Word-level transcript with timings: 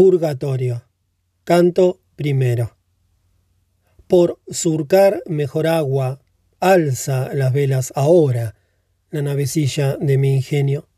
Purgatorio. 0.00 0.84
Canto 1.44 2.00
primero. 2.16 2.74
Por 4.06 4.40
surcar 4.48 5.22
mejor 5.26 5.66
agua, 5.66 6.22
alza 6.58 7.34
las 7.34 7.52
velas 7.52 7.92
ahora 7.94 8.54
la 9.10 9.20
navecilla 9.20 9.98
de 9.98 10.16
mi 10.16 10.36
ingenio, 10.36 10.88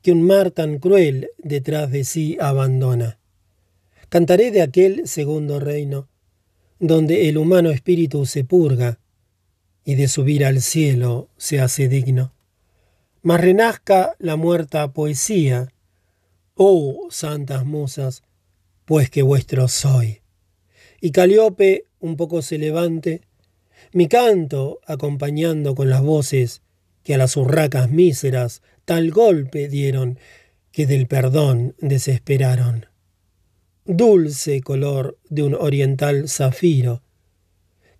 que 0.00 0.10
un 0.10 0.22
mar 0.22 0.52
tan 0.52 0.78
cruel 0.78 1.28
detrás 1.36 1.90
de 1.90 2.04
sí 2.04 2.38
abandona. 2.40 3.18
Cantaré 4.08 4.50
de 4.52 4.62
aquel 4.62 5.06
segundo 5.06 5.60
reino, 5.60 6.08
donde 6.78 7.28
el 7.28 7.36
humano 7.36 7.72
espíritu 7.72 8.24
se 8.24 8.42
purga 8.42 9.00
y 9.84 9.96
de 9.96 10.08
subir 10.08 10.46
al 10.46 10.62
cielo 10.62 11.28
se 11.36 11.60
hace 11.60 11.88
digno. 11.88 12.32
Mas 13.20 13.42
renazca 13.42 14.16
la 14.18 14.36
muerta 14.36 14.94
poesía, 14.94 15.73
oh 16.54 17.08
santas 17.10 17.64
musas, 17.64 18.22
pues 18.84 19.10
que 19.10 19.22
vuestro 19.22 19.68
soy. 19.68 20.20
Y 21.00 21.10
Caliope 21.10 21.86
un 22.00 22.16
poco 22.16 22.42
se 22.42 22.58
levante, 22.58 23.22
mi 23.92 24.08
canto 24.08 24.80
acompañando 24.86 25.74
con 25.74 25.88
las 25.90 26.02
voces 26.02 26.62
que 27.02 27.14
a 27.14 27.18
las 27.18 27.36
urracas 27.36 27.90
míseras 27.90 28.62
tal 28.84 29.10
golpe 29.10 29.68
dieron 29.68 30.18
que 30.70 30.86
del 30.86 31.06
perdón 31.06 31.74
desesperaron. 31.78 32.86
Dulce 33.84 34.60
color 34.60 35.18
de 35.28 35.42
un 35.42 35.54
oriental 35.54 36.28
zafiro, 36.28 37.02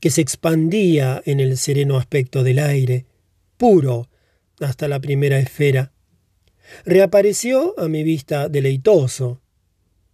que 0.00 0.10
se 0.10 0.20
expandía 0.20 1.22
en 1.24 1.40
el 1.40 1.56
sereno 1.56 1.96
aspecto 1.96 2.42
del 2.42 2.58
aire, 2.58 3.06
puro 3.56 4.08
hasta 4.60 4.88
la 4.88 5.00
primera 5.00 5.38
esfera, 5.38 5.93
reapareció 6.84 7.78
a 7.78 7.88
mi 7.88 8.02
vista 8.02 8.48
deleitoso, 8.48 9.40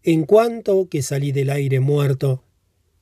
en 0.03 0.25
cuanto 0.25 0.89
que 0.89 1.03
salí 1.03 1.33
del 1.33 1.51
aire 1.51 1.81
muerto, 1.81 2.45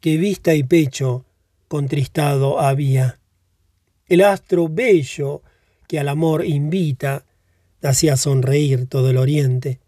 que 0.00 0.16
vista 0.16 0.54
y 0.54 0.62
pecho 0.62 1.24
contristado 1.69 2.60
había. 2.60 3.20
El 4.06 4.22
astro 4.22 4.69
bello 4.69 5.42
que 5.86 5.98
al 5.98 6.08
amor 6.08 6.44
invita, 6.44 7.24
hacía 7.82 8.16
sonreír 8.16 8.86
todo 8.86 9.10
el 9.10 9.16
oriente, 9.16 9.80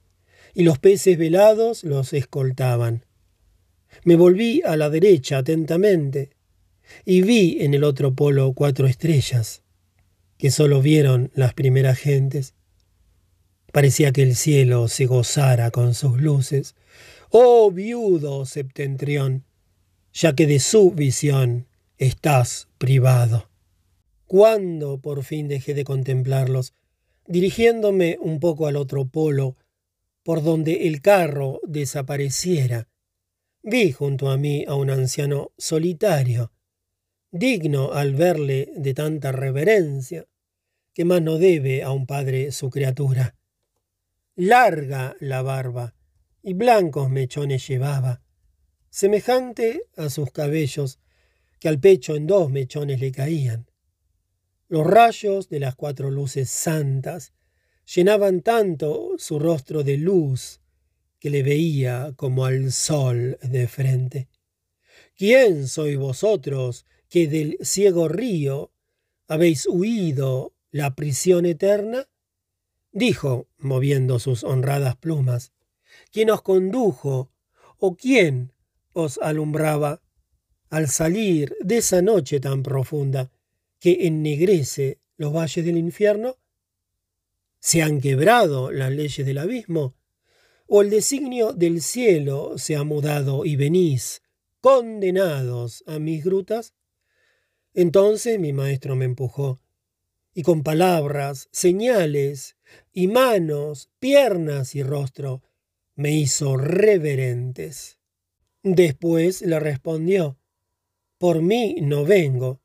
y 0.54 0.62
los 0.62 0.78
peces 0.78 1.18
velados 1.18 1.84
los 1.84 2.12
escoltaban. 2.12 3.04
Me 4.04 4.16
volví 4.16 4.62
a 4.64 4.76
la 4.76 4.88
derecha 4.90 5.38
atentamente, 5.38 6.30
y 7.04 7.22
vi 7.22 7.58
en 7.60 7.74
el 7.74 7.84
otro 7.84 8.14
polo 8.14 8.52
cuatro 8.52 8.86
estrellas, 8.86 9.62
que 10.38 10.50
sólo 10.50 10.80
vieron 10.80 11.30
las 11.34 11.54
primeras 11.54 11.98
gentes. 11.98 12.54
Parecía 13.72 14.12
que 14.12 14.22
el 14.22 14.34
cielo 14.34 14.88
se 14.88 15.06
gozara 15.06 15.70
con 15.70 15.94
sus 15.94 16.20
luces. 16.20 16.74
Oh 17.30 17.70
viudo 17.70 18.44
septentrión, 18.44 19.44
ya 20.12 20.34
que 20.34 20.46
de 20.46 20.58
su 20.58 20.90
visión 20.90 21.68
estás 21.98 22.68
privado. 22.78 23.48
¿Cuándo 24.26 24.98
por 24.98 25.22
fin 25.22 25.48
dejé 25.48 25.74
de 25.74 25.84
contemplarlos, 25.84 26.74
dirigiéndome 27.26 28.18
un 28.20 28.40
poco 28.40 28.66
al 28.66 28.76
otro 28.76 29.04
polo, 29.04 29.56
por 30.24 30.42
donde 30.42 30.88
el 30.88 31.00
carro 31.00 31.60
desapareciera? 31.66 32.88
Vi 33.62 33.92
junto 33.92 34.30
a 34.30 34.36
mí 34.36 34.64
a 34.66 34.74
un 34.74 34.90
anciano 34.90 35.52
solitario, 35.58 36.52
digno 37.30 37.92
al 37.92 38.14
verle 38.14 38.72
de 38.76 38.94
tanta 38.94 39.32
reverencia, 39.32 40.26
que 40.94 41.04
más 41.04 41.22
no 41.22 41.38
debe 41.38 41.82
a 41.82 41.92
un 41.92 42.06
padre 42.06 42.50
su 42.52 42.70
criatura. 42.70 43.36
Larga 44.42 45.18
la 45.20 45.42
barba 45.42 45.94
y 46.42 46.54
blancos 46.54 47.10
mechones 47.10 47.68
llevaba, 47.68 48.22
semejante 48.88 49.82
a 49.98 50.08
sus 50.08 50.30
cabellos, 50.30 50.98
que 51.58 51.68
al 51.68 51.78
pecho 51.78 52.16
en 52.16 52.26
dos 52.26 52.50
mechones 52.50 53.00
le 53.00 53.12
caían. 53.12 53.70
Los 54.66 54.86
rayos 54.86 55.50
de 55.50 55.60
las 55.60 55.76
cuatro 55.76 56.10
luces 56.10 56.48
santas 56.48 57.34
llenaban 57.84 58.40
tanto 58.40 59.10
su 59.18 59.38
rostro 59.38 59.84
de 59.84 59.98
luz 59.98 60.62
que 61.18 61.28
le 61.28 61.42
veía 61.42 62.14
como 62.16 62.46
al 62.46 62.72
sol 62.72 63.36
de 63.42 63.68
frente. 63.68 64.30
¿Quién 65.18 65.68
sois 65.68 65.98
vosotros 65.98 66.86
que 67.10 67.28
del 67.28 67.58
ciego 67.60 68.08
río 68.08 68.72
habéis 69.28 69.66
huido 69.66 70.54
la 70.70 70.94
prisión 70.94 71.44
eterna? 71.44 72.08
Dijo, 72.92 73.48
moviendo 73.58 74.18
sus 74.18 74.44
honradas 74.44 74.96
plumas. 74.96 75.52
¿Quién 76.12 76.30
os 76.30 76.42
condujo 76.42 77.32
o 77.78 77.96
quién 77.96 78.52
os 78.92 79.18
alumbraba 79.18 80.02
al 80.68 80.88
salir 80.88 81.56
de 81.60 81.78
esa 81.78 82.02
noche 82.02 82.40
tan 82.40 82.62
profunda? 82.62 83.30
que 83.80 84.06
ennegrece 84.06 85.00
los 85.16 85.32
valles 85.32 85.64
del 85.64 85.78
infierno? 85.78 86.36
¿Se 87.58 87.82
han 87.82 88.00
quebrado 88.00 88.70
las 88.70 88.92
leyes 88.92 89.26
del 89.26 89.38
abismo? 89.38 89.96
¿O 90.66 90.82
el 90.82 90.90
designio 90.90 91.52
del 91.52 91.82
cielo 91.82 92.56
se 92.58 92.76
ha 92.76 92.84
mudado 92.84 93.44
y 93.44 93.56
venís, 93.56 94.22
condenados 94.60 95.82
a 95.86 95.98
mis 95.98 96.22
grutas? 96.22 96.74
Entonces 97.74 98.38
mi 98.38 98.52
maestro 98.52 98.94
me 98.94 99.06
empujó, 99.06 99.60
y 100.32 100.42
con 100.42 100.62
palabras, 100.62 101.48
señales, 101.50 102.56
y 102.92 103.06
manos, 103.06 103.90
piernas 103.98 104.74
y 104.74 104.82
rostro, 104.82 105.42
me 105.94 106.12
hizo 106.12 106.56
reverentes. 106.56 107.98
Después 108.62 109.42
le 109.42 109.60
respondió, 109.60 110.38
Por 111.18 111.42
mí 111.42 111.76
no 111.80 112.04
vengo, 112.04 112.60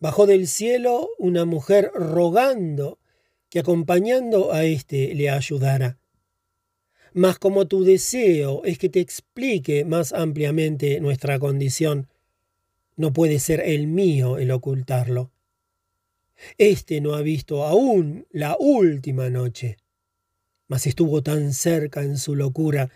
Bajó 0.00 0.26
del 0.26 0.48
cielo 0.48 1.10
una 1.18 1.44
mujer 1.44 1.90
rogando 1.92 2.98
que 3.50 3.58
acompañando 3.58 4.50
a 4.50 4.64
éste 4.64 5.14
le 5.14 5.28
ayudara. 5.28 5.98
Mas 7.12 7.38
como 7.38 7.68
tu 7.68 7.84
deseo 7.84 8.64
es 8.64 8.78
que 8.78 8.88
te 8.88 9.00
explique 9.00 9.84
más 9.84 10.14
ampliamente 10.14 11.00
nuestra 11.00 11.38
condición, 11.38 12.08
no 12.96 13.12
puede 13.12 13.38
ser 13.40 13.60
el 13.60 13.88
mío 13.88 14.38
el 14.38 14.52
ocultarlo. 14.52 15.32
Este 16.58 17.00
no 17.00 17.14
ha 17.14 17.22
visto 17.22 17.64
aún 17.64 18.26
la 18.30 18.56
última 18.58 19.30
noche, 19.30 19.76
mas 20.68 20.86
estuvo 20.86 21.22
tan 21.22 21.52
cerca 21.52 22.02
en 22.02 22.18
su 22.18 22.34
locura 22.34 22.90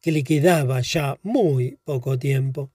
que 0.00 0.12
le 0.12 0.24
quedaba 0.24 0.80
ya 0.80 1.18
muy 1.22 1.78
poco 1.84 2.18
tiempo. 2.18 2.70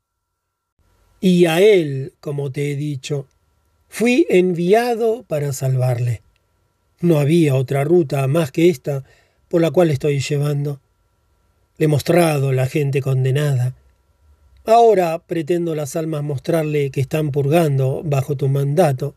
Y 1.20 1.46
a 1.46 1.62
él, 1.62 2.14
como 2.20 2.52
te 2.52 2.72
he 2.72 2.76
dicho, 2.76 3.28
Fui 3.90 4.28
enviado 4.30 5.24
para 5.24 5.54
salvarle. 5.54 6.22
No 7.00 7.20
había 7.20 7.56
otra 7.56 7.84
ruta 7.84 8.28
más 8.28 8.52
que 8.52 8.70
esta 8.70 9.04
por 9.48 9.62
la 9.62 9.72
cual 9.72 9.90
estoy 9.90 10.20
llevando. 10.20 10.82
Le 11.78 11.86
he 11.86 11.88
mostrado 11.88 12.52
la 12.52 12.68
gente 12.68 13.02
condenada. 13.02 13.76
Ahora 14.66 15.20
pretendo 15.20 15.74
las 15.74 15.96
almas 15.96 16.24
mostrarle 16.24 16.92
que 16.92 17.00
están 17.00 17.32
purgando 17.32 18.02
bajo 18.04 18.36
tu 18.36 18.50
mandato. 18.50 19.16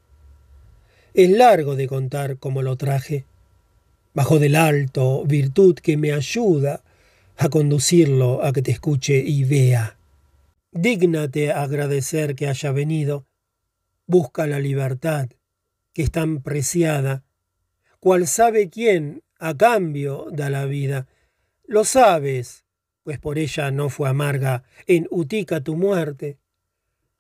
Es 1.14 1.30
largo 1.30 1.76
de 1.76 1.88
contar 1.88 2.38
cómo 2.38 2.62
lo 2.62 2.76
traje. 2.76 3.24
Bajo 4.14 4.38
del 4.38 4.56
alto, 4.56 5.24
virtud 5.24 5.74
que 5.76 5.96
me 5.96 6.12
ayuda 6.12 6.82
a 7.36 7.48
conducirlo 7.48 8.44
a 8.44 8.52
que 8.52 8.62
te 8.62 8.70
escuche 8.70 9.18
y 9.18 9.44
vea. 9.44 9.96
Dígnate 10.72 11.52
agradecer 11.52 12.34
que 12.34 12.46
haya 12.46 12.70
venido 12.70 13.26
busca 14.06 14.46
la 14.48 14.58
libertad, 14.58 15.30
que 15.92 16.02
es 16.02 16.10
tan 16.10 16.42
preciada, 16.42 17.22
cual 18.00 18.26
sabe 18.26 18.68
quién 18.68 19.22
a 19.38 19.56
cambio 19.56 20.26
da 20.32 20.50
la 20.50 20.66
vida. 20.66 21.06
Lo 21.64 21.84
sabes, 21.84 22.64
pues 23.04 23.20
por 23.20 23.38
ella 23.38 23.70
no 23.70 23.88
fue 23.88 24.08
amarga 24.08 24.64
en 24.86 25.06
Utica 25.10 25.60
tu 25.60 25.76
muerte. 25.76 26.38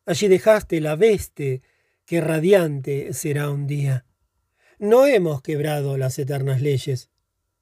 Allí 0.04 0.26
dejaste 0.26 0.80
la 0.80 0.96
veste 0.96 1.62
que 2.10 2.20
radiante 2.20 3.12
será 3.12 3.50
un 3.50 3.68
día. 3.68 4.04
No 4.80 5.06
hemos 5.06 5.42
quebrado 5.42 5.96
las 5.96 6.18
eternas 6.18 6.60
leyes, 6.60 7.08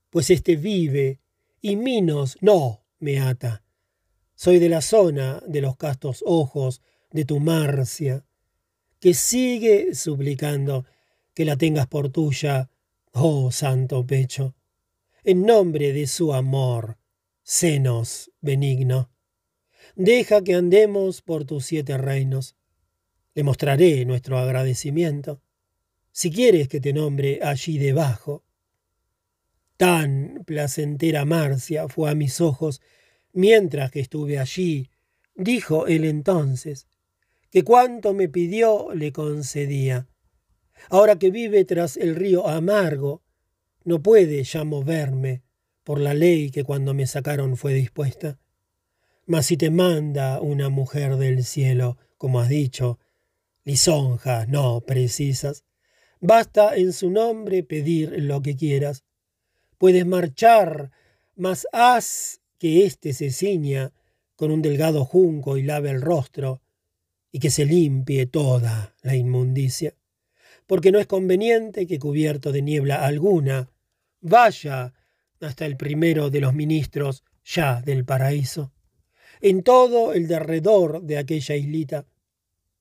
pues 0.09 0.31
éste 0.31 0.57
vive 0.57 1.21
y 1.61 1.77
Minos 1.77 2.39
no 2.41 2.83
me 2.99 3.21
ata. 3.21 3.63
Soy 4.35 4.59
de 4.59 4.71
la 4.71 4.81
zona 4.81 5.43
de 5.47 5.61
los 5.61 5.77
castos 5.77 6.25
ojos 6.25 6.81
de 7.11 7.27
tu 7.27 7.41
Marcia 7.41 8.25
que 9.01 9.13
sigue 9.13 9.95
suplicando 9.95 10.87
que 11.35 11.45
la 11.45 11.59
tengas 11.59 11.87
por 11.87 12.09
tuya, 12.09 12.71
oh 13.13 13.51
santo 13.51 14.07
pecho, 14.07 14.55
en 15.25 15.45
nombre 15.45 15.93
de 15.93 16.07
su 16.07 16.33
amor, 16.33 16.97
senos 17.43 18.33
benigno. 18.41 19.11
Deja 19.95 20.43
que 20.43 20.55
andemos 20.55 21.21
por 21.21 21.45
tus 21.45 21.67
siete 21.67 21.99
reinos. 21.99 22.57
Le 23.35 23.43
mostraré 23.43 24.05
nuestro 24.05 24.39
agradecimiento, 24.39 25.41
si 26.13 26.31
quieres 26.31 26.69
que 26.69 26.81
te 26.81 26.93
nombre 26.93 27.41
allí 27.43 27.79
debajo. 27.79 28.45
Tan 29.77 30.43
placentera 30.45 31.25
Marcia 31.25 31.89
fue 31.89 32.11
a 32.11 32.15
mis 32.15 32.41
ojos 32.41 32.81
Mientras 33.33 33.91
que 33.91 34.01
estuve 34.01 34.39
allí, 34.39 34.91
dijo 35.37 35.87
él 35.87 36.05
entonces, 36.05 36.89
que 37.51 37.63
cuanto 37.63 38.15
me 38.15 38.29
pidió 38.29 38.93
le 38.95 39.13
concedía. 39.13 40.09
Ahora 40.91 41.19
que 41.19 41.31
vive 41.31 41.65
tras 41.65 41.97
el 41.97 42.17
río 42.17 42.49
amargo, 42.49 43.23
no 43.85 44.03
puede 44.03 44.43
ya 44.45 44.65
moverme 44.65 45.43
por 45.85 46.01
la 46.01 46.15
ley 46.15 46.51
que 46.51 46.65
cuando 46.65 46.95
me 46.95 47.07
sacaron 47.07 47.57
fue 47.57 47.75
dispuesta. 47.75 48.39
Mas 49.27 49.47
si 49.47 49.57
te 49.57 49.71
manda 49.71 50.41
una 50.41 50.69
mujer 50.69 51.17
del 51.17 51.45
cielo, 51.45 51.97
como 52.17 52.41
has 52.41 52.49
dicho, 52.49 52.99
lisonjas 53.69 54.49
no 54.49 54.81
precisas, 54.81 55.63
basta 56.21 56.75
en 56.75 56.95
su 56.95 57.11
nombre 57.11 57.63
pedir 57.63 58.15
lo 58.23 58.41
que 58.41 58.57
quieras. 58.57 59.05
Puedes 59.77 60.07
marchar, 60.07 60.91
mas 61.37 61.69
haz 61.73 62.41
que 62.57 62.87
éste 62.87 63.13
se 63.13 63.31
ciña 63.31 63.93
con 64.37 64.51
un 64.51 64.63
delgado 64.63 65.05
junco 65.05 65.59
y 65.59 65.65
lave 65.65 65.91
el 65.91 66.01
rostro, 66.01 66.63
y 67.31 67.41
que 67.41 67.51
se 67.51 67.67
limpie 67.67 68.25
toda 68.25 68.95
la 69.03 69.15
inmundicia, 69.15 69.95
porque 70.67 70.91
no 70.91 70.99
es 70.99 71.07
conveniente 71.07 71.87
que 71.87 71.99
cubierto 71.99 72.53
de 72.53 72.63
niebla 72.63 73.05
alguna 73.05 73.71
vaya 74.23 74.95
hasta 75.41 75.67
el 75.67 75.77
primero 75.77 76.31
de 76.31 76.41
los 76.41 76.55
ministros 76.55 77.23
ya 77.45 77.83
del 77.83 78.07
paraíso, 78.07 78.73
en 79.43 79.63
todo 79.63 80.15
el 80.15 80.27
derredor 80.27 81.03
de 81.03 81.19
aquella 81.19 81.55
islita, 81.55 82.07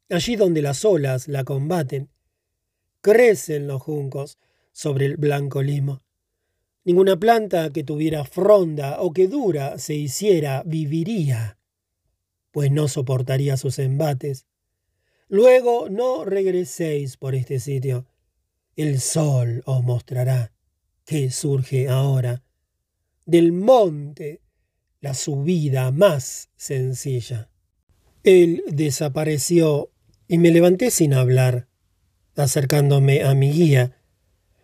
allí 0.09 0.35
donde 0.35 0.61
las 0.61 0.85
olas 0.85 1.27
la 1.27 1.43
combaten, 1.43 2.09
crecen 3.01 3.67
los 3.67 3.81
juncos 3.81 4.37
sobre 4.71 5.05
el 5.05 5.17
blanco 5.17 5.61
limo. 5.61 6.03
Ninguna 6.83 7.17
planta 7.17 7.71
que 7.71 7.83
tuviera 7.83 8.23
fronda 8.23 9.01
o 9.01 9.11
que 9.11 9.27
dura 9.27 9.77
se 9.77 9.95
hiciera 9.95 10.63
viviría, 10.65 11.57
pues 12.51 12.71
no 12.71 12.87
soportaría 12.87 13.57
sus 13.57 13.79
embates. 13.79 14.45
Luego 15.27 15.89
no 15.89 16.23
regreséis 16.23 17.17
por 17.17 17.35
este 17.35 17.59
sitio. 17.59 18.05
El 18.77 19.01
sol 19.01 19.63
os 19.65 19.83
mostrará 19.83 20.53
que 21.03 21.31
surge 21.31 21.89
ahora 21.89 22.43
del 23.25 23.51
monte 23.51 24.41
la 25.01 25.13
subida 25.13 25.91
más 25.91 26.49
sencilla. 26.55 27.49
Él 28.23 28.63
desapareció 28.67 29.91
y 30.27 30.37
me 30.37 30.51
levanté 30.51 30.91
sin 30.91 31.13
hablar, 31.13 31.67
acercándome 32.35 33.23
a 33.23 33.33
mi 33.33 33.51
guía. 33.51 33.97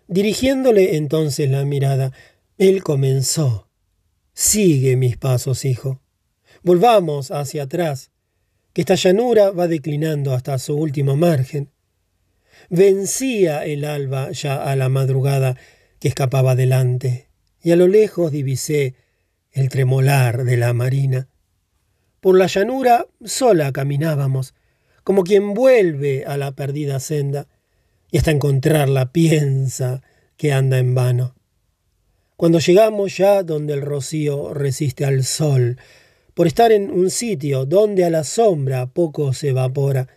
Dirigiéndole 0.08 0.96
entonces 0.96 1.50
la 1.50 1.66
mirada, 1.66 2.12
él 2.58 2.84
comenzó. 2.84 3.70
Sigue 4.34 4.96
mis 4.96 5.18
pasos, 5.18 5.66
hijo. 5.66 6.02
Volvamos 6.64 7.32
hacia 7.32 7.64
atrás, 7.64 8.12
que 8.74 8.82
esta 8.82 8.96
llanura 8.96 9.52
va 9.52 9.68
declinando 9.68 10.34
hasta 10.34 10.58
su 10.60 10.76
último 10.76 11.16
margen. 11.16 11.72
Vencía 12.70 13.66
el 13.66 13.86
alba 13.86 14.32
ya 14.32 14.64
a 14.64 14.76
la 14.76 14.90
madrugada 14.90 15.58
que 16.00 16.08
escapaba 16.08 16.52
adelante, 16.52 17.30
y 17.62 17.72
a 17.72 17.76
lo 17.76 17.88
lejos 17.88 18.32
divisé 18.32 18.96
el 19.52 19.70
tremolar 19.70 20.44
de 20.44 20.58
la 20.58 20.74
marina. 20.74 21.30
Por 22.20 22.38
la 22.38 22.48
llanura 22.48 23.08
sola 23.24 23.72
caminábamos, 23.72 24.56
como 25.04 25.24
quien 25.24 25.54
vuelve 25.54 26.26
a 26.26 26.38
la 26.38 26.52
perdida 26.54 27.00
senda, 27.00 27.48
y 28.12 28.18
hasta 28.18 28.32
encontrarla 28.32 29.12
piensa 29.12 30.02
que 30.38 30.54
anda 30.54 30.78
en 30.78 30.94
vano. 30.96 31.36
Cuando 32.36 32.60
llegamos 32.60 33.18
ya 33.18 33.44
donde 33.44 33.74
el 33.74 33.82
rocío 33.82 34.54
resiste 34.54 35.06
al 35.06 35.24
sol, 35.24 35.78
por 36.34 36.48
estar 36.48 36.72
en 36.72 36.92
un 36.92 37.10
sitio 37.10 37.66
donde 37.66 38.06
a 38.06 38.10
la 38.10 38.24
sombra 38.24 38.88
poco 38.88 39.34
se 39.34 39.50
evapora, 39.50 40.08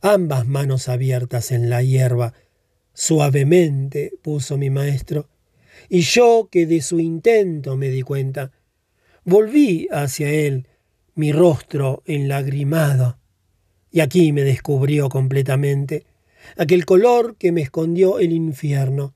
ambas 0.00 0.46
manos 0.46 0.88
abiertas 0.88 1.50
en 1.50 1.70
la 1.70 1.82
hierba, 1.82 2.34
suavemente 2.92 4.12
puso 4.22 4.56
mi 4.56 4.70
maestro, 4.70 5.28
y 5.88 6.00
yo 6.00 6.48
que 6.50 6.66
de 6.66 6.80
su 6.80 7.00
intento 7.00 7.76
me 7.76 7.88
di 7.88 8.02
cuenta, 8.02 8.52
volví 9.24 9.88
hacia 9.90 10.30
él, 10.30 10.66
mi 11.14 11.32
rostro 11.32 12.02
enlagrimado, 12.06 13.17
y 13.90 14.00
aquí 14.00 14.32
me 14.32 14.42
descubrió 14.42 15.08
completamente 15.08 16.04
aquel 16.56 16.84
color 16.84 17.36
que 17.36 17.52
me 17.52 17.62
escondió 17.62 18.18
el 18.18 18.32
infierno. 18.32 19.14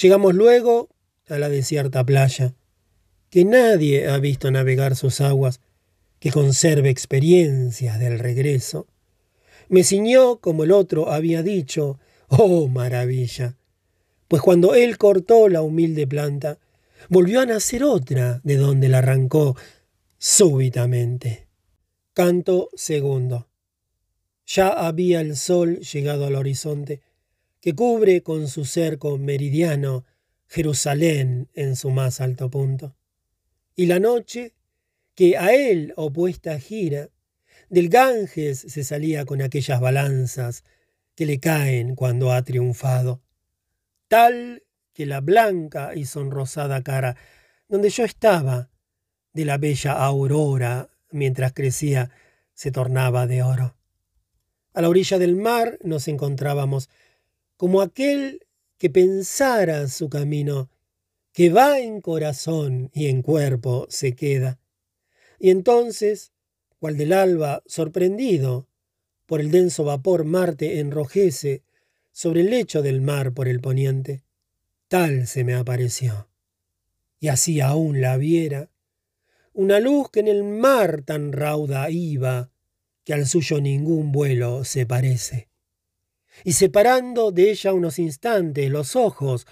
Llegamos 0.00 0.34
luego 0.34 0.88
a 1.28 1.38
la 1.38 1.48
desierta 1.48 2.04
playa, 2.04 2.54
que 3.30 3.44
nadie 3.44 4.08
ha 4.08 4.18
visto 4.18 4.50
navegar 4.50 4.96
sus 4.96 5.20
aguas, 5.20 5.60
que 6.18 6.30
conserve 6.30 6.90
experiencias 6.90 7.98
del 7.98 8.18
regreso. 8.18 8.86
Me 9.68 9.84
ciñó, 9.84 10.38
como 10.38 10.64
el 10.64 10.72
otro 10.72 11.10
había 11.10 11.42
dicho, 11.42 11.98
Oh, 12.28 12.68
maravilla. 12.68 13.56
Pues 14.28 14.42
cuando 14.42 14.74
él 14.74 14.98
cortó 14.98 15.48
la 15.48 15.62
humilde 15.62 16.06
planta, 16.06 16.58
volvió 17.08 17.40
a 17.40 17.46
nacer 17.46 17.84
otra 17.84 18.40
de 18.44 18.56
donde 18.56 18.88
la 18.88 18.98
arrancó 18.98 19.56
súbitamente. 20.18 21.48
Canto 22.12 22.68
segundo. 22.74 23.47
Ya 24.50 24.68
había 24.68 25.20
el 25.20 25.36
sol 25.36 25.80
llegado 25.80 26.24
al 26.24 26.34
horizonte, 26.34 27.02
que 27.60 27.74
cubre 27.74 28.22
con 28.22 28.48
su 28.48 28.64
cerco 28.64 29.18
meridiano 29.18 30.06
Jerusalén 30.46 31.50
en 31.52 31.76
su 31.76 31.90
más 31.90 32.22
alto 32.22 32.50
punto. 32.50 32.96
Y 33.76 33.84
la 33.84 33.98
noche, 33.98 34.54
que 35.14 35.36
a 35.36 35.52
él 35.52 35.92
opuesta 35.96 36.58
gira, 36.58 37.10
del 37.68 37.90
Ganges 37.90 38.60
se 38.60 38.84
salía 38.84 39.26
con 39.26 39.42
aquellas 39.42 39.82
balanzas 39.82 40.64
que 41.14 41.26
le 41.26 41.40
caen 41.40 41.94
cuando 41.94 42.32
ha 42.32 42.42
triunfado, 42.42 43.20
tal 44.08 44.62
que 44.94 45.04
la 45.04 45.20
blanca 45.20 45.94
y 45.94 46.06
sonrosada 46.06 46.82
cara 46.82 47.16
donde 47.68 47.90
yo 47.90 48.04
estaba, 48.04 48.70
de 49.34 49.44
la 49.44 49.58
bella 49.58 49.92
aurora, 49.92 50.88
mientras 51.10 51.52
crecía, 51.52 52.10
se 52.54 52.72
tornaba 52.72 53.26
de 53.26 53.42
oro. 53.42 53.77
A 54.78 54.80
la 54.80 54.90
orilla 54.90 55.18
del 55.18 55.34
mar 55.34 55.76
nos 55.82 56.06
encontrábamos, 56.06 56.88
como 57.56 57.80
aquel 57.80 58.46
que 58.76 58.88
pensara 58.88 59.88
su 59.88 60.08
camino, 60.08 60.70
que 61.32 61.50
va 61.50 61.80
en 61.80 62.00
corazón 62.00 62.88
y 62.94 63.08
en 63.08 63.22
cuerpo 63.22 63.88
se 63.90 64.14
queda. 64.14 64.60
Y 65.40 65.50
entonces, 65.50 66.30
cual 66.78 66.96
del 66.96 67.12
alba 67.12 67.64
sorprendido, 67.66 68.68
por 69.26 69.40
el 69.40 69.50
denso 69.50 69.82
vapor 69.82 70.22
Marte 70.22 70.78
enrojece 70.78 71.64
sobre 72.12 72.42
el 72.42 72.50
lecho 72.50 72.80
del 72.80 73.00
mar 73.00 73.32
por 73.32 73.48
el 73.48 73.58
poniente. 73.58 74.22
Tal 74.86 75.26
se 75.26 75.42
me 75.42 75.56
apareció. 75.56 76.28
Y 77.18 77.26
así 77.26 77.60
aún 77.60 78.00
la 78.00 78.16
viera, 78.16 78.70
una 79.54 79.80
luz 79.80 80.08
que 80.12 80.20
en 80.20 80.28
el 80.28 80.44
mar 80.44 81.02
tan 81.02 81.32
rauda 81.32 81.90
iba, 81.90 82.52
que 83.08 83.14
al 83.14 83.26
suyo 83.26 83.58
ningún 83.58 84.12
vuelo 84.12 84.64
se 84.64 84.84
parece. 84.84 85.48
Y 86.44 86.52
separando 86.52 87.32
de 87.32 87.52
ella 87.52 87.72
unos 87.72 87.98
instantes 87.98 88.70
los 88.70 88.96
ojos, 88.96 89.46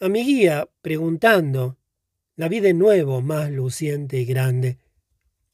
a 0.00 0.10
mi 0.10 0.22
guía 0.22 0.68
preguntando, 0.82 1.78
la 2.36 2.48
vi 2.48 2.60
de 2.60 2.74
nuevo 2.74 3.22
más 3.22 3.50
luciente 3.50 4.18
y 4.20 4.26
grande. 4.26 4.76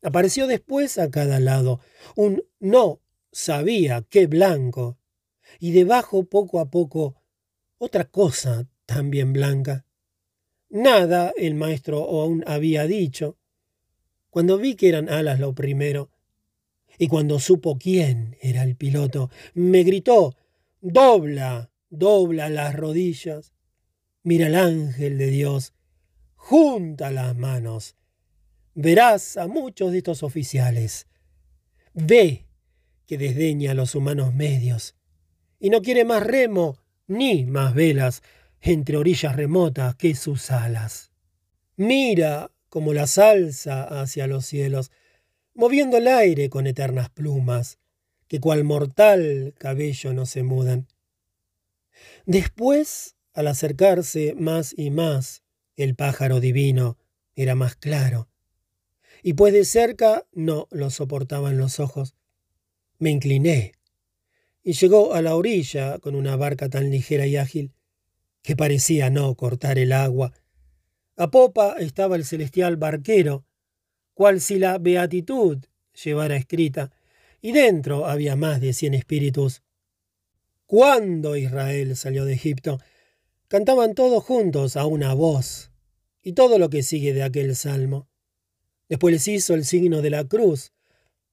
Apareció 0.02 0.48
después 0.48 0.98
a 0.98 1.08
cada 1.08 1.38
lado 1.38 1.78
un 2.16 2.42
no 2.58 3.00
sabía 3.30 4.04
qué 4.10 4.26
blanco, 4.26 4.98
y 5.60 5.70
debajo 5.70 6.24
poco 6.24 6.58
a 6.58 6.68
poco 6.68 7.22
otra 7.78 8.06
cosa 8.06 8.66
también 8.86 9.32
blanca. 9.32 9.86
Nada 10.68 11.32
el 11.36 11.54
maestro 11.54 11.98
aún 11.98 12.42
había 12.44 12.88
dicho. 12.88 13.38
Cuando 14.30 14.58
vi 14.58 14.74
que 14.74 14.88
eran 14.88 15.08
alas 15.08 15.38
lo 15.38 15.54
primero, 15.54 16.10
y 16.98 17.08
cuando 17.08 17.38
supo 17.38 17.78
quién 17.78 18.36
era 18.40 18.62
el 18.62 18.76
piloto, 18.76 19.30
me 19.54 19.82
gritó 19.82 20.36
Dobla, 20.80 21.70
dobla 21.90 22.48
las 22.48 22.74
rodillas, 22.74 23.52
mira 24.22 24.46
al 24.46 24.54
ángel 24.54 25.18
de 25.18 25.28
Dios, 25.28 25.74
junta 26.34 27.10
las 27.10 27.36
manos. 27.36 27.96
Verás 28.74 29.36
a 29.36 29.48
muchos 29.48 29.92
de 29.92 29.98
estos 29.98 30.22
oficiales. 30.22 31.06
Ve 31.94 32.46
que 33.06 33.18
desdeña 33.18 33.72
los 33.74 33.94
humanos 33.94 34.34
medios 34.34 34.94
y 35.58 35.70
no 35.70 35.80
quiere 35.80 36.04
más 36.04 36.22
remo 36.22 36.78
ni 37.06 37.46
más 37.46 37.74
velas 37.74 38.22
entre 38.60 38.96
orillas 38.96 39.36
remotas 39.36 39.94
que 39.96 40.14
sus 40.14 40.50
alas. 40.50 41.10
Mira 41.76 42.50
como 42.68 42.92
las 42.92 43.16
alza 43.18 43.84
hacia 43.84 44.26
los 44.26 44.44
cielos, 44.44 44.90
moviendo 45.56 45.96
el 45.96 46.06
aire 46.06 46.50
con 46.50 46.66
eternas 46.66 47.10
plumas, 47.10 47.78
que 48.28 48.40
cual 48.40 48.64
mortal 48.64 49.54
cabello 49.58 50.12
no 50.12 50.26
se 50.26 50.42
mudan. 50.42 50.86
Después, 52.26 53.16
al 53.32 53.48
acercarse 53.48 54.34
más 54.36 54.74
y 54.76 54.90
más, 54.90 55.42
el 55.76 55.94
pájaro 55.94 56.40
divino 56.40 56.98
era 57.34 57.54
más 57.54 57.76
claro, 57.76 58.28
y 59.22 59.32
pues 59.32 59.52
de 59.52 59.64
cerca 59.64 60.26
no 60.32 60.68
lo 60.70 60.90
soportaban 60.90 61.58
los 61.58 61.80
ojos. 61.80 62.14
Me 62.98 63.10
incliné 63.10 63.72
y 64.62 64.74
llegó 64.74 65.14
a 65.14 65.22
la 65.22 65.36
orilla 65.36 65.98
con 65.98 66.14
una 66.14 66.36
barca 66.36 66.68
tan 66.68 66.90
ligera 66.90 67.26
y 67.26 67.36
ágil 67.36 67.72
que 68.42 68.56
parecía 68.56 69.10
no 69.10 69.34
cortar 69.34 69.78
el 69.78 69.92
agua. 69.92 70.32
A 71.16 71.30
popa 71.30 71.76
estaba 71.78 72.16
el 72.16 72.24
celestial 72.24 72.76
barquero, 72.76 73.45
cual 74.16 74.40
si 74.40 74.58
la 74.58 74.78
beatitud 74.78 75.58
llevara 75.92 76.36
escrita, 76.36 76.90
y 77.42 77.52
dentro 77.52 78.06
había 78.06 78.34
más 78.34 78.62
de 78.62 78.72
cien 78.72 78.94
espíritus. 78.94 79.60
Cuando 80.64 81.36
Israel 81.36 81.94
salió 81.96 82.24
de 82.24 82.32
Egipto, 82.32 82.80
cantaban 83.48 83.94
todos 83.94 84.24
juntos 84.24 84.78
a 84.78 84.86
una 84.86 85.12
voz, 85.12 85.70
y 86.22 86.32
todo 86.32 86.58
lo 86.58 86.70
que 86.70 86.82
sigue 86.82 87.12
de 87.12 87.24
aquel 87.24 87.54
salmo. 87.56 88.08
Después 88.88 89.12
les 89.12 89.28
hizo 89.28 89.52
el 89.52 89.66
signo 89.66 90.00
de 90.00 90.08
la 90.08 90.24
cruz. 90.24 90.72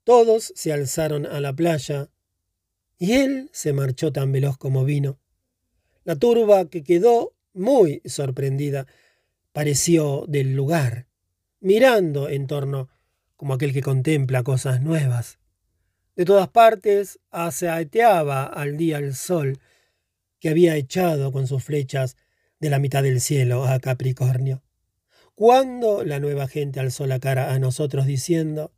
Todos 0.04 0.52
se 0.54 0.74
alzaron 0.74 1.26
a 1.26 1.40
la 1.40 1.54
playa, 1.54 2.10
y 2.98 3.14
él 3.14 3.50
se 3.54 3.72
marchó 3.72 4.12
tan 4.12 4.34
veloz 4.34 4.58
como 4.58 4.84
vino. 4.84 5.22
La 6.04 6.18
turba 6.18 6.70
que 6.70 6.84
quedó 6.84 7.34
muy 7.54 8.02
sorprendida 8.04 8.88
pareció 9.54 10.26
del 10.28 10.54
lugar, 10.54 11.08
mirando 11.64 12.28
en 12.30 12.46
torno 12.46 12.90
como 13.38 13.54
aquel 13.54 13.74
que 13.74 13.82
contempla 13.82 14.44
cosas 14.44 14.82
nuevas. 14.82 15.40
De 16.16 16.26
todas 16.26 16.50
partes 16.50 17.20
aseateaba 17.32 18.44
al 18.44 18.78
día 18.78 19.00
el 19.00 19.16
sol, 19.16 19.60
que 20.40 20.50
había 20.50 20.76
echado 20.76 21.32
con 21.32 21.48
sus 21.48 21.64
flechas 21.64 22.18
de 22.60 22.70
la 22.70 22.80
mitad 22.80 23.02
del 23.02 23.22
cielo 23.22 23.64
a 23.64 23.80
Capricornio. 23.80 24.62
Cuando 25.36 26.04
la 26.04 26.20
nueva 26.20 26.48
gente 26.48 26.80
alzó 26.80 27.08
la 27.08 27.20
cara 27.20 27.54
a 27.54 27.60
nosotros 27.60 28.06
diciendo, 28.06 28.74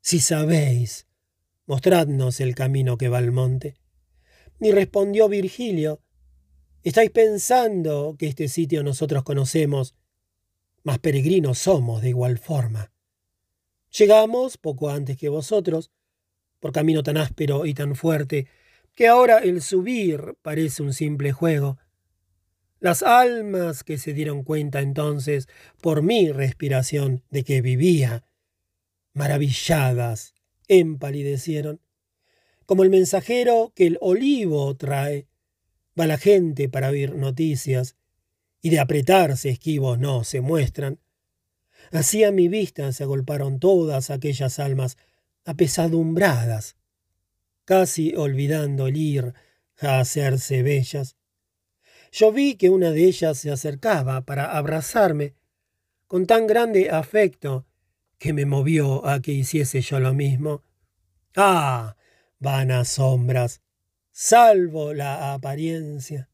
Si 0.00 0.18
sabéis, 0.18 1.06
mostradnos 1.66 2.40
el 2.40 2.54
camino 2.54 2.96
que 2.96 3.10
va 3.10 3.18
al 3.18 3.30
monte. 3.30 3.76
Ni 4.58 4.72
respondió 4.72 5.28
Virgilio, 5.28 6.00
Estáis 6.82 7.10
pensando 7.10 8.14
que 8.16 8.28
este 8.28 8.46
sitio 8.46 8.84
nosotros 8.84 9.24
conocemos, 9.24 9.95
mas 10.86 11.00
peregrinos 11.00 11.58
somos 11.58 12.00
de 12.00 12.10
igual 12.10 12.38
forma. 12.38 12.92
Llegamos 13.90 14.56
poco 14.56 14.88
antes 14.88 15.16
que 15.16 15.28
vosotros, 15.28 15.90
por 16.60 16.70
camino 16.70 17.02
tan 17.02 17.16
áspero 17.16 17.66
y 17.66 17.74
tan 17.74 17.96
fuerte, 17.96 18.46
que 18.94 19.08
ahora 19.08 19.38
el 19.38 19.62
subir 19.62 20.36
parece 20.42 20.84
un 20.84 20.92
simple 20.92 21.32
juego. 21.32 21.76
Las 22.78 23.02
almas 23.02 23.82
que 23.82 23.98
se 23.98 24.12
dieron 24.12 24.44
cuenta 24.44 24.80
entonces 24.80 25.48
por 25.80 26.02
mi 26.02 26.30
respiración 26.30 27.24
de 27.30 27.42
que 27.42 27.62
vivía, 27.62 28.24
maravilladas, 29.12 30.34
empalidecieron. 30.68 31.80
Como 32.64 32.84
el 32.84 32.90
mensajero 32.90 33.72
que 33.74 33.88
el 33.88 33.98
olivo 34.00 34.76
trae, 34.76 35.26
va 35.98 36.06
la 36.06 36.16
gente 36.16 36.68
para 36.68 36.90
oír 36.90 37.16
noticias, 37.16 37.96
y 38.66 38.68
de 38.68 38.80
apretarse 38.80 39.48
esquivos 39.48 39.96
no 40.00 40.24
se 40.24 40.40
muestran. 40.40 40.98
Así 41.92 42.24
a 42.24 42.32
mi 42.32 42.48
vista 42.48 42.90
se 42.90 43.04
agolparon 43.04 43.60
todas 43.60 44.10
aquellas 44.10 44.58
almas 44.58 44.96
apesadumbradas, 45.44 46.74
casi 47.64 48.16
olvidando 48.16 48.88
el 48.88 48.96
ir 48.96 49.34
a 49.78 50.00
hacerse 50.00 50.64
bellas. 50.64 51.16
Yo 52.10 52.32
vi 52.32 52.56
que 52.56 52.68
una 52.68 52.90
de 52.90 53.04
ellas 53.04 53.38
se 53.38 53.52
acercaba 53.52 54.22
para 54.22 54.56
abrazarme 54.56 55.34
con 56.08 56.26
tan 56.26 56.48
grande 56.48 56.90
afecto 56.90 57.66
que 58.18 58.32
me 58.32 58.46
movió 58.46 59.06
a 59.06 59.22
que 59.22 59.30
hiciese 59.30 59.80
yo 59.80 60.00
lo 60.00 60.12
mismo. 60.12 60.64
Ah, 61.36 61.94
vanas 62.40 62.88
sombras, 62.88 63.60
salvo 64.10 64.92
la 64.92 65.34
apariencia. 65.34 66.28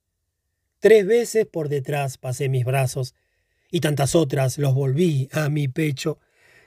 Tres 0.83 1.07
veces 1.07 1.47
por 1.47 1.69
detrás 1.69 2.19
pasé 2.19 2.49
mis 2.49 2.65
brazos 2.65 3.15
y 3.71 3.79
tantas 3.79 4.17
otras 4.17 4.59
los 4.59 4.75
volví 4.75 5.29
a 5.31 5.49
mi 5.49 5.69
pecho. 5.69 6.19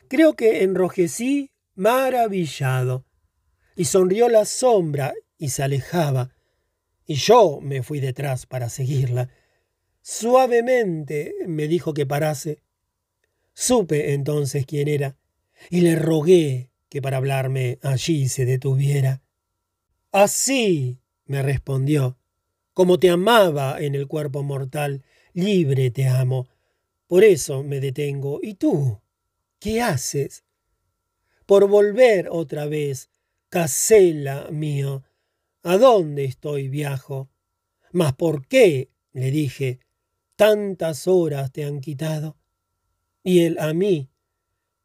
Creo 0.08 0.38
que 0.38 0.64
enrojecí 0.64 1.52
maravillado. 1.74 3.04
Y 3.76 3.84
sonrió 3.84 4.30
la 4.30 4.46
sombra 4.46 5.14
y 5.38 5.50
se 5.50 5.64
alejaba, 5.64 6.34
y 7.06 7.16
yo 7.16 7.60
me 7.62 7.84
fui 7.84 8.00
detrás 8.00 8.46
para 8.46 8.70
seguirla. 8.70 9.30
Suavemente 10.02 11.34
me 11.46 11.68
dijo 11.68 11.94
que 11.94 12.06
parase. 12.06 12.62
Supe 13.54 14.14
entonces 14.14 14.66
quién 14.66 14.88
era, 14.88 15.18
y 15.70 15.82
le 15.82 15.98
rogué 15.98 16.72
que 16.88 17.02
para 17.02 17.18
hablarme 17.18 17.80
allí 17.82 18.30
se 18.30 18.46
detuviera. 18.46 19.22
Así, 20.14 21.02
me 21.26 21.42
respondió, 21.42 22.18
como 22.76 23.00
te 23.00 23.10
amaba 23.10 23.80
en 23.80 23.96
el 23.96 24.06
cuerpo 24.06 24.44
mortal, 24.44 25.02
libre 25.34 25.92
te 25.92 26.10
amo. 26.10 26.50
Por 27.08 27.24
eso 27.24 27.64
me 27.64 27.80
detengo. 27.80 28.42
¿Y 28.44 28.56
tú? 28.56 29.00
¿Qué 29.60 29.82
haces? 29.82 30.44
Por 31.46 31.70
volver 31.70 32.28
otra 32.30 32.66
vez, 32.66 33.10
Casela 33.48 34.50
mío. 34.52 35.06
¿A 35.64 35.78
dónde 35.78 36.26
estoy 36.26 36.68
viajo? 36.68 37.30
Mas 37.94 38.12
¿por 38.12 38.46
qué? 38.46 38.90
le 39.14 39.32
dije, 39.32 39.80
tantas 40.36 41.08
horas 41.08 41.54
te 41.54 41.64
han 41.64 41.80
quitado. 41.80 42.36
Y 43.24 43.46
él 43.46 43.58
a 43.58 43.74
mí. 43.74 44.10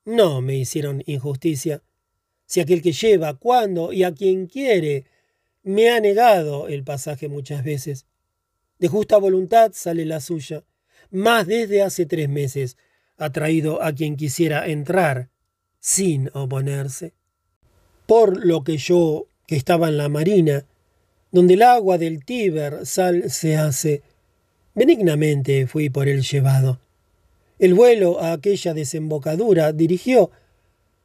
No 0.05 0.41
me 0.41 0.57
hicieron 0.57 1.03
injusticia. 1.07 1.83
Si 2.47 2.61
aquel 2.61 2.83
que 2.83 2.93
lleva, 2.93 3.35
cuando 3.35 3.93
y 3.93 4.05
a 4.05 4.15
quien 4.15 4.47
quiere, 4.47 5.07
me 5.63 5.91
ha 5.91 6.01
negado 6.01 6.69
el 6.69 6.85
pasaje 6.85 7.29
muchas 7.29 7.65
veces. 7.65 8.07
De 8.79 8.89
justa 8.89 9.19
voluntad 9.19 9.73
sale 9.75 10.05
la 10.05 10.21
suya, 10.21 10.65
más 11.11 11.47
desde 11.47 11.83
hace 11.83 12.07
tres 12.07 12.29
meses 12.29 12.77
ha 13.19 13.31
traído 13.31 13.83
a 13.83 13.93
quien 13.93 14.17
quisiera 14.17 14.67
entrar 14.67 15.29
sin 15.79 16.31
oponerse. 16.33 17.13
Por 18.07 18.45
lo 18.45 18.65
que 18.65 18.79
yo, 18.79 19.27
que 19.47 19.57
estaba 19.57 19.89
en 19.89 19.99
la 19.99 20.09
marina, 20.09 20.65
donde 21.31 21.55
el 21.55 21.63
agua 21.63 21.99
del 21.99 22.25
Tíber 22.25 22.87
sal 22.87 23.31
se 23.31 23.57
hace, 23.57 24.03
benignamente 24.75 25.67
fui 25.67 25.91
por 25.91 26.09
él 26.09 26.23
llevado. 26.23 26.81
El 27.59 27.75
vuelo 27.75 28.21
a 28.21 28.33
aquella 28.33 28.73
desembocadura 28.73 29.73
dirigió, 29.73 30.31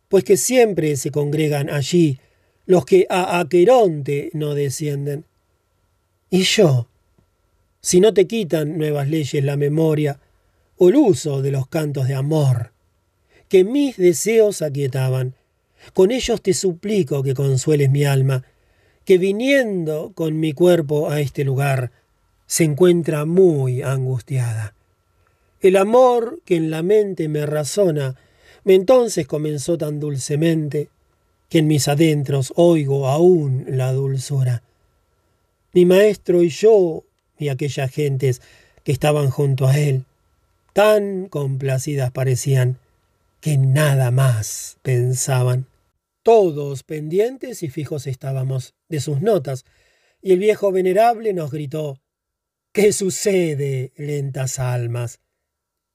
pues 0.08 0.24
que 0.24 0.38
siempre 0.38 0.96
se 0.96 1.12
congregan 1.12 1.70
allí 1.70 2.20
los 2.66 2.86
que 2.86 3.06
a 3.10 3.40
Aqueronte 3.40 4.30
no 4.34 4.56
descienden. 4.56 5.26
Y 6.30 6.44
yo, 6.44 6.88
si 7.82 8.00
no 8.00 8.14
te 8.14 8.28
quitan 8.28 8.78
nuevas 8.78 9.08
leyes 9.08 9.44
la 9.44 9.58
memoria 9.58 10.20
o 10.78 10.90
el 10.90 10.96
uso 10.96 11.42
de 11.42 11.52
los 11.52 11.68
cantos 11.68 12.08
de 12.08 12.16
amor, 12.16 12.72
que 13.48 13.64
mis 13.64 13.98
deseos 13.98 14.62
aquietaban, 14.62 15.36
con 15.94 16.12
ellos 16.12 16.42
te 16.42 16.54
suplico 16.54 17.22
que 17.22 17.36
consueles 17.36 17.92
mi 17.92 18.06
alma, 18.06 18.44
que 19.06 19.18
viniendo 19.20 20.12
con 20.16 20.40
mi 20.40 20.54
cuerpo 20.54 21.10
a 21.10 21.22
este 21.22 21.44
lugar, 21.44 21.92
se 22.48 22.64
encuentra 22.64 23.26
muy 23.26 23.84
angustiada. 23.84 24.74
El 25.62 25.78
amor 25.78 26.42
que 26.44 26.56
en 26.56 26.72
la 26.72 26.84
mente 26.84 27.28
me 27.28 27.46
razona, 27.46 28.16
me 28.64 28.74
entonces 28.74 29.28
comenzó 29.28 29.78
tan 29.78 30.00
dulcemente, 30.00 30.90
que 31.56 31.60
en 31.60 31.68
mis 31.68 31.88
adentros 31.88 32.52
oigo 32.58 33.08
aún 33.08 33.64
la 33.66 33.94
dulzura. 33.94 34.62
Mi 35.72 35.86
maestro 35.86 36.44
y 36.44 36.50
yo, 36.50 37.06
y 37.40 37.48
aquellas 37.48 37.90
gentes 37.92 38.42
que 38.84 38.92
estaban 38.92 39.30
junto 39.30 39.66
a 39.66 39.80
él, 39.80 40.04
tan 40.74 41.30
complacidas 41.30 42.12
parecían, 42.12 42.78
que 43.40 43.58
nada 43.58 44.12
más 44.12 44.80
pensaban. 44.82 45.68
Todos 46.24 46.84
pendientes 46.84 47.64
y 47.64 47.70
fijos 47.70 48.06
estábamos 48.06 48.74
de 48.90 49.00
sus 49.00 49.22
notas, 49.22 49.64
y 50.22 50.34
el 50.34 50.40
viejo 50.40 50.74
venerable 50.74 51.32
nos 51.32 51.52
gritó 51.52 52.02
¿Qué 52.74 52.92
sucede, 52.92 53.94
lentas 53.96 54.60
almas? 54.60 55.22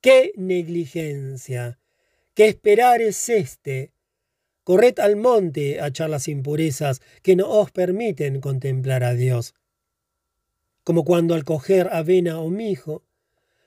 ¿Qué 0.01 0.33
negligencia? 0.37 1.79
¿Qué 2.33 2.49
esperar 2.49 3.03
es 3.03 3.29
este? 3.29 3.93
Corred 4.65 4.99
al 5.01 5.17
monte 5.17 5.81
a 5.81 5.89
echar 5.89 6.11
las 6.11 6.29
impurezas 6.29 7.01
que 7.23 7.37
no 7.37 7.49
os 7.49 7.71
permiten 7.71 8.41
contemplar 8.41 9.05
a 9.05 9.15
Dios. 9.15 9.55
Como 10.85 11.05
cuando 11.05 11.35
al 11.35 11.45
coger 11.45 11.89
avena 11.93 12.41
o 12.41 12.51
mijo, 12.51 13.05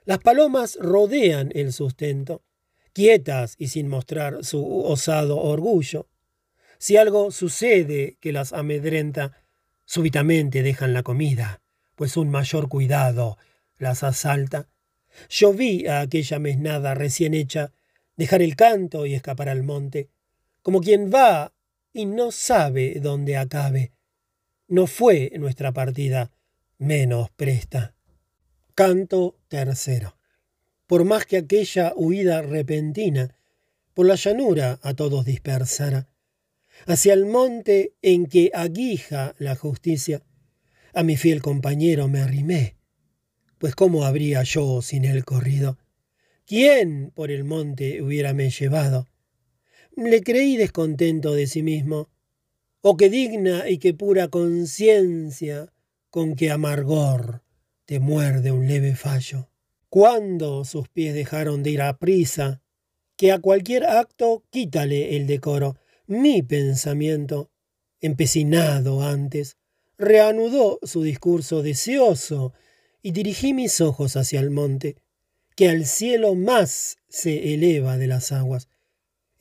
las 0.05 0.19
palomas 0.19 0.77
rodean 0.79 1.51
el 1.55 1.73
sustento, 1.73 2.43
quietas 2.91 3.55
y 3.57 3.69
sin 3.69 3.87
mostrar 3.87 4.43
su 4.43 4.83
osado 4.83 5.37
orgullo. 5.37 6.07
Si 6.77 6.97
algo 6.97 7.31
sucede 7.31 8.17
que 8.19 8.33
las 8.33 8.51
amedrenta, 8.51 9.43
súbitamente 9.85 10.63
dejan 10.63 10.93
la 10.93 11.03
comida, 11.03 11.61
pues 11.95 12.17
un 12.17 12.29
mayor 12.29 12.67
cuidado 12.67 13.37
las 13.77 14.03
asalta. 14.03 14.67
Yo 15.29 15.53
vi 15.53 15.87
a 15.87 16.01
aquella 16.01 16.39
mesnada 16.39 16.93
recién 16.93 17.33
hecha 17.33 17.71
dejar 18.17 18.41
el 18.41 18.55
canto 18.55 19.05
y 19.05 19.13
escapar 19.13 19.49
al 19.49 19.63
monte, 19.63 20.09
como 20.63 20.81
quien 20.81 21.11
va 21.13 21.53
y 21.93 22.07
no 22.07 22.31
sabe 22.31 22.99
dónde 22.99 23.37
acabe. 23.37 23.91
No 24.67 24.87
fue 24.87 25.31
nuestra 25.37 25.71
partida 25.71 26.31
menos 26.79 27.29
presta. 27.29 27.93
Canto 28.73 29.37
tercero. 29.47 30.17
Por 30.87 31.05
más 31.05 31.25
que 31.25 31.37
aquella 31.37 31.93
huida 31.95 32.41
repentina 32.41 33.35
por 33.93 34.07
la 34.07 34.15
llanura 34.15 34.79
a 34.81 34.95
todos 34.95 35.25
dispersara, 35.25 36.09
hacia 36.87 37.13
el 37.13 37.25
monte 37.25 37.93
en 38.01 38.25
que 38.25 38.49
aguija 38.53 39.35
la 39.37 39.55
justicia, 39.55 40.23
a 40.93 41.03
mi 41.03 41.17
fiel 41.17 41.41
compañero 41.41 42.07
me 42.07 42.21
arrimé, 42.21 42.77
pues 43.57 43.75
cómo 43.75 44.05
habría 44.05 44.43
yo 44.43 44.81
sin 44.81 45.05
él 45.05 45.23
corrido. 45.25 45.77
¿Quién 46.45 47.11
por 47.11 47.31
el 47.31 47.43
monte 47.43 48.01
hubiérame 48.01 48.49
llevado? 48.49 49.07
Le 49.95 50.23
creí 50.23 50.57
descontento 50.57 51.33
de 51.33 51.45
sí 51.45 51.61
mismo, 51.61 52.09
o 52.81 52.97
que 52.97 53.09
digna 53.09 53.69
y 53.69 53.77
que 53.77 53.93
pura 53.93 54.27
conciencia 54.27 55.71
con 56.09 56.35
que 56.35 56.51
amargor 56.51 57.43
te 57.85 57.99
muerde 57.99 58.51
un 58.51 58.67
leve 58.67 58.95
fallo. 58.95 59.49
Cuando 59.89 60.65
sus 60.65 60.89
pies 60.89 61.13
dejaron 61.13 61.61
de 61.61 61.71
ir 61.71 61.81
a 61.83 61.97
prisa, 61.97 62.61
que 63.15 63.31
a 63.31 63.39
cualquier 63.39 63.85
acto 63.85 64.43
quítale 64.49 65.15
el 65.15 65.27
decoro, 65.27 65.77
mi 66.07 66.41
pensamiento, 66.41 67.51
empecinado 68.01 69.03
antes, 69.03 69.57
reanudó 69.97 70.79
su 70.81 71.03
discurso 71.03 71.61
deseoso 71.61 72.53
y 73.03 73.11
dirigí 73.11 73.53
mis 73.53 73.79
ojos 73.79 74.17
hacia 74.17 74.39
el 74.39 74.49
monte, 74.49 74.95
que 75.55 75.69
al 75.69 75.85
cielo 75.85 76.33
más 76.33 76.97
se 77.09 77.53
eleva 77.53 77.97
de 77.97 78.07
las 78.07 78.31
aguas. 78.31 78.67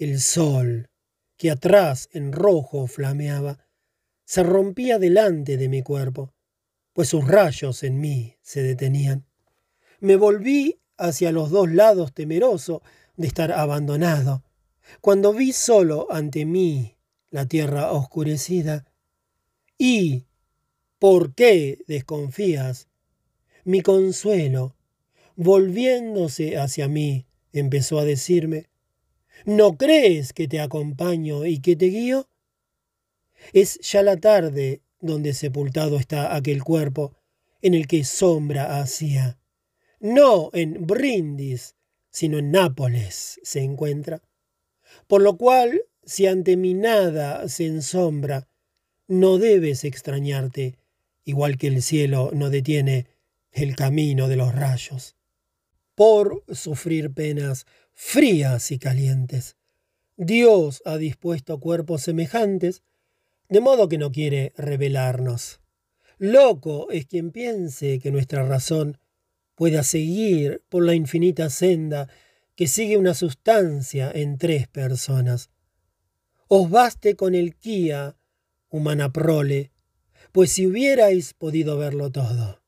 El 0.02 0.18
sol, 0.20 0.90
que 1.36 1.52
atrás 1.52 2.08
en 2.10 2.32
rojo 2.32 2.88
flameaba, 2.88 3.68
se 4.24 4.42
rompía 4.42 4.98
delante 4.98 5.56
de 5.56 5.68
mi 5.68 5.82
cuerpo, 5.82 6.34
pues 6.92 7.10
sus 7.10 7.24
rayos 7.24 7.84
en 7.84 8.00
mí 8.00 8.36
se 8.42 8.64
detenían. 8.64 9.28
Me 10.00 10.16
volví 10.16 10.80
hacia 10.96 11.30
los 11.30 11.50
dos 11.50 11.70
lados 11.70 12.12
temeroso 12.12 12.82
de 13.16 13.28
estar 13.28 13.52
abandonado, 13.52 14.42
cuando 15.00 15.32
vi 15.32 15.52
solo 15.52 16.08
ante 16.10 16.46
mí 16.46 16.96
la 17.30 17.46
tierra 17.46 17.92
oscurecida. 17.92 18.84
¿Y 19.78 20.26
por 20.98 21.32
qué 21.36 21.78
desconfías? 21.86 22.88
Mi 23.62 23.82
consuelo, 23.82 24.74
volviéndose 25.36 26.58
hacia 26.58 26.88
mí, 26.88 27.24
empezó 27.52 28.00
a 28.00 28.04
decirme, 28.04 28.71
¿no 29.44 29.76
crees 29.76 30.32
que 30.32 30.48
te 30.48 30.60
acompaño 30.60 31.44
y 31.46 31.60
que 31.60 31.76
te 31.76 31.86
guío? 31.86 32.28
Es 33.52 33.78
ya 33.80 34.02
la 34.02 34.16
tarde 34.16 34.82
donde 35.00 35.34
sepultado 35.34 35.98
está 35.98 36.34
aquel 36.34 36.62
cuerpo 36.62 37.14
en 37.60 37.74
el 37.74 37.86
que 37.86 38.04
sombra 38.04 38.80
hacía. 38.80 39.38
No 40.00 40.50
en 40.52 40.86
Brindis, 40.86 41.74
sino 42.10 42.38
en 42.38 42.50
Nápoles 42.50 43.40
se 43.42 43.60
encuentra. 43.60 44.22
Por 45.06 45.22
lo 45.22 45.36
cual, 45.36 45.82
si 46.04 46.26
ante 46.26 46.56
mi 46.56 46.74
nada 46.74 47.48
se 47.48 47.66
ensombra, 47.66 48.48
no 49.08 49.38
debes 49.38 49.84
extrañarte, 49.84 50.76
igual 51.24 51.56
que 51.56 51.68
el 51.68 51.82
cielo 51.82 52.30
no 52.32 52.50
detiene 52.50 53.06
el 53.52 53.76
camino 53.76 54.28
de 54.28 54.36
los 54.36 54.54
rayos, 54.54 55.16
por 55.94 56.44
sufrir 56.52 57.12
penas 57.12 57.66
frías 57.94 58.70
y 58.70 58.78
calientes. 58.78 59.56
Dios 60.16 60.82
ha 60.84 60.98
dispuesto 60.98 61.60
cuerpos 61.60 62.02
semejantes, 62.02 62.82
de 63.48 63.60
modo 63.60 63.88
que 63.88 63.98
no 63.98 64.12
quiere 64.12 64.52
revelarnos. 64.56 65.60
Loco 66.18 66.90
es 66.90 67.06
quien 67.06 67.32
piense 67.32 67.98
que 67.98 68.12
nuestra 68.12 68.44
razón 68.46 68.98
pueda 69.54 69.82
seguir 69.82 70.62
por 70.68 70.84
la 70.84 70.94
infinita 70.94 71.50
senda 71.50 72.08
que 72.54 72.68
sigue 72.68 72.96
una 72.96 73.14
sustancia 73.14 74.10
en 74.14 74.38
tres 74.38 74.68
personas. 74.68 75.50
Os 76.48 76.70
baste 76.70 77.16
con 77.16 77.34
el 77.34 77.56
Kia, 77.56 78.16
humana 78.68 79.12
prole, 79.12 79.70
pues 80.32 80.52
si 80.52 80.66
hubierais 80.66 81.34
podido 81.34 81.76
verlo 81.78 82.10
todo, 82.10 82.62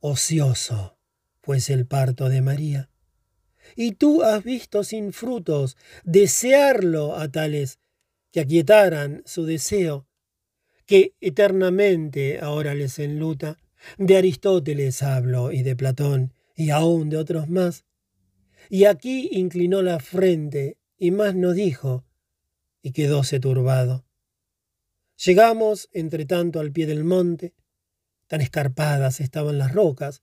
ocioso, 0.00 0.98
pues 1.40 1.70
el 1.70 1.86
parto 1.86 2.28
de 2.28 2.42
María. 2.42 2.90
Y 3.76 3.92
tú 3.92 4.22
has 4.22 4.44
visto 4.44 4.84
sin 4.84 5.12
frutos 5.12 5.76
desearlo 6.04 7.16
a 7.16 7.30
tales 7.30 7.78
que 8.32 8.40
aquietaran 8.40 9.22
su 9.26 9.46
deseo, 9.46 10.06
que 10.86 11.14
eternamente 11.20 12.40
ahora 12.40 12.74
les 12.74 12.98
enluta. 12.98 13.58
De 13.98 14.16
Aristóteles 14.16 15.02
hablo 15.02 15.52
y 15.52 15.62
de 15.62 15.76
Platón 15.76 16.32
y 16.56 16.70
aún 16.70 17.10
de 17.10 17.16
otros 17.16 17.48
más. 17.48 17.84
Y 18.70 18.84
aquí 18.84 19.28
inclinó 19.32 19.82
la 19.82 20.00
frente 20.00 20.78
y 20.96 21.10
más 21.10 21.34
no 21.34 21.52
dijo, 21.52 22.04
y 22.82 22.92
quedóse 22.92 23.40
turbado. 23.40 24.04
Llegamos, 25.24 25.88
entre 25.92 26.26
tanto, 26.26 26.60
al 26.60 26.72
pie 26.72 26.86
del 26.86 27.04
monte. 27.04 27.54
Tan 28.26 28.40
escarpadas 28.40 29.20
estaban 29.20 29.58
las 29.58 29.72
rocas, 29.72 30.22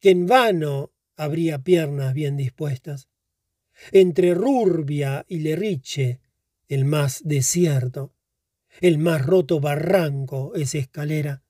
que 0.00 0.10
en 0.10 0.26
vano 0.26 0.92
habría 1.20 1.58
piernas 1.58 2.14
bien 2.14 2.36
dispuestas. 2.38 3.08
Entre 3.92 4.32
Rurbia 4.34 5.26
y 5.28 5.40
Lerriche, 5.40 6.20
el 6.68 6.86
más 6.86 7.20
desierto, 7.24 8.14
el 8.80 8.96
más 8.96 9.26
roto 9.26 9.60
barranco 9.60 10.52
es 10.54 10.74
escalera, 10.74 11.42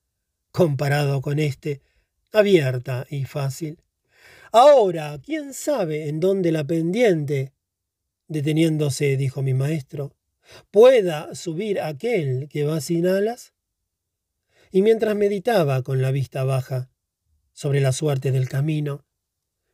comparado 0.50 1.20
con 1.20 1.38
este, 1.38 1.82
abierta 2.32 3.06
y 3.10 3.24
fácil. 3.24 3.80
Ahora, 4.50 5.20
¿quién 5.24 5.54
sabe 5.54 6.08
en 6.08 6.18
dónde 6.18 6.50
la 6.50 6.64
pendiente? 6.64 7.52
Deteniéndose, 8.26 9.16
dijo 9.16 9.40
mi 9.42 9.54
maestro, 9.54 10.16
pueda 10.72 11.32
subir 11.36 11.80
aquel 11.80 12.48
que 12.48 12.64
va 12.64 12.80
sin 12.80 13.06
alas? 13.06 13.54
Y 14.72 14.82
mientras 14.82 15.14
meditaba 15.14 15.82
con 15.82 16.02
la 16.02 16.10
vista 16.10 16.42
baja 16.42 16.90
sobre 17.52 17.80
la 17.80 17.92
suerte 17.92 18.32
del 18.32 18.48
camino, 18.48 19.04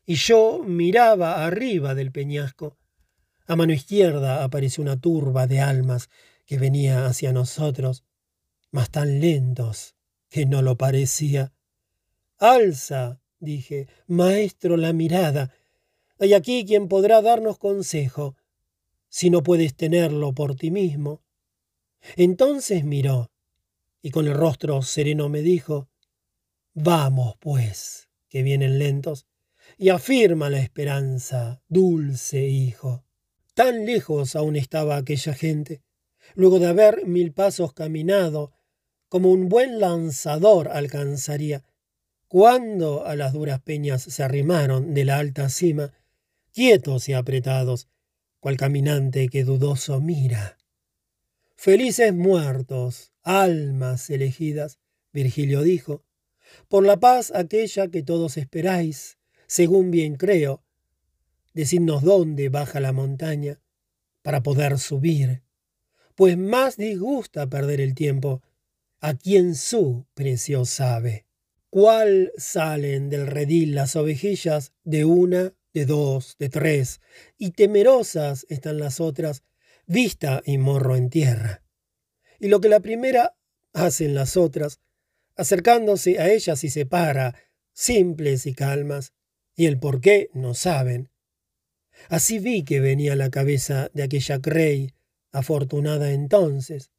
y 0.07 0.15
yo 0.15 0.63
miraba 0.65 1.45
arriba 1.45 1.95
del 1.95 2.13
peñasco, 2.13 2.79
a 3.47 3.57
mano 3.57 3.73
izquierda 3.73 4.43
apareció 4.43 4.83
una 4.83 5.01
turba 5.01 5.47
de 5.47 5.61
almas 5.61 6.09
que 6.47 6.59
venía 6.59 7.07
hacia 7.07 7.33
nosotros, 7.33 8.05
mas 8.71 8.91
tan 8.91 9.21
lentos 9.21 9.95
que 10.29 10.47
no 10.47 10.63
lo 10.63 10.77
parecía. 10.77 11.53
Alza, 12.39 13.21
dije, 13.39 13.89
maestro, 14.07 14.77
la 14.77 14.93
mirada. 14.93 15.53
Hay 16.19 16.35
aquí 16.35 16.65
quien 16.65 16.89
podrá 16.89 17.23
darnos 17.23 17.59
consejo 17.59 18.37
si 19.09 19.31
no 19.31 19.43
puedes 19.43 19.75
tenerlo 19.77 20.33
por 20.33 20.57
ti 20.57 20.71
mismo. 20.71 21.23
Entonces 22.17 22.85
miró, 22.85 23.31
y 24.03 24.11
con 24.11 24.27
el 24.27 24.35
rostro 24.35 24.83
sereno 24.83 25.29
me 25.29 25.43
dijo, 25.43 25.89
Vamos, 26.75 27.37
pues, 27.41 28.11
que 28.29 28.43
vienen 28.43 28.79
lentos, 28.79 29.27
y 29.77 29.91
afirma 29.91 30.49
la 30.51 30.61
esperanza, 30.61 31.61
dulce 31.69 32.47
hijo. 32.47 33.05
Tan 33.55 33.87
lejos 33.87 34.37
aún 34.37 34.57
estaba 34.57 34.97
aquella 34.97 35.35
gente, 35.35 35.83
luego 36.35 36.59
de 36.59 36.67
haber 36.67 37.07
mil 37.07 37.33
pasos 37.33 37.73
caminado, 37.73 38.53
como 39.09 39.31
un 39.31 39.49
buen 39.49 39.79
lanzador 39.79 40.69
alcanzaría, 40.69 41.65
cuando 42.29 43.07
a 43.07 43.15
las 43.17 43.33
duras 43.33 43.61
peñas 43.61 44.03
se 44.03 44.23
arrimaron 44.23 44.95
de 44.95 45.05
la 45.05 45.19
alta 45.19 45.49
cima, 45.49 45.93
quietos 46.53 47.09
y 47.09 47.13
apretados, 47.13 47.89
cual 48.41 48.57
caminante 48.57 49.29
que 49.29 49.45
dudoso 49.45 50.01
mira. 50.01 50.59
Felices 51.55 52.13
muertos, 52.13 53.13
almas 53.23 54.11
elegidas, 54.11 54.79
Virgilio 55.13 55.63
dijo, 55.63 56.05
por 56.69 56.85
la 56.85 56.99
paz 56.99 57.33
aquella 57.35 57.89
que 57.89 58.03
todos 58.03 58.37
esperáis, 58.37 59.19
según 59.47 59.91
bien 59.91 60.17
creo, 60.17 60.63
decidnos 61.55 62.03
dónde 62.03 62.49
baja 62.49 62.81
la 62.81 62.93
montaña 62.93 63.61
para 64.23 64.43
poder 64.43 64.79
subir, 64.79 65.43
pues 66.15 66.37
más 66.37 66.77
disgusta 66.77 67.49
perder 67.49 67.81
el 67.81 67.95
tiempo 67.95 68.43
a 69.01 69.15
quien 69.15 69.55
su 69.55 70.07
precio 70.15 70.65
sabe. 70.65 71.27
¿Cuál 71.71 72.33
salen 72.37 73.11
del 73.11 73.27
redil 73.27 73.75
las 73.75 73.97
ovejillas 73.97 74.73
de 74.85 75.05
una 75.05 75.55
de 75.77 75.85
dos, 75.85 76.37
de 76.39 76.49
tres, 76.49 77.03
y 77.37 77.51
temerosas 77.51 78.47
están 78.49 78.79
las 78.79 78.99
otras, 78.99 79.43
vista 79.87 80.41
y 80.47 80.57
morro 80.57 80.97
en 80.97 81.11
tierra. 81.11 81.63
Y 82.41 82.49
lo 82.49 82.63
que 82.63 82.71
la 82.71 82.81
primera 82.81 83.37
hacen 83.75 84.15
las 84.15 84.39
otras, 84.39 84.81
acercándose 85.37 86.19
a 86.19 86.31
ellas 86.31 86.65
y 86.65 86.71
se 86.71 86.87
para, 86.87 87.35
simples 87.75 88.47
y 88.47 88.55
calmas, 88.55 89.13
y 89.57 89.67
el 89.67 89.79
por 89.79 90.01
qué 90.01 90.31
no 90.35 90.55
saben. 90.55 91.11
Así 92.09 92.39
vi 92.39 92.63
que 92.63 92.79
venía 92.79 93.17
la 93.17 93.31
cabeza 93.31 93.91
de 93.95 94.03
aquella 94.03 94.41
Crey, 94.41 94.93
afortunada 95.33 96.13
entonces, 96.13 96.91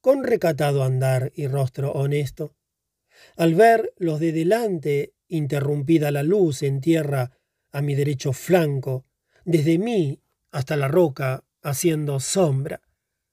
con 0.00 0.24
recatado 0.24 0.82
andar 0.82 1.30
y 1.34 1.46
rostro 1.46 1.92
honesto. 1.92 2.56
Al 3.36 3.54
ver 3.54 3.92
los 3.98 4.18
de 4.18 4.32
delante, 4.32 5.14
interrumpida 5.28 6.10
la 6.10 6.22
luz 6.22 6.62
en 6.62 6.80
tierra 6.80 7.30
a 7.70 7.82
mi 7.82 7.94
derecho 7.94 8.32
flanco, 8.32 9.04
desde 9.44 9.78
mí 9.78 10.20
hasta 10.50 10.76
la 10.76 10.88
roca, 10.88 11.44
haciendo 11.62 12.20
sombra, 12.20 12.82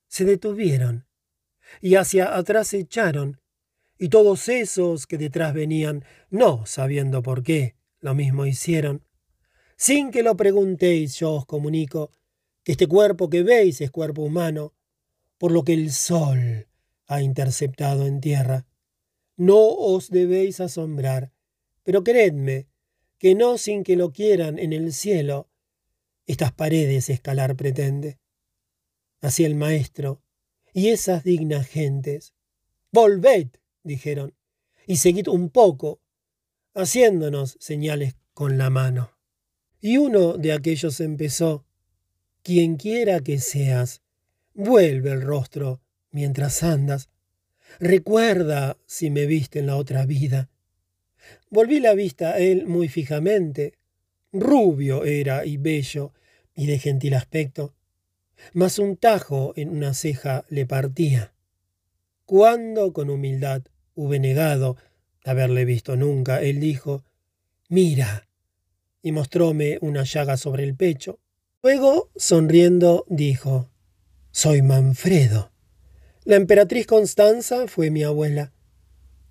se 0.08 0.26
detuvieron 0.26 1.08
y 1.82 1.96
hacia 1.96 2.36
atrás 2.36 2.74
echaron, 2.74 3.42
y 3.98 4.10
todos 4.10 4.48
esos 4.48 5.08
que 5.08 5.18
detrás 5.18 5.54
venían, 5.54 6.06
no 6.30 6.66
sabiendo 6.66 7.22
por 7.22 7.44
qué, 7.44 7.76
lo 8.02 8.16
mismo 8.16 8.46
hicieron. 8.46 9.04
Sin 9.76 10.12
que 10.12 10.24
lo 10.24 10.36
preguntéis, 10.36 11.16
yo 11.16 11.34
os 11.34 11.46
comunico 11.46 12.12
que 12.64 12.74
este 12.74 12.88
cuerpo 12.88 13.30
que 13.30 13.44
veis 13.44 13.82
es 13.82 13.92
cuerpo 13.92 14.24
humano, 14.24 14.74
por 15.38 15.52
lo 15.52 15.64
que 15.64 15.74
el 15.74 15.92
sol 15.92 16.68
ha 17.08 17.22
interceptado 17.22 18.06
en 18.06 18.20
tierra. 18.22 18.66
No 19.38 19.68
os 19.70 20.10
debéis 20.10 20.60
asombrar, 20.60 21.32
pero 21.84 22.04
creedme 22.04 22.68
que 23.18 23.36
no 23.36 23.58
sin 23.58 23.84
que 23.84 23.96
lo 23.96 24.12
quieran 24.12 24.60
en 24.60 24.74
el 24.74 24.94
cielo, 24.94 25.50
estas 26.26 26.52
paredes 26.52 27.10
escalar 27.10 27.56
pretende. 27.56 28.20
Así 29.22 29.44
el 29.46 29.56
maestro 29.56 30.22
y 30.74 30.90
esas 30.90 31.24
dignas 31.24 31.68
gentes. 31.68 32.34
Volved, 32.92 33.48
dijeron, 33.84 34.36
y 34.86 34.98
seguid 34.98 35.28
un 35.28 35.50
poco, 35.50 36.02
haciéndonos 36.74 37.58
señales 37.60 38.16
con 38.34 38.58
la 38.58 38.70
mano. 38.70 39.12
Y 39.82 39.98
uno 39.98 40.38
de 40.38 40.54
aquellos 40.54 41.00
empezó, 41.00 41.66
quien 42.44 42.78
quiera 42.78 43.22
que 43.22 43.40
seas, 43.40 44.02
vuelve 44.54 45.12
el 45.12 45.22
rostro 45.22 45.82
mientras 46.12 46.64
andas. 46.64 47.10
Recuerda 47.80 48.78
si 48.86 49.10
me 49.10 49.26
viste 49.26 49.60
en 49.60 49.68
la 49.68 49.78
otra 49.78 50.06
vida. 50.06 50.50
Volví 51.50 51.80
la 51.80 51.94
vista 51.94 52.32
a 52.32 52.40
él 52.40 52.66
muy 52.66 52.88
fijamente. 52.88 53.74
Rubio 54.32 55.06
era 55.06 55.46
y 55.46 55.58
bello 55.58 56.14
y 56.56 56.66
de 56.68 56.78
gentil 56.78 57.14
aspecto, 57.14 57.74
mas 58.54 58.80
un 58.80 58.98
tajo 58.98 59.54
en 59.56 59.70
una 59.70 59.94
ceja 59.94 60.46
le 60.50 60.66
partía. 60.66 61.34
Cuando 62.26 62.94
con 62.94 63.10
humildad 63.10 63.64
hube 63.96 64.20
negado 64.20 64.78
haberle 65.30 65.66
visto 65.66 65.96
nunca, 65.96 66.42
él 66.42 66.60
dijo, 66.60 67.04
Mira, 67.70 68.28
y 69.02 69.12
mostróme 69.12 69.78
una 69.82 70.04
llaga 70.04 70.38
sobre 70.38 70.64
el 70.64 70.76
pecho. 70.76 71.20
Luego, 71.62 72.10
sonriendo, 72.16 73.06
dijo, 73.08 73.70
Soy 74.32 74.62
Manfredo. 74.62 75.52
La 76.24 76.36
emperatriz 76.36 76.86
Constanza 76.86 77.68
fue 77.68 77.92
mi 77.92 78.04
abuela. 78.04 78.54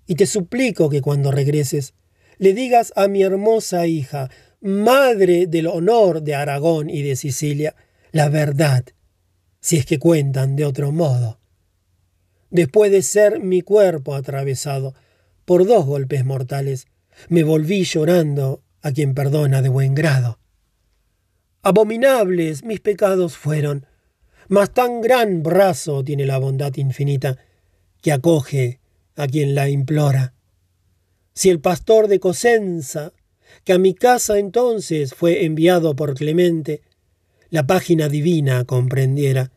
Y 0.05 0.15
te 0.15 0.25
suplico 0.25 0.89
que 0.89 1.01
cuando 1.01 1.31
regreses 1.31 1.93
le 2.37 2.53
digas 2.53 2.93
a 2.95 3.07
mi 3.07 3.21
hermosa 3.21 3.85
hija, 3.85 4.29
madre 4.61 5.47
del 5.47 5.67
honor 5.67 6.21
de 6.21 6.35
Aragón 6.35 6.89
y 6.89 7.01
de 7.01 7.15
Sicilia, 7.15 7.75
la 8.11 8.29
verdad, 8.29 8.85
si 9.59 9.77
es 9.77 9.85
que 9.85 9.99
cuentan 9.99 10.55
de 10.55 10.65
otro 10.65 10.91
modo. 10.91 11.39
Después 12.49 12.91
de 12.91 13.01
ser 13.01 13.39
mi 13.39 13.61
cuerpo 13.61 14.15
atravesado 14.15 14.95
por 15.49 15.65
dos 15.65 15.83
golpes 15.83 16.25
mortales, 16.25 16.85
me 17.27 17.41
volví 17.41 17.83
llorando 17.83 18.61
a 18.83 18.91
quien 18.91 19.15
perdona 19.15 19.63
de 19.63 19.69
buen 19.69 19.95
grado. 19.95 20.37
Abominables 21.63 22.63
mis 22.63 22.81
pecados 22.81 23.35
fueron, 23.35 23.87
mas 24.47 24.71
tan 24.71 25.01
gran 25.01 25.41
brazo 25.41 26.03
tiene 26.03 26.27
la 26.27 26.37
bondad 26.37 26.75
infinita 26.75 27.39
que 27.99 28.11
acoge 28.11 28.79
a 29.15 29.25
quien 29.25 29.55
la 29.55 29.69
implora. 29.69 30.35
Si 31.33 31.49
el 31.49 31.59
pastor 31.59 32.09
de 32.09 32.19
Cosenza, 32.19 33.11
que 33.63 33.73
a 33.73 33.79
mi 33.79 33.95
casa 33.95 34.37
entonces 34.37 35.15
fue 35.15 35.45
enviado 35.45 35.95
por 35.95 36.13
Clemente, 36.13 36.83
la 37.49 37.65
página 37.65 38.07
divina 38.07 38.65
comprendiera, 38.65 39.51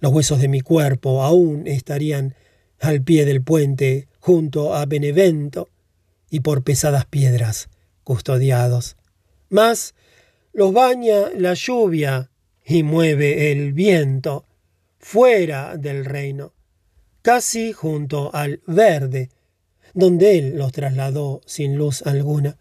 los 0.00 0.12
huesos 0.12 0.38
de 0.42 0.48
mi 0.48 0.60
cuerpo 0.60 1.22
aún 1.22 1.66
estarían 1.66 2.34
al 2.78 3.02
pie 3.02 3.24
del 3.24 3.42
puente 3.42 4.08
junto 4.24 4.74
a 4.74 4.86
Benevento 4.86 5.68
y 6.30 6.40
por 6.40 6.64
pesadas 6.64 7.04
piedras 7.04 7.68
custodiados. 8.04 8.96
Mas 9.50 9.94
los 10.54 10.72
baña 10.72 11.28
la 11.36 11.52
lluvia 11.52 12.30
y 12.64 12.84
mueve 12.84 13.52
el 13.52 13.74
viento 13.74 14.46
fuera 14.98 15.76
del 15.76 16.06
reino, 16.06 16.54
casi 17.20 17.74
junto 17.74 18.34
al 18.34 18.62
verde, 18.66 19.28
donde 19.92 20.38
él 20.38 20.56
los 20.56 20.72
trasladó 20.72 21.42
sin 21.44 21.76
luz 21.76 22.00
alguna. 22.06 22.56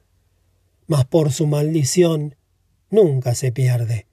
Mas 0.85 1.05
por 1.05 1.31
su 1.31 1.47
maldición 1.47 2.35
nunca 2.89 3.35
se 3.35 3.53
pierde, 3.53 4.07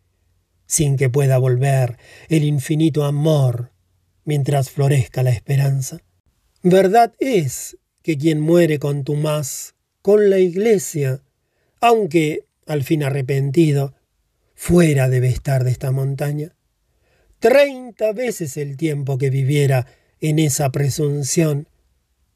sin 0.67 0.97
que 0.97 1.11
pueda 1.11 1.37
volver 1.39 1.99
el 2.29 2.45
infinito 2.45 3.05
amor 3.05 3.73
mientras 4.25 4.71
florezca 4.71 5.25
la 5.25 5.31
esperanza. 5.31 5.99
Verdad 6.63 7.15
es 7.21 7.79
que 8.03 8.19
quien 8.19 8.39
muere 8.39 8.79
con 8.79 9.03
tu 9.03 9.15
más 9.15 9.75
con 10.03 10.29
la 10.29 10.39
iglesia, 10.39 11.23
aunque 11.81 12.45
al 12.67 12.85
fin 12.85 13.03
arrepentido, 13.03 13.95
fuera 14.55 15.09
debe 15.09 15.29
estar 15.29 15.65
de 15.65 15.71
esta 15.71 15.91
montaña. 15.91 16.55
Treinta 17.39 18.13
veces 18.13 18.59
el 18.59 18.77
tiempo 18.77 19.17
que 19.17 19.31
viviera 19.31 19.87
en 20.21 20.39
esa 20.39 20.71
presunción, 20.71 21.67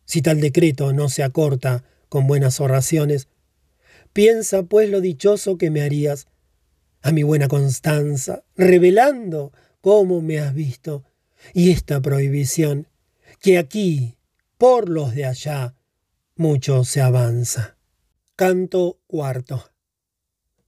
si 0.07 0.23
tal 0.23 0.41
decreto 0.41 0.95
no 0.95 1.11
se 1.11 1.23
acorta 1.23 1.85
con 2.09 2.27
buenas 2.27 2.61
oraciones. 2.61 3.29
Piensa 4.15 4.63
pues 4.63 4.89
lo 4.89 5.03
dichoso 5.03 5.59
que 5.59 5.71
me 5.71 5.83
harías 5.83 6.29
a 7.03 7.13
mi 7.13 7.25
buena 7.25 7.49
Constanza, 7.49 8.43
revelando 8.57 9.53
cómo 9.83 10.23
me 10.23 10.39
has 10.39 10.55
visto, 10.55 11.05
y 11.53 11.73
esta 11.73 12.01
prohibición, 12.01 12.89
que 13.41 13.59
aquí, 13.59 14.14
por 14.59 14.89
los 14.89 15.15
de 15.15 15.25
allá, 15.25 15.75
mucho 16.37 16.85
se 16.85 17.01
avanza. 17.01 17.77
Canto 18.37 19.01
cuarto. 19.07 19.71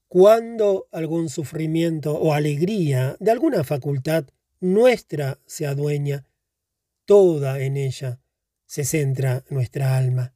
Cuando 0.09 0.89
algún 0.93 1.29
sufrimiento 1.29 2.15
o 2.15 2.33
alegría 2.33 3.17
de 3.19 3.31
alguna 3.33 3.65
facultad 3.65 4.27
nuestra 4.61 5.41
se 5.47 5.67
adueña, 5.67 6.25
toda 7.05 7.61
en 7.61 7.77
ella 7.77 8.21
se 8.67 8.85
centra 8.85 9.45
nuestra 9.51 9.97
alma, 9.97 10.35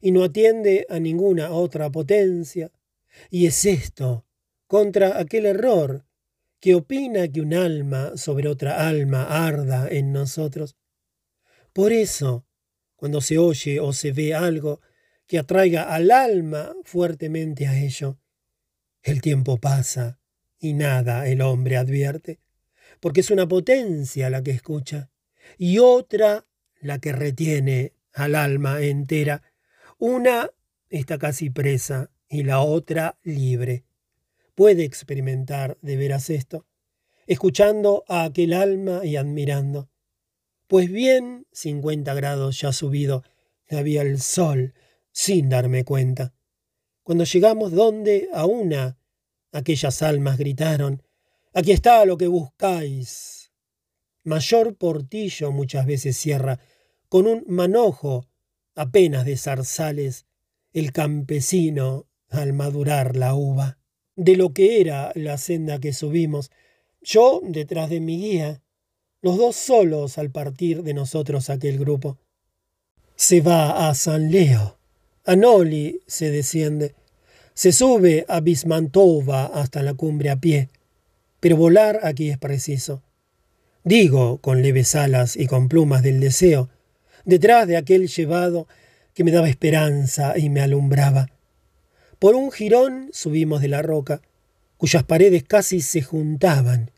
y 0.00 0.12
no 0.12 0.24
atiende 0.24 0.86
a 0.88 0.98
ninguna 0.98 1.50
otra 1.50 1.90
potencia, 1.90 2.70
y 3.30 3.46
es 3.46 3.64
esto 3.64 4.26
contra 4.66 5.18
aquel 5.18 5.46
error 5.46 6.04
que 6.60 6.74
opina 6.74 7.26
que 7.28 7.40
un 7.40 7.54
alma 7.54 8.16
sobre 8.16 8.48
otra 8.48 8.86
alma 8.86 9.46
arda 9.46 9.88
en 9.88 10.12
nosotros. 10.12 10.76
Por 11.72 11.92
eso, 11.92 12.46
cuando 13.00 13.22
se 13.22 13.38
oye 13.38 13.80
o 13.80 13.94
se 13.94 14.12
ve 14.12 14.34
algo 14.34 14.82
que 15.26 15.38
atraiga 15.38 15.84
al 15.84 16.10
alma 16.10 16.74
fuertemente 16.84 17.66
a 17.66 17.78
ello. 17.78 18.18
El 19.02 19.22
tiempo 19.22 19.56
pasa 19.56 20.20
y 20.58 20.74
nada 20.74 21.26
el 21.26 21.40
hombre 21.40 21.78
advierte, 21.78 22.40
porque 23.00 23.20
es 23.20 23.30
una 23.30 23.48
potencia 23.48 24.28
la 24.28 24.42
que 24.42 24.50
escucha 24.50 25.10
y 25.56 25.78
otra 25.78 26.46
la 26.82 26.98
que 26.98 27.12
retiene 27.12 27.94
al 28.12 28.34
alma 28.34 28.82
entera. 28.82 29.44
Una 29.96 30.50
está 30.90 31.16
casi 31.16 31.48
presa 31.48 32.10
y 32.28 32.42
la 32.42 32.60
otra 32.60 33.18
libre. 33.22 33.86
Puede 34.54 34.84
experimentar 34.84 35.78
de 35.80 35.96
veras 35.96 36.28
esto, 36.28 36.66
escuchando 37.26 38.04
a 38.08 38.24
aquel 38.24 38.52
alma 38.52 39.06
y 39.06 39.16
admirando. 39.16 39.88
Pues 40.70 40.88
bien, 40.88 41.48
cincuenta 41.50 42.14
grados 42.14 42.60
ya 42.60 42.72
subido, 42.72 43.24
había 43.68 44.02
el 44.02 44.20
sol, 44.20 44.72
sin 45.10 45.48
darme 45.48 45.82
cuenta. 45.84 46.32
Cuando 47.02 47.24
llegamos 47.24 47.72
donde 47.72 48.28
a 48.32 48.46
una, 48.46 48.96
aquellas 49.50 50.00
almas 50.00 50.38
gritaron, 50.38 51.02
Aquí 51.52 51.72
está 51.72 52.04
lo 52.04 52.16
que 52.16 52.28
buscáis. 52.28 53.50
Mayor 54.22 54.76
portillo 54.76 55.50
muchas 55.50 55.86
veces 55.86 56.16
cierra, 56.16 56.60
con 57.08 57.26
un 57.26 57.42
manojo 57.48 58.28
apenas 58.76 59.24
de 59.24 59.36
zarzales, 59.36 60.26
el 60.72 60.92
campesino 60.92 62.06
al 62.28 62.52
madurar 62.52 63.16
la 63.16 63.34
uva. 63.34 63.80
De 64.14 64.36
lo 64.36 64.54
que 64.54 64.80
era 64.80 65.10
la 65.16 65.36
senda 65.36 65.80
que 65.80 65.92
subimos, 65.92 66.52
yo 67.02 67.40
detrás 67.42 67.90
de 67.90 67.98
mi 67.98 68.18
guía, 68.18 68.62
los 69.22 69.36
dos 69.36 69.56
solos 69.56 70.18
al 70.18 70.30
partir 70.30 70.82
de 70.82 70.94
nosotros 70.94 71.50
aquel 71.50 71.78
grupo. 71.78 72.18
Se 73.16 73.40
va 73.40 73.88
a 73.88 73.94
San 73.94 74.30
Leo. 74.30 74.78
A 75.24 75.36
Noli 75.36 76.00
se 76.06 76.30
desciende. 76.30 76.94
Se 77.52 77.72
sube 77.72 78.24
a 78.28 78.40
Bismantova 78.40 79.46
hasta 79.46 79.82
la 79.82 79.92
cumbre 79.92 80.30
a 80.30 80.36
pie, 80.36 80.70
pero 81.40 81.56
volar 81.56 82.00
aquí 82.02 82.30
es 82.30 82.38
preciso. 82.38 83.02
Digo, 83.84 84.38
con 84.38 84.62
leves 84.62 84.94
alas 84.94 85.36
y 85.36 85.46
con 85.46 85.68
plumas 85.68 86.02
del 86.02 86.20
deseo, 86.20 86.70
detrás 87.24 87.66
de 87.66 87.76
aquel 87.76 88.08
llevado 88.08 88.66
que 89.12 89.24
me 89.24 89.30
daba 89.30 89.50
esperanza 89.50 90.38
y 90.38 90.48
me 90.48 90.62
alumbraba. 90.62 91.28
Por 92.18 92.34
un 92.34 92.50
jirón 92.50 93.10
subimos 93.12 93.60
de 93.60 93.68
la 93.68 93.82
roca, 93.82 94.22
cuyas 94.78 95.04
paredes 95.04 95.44
casi 95.44 95.82
se 95.82 96.00
juntaban, 96.00 96.90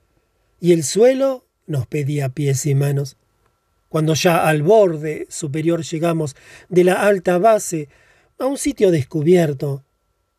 y 0.60 0.72
el 0.72 0.84
suelo 0.84 1.46
nos 1.66 1.86
pedía 1.86 2.28
pies 2.28 2.66
y 2.66 2.74
manos. 2.74 3.16
Cuando 3.88 4.14
ya 4.14 4.48
al 4.48 4.62
borde 4.62 5.26
superior 5.28 5.82
llegamos 5.82 6.34
de 6.68 6.84
la 6.84 6.94
alta 7.06 7.38
base 7.38 7.88
a 8.38 8.46
un 8.46 8.58
sitio 8.58 8.90
descubierto, 8.90 9.84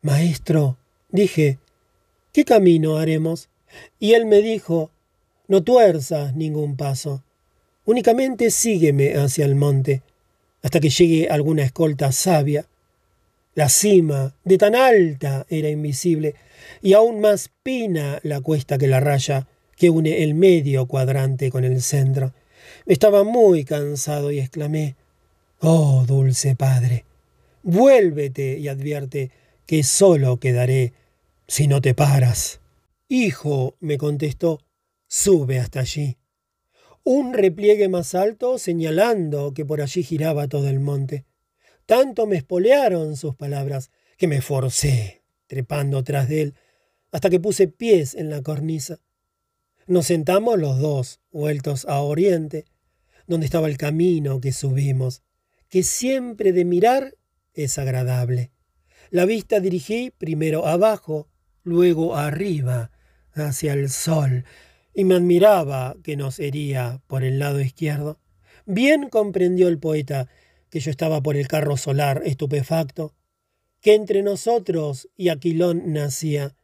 Maestro, 0.02 0.78
dije, 1.10 1.60
¿qué 2.32 2.44
camino 2.46 2.98
haremos? 2.98 3.50
Y 4.00 4.14
él 4.14 4.26
me 4.26 4.42
dijo, 4.42 4.92
no 5.48 5.64
tuerzas 5.64 6.36
ningún 6.36 6.76
paso, 6.76 7.24
únicamente 7.86 8.50
sígueme 8.50 9.14
hacia 9.16 9.46
el 9.46 9.56
monte, 9.56 10.02
hasta 10.62 10.80
que 10.80 10.90
llegue 10.90 11.30
alguna 11.30 11.64
escolta 11.64 12.12
sabia. 12.12 12.66
La 13.56 13.70
cima, 13.70 14.34
de 14.44 14.58
tan 14.58 14.76
alta, 14.76 15.46
era 15.48 15.70
invisible, 15.70 16.36
y 16.82 16.94
aún 16.94 17.22
más 17.22 17.52
pina 17.62 18.20
la 18.24 18.42
cuesta 18.42 18.78
que 18.78 18.88
la 18.88 19.00
raya 19.00 19.48
que 19.84 19.90
une 19.90 20.24
el 20.24 20.34
medio 20.34 20.86
cuadrante 20.86 21.52
con 21.52 21.66
el 21.66 21.82
centro. 21.82 22.34
Estaba 22.86 23.26
muy 23.26 23.66
cansado 23.66 24.32
y 24.32 24.40
exclamé, 24.40 24.96
Oh, 25.60 26.06
dulce 26.08 26.56
Padre, 26.56 27.04
vuélvete 27.64 28.58
y 28.60 28.70
advierte 28.70 29.32
que 29.66 29.84
solo 29.84 30.40
quedaré 30.40 30.94
si 31.50 31.68
no 31.68 31.82
te 31.82 31.94
paras. 31.94 32.62
Hijo, 33.10 33.76
me 33.82 33.98
contestó, 33.98 34.62
sube 35.10 35.60
hasta 35.60 35.82
allí. 35.82 36.16
Un 37.04 37.34
repliegue 37.34 37.90
más 37.90 38.16
alto 38.16 38.60
señalando 38.60 39.54
que 39.54 39.66
por 39.66 39.82
allí 39.82 40.02
giraba 40.02 40.48
todo 40.48 40.70
el 40.70 40.80
monte. 40.80 41.26
Tanto 41.86 42.26
me 42.26 42.38
espolearon 42.38 43.18
sus 43.18 43.36
palabras 43.36 43.92
que 44.16 44.30
me 44.30 44.40
forcé, 44.40 45.24
trepando 45.48 46.06
tras 46.06 46.30
de 46.30 46.42
él, 46.42 46.54
hasta 47.12 47.30
que 47.30 47.42
puse 47.42 47.68
pies 47.68 48.16
en 48.16 48.30
la 48.30 48.42
cornisa. 48.42 49.02
Nos 49.86 50.06
sentamos 50.06 50.58
los 50.58 50.80
dos, 50.80 51.20
vueltos 51.32 51.86
a 51.86 52.00
oriente, 52.00 52.66
donde 53.28 53.46
estaba 53.46 53.68
el 53.68 53.78
camino 53.78 54.40
que 54.40 54.54
subimos, 54.54 55.24
que 55.68 55.84
siempre 55.84 56.54
de 56.54 56.64
mirar 56.64 57.16
es 57.54 57.78
agradable. 57.78 58.52
La 59.10 59.26
vista 59.26 59.60
dirigí 59.60 60.12
primero 60.18 60.68
abajo, 60.68 61.28
luego 61.64 62.16
arriba, 62.16 62.92
hacia 63.34 63.74
el 63.74 63.90
sol, 63.90 64.46
y 64.94 65.04
me 65.04 65.16
admiraba 65.16 65.98
que 66.02 66.16
nos 66.16 66.40
hería 66.40 67.02
por 67.08 67.24
el 67.24 67.40
lado 67.40 67.60
izquierdo. 67.60 68.20
Bien 68.66 69.10
comprendió 69.10 69.68
el 69.68 69.80
poeta 69.80 70.30
que 70.70 70.80
yo 70.80 70.92
estaba 70.92 71.22
por 71.22 71.36
el 71.36 71.48
carro 71.48 71.76
solar 71.76 72.22
estupefacto, 72.26 73.16
que 73.82 73.96
entre 73.96 74.24
nosotros 74.24 75.10
y 75.18 75.28
Aquilón 75.28 75.92
nacía, 75.92 76.56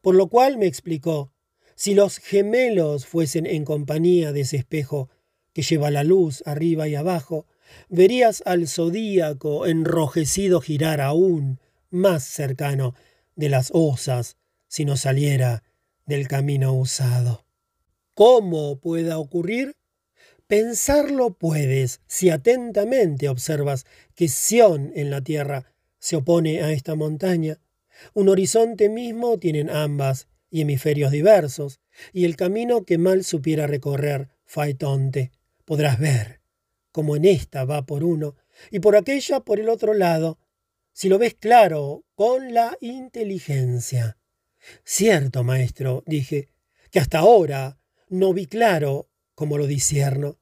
por 0.00 0.16
lo 0.16 0.28
cual 0.28 0.58
me 0.58 0.66
explicó, 0.66 1.32
si 1.76 1.94
los 1.94 2.18
gemelos 2.18 3.06
fuesen 3.06 3.46
en 3.46 3.64
compañía 3.64 4.32
de 4.32 4.40
ese 4.40 4.56
espejo 4.56 5.10
que 5.52 5.62
lleva 5.62 5.90
la 5.90 6.04
luz 6.04 6.42
arriba 6.46 6.88
y 6.88 6.94
abajo, 6.94 7.46
verías 7.88 8.42
al 8.46 8.66
zodíaco 8.66 9.66
enrojecido 9.66 10.60
girar 10.60 11.00
aún 11.00 11.60
más 11.90 12.24
cercano 12.24 12.94
de 13.36 13.50
las 13.50 13.70
osas 13.72 14.38
si 14.68 14.84
no 14.84 14.96
saliera 14.96 15.62
del 16.06 16.28
camino 16.28 16.72
usado. 16.72 17.44
¿Cómo 18.14 18.80
pueda 18.80 19.18
ocurrir? 19.18 19.76
Pensarlo 20.46 21.34
puedes 21.34 22.00
si 22.06 22.30
atentamente 22.30 23.28
observas 23.28 23.84
que 24.14 24.28
Sión 24.28 24.92
en 24.94 25.10
la 25.10 25.20
tierra 25.20 25.66
se 25.98 26.16
opone 26.16 26.62
a 26.62 26.72
esta 26.72 26.94
montaña. 26.94 27.58
Un 28.14 28.28
horizonte 28.28 28.88
mismo 28.88 29.38
tienen 29.38 29.68
ambas 29.68 30.28
y 30.50 30.60
hemisferios 30.62 31.10
diversos, 31.10 31.80
y 32.12 32.24
el 32.24 32.36
camino 32.36 32.84
que 32.84 32.98
mal 32.98 33.24
supiera 33.24 33.66
recorrer 33.66 34.28
Faetonte 34.44 35.32
podrás 35.64 35.98
ver, 35.98 36.40
como 36.92 37.16
en 37.16 37.24
esta 37.24 37.64
va 37.64 37.84
por 37.84 38.04
uno 38.04 38.36
y 38.70 38.80
por 38.80 38.96
aquella 38.96 39.40
por 39.40 39.60
el 39.60 39.68
otro 39.68 39.92
lado, 39.92 40.38
si 40.92 41.08
lo 41.08 41.18
ves 41.18 41.34
claro 41.34 42.04
con 42.14 42.54
la 42.54 42.78
inteligencia. 42.80 44.16
Cierto, 44.84 45.44
maestro, 45.44 46.02
dije, 46.06 46.48
que 46.90 47.00
hasta 47.00 47.18
ahora 47.18 47.78
no 48.08 48.32
vi 48.32 48.46
claro 48.46 49.10
como 49.34 49.58
lo 49.58 49.66
disierno. 49.66 50.38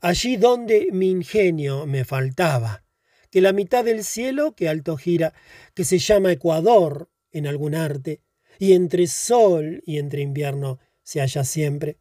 Allí 0.00 0.36
donde 0.36 0.88
mi 0.90 1.10
ingenio 1.10 1.86
me 1.86 2.04
faltaba, 2.04 2.84
que 3.30 3.40
la 3.40 3.52
mitad 3.52 3.84
del 3.84 4.02
cielo 4.04 4.54
que 4.56 4.68
alto 4.68 4.96
gira, 4.96 5.32
que 5.74 5.84
se 5.84 5.98
llama 5.98 6.32
Ecuador 6.32 7.08
en 7.30 7.46
algún 7.46 7.74
arte, 7.74 8.20
y 8.62 8.74
entre 8.74 9.06
sol 9.08 9.82
y 9.86 9.98
entre 9.98 10.22
invierno 10.22 10.78
se 11.02 11.20
halla 11.20 11.44
siempre, 11.44 11.98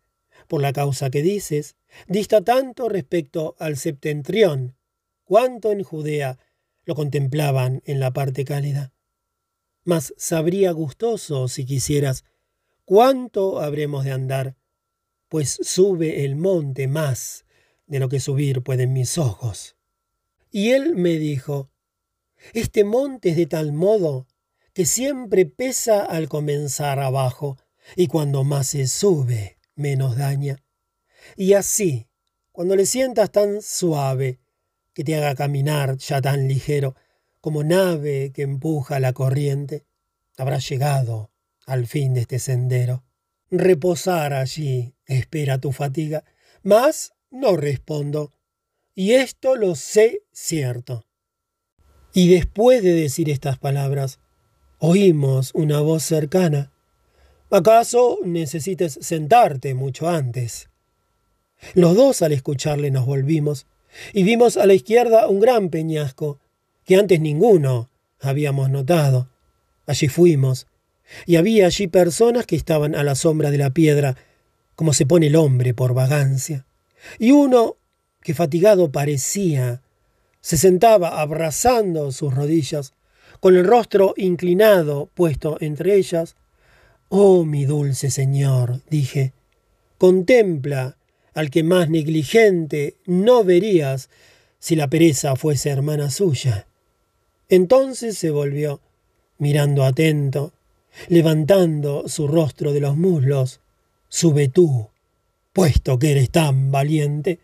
por 0.48 0.62
la 0.62 0.74
causa 0.74 1.10
que 1.10 1.22
dices, 1.22 1.76
dista 2.08 2.42
tanto 2.42 2.90
respecto 2.90 3.56
al 3.60 3.78
septentrión, 3.78 4.76
cuanto 5.24 5.72
en 5.72 5.84
Judea 5.84 6.38
lo 6.86 6.96
contemplaban 6.96 7.82
en 7.86 8.00
la 8.00 8.12
parte 8.12 8.46
cálida 8.46 8.94
mas 9.84 10.14
sabría 10.18 10.72
gustoso, 10.72 11.48
si 11.48 11.66
quisieras, 11.66 12.24
cuánto 12.86 13.62
habremos 13.62 14.06
de 14.06 14.12
andar, 14.12 14.56
pues 15.28 15.58
sube 15.62 16.26
el 16.26 16.36
monte 16.36 16.88
más 16.88 17.46
de 17.88 18.00
lo 18.00 18.10
que 18.10 18.20
subir 18.20 18.62
pueden 18.62 18.94
mis 18.94 19.18
ojos. 19.18 19.76
Y 20.52 20.72
él 20.72 20.96
me 20.96 21.18
dijo, 21.18 21.72
este 22.54 22.84
monte 22.84 23.30
es 23.30 23.38
de 23.38 23.46
tal 23.46 23.72
modo 23.72 24.28
que 24.74 24.86
siempre 24.86 25.46
pesa 25.46 26.06
al 26.06 26.30
comenzar 26.30 27.00
abajo, 27.00 27.58
y 27.96 28.08
cuando 28.08 28.44
más 28.44 28.68
se 28.68 28.88
sube, 28.88 29.58
menos 29.76 30.18
daña. 30.18 30.64
Y 31.36 31.54
así, 31.54 32.08
cuando 32.52 32.76
le 32.76 32.86
sientas 32.86 33.32
tan 33.32 33.62
suave, 33.62 34.40
que 34.94 35.04
te 35.04 35.16
haga 35.16 35.36
caminar 35.36 35.98
ya 35.98 36.22
tan 36.22 36.48
ligero, 36.48 36.96
como 37.40 37.64
nave 37.64 38.32
que 38.34 38.44
empuja 38.44 39.00
la 39.00 39.14
corriente, 39.14 39.86
habrás 40.38 40.68
llegado 40.70 41.32
al 41.66 41.88
fin 41.88 42.14
de 42.14 42.22
este 42.22 42.40
sendero. 42.40 43.04
Reposar 43.50 44.34
allí 44.34 44.96
espera 45.06 45.60
tu 45.60 45.72
fatiga, 45.72 46.24
mas 46.64 47.14
no 47.30 47.58
respondo, 47.58 48.32
y 48.94 49.14
esto 49.14 49.56
lo 49.56 49.76
sé 49.76 50.24
cierto. 50.32 51.06
Y 52.14 52.34
después 52.34 52.84
de 52.84 52.94
decir 52.94 53.30
estas 53.30 53.58
palabras, 53.58 54.20
oímos 54.84 55.52
una 55.54 55.80
voz 55.80 56.02
cercana. 56.02 56.72
¿Acaso 57.52 58.18
necesites 58.26 58.98
sentarte 59.00 59.76
mucho 59.76 60.10
antes? 60.10 60.70
Los 61.76 61.96
dos 61.96 62.24
al 62.24 62.32
escucharle 62.32 62.90
nos 62.90 63.06
volvimos 63.06 63.68
y 64.12 64.24
vimos 64.24 64.58
a 64.58 64.66
la 64.66 64.74
izquierda 64.74 65.28
un 65.28 65.40
gran 65.40 65.70
peñasco 65.70 66.40
que 66.84 66.96
antes 66.96 67.22
ninguno 67.22 67.92
habíamos 68.20 68.72
notado. 68.72 69.30
Allí 69.86 70.08
fuimos, 70.08 70.66
y 71.28 71.36
había 71.36 71.68
allí 71.68 71.86
personas 71.86 72.48
que 72.48 72.56
estaban 72.56 72.96
a 72.96 73.04
la 73.04 73.14
sombra 73.14 73.52
de 73.52 73.60
la 73.60 73.70
piedra, 73.70 74.18
como 74.76 74.94
se 74.94 75.06
pone 75.06 75.28
el 75.28 75.36
hombre 75.36 75.76
por 75.76 75.94
vagancia, 75.94 76.66
y 77.20 77.32
uno 77.32 77.78
que 78.22 78.34
fatigado 78.34 78.92
parecía, 78.92 79.84
se 80.40 80.58
sentaba 80.58 81.22
abrazando 81.22 82.12
sus 82.12 82.34
rodillas, 82.34 82.94
con 83.42 83.58
el 83.58 83.66
rostro 83.66 84.14
inclinado 84.16 85.10
puesto 85.14 85.58
entre 85.60 85.96
ellas. 85.96 86.38
Oh, 87.10 87.44
mi 87.44 87.66
dulce 87.66 88.10
Señor, 88.10 88.80
dije, 88.90 89.34
contempla 89.98 90.96
al 91.34 91.50
que 91.50 91.64
más 91.64 91.90
negligente 91.90 92.96
no 93.06 93.44
verías 93.44 94.10
si 94.60 94.76
la 94.78 94.90
pereza 94.90 95.36
fuese 95.36 95.70
hermana 95.72 96.10
suya. 96.12 96.68
Entonces 97.50 98.18
se 98.18 98.30
volvió, 98.30 98.80
mirando 99.40 99.84
atento, 99.84 100.54
levantando 101.08 102.08
su 102.08 102.28
rostro 102.28 102.72
de 102.74 102.80
los 102.80 102.96
muslos. 102.96 103.60
Sube 104.08 104.50
tú, 104.50 104.90
puesto 105.52 105.98
que 105.98 106.12
eres 106.12 106.30
tan 106.30 106.72
valiente. 106.72 107.40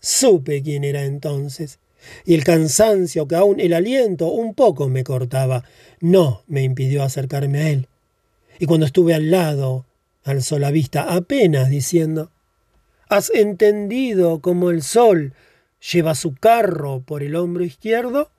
Supe 0.00 0.62
quién 0.62 0.84
era 0.84 1.04
entonces, 1.04 1.80
y 2.24 2.34
el 2.34 2.44
cansancio 2.44 3.26
que 3.28 3.36
aún 3.36 3.60
el 3.60 3.72
aliento 3.72 4.28
un 4.28 4.54
poco 4.54 4.88
me 4.88 5.04
cortaba 5.04 5.64
no 6.00 6.42
me 6.46 6.62
impidió 6.62 7.02
acercarme 7.02 7.58
a 7.60 7.70
él. 7.70 7.88
Y 8.58 8.66
cuando 8.66 8.86
estuve 8.86 9.14
al 9.14 9.30
lado, 9.30 9.84
alzó 10.24 10.58
la 10.58 10.70
vista 10.70 11.14
apenas 11.14 11.68
diciendo 11.68 12.30
¿Has 13.08 13.30
entendido 13.30 14.40
cómo 14.40 14.70
el 14.70 14.82
sol 14.82 15.32
lleva 15.92 16.14
su 16.14 16.34
carro 16.34 17.00
por 17.00 17.22
el 17.22 17.36
hombro 17.36 17.64
izquierdo? 17.64 18.30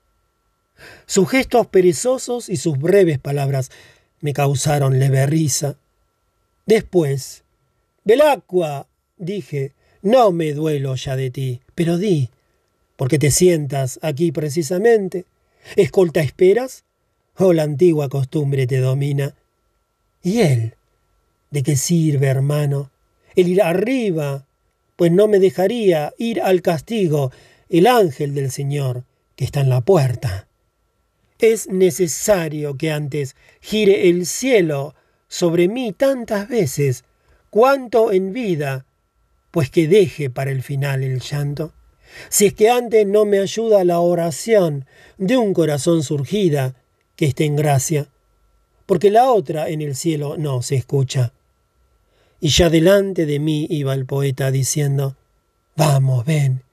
Sus 1.05 1.29
gestos 1.29 1.67
perezosos 1.67 2.49
y 2.49 2.57
sus 2.57 2.77
breves 2.77 3.17
palabras 3.19 3.71
me 4.19 4.33
causaron 4.33 4.99
leve 4.99 5.25
risa. 5.25 5.77
Después, 6.65 7.43
Belacqua, 8.03 8.87
dije, 9.17 9.73
no 10.01 10.31
me 10.31 10.53
duelo 10.53 10.95
ya 10.95 11.15
de 11.15 11.31
ti, 11.31 11.61
pero 11.73 11.97
di, 11.97 12.29
¿por 12.97 13.07
qué 13.07 13.17
te 13.17 13.31
sientas 13.31 13.99
aquí 14.01 14.33
precisamente? 14.33 15.25
¿Escolta 15.77 16.19
esperas? 16.19 16.83
¿O 17.37 17.53
la 17.53 17.63
antigua 17.63 18.09
costumbre 18.09 18.67
te 18.67 18.79
domina? 18.79 19.33
¿Y 20.21 20.41
él? 20.41 20.75
¿De 21.51 21.63
qué 21.63 21.77
sirve, 21.77 22.27
hermano? 22.27 22.91
El 23.35 23.47
ir 23.47 23.61
arriba, 23.61 24.45
pues 24.97 25.11
no 25.11 25.29
me 25.29 25.39
dejaría 25.39 26.13
ir 26.17 26.41
al 26.41 26.61
castigo 26.61 27.31
el 27.69 27.87
ángel 27.87 28.33
del 28.33 28.51
Señor 28.51 29.05
que 29.37 29.45
está 29.45 29.61
en 29.61 29.69
la 29.69 29.81
puerta. 29.81 30.47
Es 31.39 31.67
necesario 31.67 32.75
que 32.75 32.91
antes 32.91 33.35
gire 33.61 34.09
el 34.09 34.25
cielo 34.25 34.95
sobre 35.27 35.67
mí 35.67 35.93
tantas 35.93 36.49
veces, 36.49 37.03
cuanto 37.51 38.11
en 38.11 38.33
vida, 38.33 38.85
pues 39.51 39.69
que 39.69 39.87
deje 39.87 40.29
para 40.29 40.51
el 40.51 40.63
final 40.63 41.03
el 41.03 41.19
llanto. 41.19 41.73
Si 42.29 42.47
es 42.47 42.53
que 42.53 42.69
antes 42.69 43.05
no 43.05 43.25
me 43.25 43.39
ayuda 43.39 43.83
la 43.83 43.99
oración 43.99 44.85
de 45.17 45.37
un 45.37 45.53
corazón 45.53 46.03
surgida 46.03 46.75
que 47.15 47.25
esté 47.25 47.45
en 47.45 47.55
gracia, 47.55 48.07
porque 48.85 49.09
la 49.09 49.31
otra 49.31 49.69
en 49.69 49.81
el 49.81 49.95
cielo 49.95 50.37
no 50.37 50.61
se 50.61 50.75
escucha. 50.75 51.33
Y 52.39 52.49
ya 52.49 52.69
delante 52.69 53.25
de 53.25 53.39
mí 53.39 53.67
iba 53.69 53.93
el 53.93 54.05
poeta 54.05 54.51
diciendo, 54.51 55.15
Vamos, 55.75 56.25
ven, 56.25 56.63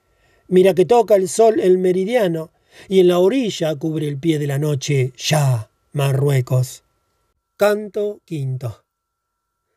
mira 0.47 0.73
que 0.73 0.85
toca 0.85 1.15
el 1.15 1.27
sol 1.27 1.59
el 1.59 1.77
meridiano, 1.77 2.51
y 2.87 2.99
en 2.99 3.07
la 3.07 3.19
orilla 3.19 3.75
cubre 3.75 4.07
el 4.07 4.17
pie 4.17 4.39
de 4.39 4.47
la 4.47 4.59
noche 4.59 5.13
ya 5.17 5.69
Marruecos. 5.93 6.83
Canto 7.57 8.19
quinto. 8.25 8.83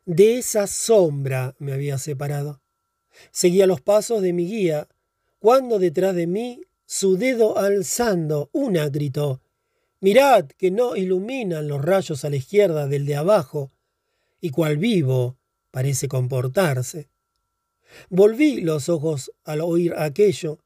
De 0.05 0.39
esa 0.39 0.67
sombra 0.67 1.55
me 1.59 1.71
había 1.71 1.97
separado. 1.97 2.61
Seguía 3.31 3.67
los 3.67 3.79
pasos 3.79 4.21
de 4.21 4.33
mi 4.33 4.47
guía, 4.47 4.87
cuando 5.39 5.79
detrás 5.79 6.15
de 6.15 6.27
mí, 6.27 6.61
su 6.85 7.17
dedo 7.17 7.57
alzando, 7.57 8.49
una 8.51 8.89
gritó 8.89 9.41
Mirad 10.01 10.45
que 10.57 10.71
no 10.71 10.95
iluminan 10.95 11.67
los 11.67 11.83
rayos 11.83 12.23
a 12.23 12.29
la 12.29 12.37
izquierda 12.37 12.87
del 12.87 13.05
de 13.05 13.17
abajo, 13.17 13.71
y 14.39 14.49
cual 14.49 14.77
vivo 14.77 15.37
parece 15.71 16.07
comportarse. 16.07 17.09
Volví 18.09 18.61
los 18.61 18.87
ojos 18.87 19.31
al 19.43 19.59
oír 19.61 19.93
aquello, 19.97 20.59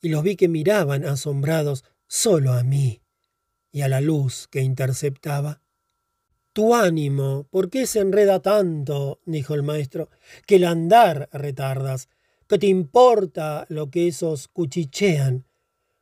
y 0.00 0.08
los 0.08 0.22
vi 0.22 0.36
que 0.36 0.48
miraban 0.48 1.04
asombrados 1.04 1.84
solo 2.06 2.52
a 2.52 2.62
mí 2.62 3.02
y 3.70 3.82
a 3.82 3.88
la 3.88 4.00
luz 4.00 4.48
que 4.48 4.60
interceptaba. 4.60 5.60
Tu 6.52 6.74
ánimo, 6.74 7.46
¿por 7.50 7.68
qué 7.68 7.86
se 7.86 7.98
enreda 7.98 8.40
tanto? 8.40 9.20
dijo 9.26 9.54
el 9.54 9.62
maestro, 9.62 10.08
que 10.46 10.56
el 10.56 10.64
andar 10.64 11.28
retardas, 11.32 12.08
que 12.48 12.58
te 12.58 12.66
importa 12.66 13.66
lo 13.68 13.90
que 13.90 14.08
esos 14.08 14.48
cuchichean. 14.48 15.46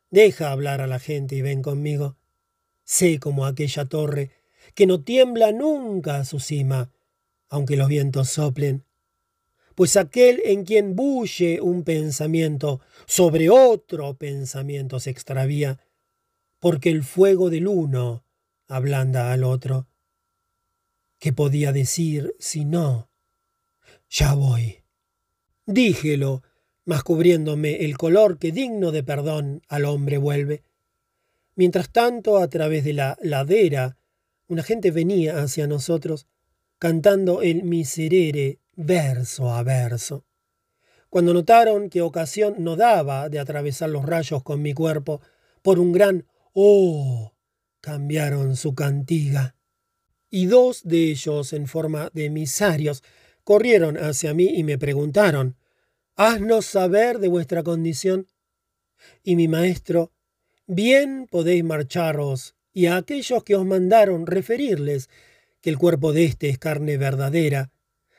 Deja 0.09 0.51
hablar 0.51 0.81
a 0.81 0.87
la 0.87 0.99
gente 0.99 1.35
y 1.35 1.41
ven 1.41 1.61
conmigo. 1.61 2.17
Sé 2.83 3.19
como 3.19 3.45
aquella 3.45 3.85
torre, 3.85 4.31
que 4.75 4.85
no 4.85 5.01
tiembla 5.01 5.51
nunca 5.51 6.17
a 6.17 6.25
su 6.25 6.39
cima, 6.39 6.91
aunque 7.49 7.77
los 7.77 7.87
vientos 7.87 8.29
soplen 8.29 8.85
pues 9.75 9.97
aquel 9.97 10.41
en 10.45 10.65
quien 10.65 10.95
bulle 10.95 11.61
un 11.61 11.83
pensamiento 11.83 12.81
sobre 13.05 13.49
otro 13.49 14.17
pensamiento 14.17 14.99
se 14.99 15.09
extravía, 15.09 15.79
porque 16.59 16.89
el 16.89 17.03
fuego 17.03 17.49
del 17.49 17.67
uno 17.67 18.25
ablanda 18.67 19.31
al 19.31 19.43
otro. 19.43 19.87
¿Qué 21.19 21.33
podía 21.33 21.71
decir 21.71 22.35
si 22.39 22.65
no? 22.65 23.09
Ya 24.09 24.33
voy. 24.33 24.82
Díjelo, 25.65 26.43
mas 26.85 27.03
cubriéndome 27.03 27.85
el 27.85 27.97
color 27.97 28.37
que 28.37 28.51
digno 28.51 28.91
de 28.91 29.03
perdón 29.03 29.61
al 29.67 29.85
hombre 29.85 30.17
vuelve. 30.17 30.63
Mientras 31.55 31.89
tanto, 31.89 32.37
a 32.37 32.49
través 32.49 32.83
de 32.83 32.93
la 32.93 33.17
ladera, 33.21 33.97
una 34.47 34.63
gente 34.63 34.91
venía 34.91 35.41
hacia 35.41 35.67
nosotros, 35.67 36.27
cantando 36.79 37.41
el 37.41 37.63
miserere 37.63 38.59
verso 38.75 39.51
a 39.51 39.63
verso. 39.63 40.25
Cuando 41.09 41.33
notaron 41.33 41.89
que 41.89 42.01
ocasión 42.01 42.55
no 42.57 42.75
daba 42.75 43.29
de 43.29 43.39
atravesar 43.39 43.89
los 43.89 44.05
rayos 44.05 44.43
con 44.43 44.61
mi 44.61 44.73
cuerpo 44.73 45.21
por 45.61 45.79
un 45.79 45.91
gran 45.91 46.25
oh, 46.53 47.33
cambiaron 47.81 48.55
su 48.55 48.75
cantiga. 48.75 49.55
Y 50.29 50.47
dos 50.47 50.81
de 50.83 51.11
ellos, 51.11 51.53
en 51.53 51.67
forma 51.67 52.09
de 52.13 52.25
emisarios, 52.25 53.03
corrieron 53.43 53.97
hacia 53.97 54.33
mí 54.33 54.45
y 54.45 54.63
me 54.63 54.77
preguntaron, 54.77 55.57
Haznos 56.15 56.67
saber 56.67 57.17
de 57.19 57.27
vuestra 57.27 57.63
condición. 57.63 58.27
Y 59.23 59.35
mi 59.35 59.47
maestro, 59.47 60.11
bien 60.67 61.27
podéis 61.29 61.63
marcharos, 61.63 62.55
y 62.71 62.85
a 62.85 62.97
aquellos 62.97 63.43
que 63.43 63.55
os 63.55 63.65
mandaron 63.65 64.27
referirles 64.27 65.09
que 65.61 65.69
el 65.71 65.77
cuerpo 65.77 66.13
de 66.13 66.25
éste 66.25 66.49
es 66.49 66.59
carne 66.59 66.97
verdadera, 66.97 67.71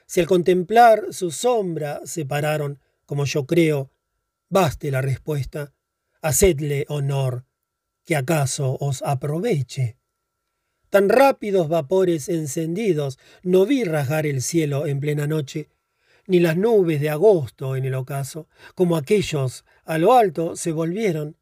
si 0.06 0.20
al 0.20 0.26
contemplar 0.26 1.06
su 1.10 1.30
sombra 1.30 2.00
se 2.04 2.26
pararon, 2.26 2.80
como 3.06 3.24
yo 3.24 3.46
creo, 3.46 3.90
baste 4.48 4.90
la 4.90 5.00
respuesta. 5.00 5.72
Hacedle 6.20 6.87
honor, 6.88 7.44
que 8.04 8.16
acaso 8.16 8.76
os 8.80 9.02
aproveche. 9.02 9.98
Tan 10.94 11.09
rápidos 11.09 11.68
vapores 11.68 12.28
encendidos 12.28 13.18
no 13.42 13.66
vi 13.66 13.83
rasgar 13.83 14.26
el 14.26 14.40
cielo 14.40 14.87
en 14.87 15.00
plena 15.00 15.26
noche, 15.26 15.68
ni 16.28 16.38
las 16.38 16.57
nubes 16.57 17.00
de 17.00 17.11
agosto 17.11 17.74
en 17.74 17.85
el 17.85 17.94
ocaso, 17.94 18.48
como 18.76 18.96
aquellos 18.96 19.64
a 19.85 19.98
lo 19.98 20.12
alto 20.12 20.54
se 20.54 20.70
volvieron, 20.70 21.37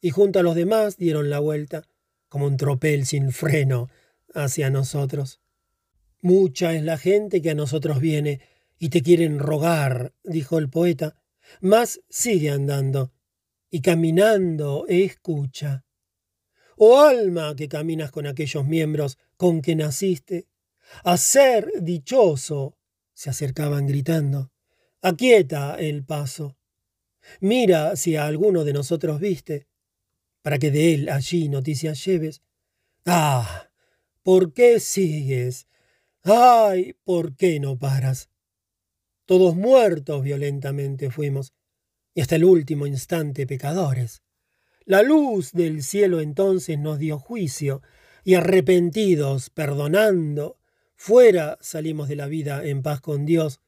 y 0.00 0.10
junto 0.10 0.40
a 0.40 0.42
los 0.42 0.56
demás 0.56 0.96
dieron 0.96 1.30
la 1.30 1.38
vuelta, 1.38 1.84
como 2.28 2.46
un 2.46 2.56
tropel 2.56 3.06
sin 3.06 3.30
freno, 3.30 3.88
hacia 4.34 4.68
nosotros. 4.68 5.40
Mucha 6.20 6.74
es 6.74 6.82
la 6.82 6.98
gente 6.98 7.40
que 7.40 7.50
a 7.50 7.54
nosotros 7.54 8.00
viene 8.00 8.40
y 8.80 8.88
te 8.88 9.04
quieren 9.04 9.38
rogar, 9.38 10.12
dijo 10.24 10.58
el 10.58 10.70
poeta, 10.70 11.22
mas 11.60 12.00
sigue 12.08 12.50
andando 12.50 13.12
y 13.70 13.80
caminando 13.80 14.86
escucha. 14.88 15.84
Oh 16.78 17.00
alma 17.00 17.56
que 17.56 17.68
caminas 17.68 18.10
con 18.10 18.26
aquellos 18.26 18.64
miembros 18.66 19.18
con 19.36 19.62
que 19.62 19.74
naciste, 19.74 20.46
a 21.04 21.16
ser 21.16 21.70
dichoso, 21.80 22.78
se 23.14 23.30
acercaban 23.30 23.86
gritando. 23.86 24.52
Aquieta 25.02 25.76
el 25.76 26.04
paso. 26.04 26.56
Mira 27.40 27.96
si 27.96 28.16
a 28.16 28.26
alguno 28.26 28.64
de 28.64 28.72
nosotros 28.72 29.20
viste, 29.20 29.66
para 30.42 30.58
que 30.58 30.70
de 30.70 30.94
él 30.94 31.08
allí 31.08 31.48
noticias 31.48 32.04
lleves. 32.04 32.42
Ah, 33.04 33.70
¿por 34.22 34.52
qué 34.52 34.80
sigues? 34.80 35.66
¡Ay! 36.22 36.94
¿Por 37.04 37.36
qué 37.36 37.58
no 37.60 37.76
paras? 37.78 38.30
Todos 39.26 39.56
muertos 39.56 40.22
violentamente 40.22 41.10
fuimos, 41.10 41.52
y 42.14 42.20
hasta 42.20 42.36
el 42.36 42.44
último 42.44 42.86
instante 42.86 43.46
pecadores. 43.46 44.22
La 44.88 45.02
luz 45.02 45.52
del 45.52 45.82
cielo 45.82 46.18
entonces 46.18 46.78
nos 46.78 46.98
dio 46.98 47.18
juicio, 47.18 47.82
y 48.24 48.36
arrepentidos, 48.36 49.50
perdonando, 49.50 50.56
fuera 50.96 51.58
salimos 51.60 52.08
de 52.08 52.16
la 52.16 52.26
vida 52.26 52.64
en 52.64 52.82
paz 52.82 53.02
con 53.02 53.26
Dios, 53.26 53.60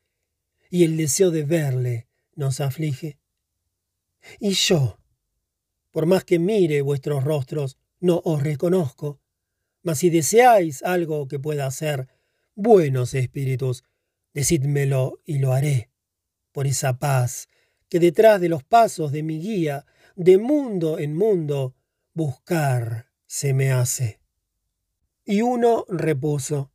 y 0.70 0.85
el 0.85 0.96
deseo 0.96 1.30
de 1.30 1.42
verle 1.42 2.09
nos 2.37 2.62
aflige. 2.62 3.18
Y 4.38 4.52
yo, 4.52 4.98
por 5.90 6.06
más 6.06 6.24
que 6.24 6.38
mire 6.38 6.80
vuestros 6.80 7.22
rostros, 7.22 7.76
no 7.98 8.22
os 8.24 8.42
reconozco, 8.42 9.20
mas 9.82 9.99
si 9.99 10.09
deseáis 10.09 10.82
algo 10.82 11.28
que 11.28 11.38
pueda 11.38 11.66
hacer, 11.66 12.09
Buenos 12.55 13.12
espíritus, 13.12 13.84
decídmelo 14.32 15.20
y 15.26 15.38
lo 15.38 15.53
haré, 15.53 15.90
por 16.51 16.66
esa 16.66 16.99
paz 16.99 17.51
que 17.90 18.01
detrás 18.01 18.40
de 18.40 18.49
los 18.49 18.62
pasos 18.64 19.12
de 19.12 19.22
mi 19.22 19.38
guía, 19.38 19.84
de 20.20 20.36
mundo 20.36 20.98
en 20.98 21.16
mundo, 21.16 21.74
buscar 22.12 23.08
se 23.26 23.54
me 23.54 23.72
hace. 23.72 24.20
Y 25.24 25.40
uno 25.40 25.86
repuso, 25.88 26.70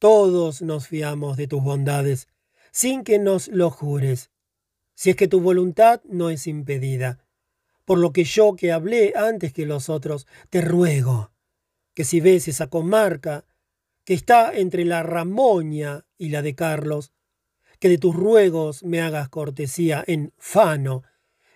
todos 0.00 0.60
nos 0.60 0.88
fiamos 0.88 1.36
de 1.36 1.46
tus 1.46 1.62
bondades, 1.62 2.26
sin 2.72 3.04
que 3.04 3.20
nos 3.20 3.46
lo 3.46 3.70
jures, 3.70 4.32
si 4.92 5.10
es 5.10 5.16
que 5.16 5.28
tu 5.28 5.40
voluntad 5.40 6.02
no 6.02 6.30
es 6.30 6.48
impedida. 6.48 7.24
Por 7.84 7.98
lo 7.98 8.12
que 8.12 8.24
yo 8.24 8.56
que 8.56 8.72
hablé 8.72 9.12
antes 9.14 9.52
que 9.52 9.66
los 9.66 9.88
otros, 9.88 10.26
te 10.50 10.60
ruego 10.60 11.30
que 11.94 12.02
si 12.02 12.20
ves 12.20 12.48
esa 12.48 12.66
comarca 12.66 13.44
que 14.04 14.14
está 14.14 14.52
entre 14.52 14.84
la 14.84 15.04
Ramoña 15.04 16.06
y 16.18 16.30
la 16.30 16.42
de 16.42 16.56
Carlos, 16.56 17.12
que 17.78 17.88
de 17.88 17.98
tus 17.98 18.16
ruegos 18.16 18.82
me 18.82 19.00
hagas 19.00 19.28
cortesía 19.28 20.02
en 20.08 20.32
Fano, 20.38 21.04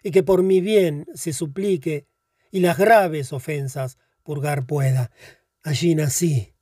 y 0.09 0.11
que 0.11 0.23
por 0.23 0.43
mi 0.43 0.63
bien 0.63 1.07
se 1.13 1.35
suplique 1.35 2.07
y 2.51 2.61
las 2.61 2.79
graves 2.79 3.35
ofensas 3.35 3.99
purgar 4.23 4.65
pueda. 4.65 5.11
Allí 5.63 5.95
nací, 5.95 6.55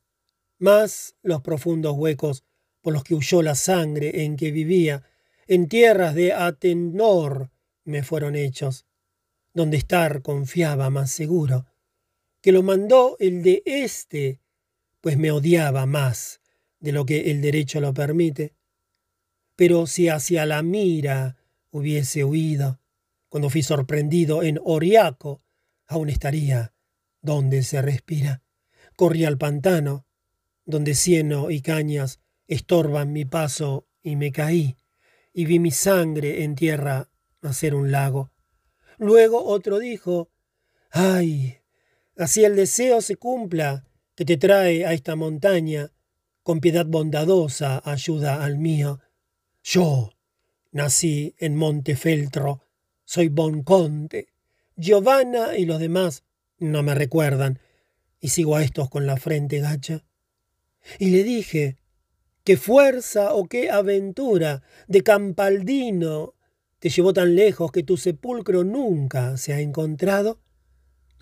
más 0.59 1.15
los 1.23 1.43
profundos 1.43 1.95
huecos 1.97 2.45
por 2.81 2.93
los 2.93 3.05
que 3.05 3.15
huyó 3.15 3.43
la 3.43 3.55
sangre 3.55 4.25
en 4.25 4.37
que 4.37 4.51
vivía, 4.51 5.05
en 5.47 5.69
tierras 5.69 6.17
de 6.17 6.33
Atenor 6.33 7.53
me 7.85 8.03
fueron 8.03 8.35
hechos, 8.35 8.85
donde 9.55 9.77
estar 9.77 10.23
confiaba 10.23 10.91
más 10.91 11.13
seguro, 11.13 11.67
que 12.41 12.51
lo 12.51 12.65
mandó 12.65 13.17
el 13.21 13.45
de 13.45 13.63
éste, 13.65 14.41
pues 15.01 15.17
me 15.19 15.31
odiaba 15.31 15.87
más 15.87 16.41
de 16.81 16.91
lo 16.91 17.07
que 17.07 17.31
el 17.31 17.43
derecho 17.43 17.81
lo 17.81 17.95
permite. 17.95 18.57
Pero 19.55 19.87
si 19.87 20.09
hacia 20.09 20.47
la 20.47 20.65
mira 20.65 21.37
hubiese 21.71 22.25
huido, 22.25 22.81
cuando 23.29 23.51
fui 23.51 23.63
sorprendido 23.63 24.43
en 24.43 24.61
Oriaco, 24.65 25.43
aún 25.87 26.11
estaría 26.11 26.75
donde 27.21 27.63
se 27.63 27.83
respira. 27.83 28.43
Corrí 28.97 29.25
al 29.25 29.39
pantano, 29.39 30.07
donde 30.65 30.95
cieno 30.95 31.51
y 31.51 31.61
cañas 31.61 32.21
estorban 32.47 33.13
mi 33.13 33.25
paso, 33.25 33.89
y 34.03 34.15
me 34.17 34.31
caí, 34.31 34.77
y 35.33 35.47
vi 35.47 35.59
mi 35.59 35.73
sangre 35.73 36.45
en 36.45 36.55
tierra 36.55 37.11
hacer 37.43 37.75
un 37.75 37.91
lago. 37.91 38.31
Luego 38.99 39.45
otro 39.45 39.79
dijo, 39.79 40.31
ay, 40.91 41.59
así 42.17 42.45
el 42.45 42.57
deseo 42.57 43.01
se 43.01 43.17
cumpla 43.17 43.85
que 44.15 44.25
te 44.25 44.37
trae 44.37 44.87
a 44.87 44.93
esta 44.93 45.17
montaña, 45.17 45.93
con 46.43 46.61
piedad 46.61 46.87
bondadosa 46.87 47.83
ayuda 47.85 48.45
al 48.45 48.57
mío. 48.57 49.01
Yo 49.63 50.13
nací 50.71 51.35
en 51.39 51.57
Montefeltro, 51.57 52.63
soy 53.07 53.29
Bonconte. 53.29 54.29
Giovanna 54.77 55.57
y 55.57 55.65
los 55.65 55.81
demás 55.81 56.25
no 56.59 56.83
me 56.83 56.95
recuerdan, 56.95 57.59
y 58.21 58.29
sigo 58.29 58.57
a 58.57 58.63
estos 58.63 58.91
con 58.91 59.07
la 59.07 59.17
frente 59.17 59.61
gacha. 59.61 60.05
Y 60.99 61.11
le 61.11 61.25
dije, 61.25 61.79
qué 62.45 62.59
fuerza 62.59 63.33
o 63.33 63.47
qué 63.47 63.71
aventura 63.71 64.63
de 64.87 65.03
Campaldino 65.03 66.35
te 66.79 66.91
llevó 66.91 67.15
tan 67.15 67.35
lejos 67.35 67.73
que 67.73 67.83
tu 67.83 67.97
sepulcro 67.97 68.65
nunca 68.65 69.39
se 69.39 69.55
ha 69.55 69.61
encontrado. 69.61 70.41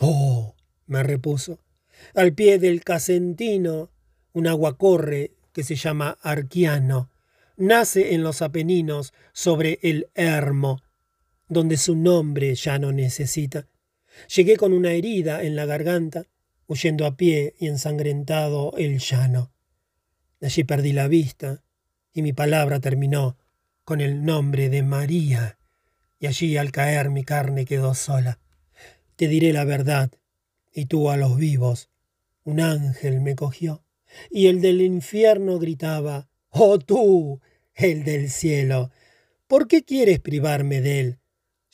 Oh, 0.00 0.56
me 0.86 1.02
repuso, 1.04 1.60
al 2.14 2.34
pie 2.34 2.58
del 2.58 2.82
Casentino 2.82 3.90
un 4.32 4.48
agua 4.48 4.76
corre 4.76 5.32
que 5.52 5.62
se 5.62 5.76
llama 5.76 6.18
Arquiano, 6.20 7.10
nace 7.56 8.14
en 8.14 8.22
los 8.22 8.42
Apeninos 8.42 9.14
sobre 9.32 9.78
el 9.82 10.08
Hermo, 10.14 10.82
donde 11.48 11.76
su 11.76 11.96
nombre 11.96 12.54
ya 12.54 12.78
no 12.78 12.92
necesita. 12.92 13.66
Llegué 14.34 14.56
con 14.56 14.72
una 14.72 14.92
herida 14.92 15.42
en 15.42 15.56
la 15.56 15.66
garganta, 15.66 16.26
huyendo 16.66 17.06
a 17.06 17.16
pie 17.16 17.54
y 17.58 17.66
ensangrentado 17.66 18.74
el 18.76 18.98
llano. 18.98 19.52
Allí 20.40 20.64
perdí 20.64 20.92
la 20.92 21.08
vista 21.08 21.62
y 22.12 22.22
mi 22.22 22.32
palabra 22.32 22.80
terminó 22.80 23.36
con 23.84 24.00
el 24.00 24.24
nombre 24.24 24.70
de 24.70 24.82
María, 24.82 25.58
y 26.18 26.26
allí 26.26 26.56
al 26.56 26.70
caer 26.70 27.10
mi 27.10 27.24
carne 27.24 27.66
quedó 27.66 27.94
sola. 27.94 28.38
Te 29.16 29.28
diré 29.28 29.52
la 29.52 29.64
verdad, 29.64 30.10
y 30.72 30.86
tú 30.86 31.10
a 31.10 31.16
los 31.16 31.36
vivos. 31.36 31.90
Un 32.44 32.60
ángel 32.60 33.20
me 33.20 33.34
cogió, 33.34 33.84
y 34.30 34.46
el 34.46 34.60
del 34.60 34.80
infierno 34.80 35.58
gritaba, 35.58 36.28
Oh 36.50 36.78
tú, 36.78 37.40
el 37.74 38.04
del 38.04 38.30
cielo, 38.30 38.90
¿por 39.48 39.66
qué 39.66 39.82
quieres 39.82 40.20
privarme 40.20 40.80
de 40.80 41.00
él? 41.00 41.18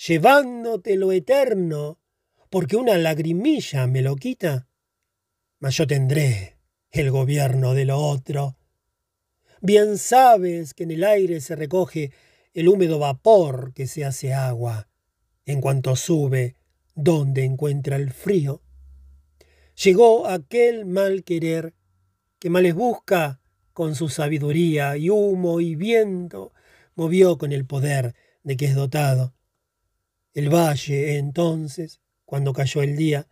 Llevándote 0.06 0.96
lo 0.96 1.12
eterno, 1.12 1.98
porque 2.48 2.76
una 2.76 2.96
lagrimilla 2.96 3.86
me 3.86 4.02
lo 4.02 4.16
quita. 4.16 4.66
Mas 5.58 5.76
yo 5.76 5.86
tendré 5.86 6.56
el 6.90 7.10
gobierno 7.10 7.74
de 7.74 7.84
lo 7.84 7.98
otro. 7.98 8.56
Bien 9.60 9.98
sabes 9.98 10.72
que 10.72 10.84
en 10.84 10.92
el 10.92 11.04
aire 11.04 11.40
se 11.40 11.54
recoge 11.54 12.12
el 12.54 12.68
húmedo 12.68 12.98
vapor 12.98 13.72
que 13.74 13.86
se 13.86 14.04
hace 14.04 14.32
agua, 14.32 14.88
en 15.44 15.60
cuanto 15.60 15.94
sube 15.96 16.56
donde 16.94 17.44
encuentra 17.44 17.96
el 17.96 18.10
frío. 18.10 18.62
Llegó 19.84 20.26
aquel 20.26 20.86
mal 20.86 21.24
querer 21.24 21.74
que 22.38 22.50
males 22.50 22.74
busca 22.74 23.40
con 23.74 23.94
su 23.94 24.08
sabiduría 24.08 24.96
y 24.96 25.10
humo 25.10 25.60
y 25.60 25.76
viento 25.76 26.52
movió 26.94 27.38
con 27.38 27.52
el 27.52 27.66
poder 27.66 28.14
de 28.42 28.56
que 28.56 28.66
es 28.66 28.74
dotado 28.74 29.34
el 30.34 30.48
valle 30.48 31.18
entonces, 31.18 32.00
cuando 32.24 32.52
cayó 32.52 32.82
el 32.82 32.96
día, 32.96 33.26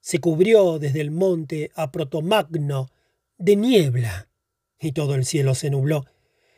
se 0.00 0.18
cubrió 0.18 0.78
desde 0.78 1.00
el 1.00 1.10
monte 1.10 1.70
a 1.74 1.92
Protomagno 1.92 2.88
de 3.36 3.56
niebla, 3.56 4.28
y 4.78 4.92
todo 4.92 5.14
el 5.14 5.26
cielo 5.26 5.54
se 5.54 5.70
nubló, 5.70 6.06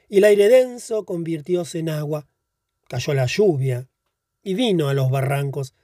y 0.09 0.19
el 0.19 0.25
aire 0.25 0.49
denso 0.49 1.05
convirtióse 1.05 1.81
en 1.81 1.89
agua, 1.89 2.29
cayó 2.89 3.15
la 3.15 3.27
lluvia, 3.27 3.89
y 4.43 4.55
vino 4.55 4.89
a 4.89 4.95
los 4.95 5.11
barrancos 5.11 5.75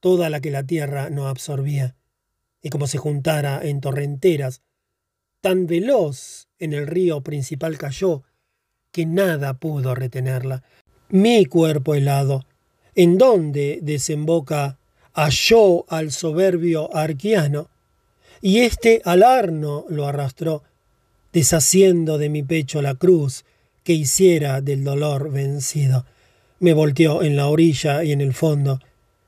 toda 0.00 0.30
la 0.30 0.40
que 0.40 0.50
la 0.50 0.62
tierra 0.62 1.10
no 1.10 1.28
absorbía, 1.28 1.96
y 2.62 2.70
como 2.70 2.86
se 2.86 2.98
juntara 2.98 3.60
en 3.62 3.80
torrenteras, 3.80 4.62
tan 5.40 5.66
veloz 5.66 6.48
en 6.58 6.72
el 6.72 6.86
río 6.86 7.22
principal 7.22 7.78
cayó, 7.78 8.22
que 8.92 9.06
nada 9.06 9.58
pudo 9.58 9.94
retenerla. 9.94 10.62
Mi 11.08 11.46
cuerpo 11.46 11.94
helado 11.94 12.44
en 12.98 13.16
donde 13.16 13.78
desemboca 13.80 14.76
halló 15.14 15.84
al 15.88 16.10
soberbio 16.10 16.92
arquiano, 16.96 17.68
y 18.42 18.58
éste 18.58 19.02
al 19.04 19.22
arno 19.22 19.84
lo 19.88 20.08
arrastró, 20.08 20.64
deshaciendo 21.32 22.18
de 22.18 22.28
mi 22.28 22.42
pecho 22.42 22.82
la 22.82 22.96
cruz 22.96 23.44
que 23.84 23.92
hiciera 23.92 24.60
del 24.62 24.82
dolor 24.82 25.30
vencido. 25.30 26.06
Me 26.58 26.72
volteó 26.72 27.22
en 27.22 27.36
la 27.36 27.46
orilla 27.46 28.02
y 28.02 28.10
en 28.10 28.20
el 28.20 28.34
fondo, 28.34 28.80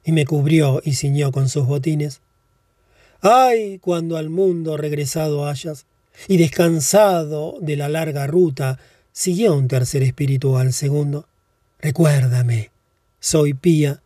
y 0.04 0.10
me 0.10 0.26
cubrió 0.26 0.82
y 0.84 0.94
ciñó 0.94 1.30
con 1.30 1.48
sus 1.48 1.66
botines. 1.66 2.22
Ay, 3.20 3.78
cuando 3.78 4.16
al 4.16 4.30
mundo 4.30 4.78
regresado 4.78 5.46
hayas, 5.46 5.86
y 6.26 6.38
descansado 6.38 7.56
de 7.60 7.76
la 7.76 7.88
larga 7.88 8.26
ruta, 8.26 8.80
siguió 9.12 9.54
un 9.54 9.68
tercer 9.68 10.02
espíritu 10.02 10.56
al 10.56 10.72
segundo. 10.72 11.28
Recuérdame, 11.78 12.69
soy 13.20 13.54
pía. 13.54 14.02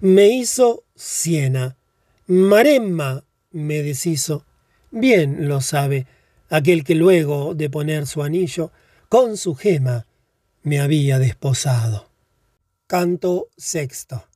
Me 0.00 0.28
hizo 0.28 0.84
Siena. 0.94 1.76
Maremma 2.26 3.24
me 3.50 3.82
deshizo. 3.82 4.44
Bien 4.90 5.48
lo 5.48 5.60
sabe 5.60 6.06
aquel 6.48 6.84
que 6.84 6.94
luego 6.94 7.54
de 7.54 7.70
poner 7.70 8.06
su 8.06 8.22
anillo 8.22 8.70
con 9.08 9.36
su 9.36 9.54
gema 9.54 10.06
me 10.62 10.80
había 10.80 11.18
desposado. 11.18 12.10
Canto 12.86 13.48
sexto. 13.56 14.26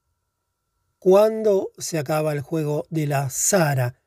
Cuando 0.99 1.71
se 1.77 1.99
acaba 1.99 2.33
el 2.33 2.41
juego 2.41 2.87
de 2.89 3.07
la 3.07 3.29
Sara, 3.29 4.01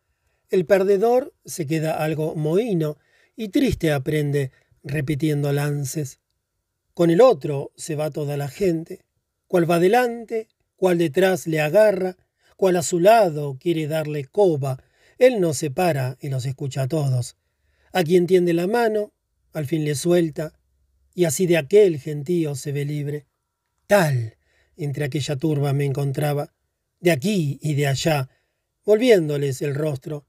el 0.50 0.66
perdedor 0.66 1.34
se 1.46 1.68
queda 1.68 2.04
algo 2.04 2.36
mohino 2.36 2.98
y 3.36 3.50
triste 3.50 3.92
aprende 3.92 4.52
repitiendo 4.84 5.54
lances. 5.54 6.20
Con 6.94 7.12
el 7.12 7.22
otro 7.22 7.72
se 7.76 7.96
va 7.96 8.10
toda 8.10 8.36
la 8.38 8.48
gente 8.48 9.07
cuál 9.48 9.70
va 9.70 9.80
delante, 9.80 10.48
cuál 10.76 10.98
detrás 10.98 11.48
le 11.48 11.60
agarra, 11.60 12.18
cuál 12.56 12.76
a 12.76 12.84
su 12.84 13.00
lado 13.00 13.58
quiere 13.60 13.88
darle 13.88 14.26
coba. 14.26 14.84
Él 15.18 15.40
no 15.40 15.54
se 15.54 15.72
para 15.72 16.18
y 16.22 16.30
los 16.30 16.46
escucha 16.46 16.84
a 16.84 16.88
todos. 16.88 17.38
A 17.94 18.04
quien 18.04 18.28
tiende 18.28 18.54
la 18.54 18.68
mano, 18.68 19.14
al 19.54 19.66
fin 19.66 19.86
le 19.86 19.96
suelta, 19.96 20.54
y 21.14 21.26
así 21.26 21.48
de 21.48 21.58
aquel 21.58 22.00
gentío 22.00 22.56
se 22.56 22.72
ve 22.72 22.86
libre. 22.86 23.26
Tal, 23.88 24.38
entre 24.76 25.06
aquella 25.06 25.36
turba 25.38 25.74
me 25.74 25.86
encontraba, 25.86 26.54
de 27.00 27.12
aquí 27.12 27.58
y 27.62 27.74
de 27.74 27.88
allá, 27.88 28.30
volviéndoles 28.86 29.62
el 29.62 29.74
rostro, 29.74 30.28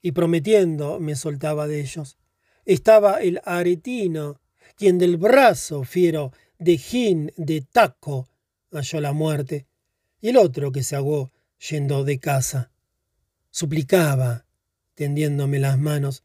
y 0.00 0.12
prometiendo 0.12 0.98
me 0.98 1.14
soltaba 1.14 1.68
de 1.68 1.80
ellos. 1.80 2.18
Estaba 2.64 3.20
el 3.20 3.40
aretino, 3.44 4.40
quien 4.76 4.98
del 4.98 5.18
brazo 5.18 5.84
fiero 5.84 6.32
de 6.58 6.78
Gin 6.78 7.32
de 7.36 7.60
Taco 7.60 8.28
halló 8.78 9.00
la 9.00 9.12
muerte, 9.12 9.66
y 10.20 10.28
el 10.28 10.36
otro 10.36 10.72
que 10.72 10.82
se 10.82 10.96
ahogó 10.96 11.32
yendo 11.68 12.04
de 12.04 12.18
casa. 12.18 12.70
Suplicaba, 13.50 14.46
tendiéndome 14.94 15.58
las 15.58 15.78
manos, 15.78 16.24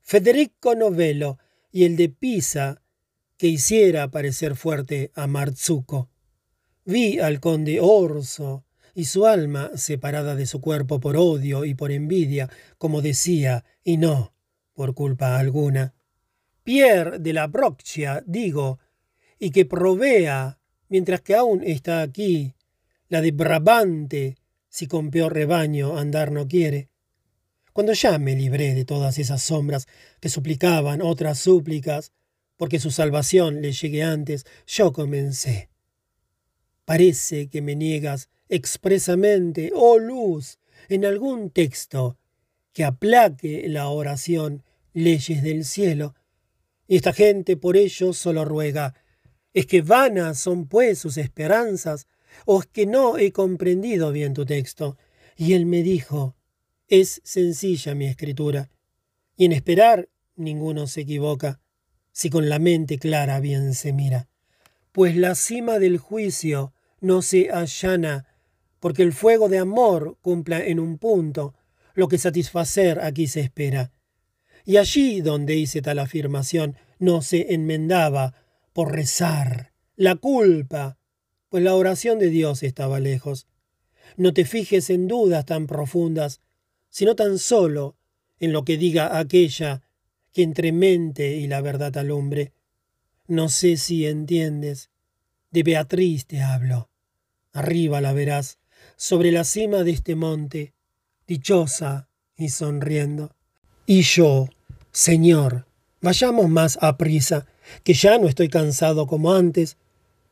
Federico 0.00 0.74
Novello 0.74 1.38
y 1.72 1.84
el 1.84 1.96
de 1.96 2.08
Pisa, 2.08 2.82
que 3.36 3.48
hiciera 3.48 4.10
parecer 4.10 4.56
fuerte 4.56 5.10
a 5.14 5.26
Marzuco. 5.26 6.10
Vi 6.84 7.18
al 7.18 7.40
conde 7.40 7.80
Orso 7.80 8.64
y 8.94 9.06
su 9.06 9.26
alma 9.26 9.70
separada 9.74 10.36
de 10.36 10.46
su 10.46 10.60
cuerpo 10.60 11.00
por 11.00 11.16
odio 11.16 11.64
y 11.64 11.74
por 11.74 11.90
envidia, 11.90 12.48
como 12.78 13.02
decía, 13.02 13.64
y 13.82 13.96
no 13.96 14.34
por 14.74 14.94
culpa 14.94 15.38
alguna. 15.38 15.94
Pierre 16.62 17.18
de 17.18 17.32
la 17.32 17.46
Broccia, 17.46 18.22
digo, 18.26 18.78
y 19.38 19.50
que 19.50 19.64
provea 19.64 20.58
mientras 20.88 21.20
que 21.20 21.34
aún 21.34 21.62
está 21.62 22.02
aquí 22.02 22.54
la 23.08 23.20
de 23.20 23.30
Brabante, 23.30 24.36
si 24.68 24.86
con 24.86 25.10
peor 25.10 25.34
rebaño 25.34 25.96
andar 25.96 26.32
no 26.32 26.48
quiere. 26.48 26.88
Cuando 27.72 27.92
ya 27.92 28.18
me 28.18 28.34
libré 28.34 28.74
de 28.74 28.84
todas 28.84 29.18
esas 29.18 29.42
sombras 29.42 29.86
que 30.20 30.28
suplicaban 30.28 31.02
otras 31.02 31.38
súplicas, 31.38 32.12
porque 32.56 32.78
su 32.78 32.90
salvación 32.90 33.62
le 33.62 33.72
llegue 33.72 34.02
antes, 34.02 34.46
yo 34.66 34.92
comencé. 34.92 35.70
Parece 36.84 37.48
que 37.48 37.62
me 37.62 37.74
niegas 37.74 38.28
expresamente, 38.48 39.72
oh 39.74 39.98
luz, 39.98 40.58
en 40.88 41.04
algún 41.04 41.50
texto 41.50 42.18
que 42.72 42.84
aplaque 42.84 43.68
la 43.68 43.88
oración, 43.88 44.62
leyes 44.92 45.42
del 45.42 45.64
cielo. 45.64 46.14
Y 46.86 46.96
esta 46.96 47.12
gente 47.12 47.56
por 47.56 47.76
ello 47.76 48.12
solo 48.12 48.44
ruega. 48.44 48.94
¿Es 49.54 49.66
que 49.66 49.82
vanas 49.82 50.38
son 50.40 50.66
pues 50.66 50.98
sus 50.98 51.16
esperanzas? 51.16 52.08
¿O 52.44 52.60
es 52.60 52.66
que 52.66 52.86
no 52.86 53.16
he 53.16 53.32
comprendido 53.32 54.10
bien 54.10 54.34
tu 54.34 54.44
texto? 54.44 54.98
Y 55.36 55.54
él 55.54 55.64
me 55.64 55.82
dijo, 55.82 56.36
es 56.88 57.20
sencilla 57.24 57.94
mi 57.94 58.06
escritura, 58.06 58.70
y 59.36 59.46
en 59.46 59.52
esperar 59.52 60.08
ninguno 60.36 60.86
se 60.86 61.02
equivoca, 61.02 61.60
si 62.12 62.30
con 62.30 62.48
la 62.48 62.58
mente 62.58 62.98
clara 62.98 63.40
bien 63.40 63.74
se 63.74 63.92
mira. 63.92 64.28
Pues 64.92 65.16
la 65.16 65.34
cima 65.34 65.78
del 65.78 65.98
juicio 65.98 66.72
no 67.00 67.22
se 67.22 67.50
allana, 67.50 68.26
porque 68.80 69.02
el 69.02 69.12
fuego 69.12 69.48
de 69.48 69.58
amor 69.58 70.18
cumpla 70.20 70.64
en 70.64 70.78
un 70.78 70.98
punto 70.98 71.54
lo 71.94 72.08
que 72.08 72.18
satisfacer 72.18 73.00
aquí 73.00 73.28
se 73.28 73.40
espera. 73.40 73.92
Y 74.64 74.78
allí 74.78 75.20
donde 75.20 75.56
hice 75.56 75.80
tal 75.82 75.98
afirmación 76.00 76.76
no 76.98 77.22
se 77.22 77.54
enmendaba 77.54 78.34
por 78.74 78.92
rezar 78.92 79.72
la 79.96 80.16
culpa, 80.16 80.98
pues 81.48 81.62
la 81.62 81.74
oración 81.74 82.18
de 82.18 82.28
Dios 82.28 82.62
estaba 82.62 83.00
lejos. 83.00 83.46
No 84.16 84.34
te 84.34 84.44
fijes 84.44 84.90
en 84.90 85.08
dudas 85.08 85.46
tan 85.46 85.66
profundas, 85.66 86.40
sino 86.90 87.14
tan 87.14 87.38
solo 87.38 87.96
en 88.40 88.52
lo 88.52 88.64
que 88.64 88.76
diga 88.76 89.18
aquella 89.18 89.82
que 90.32 90.42
entre 90.42 90.72
mente 90.72 91.36
y 91.36 91.46
la 91.46 91.60
verdad 91.60 91.96
alumbre. 91.96 92.52
No 93.28 93.48
sé 93.48 93.76
si 93.76 94.06
entiendes. 94.06 94.90
De 95.52 95.62
Beatriz 95.62 96.26
te 96.26 96.42
hablo. 96.42 96.90
Arriba 97.52 98.00
la 98.00 98.12
verás, 98.12 98.58
sobre 98.96 99.30
la 99.30 99.44
cima 99.44 99.84
de 99.84 99.92
este 99.92 100.16
monte, 100.16 100.74
dichosa 101.28 102.08
y 102.36 102.48
sonriendo. 102.48 103.36
Y 103.86 104.02
yo, 104.02 104.48
Señor, 104.90 105.66
vayamos 106.00 106.48
más 106.48 106.76
a 106.80 106.96
prisa, 106.96 107.46
que 107.82 107.94
ya 107.94 108.18
no 108.18 108.28
estoy 108.28 108.48
cansado 108.48 109.06
como 109.06 109.32
antes, 109.34 109.76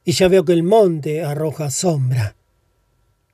y 0.05 0.12
ya 0.12 0.28
veo 0.28 0.45
que 0.45 0.53
el 0.53 0.62
monte 0.62 1.22
arroja 1.22 1.70
sombra. 1.70 2.37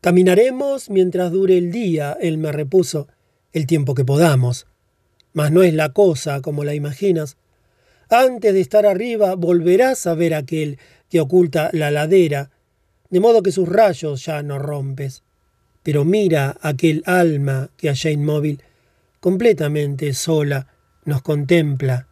Caminaremos 0.00 0.90
mientras 0.90 1.32
dure 1.32 1.58
el 1.58 1.72
día, 1.72 2.16
él 2.20 2.38
me 2.38 2.52
repuso, 2.52 3.08
el 3.52 3.66
tiempo 3.66 3.94
que 3.94 4.04
podamos. 4.04 4.66
Mas 5.32 5.50
no 5.50 5.62
es 5.62 5.74
la 5.74 5.92
cosa 5.92 6.40
como 6.40 6.64
la 6.64 6.74
imaginas. 6.74 7.36
Antes 8.08 8.54
de 8.54 8.60
estar 8.60 8.86
arriba 8.86 9.34
volverás 9.34 10.06
a 10.06 10.14
ver 10.14 10.34
aquel 10.34 10.78
que 11.10 11.20
oculta 11.20 11.70
la 11.72 11.90
ladera, 11.90 12.50
de 13.10 13.20
modo 13.20 13.42
que 13.42 13.52
sus 13.52 13.68
rayos 13.68 14.24
ya 14.24 14.42
no 14.42 14.58
rompes. 14.58 15.22
Pero 15.82 16.04
mira 16.04 16.56
aquel 16.60 17.02
alma 17.06 17.70
que 17.76 17.88
allá 17.88 18.10
inmóvil, 18.10 18.62
completamente 19.20 20.12
sola, 20.12 20.68
nos 21.04 21.22
contempla. 21.22 22.06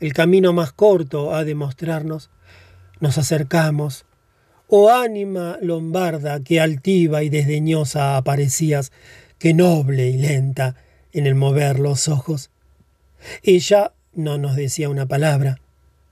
El 0.00 0.14
camino 0.14 0.54
más 0.54 0.72
corto 0.72 1.34
ha 1.34 1.44
de 1.44 1.54
mostrarnos. 1.54 2.30
Nos 3.00 3.18
acercamos. 3.18 4.06
Oh 4.66 4.90
ánima 4.90 5.58
lombarda, 5.60 6.40
que 6.40 6.60
altiva 6.60 7.22
y 7.22 7.28
desdeñosa 7.28 8.16
aparecías, 8.16 8.92
que 9.38 9.52
noble 9.52 10.08
y 10.08 10.16
lenta 10.16 10.76
en 11.12 11.26
el 11.26 11.34
mover 11.34 11.78
los 11.78 12.08
ojos. 12.08 12.50
Ella 13.42 13.92
no 14.14 14.38
nos 14.38 14.56
decía 14.56 14.88
una 14.88 15.06
palabra, 15.06 15.60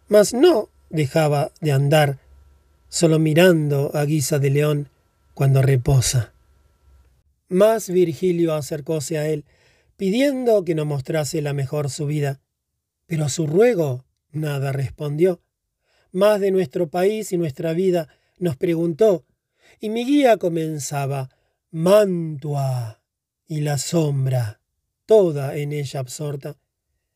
mas 0.09 0.35
no 0.35 0.69
dejaba 0.91 1.53
de 1.61 1.73
andar, 1.73 2.19
solo 2.89 3.19
mirando 3.19 3.91
a 3.95 4.05
guisa 4.05 4.39
de 4.39 4.51
león 4.51 4.89
cuando 5.35 5.63
reposa. 5.63 6.33
Más 7.49 7.89
Virgilio 7.89 8.55
acercóse 8.55 9.19
a 9.19 9.29
él, 9.29 9.45
pidiendo 9.97 10.65
que 10.65 10.75
nos 10.75 10.87
mostrase 10.87 11.41
la 11.41 11.53
mejor 11.53 11.91
subida, 11.91 12.41
pero 13.09 13.25
a 13.25 13.29
su 13.31 13.47
ruego 13.47 14.05
nada 14.31 14.71
respondió. 14.71 15.41
Más 16.13 16.41
de 16.41 16.51
nuestro 16.51 16.91
país 16.91 17.33
y 17.33 17.39
nuestra 17.39 17.73
vida 17.73 18.09
nos 18.39 18.57
preguntó, 18.57 19.25
y 19.81 19.89
mi 19.89 20.05
guía 20.05 20.37
comenzaba 20.37 21.31
Mantua 21.71 23.03
y 23.47 23.63
la 23.63 23.79
sombra, 23.79 24.61
toda 25.07 25.57
en 25.57 25.73
ella 25.73 26.01
absorta, 26.01 26.59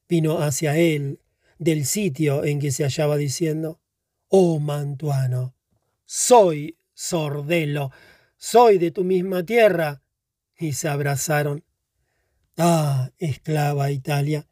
vino 0.09 0.39
hacia 0.39 0.77
él 0.77 1.21
del 1.59 1.85
sitio 1.85 2.45
en 2.45 2.59
que 2.59 2.73
se 2.73 2.85
hallaba 2.85 3.17
diciendo, 3.19 3.81
Oh 4.29 4.59
mantuano, 4.61 5.55
soy 6.07 6.79
sordelo, 6.95 7.91
soy 8.39 8.79
de 8.79 8.91
tu 8.91 9.05
misma 9.05 9.45
tierra, 9.45 10.03
y 10.59 10.73
se 10.73 10.89
abrazaron. 10.89 11.65
Ah, 12.57 13.11
esclava 13.19 13.91
Italia, 13.91 14.47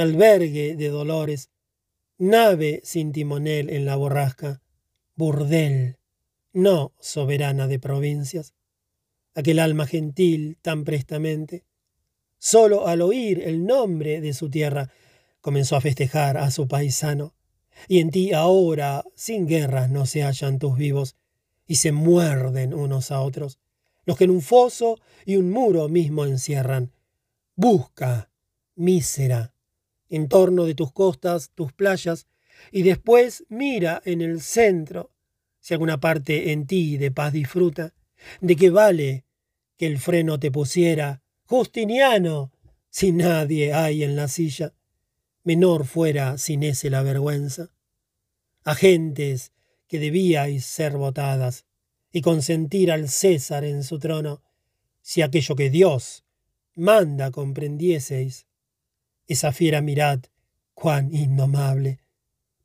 albergue 0.00 0.76
de 0.76 0.88
dolores, 0.88 1.50
nave 2.18 2.80
sin 2.84 3.12
timonel 3.12 3.70
en 3.70 3.84
la 3.84 3.96
borrasca, 3.96 4.60
burdel, 5.14 5.98
no 6.52 6.92
soberana 7.00 7.66
de 7.66 7.78
provincias, 7.78 8.54
aquel 9.34 9.58
alma 9.58 9.86
gentil 9.86 10.58
tan 10.62 10.84
prestamente, 10.84 11.64
solo 12.38 12.86
al 12.86 13.02
oír 13.02 13.42
el 13.44 13.64
nombre 13.64 14.20
de 14.20 14.32
su 14.32 14.50
tierra, 14.50 14.90
comenzó 15.40 15.76
a 15.76 15.80
festejar 15.80 16.36
a 16.36 16.50
su 16.50 16.66
paisano, 16.66 17.34
y 17.86 18.00
en 18.00 18.10
ti 18.10 18.32
ahora, 18.32 19.04
sin 19.14 19.46
guerras, 19.46 19.90
no 19.90 20.06
se 20.06 20.22
hallan 20.22 20.58
tus 20.58 20.76
vivos, 20.76 21.16
y 21.66 21.76
se 21.76 21.92
muerden 21.92 22.74
unos 22.74 23.12
a 23.12 23.20
otros. 23.20 23.58
Los 24.04 24.16
que 24.16 24.24
en 24.24 24.30
un 24.30 24.42
foso 24.42 24.98
y 25.26 25.36
un 25.36 25.50
muro 25.50 25.88
mismo 25.88 26.24
encierran. 26.24 26.92
Busca, 27.54 28.30
mísera, 28.74 29.52
en 30.08 30.28
torno 30.28 30.64
de 30.64 30.74
tus 30.74 30.92
costas, 30.92 31.50
tus 31.54 31.72
playas, 31.72 32.26
y 32.72 32.82
después 32.82 33.44
mira 33.48 34.02
en 34.04 34.20
el 34.20 34.40
centro, 34.40 35.12
si 35.60 35.74
alguna 35.74 36.00
parte 36.00 36.52
en 36.52 36.66
ti 36.66 36.96
de 36.96 37.10
paz 37.10 37.32
disfruta, 37.32 37.94
de 38.40 38.56
qué 38.56 38.70
vale 38.70 39.24
que 39.76 39.86
el 39.86 39.98
freno 39.98 40.38
te 40.38 40.50
pusiera, 40.50 41.22
Justiniano, 41.44 42.52
si 42.90 43.12
nadie 43.12 43.72
hay 43.72 44.02
en 44.02 44.16
la 44.16 44.28
silla, 44.28 44.74
menor 45.44 45.86
fuera 45.86 46.36
sin 46.36 46.62
ese 46.62 46.90
la 46.90 47.02
vergüenza. 47.02 47.70
A 48.64 48.74
gentes 48.74 49.52
que 49.86 49.98
debíais 49.98 50.64
ser 50.64 50.96
votadas, 50.96 51.64
y 52.12 52.22
consentir 52.22 52.90
al 52.90 53.08
César 53.08 53.64
en 53.64 53.84
su 53.84 53.98
trono, 53.98 54.42
si 55.00 55.22
aquello 55.22 55.56
que 55.56 55.70
Dios 55.70 56.24
manda 56.74 57.30
comprendieseis. 57.30 58.47
Esa 59.28 59.52
fiera 59.52 59.80
mirad, 59.82 60.20
cuán 60.74 61.14
indomable, 61.14 62.00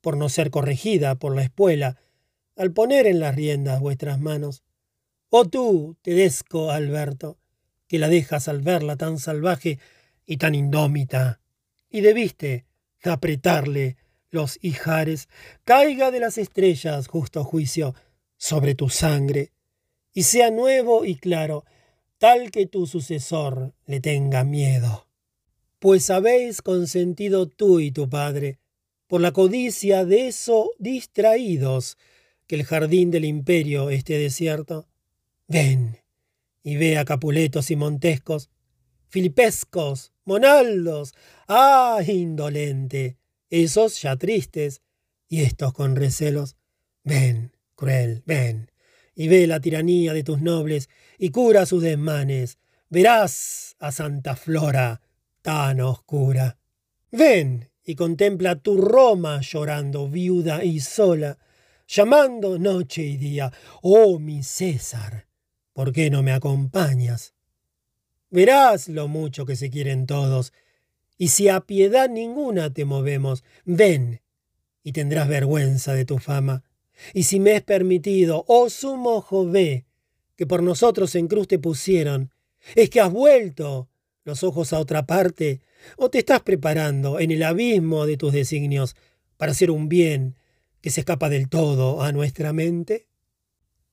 por 0.02 0.18
no 0.18 0.30
ser 0.30 0.50
corregida 0.50 1.16
por 1.16 1.36
la 1.36 1.44
espuela, 1.44 1.98
al 2.56 2.72
poner 2.72 3.06
en 3.06 3.20
las 3.20 3.36
riendas 3.36 3.80
vuestras 3.80 4.20
manos. 4.20 4.64
Oh 5.30 5.46
tú, 5.46 5.98
Tedesco 6.02 6.72
Alberto, 6.72 7.38
que 7.88 8.00
la 8.00 8.08
dejas 8.08 8.48
al 8.48 8.62
verla 8.62 8.96
tan 8.96 9.20
salvaje 9.20 9.78
y 10.26 10.38
tan 10.38 10.56
indómita, 10.56 11.42
y 11.90 12.02
debiste 12.02 12.66
apretarle 13.04 13.98
los 14.32 14.58
hijares, 14.62 15.28
caiga 15.64 16.12
de 16.12 16.20
las 16.20 16.38
estrellas 16.38 17.08
justo 17.08 17.44
juicio, 17.44 17.94
sobre 18.38 18.76
tu 18.76 18.90
sangre, 18.90 19.52
y 20.14 20.24
sea 20.24 20.50
nuevo 20.50 21.06
y 21.06 21.16
claro, 21.16 21.66
tal 22.18 22.52
que 22.52 22.66
tu 22.66 22.88
sucesor 22.88 23.74
le 23.86 24.00
tenga 24.00 24.44
miedo. 24.44 25.03
Pues 25.84 26.10
habéis 26.10 26.62
consentido 26.62 27.46
tú 27.50 27.82
y 27.82 27.92
tu 27.92 28.10
padre, 28.10 28.58
por 29.06 29.20
la 29.20 29.34
codicia 29.34 30.06
de 30.06 30.28
eso 30.30 30.72
distraídos, 30.80 31.98
que 32.48 32.56
el 32.56 32.64
jardín 32.64 33.12
del 33.12 33.26
imperio 33.26 33.90
esté 33.90 34.18
desierto. 34.18 34.88
Ven 35.50 35.98
y 36.64 36.78
ve 36.78 36.98
a 36.98 37.04
Capuletos 37.04 37.70
y 37.70 37.76
Montescos, 37.76 38.50
Filipescos, 39.10 40.14
Monaldos, 40.24 41.16
ah, 41.50 42.00
indolente, 42.08 43.18
esos 43.50 44.02
ya 44.02 44.16
tristes, 44.16 44.82
y 45.28 45.42
estos 45.42 45.74
con 45.74 45.98
recelos. 45.98 46.56
Ven, 47.04 47.58
Cruel, 47.76 48.24
ven, 48.26 48.72
y 49.16 49.28
ve 49.28 49.48
la 49.48 49.60
tiranía 49.60 50.14
de 50.14 50.24
tus 50.24 50.40
nobles, 50.40 50.88
y 51.18 51.32
cura 51.32 51.66
sus 51.66 51.84
desmanes. 51.84 52.58
Verás 52.88 53.76
a 53.80 53.92
Santa 53.92 54.38
Flora 54.38 55.02
tan 55.44 55.82
oscura. 55.82 56.58
Ven 57.12 57.70
y 57.84 57.94
contempla 57.96 58.56
tu 58.56 58.78
Roma 58.78 59.42
llorando, 59.42 60.10
viuda 60.10 60.64
y 60.64 60.80
sola, 60.80 61.38
llamando 61.88 62.58
noche 62.58 63.04
y 63.04 63.18
día, 63.18 63.52
oh 63.84 64.18
mi 64.18 64.42
César, 64.42 65.28
¿por 65.74 65.92
qué 65.92 66.10
no 66.10 66.24
me 66.24 66.32
acompañas? 66.32 67.36
Verás 68.32 68.88
lo 68.88 69.08
mucho 69.08 69.46
que 69.46 69.56
se 69.56 69.70
quieren 69.70 70.08
todos, 70.08 70.54
y 71.18 71.28
si 71.28 71.50
a 71.50 71.60
piedad 71.62 72.10
ninguna 72.10 72.74
te 72.74 72.86
movemos, 72.86 73.44
ven, 73.66 74.22
y 74.82 74.94
tendrás 74.94 75.28
vergüenza 75.28 75.94
de 75.94 76.06
tu 76.06 76.18
fama. 76.18 76.64
Y 77.14 77.24
si 77.24 77.40
me 77.40 77.56
es 77.56 77.64
permitido, 77.64 78.46
oh 78.48 78.70
sumo 78.70 79.22
Jové, 79.22 79.86
que 80.36 80.48
por 80.48 80.64
nosotros 80.64 81.14
en 81.16 81.28
cruz 81.28 81.48
te 81.48 81.60
pusieron, 81.60 82.32
es 82.76 82.90
que 82.90 83.02
has 83.02 83.12
vuelto 83.12 83.90
los 84.26 84.44
ojos 84.44 84.74
a 84.74 84.80
otra 84.80 85.06
parte, 85.06 85.62
o 85.98 86.10
te 86.10 86.20
estás 86.20 86.42
preparando 86.42 87.20
en 87.20 87.32
el 87.32 87.44
abismo 87.44 88.06
de 88.06 88.18
tus 88.18 88.34
designios 88.34 88.96
para 89.38 89.52
hacer 89.52 89.72
un 89.72 89.90
bien 89.90 90.36
que 90.82 90.90
se 90.90 91.02
escapa 91.02 91.30
del 91.30 91.50
todo 91.50 92.02
a 92.02 92.12
nuestra 92.12 92.54
mente? 92.54 93.08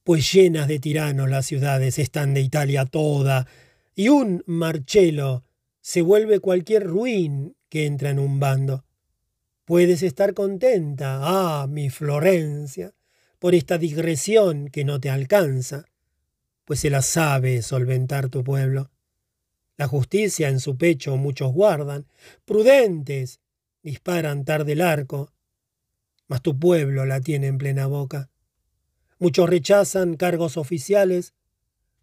Pues 0.04 0.32
llenas 0.32 0.68
de 0.68 0.78
tiranos 0.78 1.28
las 1.28 1.46
ciudades 1.46 1.98
están 1.98 2.34
de 2.34 2.40
Italia 2.40 2.86
toda, 2.86 3.46
y 3.94 4.08
un 4.08 4.42
Marcelo 4.46 5.44
se 5.80 6.02
vuelve 6.02 6.40
cualquier 6.40 6.86
ruin 6.86 7.56
que 7.68 7.86
entra 7.86 8.10
en 8.10 8.18
un 8.18 8.40
bando. 8.40 8.84
Puedes 9.64 10.02
estar 10.02 10.34
contenta, 10.34 11.20
ah, 11.22 11.66
mi 11.68 11.90
Florencia, 11.90 12.92
por 13.38 13.54
esta 13.54 13.78
digresión 13.78 14.68
que 14.68 14.84
no 14.84 15.00
te 15.00 15.10
alcanza, 15.10 15.86
pues 16.64 16.80
se 16.80 16.90
la 16.90 17.02
sabe 17.02 17.62
solventar 17.62 18.28
tu 18.28 18.44
pueblo. 18.44 18.90
La 19.80 19.88
justicia 19.88 20.50
en 20.50 20.60
su 20.60 20.76
pecho 20.76 21.16
muchos 21.16 21.54
guardan, 21.54 22.06
prudentes, 22.44 23.40
disparan 23.82 24.44
tarde 24.44 24.72
el 24.72 24.82
arco, 24.82 25.32
mas 26.28 26.42
tu 26.42 26.58
pueblo 26.58 27.06
la 27.06 27.22
tiene 27.22 27.46
en 27.46 27.56
plena 27.56 27.86
boca. 27.86 28.28
Muchos 29.18 29.48
rechazan 29.48 30.18
cargos 30.18 30.58
oficiales, 30.58 31.32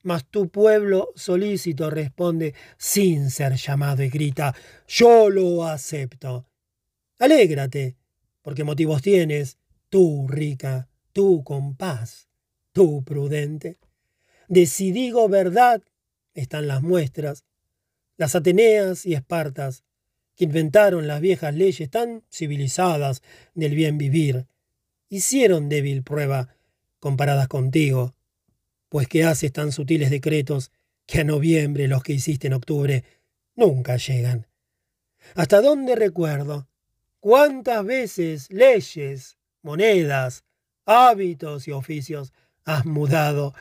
mas 0.01 0.25
tu 0.25 0.49
pueblo 0.49 1.13
solícito 1.15 1.91
responde 1.91 2.55
sin 2.80 3.30
ser 3.30 3.53
llamado 3.57 4.01
y 4.01 4.09
grita, 4.09 4.55
yo 4.88 5.30
lo 5.30 5.63
acepto. 5.63 6.49
Alégrate, 7.19 7.95
porque 8.41 8.63
motivos 8.63 9.03
tienes, 9.03 9.59
tú 9.89 10.25
rica, 10.28 10.89
tú 11.13 11.43
con 11.43 11.75
paz, 11.75 12.28
tú 12.71 13.03
prudente. 13.03 13.78
De 14.47 14.65
si 14.65 14.91
digo 14.91 15.30
verdad 15.30 15.84
están 16.34 16.65
las 16.65 16.82
muestras. 16.82 17.43
Las 18.18 18.36
Ateneas 18.36 19.05
y 19.05 19.13
Espartas, 19.13 19.84
que 20.36 20.45
inventaron 20.45 21.07
las 21.07 21.22
viejas 21.22 21.53
leyes 21.53 21.89
tan 21.89 22.24
civilizadas 22.32 23.22
del 23.53 23.76
bien 23.76 23.97
vivir, 23.97 24.47
hicieron 25.07 25.70
débil 25.70 26.03
prueba 26.03 26.55
comparadas 26.99 27.47
contigo, 27.47 28.15
pues 28.89 29.07
que 29.07 29.24
haces 29.24 29.53
tan 29.53 29.72
sutiles 29.72 30.09
decretos 30.09 30.72
que 31.05 31.22
a 31.22 31.24
noviembre 31.24 31.88
los 31.88 32.01
que 32.01 32.13
hiciste 32.13 32.47
en 32.47 32.53
octubre 32.53 33.03
nunca 33.55 33.97
llegan. 33.97 34.47
¿Hasta 35.36 35.61
dónde 35.61 35.95
recuerdo? 35.95 36.68
¿Cuántas 37.20 37.86
veces 37.86 38.51
leyes, 38.51 39.38
monedas, 39.61 40.43
hábitos 40.86 41.68
y 41.68 41.72
oficios 41.72 42.34
has 42.63 42.86
mudado 42.86 43.53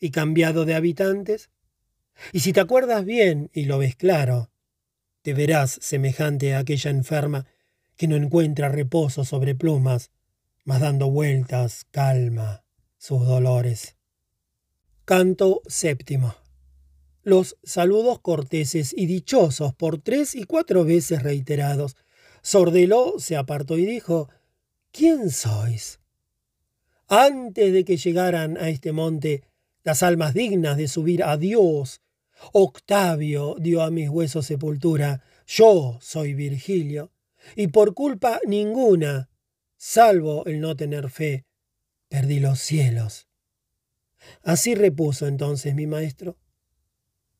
y 0.00 0.10
cambiado 0.10 0.64
de 0.64 0.74
habitantes? 0.74 1.50
Y 2.32 2.40
si 2.40 2.52
te 2.52 2.60
acuerdas 2.60 3.04
bien 3.04 3.50
y 3.52 3.64
lo 3.64 3.78
ves 3.78 3.96
claro, 3.96 4.50
te 5.22 5.34
verás 5.34 5.78
semejante 5.80 6.54
a 6.54 6.60
aquella 6.60 6.90
enferma 6.90 7.46
que 7.96 8.08
no 8.08 8.16
encuentra 8.16 8.68
reposo 8.68 9.24
sobre 9.24 9.54
plumas, 9.54 10.10
mas 10.64 10.80
dando 10.80 11.10
vueltas, 11.10 11.84
calma, 11.90 12.64
sus 12.96 13.26
dolores. 13.26 13.96
Canto 15.04 15.62
séptimo. 15.66 16.34
Los 17.22 17.58
saludos 17.62 18.20
corteses 18.20 18.94
y 18.96 19.06
dichosos 19.06 19.74
por 19.74 20.00
tres 20.00 20.34
y 20.34 20.44
cuatro 20.44 20.84
veces 20.84 21.22
reiterados. 21.22 21.96
Sordeló 22.42 23.18
se 23.18 23.36
apartó 23.36 23.76
y 23.76 23.84
dijo, 23.84 24.30
¿Quién 24.92 25.30
sois? 25.30 26.00
Antes 27.08 27.72
de 27.72 27.84
que 27.84 27.96
llegaran 27.96 28.56
a 28.56 28.68
este 28.70 28.92
monte 28.92 29.42
las 29.82 30.02
almas 30.02 30.32
dignas 30.32 30.76
de 30.76 30.88
subir 30.88 31.22
a 31.22 31.36
Dios, 31.36 32.00
Octavio 32.52 33.56
dio 33.58 33.82
a 33.82 33.90
mis 33.90 34.08
huesos 34.08 34.46
sepultura. 34.46 35.22
Yo 35.46 35.98
soy 36.00 36.34
Virgilio, 36.34 37.12
y 37.56 37.68
por 37.68 37.94
culpa 37.94 38.40
ninguna, 38.46 39.30
salvo 39.76 40.44
el 40.46 40.60
no 40.60 40.76
tener 40.76 41.10
fe, 41.10 41.44
perdí 42.08 42.40
los 42.40 42.60
cielos. 42.60 43.28
Así 44.42 44.74
repuso 44.74 45.26
entonces 45.26 45.74
mi 45.74 45.86
maestro. 45.86 46.38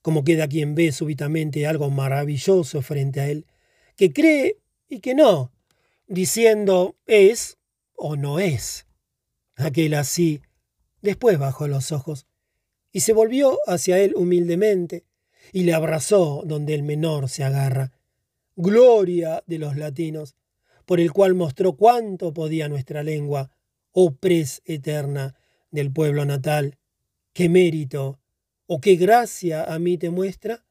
Como 0.03 0.25
queda 0.25 0.49
quien 0.49 0.75
ve 0.75 0.93
súbitamente 0.93 1.67
algo 1.67 1.91
maravilloso 1.91 2.81
frente 2.83 3.21
a 3.21 3.29
él, 3.29 3.47
que 3.97 4.13
cree 4.13 4.59
y 4.89 5.01
que 5.01 5.15
no, 5.15 5.53
diciendo 6.07 6.97
es 7.07 7.59
o 7.95 8.17
no 8.17 8.41
es. 8.41 8.87
Aquel 9.57 9.95
así, 9.95 10.41
después 11.03 11.39
bajó 11.39 11.69
los 11.69 11.93
ojos 11.93 12.27
y 12.93 13.01
se 13.01 13.13
volvió 13.13 13.59
hacia 13.67 13.99
él 13.99 14.15
humildemente 14.17 15.05
y 15.53 15.65
le 15.65 15.75
abrazó 15.75 16.43
donde 16.45 16.75
el 16.75 16.83
menor 16.83 17.29
se 17.29 17.45
agarra. 17.45 17.93
Gloria 18.57 19.43
de 19.47 19.59
los 19.59 19.77
latinos, 19.77 20.37
por 20.87 21.01
el 21.01 21.13
cual 21.13 21.35
mostró 21.35 21.75
cuánto 21.75 22.33
podía 22.33 22.69
nuestra 22.69 23.03
lengua, 23.03 23.51
oh 23.93 24.13
pres 24.13 24.63
eterna 24.65 25.35
del 25.71 25.93
pueblo 25.93 26.25
natal, 26.25 26.79
qué 27.33 27.49
mérito 27.49 28.19
o 28.67 28.81
qué 28.81 28.97
gracia 28.97 29.65
a 29.65 29.79
mí 29.79 29.99
te 29.99 30.11
muestra. 30.11 30.65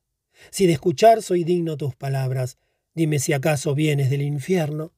Si 0.51 0.67
de 0.67 0.73
escuchar 0.73 1.21
soy 1.21 1.43
digno 1.43 1.77
tus 1.77 1.95
palabras, 1.95 2.57
dime 2.93 3.19
si 3.19 3.33
acaso 3.33 3.75
vienes 3.75 4.09
del 4.09 4.21
infierno. 4.21 4.93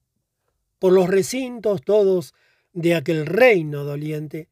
Por 0.80 0.94
los 0.94 1.08
recintos 1.08 1.82
todos 1.82 2.34
de 2.74 2.96
aquel 2.96 3.26
reino 3.26 3.84
doliente, 3.84 4.50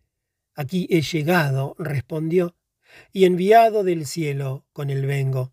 aquí 0.53 0.87
he 0.89 1.01
llegado, 1.01 1.75
respondió, 1.79 2.55
y 3.11 3.25
enviado 3.25 3.83
del 3.83 4.05
cielo 4.05 4.65
con 4.73 4.89
el 4.89 5.05
vengo. 5.05 5.51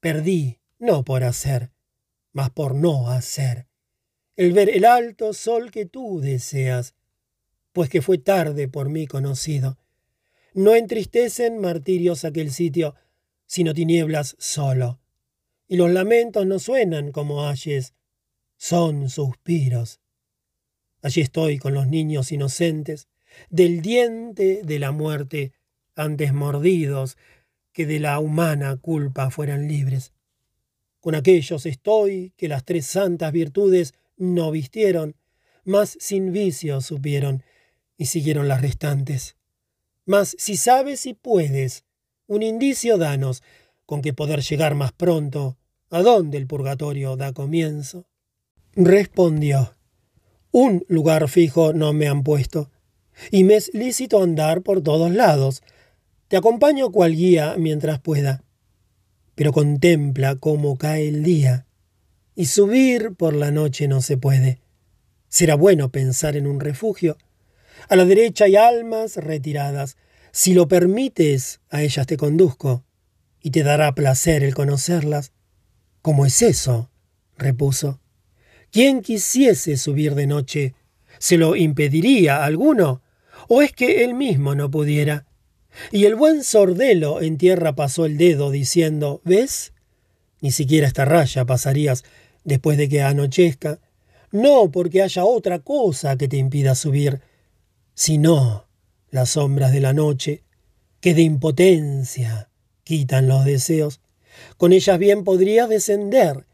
Perdí, 0.00 0.58
no 0.78 1.04
por 1.04 1.24
hacer, 1.24 1.70
mas 2.32 2.50
por 2.50 2.74
no 2.74 3.10
hacer, 3.10 3.66
el 4.36 4.52
ver 4.52 4.68
el 4.68 4.84
alto 4.84 5.32
sol 5.32 5.70
que 5.70 5.86
tú 5.86 6.20
deseas, 6.20 6.94
pues 7.72 7.88
que 7.88 8.02
fue 8.02 8.18
tarde 8.18 8.68
por 8.68 8.88
mí 8.88 9.06
conocido. 9.06 9.78
No 10.52 10.74
entristecen 10.74 11.58
martirios 11.58 12.24
aquel 12.24 12.50
sitio, 12.50 12.94
sino 13.46 13.74
tinieblas 13.74 14.36
solo. 14.38 15.00
Y 15.68 15.76
los 15.76 15.90
lamentos 15.90 16.46
no 16.46 16.58
suenan 16.58 17.12
como 17.12 17.46
ayes, 17.46 17.94
son 18.56 19.10
suspiros. 19.10 20.00
Allí 21.02 21.20
estoy 21.20 21.58
con 21.58 21.74
los 21.74 21.86
niños 21.86 22.32
inocentes, 22.32 23.08
del 23.50 23.82
diente 23.82 24.62
de 24.64 24.78
la 24.78 24.92
muerte 24.92 25.52
antes 25.96 26.32
mordidos 26.32 27.16
que 27.72 27.86
de 27.86 27.98
la 27.98 28.18
humana 28.20 28.76
culpa 28.76 29.30
fueran 29.30 29.66
libres. 29.66 30.12
Con 31.00 31.14
aquellos 31.14 31.66
estoy 31.66 32.32
que 32.36 32.48
las 32.48 32.64
tres 32.64 32.86
santas 32.86 33.32
virtudes 33.32 33.94
no 34.16 34.50
vistieron, 34.50 35.16
mas 35.64 35.96
sin 36.00 36.32
vicio 36.32 36.80
supieron 36.80 37.42
y 37.96 38.06
siguieron 38.06 38.48
las 38.48 38.62
restantes. 38.62 39.36
Mas 40.04 40.36
si 40.38 40.56
sabes 40.56 41.06
y 41.06 41.14
puedes, 41.14 41.84
un 42.26 42.42
indicio 42.42 42.98
danos 42.98 43.42
con 43.84 44.02
que 44.02 44.12
poder 44.12 44.40
llegar 44.42 44.74
más 44.74 44.92
pronto 44.92 45.58
a 45.90 46.02
donde 46.02 46.38
el 46.38 46.46
purgatorio 46.46 47.16
da 47.16 47.32
comienzo. 47.32 48.06
Respondió, 48.74 49.74
un 50.50 50.84
lugar 50.88 51.28
fijo 51.28 51.72
no 51.72 51.92
me 51.92 52.08
han 52.08 52.22
puesto, 52.22 52.70
y 53.30 53.44
me 53.44 53.56
es 53.56 53.70
lícito 53.74 54.22
andar 54.22 54.62
por 54.62 54.82
todos 54.82 55.10
lados, 55.10 55.62
te 56.28 56.36
acompaño 56.36 56.90
cual 56.90 57.14
guía 57.14 57.54
mientras 57.58 58.00
pueda, 58.00 58.42
pero 59.34 59.52
contempla 59.52 60.36
cómo 60.36 60.76
cae 60.76 61.08
el 61.08 61.22
día, 61.22 61.66
y 62.34 62.46
subir 62.46 63.14
por 63.14 63.34
la 63.34 63.50
noche 63.50 63.86
no 63.86 64.00
se 64.00 64.16
puede. 64.16 64.60
Será 65.28 65.54
bueno 65.54 65.90
pensar 65.90 66.36
en 66.36 66.46
un 66.46 66.60
refugio. 66.60 67.16
A 67.88 67.96
la 67.96 68.04
derecha 68.04 68.46
hay 68.46 68.56
almas 68.56 69.16
retiradas. 69.16 69.96
Si 70.32 70.52
lo 70.52 70.68
permites, 70.68 71.60
a 71.70 71.82
ellas 71.82 72.06
te 72.06 72.16
conduzco, 72.16 72.84
y 73.40 73.50
te 73.50 73.62
dará 73.62 73.94
placer 73.94 74.42
el 74.42 74.54
conocerlas. 74.54 75.32
¿Cómo 76.02 76.26
es 76.26 76.42
eso? 76.42 76.90
repuso. 77.38 78.00
¿Quién 78.70 79.02
quisiese 79.02 79.76
subir 79.76 80.14
de 80.14 80.26
noche? 80.26 80.74
¿Se 81.18 81.36
lo 81.36 81.56
impediría 81.56 82.44
alguno? 82.44 83.02
¿O 83.48 83.62
es 83.62 83.72
que 83.72 84.04
él 84.04 84.14
mismo 84.14 84.54
no 84.54 84.70
pudiera? 84.70 85.25
Y 85.92 86.04
el 86.04 86.14
buen 86.14 86.44
Sordelo 86.44 87.20
en 87.20 87.38
tierra 87.38 87.74
pasó 87.74 88.06
el 88.06 88.16
dedo 88.16 88.50
diciendo, 88.50 89.20
¿ves? 89.24 89.72
Ni 90.40 90.50
siquiera 90.50 90.86
esta 90.86 91.04
raya 91.04 91.44
pasarías 91.44 92.04
después 92.44 92.78
de 92.78 92.88
que 92.88 93.02
anochezca. 93.02 93.80
No 94.32 94.70
porque 94.70 95.02
haya 95.02 95.24
otra 95.24 95.60
cosa 95.60 96.16
que 96.16 96.28
te 96.28 96.36
impida 96.36 96.74
subir, 96.74 97.20
sino 97.94 98.66
las 99.10 99.30
sombras 99.30 99.72
de 99.72 99.80
la 99.80 99.92
noche, 99.92 100.42
que 101.00 101.14
de 101.14 101.22
impotencia 101.22 102.50
quitan 102.84 103.28
los 103.28 103.44
deseos. 103.44 104.00
Con 104.56 104.72
ellas 104.72 104.98
bien 104.98 105.24
podría 105.24 105.66
descender 105.66 106.46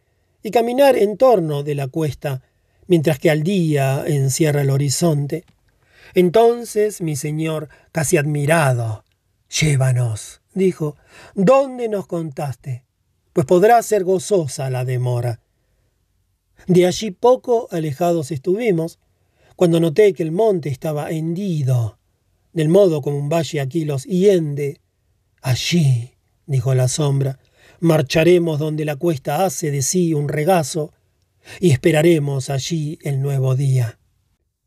y 0.42 0.50
caminar 0.50 0.96
en 0.96 1.16
torno 1.16 1.62
de 1.62 1.74
la 1.74 1.88
cuesta, 1.88 2.42
mientras 2.86 3.18
que 3.18 3.30
al 3.30 3.42
día 3.42 4.04
encierra 4.06 4.62
el 4.62 4.70
horizonte. 4.70 5.44
Entonces 6.14 7.00
mi 7.00 7.16
señor, 7.16 7.68
casi 7.90 8.16
admirado, 8.16 9.01
llévanos, 9.60 10.40
dijo, 10.54 10.96
¿dónde 11.34 11.88
nos 11.88 12.06
contaste? 12.06 12.84
Pues 13.32 13.46
podrá 13.46 13.82
ser 13.82 14.04
gozosa 14.04 14.70
la 14.70 14.84
demora. 14.84 15.40
De 16.66 16.86
allí 16.86 17.10
poco 17.10 17.68
alejados 17.70 18.30
estuvimos, 18.30 18.98
cuando 19.56 19.80
noté 19.80 20.12
que 20.12 20.22
el 20.22 20.32
monte 20.32 20.68
estaba 20.68 21.10
hendido, 21.10 21.98
del 22.52 22.68
modo 22.68 23.02
como 23.02 23.18
un 23.18 23.28
valle 23.28 23.60
aquí 23.60 23.84
los 23.84 24.04
hiende. 24.04 24.80
Allí, 25.40 26.14
dijo 26.46 26.74
la 26.74 26.88
sombra, 26.88 27.38
marcharemos 27.80 28.58
donde 28.58 28.84
la 28.84 28.96
cuesta 28.96 29.44
hace 29.44 29.70
de 29.70 29.82
sí 29.82 30.14
un 30.14 30.28
regazo, 30.28 30.92
y 31.58 31.70
esperaremos 31.70 32.50
allí 32.50 32.98
el 33.02 33.20
nuevo 33.20 33.56
día. 33.56 33.98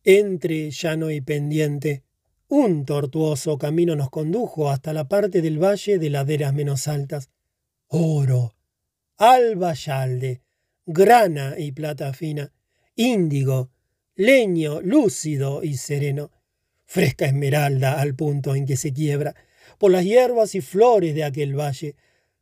Entre 0.04 0.70
llano 0.72 1.10
y 1.10 1.22
pendiente, 1.22 2.05
un 2.48 2.86
tortuoso 2.86 3.58
camino 3.58 3.96
nos 3.96 4.10
condujo 4.10 4.70
hasta 4.70 4.94
la 4.94 5.08
parte 5.08 5.42
del 5.42 5.62
valle 5.62 5.98
de 5.98 6.10
laderas 6.10 6.54
menos 6.54 6.88
altas. 6.88 7.30
Oro, 7.88 8.56
alba 9.18 9.74
yalde, 9.74 10.42
grana 10.86 11.56
y 11.58 11.72
plata 11.72 12.14
fina, 12.14 12.52
índigo, 12.96 13.72
leño 14.16 14.82
lúcido 14.82 15.64
y 15.64 15.78
sereno, 15.78 16.32
fresca 16.86 17.26
esmeralda 17.26 18.00
al 18.00 18.16
punto 18.16 18.56
en 18.56 18.66
que 18.66 18.78
se 18.78 18.94
quiebra, 18.94 19.36
por 19.78 19.92
las 19.92 20.06
hierbas 20.06 20.56
y 20.56 20.62
flores 20.62 21.16
de 21.16 21.24
aquel 21.24 21.60
valle, 21.60 21.96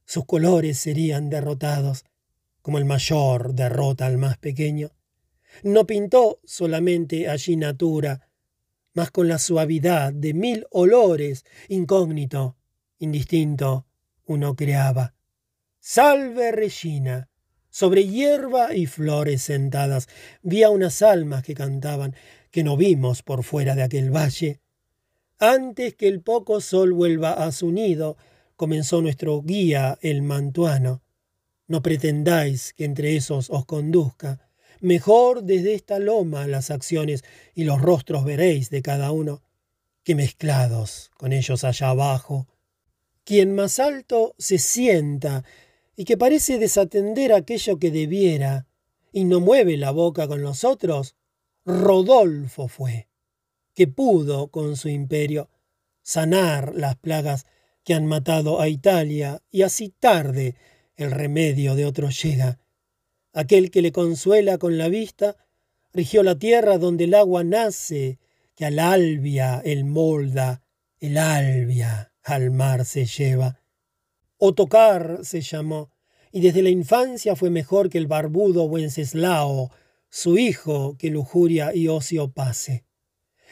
sus 0.05 0.25
colores 0.25 0.77
serían 0.77 1.29
derrotados, 1.29 2.03
como 2.61 2.77
el 2.77 2.85
mayor 2.85 3.53
derrota 3.53 4.05
al 4.05 4.17
más 4.17 4.37
pequeño. 4.37 4.91
No 5.63 5.87
pintó 5.87 6.39
solamente 6.43 7.29
allí 7.29 7.55
natura, 7.55 8.27
mas 8.93 9.11
con 9.11 9.27
la 9.27 9.39
suavidad 9.39 10.13
de 10.13 10.33
mil 10.33 10.65
olores, 10.71 11.45
incógnito, 11.67 12.55
indistinto, 12.99 13.85
uno 14.25 14.55
creaba. 14.55 15.13
Salve 15.79 16.51
Regina. 16.51 17.29
Sobre 17.69 18.07
hierba 18.07 18.75
y 18.75 18.85
flores 18.85 19.41
sentadas 19.41 20.07
vi 20.43 20.61
a 20.61 20.69
unas 20.69 21.01
almas 21.01 21.43
que 21.43 21.55
cantaban, 21.55 22.15
que 22.51 22.63
no 22.63 22.77
vimos 22.77 23.23
por 23.23 23.43
fuera 23.43 23.73
de 23.73 23.81
aquel 23.81 24.15
valle. 24.15 24.61
Antes 25.39 25.95
que 25.95 26.07
el 26.07 26.21
poco 26.21 26.61
sol 26.61 26.93
vuelva 26.93 27.33
a 27.33 27.51
su 27.51 27.71
nido, 27.71 28.15
comenzó 28.55 29.01
nuestro 29.01 29.41
guía 29.41 29.97
el 30.01 30.21
mantuano. 30.21 31.01
No 31.67 31.81
pretendáis 31.81 32.73
que 32.73 32.85
entre 32.85 33.15
esos 33.15 33.49
os 33.49 33.65
conduzca, 33.65 34.42
Mejor 34.83 35.43
desde 35.43 35.75
esta 35.75 35.97
loma 35.97 36.45
las 36.45 36.69
acciones 36.69 37.23
y 37.55 37.63
los 37.63 37.81
rostros 37.81 38.25
veréis 38.25 38.69
de 38.69 38.81
cada 38.81 39.13
uno, 39.13 39.41
que 40.03 40.13
mezclados 40.13 41.09
con 41.15 41.31
ellos 41.31 41.63
allá 41.63 41.87
abajo. 41.87 42.49
Quien 43.23 43.55
más 43.55 43.79
alto 43.79 44.35
se 44.37 44.57
sienta 44.57 45.45
y 45.95 46.03
que 46.03 46.17
parece 46.17 46.59
desatender 46.59 47.31
aquello 47.31 47.79
que 47.79 47.91
debiera 47.91 48.67
y 49.13 49.23
no 49.23 49.39
mueve 49.39 49.77
la 49.77 49.91
boca 49.91 50.27
con 50.27 50.41
los 50.41 50.65
otros, 50.65 51.15
Rodolfo 51.63 52.67
fue, 52.67 53.07
que 53.73 53.87
pudo 53.87 54.49
con 54.49 54.75
su 54.75 54.89
imperio 54.89 55.49
sanar 56.01 56.73
las 56.75 56.97
plagas 56.97 57.45
que 57.85 57.93
han 57.93 58.05
matado 58.05 58.59
a 58.59 58.67
Italia 58.67 59.41
y 59.49 59.61
así 59.61 59.93
tarde 59.97 60.55
el 60.97 61.11
remedio 61.11 61.75
de 61.75 61.85
otro 61.85 62.09
llega 62.09 62.59
aquel 63.33 63.71
que 63.71 63.81
le 63.81 63.91
consuela 63.91 64.57
con 64.57 64.77
la 64.77 64.87
vista, 64.87 65.35
rigió 65.91 66.23
la 66.23 66.37
tierra 66.37 66.77
donde 66.77 67.05
el 67.05 67.13
agua 67.13 67.43
nace, 67.43 68.19
que 68.55 68.65
al 68.65 68.79
albia 68.79 69.61
el 69.65 69.83
molda, 69.85 70.61
el 70.99 71.17
albia 71.17 72.13
al 72.23 72.51
mar 72.51 72.85
se 72.85 73.05
lleva. 73.05 73.59
Otocar 74.37 75.19
se 75.23 75.41
llamó, 75.41 75.91
y 76.31 76.41
desde 76.41 76.61
la 76.61 76.69
infancia 76.69 77.35
fue 77.35 77.49
mejor 77.49 77.89
que 77.89 77.97
el 77.97 78.07
barbudo 78.07 78.63
Wenceslao, 78.63 79.71
su 80.09 80.37
hijo 80.37 80.95
que 80.97 81.09
lujuria 81.09 81.73
y 81.75 81.87
ocio 81.87 82.31
pase. 82.31 82.85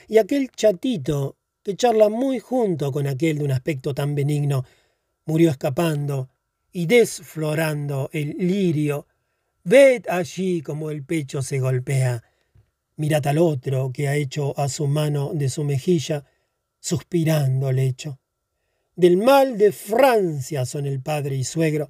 Y 0.08 0.18
aquel 0.18 0.50
chatito, 0.52 1.38
que 1.64 1.76
charla 1.76 2.10
muy 2.10 2.40
junto 2.40 2.92
con 2.92 3.08
aquel 3.08 3.40
de 3.40 3.46
un 3.46 3.52
aspecto 3.52 3.94
tan 3.94 4.16
benigno, 4.16 4.66
murió 5.26 5.50
escapando 5.50 6.30
y 6.72 6.86
desflorando 6.86 8.10
el 8.14 8.36
lirio 8.38 9.08
Ved 9.64 10.08
allí 10.10 10.62
como 10.62 10.90
el 10.90 11.04
pecho 11.04 11.42
se 11.42 11.60
golpea. 11.60 12.24
Mirad 12.96 13.28
al 13.28 13.38
otro 13.38 13.92
que 13.94 14.08
ha 14.08 14.16
hecho 14.16 14.58
a 14.60 14.70
su 14.70 14.88
mano 14.88 15.32
de 15.34 15.50
su 15.50 15.64
mejilla, 15.64 16.26
suspirando 16.80 17.72
lecho. 17.72 18.20
Del 18.96 19.18
mal 19.18 19.58
de 19.58 19.72
Francia 19.72 20.66
son 20.66 20.86
el 20.86 21.02
padre 21.02 21.36
y 21.36 21.44
suegro. 21.44 21.90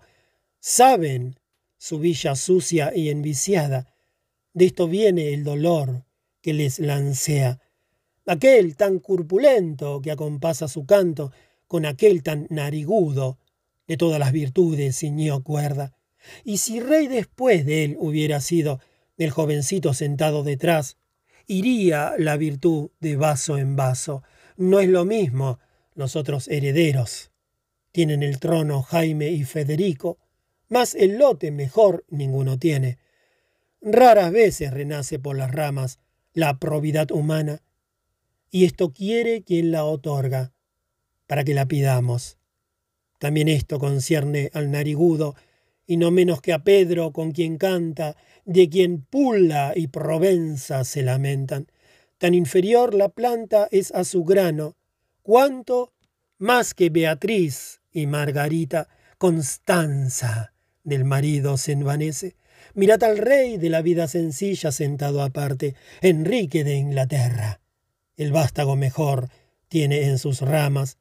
Saben 0.60 1.40
su 1.78 2.00
villa 2.00 2.36
sucia 2.36 2.92
y 2.96 3.10
enviciada. 3.10 3.94
De 4.54 4.66
esto 4.66 4.88
viene 4.88 5.34
el 5.34 5.44
dolor 5.44 6.06
que 6.42 6.54
les 6.54 6.80
lancea. 6.80 7.60
Aquel 8.26 8.76
tan 8.76 9.00
corpulento 9.00 10.02
que 10.02 10.12
acompasa 10.12 10.68
su 10.68 10.86
canto 10.86 11.32
con 11.68 11.86
aquel 11.86 12.22
tan 12.22 12.48
narigudo, 12.50 13.40
de 13.88 13.98
todas 13.98 14.20
las 14.20 14.32
virtudes 14.32 15.00
ciñó 15.00 15.42
cuerda. 15.44 15.94
Y 16.44 16.58
si 16.58 16.80
rey 16.80 17.08
después 17.08 17.66
de 17.66 17.84
él 17.84 17.96
hubiera 18.00 18.42
sido 18.42 18.80
el 19.18 19.32
jovencito 19.32 19.94
sentado 19.94 20.44
detrás, 20.44 20.98
iría 21.48 22.14
la 22.18 22.38
virtud 22.38 22.92
de 23.00 23.16
vaso 23.16 23.58
en 23.58 23.76
vaso. 23.76 24.24
No 24.58 24.80
es 24.80 24.90
lo 24.90 25.06
mismo 25.06 25.60
los 25.94 26.16
otros 26.16 26.48
herederos. 26.48 27.32
Tienen 27.92 28.24
el 28.24 28.40
trono 28.40 28.82
Jaime 28.82 29.30
y 29.32 29.44
Federico, 29.44 30.18
mas 30.70 30.96
el 30.96 31.18
lote 31.18 31.52
mejor 31.52 32.06
ninguno 32.10 32.58
tiene. 32.58 32.98
Raras 33.82 34.32
veces 34.32 34.72
renace 34.72 35.20
por 35.20 35.36
las 35.36 35.52
ramas 35.52 36.00
la 36.34 36.60
probidad 36.60 37.12
humana, 37.12 37.62
y 38.50 38.66
esto 38.66 38.94
quiere 38.94 39.44
quien 39.44 39.72
la 39.72 39.86
otorga, 39.86 40.54
para 41.28 41.44
que 41.44 41.54
la 41.54 41.68
pidamos. 41.68 42.38
También 43.20 43.48
esto 43.48 43.80
concierne 43.80 44.50
al 44.54 44.72
narigudo, 44.72 45.36
y 45.86 45.98
no 45.98 46.12
menos 46.12 46.42
que 46.42 46.54
a 46.54 46.64
Pedro 46.64 47.12
con 47.12 47.32
quien 47.32 47.58
canta, 47.58 48.16
de 48.46 48.70
quien 48.70 49.02
Pula 49.02 49.74
y 49.76 49.88
Provenza 49.88 50.84
se 50.84 51.04
lamentan. 51.04 51.68
Tan 52.18 52.34
inferior 52.34 52.94
la 52.94 53.10
planta 53.10 53.68
es 53.72 53.92
a 53.92 54.04
su 54.04 54.24
grano, 54.24 54.76
cuanto 55.22 55.94
más 56.38 56.74
que 56.74 56.90
Beatriz 56.90 57.82
y 57.92 58.08
Margarita, 58.08 58.88
Constanza 59.18 60.54
del 60.84 61.04
marido 61.06 61.58
se 61.58 61.74
envanece. 61.74 62.36
Mirad 62.74 63.04
al 63.04 63.18
rey 63.18 63.58
de 63.58 63.70
la 63.70 63.82
vida 63.82 64.08
sencilla 64.08 64.72
sentado 64.72 65.22
aparte, 65.22 65.76
Enrique 66.02 66.64
de 66.64 66.76
Inglaterra. 66.76 67.60
El 68.18 68.32
vástago 68.32 68.76
mejor 68.76 69.30
tiene 69.68 70.04
en 70.04 70.18
sus 70.18 70.42
ramas. 70.42 70.98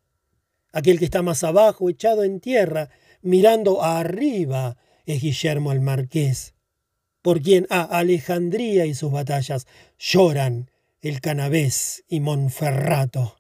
Aquel 0.73 0.99
que 0.99 1.05
está 1.05 1.23
más 1.23 1.43
abajo, 1.45 1.89
echado 1.89 2.25
en 2.25 2.41
tierra, 2.41 2.91
mirando 3.23 3.83
arriba 3.83 4.77
es 5.07 5.23
Guillermo 5.23 5.73
el 5.73 5.81
Marqués, 5.81 6.55
por 7.23 7.43
quien 7.43 7.67
a 7.71 7.83
Alejandría 7.83 8.87
y 8.87 8.95
sus 8.95 9.13
batallas 9.13 9.67
lloran 9.99 10.71
el 11.03 11.21
Canavés 11.21 12.05
y 12.09 12.21
Monferrato. 12.21 13.37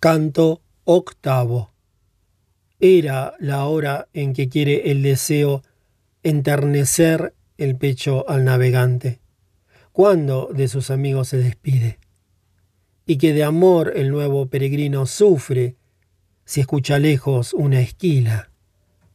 Canto 0.00 0.62
octavo. 0.84 1.72
Era 2.80 3.34
la 3.38 3.66
hora 3.66 4.08
en 4.12 4.32
que 4.32 4.48
quiere 4.48 4.90
el 4.90 5.02
deseo 5.02 5.62
enternecer 6.24 7.34
el 7.56 7.76
pecho 7.76 8.28
al 8.28 8.44
navegante, 8.44 9.20
cuando 9.92 10.50
de 10.52 10.66
sus 10.68 10.90
amigos 10.90 11.28
se 11.28 11.36
despide, 11.36 11.98
y 13.06 13.18
que 13.18 13.32
de 13.32 13.44
amor 13.44 13.92
el 13.94 14.10
nuevo 14.10 14.46
peregrino 14.46 15.06
sufre 15.06 15.76
si 16.44 16.60
escucha 16.60 16.98
lejos 16.98 17.54
una 17.54 17.80
esquila 17.80 18.50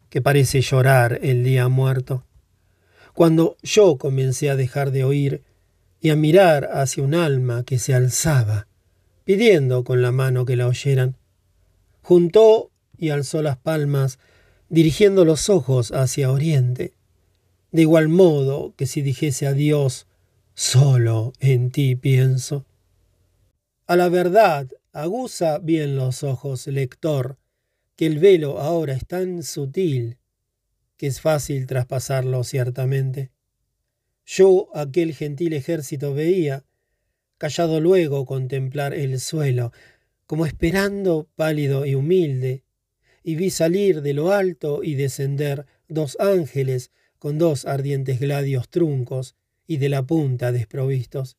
que 0.10 0.22
parece 0.22 0.62
llorar 0.62 1.20
el 1.22 1.44
día 1.44 1.68
muerto. 1.68 2.24
Cuando 3.14 3.58
yo 3.64 3.98
comencé 3.98 4.50
a 4.50 4.56
dejar 4.56 4.92
de 4.92 5.04
oír 5.04 5.44
y 6.00 6.10
a 6.10 6.16
mirar 6.16 6.70
hacia 6.74 7.04
un 7.04 7.16
alma 7.16 7.64
que 7.64 7.80
se 7.80 7.94
alzaba, 7.94 8.68
pidiendo 9.24 9.84
con 9.84 10.02
la 10.02 10.12
mano 10.12 10.46
que 10.46 10.56
la 10.56 10.68
oyeran, 10.68 11.18
juntó 12.02 12.72
y 12.98 13.10
alzó 13.10 13.42
las 13.42 13.58
palmas, 13.58 14.20
dirigiendo 14.70 15.26
los 15.26 15.50
ojos 15.50 15.92
hacia 15.92 16.32
oriente, 16.32 16.94
de 17.72 17.82
igual 17.82 18.08
modo 18.08 18.74
que 18.76 18.86
si 18.86 19.02
dijese 19.02 19.48
a 19.48 19.54
Dios, 19.54 20.08
solo 20.54 21.34
en 21.40 21.72
ti 21.72 21.96
pienso. 21.96 22.66
A 23.86 23.96
la 23.96 24.10
verdad 24.10 24.68
aguza 24.98 25.60
bien 25.60 25.96
los 25.96 26.24
ojos, 26.24 26.66
lector, 26.66 27.38
que 27.96 28.08
el 28.08 28.18
velo 28.18 28.60
ahora 28.60 28.94
es 28.94 29.06
tan 29.06 29.44
sutil 29.44 30.18
que 30.98 31.06
es 31.06 31.22
fácil 31.22 31.68
traspasarlo 31.68 32.44
ciertamente. 32.44 33.30
Yo 34.26 34.70
aquel 34.74 35.14
gentil 35.14 35.54
ejército 35.54 36.16
veía, 36.16 36.66
callado 37.38 37.80
luego 37.80 38.26
contemplar 38.26 38.96
el 38.96 39.20
suelo, 39.20 39.72
como 40.26 40.48
esperando 40.48 41.30
pálido 41.36 41.86
y 41.86 41.94
humilde, 41.94 42.64
y 43.22 43.36
vi 43.36 43.52
salir 43.52 44.02
de 44.02 44.16
lo 44.16 44.32
alto 44.32 44.84
y 44.84 44.96
descender 44.96 45.68
dos 45.88 46.18
ángeles 46.20 46.90
con 47.20 47.38
dos 47.38 47.66
ardientes 47.66 48.20
gladios 48.20 48.68
truncos 48.70 49.36
y 49.68 49.78
de 49.78 49.90
la 49.90 50.02
punta 50.02 50.52
desprovistos. 50.52 51.38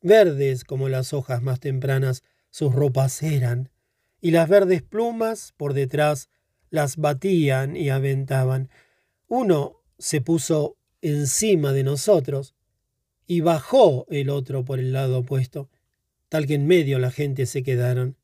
Verdes 0.00 0.64
como 0.64 0.88
las 0.88 1.12
hojas 1.12 1.42
más 1.42 1.60
tempranas 1.60 2.24
sus 2.52 2.72
ropas 2.72 3.22
eran, 3.22 3.70
y 4.20 4.30
las 4.30 4.48
verdes 4.48 4.82
plumas 4.82 5.52
por 5.56 5.72
detrás 5.72 6.28
las 6.70 6.96
batían 6.96 7.76
y 7.76 7.90
aventaban. 7.90 8.70
Uno 9.26 9.82
se 9.98 10.20
puso 10.20 10.76
encima 11.00 11.72
de 11.72 11.82
nosotros 11.82 12.54
y 13.26 13.40
bajó 13.40 14.06
el 14.10 14.30
otro 14.30 14.64
por 14.64 14.78
el 14.78 14.92
lado 14.92 15.20
opuesto, 15.20 15.70
tal 16.28 16.46
que 16.46 16.54
en 16.54 16.66
medio 16.66 16.98
la 16.98 17.10
gente 17.10 17.46
se 17.46 17.62
quedaron. 17.62 18.16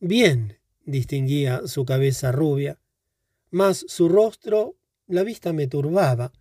Bien 0.00 0.58
distinguía 0.84 1.66
su 1.66 1.84
cabeza 1.84 2.32
rubia, 2.32 2.80
mas 3.50 3.84
su 3.86 4.08
rostro 4.08 4.76
la 5.06 5.22
vista 5.22 5.52
me 5.52 5.66
turbaba, 5.66 6.32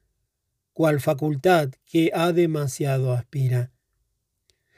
cual 0.73 1.01
facultad 1.01 1.71
que 1.85 2.11
a 2.13 2.31
demasiado 2.31 3.11
aspira. 3.13 3.74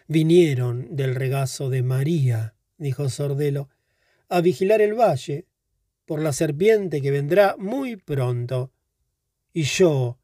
Vinieron 0.08 0.95
del 0.95 1.16
regazo 1.16 1.70
de 1.70 1.84
María, 1.84 2.55
dijo 2.78 3.10
Sordelo, 3.10 3.70
a 4.30 4.41
vigilar 4.41 4.82
el 4.82 4.93
valle, 4.93 5.47
por 6.05 6.22
la 6.22 6.32
serpiente 6.32 7.01
que 7.01 7.12
vendrá 7.12 7.55
muy 7.58 7.97
pronto. 7.97 8.72
Y 9.51 9.64
yo, 9.64 10.18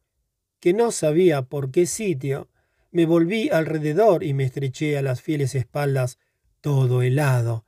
que 0.62 0.74
no 0.74 0.92
sabía 0.92 1.42
por 1.42 1.72
qué 1.72 1.86
sitio, 1.86 2.50
me 2.92 3.06
volví 3.06 3.50
alrededor 3.50 4.24
y 4.24 4.34
me 4.34 4.46
estreché 4.46 4.98
a 4.98 5.02
las 5.02 5.22
fieles 5.22 5.56
espaldas 5.56 6.20
todo 6.62 7.02
helado. 7.02 7.66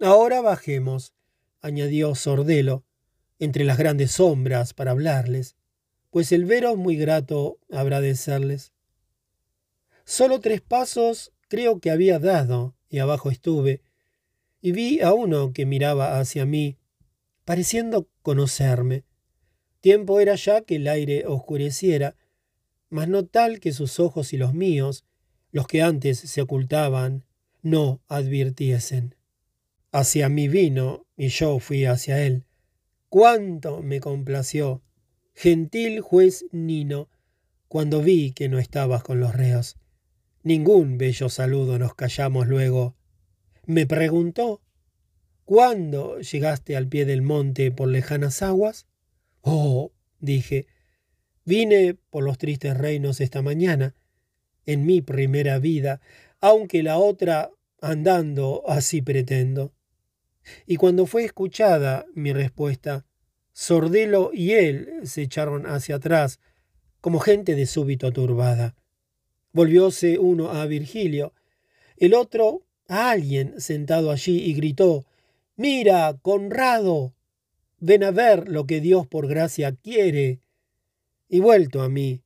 Ahora 0.00 0.40
bajemos, 0.40 1.12
añadió 1.60 2.16
Sordelo, 2.16 2.84
entre 3.38 3.64
las 3.64 3.78
grandes 3.78 4.12
sombras 4.12 4.74
para 4.74 4.90
hablarles, 4.90 5.54
pues 6.10 6.32
el 6.32 6.44
veros 6.44 6.76
muy 6.76 6.96
grato 6.96 7.58
habrá 7.70 8.00
de 8.00 8.16
serles. 8.16 8.72
Solo 10.08 10.40
tres 10.40 10.62
pasos 10.62 11.34
creo 11.48 11.80
que 11.80 11.90
había 11.90 12.18
dado, 12.18 12.74
y 12.88 12.98
abajo 13.00 13.30
estuve, 13.30 13.82
y 14.62 14.72
vi 14.72 15.02
a 15.02 15.12
uno 15.12 15.52
que 15.52 15.66
miraba 15.66 16.18
hacia 16.18 16.46
mí, 16.46 16.78
pareciendo 17.44 18.08
conocerme. 18.22 19.04
Tiempo 19.82 20.18
era 20.18 20.34
ya 20.34 20.62
que 20.62 20.76
el 20.76 20.88
aire 20.88 21.26
oscureciera, 21.26 22.16
mas 22.88 23.06
no 23.10 23.26
tal 23.26 23.60
que 23.60 23.74
sus 23.74 24.00
ojos 24.00 24.32
y 24.32 24.38
los 24.38 24.54
míos, 24.54 25.04
los 25.52 25.66
que 25.66 25.82
antes 25.82 26.18
se 26.18 26.40
ocultaban, 26.40 27.26
no 27.60 28.00
advirtiesen. 28.08 29.14
Hacia 29.92 30.30
mí 30.30 30.48
vino, 30.48 31.04
y 31.18 31.28
yo 31.28 31.58
fui 31.58 31.84
hacia 31.84 32.24
él. 32.24 32.46
Cuánto 33.10 33.82
me 33.82 34.00
complació, 34.00 34.80
gentil 35.34 36.00
juez 36.00 36.46
Nino, 36.50 37.10
cuando 37.68 38.00
vi 38.00 38.32
que 38.32 38.48
no 38.48 38.58
estabas 38.58 39.02
con 39.02 39.20
los 39.20 39.34
reos. 39.34 39.76
Ningún 40.48 40.96
bello 40.96 41.28
saludo 41.28 41.78
nos 41.78 41.94
callamos 41.94 42.48
luego. 42.48 42.96
Me 43.66 43.84
preguntó, 43.86 44.62
¿cuándo 45.44 46.20
llegaste 46.20 46.74
al 46.74 46.88
pie 46.88 47.04
del 47.04 47.20
monte 47.20 47.70
por 47.70 47.88
lejanas 47.88 48.40
aguas? 48.40 48.86
Oh, 49.42 49.92
dije, 50.20 50.66
vine 51.44 51.98
por 52.08 52.24
los 52.24 52.38
tristes 52.38 52.78
reinos 52.78 53.20
esta 53.20 53.42
mañana, 53.42 53.94
en 54.64 54.86
mi 54.86 55.02
primera 55.02 55.58
vida, 55.58 56.00
aunque 56.40 56.82
la 56.82 56.96
otra 56.96 57.50
andando 57.82 58.62
así 58.66 59.02
pretendo. 59.02 59.74
Y 60.66 60.76
cuando 60.76 61.04
fue 61.04 61.24
escuchada 61.24 62.06
mi 62.14 62.32
respuesta, 62.32 63.04
Sordelo 63.52 64.30
y 64.32 64.52
él 64.52 65.00
se 65.02 65.20
echaron 65.20 65.66
hacia 65.66 65.96
atrás, 65.96 66.40
como 67.02 67.18
gente 67.18 67.54
de 67.54 67.66
súbito 67.66 68.10
turbada. 68.14 68.77
Volvióse 69.58 70.20
uno 70.20 70.52
a 70.52 70.66
Virgilio, 70.66 71.34
el 71.96 72.14
otro 72.14 72.62
a 72.86 73.10
alguien 73.10 73.60
sentado 73.60 74.12
allí 74.12 74.38
y 74.38 74.54
gritó 74.54 75.04
Mira, 75.56 76.16
Conrado, 76.22 77.12
ven 77.80 78.04
a 78.04 78.12
ver 78.12 78.48
lo 78.48 78.68
que 78.68 78.80
Dios 78.80 79.08
por 79.08 79.26
gracia 79.26 79.72
quiere. 79.74 80.38
Y 81.28 81.40
vuelto 81.40 81.82
a 81.82 81.88
mí, 81.88 82.22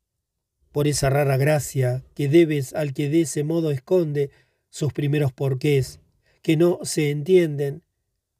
por 0.72 0.86
esa 0.86 1.08
rara 1.08 1.38
gracia 1.38 2.04
que 2.14 2.28
debes 2.28 2.74
al 2.74 2.92
que 2.92 3.08
de 3.08 3.22
ese 3.22 3.44
modo 3.44 3.70
esconde 3.70 4.28
sus 4.68 4.92
primeros 4.92 5.32
porqués, 5.32 6.00
que 6.42 6.58
no 6.58 6.80
se 6.82 7.10
entienden, 7.10 7.82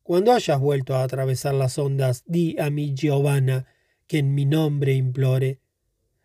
cuando 0.03 0.34
hayas 0.34 0.61
vuelto 0.61 0.97
a 0.97 1.03
atravesar 1.03 1.55
las 1.55 1.78
ondas, 1.78 2.24
di 2.26 2.59
a 2.59 2.68
mi 2.68 2.93
Giovanna 2.93 3.64
que 4.07 4.18
en 4.18 4.34
mi 4.34 4.45
nombre 4.45 4.93
implore. 4.93 5.61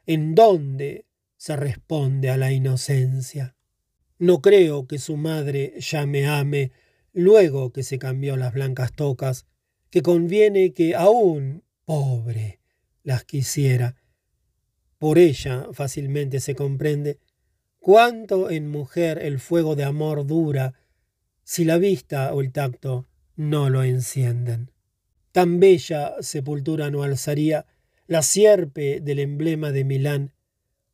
¿En 0.05 0.35
dónde 0.35 1.06
se 1.37 1.55
responde 1.55 2.29
a 2.29 2.37
la 2.37 2.51
inocencia? 2.51 3.55
No 4.19 4.41
creo 4.41 4.87
que 4.87 4.97
su 4.97 5.15
madre 5.15 5.75
ya 5.79 6.05
me 6.05 6.27
ame 6.27 6.71
luego 7.13 7.71
que 7.71 7.83
se 7.83 7.99
cambió 7.99 8.35
las 8.37 8.53
blancas 8.53 8.93
tocas, 8.93 9.45
que 9.89 10.01
conviene 10.01 10.73
que 10.73 10.95
aún, 10.95 11.63
pobre, 11.85 12.59
las 13.03 13.23
quisiera. 13.23 13.95
Por 14.97 15.17
ella 15.17 15.67
fácilmente 15.71 16.39
se 16.39 16.55
comprende 16.55 17.19
cuánto 17.79 18.49
en 18.49 18.69
mujer 18.69 19.19
el 19.21 19.39
fuego 19.39 19.75
de 19.75 19.83
amor 19.83 20.25
dura, 20.25 20.73
si 21.43 21.63
la 21.63 21.77
vista 21.77 22.33
o 22.33 22.41
el 22.41 22.51
tacto 22.51 23.07
no 23.35 23.69
lo 23.69 23.83
encienden. 23.83 24.71
Tan 25.31 25.59
bella 25.59 26.15
sepultura 26.19 26.89
no 26.89 27.03
alzaría 27.03 27.65
la 28.07 28.23
sierpe 28.23 28.99
del 28.99 29.19
emblema 29.19 29.71
de 29.71 29.83
Milán, 29.83 30.33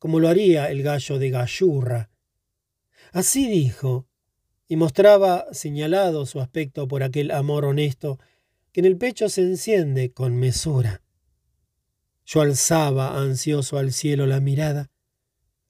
como 0.03 0.19
lo 0.19 0.27
haría 0.27 0.69
el 0.69 0.83
gallo 0.83 1.17
de 1.17 1.29
Gallurra. 1.29 2.09
Así 3.13 3.47
dijo, 3.47 4.05
y 4.67 4.75
mostraba 4.75 5.45
señalado 5.53 6.25
su 6.25 6.41
aspecto 6.41 6.89
por 6.89 7.03
aquel 7.03 7.31
amor 7.31 7.63
honesto 7.63 8.19
que 8.73 8.81
en 8.81 8.85
el 8.85 8.97
pecho 8.97 9.29
se 9.29 9.43
enciende 9.43 10.11
con 10.11 10.35
mesura. 10.35 11.01
Yo 12.25 12.41
alzaba 12.41 13.17
ansioso 13.17 13.77
al 13.77 13.93
cielo 13.93 14.27
la 14.27 14.41
mirada, 14.41 14.91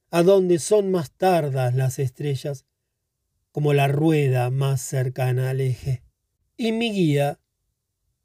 a 0.10 0.24
donde 0.24 0.58
son 0.58 0.90
más 0.90 1.12
tardas 1.12 1.76
las 1.76 2.00
estrellas, 2.00 2.66
como 3.52 3.76
la 3.76 3.88
rueda 3.88 4.50
más 4.50 4.82
cercana 4.82 5.52
al 5.52 5.62
eje. 5.62 6.02
Y 6.58 6.72
mi 6.72 6.92
guía, 6.92 7.40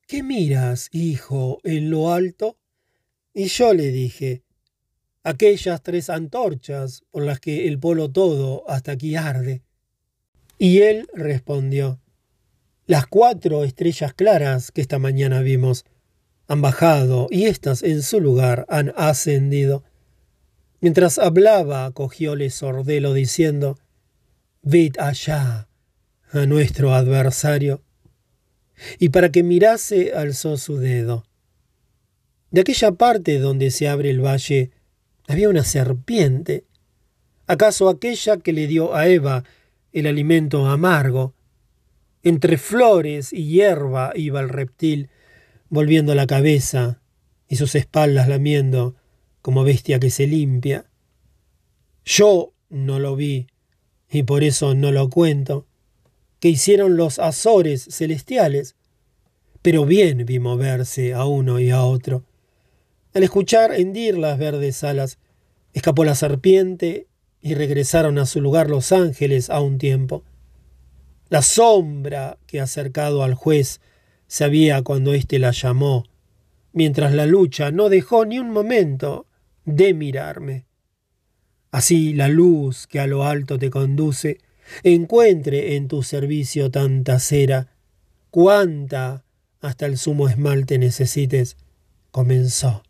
¿qué 0.07 0.23
miras, 0.23 0.89
hijo, 0.91 1.61
en 1.65 1.91
lo 1.91 2.15
alto? 2.15 2.57
Y 3.35 3.49
yo 3.49 3.75
le 3.75 3.89
dije, 3.89 4.43
aquellas 5.23 5.83
tres 5.83 6.11
antorchas 6.11 7.03
por 7.11 7.25
las 7.25 7.41
que 7.41 7.69
el 7.69 7.79
polo 7.79 8.11
todo 8.11 8.69
hasta 8.69 8.93
aquí 8.93 9.17
arde. 9.17 9.63
Y 10.59 10.79
él 10.79 11.09
respondió, 11.15 12.01
las 12.87 13.07
cuatro 13.07 13.65
estrellas 13.65 14.15
claras 14.15 14.73
que 14.73 14.81
esta 14.81 14.99
mañana 14.99 15.43
vimos 15.43 15.85
han 16.47 16.63
bajado 16.63 17.29
y 17.31 17.45
éstas 17.45 17.83
en 17.83 18.03
su 18.03 18.21
lugar 18.21 18.65
han 18.71 18.95
ascendido. 18.97 19.85
Mientras 20.81 21.19
hablaba, 21.19 21.91
cogióle 21.93 22.49
Sordelo 22.49 23.13
diciendo, 23.13 23.79
Ved 24.63 24.93
allá 24.99 25.69
a 26.31 26.47
nuestro 26.47 26.95
adversario 26.95 27.83
y 28.99 29.11
para 29.11 29.31
que 29.31 29.43
mirase 29.43 30.13
alzó 30.15 30.57
su 30.57 30.79
dedo. 30.79 31.25
De 32.51 32.63
aquella 32.63 32.93
parte 32.93 33.39
donde 33.39 33.71
se 33.71 33.89
abre 33.89 34.11
el 34.11 34.25
valle 34.25 34.71
había 35.29 35.49
una 35.49 35.63
serpiente. 35.63 36.65
¿Acaso 37.47 37.89
aquella 37.89 38.39
que 38.39 38.53
le 38.53 38.67
dio 38.67 38.95
a 38.95 39.07
Eva 39.07 39.45
el 39.93 40.07
alimento 40.07 40.67
amargo? 40.67 41.35
Entre 42.23 42.59
flores 42.59 43.33
y 43.33 43.47
hierba 43.47 44.13
iba 44.17 44.41
el 44.41 44.49
reptil, 44.49 45.11
volviendo 45.69 46.15
la 46.15 46.27
cabeza 46.27 47.01
y 47.47 47.57
sus 47.57 47.75
espaldas 47.75 48.27
lamiendo 48.29 48.97
como 49.43 49.65
bestia 49.65 50.01
que 50.01 50.11
se 50.11 50.27
limpia. 50.27 50.87
Yo 52.05 52.53
no 52.71 52.99
lo 52.99 53.15
vi, 53.15 53.47
y 54.11 54.23
por 54.23 54.43
eso 54.43 54.75
no 54.75 54.93
lo 54.93 55.11
cuento 55.11 55.67
que 56.41 56.49
hicieron 56.49 56.97
los 56.97 57.19
Azores 57.19 57.87
celestiales, 57.91 58.77
pero 59.61 59.85
bien 59.85 60.25
vi 60.25 60.39
moverse 60.39 61.13
a 61.13 61.27
uno 61.27 61.59
y 61.61 61.71
a 61.71 61.83
otro. 61.83 62.25
Al 63.19 63.25
escuchar 63.25 63.73
hendir 63.73 64.17
las 64.17 64.39
verdes 64.39 64.85
alas, 64.85 65.19
escapó 65.73 66.05
la 66.05 66.15
serpiente 66.15 67.09
y 67.41 67.55
regresaron 67.55 68.17
a 68.17 68.27
su 68.27 68.41
lugar 68.41 68.71
los 68.71 68.93
ángeles 68.93 69.51
a 69.51 69.61
un 69.61 69.79
tiempo. 69.79 70.23
La 71.29 71.43
sombra 71.43 72.39
que 72.47 72.61
acercado 72.61 73.25
al 73.25 73.35
juez 73.35 73.81
sabía 74.29 74.83
cuando 74.83 75.15
éste 75.15 75.41
la 75.41 75.51
llamó, 75.51 76.05
mientras 76.73 77.13
la 77.13 77.27
lucha 77.27 77.73
no 77.73 77.89
dejó 77.89 78.25
ni 78.25 78.39
un 78.39 78.53
momento 78.53 79.27
de 79.65 79.95
mirarme. 79.95 80.67
Así 81.73 82.13
la 82.13 82.29
luz 82.29 82.87
que 82.87 83.01
a 83.01 83.09
lo 83.09 83.25
alto 83.25 83.59
te 83.59 83.69
conduce 83.69 84.39
encuentre 84.85 85.75
en 85.75 85.89
tu 85.89 86.05
servicio 86.05 86.71
tanta 86.71 87.19
cera, 87.19 87.67
cuanta 88.31 89.25
hasta 89.61 89.87
el 89.87 89.99
sumo 89.99 90.29
esmalte 90.29 90.79
necesites, 90.79 91.57
comenzó. 92.13 92.85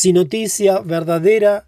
Si 0.00 0.12
noticia 0.12 0.78
verdadera 0.78 1.66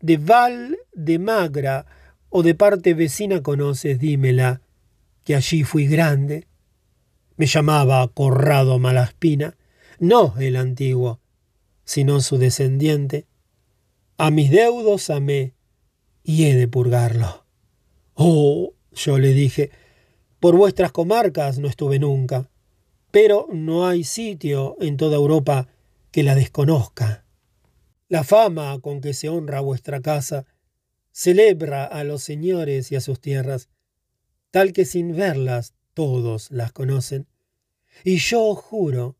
de 0.00 0.16
Val 0.16 0.78
de 0.94 1.20
Magra 1.20 1.86
o 2.28 2.42
de 2.42 2.56
parte 2.56 2.92
vecina 2.92 3.40
conoces, 3.40 4.00
dímela, 4.00 4.62
que 5.22 5.36
allí 5.36 5.62
fui 5.62 5.86
grande. 5.86 6.48
Me 7.36 7.46
llamaba 7.46 8.08
Corrado 8.08 8.80
Malaspina, 8.80 9.56
no 10.00 10.34
el 10.40 10.56
antiguo, 10.56 11.20
sino 11.84 12.20
su 12.20 12.36
descendiente. 12.36 13.28
A 14.16 14.32
mis 14.32 14.50
deudos 14.50 15.08
amé 15.08 15.54
y 16.24 16.46
he 16.46 16.56
de 16.56 16.66
purgarlo. 16.66 17.44
Oh, 18.14 18.72
yo 18.92 19.18
le 19.20 19.32
dije, 19.32 19.70
por 20.40 20.56
vuestras 20.56 20.90
comarcas 20.90 21.60
no 21.60 21.68
estuve 21.68 22.00
nunca, 22.00 22.50
pero 23.12 23.46
no 23.52 23.86
hay 23.86 24.02
sitio 24.02 24.76
en 24.80 24.96
toda 24.96 25.14
Europa 25.14 25.68
que 26.10 26.24
la 26.24 26.34
desconozca. 26.34 27.24
La 28.08 28.24
fama 28.24 28.80
con 28.80 29.02
que 29.02 29.12
se 29.12 29.28
honra 29.28 29.60
vuestra 29.60 30.00
casa 30.00 30.46
celebra 31.12 31.84
a 31.84 32.04
los 32.04 32.22
señores 32.22 32.90
y 32.90 32.96
a 32.96 33.02
sus 33.02 33.20
tierras, 33.20 33.68
tal 34.50 34.72
que 34.72 34.86
sin 34.86 35.14
verlas 35.14 35.74
todos 35.92 36.50
las 36.50 36.72
conocen. 36.72 37.26
Y 38.04 38.16
yo 38.16 38.54
juro 38.54 39.16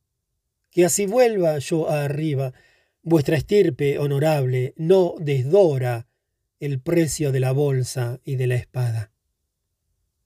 que 0.70 0.86
así 0.86 1.06
vuelva 1.06 1.58
yo 1.58 1.90
arriba, 1.90 2.54
vuestra 3.02 3.36
estirpe 3.36 3.98
honorable 3.98 4.72
no 4.76 5.14
desdora 5.18 6.06
el 6.58 6.80
precio 6.80 7.30
de 7.30 7.40
la 7.40 7.52
bolsa 7.52 8.20
y 8.24 8.36
de 8.36 8.46
la 8.46 8.54
espada. 8.54 9.12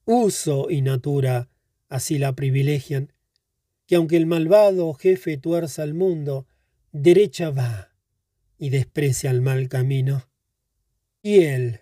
Uso 0.05 0.69
y 0.69 0.81
natura 0.81 1.49
así 1.89 2.17
la 2.17 2.33
privilegian, 2.33 3.11
que 3.87 3.95
aunque 3.97 4.15
el 4.15 4.25
malvado 4.25 4.93
jefe 4.93 5.37
tuerza 5.37 5.83
al 5.83 5.93
mundo, 5.93 6.47
derecha 6.91 7.49
va 7.49 7.92
y 8.57 8.69
desprecia 8.69 9.31
el 9.31 9.41
mal 9.41 9.69
camino. 9.69 10.27
Y 11.21 11.43
él, 11.43 11.81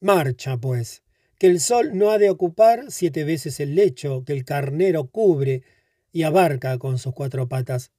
marcha 0.00 0.56
pues, 0.56 1.02
que 1.38 1.46
el 1.48 1.60
sol 1.60 1.90
no 1.94 2.10
ha 2.10 2.18
de 2.18 2.30
ocupar 2.30 2.86
siete 2.90 3.24
veces 3.24 3.60
el 3.60 3.74
lecho 3.74 4.24
que 4.24 4.32
el 4.32 4.44
carnero 4.44 5.08
cubre 5.08 5.62
y 6.12 6.22
abarca 6.22 6.78
con 6.78 6.98
sus 6.98 7.14
cuatro 7.14 7.48
patas, 7.48 7.90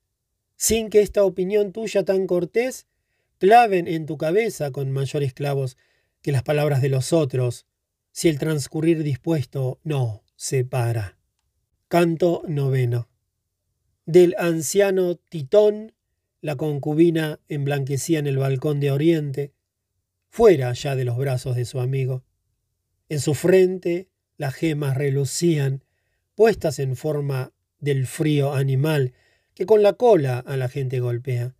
sin 0.56 0.90
que 0.90 1.02
esta 1.02 1.24
opinión 1.24 1.72
tuya 1.72 2.06
tan 2.06 2.28
cortés 2.28 2.88
claven 3.40 3.88
en 3.88 4.06
tu 4.06 4.18
cabeza 4.18 4.72
con 4.72 4.92
mayores 4.92 5.34
clavos 5.34 5.78
que 6.22 6.32
las 6.32 6.44
palabras 6.44 6.82
de 6.82 6.90
los 6.90 7.12
otros, 7.12 7.66
si 8.12 8.30
el 8.30 8.40
transcurrir 8.40 9.04
dispuesto 9.04 9.80
no 9.84 10.24
se 10.36 10.64
para. 10.64 11.18
Canto 11.90 12.44
noveno. 12.48 13.10
Del 14.06 14.36
anciano 14.38 15.16
Titón, 15.16 15.94
la 16.44 16.58
concubina 16.58 17.40
emblanquecía 17.48 18.20
en 18.20 18.28
el 18.28 18.38
balcón 18.38 18.82
de 18.82 18.92
Oriente, 18.92 19.54
fuera 20.28 20.74
ya 20.74 20.94
de 20.94 21.06
los 21.06 21.18
brazos 21.18 21.56
de 21.56 21.64
su 21.64 21.80
amigo. 21.80 22.26
En 23.08 23.22
su 23.22 23.34
frente 23.34 24.10
las 24.36 24.54
gemas 24.54 24.98
relucían, 24.98 25.86
puestas 26.36 26.80
en 26.80 26.98
forma 26.98 27.54
del 27.80 28.08
frío 28.08 28.54
animal 28.54 29.14
que 29.54 29.66
con 29.66 29.82
la 29.82 29.94
cola 29.94 30.40
a 30.40 30.58
la 30.58 30.68
gente 30.68 31.00
golpea. 31.00 31.56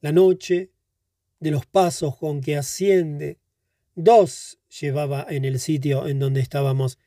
La 0.00 0.10
noche, 0.10 0.70
de 1.38 1.50
los 1.50 1.66
pasos 1.66 2.16
con 2.16 2.40
que 2.40 2.56
asciende, 2.56 3.38
dos 3.94 4.58
llevaba 4.80 5.26
en 5.28 5.44
el 5.44 5.60
sitio 5.60 6.08
en 6.08 6.18
donde 6.18 6.40
estábamos 6.40 6.98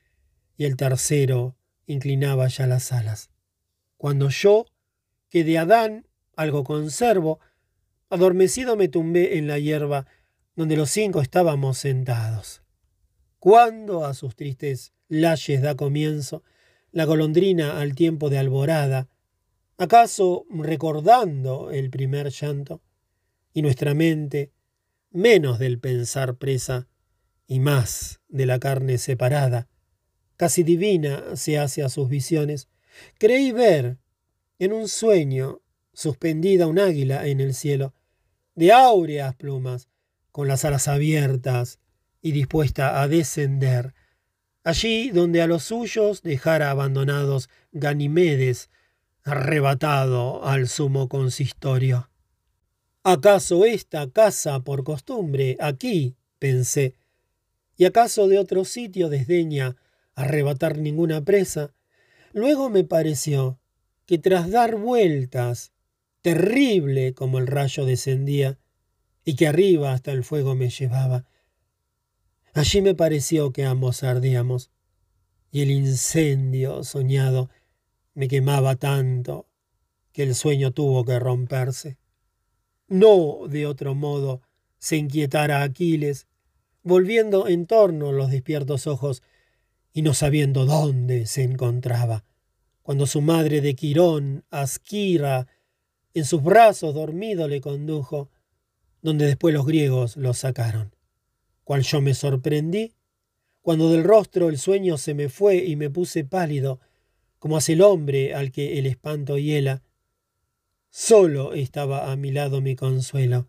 y 0.56 0.66
el 0.66 0.78
tercero 0.78 1.56
inclinaba 1.88 2.48
ya 2.48 2.68
las 2.68 2.92
alas. 2.92 3.32
Cuando 3.98 4.30
yo, 4.30 4.68
que 5.30 5.44
de 5.44 5.58
Adán 5.58 6.06
algo 6.36 6.64
conservo, 6.64 7.40
adormecido 8.10 8.76
me 8.76 8.88
tumbé 8.88 9.38
en 9.38 9.48
la 9.48 9.60
hierba 9.60 10.06
donde 10.56 10.76
los 10.76 10.90
cinco 10.90 11.22
estábamos 11.22 11.78
sentados. 11.78 12.62
Cuando 13.40 14.06
a 14.06 14.14
sus 14.14 14.36
tristes 14.36 14.94
layes 15.08 15.62
da 15.62 15.76
comienzo 15.76 16.44
la 16.92 17.06
golondrina 17.06 17.80
al 17.80 17.96
tiempo 17.96 18.30
de 18.30 18.38
alborada, 18.38 19.08
acaso 19.78 20.46
recordando 20.50 21.72
el 21.72 21.90
primer 21.90 22.30
llanto, 22.30 22.82
y 23.54 23.62
nuestra 23.62 23.94
mente, 23.94 24.52
menos 25.10 25.60
del 25.60 25.80
pensar 25.80 26.36
presa 26.36 26.88
y 27.48 27.60
más 27.60 28.22
de 28.30 28.46
la 28.46 28.60
carne 28.60 28.98
separada, 28.98 29.68
casi 30.38 30.64
divina 30.64 31.36
se 31.36 31.58
hace 31.58 31.84
a 31.84 31.90
sus 31.90 32.10
visiones, 32.10 32.70
creí 33.18 33.52
ver 33.52 33.98
en 34.60 34.74
un 34.74 34.88
sueño 34.88 35.62
suspendida 35.94 36.68
un 36.68 36.80
águila 36.80 37.28
en 37.28 37.40
el 37.40 37.54
cielo, 37.54 37.94
de 38.56 38.72
áureas 38.72 39.36
plumas, 39.36 39.88
con 40.32 40.48
las 40.48 40.66
alas 40.66 40.88
abiertas 40.88 41.80
y 42.22 42.32
dispuesta 42.32 43.02
a 43.02 43.08
descender, 43.08 43.94
allí 44.64 45.10
donde 45.12 45.42
a 45.42 45.48
los 45.48 45.64
suyos 45.64 46.22
dejara 46.22 46.72
abandonados 46.72 47.50
Ganimedes, 47.72 48.70
arrebatado 49.24 50.44
al 50.46 50.68
sumo 50.68 51.08
consistorio. 51.08 52.10
¿Acaso 53.04 53.66
esta 53.66 54.10
casa 54.10 54.60
por 54.60 54.84
costumbre 54.84 55.58
aquí? 55.60 56.16
pensé. 56.40 56.96
¿Y 57.78 57.86
acaso 57.86 58.28
de 58.28 58.38
otro 58.38 58.66
sitio 58.66 59.10
desdeña 59.10 59.76
arrebatar 60.16 60.78
ninguna 60.78 61.22
presa? 61.24 61.74
Luego 62.34 62.70
me 62.70 62.84
pareció 62.84 63.60
que 64.06 64.18
tras 64.18 64.52
dar 64.52 64.76
vueltas, 64.76 65.72
terrible 66.22 67.14
como 67.14 67.40
el 67.40 67.48
rayo 67.48 67.86
descendía, 67.86 68.60
y 69.24 69.36
que 69.36 69.48
arriba 69.48 69.94
hasta 69.94 70.12
el 70.12 70.24
fuego 70.24 70.56
me 70.56 70.70
llevaba, 70.70 71.26
allí 72.54 72.82
me 72.82 72.96
pareció 72.96 73.52
que 73.52 73.66
ambos 73.66 74.04
ardíamos, 74.04 74.72
y 75.52 75.62
el 75.62 75.72
incendio 75.72 76.84
soñado 76.84 77.50
me 78.14 78.28
quemaba 78.28 78.76
tanto 78.76 79.48
que 80.12 80.24
el 80.24 80.36
sueño 80.36 80.72
tuvo 80.72 81.06
que 81.06 81.20
romperse. 81.20 81.98
No 82.88 83.48
de 83.48 83.66
otro 83.66 83.96
modo 83.96 84.42
se 84.80 84.98
inquietara 84.98 85.64
Aquiles, 85.64 86.28
volviendo 86.84 87.48
en 87.48 87.68
torno 87.68 88.12
los 88.12 88.32
despiertos 88.32 88.88
ojos 88.88 89.22
y 89.94 90.02
no 90.02 90.14
sabiendo 90.14 90.66
dónde 90.66 91.26
se 91.26 91.44
encontraba, 91.44 92.26
cuando 92.82 93.06
su 93.06 93.22
madre 93.22 93.62
de 93.62 93.76
Quirón, 93.76 94.44
Asquira, 94.50 95.48
en 96.14 96.26
sus 96.26 96.44
brazos 96.44 96.94
dormido 96.94 97.48
le 97.48 97.62
condujo, 97.62 98.30
donde 99.02 99.26
después 99.26 99.54
los 99.54 99.66
griegos 99.66 100.18
lo 100.18 100.34
sacaron. 100.34 100.96
Cual 101.64 101.84
yo 101.84 102.02
me 102.02 102.14
sorprendí, 102.14 102.94
cuando 103.62 103.92
del 103.92 104.04
rostro 104.04 104.50
el 104.50 104.58
sueño 104.58 104.98
se 104.98 105.14
me 105.14 105.30
fue 105.30 105.58
y 105.58 105.76
me 105.76 105.90
puse 105.90 106.24
pálido, 106.24 106.80
como 107.40 107.58
hace 107.58 107.74
el 107.74 107.82
hombre 107.82 108.34
al 108.34 108.52
que 108.52 108.78
el 108.80 108.86
espanto 108.86 109.38
hiela. 109.38 109.84
Solo 110.90 111.54
estaba 111.54 112.12
a 112.12 112.16
mi 112.16 112.32
lado 112.32 112.62
mi 112.62 112.76
consuelo, 112.76 113.48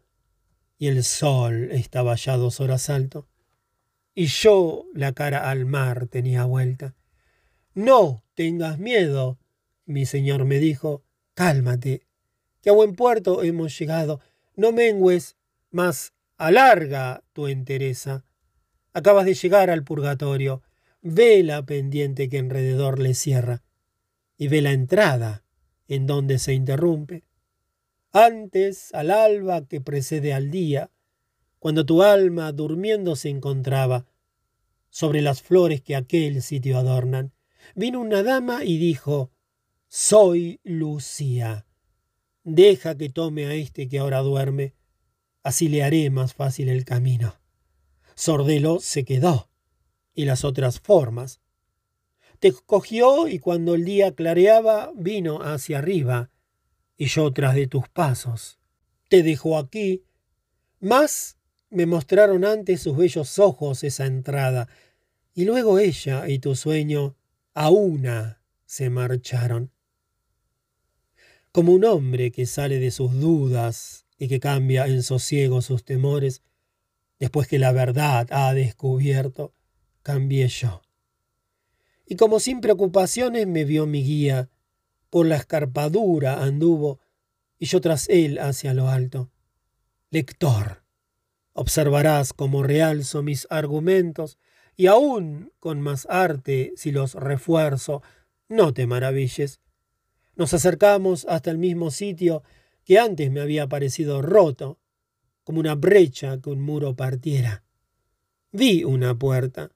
y 0.79 0.89
el 0.89 1.05
sol 1.05 1.71
estaba 1.73 2.15
ya 2.15 2.37
dos 2.37 2.61
horas 2.61 2.89
alto, 2.91 3.27
y 4.15 4.27
yo 4.27 4.87
la 4.95 5.13
cara 5.13 5.51
al 5.51 5.65
mar 5.67 6.07
tenía 6.09 6.45
vuelta. 6.45 6.95
No 7.75 8.23
tengas 8.35 8.79
miedo, 8.79 9.39
mi 9.87 10.07
señor 10.07 10.45
me 10.45 10.59
dijo, 10.59 11.03
cálmate, 11.35 12.07
que 12.63 12.71
a 12.71 12.73
buen 12.73 12.95
puerto 12.95 13.43
hemos 13.43 13.79
llegado, 13.79 14.21
no 14.57 14.73
mengues, 14.73 15.37
mas 15.71 16.13
alarga 16.37 17.23
tu 17.33 17.49
entereza. 17.49 18.25
Acabas 18.93 19.27
de 19.27 19.35
llegar 19.35 19.69
al 19.69 19.85
purgatorio, 19.85 20.63
ve 21.03 21.43
la 21.43 21.65
pendiente 21.67 22.29
que 22.29 22.39
alrededor 22.39 22.99
le 22.99 23.15
cierra 23.15 23.63
y 24.37 24.49
ve 24.49 24.63
la 24.63 24.73
entrada 24.73 25.45
en 25.89 26.07
donde 26.07 26.39
se 26.39 26.55
interrumpe. 26.55 27.25
Antes, 28.13 28.95
al 28.95 29.11
alba 29.11 29.67
que 29.67 29.81
precede 29.81 30.33
al 30.33 30.51
día, 30.51 30.91
cuando 31.59 31.85
tu 31.85 32.03
alma 32.03 32.53
durmiendo 32.53 33.17
se 33.17 33.29
encontraba, 33.29 34.07
sobre 34.91 35.23
las 35.23 35.43
flores 35.43 35.81
que 35.81 35.97
aquel 35.97 36.43
sitio 36.43 36.77
adornan, 36.77 37.33
vino 37.75 38.01
una 38.01 38.23
dama 38.23 38.63
y 38.65 38.77
dijo, 38.77 39.31
Soy 39.89 40.61
Lucía. 40.65 41.67
Deja 42.45 42.97
que 42.97 43.09
tome 43.09 43.47
a 43.47 43.55
este 43.55 43.89
que 43.89 43.99
ahora 43.99 44.21
duerme, 44.21 44.75
así 45.43 45.69
le 45.69 45.83
haré 45.83 46.11
más 46.11 46.35
fácil 46.35 46.69
el 46.69 46.85
camino. 46.85 47.37
Sordelo 48.15 48.81
se 48.81 49.05
quedó, 49.05 49.49
y 50.15 50.25
las 50.25 50.45
otras 50.45 50.81
formas, 50.81 51.41
Te 52.41 52.53
cogió 52.53 53.29
y 53.29 53.39
cuando 53.39 53.75
el 53.75 53.85
día 53.85 54.17
clareaba 54.17 54.91
vino 54.97 55.43
hacia 55.43 55.79
arriba, 55.79 56.31
y 56.97 57.07
yo 57.07 57.33
tras 57.33 57.55
de 57.55 57.69
tus 57.69 57.89
pasos. 57.89 58.59
Te 59.09 59.23
dejó 59.23 59.59
aquí, 59.59 60.05
más 60.81 61.39
me 61.71 61.87
mostraron 61.87 62.45
antes 62.45 62.83
sus 62.83 62.97
bellos 62.97 63.39
ojos 63.39 63.85
esa 63.85 64.07
entrada, 64.07 64.69
y 65.35 65.45
luego 65.45 65.79
ella 65.79 66.29
y 66.29 66.39
tu 66.41 66.57
sueño 66.57 67.17
a 67.55 67.71
una 67.71 68.43
se 68.67 68.91
marcharon. 68.91 69.72
Como 71.53 71.73
un 71.73 71.85
hombre 71.85 72.33
que 72.33 72.47
sale 72.47 72.79
de 72.79 72.91
sus 72.91 73.13
dudas 73.21 74.07
y 74.19 74.29
que 74.29 74.41
cambia 74.41 74.87
en 74.87 75.03
sosiego 75.03 75.63
sus 75.63 75.85
temores, 75.85 76.43
después 77.19 77.47
que 77.47 77.59
la 77.59 77.73
verdad 77.73 78.27
ha 78.31 78.53
descubierto, 78.55 79.53
cambié 80.03 80.49
yo. 80.49 80.83
Y 82.07 82.17
como 82.17 82.41
sin 82.41 82.61
preocupaciones 82.61 83.47
me 83.47 83.65
vio 83.65 83.87
mi 83.87 84.03
guía, 84.03 84.49
por 85.11 85.27
la 85.27 85.37
escarpadura 85.37 86.43
anduvo, 86.43 87.01
y 87.59 87.67
yo 87.67 87.81
tras 87.81 88.09
él 88.09 88.39
hacia 88.39 88.75
lo 88.75 88.89
alto. 88.89 89.31
Lector, 90.11 90.83
Observarás 91.55 92.33
cómo 92.33 92.63
realzo 92.63 93.23
mis 93.23 93.47
argumentos 93.51 94.39
y 94.75 94.87
aún 94.87 95.53
con 95.61 95.81
más 95.81 96.07
arte 96.09 96.73
si 96.77 96.93
los 96.93 97.15
refuerzo. 97.15 98.03
No 98.49 98.73
te 98.73 98.87
maravilles. 98.87 99.61
Nos 100.35 100.55
acercamos 100.55 101.27
hasta 101.29 101.51
el 101.51 101.59
mismo 101.59 101.91
sitio 101.91 102.43
que 102.85 102.99
antes 102.99 103.31
me 103.31 103.41
había 103.41 103.69
parecido 103.69 104.23
roto, 104.23 104.79
como 105.45 105.61
una 105.61 105.75
brecha 105.75 106.41
que 106.41 106.51
un 106.51 106.61
muro 106.61 106.95
partiera. 106.97 107.65
Vi 108.51 108.85
una 108.85 109.19
puerta 109.19 109.71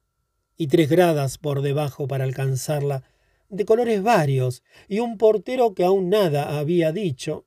y 0.57 0.67
tres 0.67 0.89
gradas 0.89 1.37
por 1.37 1.61
debajo 1.61 2.07
para 2.07 2.23
alcanzarla, 2.23 3.03
de 3.49 3.65
colores 3.65 4.01
varios, 4.01 4.63
y 4.87 4.99
un 4.99 5.17
portero 5.17 5.73
que 5.73 5.85
aún 5.85 6.09
nada 6.09 6.57
había 6.57 6.91
dicho. 6.91 7.45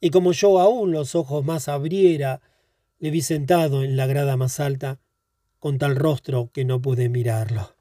Y 0.00 0.10
como 0.10 0.32
yo 0.32 0.58
aún 0.58 0.92
los 0.92 1.14
ojos 1.14 1.44
más 1.44 1.68
abriera 1.68 2.40
le 2.98 3.10
vi 3.10 3.20
sentado 3.20 3.84
en 3.84 3.96
la 3.96 4.06
grada 4.06 4.36
más 4.36 4.58
alta, 4.58 5.00
con 5.58 5.78
tal 5.78 5.96
rostro 5.96 6.50
que 6.52 6.64
no 6.64 6.80
pude 6.80 7.08
mirarlo. 7.08 7.76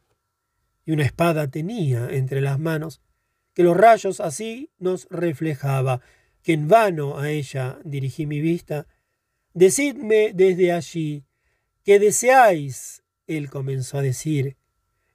Y 0.85 0.91
una 0.91 1.05
espada 1.05 1.49
tenía 1.49 2.09
entre 2.11 2.41
las 2.41 2.59
manos, 2.59 3.01
que 3.57 3.63
los 3.63 3.75
rayos 3.75 4.19
así 4.19 4.69
nos 4.77 5.07
reflejaba, 5.09 6.01
que 6.43 6.53
en 6.53 6.67
vano 6.67 7.17
a 7.17 7.31
ella 7.31 7.79
dirigí 7.83 8.27
mi 8.27 8.39
vista. 8.39 8.85
Decidme 9.55 10.31
desde 10.31 10.71
allí 10.71 11.25
que 11.83 11.97
deseáis, 11.97 13.01
él 13.25 13.49
comenzó 13.49 13.97
a 13.97 14.03
decir, 14.03 14.57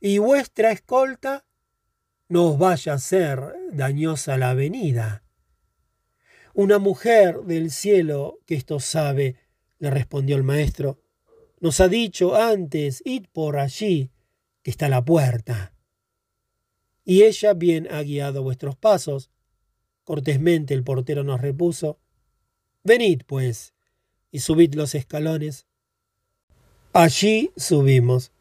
y 0.01 0.19
vuestra 0.19 0.73
escolta 0.73 1.47
no 2.29 2.49
os 2.49 2.59
vaya 2.59 2.95
a 2.95 2.99
ser 2.99 3.55
dañosa 3.71 4.37
la 4.37 4.55
venida. 4.55 5.23
Una 6.53 6.81
mujer 6.81 7.43
del 7.43 7.71
cielo 7.71 8.41
que 8.45 8.57
esto 8.57 8.81
sabe, 8.81 9.37
le 9.79 9.89
respondió 9.89 10.35
el 10.35 10.43
maestro. 10.43 11.01
Nos 11.61 11.79
ha 11.79 11.87
dicho 11.87 12.35
antes, 12.35 13.03
id 13.05 13.27
por 13.33 13.57
allí, 13.57 14.11
que 14.65 14.73
está 14.73 14.89
la 14.89 15.05
puerta. 15.05 15.72
Y 17.05 17.23
ella 17.23 17.55
bien 17.55 17.89
ha 17.91 18.03
guiado 18.03 18.43
vuestros 18.43 18.77
pasos. 18.77 19.31
Cortésmente 20.05 20.75
el 20.75 20.85
portero 20.85 21.25
nos 21.25 21.41
repuso, 21.41 21.99
Venid, 22.85 23.23
pues, 23.27 23.75
y 24.31 24.41
subid 24.41 24.75
los 24.75 24.95
escalones. 24.95 25.67
Allí 26.93 27.53
subimos, 27.57 28.33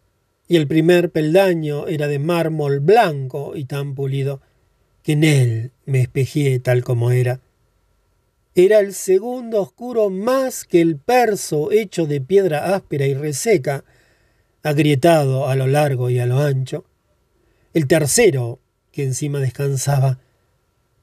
y 0.48 0.58
el 0.58 0.68
primer 0.68 1.12
peldaño 1.12 1.88
era 1.88 2.08
de 2.08 2.18
mármol 2.18 2.80
blanco 2.80 3.56
y 3.56 3.66
tan 3.66 3.94
pulido, 3.94 4.42
que 5.04 5.14
en 5.14 5.24
él 5.24 5.72
me 5.86 6.02
espejé 6.02 6.60
tal 6.60 6.84
como 6.84 7.12
era 7.12 7.42
era 8.54 8.80
el 8.80 8.94
segundo 8.94 9.62
oscuro 9.62 10.10
más 10.10 10.66
que 10.66 10.82
el 10.82 10.98
perso 10.98 11.72
hecho 11.72 12.06
de 12.06 12.20
piedra 12.20 12.76
áspera 12.76 13.06
y 13.06 13.14
reseca, 13.14 13.86
agrietado 14.62 15.48
a 15.48 15.56
lo 15.56 15.68
largo 15.68 16.10
y 16.10 16.20
a 16.20 16.26
lo 16.26 16.40
ancho. 16.40 16.84
El 17.74 17.88
tercero, 17.88 18.60
que 18.92 19.04
encima 19.04 19.40
descansaba, 19.40 20.20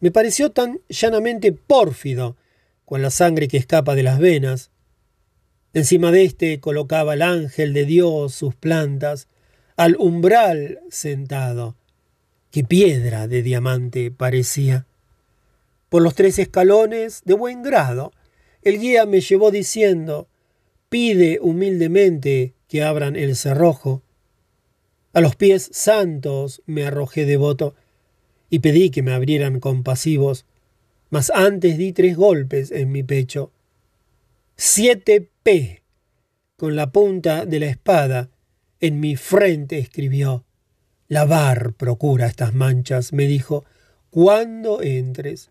me 0.00 0.10
pareció 0.10 0.50
tan 0.50 0.80
llanamente 0.88 1.52
pórfido, 1.52 2.36
con 2.84 3.02
la 3.02 3.10
sangre 3.10 3.48
que 3.48 3.56
escapa 3.56 3.94
de 3.94 4.02
las 4.02 4.18
venas. 4.18 4.70
Encima 5.74 6.10
de 6.10 6.24
éste 6.24 6.60
colocaba 6.60 7.14
el 7.14 7.22
ángel 7.22 7.72
de 7.72 7.84
Dios 7.84 8.34
sus 8.34 8.54
plantas, 8.54 9.28
al 9.76 9.96
umbral 9.98 10.80
sentado. 10.90 11.76
Qué 12.50 12.64
piedra 12.64 13.28
de 13.28 13.42
diamante 13.42 14.10
parecía. 14.10 14.86
Por 15.88 16.02
los 16.02 16.14
tres 16.14 16.38
escalones, 16.38 17.22
de 17.24 17.34
buen 17.34 17.62
grado, 17.62 18.12
el 18.62 18.78
guía 18.78 19.06
me 19.06 19.20
llevó 19.20 19.50
diciendo, 19.50 20.28
pide 20.88 21.38
humildemente 21.40 22.54
que 22.68 22.82
abran 22.82 23.16
el 23.16 23.36
cerrojo. 23.36 24.02
A 25.18 25.20
los 25.20 25.34
pies 25.34 25.68
santos 25.72 26.62
me 26.66 26.86
arrojé 26.86 27.26
devoto 27.26 27.74
y 28.50 28.60
pedí 28.60 28.90
que 28.90 29.02
me 29.02 29.12
abrieran 29.12 29.58
compasivos, 29.58 30.46
mas 31.10 31.32
antes 31.34 31.76
di 31.76 31.92
tres 31.92 32.16
golpes 32.16 32.70
en 32.70 32.92
mi 32.92 33.02
pecho. 33.02 33.50
Siete 34.54 35.28
P 35.42 35.82
con 36.56 36.76
la 36.76 36.92
punta 36.92 37.46
de 37.46 37.58
la 37.58 37.66
espada 37.66 38.30
en 38.78 39.00
mi 39.00 39.16
frente 39.16 39.78
escribió. 39.78 40.44
Lavar 41.08 41.72
procura 41.72 42.28
estas 42.28 42.54
manchas, 42.54 43.12
me 43.12 43.26
dijo, 43.26 43.64
cuando 44.10 44.82
entres. 44.82 45.50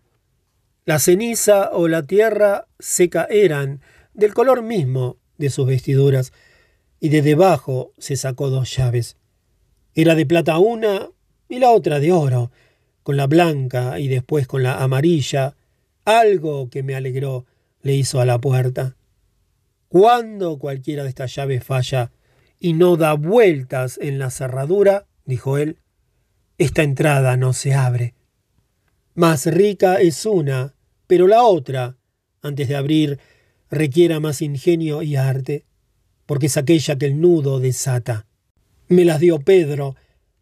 La 0.86 0.98
ceniza 0.98 1.72
o 1.74 1.88
la 1.88 2.04
tierra 2.04 2.68
seca 2.78 3.26
eran 3.28 3.82
del 4.14 4.32
color 4.32 4.62
mismo 4.62 5.18
de 5.36 5.50
sus 5.50 5.66
vestiduras, 5.66 6.32
y 7.00 7.10
de 7.10 7.20
debajo 7.20 7.92
se 7.98 8.16
sacó 8.16 8.48
dos 8.48 8.74
llaves. 8.74 9.18
Era 9.98 10.14
de 10.14 10.26
plata 10.26 10.58
una 10.58 11.08
y 11.48 11.58
la 11.58 11.70
otra 11.70 11.98
de 11.98 12.12
oro, 12.12 12.52
con 13.02 13.16
la 13.16 13.26
blanca 13.26 13.98
y 13.98 14.06
después 14.06 14.46
con 14.46 14.62
la 14.62 14.80
amarilla. 14.80 15.56
Algo 16.04 16.70
que 16.70 16.84
me 16.84 16.94
alegró 16.94 17.46
le 17.82 17.96
hizo 17.96 18.20
a 18.20 18.24
la 18.24 18.40
puerta. 18.40 18.94
Cuando 19.88 20.56
cualquiera 20.60 21.02
de 21.02 21.08
estas 21.08 21.34
llaves 21.34 21.64
falla 21.64 22.12
y 22.60 22.74
no 22.74 22.96
da 22.96 23.14
vueltas 23.14 23.98
en 24.00 24.20
la 24.20 24.30
cerradura, 24.30 25.08
dijo 25.24 25.58
él, 25.58 25.78
esta 26.58 26.84
entrada 26.84 27.36
no 27.36 27.52
se 27.52 27.74
abre. 27.74 28.14
Más 29.16 29.46
rica 29.46 29.96
es 29.96 30.24
una 30.26 30.76
pero 31.08 31.26
la 31.26 31.42
otra, 31.42 31.96
antes 32.40 32.68
de 32.68 32.76
abrir, 32.76 33.18
requiera 33.68 34.20
más 34.20 34.42
ingenio 34.42 35.02
y 35.02 35.16
arte, 35.16 35.64
porque 36.24 36.46
es 36.46 36.56
aquella 36.56 36.96
que 36.96 37.06
el 37.06 37.20
nudo 37.20 37.58
desata. 37.58 38.27
Me 38.88 39.04
las 39.04 39.20
dio 39.20 39.38
Pedro, 39.40 39.96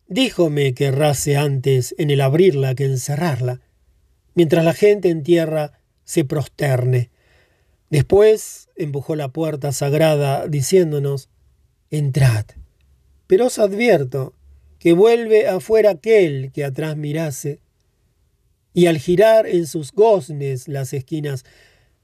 díjome 0.06 0.72
que 0.72 0.86
errase 0.86 1.36
antes 1.36 1.96
en 1.98 2.10
el 2.10 2.20
abrirla 2.20 2.76
que 2.76 2.84
encerrarla, 2.84 3.60
mientras 4.34 4.64
la 4.64 4.72
gente 4.72 5.10
en 5.10 5.24
tierra 5.24 5.80
se 6.04 6.24
prosterne. 6.24 7.10
Después 7.90 8.68
empujó 8.76 9.16
la 9.16 9.30
puerta 9.30 9.72
sagrada, 9.72 10.46
diciéndonos, 10.46 11.28
Entrad. 11.90 12.44
Pero 13.26 13.46
os 13.46 13.58
advierto 13.58 14.32
que 14.78 14.92
vuelve 14.92 15.48
afuera 15.48 15.90
aquel 15.90 16.52
que 16.52 16.64
atrás 16.64 16.96
mirase, 16.96 17.58
y 18.72 18.86
al 18.86 18.98
girar 18.98 19.48
en 19.48 19.66
sus 19.66 19.90
goznes 19.90 20.68
las 20.68 20.92
esquinas 20.92 21.44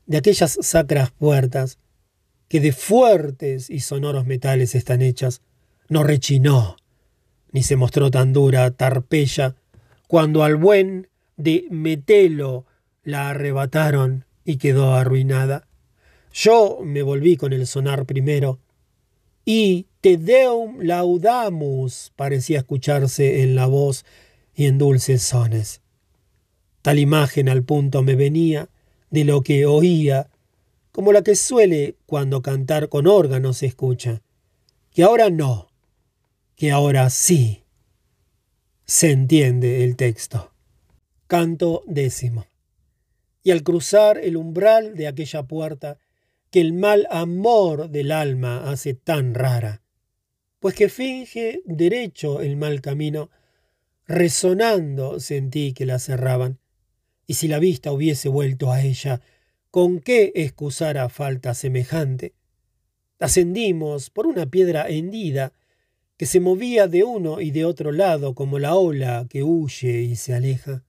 de 0.06 0.16
aquellas 0.16 0.58
sacras 0.60 1.12
puertas, 1.12 1.78
que 2.48 2.58
de 2.58 2.72
fuertes 2.72 3.70
y 3.70 3.78
sonoros 3.78 4.26
metales 4.26 4.74
están 4.74 5.02
hechas, 5.02 5.40
no 5.92 6.02
rechinó, 6.02 6.76
ni 7.52 7.62
se 7.62 7.76
mostró 7.76 8.10
tan 8.10 8.32
dura 8.32 8.70
tarpella, 8.70 9.54
cuando 10.08 10.42
al 10.42 10.56
buen 10.56 11.08
de 11.36 11.66
Metelo 11.70 12.66
la 13.04 13.28
arrebataron 13.28 14.24
y 14.44 14.56
quedó 14.56 14.94
arruinada. 14.94 15.68
Yo 16.32 16.80
me 16.82 17.02
volví 17.02 17.36
con 17.36 17.52
el 17.52 17.66
sonar 17.66 18.06
primero, 18.06 18.58
y 19.44 19.86
Te 20.00 20.16
Deum 20.16 20.80
Laudamus 20.80 22.12
parecía 22.16 22.58
escucharse 22.58 23.42
en 23.42 23.54
la 23.54 23.66
voz 23.66 24.04
y 24.54 24.66
en 24.66 24.78
dulces 24.78 25.22
sones. 25.22 25.82
Tal 26.80 26.98
imagen 26.98 27.48
al 27.48 27.64
punto 27.64 28.02
me 28.02 28.14
venía 28.14 28.68
de 29.10 29.24
lo 29.24 29.42
que 29.42 29.66
oía, 29.66 30.30
como 30.90 31.12
la 31.12 31.22
que 31.22 31.36
suele 31.36 31.96
cuando 32.06 32.40
cantar 32.40 32.88
con 32.88 33.06
órgano 33.06 33.52
se 33.52 33.66
escucha, 33.66 34.22
que 34.92 35.02
ahora 35.02 35.28
no, 35.30 35.71
que 36.56 36.70
ahora 36.70 37.10
sí. 37.10 37.64
Se 38.84 39.10
entiende 39.10 39.84
el 39.84 39.96
texto. 39.96 40.52
Canto 41.26 41.82
décimo. 41.86 42.46
Y 43.42 43.50
al 43.50 43.62
cruzar 43.62 44.18
el 44.18 44.36
umbral 44.36 44.94
de 44.94 45.08
aquella 45.08 45.42
puerta, 45.44 45.98
que 46.50 46.60
el 46.60 46.74
mal 46.74 47.06
amor 47.10 47.88
del 47.88 48.12
alma 48.12 48.70
hace 48.70 48.94
tan 48.94 49.34
rara, 49.34 49.82
pues 50.60 50.74
que 50.74 50.88
finge 50.88 51.62
derecho 51.64 52.40
el 52.40 52.56
mal 52.56 52.82
camino, 52.82 53.30
resonando 54.06 55.18
sentí 55.18 55.72
que 55.72 55.86
la 55.86 55.98
cerraban, 55.98 56.58
y 57.26 57.34
si 57.34 57.48
la 57.48 57.58
vista 57.58 57.90
hubiese 57.90 58.28
vuelto 58.28 58.70
a 58.70 58.82
ella, 58.82 59.22
¿con 59.70 60.00
qué 60.00 60.32
excusara 60.34 61.08
falta 61.08 61.54
semejante? 61.54 62.34
Ascendimos 63.18 64.10
por 64.10 64.26
una 64.26 64.46
piedra 64.46 64.88
hendida 64.88 65.54
que 66.16 66.26
se 66.26 66.40
movía 66.40 66.88
de 66.88 67.04
uno 67.04 67.40
y 67.40 67.50
de 67.50 67.64
otro 67.64 67.92
lado 67.92 68.34
como 68.34 68.58
la 68.58 68.74
ola 68.74 69.26
que 69.28 69.42
huye 69.42 70.02
y 70.02 70.16
se 70.16 70.34
aleja. 70.34 70.84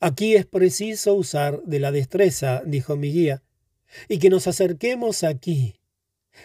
Aquí 0.00 0.34
es 0.34 0.44
preciso 0.44 1.14
usar 1.14 1.62
de 1.62 1.80
la 1.80 1.92
destreza, 1.92 2.62
dijo 2.66 2.96
mi 2.96 3.12
guía, 3.12 3.42
y 4.08 4.18
que 4.18 4.30
nos 4.30 4.46
acerquemos 4.46 5.24
aquí 5.24 5.80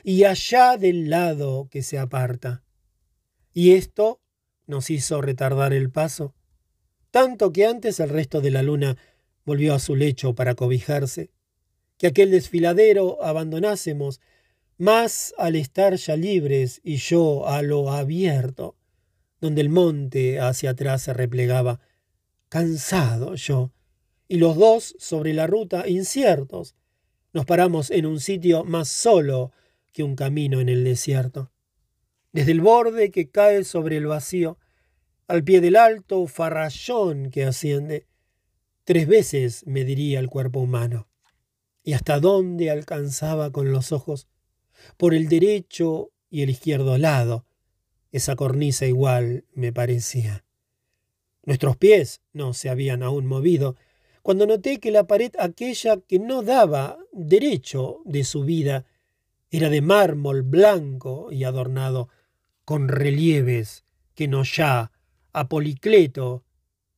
y 0.03 0.23
allá 0.23 0.77
del 0.77 1.09
lado 1.09 1.67
que 1.69 1.83
se 1.83 1.97
aparta. 1.97 2.63
Y 3.53 3.71
esto 3.71 4.21
nos 4.67 4.89
hizo 4.89 5.21
retardar 5.21 5.73
el 5.73 5.89
paso, 5.89 6.35
tanto 7.11 7.51
que 7.51 7.65
antes 7.65 7.99
el 7.99 8.09
resto 8.09 8.39
de 8.41 8.51
la 8.51 8.61
luna 8.61 8.97
volvió 9.45 9.73
a 9.73 9.79
su 9.79 9.95
lecho 9.95 10.35
para 10.35 10.55
cobijarse, 10.55 11.31
que 11.97 12.07
aquel 12.07 12.31
desfiladero 12.31 13.23
abandonásemos, 13.23 14.21
más 14.79 15.33
al 15.37 15.57
estar 15.57 15.95
ya 15.95 16.15
libres 16.15 16.79
y 16.83 16.95
yo 16.95 17.47
a 17.47 17.61
lo 17.61 17.91
abierto, 17.91 18.77
donde 19.41 19.59
el 19.59 19.69
monte 19.69 20.39
hacia 20.39 20.71
atrás 20.71 21.03
se 21.03 21.13
replegaba, 21.13 21.81
cansado 22.47 23.35
yo, 23.35 23.73
y 24.29 24.37
los 24.37 24.55
dos 24.55 24.95
sobre 24.97 25.33
la 25.33 25.47
ruta 25.47 25.87
inciertos. 25.87 26.75
Nos 27.33 27.45
paramos 27.45 27.91
en 27.91 28.05
un 28.05 28.21
sitio 28.21 28.63
más 28.63 28.87
solo 28.87 29.51
que 29.91 30.03
un 30.03 30.15
camino 30.15 30.61
en 30.61 30.69
el 30.69 30.85
desierto. 30.85 31.51
Desde 32.31 32.53
el 32.53 32.61
borde 32.61 33.11
que 33.11 33.29
cae 33.29 33.65
sobre 33.65 33.97
el 33.97 34.07
vacío, 34.07 34.57
al 35.27 35.43
pie 35.43 35.59
del 35.59 35.75
alto 35.75 36.25
farrallón 36.25 37.31
que 37.31 37.43
asciende, 37.43 38.07
tres 38.85 39.07
veces 39.07 39.67
mediría 39.67 40.19
el 40.19 40.29
cuerpo 40.29 40.61
humano. 40.61 41.09
Y 41.83 41.93
hasta 41.93 42.19
dónde 42.19 42.71
alcanzaba 42.71 43.51
con 43.51 43.71
los 43.71 43.91
ojos, 43.91 44.27
por 44.97 45.13
el 45.13 45.27
derecho 45.29 46.11
y 46.29 46.43
el 46.43 46.49
izquierdo 46.49 46.97
lado, 46.97 47.45
esa 48.11 48.35
cornisa 48.35 48.85
igual 48.85 49.45
me 49.53 49.71
parecía. 49.71 50.43
Nuestros 51.43 51.77
pies 51.77 52.21
no 52.33 52.53
se 52.53 52.69
habían 52.69 53.03
aún 53.03 53.25
movido, 53.25 53.75
cuando 54.21 54.45
noté 54.45 54.79
que 54.79 54.91
la 54.91 55.05
pared 55.07 55.31
aquella 55.39 55.97
que 56.01 56.19
no 56.19 56.43
daba 56.43 56.97
derecho 57.11 58.01
de 58.05 58.23
subida 58.23 58.85
era 59.49 59.69
de 59.69 59.81
mármol 59.81 60.43
blanco 60.43 61.31
y 61.31 61.43
adornado 61.43 62.09
con 62.65 62.87
relieves 62.87 63.83
que 64.13 64.27
no 64.27 64.43
ya 64.43 64.91
a 65.33 65.47
Policleto, 65.47 66.43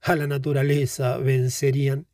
a 0.02 0.16
la 0.16 0.28
naturaleza 0.28 1.18
vencerían. 1.18 2.08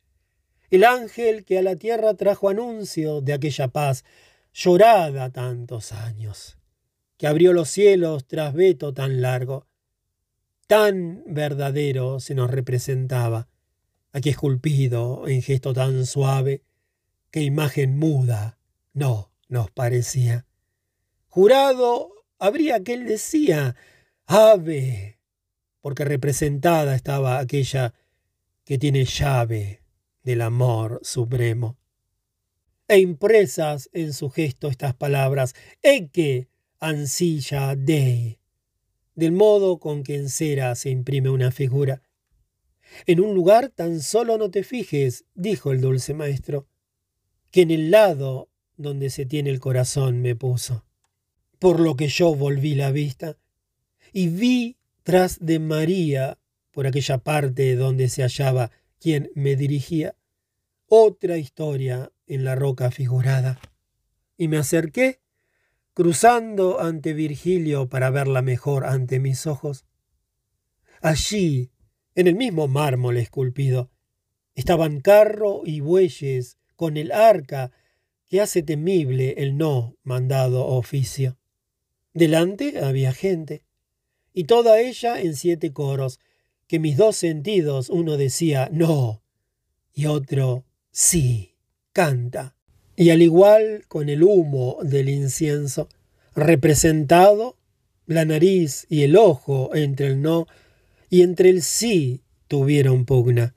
El 0.70 0.84
ángel 0.84 1.44
que 1.44 1.58
a 1.58 1.62
la 1.62 1.76
tierra 1.76 2.14
trajo 2.14 2.50
anuncio 2.50 3.22
de 3.22 3.32
aquella 3.32 3.68
paz 3.68 4.04
llorada 4.52 5.30
tantos 5.30 5.92
años, 5.92 6.58
que 7.16 7.26
abrió 7.26 7.52
los 7.52 7.68
cielos 7.68 8.26
tras 8.26 8.54
veto 8.54 8.92
tan 8.92 9.20
largo, 9.20 9.66
tan 10.66 11.22
verdadero 11.26 12.20
se 12.20 12.34
nos 12.34 12.50
representaba, 12.50 13.48
aquí 14.12 14.30
esculpido 14.30 15.26
en 15.26 15.42
gesto 15.42 15.72
tan 15.72 16.06
suave, 16.06 16.62
que 17.30 17.42
imagen 17.42 17.98
muda 17.98 18.58
no 18.92 19.32
nos 19.48 19.70
parecía. 19.70 20.46
Jurado 21.28 22.10
habría 22.38 22.82
que 22.82 22.94
él 22.94 23.06
decía, 23.06 23.76
ave, 24.26 25.18
porque 25.80 26.04
representada 26.04 26.94
estaba 26.94 27.38
aquella 27.38 27.94
que 28.64 28.76
tiene 28.78 29.04
llave 29.04 29.82
del 30.22 30.42
amor 30.42 31.00
supremo. 31.02 31.77
E 32.88 33.00
impresas 33.00 33.90
en 33.92 34.14
su 34.14 34.30
gesto 34.30 34.68
estas 34.68 34.94
palabras, 34.94 35.54
Eke 35.82 36.48
ansilla 36.80 37.76
dei, 37.76 38.38
del 39.14 39.32
modo 39.32 39.78
con 39.78 40.02
que 40.02 40.16
en 40.16 40.30
cera 40.30 40.74
se 40.74 40.88
imprime 40.88 41.28
una 41.28 41.50
figura. 41.50 42.02
En 43.04 43.20
un 43.20 43.34
lugar 43.34 43.68
tan 43.68 44.00
solo 44.00 44.38
no 44.38 44.50
te 44.50 44.62
fijes, 44.62 45.26
dijo 45.34 45.72
el 45.72 45.82
dulce 45.82 46.14
maestro, 46.14 46.66
que 47.50 47.60
en 47.62 47.70
el 47.70 47.90
lado 47.90 48.48
donde 48.78 49.10
se 49.10 49.26
tiene 49.26 49.50
el 49.50 49.60
corazón 49.60 50.22
me 50.22 50.34
puso. 50.34 50.86
Por 51.58 51.80
lo 51.80 51.94
que 51.94 52.08
yo 52.08 52.34
volví 52.34 52.74
la 52.74 52.90
vista 52.90 53.36
y 54.14 54.28
vi 54.28 54.78
tras 55.02 55.44
de 55.44 55.58
María, 55.58 56.38
por 56.70 56.86
aquella 56.86 57.18
parte 57.18 57.74
donde 57.76 58.08
se 58.08 58.22
hallaba 58.22 58.70
quien 58.98 59.30
me 59.34 59.56
dirigía, 59.56 60.16
otra 60.86 61.36
historia 61.36 62.12
en 62.28 62.44
la 62.44 62.54
roca 62.54 62.90
figurada. 62.90 63.60
Y 64.36 64.48
me 64.48 64.58
acerqué, 64.58 65.20
cruzando 65.94 66.80
ante 66.80 67.12
Virgilio 67.12 67.88
para 67.88 68.10
verla 68.10 68.42
mejor 68.42 68.84
ante 68.84 69.18
mis 69.18 69.46
ojos. 69.46 69.84
Allí, 71.00 71.70
en 72.14 72.26
el 72.26 72.36
mismo 72.36 72.68
mármol 72.68 73.16
esculpido, 73.16 73.90
estaban 74.54 75.00
carro 75.00 75.62
y 75.64 75.80
bueyes 75.80 76.58
con 76.76 76.96
el 76.96 77.12
arca 77.12 77.72
que 78.28 78.40
hace 78.40 78.62
temible 78.62 79.34
el 79.38 79.56
no 79.56 79.96
mandado 80.02 80.66
oficio. 80.66 81.38
Delante 82.12 82.84
había 82.84 83.12
gente, 83.12 83.64
y 84.32 84.44
toda 84.44 84.80
ella 84.80 85.20
en 85.20 85.34
siete 85.34 85.72
coros, 85.72 86.20
que 86.66 86.78
mis 86.78 86.96
dos 86.96 87.16
sentidos 87.16 87.88
uno 87.88 88.16
decía 88.16 88.68
no, 88.72 89.22
y 89.92 90.06
otro 90.06 90.64
sí, 90.90 91.47
canta. 91.98 92.54
Y 92.94 93.10
al 93.10 93.22
igual 93.22 93.82
con 93.88 94.08
el 94.08 94.22
humo 94.22 94.78
del 94.82 95.08
incienso, 95.08 95.88
representado 96.36 97.56
la 98.06 98.24
nariz 98.24 98.86
y 98.88 99.02
el 99.02 99.16
ojo 99.16 99.74
entre 99.74 100.06
el 100.06 100.22
no 100.22 100.46
y 101.10 101.22
entre 101.22 101.50
el 101.50 101.60
sí 101.60 102.22
tuvieron 102.46 103.04
pugna. 103.04 103.56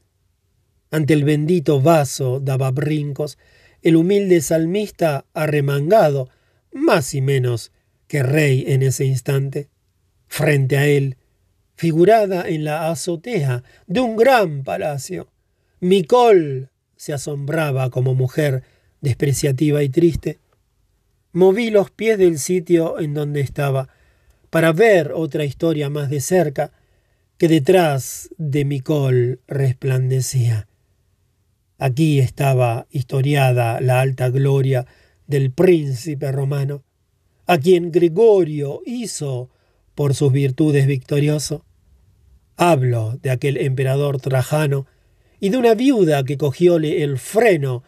Ante 0.90 1.14
el 1.14 1.24
bendito 1.24 1.82
vaso 1.82 2.40
daba 2.40 2.72
brincos 2.72 3.38
el 3.84 3.96
humilde 3.96 4.42
salmista 4.42 5.28
arremangado, 5.36 6.30
más 6.72 7.14
y 7.14 7.22
menos 7.22 7.72
que 8.08 8.24
rey 8.24 8.66
en 8.70 8.82
ese 8.82 9.06
instante. 9.06 9.70
Frente 10.26 10.80
a 10.80 10.88
él, 10.88 11.18
figurada 11.76 12.50
en 12.50 12.64
la 12.64 12.90
azotea 12.90 13.64
de 13.86 14.00
un 14.00 14.16
gran 14.16 14.64
palacio, 14.64 15.28
Micol 15.80 16.72
se 17.02 17.14
asombraba 17.14 17.90
como 17.90 18.14
mujer 18.14 18.62
despreciativa 19.02 19.82
y 19.82 19.90
triste. 19.90 20.38
Moví 21.32 21.72
los 21.72 21.90
pies 21.90 22.20
del 22.20 22.38
sitio 22.38 23.00
en 23.00 23.16
donde 23.16 23.42
estaba 23.42 23.90
para 24.52 24.72
ver 24.72 25.12
otra 25.12 25.44
historia 25.44 25.90
más 25.90 26.12
de 26.12 26.22
cerca 26.22 26.72
que 27.40 27.48
detrás 27.48 28.30
de 28.38 28.66
Micol 28.66 29.40
resplandecía. 29.48 30.68
Aquí 31.80 32.20
estaba 32.20 32.86
historiada 32.92 33.82
la 33.82 34.00
alta 34.00 34.30
gloria 34.30 34.86
del 35.26 35.50
príncipe 35.50 36.32
romano, 36.32 36.84
a 37.48 37.58
quien 37.58 37.92
Gregorio 37.92 38.84
hizo 38.86 39.50
por 39.96 40.14
sus 40.14 40.32
virtudes 40.32 40.86
victorioso. 40.86 41.66
Hablo 42.58 43.18
de 43.24 43.32
aquel 43.32 43.58
emperador 43.58 44.22
Trajano 44.22 44.86
y 45.42 45.50
de 45.50 45.58
una 45.58 45.74
viuda 45.74 46.24
que 46.24 46.38
cogióle 46.38 47.04
el 47.04 47.18
freno 47.18 47.84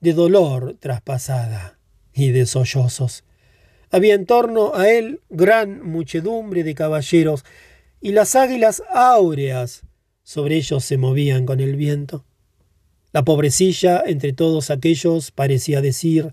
de 0.00 0.14
dolor 0.14 0.76
traspasada 0.80 1.78
y 2.12 2.30
de 2.30 2.46
sollozos. 2.46 3.24
Había 3.90 4.14
en 4.14 4.26
torno 4.26 4.74
a 4.74 4.88
él 4.88 5.20
gran 5.28 5.86
muchedumbre 5.86 6.64
de 6.64 6.74
caballeros 6.74 7.44
y 8.00 8.12
las 8.12 8.34
águilas 8.34 8.82
áureas 8.92 9.82
sobre 10.22 10.56
ellos 10.56 10.82
se 10.82 10.96
movían 10.96 11.44
con 11.44 11.60
el 11.60 11.76
viento. 11.76 12.24
La 13.12 13.22
pobrecilla 13.22 14.02
entre 14.04 14.32
todos 14.32 14.70
aquellos 14.70 15.30
parecía 15.30 15.80
decir 15.80 16.32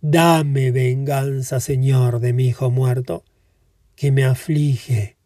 Dame 0.00 0.70
venganza, 0.70 1.60
Señor, 1.60 2.20
de 2.20 2.32
mi 2.32 2.46
hijo 2.46 2.70
muerto, 2.70 3.24
que 3.96 4.12
me 4.12 4.24
aflige. 4.24 5.16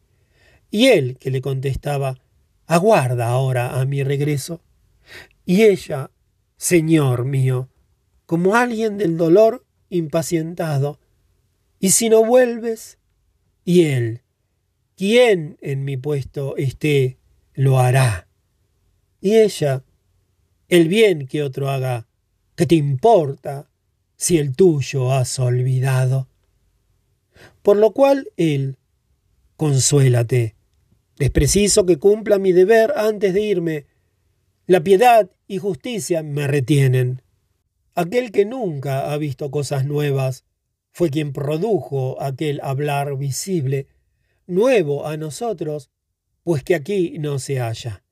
Y 0.70 0.86
él 0.86 1.18
que 1.18 1.30
le 1.30 1.40
contestaba 1.40 2.18
Aguarda 2.66 3.28
ahora 3.28 3.78
a 3.78 3.84
mi 3.84 4.02
regreso. 4.02 4.60
Y 5.46 5.62
ella, 5.62 6.10
Señor 6.56 7.24
mío, 7.24 7.70
como 8.26 8.56
alguien 8.56 8.98
del 8.98 9.16
dolor 9.16 9.64
impacientado. 9.88 10.98
¿Y 11.78 11.90
si 11.90 12.08
no 12.10 12.24
vuelves? 12.24 12.98
Y 13.64 13.84
él, 13.84 14.22
quien 14.96 15.56
en 15.60 15.84
mi 15.84 15.96
puesto 15.96 16.56
esté, 16.56 17.18
lo 17.54 17.78
hará. 17.78 18.28
Y 19.20 19.36
ella, 19.36 19.84
el 20.68 20.88
bien 20.88 21.28
que 21.28 21.42
otro 21.42 21.70
haga, 21.70 22.08
¿qué 22.56 22.66
te 22.66 22.74
importa 22.74 23.70
si 24.16 24.38
el 24.38 24.56
tuyo 24.56 25.12
has 25.12 25.38
olvidado? 25.38 26.28
Por 27.62 27.76
lo 27.76 27.92
cual 27.92 28.30
él, 28.36 28.78
consuélate, 29.56 30.56
Es 31.18 31.30
preciso 31.30 31.86
que 31.86 31.98
cumpla 31.98 32.38
mi 32.38 32.52
deber 32.52 32.92
antes 32.96 33.32
de 33.32 33.40
irme. 33.40 33.86
La 34.68 34.80
piedad 34.80 35.30
y 35.46 35.58
justicia 35.58 36.24
me 36.24 36.48
retienen. 36.48 37.22
Aquel 37.94 38.32
que 38.32 38.44
nunca 38.44 39.12
ha 39.12 39.16
visto 39.16 39.52
cosas 39.52 39.84
nuevas 39.86 40.44
fue 40.90 41.08
quien 41.08 41.32
produjo 41.32 42.20
aquel 42.20 42.58
hablar 42.64 43.16
visible, 43.16 43.86
nuevo 44.48 45.06
a 45.06 45.16
nosotros, 45.16 45.92
pues 46.42 46.64
que 46.64 46.74
aquí 46.74 47.16
no 47.20 47.38
se 47.38 47.60
halla. 47.60 48.02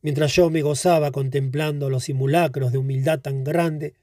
Mientras 0.00 0.32
yo 0.36 0.48
me 0.48 0.62
gozaba 0.62 1.10
contemplando 1.10 1.90
los 1.90 2.04
simulacros 2.04 2.70
de 2.70 2.78
humildad 2.78 3.18
tan 3.18 3.42
grande, 3.42 3.94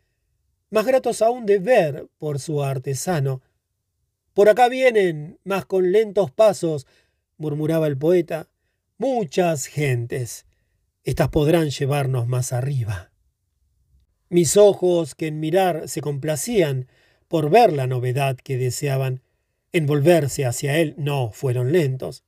más 0.71 0.85
gratos 0.85 1.21
aún 1.21 1.45
de 1.45 1.59
ver 1.59 2.09
por 2.17 2.39
su 2.39 2.63
artesano. 2.63 3.41
Por 4.33 4.49
acá 4.49 4.67
vienen, 4.67 5.39
más 5.45 5.65
con 5.65 5.93
lentos 5.93 6.31
pasos, 6.31 6.85
murmuraba 7.37 7.87
el 7.87 7.97
poeta, 7.97 8.49
muchas 8.97 9.67
gentes. 9.67 10.45
Estas 11.03 11.29
podrán 11.29 11.69
llevarnos 11.69 12.27
más 12.27 12.53
arriba. 12.53 13.11
Mis 14.29 14.55
ojos, 14.55 15.15
que 15.15 15.27
en 15.27 15.39
mirar 15.39 15.89
se 15.89 15.99
complacían 15.99 16.87
por 17.27 17.49
ver 17.49 17.73
la 17.73 17.87
novedad 17.87 18.37
que 18.37 18.57
deseaban, 18.57 19.21
en 19.71 19.87
volverse 19.87 20.45
hacia 20.45 20.77
él 20.77 20.93
no 20.97 21.31
fueron 21.31 21.71
lentos. 21.71 22.23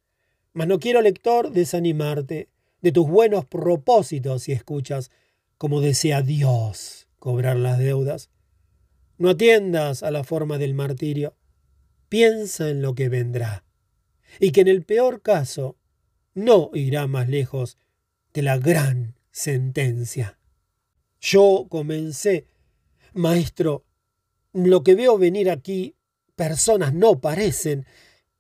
Mas 0.53 0.67
no 0.67 0.79
quiero, 0.79 1.01
lector, 1.01 1.51
desanimarte 1.51 2.49
de 2.81 2.91
tus 2.91 3.07
buenos 3.07 3.45
propósitos 3.45 4.43
si 4.43 4.53
escuchas, 4.53 5.11
como 5.57 5.79
desea 5.79 6.21
Dios, 6.21 7.07
cobrar 7.19 7.57
las 7.57 7.77
deudas. 7.77 8.29
No 9.17 9.29
atiendas 9.29 10.03
a 10.03 10.11
la 10.11 10.23
forma 10.23 10.57
del 10.57 10.73
martirio. 10.73 11.35
Piensa 12.09 12.69
en 12.69 12.81
lo 12.81 12.95
que 12.95 13.07
vendrá. 13.07 13.63
Y 14.39 14.51
que 14.51 14.61
en 14.61 14.67
el 14.67 14.83
peor 14.83 15.21
caso 15.21 15.77
no 16.33 16.71
irá 16.73 17.07
más 17.07 17.29
lejos 17.29 17.77
de 18.33 18.41
la 18.41 18.57
gran 18.57 19.15
sentencia. 19.31 20.37
Yo 21.19 21.67
comencé, 21.69 22.47
maestro, 23.13 23.85
lo 24.51 24.83
que 24.83 24.95
veo 24.95 25.17
venir 25.17 25.49
aquí, 25.49 25.95
personas 26.35 26.93
no 26.93 27.21
parecen, 27.21 27.85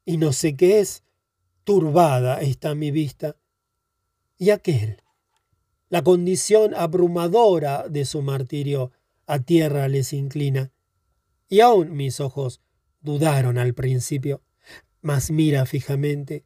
y 0.05 0.17
no 0.17 0.33
sé 0.33 0.55
qué 0.55 0.79
es, 0.79 1.03
turbada 1.63 2.41
está 2.41 2.75
mi 2.75 2.91
vista. 2.91 3.37
Y 4.37 4.49
aquel, 4.49 5.01
la 5.89 6.03
condición 6.03 6.73
abrumadora 6.75 7.87
de 7.87 8.05
su 8.05 8.21
martirio, 8.21 8.91
a 9.25 9.39
tierra 9.39 9.87
les 9.87 10.11
inclina. 10.11 10.71
Y 11.47 11.61
aún 11.61 11.95
mis 11.95 12.19
ojos 12.19 12.61
dudaron 12.99 13.57
al 13.57 13.73
principio, 13.73 14.41
mas 15.01 15.31
mira 15.31 15.65
fijamente 15.65 16.45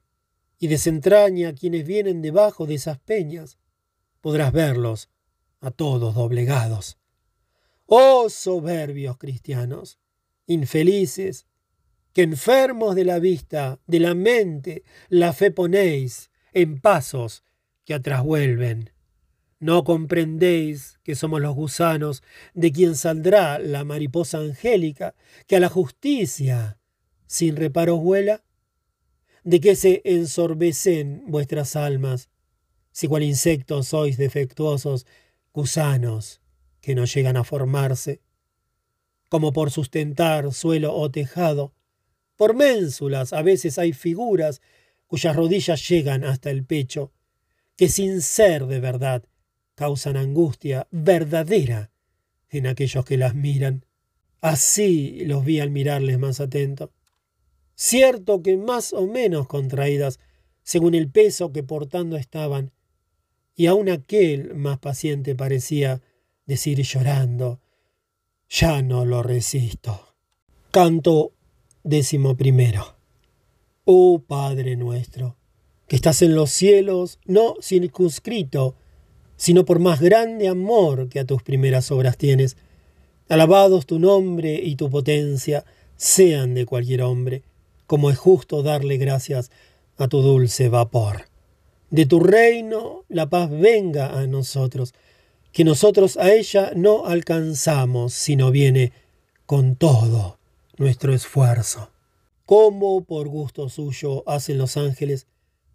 y 0.60 0.68
desentraña 0.68 1.50
a 1.50 1.54
quienes 1.54 1.86
vienen 1.86 2.22
debajo 2.22 2.66
de 2.66 2.76
esas 2.76 3.00
peñas. 3.00 3.58
Podrás 4.22 4.52
verlos 4.52 5.10
a 5.60 5.72
todos 5.72 6.16
doblegados. 6.16 6.98
Oh 7.86 8.30
soberbios 8.30 9.18
cristianos, 9.18 10.00
infelices, 10.46 11.48
que 12.14 12.24
enfermos 12.24 12.96
de 12.96 13.06
la 13.06 13.20
vista, 13.20 13.80
de 13.86 14.00
la 14.00 14.16
mente, 14.16 14.84
la 15.10 15.34
fe 15.34 15.52
ponéis 15.52 16.32
en 16.54 16.80
pasos 16.82 17.44
que 17.86 17.94
atrás 17.94 18.24
vuelven. 18.24 18.92
¿No 19.60 19.84
comprendéis 19.84 21.00
que 21.04 21.16
somos 21.16 21.42
los 21.42 21.56
gusanos 21.56 22.24
de 22.54 22.72
quien 22.72 22.96
saldrá 22.96 23.60
la 23.60 23.84
mariposa 23.84 24.40
angélica 24.40 25.16
que 25.48 25.56
a 25.56 25.60
la 25.60 25.70
justicia 25.70 26.80
sin 27.28 27.56
reparos 27.56 28.00
vuela? 28.00 28.44
¿De 29.48 29.62
qué 29.62 29.78
se 29.78 30.02
ensorbecen 30.04 31.24
vuestras 31.26 31.78
almas 31.78 32.30
si 32.92 33.08
cual 33.08 33.24
insectos 33.24 33.88
sois 33.88 34.18
defectuosos, 34.18 35.06
gusanos 35.54 36.42
que 36.82 36.96
no 36.96 37.06
llegan 37.06 37.38
a 37.38 37.46
formarse? 37.46 38.20
Como 39.30 39.54
por 39.54 39.72
sustentar 39.72 40.52
suelo 40.52 40.94
o 40.94 41.10
tejado, 41.12 41.74
por 42.36 42.56
ménsulas 42.56 43.32
a 43.32 43.42
veces 43.42 43.80
hay 43.80 43.94
figuras 43.94 44.62
cuyas 45.06 45.34
rodillas 45.34 45.88
llegan 45.88 46.26
hasta 46.26 46.52
el 46.52 46.66
pecho, 46.66 47.14
que 47.78 47.88
sin 47.88 48.22
ser 48.22 48.66
de 48.66 48.82
verdad 48.82 49.24
causan 49.76 50.18
angustia 50.18 50.90
verdadera 50.92 51.90
en 52.50 52.68
aquellos 52.68 53.06
que 53.06 53.16
las 53.16 53.34
miran. 53.34 53.86
Así 54.42 55.24
los 55.24 55.46
vi 55.46 55.62
al 55.62 55.70
mirarles 55.70 56.20
más 56.20 56.42
atento. 56.42 56.92
Cierto 57.80 58.42
que 58.42 58.58
más 58.58 58.92
o 58.92 59.06
menos 59.06 59.46
contraídas, 59.46 60.20
según 60.64 60.96
el 60.96 61.12
peso 61.12 61.52
que 61.52 61.62
portando 61.62 62.18
estaban, 62.18 62.72
y 63.56 63.68
aun 63.68 63.88
aquel 63.88 64.56
más 64.56 64.80
paciente 64.80 65.36
parecía 65.36 66.02
decir 66.48 66.82
llorando, 66.82 67.60
ya 68.50 68.82
no 68.82 69.06
lo 69.06 69.22
resisto. 69.22 70.16
Canto 70.72 71.34
décimo 71.84 72.36
primero. 72.36 72.96
Oh 73.86 74.24
Padre 74.26 74.76
nuestro, 74.76 75.38
que 75.88 75.98
estás 75.98 76.24
en 76.24 76.34
los 76.34 76.50
cielos, 76.50 77.20
no 77.26 77.58
circunscrito, 77.62 78.74
sino 79.36 79.66
por 79.66 79.78
más 79.78 80.02
grande 80.02 80.48
amor 80.48 81.10
que 81.10 81.20
a 81.20 81.26
tus 81.26 81.44
primeras 81.44 81.92
obras 81.92 82.18
tienes. 82.18 82.58
Alabados 83.30 83.86
tu 83.86 84.00
nombre 84.00 84.56
y 84.64 84.78
tu 84.78 84.90
potencia 84.90 85.64
sean 85.96 86.56
de 86.56 86.66
cualquier 86.66 87.04
hombre, 87.04 87.44
como 87.88 88.12
es 88.12 88.18
justo 88.18 88.62
darle 88.62 88.98
gracias 88.98 89.50
a 89.98 90.08
tu 90.08 90.22
dulce 90.22 90.70
vapor. 90.70 91.26
De 91.90 92.06
tu 92.06 92.20
reino 92.20 93.06
la 93.08 93.30
paz 93.30 93.50
venga 93.50 94.20
a 94.20 94.28
nosotros, 94.28 94.94
que 95.52 95.64
nosotros 95.64 96.18
a 96.18 96.34
ella 96.34 96.72
no 96.76 97.06
alcanzamos, 97.06 98.14
sino 98.14 98.52
viene 98.52 98.92
con 99.46 99.76
todo 99.76 100.38
nuestro 100.78 101.14
esfuerzo. 101.14 101.90
Como 102.46 103.04
por 103.04 103.28
gusto 103.28 103.70
suyo 103.70 104.24
hacen 104.28 104.58
los 104.58 104.78
ángeles, 104.78 105.28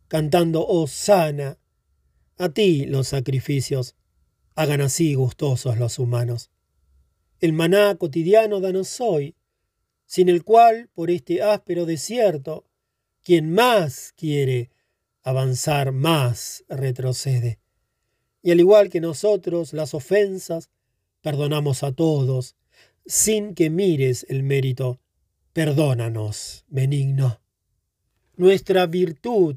cantando 0.09 0.66
sana 0.86 1.59
a 2.39 2.48
ti 2.51 2.86
los 2.86 3.09
sacrificios, 3.09 3.94
hagan 4.55 4.82
así 4.82 5.14
gustosos 5.14 5.78
los 5.78 5.98
humanos. 5.98 6.51
El 7.40 7.52
maná 7.52 7.94
cotidiano 7.97 8.60
danos 8.60 9.01
hoy, 9.01 9.34
sin 10.12 10.28
el 10.28 10.44
cual, 10.44 10.90
por 10.93 11.10
este 11.10 11.40
áspero 11.43 11.86
desierto, 11.86 12.66
quien 13.22 13.51
más 13.51 14.12
quiere 14.14 14.68
avanzar, 15.22 15.93
más 15.93 16.64
retrocede. 16.68 17.60
Y 18.43 18.51
al 18.51 18.60
igual 18.60 18.90
que 18.90 19.01
nosotros, 19.01 19.72
las 19.72 19.94
ofensas, 19.94 20.68
perdonamos 21.22 21.82
a 21.82 21.93
todos, 21.93 22.56
sin 23.06 23.55
que 23.55 23.70
mires 23.70 24.26
el 24.28 24.43
mérito. 24.43 25.01
Perdónanos, 25.55 26.66
benigno. 26.68 27.40
Nuestra 28.36 28.86
virtud 28.86 29.56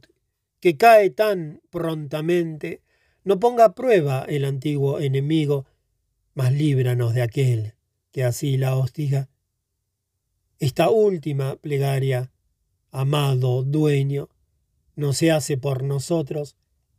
que 0.61 0.77
cae 0.77 1.09
tan 1.09 1.61
prontamente, 1.69 2.81
no 3.25 3.41
ponga 3.41 3.65
a 3.65 3.75
prueba 3.75 4.25
el 4.29 4.45
antiguo 4.45 5.01
enemigo, 5.01 5.65
mas 6.33 6.53
líbranos 6.53 7.13
de 7.13 7.23
aquel 7.23 7.73
que 8.13 8.23
así 8.23 8.55
la 8.55 8.77
hostiga. 8.77 9.27
Esta 10.59 10.89
última 10.89 11.57
plegaria, 11.57 12.31
amado 12.91 13.63
dueño, 13.63 14.29
no 14.95 15.11
se 15.11 15.31
hace 15.31 15.57
por 15.57 15.83
nosotros, 15.83 16.55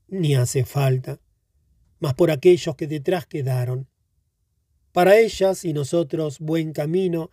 ni 0.08 0.34
hace 0.34 0.64
falta, 0.64 1.20
mas 1.98 2.12
por 2.14 2.30
aquellos 2.30 2.76
que 2.76 2.86
detrás 2.86 3.26
quedaron. 3.26 3.88
Para 4.92 5.18
ellas 5.18 5.64
y 5.64 5.72
nosotros 5.72 6.38
buen 6.38 6.72
camino, 6.72 7.30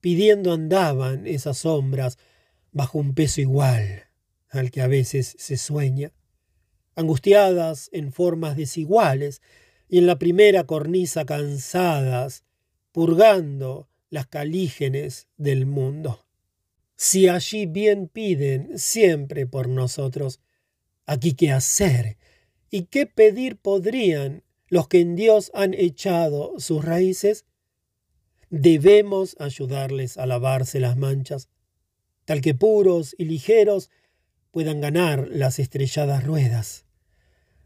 pidiendo 0.00 0.52
andaban 0.52 1.26
esas 1.26 1.58
sombras 1.58 2.18
bajo 2.72 2.98
un 2.98 3.14
peso 3.14 3.40
igual 3.40 4.06
al 4.48 4.72
que 4.72 4.80
a 4.80 4.88
veces 4.88 5.36
se 5.38 5.56
sueña, 5.56 6.12
angustiadas 6.96 7.88
en 7.92 8.12
formas 8.12 8.56
desiguales 8.56 9.40
y 9.88 9.98
en 9.98 10.06
la 10.06 10.18
primera 10.18 10.64
cornisa 10.64 11.24
cansadas, 11.24 12.44
purgando 12.90 13.89
las 14.10 14.26
calígenes 14.26 15.28
del 15.36 15.64
mundo. 15.66 16.26
Si 16.96 17.28
allí 17.28 17.64
bien 17.64 18.08
piden 18.08 18.78
siempre 18.78 19.46
por 19.46 19.68
nosotros, 19.68 20.40
aquí 21.06 21.32
qué 21.32 21.50
hacer 21.52 22.18
y 22.70 22.82
qué 22.82 23.06
pedir 23.06 23.56
podrían 23.56 24.42
los 24.68 24.86
que 24.88 25.00
en 25.00 25.16
Dios 25.16 25.50
han 25.54 25.74
echado 25.74 26.54
sus 26.58 26.84
raíces, 26.84 27.46
debemos 28.50 29.36
ayudarles 29.38 30.18
a 30.18 30.26
lavarse 30.26 30.78
las 30.78 30.96
manchas, 30.96 31.48
tal 32.24 32.40
que 32.40 32.54
puros 32.54 33.14
y 33.16 33.24
ligeros 33.24 33.90
puedan 34.50 34.80
ganar 34.80 35.28
las 35.30 35.58
estrelladas 35.58 36.24
ruedas. 36.24 36.84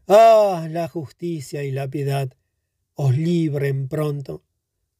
Ah, 0.07 0.67
la 0.69 0.87
justicia 0.87 1.63
y 1.63 1.71
la 1.71 1.89
piedad 1.89 2.31
os 2.93 3.17
libren 3.17 3.87
pronto, 3.89 4.44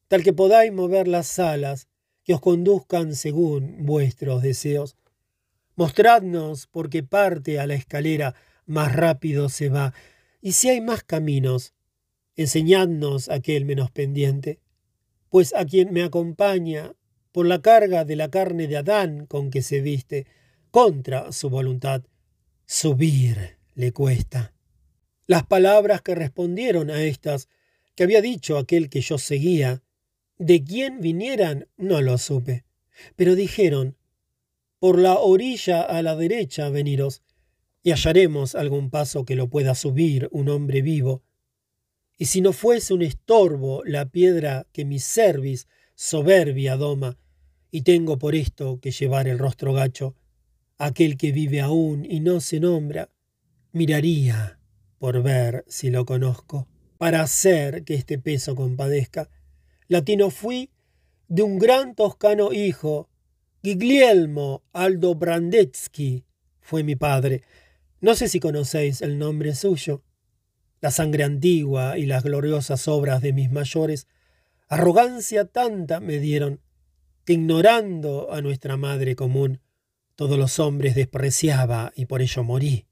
tal 0.08 0.22
que 0.22 0.32
podáis 0.32 0.72
mover 0.72 1.08
las 1.08 1.38
alas 1.38 1.88
que 2.24 2.34
os 2.34 2.40
conduzcan 2.40 3.14
según 3.14 3.84
vuestros 3.86 4.42
deseos. 4.42 4.96
Mostradnos 5.74 6.66
por 6.66 6.90
qué 6.90 7.02
parte 7.02 7.60
a 7.60 7.66
la 7.66 7.74
escalera 7.74 8.34
más 8.66 8.94
rápido 8.94 9.48
se 9.48 9.68
va, 9.68 9.94
y 10.40 10.52
si 10.52 10.68
hay 10.68 10.80
más 10.80 11.02
caminos, 11.02 11.74
enseñadnos 12.34 13.28
aquel 13.28 13.64
menos 13.64 13.90
pendiente, 13.90 14.60
pues 15.28 15.54
a 15.54 15.64
quien 15.64 15.92
me 15.92 16.02
acompaña 16.02 16.94
por 17.32 17.46
la 17.46 17.60
carga 17.60 18.04
de 18.04 18.16
la 18.16 18.30
carne 18.30 18.66
de 18.66 18.78
Adán 18.78 19.26
con 19.26 19.50
que 19.50 19.62
se 19.62 19.80
viste, 19.80 20.26
contra 20.70 21.32
su 21.32 21.50
voluntad, 21.50 22.02
subir 22.66 23.58
le 23.74 23.92
cuesta. 23.92 24.54
Las 25.26 25.46
palabras 25.46 26.02
que 26.02 26.14
respondieron 26.14 26.90
a 26.90 27.02
estas 27.02 27.48
que 27.94 28.04
había 28.04 28.20
dicho 28.20 28.58
aquel 28.58 28.88
que 28.88 29.00
yo 29.00 29.18
seguía, 29.18 29.82
de 30.38 30.62
quién 30.62 31.00
vinieran 31.00 31.68
no 31.76 32.00
lo 32.02 32.18
supe, 32.18 32.64
pero 33.16 33.34
dijeron, 33.34 33.96
por 34.78 34.98
la 34.98 35.18
orilla 35.18 35.82
a 35.82 36.02
la 36.02 36.16
derecha 36.16 36.68
veniros, 36.68 37.22
y 37.82 37.92
hallaremos 37.92 38.54
algún 38.54 38.90
paso 38.90 39.24
que 39.24 39.36
lo 39.36 39.48
pueda 39.48 39.74
subir 39.74 40.28
un 40.32 40.48
hombre 40.48 40.82
vivo. 40.82 41.22
Y 42.18 42.26
si 42.26 42.40
no 42.40 42.52
fuese 42.52 42.92
un 42.92 43.02
estorbo 43.02 43.84
la 43.84 44.06
piedra 44.06 44.66
que 44.72 44.84
mi 44.84 44.98
cerviz 44.98 45.68
soberbia 45.94 46.76
doma, 46.76 47.16
y 47.70 47.82
tengo 47.82 48.18
por 48.18 48.34
esto 48.34 48.80
que 48.80 48.90
llevar 48.90 49.28
el 49.28 49.38
rostro 49.38 49.72
gacho, 49.72 50.16
aquel 50.78 51.16
que 51.16 51.32
vive 51.32 51.60
aún 51.60 52.04
y 52.04 52.20
no 52.20 52.40
se 52.40 52.60
nombra, 52.60 53.10
miraría 53.72 54.58
por 54.98 55.22
ver 55.22 55.64
si 55.68 55.90
lo 55.90 56.04
conozco, 56.04 56.68
para 56.98 57.20
hacer 57.20 57.84
que 57.84 57.94
este 57.94 58.18
peso 58.18 58.56
compadezca. 58.56 59.28
Latino 59.88 60.30
fui 60.30 60.70
de 61.28 61.42
un 61.42 61.58
gran 61.58 61.94
toscano 61.94 62.52
hijo, 62.52 63.08
Guglielmo 63.62 64.62
Aldo 64.72 65.14
Brandetsky 65.14 66.24
fue 66.60 66.82
mi 66.82 66.96
padre. 66.96 67.42
No 68.00 68.14
sé 68.14 68.28
si 68.28 68.40
conocéis 68.40 69.02
el 69.02 69.18
nombre 69.18 69.54
suyo. 69.54 70.02
La 70.80 70.90
sangre 70.90 71.24
antigua 71.24 71.98
y 71.98 72.06
las 72.06 72.24
gloriosas 72.24 72.86
obras 72.88 73.22
de 73.22 73.32
mis 73.32 73.50
mayores, 73.50 74.06
arrogancia 74.68 75.46
tanta 75.46 76.00
me 76.00 76.18
dieron, 76.18 76.60
que 77.24 77.34
ignorando 77.34 78.32
a 78.32 78.42
nuestra 78.42 78.76
madre 78.76 79.16
común, 79.16 79.60
todos 80.16 80.38
los 80.38 80.58
hombres 80.58 80.94
despreciaba 80.94 81.92
y 81.94 82.06
por 82.06 82.22
ello 82.22 82.42
morí. 82.44 82.86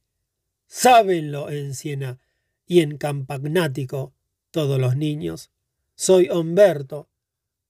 Sábenlo 0.66 1.50
en 1.50 1.74
Siena 1.74 2.18
y 2.66 2.80
en 2.80 2.96
Campagnático 2.96 4.12
todos 4.50 4.80
los 4.80 4.96
niños. 4.96 5.50
Soy 5.96 6.28
Humberto, 6.28 7.08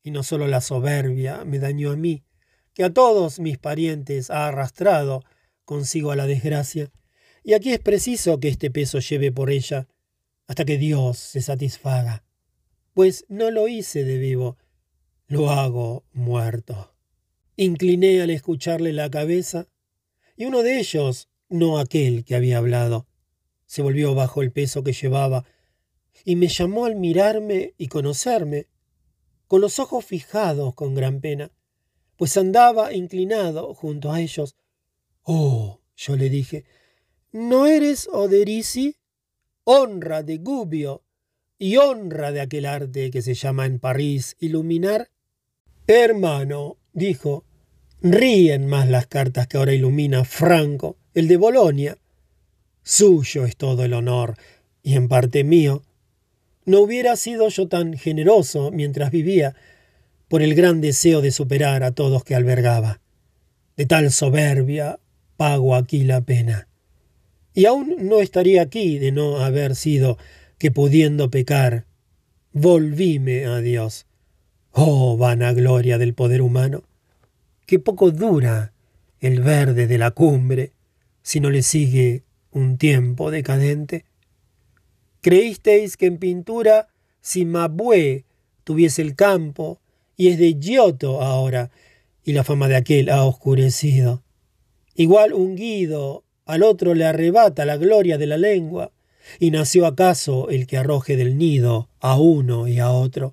y 0.03 0.11
no 0.11 0.23
solo 0.23 0.47
la 0.49 0.61
soberbia 0.61 1.45
me 1.45 1.59
dañó 1.59 1.93
a 1.93 1.97
mí, 1.97 2.25
que 2.73 2.85
a 2.85 2.93
todos 2.93 3.39
mis 3.39 3.59
parientes 3.59 4.31
ha 4.31 4.49
arrastrado 4.49 5.23
consigo 5.65 6.11
a 6.11 6.17
la 6.17 6.27
desgracia, 6.27 6.91
y 7.43 7.53
aquí 7.53 7.73
es 7.73 7.81
preciso 7.81 8.41
que 8.41 8.49
este 8.49 8.71
peso 8.71 8.99
lleve 8.99 9.31
por 9.31 9.51
ella 9.51 9.89
hasta 10.47 10.65
que 10.65 10.79
Dios 10.79 11.19
se 11.19 11.43
satisfaga, 11.43 12.25
pues 12.93 13.27
no 13.29 13.51
lo 13.51 13.69
hice 13.69 14.05
de 14.05 14.19
vivo, 14.19 14.57
lo 15.27 15.51
hago 15.51 16.05
muerto. 16.13 16.95
Incliné 17.57 18.23
al 18.23 18.31
escucharle 18.31 18.93
la 18.93 19.11
cabeza, 19.11 19.69
y 20.37 20.47
uno 20.47 20.63
de 20.63 20.79
ellos, 20.79 21.29
no 21.49 21.79
aquel 21.79 22.25
que 22.25 22.35
había 22.35 22.59
hablado, 22.59 23.07
se 23.67 23.83
volvió 23.83 24.15
bajo 24.15 24.43
el 24.43 24.53
peso 24.53 24.83
que 24.83 24.93
llevaba, 24.93 25.45
y 26.25 26.37
me 26.37 26.49
llamó 26.49 26.87
al 26.87 26.97
mirarme 26.97 27.75
y 27.77 27.89
conocerme, 27.89 28.67
con 29.47 29.61
los 29.61 29.79
ojos 29.79 30.05
fijados 30.05 30.75
con 30.75 30.95
gran 30.95 31.21
pena, 31.21 31.53
pues 32.17 32.37
andaba 32.37 32.93
inclinado 32.93 33.75
junto 33.75 34.11
a 34.11 34.21
ellos. 34.21 34.57
Oh, 35.23 35.81
yo 35.97 36.17
le 36.17 36.31
dije, 36.31 36.65
¿no 37.33 37.67
eres 37.67 38.09
Oderisi? 38.11 38.97
Honra 39.65 40.23
de 40.23 40.39
Gubbio 40.39 41.03
y 41.59 41.77
honra 41.77 42.33
de 42.33 42.41
aquel 42.41 42.67
arte 42.67 43.11
que 43.11 43.23
se 43.23 43.35
llama 43.35 43.67
en 43.67 43.79
París 43.79 44.37
iluminar. 44.39 45.11
Hermano, 45.87 46.79
dijo, 46.93 47.45
ríen 48.01 48.67
más 48.67 48.89
las 48.89 49.07
cartas 49.07 49.47
que 49.47 49.57
ahora 49.57 49.73
ilumina 49.73 50.25
Franco, 50.25 50.99
el 51.15 51.29
de 51.29 51.37
Bolonia. 51.37 51.99
Suyo 52.83 53.47
es 53.47 53.57
todo 53.57 53.85
el 53.85 53.95
honor, 53.95 54.37
y 54.83 54.95
en 54.95 55.09
parte 55.09 55.45
mío. 55.45 55.83
No 56.65 56.81
hubiera 56.81 57.17
sido 57.17 57.49
yo 57.49 57.69
tan 57.69 57.95
generoso 57.95 58.71
mientras 58.71 59.11
vivía, 59.11 59.55
por 60.29 60.43
el 60.43 60.55
gran 60.55 60.81
deseo 60.81 61.21
de 61.21 61.31
superar 61.31 61.83
a 61.83 61.93
todos 61.93 62.25
que 62.25 62.35
albergaba. 62.35 63.01
De 63.77 63.87
tal 63.87 64.11
soberbia 64.11 64.99
pago 65.37 65.75
aquí 65.75 66.05
la 66.05 66.23
pena. 66.23 66.69
Y 67.53 67.67
aún 67.67 67.97
no 68.01 68.21
estaría 68.21 68.63
aquí 68.63 68.99
de 68.99 69.13
no 69.13 69.39
haber 69.39 69.77
sido 69.77 70.19
que 70.59 70.71
pudiendo 70.71 71.31
pecar, 71.31 71.85
volvíme 72.53 73.45
a 73.45 73.59
Dios 73.59 74.07
Oh, 74.77 75.17
vanagloria 75.17 75.99
del 75.99 76.15
poder 76.15 76.43
humano, 76.43 76.83
qué 77.65 77.79
poco 77.79 78.11
dura 78.11 78.73
el 79.21 79.41
verde 79.41 79.87
de 79.87 79.99
la 79.99 80.11
cumbre 80.11 80.73
si 81.23 81.39
no 81.39 81.49
le 81.49 81.63
sigue 81.63 82.25
un 82.51 82.77
tiempo 82.77 83.31
decadente. 83.31 84.05
Creísteis 85.25 85.97
que 85.97 86.05
en 86.05 86.19
pintura 86.19 86.89
Mabue 87.47 88.27
tuviese 88.63 89.01
el 89.01 89.17
campo 89.17 89.81
y 90.19 90.29
es 90.29 90.39
de 90.39 90.59
Giotto 90.61 91.23
ahora, 91.23 91.71
y 92.23 92.35
la 92.35 92.45
fama 92.45 92.69
de 92.69 92.77
aquel 92.77 93.09
ha 93.09 93.25
oscurecido. 93.25 94.23
Igual 94.95 95.33
un 95.33 95.57
guido 95.57 96.25
al 96.45 96.63
otro 96.63 96.93
le 96.93 97.07
arrebata 97.07 97.65
la 97.65 97.79
gloria 97.79 98.19
de 98.19 98.27
la 98.27 98.37
lengua, 98.37 98.93
y 99.39 99.51
nació 99.51 99.87
acaso 99.87 100.51
el 100.51 100.67
que 100.67 100.77
arroje 100.77 101.17
del 101.17 101.39
nido 101.39 101.89
a 102.01 102.19
uno 102.21 102.69
y 102.69 102.79
a 102.79 102.91
otro. 102.91 103.33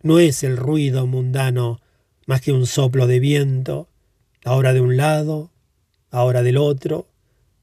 No 0.00 0.18
es 0.18 0.44
el 0.44 0.56
ruido 0.56 1.06
mundano 1.06 1.78
más 2.24 2.40
que 2.40 2.52
un 2.52 2.66
soplo 2.66 3.06
de 3.06 3.20
viento, 3.20 3.90
ahora 4.46 4.72
de 4.72 4.80
un 4.80 4.96
lado, 4.96 5.50
ahora 6.10 6.42
del 6.42 6.56
otro, 6.56 7.06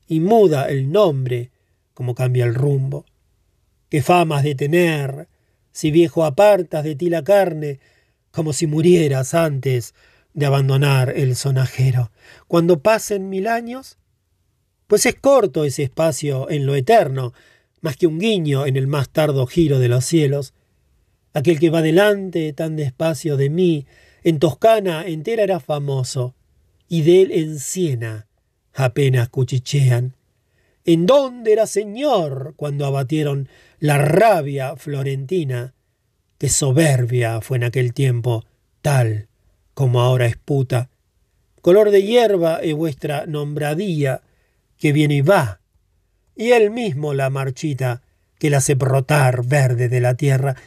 y 0.07 0.19
muda 0.19 0.69
el 0.69 0.91
nombre 0.91 1.49
como 1.95 2.13
cambia 2.13 2.45
el 2.45 2.53
rumbo. 2.53 3.05
¿Qué 3.93 4.01
famas 4.01 4.41
de 4.41 4.55
tener, 4.55 5.27
si 5.71 5.91
viejo 5.91 6.25
apartas 6.25 6.83
de 6.83 6.95
ti 6.95 7.11
la 7.11 7.23
carne, 7.23 7.79
como 8.31 8.51
si 8.51 8.65
murieras 8.65 9.35
antes 9.35 9.93
de 10.33 10.47
abandonar 10.47 11.13
el 11.15 11.35
sonajero? 11.35 12.11
Cuando 12.47 12.81
pasen 12.81 13.29
mil 13.29 13.45
años, 13.45 13.99
pues 14.87 15.05
es 15.05 15.13
corto 15.13 15.63
ese 15.63 15.83
espacio 15.83 16.49
en 16.49 16.65
lo 16.65 16.73
eterno, 16.73 17.33
más 17.81 17.95
que 17.95 18.07
un 18.07 18.17
guiño 18.17 18.65
en 18.65 18.77
el 18.77 18.87
más 18.87 19.09
tardo 19.09 19.45
giro 19.45 19.77
de 19.77 19.89
los 19.89 20.03
cielos, 20.05 20.55
Aquel 21.35 21.59
que 21.59 21.69
va 21.69 21.83
delante 21.83 22.51
tan 22.53 22.75
despacio 22.75 23.37
de 23.37 23.51
mí, 23.51 23.85
en 24.23 24.39
Toscana 24.39 25.05
entera 25.05 25.43
era 25.43 25.59
famoso, 25.59 26.33
y 26.87 27.03
de 27.03 27.21
él 27.21 27.31
en 27.31 27.59
Siena 27.59 28.25
apenas 28.73 29.29
cuchichean. 29.29 30.15
¿En 30.85 31.05
dónde 31.05 31.53
era 31.53 31.65
señor 31.65 32.53
cuando 32.57 32.85
abatieron 32.85 33.47
la 33.79 33.97
rabia 33.97 34.75
florentina? 34.75 35.73
Qué 36.37 36.49
soberbia 36.49 37.39
fue 37.39 37.57
en 37.57 37.63
aquel 37.63 37.93
tiempo, 37.93 38.43
tal 38.81 39.27
como 39.73 40.01
ahora 40.01 40.25
es 40.25 40.35
puta. 40.35 40.89
Color 41.61 41.91
de 41.91 42.03
hierba 42.03 42.59
es 42.61 42.73
vuestra 42.75 43.25
nombradía, 43.25 44.21
que 44.77 44.91
viene 44.91 45.15
y 45.15 45.21
va, 45.21 45.61
y 46.35 46.51
él 46.51 46.69
mismo 46.71 47.13
la 47.13 47.29
marchita, 47.29 48.01
que 48.37 48.49
la 48.49 48.57
hace 48.57 48.75
brotar 48.75 49.45
verde 49.45 49.87
de 49.87 50.01
la 50.01 50.15
tierra, 50.15 50.57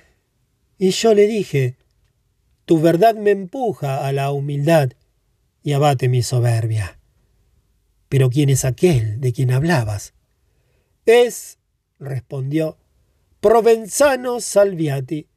y 0.78 0.90
yo 0.90 1.12
le 1.12 1.26
dije, 1.26 1.76
tu 2.64 2.80
verdad 2.80 3.14
me 3.14 3.30
empuja 3.30 4.06
a 4.06 4.12
la 4.12 4.30
humildad 4.30 4.92
y 5.62 5.72
abate 5.72 6.08
mi 6.08 6.22
soberbia. 6.22 6.98
Pero 8.08 8.30
¿quién 8.30 8.48
es 8.50 8.64
aquel 8.64 9.20
de 9.20 9.32
quien 9.32 9.50
hablabas? 9.50 10.14
Es, 11.06 11.58
respondió, 11.98 12.78
Provenzano 13.40 14.40
Salviati, 14.40 15.28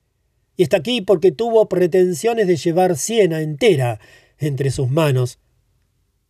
y 0.55 0.63
está 0.63 0.77
aquí 0.77 1.01
porque 1.01 1.31
tuvo 1.31 1.69
pretensiones 1.69 2.47
de 2.47 2.57
llevar 2.57 2.97
Siena 2.97 3.41
entera 3.41 3.99
entre 4.37 4.71
sus 4.71 4.89
manos. 4.89 5.39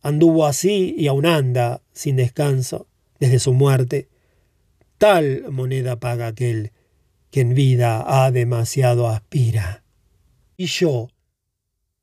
Anduvo 0.02 0.46
así 0.46 0.94
y 0.96 1.08
aún 1.08 1.26
anda, 1.26 1.82
sin 1.92 2.16
descanso, 2.16 2.86
desde 3.18 3.38
su 3.38 3.52
muerte. 3.52 4.08
Tal 4.98 5.50
moneda 5.50 5.98
paga 5.98 6.28
aquel 6.28 6.72
que 7.30 7.40
en 7.40 7.54
vida 7.54 8.04
ha 8.06 8.30
demasiado 8.30 9.08
aspira. 9.08 9.82
Y 10.56 10.66
yo, 10.66 11.08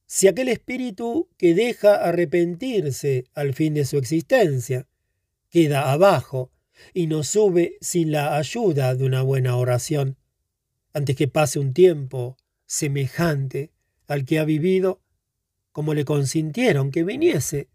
si 0.07 0.29
aquel 0.29 0.47
espíritu 0.47 1.29
que 1.37 1.53
deja 1.53 1.95
arrepentirse 1.95 3.25
al 3.33 3.53
fin 3.53 3.73
de 3.73 3.83
su 3.83 3.97
existencia, 3.97 4.87
queda 5.49 5.91
abajo 5.91 6.49
y 6.93 7.07
no 7.07 7.23
sube 7.23 7.77
sin 7.81 8.11
la 8.11 8.37
ayuda 8.37 8.95
de 8.95 9.03
una 9.03 9.21
buena 9.21 9.57
oración, 9.57 10.17
antes 10.93 11.17
que 11.17 11.27
pase 11.27 11.59
un 11.59 11.73
tiempo 11.73 12.37
semejante 12.65 13.73
al 14.07 14.23
que 14.23 14.39
ha 14.39 14.45
vivido, 14.45 15.01
como 15.73 15.93
le 15.93 16.05
consintieron 16.05 16.89
que 16.89 17.03
viniese. 17.03 17.67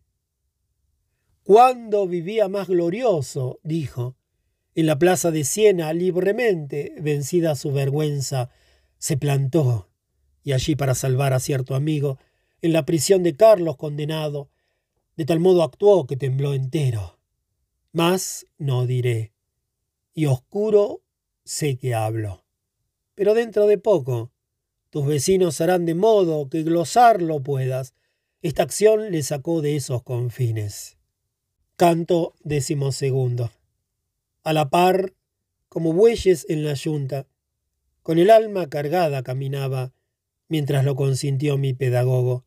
Cuando 1.43 2.09
vivía 2.09 2.49
más 2.49 2.69
glorioso, 2.69 3.61
dijo, 3.63 4.17
en 4.75 4.87
la 4.87 4.99
plaza 4.99 5.31
de 5.31 5.45
Siena 5.45 5.93
libremente, 5.93 6.95
vencida 6.99 7.57
su 7.57 7.73
vergüenza, 7.73 8.49
se 8.97 9.19
plantó, 9.19 9.92
y 10.43 10.53
allí 10.53 10.77
para 10.77 10.95
salvar 10.95 11.33
a 11.33 11.41
cierto 11.41 11.75
amigo, 11.75 12.19
en 12.61 12.73
la 12.73 12.85
prisión 12.85 13.23
de 13.23 13.37
Carlos 13.37 13.77
condenado, 13.77 14.51
de 15.17 15.25
tal 15.25 15.41
modo 15.41 15.63
actuó 15.63 16.07
que 16.07 16.17
tembló 16.17 16.55
entero. 16.55 17.19
Más 17.93 18.47
no 18.59 18.87
diré, 18.87 19.33
y 20.15 20.27
oscuro 20.27 21.03
sé 21.45 21.77
que 21.77 21.95
hablo. 21.95 22.45
Pero 23.15 23.35
dentro 23.35 23.67
de 23.67 23.79
poco, 23.79 24.31
tus 24.91 25.07
vecinos 25.07 25.61
harán 25.61 25.87
de 25.87 25.95
modo 25.95 26.49
que 26.49 26.63
glosarlo 26.63 27.43
puedas. 27.43 27.95
Esta 28.41 28.63
acción 28.63 29.11
le 29.11 29.23
sacó 29.23 29.61
de 29.61 29.77
esos 29.77 30.03
confines. 30.03 30.97
Canto 31.77 32.35
decimosegundo 32.43 33.51
a 34.45 34.53
la 34.53 34.71
par, 34.71 35.15
como 35.69 35.93
bueyes 35.93 36.47
en 36.49 36.65
la 36.65 36.75
yunta. 36.75 37.27
Con 38.03 38.19
el 38.19 38.31
alma 38.31 38.69
cargada 38.69 39.23
caminaba, 39.23 39.93
mientras 40.49 40.85
lo 40.85 40.97
consintió 40.97 41.59
mi 41.59 41.75
pedagogo. 41.75 42.45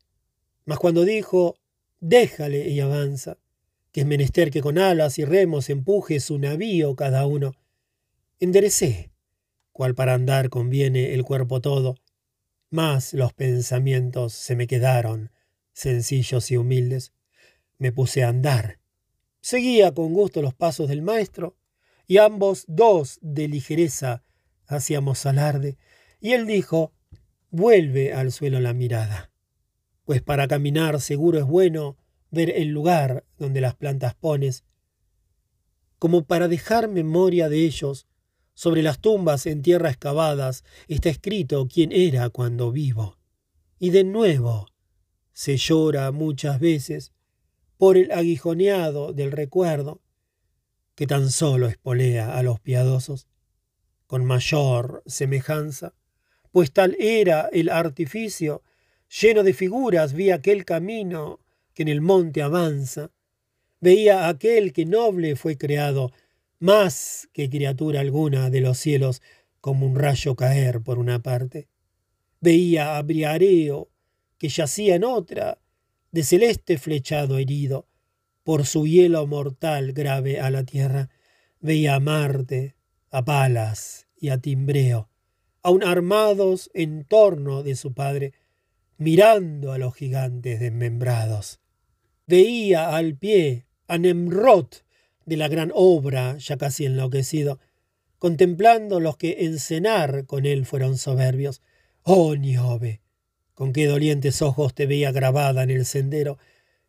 Mas 0.66 0.80
cuando 0.80 1.04
dijo, 1.06 1.58
déjale 2.00 2.70
y 2.70 2.80
avanza, 2.80 3.38
que 3.92 4.02
es 4.02 4.08
menester 4.08 4.52
que 4.52 4.62
con 4.62 4.78
alas 4.78 5.20
y 5.20 5.26
remos 5.26 5.70
empuje 5.70 6.20
su 6.20 6.38
navío 6.38 6.96
cada 6.96 7.26
uno, 7.26 7.54
enderecé, 8.40 9.12
cual 9.72 9.96
para 9.96 10.14
andar 10.14 10.50
conviene 10.50 11.14
el 11.14 11.24
cuerpo 11.24 11.62
todo, 11.62 11.96
mas 12.70 13.14
los 13.14 13.34
pensamientos 13.34 14.34
se 14.34 14.56
me 14.56 14.68
quedaron, 14.68 15.32
sencillos 15.74 16.52
y 16.52 16.58
humildes. 16.58 17.14
Me 17.78 17.92
puse 17.92 18.24
a 18.24 18.30
andar. 18.30 18.80
Seguía 19.42 19.94
con 19.94 20.14
gusto 20.14 20.42
los 20.42 20.54
pasos 20.54 20.90
del 20.90 21.02
maestro, 21.02 21.58
y 22.08 22.18
ambos 22.18 22.66
dos 22.68 23.20
de 23.22 23.48
ligereza 23.48 24.24
hacíamos 24.68 25.26
alarde, 25.26 25.78
y 26.20 26.34
él 26.34 26.48
dijo, 26.48 26.94
vuelve 27.56 28.14
al 28.14 28.34
suelo 28.34 28.60
la 28.60 28.74
mirada, 28.74 29.32
pues 30.04 30.22
para 30.22 30.48
caminar 30.48 31.00
seguro 31.00 31.40
es 31.40 31.46
bueno 31.46 31.98
ver 32.30 32.50
el 32.50 32.68
lugar 32.68 33.26
donde 33.38 33.62
las 33.62 33.76
plantas 33.76 34.14
pones, 34.14 34.66
como 35.98 36.26
para 36.26 36.50
dejar 36.50 36.90
memoria 36.90 37.48
de 37.48 37.60
ellos, 37.60 38.08
sobre 38.54 38.84
las 38.84 39.00
tumbas 39.00 39.46
en 39.46 39.62
tierra 39.62 39.90
excavadas 39.90 40.66
está 40.90 41.10
escrito 41.10 41.68
quién 41.68 41.94
era 41.94 42.30
cuando 42.30 42.74
vivo. 42.74 43.18
Y 43.80 43.92
de 43.92 44.04
nuevo 44.04 44.68
se 45.32 45.56
llora 45.56 46.12
muchas 46.12 46.60
veces 46.60 47.14
por 47.78 47.96
el 47.96 48.12
aguijoneado 48.12 49.14
del 49.14 49.32
recuerdo, 49.32 50.02
que 50.96 51.08
tan 51.08 51.32
solo 51.32 51.68
espolea 51.68 52.38
a 52.38 52.44
los 52.44 52.60
piadosos, 52.60 53.28
con 54.08 54.26
mayor 54.26 55.04
semejanza, 55.06 55.94
pues 56.56 56.72
tal 56.72 56.96
era 57.00 57.50
el 57.52 57.68
artificio, 57.68 58.64
lleno 59.10 59.44
de 59.44 59.54
figuras 59.54 60.14
vi 60.14 60.32
aquel 60.32 60.64
camino 60.64 61.42
que 61.74 61.84
en 61.84 61.90
el 61.90 62.00
monte 62.00 62.42
avanza, 62.42 63.12
veía 63.82 64.30
aquel 64.30 64.72
que 64.72 64.86
noble 64.86 65.36
fue 65.36 65.58
creado, 65.58 66.14
más 66.60 67.28
que 67.34 67.50
criatura 67.50 68.00
alguna 68.00 68.50
de 68.50 68.62
los 68.62 68.78
cielos, 68.78 69.22
como 69.60 69.86
un 69.86 69.98
rayo 69.98 70.38
caer 70.38 70.80
por 70.80 70.98
una 70.98 71.22
parte. 71.22 71.68
Veía 72.40 72.96
a 72.96 73.02
Briareo, 73.02 73.90
que 74.38 74.48
yacía 74.48 74.96
en 74.96 75.04
otra, 75.04 75.60
de 76.14 76.24
celeste 76.24 76.78
flechado 76.78 77.38
herido, 77.38 77.90
por 78.46 78.66
su 78.66 78.88
hielo 78.88 79.28
mortal 79.28 79.92
grave 79.92 80.40
a 80.40 80.50
la 80.52 80.64
tierra, 80.64 81.10
veía 81.60 81.96
a 81.96 82.00
Marte, 82.00 82.78
a 83.12 83.26
Palas 83.26 84.08
y 84.16 84.30
a 84.30 84.38
Timbreo, 84.38 85.10
aun 85.66 85.84
armados 85.84 86.70
en 86.76 87.06
torno 87.06 87.64
de 87.64 87.76
su 87.76 87.96
padre, 87.96 88.34
mirando 88.98 89.72
a 89.72 89.80
los 89.80 89.96
gigantes 89.96 90.60
desmembrados. 90.60 91.60
Veía 92.28 92.96
al 92.96 93.16
pie 93.16 93.66
a 93.88 93.98
Nemrod 93.98 94.68
de 95.26 95.38
la 95.38 95.48
gran 95.48 95.72
obra, 95.74 96.38
ya 96.38 96.58
casi 96.58 96.86
enloquecido, 96.86 97.60
contemplando 98.20 99.00
los 99.00 99.18
que 99.18 99.38
en 99.40 99.58
cenar 99.58 100.28
con 100.28 100.46
él 100.46 100.68
fueron 100.68 101.00
soberbios. 101.00 101.64
Oh, 102.04 102.36
Niobe, 102.36 103.02
con 103.56 103.74
qué 103.74 103.88
dolientes 103.88 104.44
ojos 104.44 104.76
te 104.76 104.86
veía 104.86 105.12
grabada 105.12 105.64
en 105.64 105.72
el 105.72 105.88
sendero, 105.88 106.38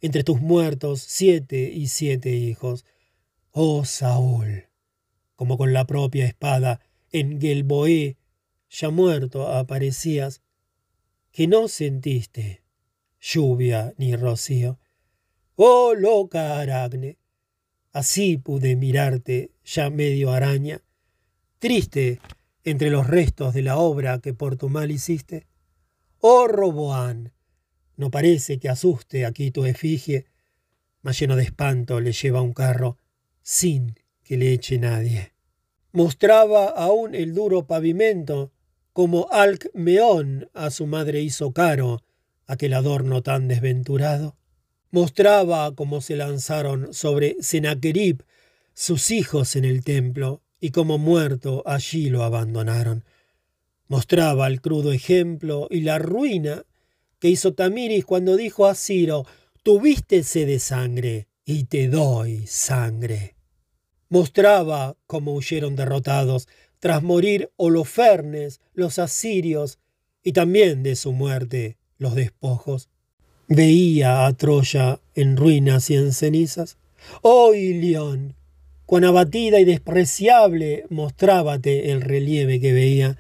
entre 0.03 0.23
tus 0.23 0.43
muertos 0.43 1.01
siete 1.01 1.71
y 1.73 1.89
siete 1.89 2.29
hijos. 2.29 2.85
Oh 3.53 3.87
Saúl, 3.87 4.67
como 5.35 5.57
con 5.57 5.73
la 5.73 5.87
propia 5.87 6.27
espada 6.27 6.81
en 7.11 7.41
Gelboé, 7.41 8.19
ya 8.79 8.91
muerto 8.91 9.49
aparecías, 9.49 10.43
que 11.33 11.47
no 11.47 11.69
sentiste 11.69 12.63
lluvia 13.21 13.95
ni 13.97 14.15
rocío. 14.17 14.79
Oh 15.55 15.95
loca 15.95 16.59
Aragne, 16.61 17.19
así 17.93 18.37
pude 18.37 18.77
mirarte 18.77 19.51
ya 19.65 19.89
medio 19.89 20.33
araña, 20.33 20.83
triste 21.59 22.21
entre 22.65 22.91
los 22.91 23.07
restos 23.07 23.55
de 23.55 23.63
la 23.63 23.79
obra 23.79 24.21
que 24.21 24.35
por 24.35 24.57
tu 24.57 24.69
mal 24.69 24.91
hiciste. 24.91 25.47
Oh 26.21 26.47
Roboán, 26.47 27.33
no 27.97 28.11
parece 28.11 28.59
que 28.59 28.69
asuste 28.69 29.25
aquí 29.25 29.51
tu 29.51 29.65
efigie, 29.65 30.27
mas 31.01 31.19
lleno 31.19 31.37
de 31.37 31.45
espanto 31.45 32.01
le 32.01 32.13
lleva 32.13 32.43
un 32.43 32.53
carro 32.53 32.99
sin 33.41 33.95
que 34.23 34.37
le 34.37 34.53
eche 34.53 34.79
nadie. 34.79 35.33
Mostraba 35.93 36.67
aún 36.67 37.15
el 37.15 37.33
duro 37.33 37.67
pavimento, 37.67 38.53
como 38.97 39.29
Alcmeón 39.31 40.49
a 40.55 40.71
su 40.71 40.87
madre 40.87 41.21
hizo 41.21 41.53
caro 41.53 42.03
aquel 42.47 42.73
adorno 42.73 43.23
tan 43.23 43.47
desventurado. 43.47 44.39
Mostraba 44.91 45.75
cómo 45.75 46.01
se 46.01 46.17
lanzaron 46.17 46.95
sobre 46.95 47.37
Senaquerib 47.41 48.23
sus 48.73 49.11
hijos 49.11 49.55
en 49.55 49.67
el 49.67 49.85
templo, 49.85 50.41
y 50.61 50.71
como 50.71 50.97
muerto 50.97 51.63
allí 51.67 52.09
lo 52.09 52.25
abandonaron. 52.25 53.05
Mostraba 53.87 54.47
el 54.47 54.63
crudo 54.63 54.93
ejemplo 54.93 55.69
y 55.71 55.83
la 55.83 55.99
ruina 55.99 56.65
que 57.19 57.29
hizo 57.29 57.53
Tamiris 57.53 58.07
cuando 58.07 58.35
dijo 58.35 58.65
a 58.65 58.75
Ciro, 58.75 59.27
tuviste 59.63 60.23
sed 60.23 60.47
de 60.47 60.59
sangre 60.59 61.29
y 61.45 61.65
te 61.65 61.89
doy 61.89 62.47
sangre. 62.47 63.37
Mostraba 64.09 64.97
cómo 65.07 65.35
huyeron 65.35 65.77
derrotados 65.77 66.49
tras 66.87 67.03
morir 67.03 67.51
Holofernes, 67.57 68.61
los 68.73 69.01
asirios, 69.01 69.81
y 70.23 70.35
también 70.35 70.85
de 70.85 70.95
su 70.95 71.11
muerte 71.11 71.79
los 71.99 72.15
despojos. 72.15 72.91
Veía 73.49 74.25
a 74.25 74.33
Troya 74.35 75.01
en 75.17 75.37
ruinas 75.37 75.91
y 75.91 75.97
en 75.97 76.13
cenizas. 76.13 76.79
¡Oh, 77.23 77.55
Ilión! 77.55 78.37
Cuán 78.85 79.03
abatida 79.03 79.59
y 79.59 79.65
despreciable 79.65 80.85
mostrábate 80.89 81.91
el 81.91 82.03
relieve 82.03 82.61
que 82.61 82.73
veía. 82.73 83.19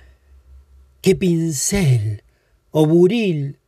¡Qué 1.00 1.16
pincel! 1.16 2.22
¡Oh, 2.70 2.86
buril! 2.86 3.58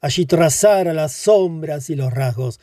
allí 0.00 0.26
trazara 0.26 0.92
las 0.92 1.12
sombras 1.12 1.90
y 1.90 1.94
los 1.94 2.12
rasgos 2.12 2.58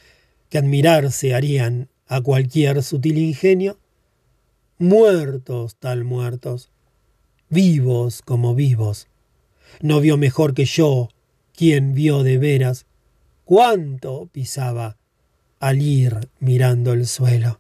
que 0.50 0.58
admirarse 0.58 1.34
harían 1.34 1.88
a 2.08 2.20
cualquier 2.20 2.84
sutil 2.84 3.18
ingenio? 3.18 3.80
Muertos 4.78 5.78
tal 5.78 6.04
muertos, 6.04 6.71
vivos 7.52 8.22
como 8.22 8.56
vivos. 8.56 9.08
No 9.82 10.00
vio 10.00 10.18
mejor 10.18 10.54
que 10.54 10.66
yo 10.66 11.10
quien 11.54 11.94
vio 11.94 12.24
de 12.24 12.38
veras 12.38 12.86
cuánto 13.44 14.30
pisaba 14.32 14.98
al 15.60 15.82
ir 15.82 16.30
mirando 16.40 16.94
el 16.94 17.06
suelo. 17.06 17.60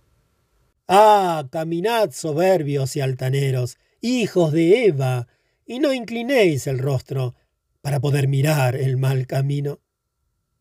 Ah, 0.87 1.45
caminad 1.51 2.11
soberbios 2.11 2.95
y 2.95 3.01
altaneros, 3.01 3.77
hijos 3.99 4.53
de 4.53 4.85
Eva, 4.85 5.27
y 5.65 5.79
no 5.79 5.93
inclinéis 5.93 6.67
el 6.67 6.79
rostro 6.79 7.35
para 7.81 7.99
poder 7.99 8.29
mirar 8.29 8.77
el 8.77 8.95
mal 8.95 9.27
camino. 9.27 9.79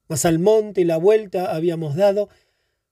Mas 0.09 0.25
al 0.25 0.41
monte 0.41 0.85
la 0.85 0.97
vuelta 0.97 1.55
habíamos 1.55 1.95
dado 1.95 2.29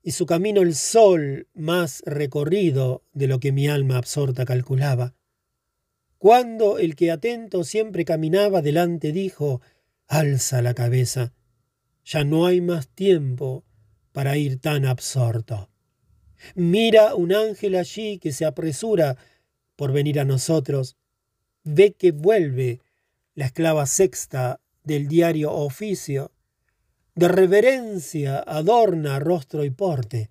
y 0.05 0.12
su 0.12 0.24
camino 0.24 0.62
el 0.62 0.77
sol 0.77 1.48
más 1.55 2.02
recorrido 2.06 3.02
de 3.12 3.27
lo 3.27 3.40
que 3.40 3.51
mi 3.51 3.66
alma 3.66 3.98
absorta 3.98 4.44
calculaba. 4.44 5.15
Cuando 6.19 6.78
el 6.78 6.97
que 6.97 7.12
atento 7.12 7.62
siempre 7.62 8.05
caminaba 8.05 8.61
delante 8.61 9.12
dijo, 9.12 9.61
alza 10.09 10.62
la 10.62 10.74
cabeza, 10.74 11.32
ya 12.05 12.24
no 12.24 12.47
hay 12.47 12.61
más 12.61 12.89
tiempo 12.89 13.65
para 14.11 14.36
ir 14.36 14.59
tan 14.59 14.85
absorto. 14.85 15.70
Mira 16.57 17.15
un 17.15 17.32
ángel 17.32 17.77
allí 17.77 18.19
que 18.19 18.32
se 18.32 18.45
apresura 18.45 19.16
por 19.77 19.93
venir 19.93 20.19
a 20.19 20.24
nosotros, 20.24 20.97
ve 21.62 21.93
que 21.93 22.11
vuelve 22.11 22.81
la 23.35 23.47
esclava 23.47 23.86
sexta 23.86 24.61
del 24.82 25.07
diario 25.07 25.53
oficio, 25.53 26.32
de 27.15 27.28
reverencia 27.28 28.39
adorna 28.39 29.20
rostro 29.20 29.65
y 29.65 29.70
porte, 29.70 30.31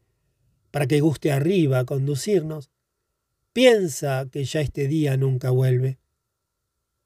para 0.72 0.86
que 0.86 1.00
guste 1.00 1.32
arriba 1.32 1.86
conducirnos, 1.86 2.72
piensa 3.58 4.28
que 4.32 4.44
ya 4.44 4.62
este 4.62 4.88
día 4.88 5.18
nunca 5.18 5.50
vuelve. 5.50 5.98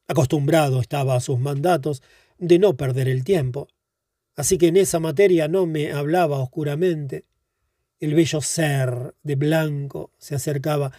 Acostumbrado 0.05 0.81
estaba 0.81 1.15
a 1.15 1.21
sus 1.21 1.39
mandatos 1.39 2.03
de 2.39 2.59
no 2.59 2.75
perder 2.75 3.07
el 3.07 3.23
tiempo, 3.23 3.69
así 4.35 4.57
que 4.57 4.67
en 4.67 4.75
esa 4.75 4.99
materia 4.99 5.47
no 5.47 5.65
me 5.65 5.93
hablaba 5.93 6.39
oscuramente. 6.39 7.23
El 8.01 8.15
bello 8.15 8.41
ser 8.41 9.15
de 9.23 9.35
blanco 9.35 10.11
se 10.17 10.35
acercaba, 10.35 10.91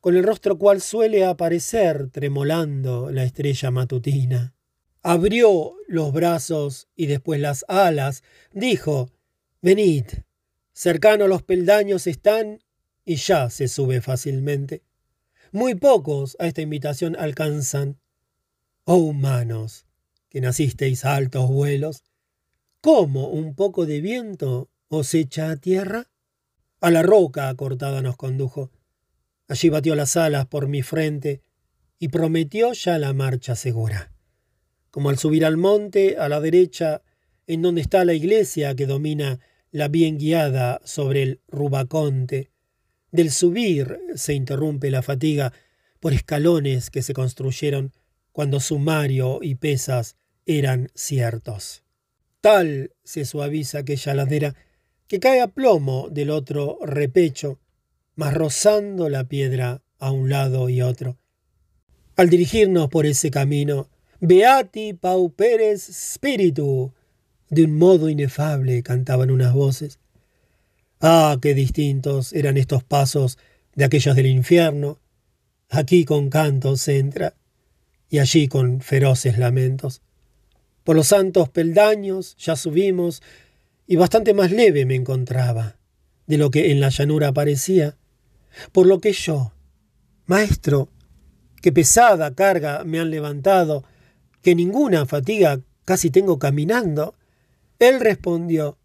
con 0.00 0.16
el 0.16 0.24
rostro 0.24 0.56
cual 0.56 0.80
suele 0.80 1.26
aparecer 1.26 2.08
tremolando 2.08 3.10
la 3.10 3.24
estrella 3.24 3.70
matutina. 3.70 4.54
Abrió 5.02 5.74
los 5.86 6.14
brazos 6.14 6.88
y 6.96 7.08
después 7.08 7.42
las 7.42 7.66
alas, 7.68 8.22
dijo, 8.54 9.10
Venid, 9.60 10.06
cercano 10.72 11.28
los 11.28 11.42
peldaños 11.42 12.06
están 12.06 12.62
y 13.04 13.16
ya 13.16 13.50
se 13.50 13.68
sube 13.68 14.00
fácilmente. 14.00 14.82
Muy 15.54 15.76
pocos 15.76 16.36
a 16.40 16.48
esta 16.48 16.62
invitación 16.62 17.14
alcanzan. 17.16 18.00
Oh 18.82 18.96
humanos, 18.96 19.86
que 20.28 20.40
nacisteis 20.40 21.04
a 21.04 21.14
altos 21.14 21.48
vuelos, 21.48 22.02
¿cómo 22.80 23.28
un 23.28 23.54
poco 23.54 23.86
de 23.86 24.00
viento 24.00 24.68
os 24.88 25.14
echa 25.14 25.52
a 25.52 25.56
tierra? 25.56 26.10
A 26.80 26.90
la 26.90 27.04
roca 27.04 27.48
acortada 27.48 28.02
nos 28.02 28.16
condujo. 28.16 28.72
Allí 29.46 29.68
batió 29.68 29.94
las 29.94 30.16
alas 30.16 30.46
por 30.46 30.66
mi 30.66 30.82
frente 30.82 31.40
y 32.00 32.08
prometió 32.08 32.72
ya 32.72 32.98
la 32.98 33.12
marcha 33.12 33.54
segura. 33.54 34.12
Como 34.90 35.08
al 35.08 35.18
subir 35.18 35.44
al 35.44 35.56
monte, 35.56 36.16
a 36.18 36.28
la 36.28 36.40
derecha, 36.40 37.02
en 37.46 37.62
donde 37.62 37.80
está 37.80 38.04
la 38.04 38.14
iglesia 38.14 38.74
que 38.74 38.86
domina 38.86 39.38
la 39.70 39.86
bien 39.86 40.18
guiada 40.18 40.80
sobre 40.82 41.22
el 41.22 41.40
Rubaconte, 41.46 42.50
del 43.14 43.30
subir 43.30 44.00
se 44.16 44.34
interrumpe 44.34 44.90
la 44.90 45.00
fatiga 45.00 45.52
por 46.00 46.12
escalones 46.12 46.90
que 46.90 47.00
se 47.00 47.14
construyeron 47.14 47.92
cuando 48.32 48.58
sumario 48.58 49.38
y 49.40 49.54
pesas 49.54 50.16
eran 50.46 50.90
ciertos. 50.96 51.84
Tal 52.40 52.90
se 53.04 53.24
suaviza 53.24 53.78
aquella 53.78 54.14
ladera 54.14 54.56
que 55.06 55.20
cae 55.20 55.40
a 55.40 55.46
plomo 55.46 56.08
del 56.10 56.30
otro 56.30 56.80
repecho, 56.82 57.60
mas 58.16 58.34
rozando 58.34 59.08
la 59.08 59.28
piedra 59.28 59.80
a 60.00 60.10
un 60.10 60.28
lado 60.28 60.68
y 60.68 60.82
otro. 60.82 61.16
Al 62.16 62.28
dirigirnos 62.28 62.88
por 62.88 63.06
ese 63.06 63.30
camino, 63.30 63.88
Beati 64.18 64.92
pauperes 64.92 65.82
spiritu, 65.84 66.92
de 67.48 67.62
un 67.62 67.78
modo 67.78 68.08
inefable 68.08 68.82
cantaban 68.82 69.30
unas 69.30 69.54
voces. 69.54 70.00
Ah, 71.06 71.36
qué 71.38 71.52
distintos 71.52 72.32
eran 72.32 72.56
estos 72.56 72.82
pasos 72.82 73.36
de 73.74 73.84
aquellos 73.84 74.16
del 74.16 74.24
infierno. 74.24 75.00
Aquí 75.68 76.06
con 76.06 76.30
cantos 76.30 76.88
entra, 76.88 77.34
y 78.08 78.20
allí 78.20 78.48
con 78.48 78.80
feroces 78.80 79.36
lamentos. 79.36 80.00
Por 80.82 80.96
los 80.96 81.08
santos 81.08 81.50
peldaños 81.50 82.36
ya 82.38 82.56
subimos, 82.56 83.20
y 83.86 83.96
bastante 83.96 84.32
más 84.32 84.50
leve 84.50 84.86
me 84.86 84.94
encontraba 84.94 85.76
de 86.26 86.38
lo 86.38 86.50
que 86.50 86.70
en 86.72 86.80
la 86.80 86.88
llanura 86.88 87.34
parecía, 87.34 87.98
por 88.72 88.86
lo 88.86 89.02
que 89.02 89.12
yo, 89.12 89.52
maestro, 90.24 90.88
que 91.60 91.70
pesada 91.70 92.34
carga 92.34 92.82
me 92.84 92.98
han 92.98 93.10
levantado, 93.10 93.84
que 94.40 94.54
ninguna 94.54 95.04
fatiga 95.04 95.60
casi 95.84 96.08
tengo 96.08 96.38
caminando, 96.38 97.14
él 97.78 98.00
respondió, 98.00 98.78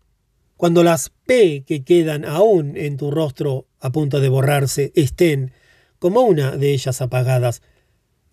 cuando 0.59 0.83
las 0.83 1.13
P 1.25 1.63
que 1.65 1.85
quedan 1.85 2.25
aún 2.25 2.75
en 2.75 2.97
tu 2.97 3.11
rostro 3.11 3.69
a 3.79 3.93
punto 3.93 4.19
de 4.19 4.27
borrarse 4.27 4.91
estén, 4.93 5.53
como 5.99 6.19
una 6.19 6.57
de 6.57 6.73
ellas 6.73 7.01
apagadas, 7.01 7.61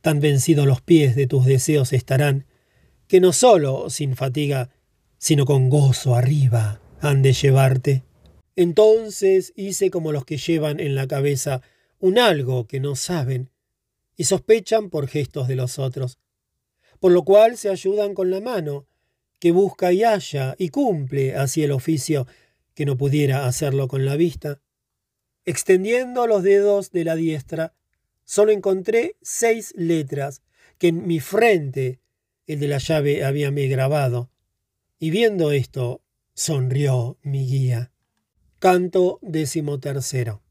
tan 0.00 0.18
vencidos 0.18 0.66
los 0.66 0.80
pies 0.80 1.14
de 1.14 1.28
tus 1.28 1.44
deseos 1.46 1.92
estarán, 1.92 2.44
que 3.06 3.20
no 3.20 3.32
solo 3.32 3.90
sin 3.90 4.16
fatiga 4.16 4.70
sino 5.18 5.46
con 5.46 5.70
gozo 5.70 6.16
arriba 6.16 6.80
han 7.00 7.22
de 7.22 7.32
llevarte. 7.32 8.02
Entonces 8.56 9.52
hice 9.54 9.92
como 9.92 10.10
los 10.10 10.24
que 10.24 10.36
llevan 10.36 10.80
en 10.80 10.96
la 10.96 11.06
cabeza 11.06 11.62
un 12.00 12.18
algo 12.18 12.66
que 12.66 12.80
no 12.80 12.96
saben 12.96 13.50
y 14.16 14.24
sospechan 14.24 14.90
por 14.90 15.06
gestos 15.06 15.46
de 15.46 15.54
los 15.54 15.78
otros, 15.78 16.18
por 16.98 17.12
lo 17.12 17.22
cual 17.22 17.56
se 17.56 17.70
ayudan 17.70 18.14
con 18.14 18.32
la 18.32 18.40
mano, 18.40 18.88
que 19.38 19.52
busca 19.52 19.92
y 19.92 20.02
halla 20.02 20.54
y 20.58 20.70
cumple 20.70 21.34
así 21.34 21.62
el 21.62 21.72
oficio 21.72 22.26
que 22.74 22.86
no 22.86 22.96
pudiera 22.96 23.46
hacerlo 23.46 23.88
con 23.88 24.04
la 24.04 24.16
vista. 24.16 24.60
Extendiendo 25.44 26.26
los 26.26 26.42
dedos 26.42 26.90
de 26.90 27.04
la 27.04 27.14
diestra, 27.14 27.74
solo 28.24 28.52
encontré 28.52 29.16
seis 29.22 29.72
letras 29.76 30.42
que 30.78 30.88
en 30.88 31.06
mi 31.06 31.20
frente 31.20 32.00
el 32.46 32.60
de 32.60 32.68
la 32.68 32.78
llave 32.78 33.24
habíame 33.24 33.66
grabado, 33.66 34.30
y 34.98 35.10
viendo 35.10 35.52
esto, 35.52 36.02
sonrió 36.34 37.18
mi 37.22 37.46
guía. 37.46 37.92
Canto 38.58 39.18
decimotercero. 39.22 40.42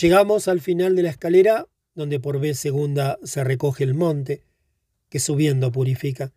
Llegamos 0.00 0.48
al 0.48 0.60
final 0.60 0.94
de 0.94 1.02
la 1.02 1.10
escalera, 1.10 1.66
donde 1.94 2.20
por 2.20 2.38
vez 2.40 2.58
segunda 2.58 3.18
se 3.24 3.42
recoge 3.42 3.84
el 3.84 3.94
monte, 3.94 4.42
que 5.08 5.18
subiendo 5.18 5.72
purifica. 5.72 6.32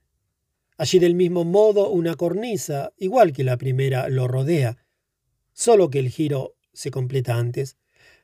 Allí 0.82 0.98
del 0.98 1.14
mismo 1.14 1.46
modo 1.46 1.92
una 1.92 2.16
cornisa, 2.16 2.92
igual 2.98 3.34
que 3.34 3.44
la 3.44 3.58
primera, 3.58 4.10
lo 4.10 4.28
rodea, 4.28 4.80
solo 5.54 5.92
que 5.92 6.00
el 6.00 6.10
giro 6.10 6.56
se 6.74 6.90
completa 6.90 7.36
antes. 7.36 7.78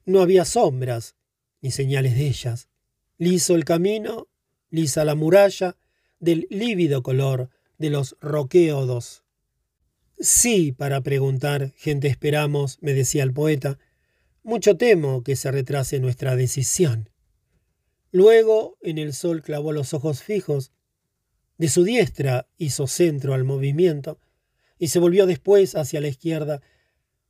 No 0.05 0.23
había 0.23 0.43
sombras, 0.43 1.15
ni 1.61 1.69
señales 1.69 2.15
de 2.15 2.25
ellas. 2.25 2.67
Liso 3.19 3.53
el 3.53 3.63
camino, 3.63 4.27
lisa 4.71 5.05
la 5.05 5.13
muralla, 5.13 5.77
del 6.19 6.47
lívido 6.49 7.03
color 7.03 7.51
de 7.77 7.91
los 7.91 8.17
roqueodos. 8.21 9.23
Sí, 10.17 10.71
para 10.71 11.01
preguntar, 11.01 11.73
gente 11.75 12.07
esperamos, 12.07 12.79
me 12.81 12.95
decía 12.95 13.21
el 13.21 13.33
poeta, 13.33 13.77
mucho 14.41 14.77
temo 14.77 15.21
que 15.21 15.35
se 15.35 15.51
retrase 15.51 15.99
nuestra 15.99 16.35
decisión. 16.35 17.11
Luego 18.09 18.79
en 18.81 18.97
el 18.97 19.13
sol 19.13 19.43
clavó 19.43 19.73
los 19.73 19.93
ojos 19.93 20.23
fijos, 20.23 20.71
de 21.57 21.69
su 21.69 21.83
diestra 21.83 22.47
hizo 22.57 22.87
centro 22.87 23.33
al 23.33 23.43
movimiento, 23.43 24.19
y 24.77 24.89
se 24.89 24.99
volvió 24.99 25.25
después 25.25 25.75
hacia 25.75 26.01
la 26.01 26.07
izquierda. 26.07 26.61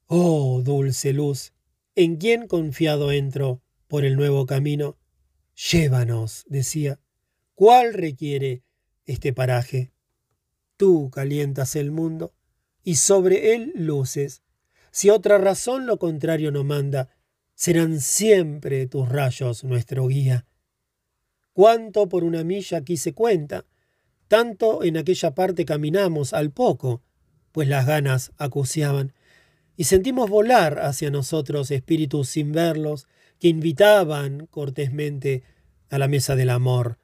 Oh, 0.06 0.62
dulce 0.64 1.14
luz, 1.14 1.54
en 1.96 2.18
quién 2.18 2.48
confiado 2.48 3.12
entro 3.12 3.62
por 3.88 4.04
el 4.06 4.16
nuevo 4.16 4.46
camino. 4.46 4.98
Llévanos, 5.72 6.46
decía. 6.48 7.00
¿Cuál 7.56 7.94
requiere 7.94 8.64
este 9.06 9.34
paraje? 9.34 9.92
Tú 10.76 11.10
calientas 11.10 11.76
el 11.76 11.92
mundo 11.92 12.36
y 12.84 12.98
sobre 12.98 13.56
él 13.56 13.72
luces. 13.76 14.44
Si 14.92 15.10
otra 15.10 15.38
razón 15.38 15.88
lo 15.88 15.98
contrario 15.98 16.52
no 16.52 16.64
manda, 16.64 17.10
serán 17.56 18.00
siempre 18.00 18.86
tus 18.86 19.10
rayos 19.10 19.64
nuestro 19.64 20.08
guía. 20.08 20.46
Cuánto 21.54 22.08
por 22.08 22.24
una 22.24 22.44
milla 22.44 22.78
aquí 22.78 22.98
se 22.98 23.14
cuenta, 23.14 23.66
tanto 24.28 24.84
en 24.84 24.98
aquella 24.98 25.34
parte 25.36 25.66
caminamos 25.66 26.34
al 26.34 26.52
poco, 26.52 27.02
pues 27.52 27.68
las 27.68 27.86
ganas 27.86 28.32
acuciaban, 28.38 29.14
y 29.76 29.86
sentimos 29.86 30.30
volar 30.30 30.80
hacia 30.80 31.12
nosotros 31.12 31.72
espíritus 31.72 32.30
sin 32.30 32.52
verlos, 32.52 33.08
que 33.40 33.48
invitaban 33.48 34.48
cortésmente 34.48 35.44
a 35.90 36.00
la 36.00 36.08
mesa 36.08 36.36
del 36.36 36.50
amor. 36.50 36.98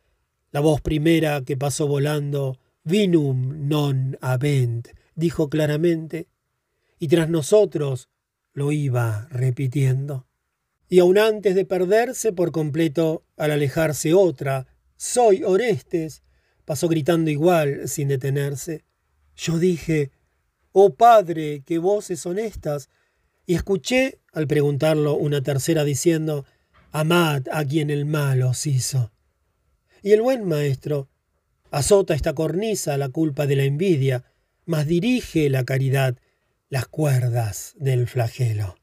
La 0.51 0.59
voz 0.59 0.81
primera 0.81 1.43
que 1.43 1.57
pasó 1.57 1.87
volando 1.87 2.57
Vinum 2.83 3.69
non 3.69 4.17
avent, 4.21 4.89
dijo 5.15 5.49
claramente, 5.49 6.27
y 6.99 7.07
tras 7.07 7.29
nosotros 7.29 8.09
lo 8.53 8.71
iba 8.71 9.27
repitiendo. 9.29 10.27
Y 10.89 10.99
aun 10.99 11.17
antes 11.17 11.55
de 11.55 11.65
perderse 11.65 12.33
por 12.33 12.51
completo, 12.51 13.23
al 13.37 13.51
alejarse 13.51 14.13
otra, 14.13 14.67
soy 14.97 15.43
Orestes, 15.43 16.22
pasó 16.65 16.87
gritando 16.87 17.29
igual, 17.29 17.87
sin 17.87 18.07
detenerse. 18.07 18.83
Yo 19.35 19.57
dije, 19.59 20.11
oh 20.71 20.95
Padre, 20.95 21.63
qué 21.65 21.77
voces 21.77 22.25
honestas, 22.25 22.89
y 23.45 23.55
escuché, 23.55 24.19
al 24.31 24.47
preguntarlo, 24.47 25.15
una 25.15 25.41
tercera 25.41 25.83
diciendo, 25.83 26.45
amad 26.91 27.43
a 27.51 27.65
quien 27.65 27.89
el 27.89 28.05
mal 28.05 28.41
os 28.43 28.65
hizo. 28.65 29.11
Y 30.01 30.11
el 30.11 30.21
buen 30.21 30.45
maestro, 30.45 31.09
Azota 31.73 32.13
esta 32.13 32.35
cornisa 32.35 32.99
la 32.99 33.09
culpa 33.09 33.47
de 33.47 33.55
la 33.55 33.63
envidia, 33.63 34.23
mas 34.65 34.85
dirige 34.85 35.49
la 35.49 35.63
caridad 35.63 36.17
las 36.69 36.85
cuerdas 36.85 37.73
del 37.77 38.07
flagelo. 38.07 38.75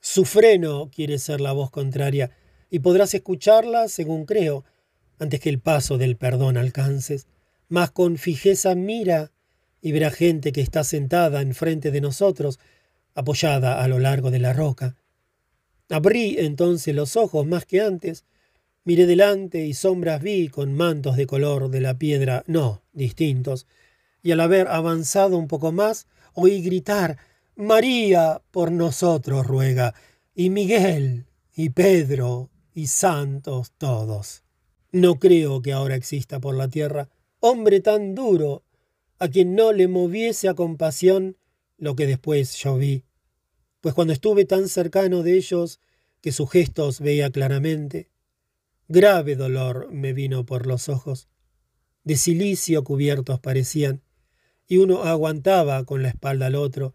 Su 0.00 0.24
freno 0.24 0.90
quiere 0.90 1.18
ser 1.18 1.42
la 1.42 1.52
voz 1.52 1.70
contraria, 1.70 2.30
y 2.70 2.78
podrás 2.78 3.12
escucharla, 3.12 3.88
según 3.88 4.24
creo, 4.24 4.64
antes 5.18 5.40
que 5.40 5.50
el 5.50 5.60
paso 5.60 5.98
del 5.98 6.16
perdón 6.16 6.56
alcances, 6.56 7.26
mas 7.68 7.90
con 7.90 8.18
fijeza 8.18 8.74
mira 8.74 9.32
y 9.80 9.92
verá 9.92 10.10
gente 10.10 10.52
que 10.52 10.60
está 10.60 10.84
sentada 10.84 11.42
enfrente 11.42 11.90
de 11.90 12.00
nosotros, 12.00 12.58
apoyada 13.14 13.82
a 13.82 13.88
lo 13.88 13.98
largo 13.98 14.30
de 14.30 14.38
la 14.38 14.52
roca, 14.52 14.96
Abrí 15.90 16.36
entonces 16.38 16.94
los 16.94 17.16
ojos 17.16 17.46
más 17.46 17.66
que 17.66 17.80
antes, 17.80 18.24
miré 18.84 19.06
delante 19.06 19.66
y 19.66 19.74
sombras 19.74 20.22
vi 20.22 20.48
con 20.48 20.74
mantos 20.74 21.16
de 21.16 21.26
color 21.26 21.70
de 21.70 21.80
la 21.80 21.98
piedra, 21.98 22.42
no, 22.46 22.82
distintos, 22.92 23.66
y 24.22 24.32
al 24.32 24.40
haber 24.40 24.68
avanzado 24.68 25.36
un 25.36 25.46
poco 25.46 25.72
más, 25.72 26.06
oí 26.32 26.62
gritar 26.62 27.18
María 27.54 28.40
por 28.50 28.72
nosotros 28.72 29.46
ruega, 29.46 29.94
y 30.34 30.50
Miguel, 30.50 31.26
y 31.54 31.70
Pedro, 31.70 32.50
y 32.74 32.86
santos 32.86 33.72
todos. 33.76 34.43
No 34.94 35.18
creo 35.18 35.60
que 35.60 35.72
ahora 35.72 35.96
exista 35.96 36.38
por 36.38 36.54
la 36.54 36.68
tierra 36.68 37.08
hombre 37.40 37.80
tan 37.80 38.14
duro 38.14 38.62
a 39.18 39.26
quien 39.26 39.56
no 39.56 39.72
le 39.72 39.88
moviese 39.88 40.48
a 40.48 40.54
compasión 40.54 41.36
lo 41.78 41.96
que 41.96 42.06
después 42.06 42.54
yo 42.58 42.76
vi, 42.76 43.02
pues 43.80 43.92
cuando 43.92 44.12
estuve 44.12 44.44
tan 44.44 44.68
cercano 44.68 45.24
de 45.24 45.36
ellos 45.36 45.80
que 46.20 46.30
sus 46.30 46.48
gestos 46.48 47.00
veía 47.00 47.30
claramente, 47.30 48.08
grave 48.86 49.34
dolor 49.34 49.90
me 49.90 50.12
vino 50.12 50.46
por 50.46 50.64
los 50.64 50.88
ojos, 50.88 51.26
de 52.04 52.14
silicio 52.14 52.84
cubiertos 52.84 53.40
parecían, 53.40 54.00
y 54.68 54.76
uno 54.76 55.02
aguantaba 55.02 55.82
con 55.82 56.04
la 56.04 56.10
espalda 56.10 56.46
al 56.46 56.54
otro, 56.54 56.94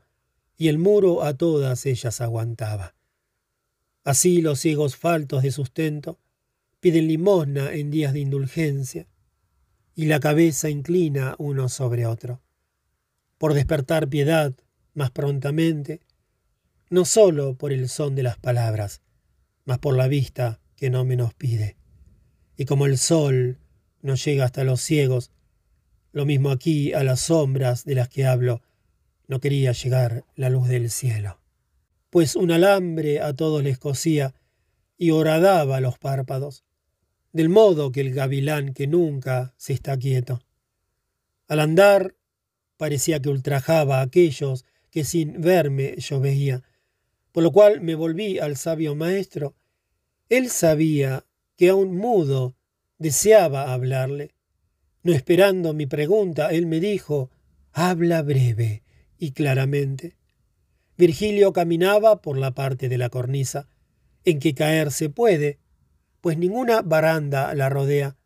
y 0.56 0.70
el 0.70 0.78
muro 0.78 1.22
a 1.22 1.34
todas 1.34 1.86
ellas 1.86 2.22
aguantaba. 2.22 2.96
Así 4.06 4.40
los 4.40 4.62
ciegos 4.62 4.96
faltos 4.96 5.44
de 5.44 5.52
sustento 5.52 6.18
piden 6.80 7.08
limosna 7.08 7.74
en 7.74 7.92
días 7.92 8.14
de 8.14 8.20
indulgencia, 8.20 9.08
y 9.96 10.06
la 10.06 10.20
cabeza 10.20 10.70
inclina 10.70 11.36
uno 11.38 11.68
sobre 11.68 12.06
otro, 12.06 12.42
por 13.38 13.54
despertar 13.54 14.08
piedad 14.08 14.54
más 14.94 15.12
prontamente, 15.12 16.02
no 16.90 17.06
sólo 17.06 17.56
por 17.56 17.72
el 17.72 17.90
son 17.90 18.16
de 18.16 18.24
las 18.24 18.38
palabras, 18.38 19.02
mas 19.66 19.80
por 19.80 19.96
la 19.96 20.08
vista 20.08 20.60
que 20.76 20.90
no 20.90 21.06
me 21.06 21.16
nos 21.16 21.34
pide. 21.34 21.78
Y 22.56 22.66
como 22.66 22.86
el 22.86 22.98
sol 22.98 23.60
no 24.02 24.16
llega 24.16 24.46
hasta 24.46 24.64
los 24.64 24.82
ciegos, 24.82 25.32
lo 26.12 26.26
mismo 26.26 26.50
aquí 26.50 26.94
a 26.94 27.04
las 27.04 27.22
sombras 27.22 27.86
de 27.86 27.96
las 27.96 28.10
que 28.10 28.26
hablo, 28.26 28.62
no 29.28 29.40
quería 29.40 29.74
llegar 29.74 30.26
la 30.36 30.50
luz 30.50 30.68
del 30.68 30.90
cielo, 30.90 31.40
pues 32.10 32.36
un 32.36 32.52
alambre 32.52 33.22
a 33.22 33.34
todos 33.34 33.64
les 33.64 33.78
cosía 33.78 34.34
y 34.98 35.12
horadaba 35.12 35.80
los 35.82 36.00
párpados, 36.00 36.66
del 37.32 37.50
modo 37.50 37.92
que 37.92 38.02
el 38.02 38.14
gavilán 38.14 38.74
que 38.74 38.88
nunca 38.88 39.54
se 39.58 39.74
está 39.74 39.98
quieto. 39.98 40.42
Al 41.48 41.60
andar 41.60 42.16
parecía 42.78 43.20
que 43.20 43.30
ultrajaba 43.30 44.00
a 44.00 44.04
aquellos 44.04 44.66
que 44.90 45.04
sin 45.04 45.42
verme 45.42 45.96
yo 45.98 46.20
veía, 46.20 46.64
por 47.32 47.44
lo 47.44 47.52
cual 47.52 47.82
me 47.82 47.96
volví 47.96 48.40
al 48.40 48.58
sabio 48.58 48.96
maestro. 48.96 49.56
Él 50.30 50.50
sabía 50.50 51.26
que 51.56 51.70
aun 51.70 51.96
mudo 51.96 52.56
deseaba 52.98 53.74
hablarle. 53.74 54.34
No 55.04 55.14
esperando 55.14 55.74
mi 55.74 55.86
pregunta, 55.86 56.50
él 56.50 56.66
me 56.66 56.80
dijo, 56.80 57.30
habla 57.72 58.22
breve 58.22 58.84
y 59.18 59.32
claramente. 59.32 60.16
Virgilio 60.98 61.54
caminaba 61.54 62.22
por 62.22 62.38
la 62.38 62.52
parte 62.52 62.90
de 62.90 62.98
la 62.98 63.10
cornisa, 63.10 63.68
en 64.26 64.40
que 64.40 64.54
caer 64.54 64.92
se 64.92 65.10
puede, 65.10 65.60
pues 66.22 66.38
ninguna 66.38 66.82
baranda 66.82 67.54
la 67.56 67.70
rodea. 67.70 68.18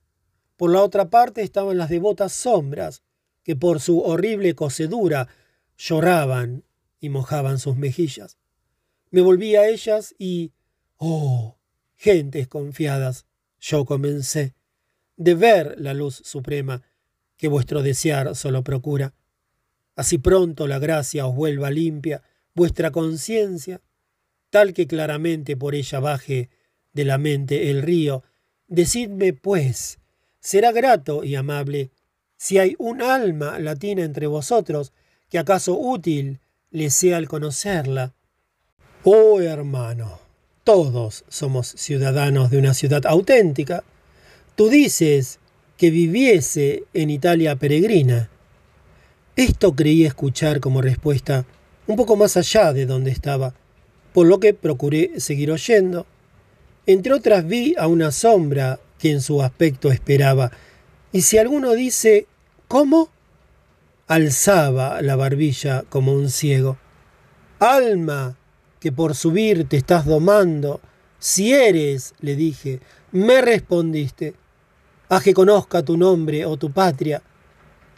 Por 0.55 0.71
la 0.71 0.81
otra 0.81 1.09
parte 1.09 1.41
estaban 1.41 1.77
las 1.77 1.89
devotas 1.89 2.33
sombras, 2.33 3.03
que 3.43 3.55
por 3.55 3.79
su 3.79 4.01
horrible 4.01 4.55
cocedura 4.55 5.27
lloraban 5.77 6.63
y 6.99 7.09
mojaban 7.09 7.59
sus 7.59 7.75
mejillas. 7.75 8.37
Me 9.11 9.21
volví 9.21 9.55
a 9.55 9.67
ellas 9.67 10.15
y, 10.17 10.53
oh, 10.97 11.57
gentes 11.95 12.47
confiadas, 12.47 13.25
yo 13.59 13.85
comencé, 13.85 14.55
de 15.17 15.35
ver 15.35 15.75
la 15.77 15.93
luz 15.93 16.21
suprema 16.23 16.81
que 17.37 17.47
vuestro 17.47 17.81
desear 17.81 18.35
solo 18.35 18.63
procura 18.63 19.13
así 19.95 20.17
pronto 20.17 20.67
la 20.67 20.79
gracia 20.79 21.25
os 21.25 21.35
vuelva 21.35 21.69
limpia 21.69 22.21
vuestra 22.55 22.91
conciencia, 22.91 23.81
tal 24.49 24.73
que 24.73 24.87
claramente 24.87 25.57
por 25.57 25.75
ella 25.75 25.99
baje 25.99 26.49
de 26.93 27.05
la 27.05 27.17
mente 27.17 27.69
el 27.69 27.81
río. 27.81 28.23
Decidme, 28.67 29.33
pues, 29.33 29.99
será 30.39 30.71
grato 30.71 31.23
y 31.23 31.35
amable 31.35 31.91
si 32.37 32.57
hay 32.57 32.75
un 32.77 33.01
alma 33.01 33.59
latina 33.59 34.03
entre 34.03 34.27
vosotros 34.27 34.93
que 35.29 35.39
acaso 35.39 35.77
útil 35.77 36.39
le 36.71 36.89
sea 36.89 37.17
el 37.17 37.27
conocerla. 37.27 38.13
Oh 39.03 39.41
hermano, 39.41 40.19
todos 40.63 41.25
somos 41.27 41.67
ciudadanos 41.67 42.51
de 42.51 42.57
una 42.57 42.73
ciudad 42.73 43.05
auténtica. 43.05 43.83
Tú 44.55 44.69
dices 44.69 45.39
que 45.77 45.89
viviese 45.89 46.83
en 46.93 47.09
Italia 47.09 47.55
peregrina. 47.55 48.29
Esto 49.35 49.75
creí 49.75 50.05
escuchar 50.05 50.59
como 50.59 50.81
respuesta 50.81 51.45
un 51.87 51.95
poco 51.95 52.15
más 52.15 52.37
allá 52.37 52.71
de 52.71 52.85
donde 52.85 53.11
estaba, 53.11 53.53
por 54.13 54.27
lo 54.27 54.39
que 54.39 54.53
procuré 54.53 55.19
seguir 55.19 55.51
oyendo. 55.51 56.05
Entre 56.85 57.13
otras 57.13 57.47
vi 57.47 57.75
a 57.77 57.87
una 57.87 58.11
sombra 58.11 58.79
que 58.99 59.11
en 59.11 59.21
su 59.21 59.41
aspecto 59.41 59.91
esperaba, 59.91 60.51
y 61.11 61.21
si 61.21 61.37
alguno 61.37 61.73
dice 61.73 62.27
¿Cómo? 62.67 63.09
alzaba 64.07 65.01
la 65.01 65.15
barbilla 65.15 65.83
como 65.89 66.13
un 66.13 66.29
ciego. 66.29 66.77
Alma, 67.59 68.35
que 68.79 68.91
por 68.91 69.15
subir 69.15 69.69
te 69.69 69.77
estás 69.77 70.05
domando, 70.05 70.81
si 71.19 71.53
eres, 71.53 72.13
le 72.19 72.35
dije, 72.35 72.81
me 73.11 73.41
respondiste, 73.41 74.33
haz 75.07 75.23
que 75.23 75.33
conozca 75.33 75.83
tu 75.83 75.95
nombre 75.95 76.45
o 76.45 76.57
tu 76.57 76.71
patria, 76.71 77.21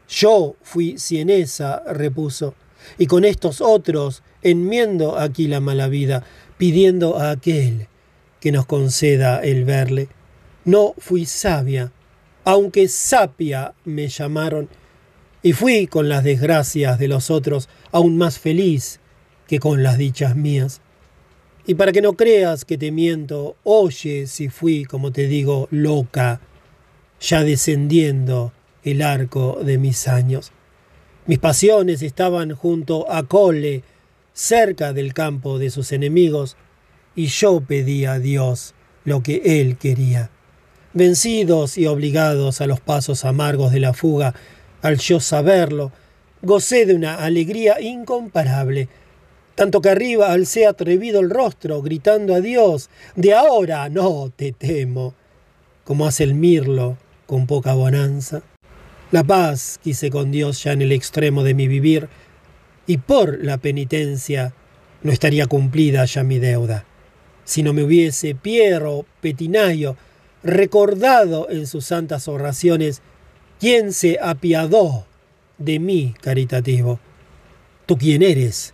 yo 0.07 0.55
fui 0.61 0.99
cienesa, 0.99 1.81
repuso, 1.87 2.53
y 2.99 3.07
con 3.07 3.25
estos 3.25 3.61
otros 3.61 4.21
enmiendo 4.43 5.17
aquí 5.17 5.47
la 5.47 5.59
mala 5.59 5.87
vida, 5.87 6.23
pidiendo 6.57 7.17
a 7.17 7.31
aquel 7.31 7.87
que 8.45 8.51
nos 8.51 8.67
conceda 8.67 9.39
el 9.43 9.65
verle. 9.65 10.07
No 10.65 10.93
fui 10.99 11.25
sabia, 11.25 11.91
aunque 12.43 12.87
sapia 12.87 13.73
me 13.85 14.07
llamaron, 14.07 14.69
y 15.41 15.53
fui 15.53 15.87
con 15.87 16.09
las 16.09 16.23
desgracias 16.23 16.99
de 16.99 17.07
los 17.07 17.31
otros 17.31 17.69
aún 17.91 18.17
más 18.17 18.37
feliz 18.37 18.99
que 19.47 19.57
con 19.57 19.81
las 19.81 19.97
dichas 19.97 20.35
mías. 20.35 20.81
Y 21.65 21.73
para 21.73 21.91
que 21.91 22.03
no 22.03 22.13
creas 22.13 22.65
que 22.65 22.77
te 22.77 22.91
miento, 22.91 23.55
oye 23.63 24.27
si 24.27 24.49
fui, 24.49 24.85
como 24.85 25.11
te 25.11 25.25
digo, 25.25 25.67
loca, 25.71 26.39
ya 27.19 27.41
descendiendo 27.43 28.53
el 28.83 29.01
arco 29.01 29.57
de 29.63 29.79
mis 29.79 30.07
años. 30.07 30.51
Mis 31.25 31.39
pasiones 31.39 32.03
estaban 32.03 32.53
junto 32.53 33.11
a 33.11 33.23
Cole, 33.23 33.81
cerca 34.33 34.93
del 34.93 35.15
campo 35.15 35.57
de 35.57 35.71
sus 35.71 35.91
enemigos, 35.91 36.57
y 37.15 37.27
yo 37.27 37.61
pedía 37.61 38.13
a 38.13 38.19
Dios 38.19 38.73
lo 39.03 39.23
que 39.23 39.61
él 39.61 39.77
quería. 39.77 40.29
Vencidos 40.93 41.77
y 41.77 41.87
obligados 41.87 42.61
a 42.61 42.67
los 42.67 42.79
pasos 42.79 43.25
amargos 43.25 43.71
de 43.71 43.79
la 43.79 43.93
fuga, 43.93 44.33
al 44.81 44.97
yo 44.97 45.19
saberlo, 45.19 45.91
gocé 46.41 46.85
de 46.85 46.95
una 46.95 47.15
alegría 47.15 47.81
incomparable, 47.81 48.87
tanto 49.55 49.81
que 49.81 49.89
arriba 49.89 50.31
alcé 50.31 50.65
atrevido 50.65 51.21
el 51.21 51.29
rostro, 51.29 51.81
gritando 51.81 52.35
a 52.35 52.41
Dios, 52.41 52.89
de 53.15 53.33
ahora 53.33 53.89
no 53.89 54.31
te 54.35 54.51
temo, 54.51 55.15
como 55.83 56.05
hace 56.05 56.23
el 56.23 56.35
mirlo 56.35 56.97
con 57.25 57.47
poca 57.47 57.73
bonanza. 57.73 58.43
La 59.11 59.23
paz 59.23 59.79
quise 59.81 60.09
con 60.09 60.31
Dios 60.31 60.63
ya 60.63 60.73
en 60.73 60.81
el 60.81 60.91
extremo 60.91 61.43
de 61.43 61.53
mi 61.53 61.67
vivir, 61.67 62.09
y 62.87 62.97
por 62.97 63.43
la 63.43 63.57
penitencia 63.57 64.53
no 65.03 65.11
estaría 65.11 65.47
cumplida 65.47 66.05
ya 66.05 66.23
mi 66.23 66.39
deuda. 66.39 66.85
Si 67.45 67.63
no 67.63 67.71
me 67.71 67.83
hubiese 67.83 68.35
Piero 68.35 69.05
Petinayo 69.21 69.95
recordado 70.43 71.49
en 71.49 71.65
sus 71.65 71.85
santas 71.85 72.27
oraciones 72.27 73.01
quién 73.59 73.93
se 73.93 74.19
apiadó 74.21 75.05
de 75.57 75.79
mí 75.79 76.13
caritativo. 76.21 76.99
¿Tú 77.85 77.97
quién 77.97 78.21
eres? 78.21 78.73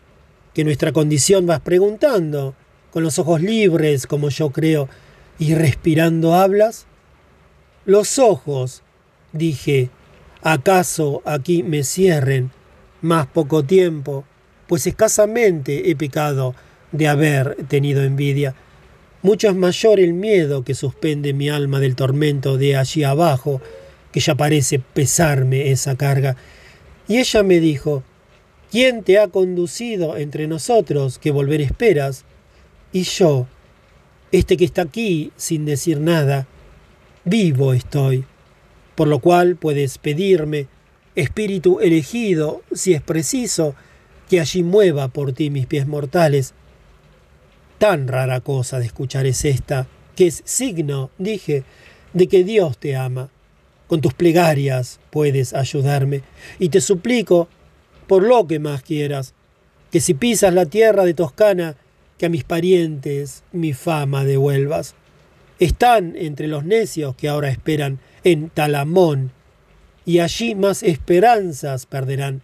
Que 0.53 0.63
nuestra 0.63 0.91
condición 0.91 1.45
vas 1.45 1.61
preguntando, 1.61 2.55
con 2.91 3.03
los 3.03 3.19
ojos 3.19 3.41
libres, 3.41 4.07
como 4.07 4.29
yo 4.29 4.49
creo, 4.49 4.89
y 5.37 5.53
respirando 5.53 6.33
hablas. 6.33 6.87
Los 7.85 8.19
ojos, 8.19 8.81
dije, 9.31 9.91
¿Acaso 10.43 11.21
aquí 11.23 11.61
me 11.61 11.83
cierren 11.83 12.49
más 13.01 13.27
poco 13.27 13.63
tiempo? 13.63 14.25
Pues 14.65 14.87
escasamente 14.87 15.91
he 15.91 15.95
pecado 15.95 16.55
de 16.91 17.07
haber 17.07 17.55
tenido 17.67 18.03
envidia. 18.03 18.55
Mucho 19.21 19.49
es 19.49 19.55
mayor 19.55 19.99
el 19.99 20.13
miedo 20.13 20.63
que 20.63 20.73
suspende 20.73 21.33
mi 21.33 21.49
alma 21.49 21.79
del 21.79 21.95
tormento 21.95 22.57
de 22.57 22.75
allí 22.75 23.03
abajo, 23.03 23.61
que 24.11 24.19
ya 24.19 24.35
parece 24.35 24.79
pesarme 24.79 25.71
esa 25.71 25.95
carga. 25.95 26.35
Y 27.07 27.17
ella 27.17 27.43
me 27.43 27.59
dijo, 27.59 28.03
¿quién 28.71 29.03
te 29.03 29.19
ha 29.19 29.27
conducido 29.27 30.17
entre 30.17 30.47
nosotros 30.47 31.19
que 31.19 31.31
volver 31.31 31.61
esperas? 31.61 32.25
Y 32.91 33.03
yo, 33.03 33.47
este 34.31 34.57
que 34.57 34.65
está 34.65 34.83
aquí 34.83 35.31
sin 35.37 35.65
decir 35.65 35.99
nada, 35.99 36.47
vivo 37.23 37.73
estoy, 37.73 38.25
por 38.95 39.07
lo 39.07 39.19
cual 39.19 39.55
puedes 39.55 39.97
pedirme, 39.97 40.67
espíritu 41.15 41.79
elegido, 41.79 42.61
si 42.71 42.93
es 42.93 43.01
preciso, 43.01 43.75
que 44.29 44.39
allí 44.39 44.63
mueva 44.63 45.09
por 45.09 45.33
ti 45.33 45.49
mis 45.49 45.67
pies 45.67 45.87
mortales. 45.87 46.53
Tan 47.81 48.07
rara 48.07 48.41
cosa 48.41 48.77
de 48.77 48.85
escuchar 48.85 49.25
es 49.25 49.43
esta, 49.43 49.87
que 50.15 50.27
es 50.27 50.43
signo, 50.45 51.09
dije, 51.17 51.63
de 52.13 52.27
que 52.27 52.43
Dios 52.43 52.77
te 52.77 52.95
ama. 52.95 53.31
Con 53.87 54.01
tus 54.01 54.13
plegarias 54.13 54.99
puedes 55.09 55.55
ayudarme, 55.55 56.21
y 56.59 56.69
te 56.69 56.79
suplico, 56.79 57.47
por 58.05 58.21
lo 58.21 58.45
que 58.45 58.59
más 58.59 58.83
quieras, 58.83 59.33
que 59.91 59.99
si 59.99 60.13
pisas 60.13 60.53
la 60.53 60.67
tierra 60.67 61.05
de 61.05 61.15
Toscana, 61.15 61.75
que 62.19 62.27
a 62.27 62.29
mis 62.29 62.43
parientes 62.43 63.41
mi 63.51 63.73
fama 63.73 64.25
devuelvas. 64.25 64.93
Están 65.57 66.15
entre 66.15 66.47
los 66.47 66.63
necios 66.63 67.15
que 67.15 67.29
ahora 67.29 67.49
esperan 67.49 67.97
en 68.23 68.51
Talamón, 68.51 69.31
y 70.05 70.19
allí 70.19 70.53
más 70.53 70.83
esperanzas 70.83 71.87
perderán 71.87 72.43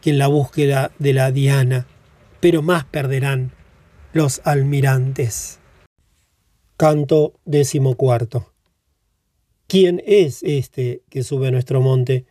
que 0.00 0.10
en 0.10 0.18
la 0.18 0.26
búsqueda 0.26 0.90
de 0.98 1.12
la 1.12 1.30
Diana, 1.30 1.86
pero 2.40 2.62
más 2.62 2.84
perderán 2.84 3.52
los 4.12 4.42
almirantes. 4.44 5.58
Canto 6.76 7.34
decimocuarto. 7.46 8.52
¿Quién 9.66 10.02
es 10.06 10.42
este 10.42 11.02
que 11.08 11.22
sube 11.22 11.48
a 11.48 11.50
nuestro 11.50 11.80
monte 11.80 12.26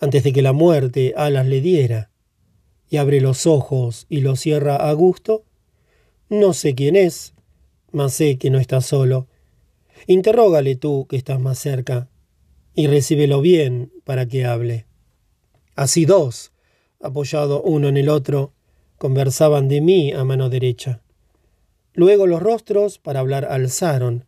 antes 0.00 0.24
de 0.24 0.32
que 0.32 0.42
la 0.42 0.52
muerte 0.52 1.14
alas 1.16 1.46
le 1.46 1.60
diera 1.60 2.10
y 2.90 2.96
abre 2.96 3.20
los 3.20 3.46
ojos 3.46 4.06
y 4.08 4.22
los 4.22 4.40
cierra 4.40 4.76
a 4.76 4.92
gusto? 4.92 5.44
No 6.28 6.52
sé 6.52 6.74
quién 6.74 6.96
es, 6.96 7.34
mas 7.92 8.14
sé 8.14 8.36
que 8.36 8.50
no 8.50 8.58
está 8.58 8.80
solo. 8.80 9.28
Interrógale 10.08 10.74
tú 10.74 11.06
que 11.08 11.16
estás 11.16 11.38
más 11.38 11.60
cerca 11.60 12.08
y 12.74 12.88
recíbelo 12.88 13.40
bien 13.40 13.92
para 14.02 14.26
que 14.26 14.44
hable. 14.44 14.86
Así 15.76 16.06
dos 16.06 16.50
apoyado 17.00 17.62
uno 17.62 17.88
en 17.88 17.98
el 17.98 18.08
otro, 18.08 18.54
conversaban 18.98 19.68
de 19.68 19.80
mí 19.80 20.12
a 20.12 20.24
mano 20.24 20.48
derecha. 20.48 21.03
Luego 21.94 22.26
los 22.26 22.42
rostros 22.42 22.98
para 22.98 23.20
hablar 23.20 23.46
alzaron, 23.46 24.26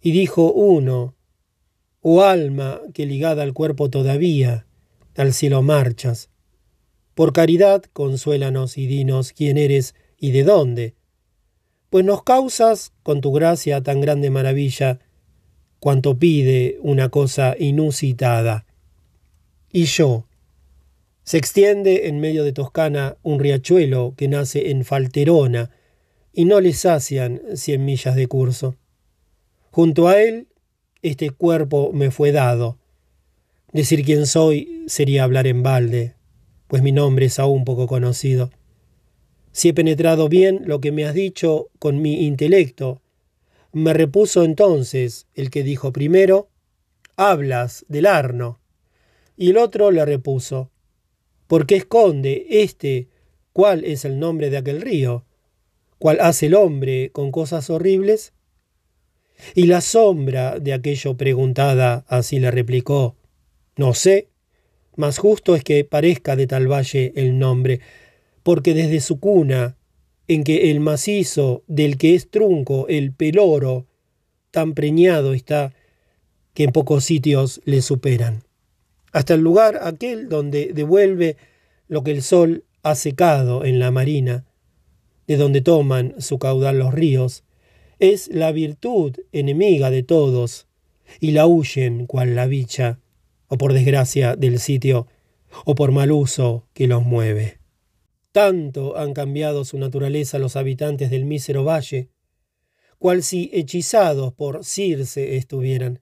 y 0.00 0.12
dijo 0.12 0.52
uno, 0.52 1.14
Oh 2.00 2.22
alma 2.22 2.80
que 2.94 3.06
ligada 3.06 3.42
al 3.42 3.52
cuerpo 3.52 3.90
todavía, 3.90 4.66
al 5.16 5.32
cielo 5.32 5.62
marchas. 5.62 6.30
Por 7.14 7.32
caridad 7.32 7.82
consuélanos 7.92 8.78
y 8.78 8.86
dinos 8.86 9.32
quién 9.32 9.58
eres 9.58 9.96
y 10.16 10.30
de 10.30 10.44
dónde, 10.44 10.94
pues 11.90 12.04
nos 12.04 12.22
causas 12.22 12.92
con 13.02 13.20
tu 13.20 13.32
gracia 13.32 13.82
tan 13.82 14.00
grande 14.00 14.30
maravilla, 14.30 15.00
cuanto 15.80 16.18
pide 16.18 16.78
una 16.82 17.08
cosa 17.08 17.56
inusitada. 17.58 18.66
Y 19.72 19.84
yo, 19.84 20.26
se 21.24 21.38
extiende 21.38 22.06
en 22.06 22.20
medio 22.20 22.44
de 22.44 22.52
Toscana 22.52 23.16
un 23.22 23.40
riachuelo 23.40 24.14
que 24.16 24.28
nace 24.28 24.70
en 24.70 24.84
Falterona, 24.84 25.70
y 26.36 26.44
no 26.44 26.60
le 26.60 26.74
sacian 26.74 27.40
cien 27.54 27.86
millas 27.86 28.14
de 28.14 28.26
curso. 28.26 28.76
Junto 29.70 30.06
a 30.06 30.20
él, 30.20 30.48
este 31.00 31.30
cuerpo 31.30 31.92
me 31.94 32.10
fue 32.10 32.30
dado. 32.30 32.78
Decir 33.72 34.04
quién 34.04 34.26
soy 34.26 34.84
sería 34.86 35.24
hablar 35.24 35.46
en 35.46 35.62
balde, 35.62 36.14
pues 36.68 36.82
mi 36.82 36.92
nombre 36.92 37.24
es 37.24 37.38
aún 37.38 37.64
poco 37.64 37.86
conocido. 37.86 38.50
Si 39.50 39.70
he 39.70 39.74
penetrado 39.74 40.28
bien 40.28 40.60
lo 40.66 40.82
que 40.82 40.92
me 40.92 41.06
has 41.06 41.14
dicho 41.14 41.70
con 41.78 42.02
mi 42.02 42.26
intelecto, 42.26 43.00
me 43.72 43.94
repuso 43.94 44.44
entonces 44.44 45.26
el 45.32 45.48
que 45.48 45.62
dijo 45.62 45.90
primero, 45.90 46.50
hablas 47.16 47.86
del 47.88 48.04
Arno. 48.04 48.60
Y 49.38 49.50
el 49.50 49.56
otro 49.56 49.90
le 49.90 50.04
repuso, 50.04 50.70
¿Por 51.46 51.66
qué 51.66 51.76
esconde 51.76 52.46
este 52.50 53.08
cuál 53.54 53.86
es 53.86 54.04
el 54.04 54.18
nombre 54.18 54.50
de 54.50 54.58
aquel 54.58 54.82
río? 54.82 55.24
¿Cuál 55.98 56.18
hace 56.20 56.46
el 56.46 56.54
hombre 56.54 57.10
con 57.12 57.30
cosas 57.30 57.70
horribles? 57.70 58.32
Y 59.54 59.66
la 59.66 59.80
sombra 59.80 60.58
de 60.58 60.72
aquello 60.72 61.16
preguntada 61.16 62.04
así 62.08 62.38
le 62.38 62.50
replicó, 62.50 63.16
No 63.76 63.94
sé, 63.94 64.28
más 64.96 65.18
justo 65.18 65.54
es 65.54 65.62
que 65.62 65.84
parezca 65.84 66.36
de 66.36 66.46
tal 66.46 66.70
valle 66.70 67.12
el 67.16 67.38
nombre, 67.38 67.80
porque 68.42 68.74
desde 68.74 69.00
su 69.00 69.20
cuna, 69.20 69.76
en 70.28 70.42
que 70.42 70.70
el 70.70 70.80
macizo 70.80 71.62
del 71.66 71.98
que 71.98 72.14
es 72.14 72.30
trunco, 72.30 72.86
el 72.88 73.12
peloro, 73.12 73.86
tan 74.50 74.74
preñado 74.74 75.34
está, 75.34 75.74
que 76.54 76.64
en 76.64 76.72
pocos 76.72 77.04
sitios 77.04 77.60
le 77.64 77.82
superan 77.82 78.46
hasta 79.16 79.32
el 79.32 79.40
lugar 79.40 79.80
aquel 79.82 80.28
donde 80.28 80.72
devuelve 80.74 81.38
lo 81.88 82.04
que 82.04 82.10
el 82.10 82.22
sol 82.22 82.64
ha 82.82 82.94
secado 82.94 83.64
en 83.64 83.78
la 83.78 83.90
marina, 83.90 84.44
de 85.26 85.36
donde 85.36 85.60
toman 85.60 86.14
su 86.18 86.38
caudal 86.38 86.78
los 86.78 86.94
ríos, 86.94 87.44
es 87.98 88.28
la 88.28 88.52
virtud 88.52 89.16
enemiga 89.32 89.90
de 89.90 90.02
todos, 90.02 90.66
y 91.20 91.30
la 91.30 91.46
huyen 91.46 92.06
cual 92.06 92.34
la 92.34 92.46
bicha, 92.46 93.00
o 93.48 93.56
por 93.58 93.72
desgracia 93.72 94.36
del 94.36 94.58
sitio, 94.58 95.06
o 95.64 95.74
por 95.74 95.92
mal 95.92 96.12
uso 96.12 96.66
que 96.74 96.86
los 96.86 97.04
mueve. 97.04 97.58
Tanto 98.32 98.98
han 98.98 99.14
cambiado 99.14 99.64
su 99.64 99.78
naturaleza 99.78 100.38
los 100.38 100.56
habitantes 100.56 101.10
del 101.10 101.24
mísero 101.24 101.64
valle, 101.64 102.10
cual 102.98 103.22
si 103.22 103.50
hechizados 103.52 104.32
por 104.32 104.64
Circe 104.64 105.36
estuvieran 105.36 106.00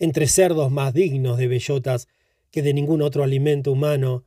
entre 0.00 0.26
cerdos 0.26 0.72
más 0.72 0.94
dignos 0.94 1.36
de 1.36 1.46
bellotas 1.46 2.08
que 2.50 2.62
de 2.62 2.74
ningún 2.74 3.02
otro 3.02 3.22
alimento 3.22 3.70
humano, 3.70 4.24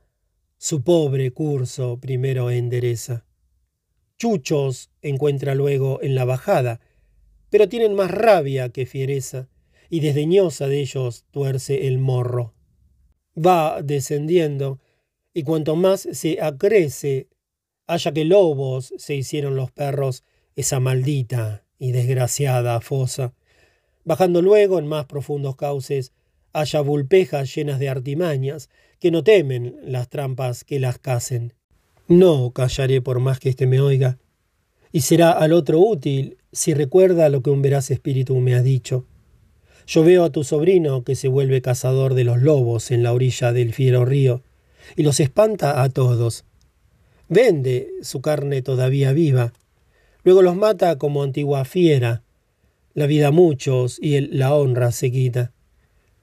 su 0.56 0.82
pobre 0.82 1.32
curso 1.32 1.98
primero 2.00 2.50
endereza. 2.50 3.26
Chuchos 4.24 4.88
encuentra 5.02 5.54
luego 5.54 6.00
en 6.00 6.14
la 6.14 6.24
bajada, 6.24 6.80
pero 7.50 7.68
tienen 7.68 7.92
más 7.92 8.10
rabia 8.10 8.70
que 8.70 8.86
fiereza, 8.86 9.50
y 9.90 10.00
desdeñosa 10.00 10.66
de 10.66 10.80
ellos 10.80 11.26
tuerce 11.30 11.86
el 11.88 11.98
morro. 11.98 12.54
Va 13.36 13.82
descendiendo, 13.82 14.80
y 15.34 15.42
cuanto 15.42 15.76
más 15.76 16.08
se 16.10 16.40
acrece, 16.40 17.28
haya 17.86 18.12
que 18.12 18.24
lobos 18.24 18.94
se 18.96 19.14
hicieron 19.14 19.56
los 19.56 19.70
perros 19.70 20.24
esa 20.56 20.80
maldita 20.80 21.66
y 21.78 21.92
desgraciada 21.92 22.80
fosa 22.80 23.34
Bajando 24.04 24.40
luego 24.40 24.78
en 24.78 24.86
más 24.86 25.04
profundos 25.04 25.54
cauces, 25.54 26.14
haya 26.54 26.80
vulpejas 26.80 27.54
llenas 27.54 27.78
de 27.78 27.90
artimañas, 27.90 28.70
que 29.00 29.10
no 29.10 29.22
temen 29.22 29.76
las 29.82 30.08
trampas 30.08 30.64
que 30.64 30.80
las 30.80 30.98
casen. 30.98 31.52
No 32.06 32.50
callaré 32.50 33.00
por 33.00 33.18
más 33.18 33.40
que 33.40 33.48
éste 33.48 33.66
me 33.66 33.80
oiga, 33.80 34.18
y 34.92 35.00
será 35.00 35.30
al 35.30 35.52
otro 35.52 35.80
útil 35.80 36.36
si 36.52 36.74
recuerda 36.74 37.30
lo 37.30 37.42
que 37.42 37.50
un 37.50 37.62
veraz 37.62 37.90
espíritu 37.90 38.36
me 38.36 38.54
ha 38.54 38.62
dicho. 38.62 39.06
Yo 39.86 40.04
veo 40.04 40.24
a 40.24 40.30
tu 40.30 40.44
sobrino 40.44 41.02
que 41.02 41.14
se 41.14 41.28
vuelve 41.28 41.62
cazador 41.62 42.14
de 42.14 42.24
los 42.24 42.42
lobos 42.42 42.90
en 42.90 43.02
la 43.02 43.12
orilla 43.12 43.52
del 43.52 43.72
fiero 43.72 44.04
río, 44.04 44.42
y 44.96 45.02
los 45.02 45.18
espanta 45.18 45.82
a 45.82 45.88
todos. 45.88 46.44
Vende 47.28 47.88
su 48.02 48.20
carne 48.20 48.60
todavía 48.60 49.12
viva, 49.12 49.54
luego 50.24 50.42
los 50.42 50.56
mata 50.56 50.98
como 50.98 51.22
antigua 51.22 51.64
fiera, 51.64 52.22
la 52.92 53.06
vida 53.06 53.28
a 53.28 53.32
muchos 53.32 53.98
y 54.00 54.20
la 54.20 54.54
honra 54.54 54.92
se 54.92 55.10
quita. 55.10 55.52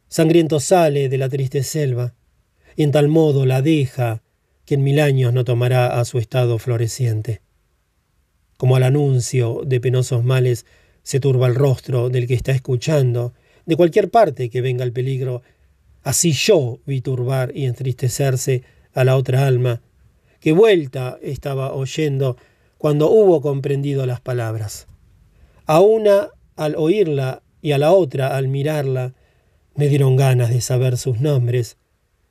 Sangriento 0.10 0.60
sale 0.60 1.10
de 1.10 1.18
la 1.18 1.28
triste 1.28 1.64
selva, 1.64 2.14
y 2.76 2.84
en 2.84 2.92
tal 2.92 3.08
modo 3.08 3.46
la 3.48 3.62
deja 3.62 4.22
en 4.74 4.84
mil 4.84 5.00
años 5.00 5.34
no 5.34 5.44
tomará 5.44 6.00
a 6.00 6.06
su 6.06 6.18
estado 6.18 6.58
floreciente. 6.58 7.42
Como 8.58 8.76
al 8.76 8.84
anuncio 8.84 9.62
de 9.66 9.80
penosos 9.80 10.24
males 10.24 10.66
se 11.04 11.20
turba 11.20 11.48
el 11.48 11.56
rostro 11.56 12.10
del 12.10 12.28
que 12.28 12.34
está 12.34 12.52
escuchando, 12.52 13.34
de 13.66 13.76
cualquier 13.76 14.10
parte 14.10 14.50
que 14.50 14.62
venga 14.62 14.84
el 14.84 14.94
peligro, 14.94 15.42
así 16.04 16.32
yo 16.32 16.80
vi 16.86 17.02
turbar 17.02 17.52
y 17.56 17.66
entristecerse 17.66 18.64
a 18.94 19.04
la 19.04 19.16
otra 19.16 19.48
alma, 19.48 19.82
que 20.40 20.52
vuelta 20.52 21.18
estaba 21.22 21.74
oyendo 21.74 22.38
cuando 22.78 23.10
hubo 23.10 23.42
comprendido 23.42 24.06
las 24.06 24.22
palabras. 24.22 24.88
A 25.66 25.80
una 25.80 26.30
al 26.56 26.76
oírla 26.76 27.44
y 27.62 27.72
a 27.74 27.78
la 27.78 27.92
otra 27.92 28.36
al 28.36 28.48
mirarla, 28.48 29.14
me 29.76 29.88
dieron 29.88 30.16
ganas 30.16 30.50
de 30.50 30.62
saber 30.62 30.98
sus 30.98 31.20
nombres, 31.22 31.78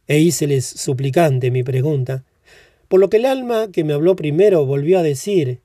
e 0.06 0.18
híceles 0.18 0.66
suplicante 0.66 1.50
mi 1.50 1.62
pregunta, 1.62 2.24
por 2.90 2.98
lo 2.98 3.08
que 3.08 3.18
el 3.18 3.26
alma 3.26 3.70
que 3.70 3.84
me 3.84 3.92
habló 3.92 4.16
primero 4.16 4.66
volvió 4.66 4.98
a 4.98 5.04
decir, 5.04 5.60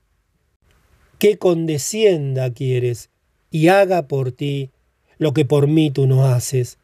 que 1.17 1.39
condescienda 1.39 2.53
quieres 2.53 3.09
y 3.49 3.69
haga 3.69 4.07
por 4.07 4.31
ti 4.31 4.69
lo 5.17 5.33
que 5.33 5.43
por 5.43 5.65
mí 5.65 5.89
tú 5.89 6.05
no 6.05 6.27
haces. 6.27 6.77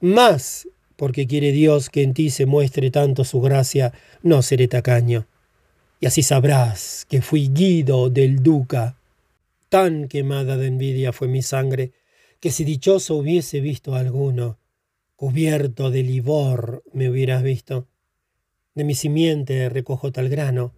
Más 0.00 0.66
porque 0.96 1.28
quiere 1.28 1.52
Dios 1.52 1.90
que 1.90 2.02
en 2.02 2.12
ti 2.12 2.30
se 2.30 2.44
muestre 2.44 2.90
tanto 2.90 3.22
su 3.22 3.40
gracia, 3.40 3.92
no 4.20 4.42
seré 4.42 4.66
tacaño. 4.66 5.28
Y 6.00 6.06
así 6.06 6.24
sabrás 6.24 7.06
que 7.08 7.22
fui 7.22 7.48
Guido 7.48 8.10
del 8.10 8.42
Duca, 8.42 8.96
Tan 9.68 10.08
quemada 10.08 10.56
de 10.56 10.66
envidia 10.66 11.12
fue 11.12 11.28
mi 11.28 11.42
sangre, 11.42 11.92
que 12.40 12.50
si 12.50 12.64
dichoso 12.64 13.14
hubiese 13.14 13.60
visto 13.60 13.94
alguno, 13.94 14.58
cubierto 15.14 15.92
de 15.92 16.02
livor 16.02 16.82
me 16.92 17.08
hubieras 17.08 17.44
visto. 17.44 17.86
De 18.78 18.84
mi 18.84 18.94
simiente 18.94 19.68
recojo 19.68 20.12
tal 20.12 20.28
grano, 20.28 20.72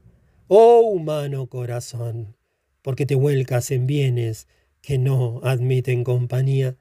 oh 0.49 0.81
humano 0.81 1.49
corazón, 1.49 2.35
porque 2.81 3.05
te 3.05 3.15
vuelcas 3.15 3.71
en 3.73 3.87
bienes 3.87 4.49
que 4.81 4.97
no 4.97 5.43
admiten 5.43 6.03
compañía. 6.03 6.79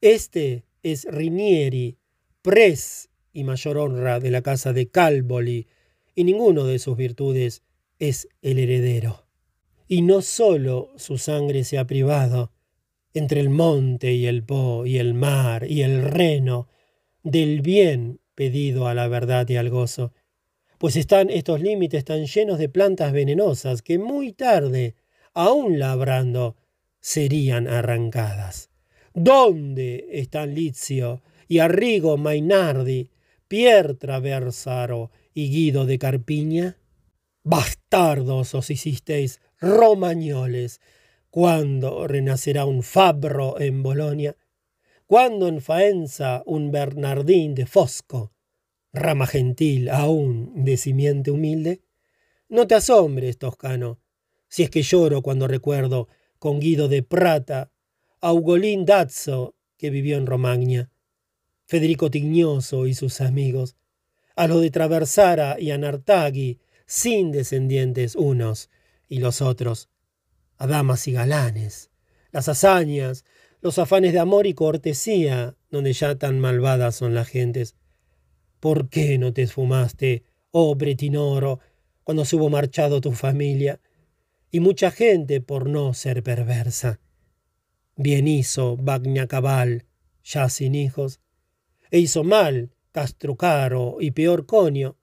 Este 0.00 0.64
es 0.82 1.04
Rinieri, 1.04 1.98
pres 2.40 3.10
y 3.34 3.44
mayor 3.44 3.76
honra 3.76 4.20
de 4.20 4.30
la 4.30 4.40
casa 4.40 4.72
de 4.72 4.88
Calvoli, 4.88 5.66
y 6.14 6.24
ninguno 6.24 6.64
de 6.64 6.78
sus 6.78 6.96
virtudes 6.96 7.62
es 7.98 8.26
el 8.40 8.58
heredero. 8.58 9.26
Y 9.86 10.00
no 10.00 10.22
sólo 10.22 10.94
su 10.96 11.18
sangre 11.18 11.62
se 11.62 11.76
ha 11.76 11.86
privado, 11.86 12.52
entre 13.12 13.38
el 13.40 13.50
monte 13.50 14.14
y 14.14 14.24
el 14.24 14.44
Po 14.44 14.86
y 14.86 14.96
el 14.96 15.12
mar 15.12 15.70
y 15.70 15.82
el 15.82 16.00
reno, 16.00 16.68
del 17.22 17.60
bien 17.60 18.18
pedido 18.34 18.88
a 18.88 18.94
la 18.94 19.08
verdad 19.08 19.46
y 19.50 19.56
al 19.56 19.68
gozo, 19.68 20.14
pues 20.82 20.96
están 20.96 21.30
estos 21.30 21.60
límites 21.60 22.04
tan 22.04 22.26
llenos 22.26 22.58
de 22.58 22.68
plantas 22.68 23.12
venenosas 23.12 23.82
que 23.82 24.00
muy 24.00 24.32
tarde, 24.32 24.96
aun 25.32 25.78
labrando, 25.78 26.56
serían 27.00 27.68
arrancadas. 27.68 28.68
¿Dónde 29.14 30.08
están 30.10 30.56
Lizio 30.56 31.22
y 31.46 31.60
Arrigo 31.60 32.16
Mainardi, 32.16 33.10
Pier 33.46 33.94
Traversaro 33.94 35.12
y 35.32 35.50
Guido 35.50 35.86
de 35.86 36.00
Carpiña? 36.00 36.76
Bastardos 37.44 38.52
os 38.56 38.68
hicisteis, 38.68 39.40
romañoles, 39.60 40.80
¿cuándo 41.30 42.08
renacerá 42.08 42.64
un 42.64 42.82
Fabro 42.82 43.60
en 43.60 43.84
Bolonia? 43.84 44.34
¿Cuándo 45.06 45.46
en 45.46 45.60
Faenza 45.60 46.42
un 46.44 46.72
Bernardín 46.72 47.54
de 47.54 47.66
Fosco? 47.66 48.32
Rama 48.92 49.26
gentil 49.26 49.88
aún 49.88 50.64
de 50.64 50.76
simiente 50.76 51.30
humilde. 51.30 51.82
No 52.48 52.66
te 52.66 52.74
asombres, 52.74 53.38
Toscano, 53.38 53.98
si 54.48 54.62
es 54.62 54.70
que 54.70 54.82
lloro 54.82 55.22
cuando 55.22 55.48
recuerdo 55.48 56.08
con 56.38 56.60
Guido 56.60 56.88
de 56.88 57.02
Prata, 57.02 57.70
a 58.20 58.32
Ugolín 58.32 58.84
Dazzo, 58.84 59.56
que 59.78 59.90
vivió 59.90 60.16
en 60.16 60.26
Romagna, 60.26 60.90
Federico 61.64 62.10
Tignoso 62.10 62.86
y 62.86 62.94
sus 62.94 63.20
amigos, 63.20 63.76
a 64.36 64.46
lo 64.46 64.60
de 64.60 64.70
Traversara 64.70 65.58
y 65.58 65.70
Anartagui, 65.70 66.60
sin 66.86 67.32
descendientes 67.32 68.14
unos 68.14 68.70
y 69.08 69.20
los 69.20 69.40
otros, 69.40 69.88
a 70.58 70.66
damas 70.66 71.08
y 71.08 71.12
galanes, 71.12 71.90
las 72.30 72.48
hazañas, 72.48 73.24
los 73.60 73.78
afanes 73.78 74.12
de 74.12 74.18
amor 74.18 74.46
y 74.46 74.54
cortesía, 74.54 75.56
donde 75.70 75.92
ya 75.92 76.16
tan 76.16 76.38
malvadas 76.40 76.96
son 76.96 77.14
las 77.14 77.28
gentes. 77.28 77.76
¿Por 78.62 78.88
qué 78.90 79.18
no 79.18 79.32
te 79.32 79.42
esfumaste, 79.42 80.22
oh 80.52 80.76
Bretinoro, 80.76 81.58
cuando 82.04 82.24
se 82.24 82.36
hubo 82.36 82.48
marchado 82.48 83.00
tu 83.00 83.10
familia? 83.10 83.80
Y 84.52 84.60
mucha 84.60 84.92
gente 84.92 85.40
por 85.40 85.68
no 85.68 85.94
ser 85.94 86.22
perversa. 86.22 87.00
Bien 87.96 88.28
hizo 88.28 88.78
Cabal, 89.28 89.86
ya 90.22 90.48
sin 90.48 90.76
hijos, 90.76 91.18
e 91.90 91.98
hizo 91.98 92.22
mal 92.22 92.70
Castrucaro 92.92 93.96
y 93.98 94.12
peor 94.12 94.46
Conio, 94.46 94.96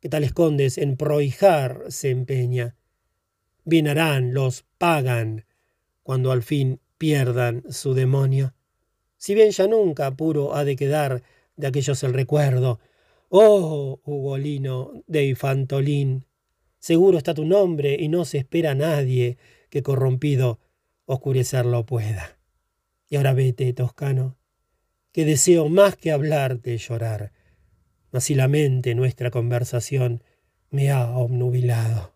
que 0.00 0.10
tales 0.10 0.34
condes 0.34 0.76
en 0.76 0.98
prohijar 0.98 1.84
se 1.88 2.10
empeña. 2.10 2.76
Bien 3.64 3.88
harán, 3.88 4.34
los 4.34 4.66
pagan, 4.76 5.46
cuando 6.02 6.32
al 6.32 6.42
fin 6.42 6.80
pierdan 6.98 7.62
su 7.70 7.94
demonio. 7.94 8.52
Si 9.16 9.34
bien 9.34 9.52
ya 9.52 9.66
nunca 9.66 10.10
puro 10.10 10.54
ha 10.54 10.66
de 10.66 10.76
quedar 10.76 11.22
de 11.56 11.66
aquellos 11.66 12.02
el 12.02 12.12
recuerdo, 12.12 12.78
oh 13.30 14.00
Ugolino 14.04 15.02
de 15.06 15.24
Infantolín, 15.26 16.26
seguro 16.78 17.16
está 17.16 17.32
tu 17.32 17.44
nombre 17.44 17.96
y 17.98 18.08
no 18.08 18.24
se 18.24 18.38
espera 18.38 18.74
nadie 18.74 19.38
que 19.70 19.82
corrompido 19.82 20.60
oscurecerlo 21.06 21.86
pueda. 21.86 22.38
Y 23.08 23.16
ahora 23.16 23.32
vete, 23.32 23.72
Toscano, 23.72 24.36
que 25.12 25.24
deseo 25.24 25.68
más 25.68 25.96
que 25.96 26.12
hablarte 26.12 26.76
llorar, 26.76 27.32
mas 28.12 28.24
si 28.24 28.34
la 28.34 28.48
mente 28.48 28.94
nuestra 28.94 29.30
conversación 29.30 30.22
me 30.70 30.90
ha 30.90 31.10
obnubilado. 31.10 32.14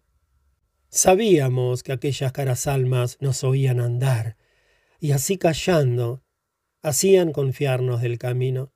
Sabíamos 0.89 1.83
que 1.83 1.93
aquellas 1.93 2.33
caras 2.33 2.67
almas 2.67 3.19
nos 3.21 3.43
oían 3.43 3.81
andar, 3.81 4.37
y 5.01 5.11
así 5.11 5.39
callando, 5.39 6.23
hacían 6.83 7.33
confiarnos 7.33 8.01
del 8.01 8.19
camino. 8.19 8.73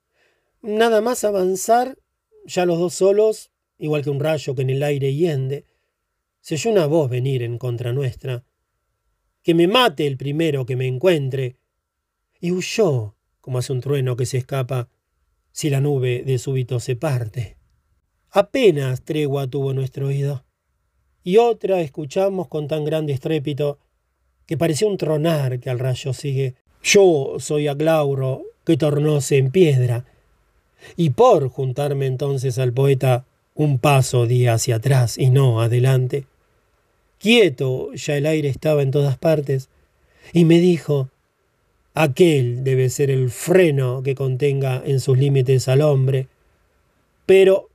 Nada 0.61 0.99
más 0.99 1.23
avanzar, 1.23 1.97
ya 2.45 2.65
los 2.65 2.79
dos 2.79 2.93
solos, 2.93 3.51
igual 3.77 4.03
que 4.03 4.09
un 4.09 4.19
rayo 4.19 4.55
que 4.55 4.61
en 4.61 4.69
el 4.69 4.83
aire 4.83 5.13
hiende, 5.13 5.65
se 6.41 6.55
oyó 6.55 6.71
una 6.71 6.85
voz 6.85 7.09
venir 7.09 7.43
en 7.43 7.57
contra 7.57 7.93
nuestra. 7.93 8.43
Que 9.43 9.53
me 9.53 9.67
mate 9.67 10.07
el 10.07 10.17
primero 10.17 10.65
que 10.65 10.75
me 10.75 10.87
encuentre. 10.87 11.57
Y 12.39 12.51
huyó, 12.51 13.15
como 13.41 13.57
hace 13.57 13.73
un 13.73 13.81
trueno 13.81 14.15
que 14.15 14.25
se 14.25 14.37
escapa, 14.37 14.89
si 15.51 15.69
la 15.69 15.81
nube 15.81 16.23
de 16.23 16.37
súbito 16.37 16.79
se 16.79 16.95
parte. 16.95 17.57
Apenas 18.29 19.03
tregua 19.03 19.47
tuvo 19.47 19.73
nuestro 19.73 20.07
oído, 20.07 20.45
y 21.23 21.37
otra 21.37 21.81
escuchamos 21.81 22.47
con 22.47 22.67
tan 22.67 22.85
grande 22.85 23.13
estrépito 23.13 23.79
que 24.45 24.57
pareció 24.57 24.87
un 24.87 24.97
tronar 24.97 25.59
que 25.59 25.69
al 25.69 25.79
rayo 25.79 26.13
sigue. 26.13 26.55
Yo 26.81 27.35
soy 27.39 27.67
Aglauro, 27.67 28.43
que 28.65 28.77
tornóse 28.77 29.37
en 29.37 29.51
piedra, 29.51 30.05
y 30.95 31.11
por 31.11 31.49
juntarme 31.49 32.05
entonces 32.05 32.59
al 32.59 32.73
poeta, 32.73 33.25
un 33.55 33.79
paso 33.79 34.25
di 34.25 34.47
hacia 34.47 34.77
atrás 34.77 35.17
y 35.17 35.29
no 35.29 35.61
adelante. 35.61 36.25
Quieto 37.17 37.93
ya 37.93 38.15
el 38.15 38.25
aire 38.25 38.49
estaba 38.49 38.81
en 38.81 38.91
todas 38.91 39.17
partes, 39.17 39.69
y 40.31 40.45
me 40.45 40.59
dijo, 40.59 41.09
Aquel 41.93 42.63
debe 42.63 42.89
ser 42.89 43.11
el 43.11 43.29
freno 43.29 44.03
que 44.03 44.15
contenga 44.15 44.81
en 44.85 44.99
sus 44.99 45.17
límites 45.17 45.67
al 45.67 45.81
hombre. 45.81 46.27
Pero 47.25 47.69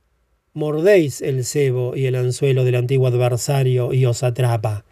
mordéis 0.53 1.21
el 1.21 1.45
cebo 1.45 1.95
y 1.95 2.05
el 2.05 2.15
anzuelo 2.15 2.63
del 2.63 2.75
antiguo 2.75 3.07
adversario 3.07 3.93
y 3.93 4.05
os 4.05 4.23
atrapa. 4.23 4.83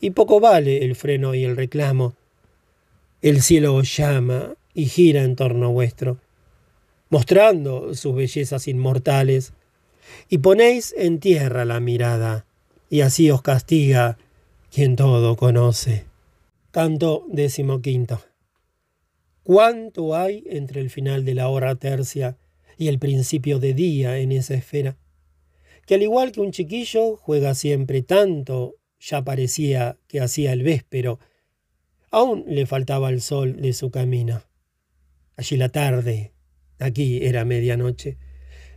Y 0.00 0.10
poco 0.10 0.40
vale 0.40 0.84
el 0.84 0.94
freno 0.94 1.34
y 1.34 1.44
el 1.44 1.56
reclamo. 1.56 2.14
El 3.22 3.40
cielo 3.40 3.74
os 3.74 3.96
llama 3.96 4.54
y 4.74 4.86
gira 4.86 5.22
en 5.22 5.36
torno 5.36 5.72
vuestro, 5.72 6.18
mostrando 7.08 7.94
sus 7.94 8.14
bellezas 8.14 8.68
inmortales, 8.68 9.52
y 10.28 10.38
ponéis 10.38 10.94
en 10.96 11.18
tierra 11.18 11.64
la 11.64 11.80
mirada, 11.80 12.46
y 12.88 13.00
así 13.00 13.30
os 13.30 13.42
castiga 13.42 14.18
quien 14.70 14.96
todo 14.96 15.36
conoce. 15.36 16.04
Canto 16.70 17.24
decimoquinto. 17.28 18.20
¿Cuánto 19.42 20.16
hay 20.16 20.44
entre 20.46 20.80
el 20.80 20.90
final 20.90 21.24
de 21.24 21.34
la 21.34 21.48
hora 21.48 21.76
tercia 21.76 22.36
y 22.76 22.88
el 22.88 22.98
principio 22.98 23.58
de 23.58 23.74
día 23.74 24.18
en 24.18 24.32
esa 24.32 24.54
esfera? 24.54 24.96
Que 25.86 25.94
al 25.94 26.02
igual 26.02 26.32
que 26.32 26.40
un 26.40 26.50
chiquillo 26.50 27.16
juega 27.16 27.54
siempre 27.54 28.02
tanto, 28.02 28.74
ya 28.98 29.22
parecía 29.22 29.98
que 30.08 30.20
hacía 30.20 30.52
el 30.52 30.64
véspero, 30.64 31.20
aún 32.10 32.44
le 32.48 32.66
faltaba 32.66 33.08
el 33.08 33.20
sol 33.20 33.60
de 33.60 33.72
su 33.72 33.90
camino. 33.90 34.42
Allí 35.36 35.56
la 35.56 35.68
tarde, 35.68 36.32
aquí 36.78 37.24
era 37.24 37.44
medianoche. 37.44 38.18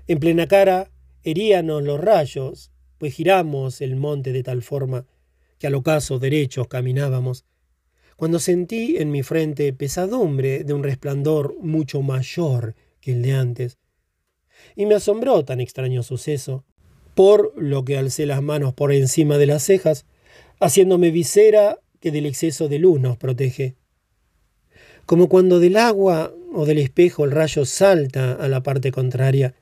En 0.07 0.19
plena 0.19 0.47
cara 0.47 0.91
heríanos 1.23 1.84
los 1.84 1.99
rayos, 1.99 2.71
pues 2.97 3.13
giramos 3.13 3.81
el 3.81 3.95
monte 3.95 4.31
de 4.34 4.43
tal 4.43 4.61
forma 4.61 5.05
que 5.57 5.67
al 5.67 5.76
ocaso 5.76 6.19
derechos 6.19 6.67
caminábamos, 6.67 7.45
cuando 8.15 8.39
sentí 8.39 8.97
en 8.97 9.11
mi 9.11 9.23
frente 9.23 9.71
pesadumbre 9.73 10.63
de 10.63 10.73
un 10.73 10.84
resplandor 10.84 11.55
mucho 11.61 12.01
mayor 12.01 12.76
que 12.99 13.13
el 13.13 13.21
de 13.21 13.34
antes. 13.34 13.77
Y 14.76 14.85
me 14.85 14.95
asombró 14.95 15.45
tan 15.45 15.61
extraño 15.61 16.03
suceso, 16.03 16.65
por 17.15 17.53
lo 17.55 17.85
que 17.85 17.97
alcé 17.97 18.26
las 18.26 18.41
manos 18.41 18.73
por 18.73 18.93
encima 18.93 19.38
de 19.38 19.45
las 19.45 19.63
cejas, 19.63 20.05
haciéndome 20.59 21.11
visera 21.11 21.80
que 21.99 22.11
del 22.11 22.26
exceso 22.26 22.67
de 22.67 22.80
luz 22.80 22.99
nos 22.99 23.17
protege. 23.17 23.76
Como 25.10 25.27
cuando 25.27 25.60
del 25.60 25.76
agua 25.77 26.36
o 26.53 26.68
del 26.68 26.77
espejo 26.77 27.26
el 27.26 27.31
rayo 27.31 27.65
salta 27.65 28.34
a 28.34 28.48
la 28.48 28.61
parte 28.61 28.91
contraria, 28.91 29.56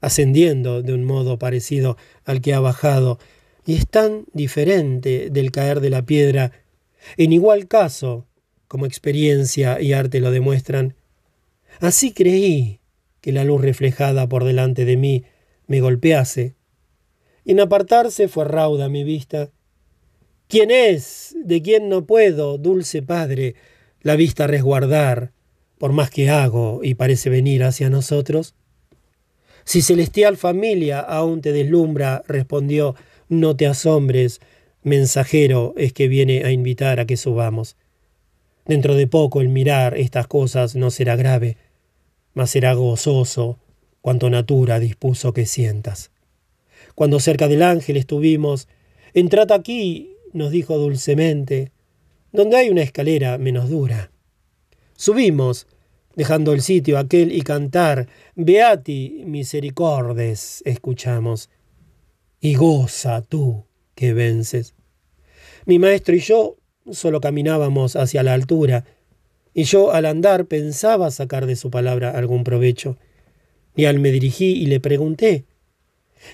ascendiendo 0.00 0.82
de 0.82 0.92
un 0.92 1.04
modo 1.04 1.38
parecido 1.38 1.96
al 2.24 2.40
que 2.40 2.52
ha 2.52 2.58
bajado, 2.58 3.20
y 3.64 3.76
es 3.76 3.86
tan 3.86 4.24
diferente 4.32 5.30
del 5.30 5.52
caer 5.52 5.78
de 5.78 5.90
la 5.90 6.04
piedra. 6.04 6.50
En 7.16 7.32
igual 7.32 7.68
caso, 7.68 8.26
como 8.66 8.86
experiencia 8.86 9.80
y 9.80 9.92
arte 9.92 10.18
lo 10.18 10.32
demuestran, 10.32 10.96
así 11.78 12.12
creí 12.12 12.80
que 13.20 13.30
la 13.30 13.44
luz 13.44 13.62
reflejada 13.62 14.28
por 14.28 14.42
delante 14.42 14.84
de 14.84 14.96
mí 14.96 15.22
me 15.68 15.80
golpease. 15.80 16.56
En 17.44 17.60
apartarse 17.60 18.26
fue 18.26 18.44
rauda 18.44 18.88
mi 18.88 19.04
vista, 19.04 19.52
¿Quién 20.48 20.72
es 20.72 21.36
de 21.38 21.62
quien 21.62 21.88
no 21.88 22.04
puedo, 22.04 22.58
dulce 22.58 23.02
Padre, 23.02 23.54
la 24.02 24.16
vista 24.16 24.46
resguardar, 24.46 25.32
por 25.78 25.92
más 25.92 26.10
que 26.10 26.30
hago 26.30 26.80
y 26.82 26.94
parece 26.94 27.30
venir 27.30 27.64
hacia 27.64 27.90
nosotros? 27.90 28.54
Si 29.64 29.82
celestial 29.82 30.36
familia 30.36 31.00
aún 31.00 31.40
te 31.40 31.52
deslumbra, 31.52 32.22
respondió, 32.28 32.94
no 33.28 33.56
te 33.56 33.66
asombres, 33.66 34.40
mensajero 34.82 35.74
es 35.76 35.92
que 35.92 36.06
viene 36.06 36.44
a 36.44 36.52
invitar 36.52 37.00
a 37.00 37.06
que 37.06 37.16
subamos. 37.16 37.76
Dentro 38.64 38.94
de 38.94 39.06
poco 39.06 39.40
el 39.40 39.48
mirar 39.48 39.96
estas 39.96 40.28
cosas 40.28 40.76
no 40.76 40.90
será 40.90 41.16
grave, 41.16 41.56
mas 42.34 42.50
será 42.50 42.74
gozoso 42.74 43.58
cuanto 44.00 44.30
natura 44.30 44.78
dispuso 44.78 45.32
que 45.32 45.46
sientas. 45.46 46.12
Cuando 46.94 47.18
cerca 47.18 47.48
del 47.48 47.62
ángel 47.62 47.96
estuvimos, 47.96 48.68
entrad 49.14 49.50
aquí, 49.50 50.14
nos 50.32 50.52
dijo 50.52 50.78
dulcemente, 50.78 51.72
donde 52.36 52.58
hay 52.58 52.68
una 52.68 52.82
escalera 52.82 53.38
menos 53.38 53.68
dura. 53.70 54.12
Subimos, 54.94 55.66
dejando 56.14 56.52
el 56.52 56.60
sitio 56.60 56.98
aquel 56.98 57.32
y 57.32 57.40
cantar, 57.40 58.08
Beati 58.34 59.24
misericordes, 59.26 60.62
escuchamos, 60.66 61.50
y 62.40 62.54
goza 62.54 63.22
tú 63.22 63.64
que 63.94 64.12
vences. 64.12 64.74
Mi 65.64 65.78
maestro 65.78 66.14
y 66.14 66.20
yo 66.20 66.58
solo 66.92 67.20
caminábamos 67.20 67.96
hacia 67.96 68.22
la 68.22 68.34
altura, 68.34 68.84
y 69.54 69.64
yo 69.64 69.92
al 69.92 70.04
andar 70.04 70.44
pensaba 70.44 71.10
sacar 71.10 71.46
de 71.46 71.56
su 71.56 71.70
palabra 71.70 72.10
algún 72.10 72.44
provecho. 72.44 72.98
Y 73.74 73.86
al 73.86 73.98
me 73.98 74.10
dirigí 74.10 74.52
y 74.52 74.66
le 74.66 74.80
pregunté, 74.80 75.46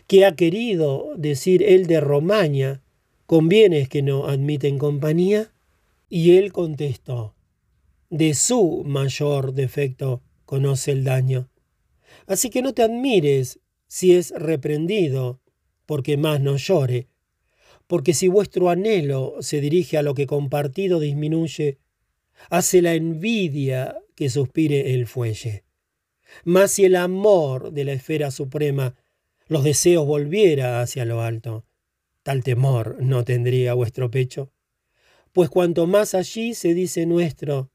¿qué 0.08 0.26
ha 0.26 0.34
querido 0.34 1.12
decir 1.16 1.62
él 1.62 1.86
de 1.86 2.00
Romaña, 2.00 2.82
con 3.26 3.48
bienes 3.48 3.88
que 3.88 4.02
no 4.02 4.26
admiten 4.26 4.78
compañía? 4.78 5.51
Y 6.14 6.36
él 6.36 6.52
contestó, 6.52 7.36
de 8.10 8.34
su 8.34 8.82
mayor 8.84 9.54
defecto 9.54 10.20
conoce 10.44 10.92
el 10.92 11.04
daño. 11.04 11.48
Así 12.26 12.50
que 12.50 12.60
no 12.60 12.74
te 12.74 12.82
admires 12.82 13.60
si 13.86 14.14
es 14.14 14.30
reprendido, 14.36 15.40
porque 15.86 16.18
más 16.18 16.38
no 16.38 16.58
llore, 16.58 17.08
porque 17.86 18.12
si 18.12 18.28
vuestro 18.28 18.68
anhelo 18.68 19.36
se 19.40 19.62
dirige 19.62 19.96
a 19.96 20.02
lo 20.02 20.12
que 20.12 20.26
compartido 20.26 21.00
disminuye, 21.00 21.78
hace 22.50 22.82
la 22.82 22.92
envidia 22.92 23.96
que 24.14 24.28
suspire 24.28 24.92
el 24.92 25.06
fuelle. 25.06 25.64
Mas 26.44 26.72
si 26.72 26.84
el 26.84 26.96
amor 26.96 27.72
de 27.72 27.86
la 27.86 27.94
esfera 27.94 28.30
suprema 28.30 28.96
los 29.46 29.64
deseos 29.64 30.06
volviera 30.06 30.82
hacia 30.82 31.06
lo 31.06 31.22
alto, 31.22 31.64
tal 32.22 32.44
temor 32.44 32.98
no 33.00 33.24
tendría 33.24 33.72
vuestro 33.72 34.10
pecho. 34.10 34.52
Pues 35.32 35.48
cuanto 35.48 35.86
más 35.86 36.14
allí 36.14 36.52
se 36.52 36.74
dice 36.74 37.06
nuestro, 37.06 37.70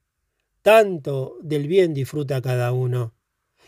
tanto 0.62 1.38
del 1.42 1.68
bien 1.68 1.96
disfruta 1.96 2.40
cada 2.40 2.72
uno, 2.72 3.16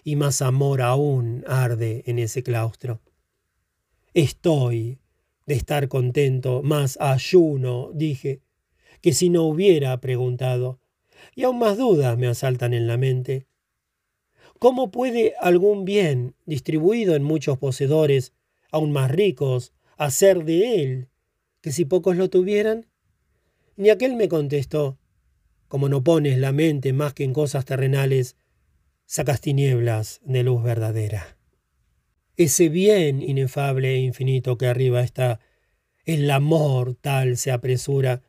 y 0.03 0.15
más 0.15 0.43
amor 0.43 0.81
aún 0.81 1.43
arde 1.47 2.03
en 2.05 2.19
ese 2.19 2.43
claustro. 2.43 3.01
Estoy 4.13 4.99
de 5.47 5.55
estar 5.55 5.87
contento, 5.87 6.61
más 6.61 6.97
ayuno, 7.01 7.89
dije, 7.93 8.41
que 9.01 9.13
si 9.13 9.29
no 9.29 9.43
hubiera 9.45 9.99
preguntado, 9.99 10.79
y 11.35 11.43
aún 11.43 11.57
más 11.57 11.77
dudas 11.77 12.15
me 12.15 12.27
asaltan 12.27 12.75
en 12.75 12.85
la 12.85 12.97
mente. 12.97 13.47
¿Cómo 14.59 14.91
puede 14.91 15.33
algún 15.39 15.83
bien, 15.83 16.35
distribuido 16.45 17.15
en 17.15 17.23
muchos 17.23 17.57
poseedores, 17.57 18.33
aún 18.71 18.91
más 18.91 19.09
ricos, 19.09 19.73
hacer 19.97 20.43
de 20.45 20.83
él 20.83 21.09
que 21.61 21.71
si 21.71 21.85
pocos 21.85 22.17
lo 22.17 22.29
tuvieran? 22.29 22.85
Ni 23.79 23.89
aquel 23.91 24.17
me 24.17 24.27
contestó, 24.27 24.99
como 25.69 25.87
no 25.87 26.03
pones 26.03 26.37
la 26.37 26.51
mente 26.51 26.91
más 26.91 27.13
que 27.13 27.23
en 27.23 27.31
cosas 27.31 27.63
terrenales, 27.63 28.35
sacas 29.05 29.39
tinieblas 29.39 30.19
de 30.25 30.43
luz 30.43 30.61
verdadera. 30.61 31.37
Ese 32.35 32.67
bien 32.67 33.21
inefable 33.21 33.93
e 33.93 33.99
infinito 33.99 34.57
que 34.57 34.67
arriba 34.67 35.01
está, 35.01 35.39
el 36.03 36.29
amor 36.29 36.95
tal 36.99 37.37
se 37.37 37.53
apresura 37.53 38.21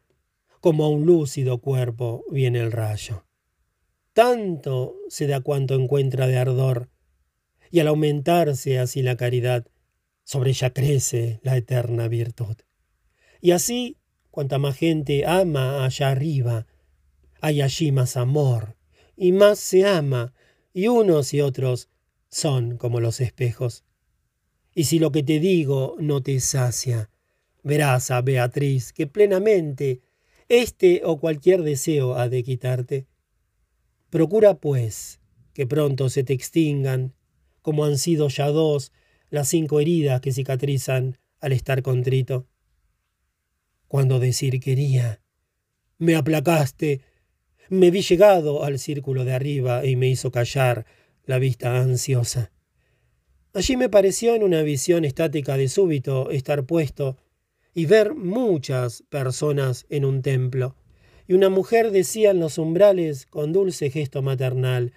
como 0.60 0.84
a 0.84 0.88
un 0.88 1.04
lúcido 1.04 1.58
cuerpo 1.58 2.24
viene 2.30 2.60
el 2.60 2.70
rayo. 2.70 3.26
Tanto 4.12 4.94
se 5.08 5.26
da 5.26 5.40
cuanto 5.40 5.74
encuentra 5.74 6.28
de 6.28 6.38
ardor, 6.38 6.90
y 7.72 7.80
al 7.80 7.88
aumentarse 7.88 8.78
así 8.78 9.02
la 9.02 9.16
caridad, 9.16 9.66
sobre 10.22 10.50
ella 10.50 10.72
crece 10.72 11.40
la 11.42 11.56
eterna 11.56 12.06
virtud. 12.06 12.54
Y 13.40 13.50
así, 13.50 13.99
cuanta 14.40 14.58
más 14.58 14.78
gente 14.78 15.26
ama 15.26 15.84
allá 15.84 16.08
arriba, 16.08 16.66
hay 17.42 17.60
allí 17.60 17.92
más 17.92 18.16
amor, 18.16 18.74
y 19.14 19.32
más 19.32 19.58
se 19.58 19.84
ama, 19.84 20.32
y 20.72 20.88
unos 20.88 21.34
y 21.34 21.42
otros 21.42 21.90
son 22.30 22.78
como 22.78 23.00
los 23.00 23.20
espejos. 23.20 23.84
Y 24.74 24.84
si 24.84 24.98
lo 24.98 25.12
que 25.12 25.22
te 25.22 25.40
digo 25.40 25.94
no 25.98 26.22
te 26.22 26.40
sacia, 26.40 27.10
verás 27.62 28.10
a 28.10 28.22
Beatriz 28.22 28.94
que 28.94 29.06
plenamente 29.06 30.00
este 30.48 31.02
o 31.04 31.20
cualquier 31.20 31.62
deseo 31.62 32.14
ha 32.14 32.30
de 32.30 32.42
quitarte. 32.42 33.08
Procura, 34.08 34.54
pues, 34.54 35.20
que 35.52 35.66
pronto 35.66 36.08
se 36.08 36.24
te 36.24 36.32
extingan, 36.32 37.12
como 37.60 37.84
han 37.84 37.98
sido 37.98 38.28
ya 38.28 38.46
dos, 38.46 38.90
las 39.28 39.48
cinco 39.48 39.80
heridas 39.80 40.22
que 40.22 40.32
cicatrizan 40.32 41.18
al 41.40 41.52
estar 41.52 41.82
contrito. 41.82 42.46
Cuando 43.90 44.20
decir 44.20 44.60
quería, 44.60 45.20
me 45.98 46.14
aplacaste, 46.14 47.00
me 47.70 47.90
vi 47.90 48.02
llegado 48.02 48.62
al 48.62 48.78
círculo 48.78 49.24
de 49.24 49.32
arriba 49.32 49.84
y 49.84 49.96
me 49.96 50.06
hizo 50.06 50.30
callar 50.30 50.86
la 51.24 51.40
vista 51.40 51.76
ansiosa. 51.76 52.52
Allí 53.52 53.76
me 53.76 53.88
pareció 53.88 54.36
en 54.36 54.44
una 54.44 54.62
visión 54.62 55.04
estática 55.04 55.56
de 55.56 55.68
súbito 55.68 56.30
estar 56.30 56.66
puesto 56.66 57.16
y 57.74 57.86
ver 57.86 58.14
muchas 58.14 59.02
personas 59.08 59.86
en 59.88 60.04
un 60.04 60.22
templo. 60.22 60.76
Y 61.26 61.32
una 61.32 61.48
mujer 61.48 61.90
decía 61.90 62.30
en 62.30 62.38
los 62.38 62.58
umbrales 62.58 63.26
con 63.26 63.52
dulce 63.52 63.90
gesto 63.90 64.22
maternal, 64.22 64.92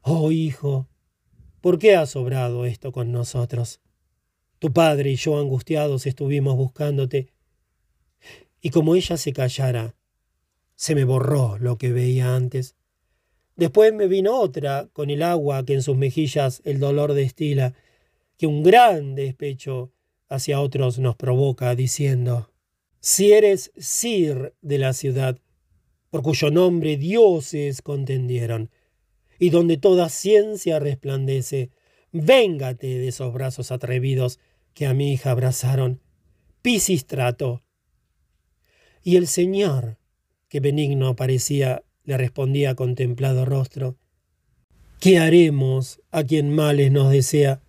Oh 0.00 0.32
hijo, 0.32 0.88
¿por 1.60 1.78
qué 1.78 1.94
ha 1.94 2.06
sobrado 2.06 2.64
esto 2.64 2.90
con 2.90 3.12
nosotros? 3.12 3.82
Tu 4.60 4.72
padre 4.72 5.10
y 5.10 5.16
yo 5.16 5.38
angustiados 5.38 6.06
estuvimos 6.06 6.56
buscándote. 6.56 7.34
Y 8.60 8.70
como 8.70 8.94
ella 8.94 9.16
se 9.16 9.32
callara, 9.32 9.94
se 10.76 10.94
me 10.94 11.04
borró 11.04 11.58
lo 11.58 11.76
que 11.78 11.92
veía 11.92 12.34
antes. 12.34 12.74
Después 13.56 13.92
me 13.92 14.06
vino 14.06 14.38
otra, 14.38 14.88
con 14.92 15.10
el 15.10 15.22
agua 15.22 15.64
que 15.64 15.74
en 15.74 15.82
sus 15.82 15.96
mejillas 15.96 16.62
el 16.64 16.78
dolor 16.78 17.12
destila, 17.14 17.74
que 18.38 18.46
un 18.46 18.62
gran 18.62 19.14
despecho 19.14 19.92
hacia 20.28 20.60
otros 20.60 20.98
nos 20.98 21.16
provoca, 21.16 21.74
diciendo, 21.74 22.50
si 23.00 23.32
eres 23.32 23.72
sir 23.76 24.54
de 24.62 24.78
la 24.78 24.92
ciudad, 24.92 25.38
por 26.10 26.22
cuyo 26.22 26.50
nombre 26.50 26.96
dioses 26.96 27.82
contendieron, 27.82 28.70
y 29.38 29.50
donde 29.50 29.76
toda 29.76 30.08
ciencia 30.08 30.78
resplandece, 30.78 31.70
véngate 32.12 32.86
de 32.86 33.08
esos 33.08 33.32
brazos 33.32 33.72
atrevidos 33.72 34.38
que 34.74 34.86
a 34.86 34.94
mi 34.94 35.12
hija 35.12 35.30
abrazaron, 35.30 36.00
Pisistrato. 36.62 37.62
Y 39.02 39.16
el 39.16 39.26
Señor, 39.26 39.96
que 40.48 40.60
benigno 40.60 41.16
parecía, 41.16 41.82
le 42.04 42.16
respondía 42.16 42.74
con 42.74 42.94
templado 42.94 43.44
rostro, 43.44 43.96
¿qué 44.98 45.18
haremos 45.18 46.00
a 46.10 46.24
quien 46.24 46.54
males 46.54 46.92
nos 46.92 47.10
desea? 47.10 47.60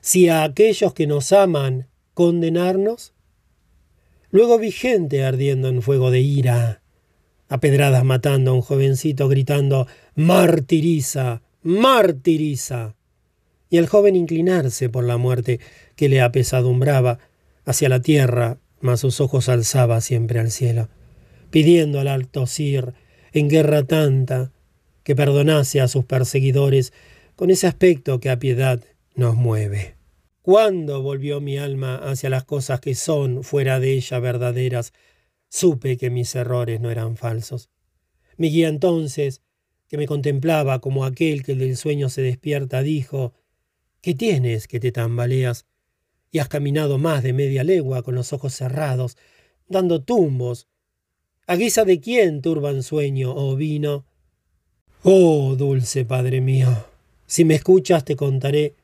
Si 0.00 0.28
a 0.28 0.44
aquellos 0.44 0.92
que 0.92 1.06
nos 1.06 1.32
aman 1.32 1.88
condenarnos? 2.14 3.14
Luego 4.30 4.58
vi 4.58 4.70
gente 4.70 5.24
ardiendo 5.24 5.68
en 5.68 5.82
fuego 5.82 6.10
de 6.10 6.20
ira, 6.20 6.82
a 7.48 7.58
pedradas 7.58 8.04
matando 8.04 8.50
a 8.50 8.54
un 8.54 8.62
jovencito 8.62 9.28
gritando 9.28 9.86
Martiriza, 10.14 11.42
martiriza. 11.62 12.96
Y 13.70 13.78
el 13.78 13.86
joven 13.86 14.14
inclinarse 14.14 14.88
por 14.88 15.04
la 15.04 15.16
muerte 15.16 15.60
que 15.96 16.08
le 16.08 16.20
apesadumbraba 16.20 17.18
hacia 17.64 17.88
la 17.88 18.00
tierra, 18.00 18.58
sus 18.96 19.20
ojos 19.20 19.48
alzaba 19.48 20.00
siempre 20.00 20.38
al 20.38 20.50
cielo, 20.50 20.88
pidiendo 21.50 21.98
al 21.98 22.08
alto 22.08 22.46
Sir, 22.46 22.94
en 23.32 23.48
guerra 23.48 23.82
tanta, 23.82 24.52
que 25.02 25.16
perdonase 25.16 25.80
a 25.80 25.88
sus 25.88 26.04
perseguidores 26.04 26.92
con 27.34 27.50
ese 27.50 27.66
aspecto 27.66 28.20
que 28.20 28.30
a 28.30 28.38
piedad 28.38 28.82
nos 29.14 29.34
mueve. 29.34 29.96
Cuando 30.42 31.02
volvió 31.02 31.40
mi 31.40 31.58
alma 31.58 31.96
hacia 31.96 32.30
las 32.30 32.44
cosas 32.44 32.80
que 32.80 32.94
son 32.94 33.42
fuera 33.42 33.80
de 33.80 33.94
ella 33.94 34.20
verdaderas, 34.20 34.92
supe 35.48 35.96
que 35.96 36.10
mis 36.10 36.34
errores 36.36 36.80
no 36.80 36.90
eran 36.90 37.16
falsos. 37.16 37.70
Mi 38.36 38.50
guía 38.50 38.68
entonces, 38.68 39.42
que 39.88 39.96
me 39.96 40.06
contemplaba 40.06 40.80
como 40.80 41.04
aquel 41.04 41.42
que 41.42 41.54
del 41.54 41.76
sueño 41.76 42.08
se 42.08 42.22
despierta, 42.22 42.82
dijo, 42.82 43.34
¿Qué 44.02 44.14
tienes 44.14 44.68
que 44.68 44.78
te 44.78 44.92
tambaleas? 44.92 45.66
Y 46.30 46.38
has 46.38 46.48
caminado 46.48 46.98
más 46.98 47.22
de 47.22 47.32
media 47.32 47.64
legua 47.64 48.02
con 48.02 48.14
los 48.14 48.32
ojos 48.32 48.54
cerrados. 48.54 49.16
dando 49.68 50.02
tumbos. 50.02 50.68
¿A 51.46 51.56
guisa 51.56 51.84
de 51.84 52.00
quién 52.00 52.42
turban 52.42 52.82
sueño 52.82 53.32
oh 53.34 53.56
vino? 53.56 54.04
Oh, 55.02 55.54
dulce 55.56 56.04
Padre 56.04 56.40
mío, 56.40 56.68
si 57.26 57.44
me 57.44 57.54
escuchas 57.54 58.04
te 58.04 58.16
contaré. 58.16 58.74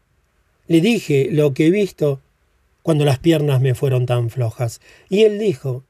Le 0.68 0.80
dije 0.80 1.28
lo 1.32 1.52
que 1.54 1.66
he 1.66 1.70
visto 1.70 2.20
cuando 2.82 3.04
las 3.04 3.18
piernas 3.18 3.60
me 3.60 3.74
fueron 3.74 4.06
tan 4.06 4.30
flojas. 4.30 4.80
Y 5.08 5.24
él 5.24 5.40
dijo, 5.40 5.84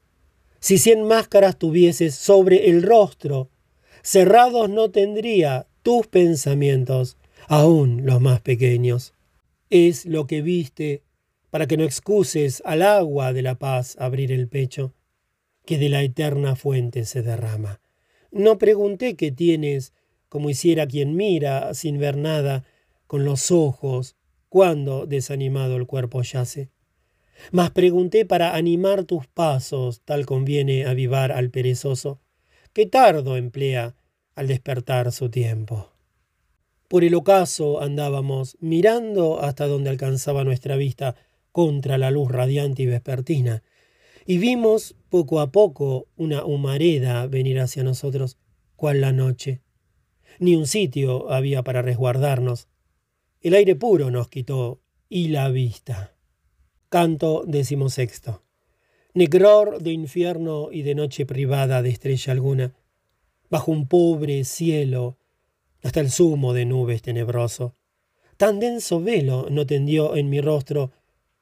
si 0.59 0.79
cien 0.79 1.03
máscaras 1.03 1.59
tuvieses 1.59 2.15
sobre 2.15 2.71
el 2.71 2.81
rostro, 2.81 3.49
cerrados 4.01 4.69
no 4.69 4.89
tendría 4.89 5.67
tus 5.83 6.07
pensamientos, 6.07 7.17
aun 7.47 8.05
los 8.05 8.19
más 8.19 8.41
pequeños. 8.41 9.13
Es 9.69 10.05
lo 10.07 10.25
que 10.25 10.41
viste, 10.41 11.02
para 11.53 11.67
que 11.67 11.77
no 11.77 11.83
excuses 11.83 12.63
al 12.65 12.81
agua 12.81 13.31
de 13.31 13.43
la 13.43 13.59
paz 13.59 13.95
abrir 13.99 14.31
el 14.31 14.47
pecho, 14.47 14.95
que 15.67 15.77
de 15.77 15.87
la 15.87 16.01
eterna 16.01 16.55
fuente 16.55 17.05
se 17.05 17.21
derrama. 17.21 17.79
No 18.31 18.57
pregunté 18.57 19.15
qué 19.15 19.31
tienes 19.31 19.93
como 20.29 20.49
hiciera 20.49 20.87
quien 20.87 21.15
mira, 21.15 21.71
sin 21.75 21.99
ver 21.99 22.17
nada, 22.17 22.63
con 23.05 23.23
los 23.23 23.51
ojos, 23.51 24.15
cuando 24.49 25.05
desanimado 25.05 25.75
el 25.75 25.85
cuerpo 25.85 26.23
yace. 26.23 26.71
Mas 27.51 27.69
pregunté 27.69 28.25
para 28.25 28.55
animar 28.55 29.03
tus 29.03 29.27
pasos, 29.27 30.01
tal 30.05 30.25
conviene 30.25 30.87
avivar 30.87 31.31
al 31.31 31.51
perezoso, 31.51 32.19
que 32.73 32.87
tardo 32.87 33.37
emplea 33.37 33.95
al 34.33 34.47
despertar 34.47 35.11
su 35.11 35.29
tiempo. 35.29 35.91
Por 36.87 37.03
el 37.03 37.13
ocaso 37.13 37.79
andábamos, 37.79 38.57
mirando 38.59 39.39
hasta 39.39 39.67
donde 39.67 39.91
alcanzaba 39.91 40.43
nuestra 40.43 40.77
vista 40.77 41.15
contra 41.53 41.97
la 41.97 42.11
luz 42.11 42.29
radiante 42.29 42.83
y 42.83 42.87
vespertina, 42.87 43.63
y 44.25 44.39
vimos 44.39 44.95
poco 45.07 45.39
a 45.39 45.53
poco 45.53 46.09
una 46.17 46.43
humareda 46.43 47.27
venir 47.27 47.61
hacia 47.61 47.83
nosotros, 47.83 48.37
cual 48.75 48.99
la 48.99 49.13
noche 49.13 49.61
ni 50.39 50.55
un 50.55 50.67
sitio 50.67 51.31
había 51.31 51.63
para 51.63 51.81
resguardarnos. 51.81 52.67
El 53.41 53.53
aire 53.53 53.75
puro 53.75 54.11
nos 54.11 54.29
quitó 54.29 54.81
y 55.09 55.29
la 55.29 55.49
vista. 55.49 56.15
Canto 56.89 57.43
decimosexto. 57.45 58.43
Negror 59.13 59.81
de 59.81 59.91
infierno 59.91 60.69
y 60.71 60.81
de 60.81 60.95
noche 60.95 61.25
privada 61.25 61.81
de 61.81 61.89
estrella 61.89 62.33
alguna, 62.33 62.73
bajo 63.49 63.71
un 63.71 63.87
pobre 63.87 64.43
cielo, 64.43 65.17
hasta 65.83 65.99
el 65.99 66.09
zumo 66.09 66.53
de 66.53 66.65
nubes 66.65 67.01
tenebroso. 67.01 67.75
Tan 68.37 68.59
denso 68.59 69.01
velo 69.01 69.47
no 69.51 69.67
tendió 69.67 70.15
en 70.15 70.29
mi 70.29 70.41
rostro 70.41 70.91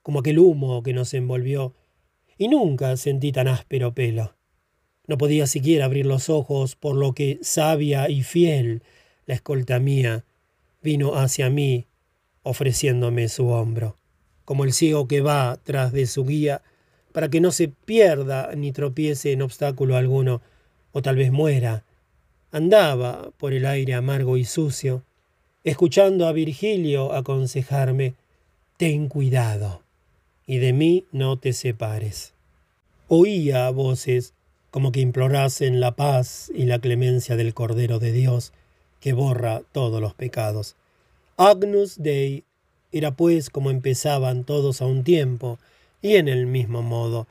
como 0.02 0.20
aquel 0.20 0.40
humo 0.40 0.84
que 0.84 0.94
nos 0.94 1.14
envolvió, 1.14 1.74
y 2.38 2.48
nunca 2.48 2.98
sentí 2.98 3.32
tan 3.32 3.48
áspero 3.48 3.94
pelo. 3.94 4.36
No 5.08 5.18
podía 5.18 5.48
siquiera 5.48 5.86
abrir 5.86 6.06
los 6.06 6.30
ojos, 6.30 6.76
por 6.76 6.96
lo 6.96 7.14
que 7.14 7.40
sabia 7.42 8.10
y 8.10 8.24
fiel 8.24 8.84
la 9.26 9.36
escolta 9.36 9.80
mía 9.80 10.26
vino 10.82 11.16
hacia 11.16 11.50
mí 11.50 11.88
ofreciéndome 12.44 13.30
su 13.30 13.48
hombro, 13.48 13.98
como 14.46 14.64
el 14.64 14.74
ciego 14.74 15.08
que 15.08 15.22
va 15.22 15.60
tras 15.64 15.92
de 15.92 16.08
su 16.08 16.26
guía 16.26 16.64
para 17.12 17.30
que 17.30 17.42
no 17.42 17.52
se 17.52 17.68
pierda 17.68 18.56
ni 18.56 18.72
tropiece 18.72 19.32
en 19.32 19.42
obstáculo 19.42 19.96
alguno, 19.96 20.42
o 20.92 21.02
tal 21.02 21.18
vez 21.18 21.32
muera. 21.32 21.84
Andaba 22.52 23.32
por 23.38 23.54
el 23.54 23.66
aire 23.66 23.94
amargo 23.94 24.38
y 24.38 24.46
sucio, 24.46 25.04
escuchando 25.64 26.28
a 26.28 26.32
Virgilio 26.32 27.14
aconsejarme, 27.14 28.16
ten 28.78 29.08
cuidado, 29.08 29.84
y 30.52 30.58
de 30.58 30.74
mí 30.74 31.06
no 31.14 31.40
te 31.40 31.54
separes. 31.54 32.34
Oía 33.08 33.70
voces 33.70 34.34
como 34.70 34.92
que 34.92 35.00
implorasen 35.00 35.80
la 35.80 35.96
paz 35.96 36.52
y 36.54 36.66
la 36.66 36.80
clemencia 36.80 37.38
del 37.38 37.54
Cordero 37.54 38.00
de 38.00 38.12
Dios, 38.12 38.52
que 39.00 39.14
borra 39.14 39.62
todos 39.72 40.02
los 40.02 40.14
pecados. 40.14 40.76
Agnus 41.38 42.04
Dei 42.04 42.44
era 42.92 43.16
pues 43.16 43.50
como 43.50 43.72
empezaban 43.72 44.44
todos 44.44 44.82
a 44.82 44.88
un 44.88 45.06
tiempo, 45.06 45.58
y 46.02 46.18
en 46.18 46.28
el 46.28 46.48
mismo 46.48 46.82
modo, 46.82 47.28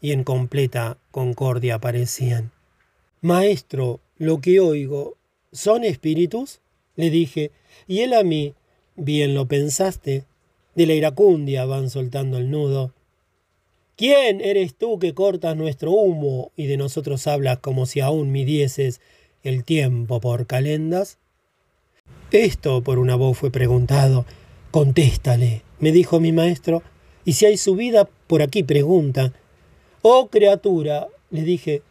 y 0.00 0.10
en 0.10 0.24
completa 0.24 0.98
concordia 1.12 1.78
parecían. 1.78 2.50
Maestro, 3.20 4.00
lo 4.18 4.40
que 4.40 4.58
oigo, 4.58 5.16
¿son 5.52 5.84
espíritus? 5.84 6.60
le 6.96 7.10
dije, 7.10 7.52
y 7.86 8.00
él 8.00 8.14
a 8.14 8.24
mí, 8.24 8.54
bien 8.96 9.32
lo 9.32 9.46
pensaste, 9.46 10.24
de 10.74 10.86
la 10.86 10.94
iracundia 10.94 11.64
van 11.64 11.90
soltando 11.90 12.38
el 12.38 12.50
nudo, 12.50 12.92
¿Quién 13.96 14.40
eres 14.40 14.74
tú 14.74 14.98
que 14.98 15.14
cortas 15.14 15.56
nuestro 15.56 15.92
humo 15.92 16.50
y 16.56 16.66
de 16.66 16.76
nosotros 16.76 17.28
hablas 17.28 17.60
como 17.60 17.86
si 17.86 18.00
aún 18.00 18.32
midieses 18.32 19.00
el 19.44 19.62
tiempo 19.62 20.20
por 20.20 20.48
calendas? 20.48 21.18
Esto 22.32 22.82
por 22.82 22.98
una 22.98 23.14
voz 23.14 23.38
fue 23.38 23.52
preguntado. 23.52 24.26
Contéstale, 24.72 25.62
me 25.78 25.92
dijo 25.92 26.18
mi 26.18 26.32
maestro, 26.32 26.82
y 27.24 27.34
si 27.34 27.46
hay 27.46 27.56
subida, 27.56 28.08
por 28.26 28.42
aquí 28.42 28.64
pregunta. 28.64 29.32
Oh 30.02 30.26
criatura, 30.26 31.06
le 31.30 31.42
dije, 31.42 31.82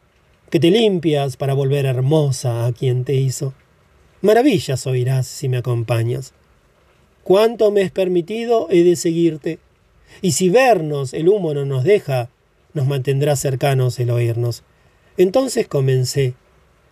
que 0.49 0.59
te 0.59 0.71
limpias 0.71 1.37
para 1.37 1.53
volver 1.53 1.85
hermosa 1.85 2.65
a 2.65 2.73
quien 2.73 3.05
te 3.05 3.13
hizo. 3.13 3.53
Maravillas 4.21 4.85
oirás 4.87 5.25
si 5.25 5.47
me 5.47 5.55
acompañas. 5.55 6.33
Cuánto 7.23 7.71
me 7.71 7.81
es 7.81 7.91
permitido 7.91 8.67
he 8.69 8.83
de 8.83 8.95
seguirte 8.95 9.59
y 10.21 10.33
si 10.33 10.49
vernos 10.49 11.13
el 11.13 11.29
humo 11.29 11.53
no 11.53 11.65
nos 11.65 11.83
deja, 11.83 12.29
nos 12.73 12.87
mantendrá 12.87 13.35
cercanos 13.35 13.99
el 13.99 14.09
oírnos. 14.09 14.63
Entonces 15.17 15.67
comencé, 15.67 16.33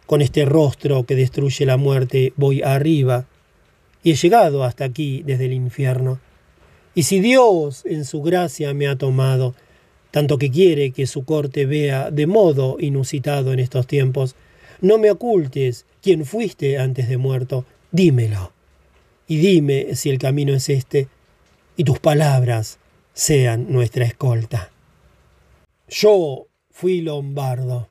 con 0.05 0.21
este 0.21 0.45
rostro 0.45 1.05
que 1.05 1.15
destruye 1.15 1.65
la 1.65 1.77
muerte, 1.77 2.33
voy 2.35 2.61
arriba, 2.61 3.27
y 4.03 4.11
he 4.11 4.15
llegado 4.15 4.63
hasta 4.63 4.83
aquí 4.83 5.23
desde 5.25 5.45
el 5.45 5.53
infierno. 5.53 6.19
Y 6.93 7.03
si 7.03 7.19
Dios 7.19 7.85
en 7.85 8.03
su 8.03 8.21
gracia 8.21 8.73
me 8.73 8.87
ha 8.87 8.97
tomado, 8.97 9.55
tanto 10.11 10.37
que 10.37 10.51
quiere 10.51 10.91
que 10.91 11.07
su 11.07 11.23
corte 11.23 11.65
vea 11.65 12.11
de 12.11 12.27
modo 12.27 12.77
inusitado 12.79 13.53
en 13.53 13.59
estos 13.59 13.87
tiempos, 13.87 14.35
no 14.81 14.97
me 14.97 15.11
ocultes 15.11 15.85
quién 16.01 16.25
fuiste 16.25 16.77
antes 16.77 17.07
de 17.07 17.17
muerto, 17.17 17.65
dímelo. 17.91 18.51
Y 19.31 19.37
dime 19.37 19.95
si 19.95 20.09
el 20.09 20.17
camino 20.17 20.53
es 20.53 20.67
este, 20.67 21.07
y 21.77 21.85
tus 21.85 21.99
palabras 21.99 22.79
sean 23.13 23.71
nuestra 23.71 24.03
escolta. 24.03 24.73
Yo 25.87 26.47
fui 26.69 26.99
lombardo 26.99 27.89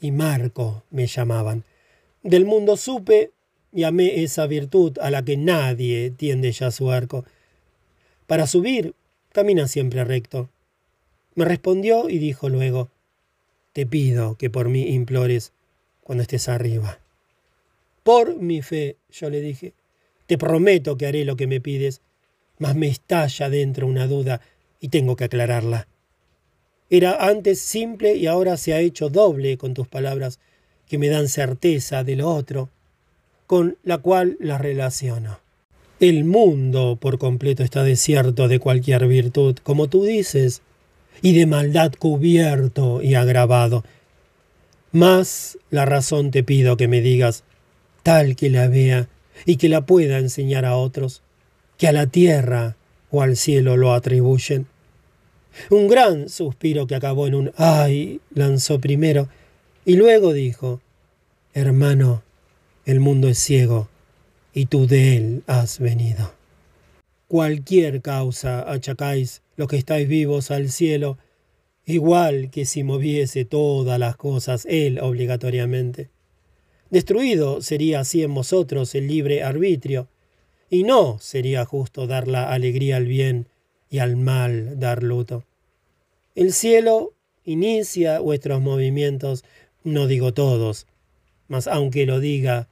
y 0.00 0.12
Marco 0.12 0.84
me 0.92 1.08
llamaban. 1.08 1.64
Del 2.22 2.44
mundo 2.44 2.76
supe 2.76 3.32
y 3.72 3.82
amé 3.82 4.22
esa 4.22 4.46
virtud 4.46 4.96
a 5.00 5.10
la 5.10 5.24
que 5.24 5.36
nadie 5.36 6.12
tiende 6.12 6.52
ya 6.52 6.70
su 6.70 6.92
arco. 6.92 7.24
Para 8.28 8.46
subir, 8.46 8.94
camina 9.32 9.66
siempre 9.66 10.04
recto. 10.04 10.48
Me 11.34 11.44
respondió 11.44 12.08
y 12.08 12.18
dijo 12.18 12.48
luego, 12.48 12.88
te 13.72 13.84
pido 13.84 14.36
que 14.36 14.48
por 14.48 14.68
mí 14.68 14.90
implores 14.90 15.50
cuando 16.04 16.22
estés 16.22 16.48
arriba. 16.48 17.00
Por 18.04 18.36
mi 18.36 18.62
fe, 18.62 18.96
yo 19.10 19.28
le 19.28 19.40
dije, 19.40 19.74
te 20.28 20.36
prometo 20.36 20.98
que 20.98 21.06
haré 21.06 21.24
lo 21.24 21.36
que 21.36 21.46
me 21.46 21.60
pides, 21.60 22.02
mas 22.58 22.76
me 22.76 22.86
estalla 22.86 23.48
dentro 23.48 23.86
una 23.86 24.06
duda 24.06 24.42
y 24.78 24.88
tengo 24.88 25.16
que 25.16 25.24
aclararla. 25.24 25.88
Era 26.90 27.26
antes 27.26 27.60
simple 27.60 28.14
y 28.14 28.26
ahora 28.26 28.58
se 28.58 28.74
ha 28.74 28.80
hecho 28.80 29.08
doble 29.08 29.56
con 29.56 29.72
tus 29.72 29.88
palabras 29.88 30.38
que 30.86 30.98
me 30.98 31.08
dan 31.08 31.28
certeza 31.28 32.04
de 32.04 32.16
lo 32.16 32.28
otro, 32.28 32.68
con 33.46 33.78
la 33.82 33.98
cual 33.98 34.36
la 34.38 34.58
relaciono. 34.58 35.40
El 35.98 36.24
mundo 36.24 36.98
por 37.00 37.18
completo 37.18 37.62
está 37.62 37.82
desierto 37.82 38.48
de 38.48 38.58
cualquier 38.58 39.08
virtud, 39.08 39.56
como 39.62 39.88
tú 39.88 40.04
dices, 40.04 40.60
y 41.22 41.32
de 41.38 41.46
maldad 41.46 41.92
cubierto 41.98 43.02
y 43.02 43.14
agravado. 43.14 43.82
Más 44.92 45.58
la 45.70 45.86
razón 45.86 46.30
te 46.30 46.44
pido 46.44 46.76
que 46.76 46.86
me 46.86 47.00
digas, 47.00 47.44
tal 48.02 48.36
que 48.36 48.50
la 48.50 48.68
vea 48.68 49.08
y 49.44 49.56
que 49.56 49.68
la 49.68 49.86
pueda 49.86 50.18
enseñar 50.18 50.64
a 50.64 50.76
otros 50.76 51.22
que 51.76 51.88
a 51.88 51.92
la 51.92 52.06
tierra 52.06 52.76
o 53.10 53.22
al 53.22 53.36
cielo 53.36 53.76
lo 53.76 53.92
atribuyen. 53.92 54.66
Un 55.70 55.88
gran 55.88 56.28
suspiro 56.28 56.86
que 56.86 56.94
acabó 56.94 57.26
en 57.26 57.34
un 57.34 57.52
ay 57.56 58.20
lanzó 58.34 58.80
primero 58.80 59.28
y 59.84 59.96
luego 59.96 60.32
dijo, 60.32 60.80
Hermano, 61.54 62.22
el 62.84 63.00
mundo 63.00 63.28
es 63.28 63.38
ciego 63.38 63.88
y 64.52 64.66
tú 64.66 64.86
de 64.86 65.16
él 65.16 65.42
has 65.46 65.78
venido. 65.78 66.32
Cualquier 67.26 68.00
causa 68.00 68.70
achacáis 68.70 69.42
los 69.56 69.68
que 69.68 69.76
estáis 69.76 70.08
vivos 70.08 70.50
al 70.50 70.70
cielo, 70.70 71.18
igual 71.84 72.50
que 72.50 72.64
si 72.64 72.84
moviese 72.84 73.44
todas 73.44 73.98
las 73.98 74.16
cosas 74.16 74.66
él 74.70 74.98
obligatoriamente. 75.00 76.10
Destruido 76.90 77.60
sería 77.60 78.00
así 78.00 78.22
en 78.22 78.34
vosotros 78.34 78.94
el 78.94 79.08
libre 79.08 79.42
arbitrio, 79.42 80.08
y 80.70 80.84
no 80.84 81.18
sería 81.18 81.64
justo 81.64 82.06
dar 82.06 82.28
la 82.28 82.50
alegría 82.52 82.96
al 82.96 83.06
bien 83.06 83.46
y 83.90 83.98
al 83.98 84.16
mal 84.16 84.78
dar 84.78 85.02
luto. 85.02 85.44
El 86.34 86.52
cielo 86.52 87.14
inicia 87.44 88.20
vuestros 88.20 88.60
movimientos, 88.60 89.44
no 89.84 90.06
digo 90.06 90.32
todos, 90.32 90.86
mas 91.46 91.66
aunque 91.66 92.06
lo 92.06 92.20
diga, 92.20 92.68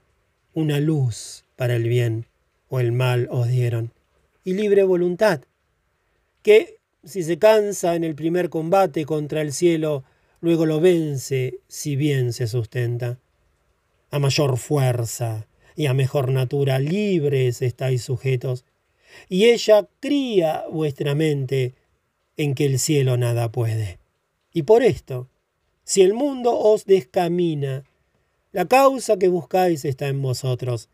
una 0.54 0.80
luz 0.80 1.44
para 1.56 1.76
el 1.76 1.88
bien 1.88 2.26
o 2.68 2.80
el 2.80 2.92
mal 2.92 3.28
os 3.30 3.48
dieron, 3.48 3.92
y 4.44 4.54
libre 4.54 4.82
voluntad, 4.84 5.40
que 6.42 6.76
si 7.04 7.22
se 7.22 7.38
cansa 7.38 7.94
en 7.96 8.04
el 8.04 8.14
primer 8.14 8.50
combate 8.50 9.04
contra 9.04 9.40
el 9.40 9.52
cielo, 9.52 10.04
luego 10.40 10.66
lo 10.66 10.80
vence 10.80 11.60
si 11.68 11.96
bien 11.96 12.32
se 12.32 12.46
sustenta. 12.46 13.18
A 14.10 14.18
mayor 14.18 14.56
fuerza 14.56 15.46
y 15.74 15.86
a 15.86 15.94
mejor 15.94 16.30
natura 16.30 16.78
libres 16.78 17.60
estáis 17.62 18.02
sujetos, 18.02 18.64
y 19.28 19.46
ella 19.46 19.88
cría 20.00 20.64
vuestra 20.70 21.14
mente 21.14 21.74
en 22.36 22.54
que 22.54 22.66
el 22.66 22.78
cielo 22.78 23.16
nada 23.16 23.50
puede. 23.52 23.98
Y 24.52 24.62
por 24.62 24.82
esto, 24.82 25.28
si 25.84 26.02
el 26.02 26.14
mundo 26.14 26.58
os 26.58 26.84
descamina, 26.84 27.84
la 28.52 28.66
causa 28.66 29.18
que 29.18 29.28
buscáis 29.28 29.84
está 29.84 30.08
en 30.08 30.22
vosotros, 30.22 30.88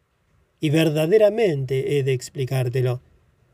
y 0.60 0.70
verdaderamente 0.70 1.98
he 1.98 2.02
de 2.02 2.12
explicártelo, 2.12 3.00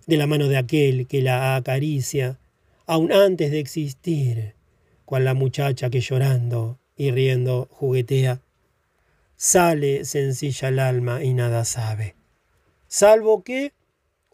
de 0.07 0.17
la 0.17 0.27
mano 0.27 0.49
de 0.49 0.57
aquel 0.57 1.07
que 1.07 1.21
la 1.21 1.57
acaricia, 1.57 2.39
aun 2.87 3.13
antes 3.13 3.51
de 3.51 3.61
existir, 3.61 4.55
cual 5.05 5.25
la 5.25 5.35
muchacha 5.35 5.91
que 5.91 6.01
llorando 6.01 6.79
y 6.97 7.11
riendo 7.11 7.69
juguetea, 7.71 8.41
sale 9.39 10.05
sencilla 10.05 10.69
el 10.69 10.81
alma 10.81 11.23
y 11.23 11.33
nada 11.33 11.65
sabe, 11.65 12.17
salvo 12.89 13.45
que 13.45 13.73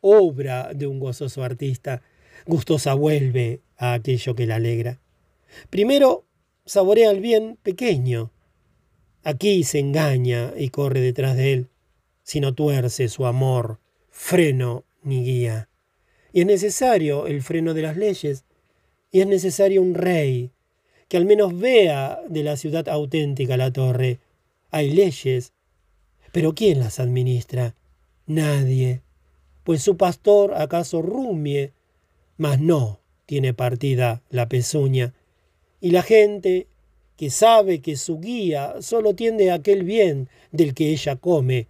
obra 0.01 0.73
de 0.75 0.87
un 0.87 0.99
gozoso 0.99 1.45
artista, 1.45 2.03
gustosa 2.47 2.95
vuelve 2.95 3.61
a 3.77 3.93
aquello 3.93 4.35
que 4.35 4.47
la 4.47 4.57
alegra. 4.57 4.99
Primero 5.71 6.25
saborea 6.65 7.11
el 7.11 7.21
bien 7.21 7.59
pequeño, 7.63 8.33
aquí 9.23 9.63
se 9.63 9.79
engaña 9.79 10.53
y 10.57 10.71
corre 10.71 11.01
detrás 11.01 11.37
de 11.37 11.53
él, 11.53 11.69
si 12.23 12.41
no 12.41 12.55
tuerce 12.55 13.09
su 13.09 13.27
amor, 13.27 13.79
freno 14.11 14.85
ni 15.03 15.23
guía. 15.23 15.69
Y 16.33 16.41
es 16.41 16.47
necesario 16.47 17.27
el 17.27 17.43
freno 17.43 17.75
de 17.75 17.83
las 17.83 17.97
leyes, 17.97 18.45
y 19.13 19.21
es 19.21 19.27
necesario 19.27 19.83
un 19.83 19.95
rey 19.95 20.51
que 21.09 21.19
al 21.19 21.27
menos 21.27 21.59
vea 21.59 22.21
de 22.29 22.43
la 22.43 22.57
ciudad 22.57 22.89
auténtica 22.89 23.57
la 23.57 23.71
torre. 23.71 24.19
Hay 24.75 24.91
leyes, 24.91 25.53
pero 26.33 26.57
¿quién 26.57 26.81
las 26.81 26.99
administra? 26.99 27.77
Nadie. 28.27 29.03
Pues 29.63 29.83
su 29.83 29.97
pastor 29.97 30.53
acaso 30.53 31.01
rumie, 31.01 31.71
mas 32.39 32.59
no 32.59 32.99
tiene 33.25 33.55
partida 33.55 34.25
la 34.31 34.49
pezuña. 34.49 35.15
Y 35.81 35.93
la 35.93 36.03
gente 36.03 36.67
que 37.17 37.31
sabe 37.31 37.83
que 37.83 37.95
su 37.95 38.19
guía 38.19 38.75
solo 38.81 39.15
tiende 39.15 39.53
aquel 39.53 39.85
bien 39.85 40.29
del 40.51 40.75
que 40.75 40.91
ella 40.91 41.15
come, 41.15 41.69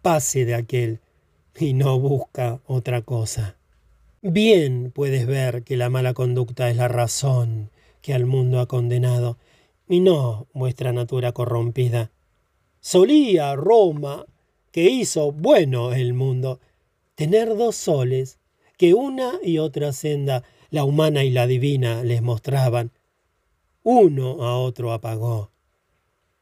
pase 0.00 0.44
de 0.44 0.54
aquel 0.54 1.00
y 1.58 1.72
no 1.72 1.98
busca 1.98 2.60
otra 2.68 3.02
cosa. 3.02 3.56
Bien 4.22 4.92
puedes 4.92 5.26
ver 5.26 5.64
que 5.64 5.76
la 5.76 5.88
mala 5.88 6.14
conducta 6.14 6.70
es 6.70 6.76
la 6.76 6.86
razón 6.86 7.72
que 8.00 8.14
al 8.14 8.26
mundo 8.26 8.60
ha 8.60 8.66
condenado, 8.66 9.38
y 9.88 9.98
no 9.98 10.46
vuestra 10.52 10.92
natura 10.92 11.32
corrompida. 11.32 12.12
Solía 12.90 13.54
Roma, 13.54 14.24
que 14.72 14.84
hizo 14.84 15.30
bueno 15.30 15.92
el 15.92 16.14
mundo, 16.14 16.58
tener 17.16 17.54
dos 17.54 17.76
soles, 17.76 18.38
que 18.78 18.94
una 18.94 19.32
y 19.42 19.58
otra 19.58 19.92
senda, 19.92 20.42
la 20.70 20.84
humana 20.84 21.22
y 21.22 21.30
la 21.30 21.46
divina, 21.46 22.02
les 22.02 22.22
mostraban. 22.22 22.90
Uno 23.82 24.42
a 24.42 24.56
otro 24.56 24.94
apagó. 24.94 25.50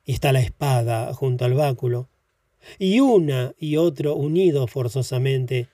Y 0.05 0.13
está 0.13 0.33
la 0.33 0.39
espada 0.39 1.13
junto 1.15 1.45
al 1.45 1.55
báculo, 1.55 2.09
y 2.79 3.01
una 3.01 3.57
y 3.59 3.77
otro 3.77 4.15
unidos 4.15 4.71
forzosamente, 4.71 5.67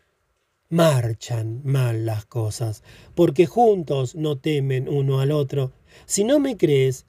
marchan 0.71 1.61
mal 1.65 2.07
las 2.07 2.25
cosas, 2.25 2.83
porque 3.15 3.45
juntos 3.45 4.15
no 4.15 4.39
temen 4.39 4.89
uno 4.89 5.21
al 5.21 5.33
otro. 5.33 5.73
Si 6.07 6.25
no 6.25 6.41
me 6.41 6.57
crees, 6.57 7.05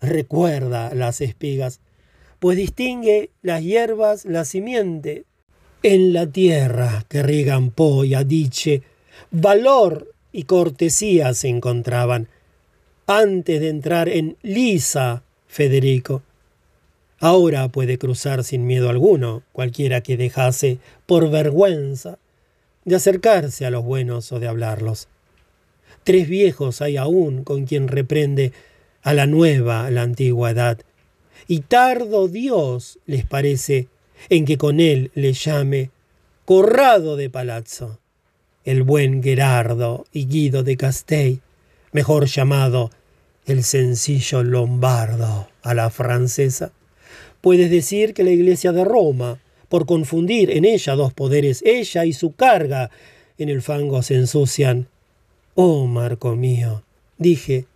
recuerda 0.00 0.94
las 0.94 1.20
espigas, 1.20 1.82
pues 2.38 2.56
distingue 2.56 3.30
las 3.42 3.62
hierbas 3.62 4.24
la 4.24 4.44
simiente. 4.44 5.24
En 5.82 6.12
la 6.12 6.26
tierra 6.26 7.04
que 7.08 7.22
riegan 7.22 7.70
Po 7.70 8.04
y 8.04 8.14
Adiche, 8.14 8.82
valor 9.30 10.12
y 10.32 10.44
cortesía 10.44 11.32
se 11.34 11.48
encontraban, 11.48 12.28
antes 13.06 13.60
de 13.60 13.68
entrar 13.68 14.08
en 14.08 14.36
Lisa, 14.42 15.22
Federico. 15.46 16.22
Ahora 17.18 17.68
puede 17.68 17.98
cruzar 17.98 18.44
sin 18.44 18.66
miedo 18.66 18.90
alguno 18.90 19.42
cualquiera 19.52 20.02
que 20.02 20.16
dejase 20.16 20.78
por 21.06 21.30
vergüenza 21.30 22.18
de 22.84 22.96
acercarse 22.96 23.64
a 23.64 23.70
los 23.70 23.84
buenos 23.84 24.30
o 24.32 24.40
de 24.40 24.48
hablarlos. 24.48 25.08
Tres 26.04 26.28
viejos 26.28 26.82
hay 26.82 26.96
aún 26.96 27.42
con 27.42 27.64
quien 27.64 27.88
reprende 27.88 28.52
a 29.02 29.14
la 29.14 29.26
nueva 29.26 29.90
la 29.90 30.02
antigua 30.02 30.50
edad, 30.50 30.78
y 31.48 31.60
tardo 31.60 32.28
Dios 32.28 32.98
les 33.06 33.24
parece 33.24 33.88
en 34.28 34.44
que 34.44 34.58
con 34.58 34.80
él 34.80 35.10
le 35.14 35.32
llame 35.32 35.90
Corrado 36.44 37.16
de 37.16 37.30
Palazzo, 37.30 37.98
el 38.64 38.82
buen 38.82 39.22
Gerardo 39.22 40.04
y 40.12 40.26
Guido 40.26 40.62
de 40.62 40.76
Castell, 40.76 41.40
mejor 41.92 42.26
llamado 42.26 42.90
el 43.46 43.62
sencillo 43.62 44.42
Lombardo 44.42 45.48
a 45.62 45.74
la 45.74 45.90
francesa. 45.90 46.72
Puedes 47.40 47.70
decir 47.70 48.12
que 48.12 48.24
la 48.24 48.30
iglesia 48.30 48.72
de 48.72 48.84
Roma, 48.84 49.38
por 49.68 49.86
confundir 49.86 50.50
en 50.50 50.64
ella 50.64 50.94
dos 50.94 51.12
poderes, 51.12 51.62
ella 51.64 52.04
y 52.04 52.12
su 52.12 52.34
carga, 52.34 52.90
en 53.38 53.48
el 53.48 53.62
fango 53.62 54.02
se 54.02 54.14
ensucian. 54.14 54.88
Oh, 55.54 55.86
Marco 55.86 56.34
mío, 56.34 56.82
dije, 57.18 57.66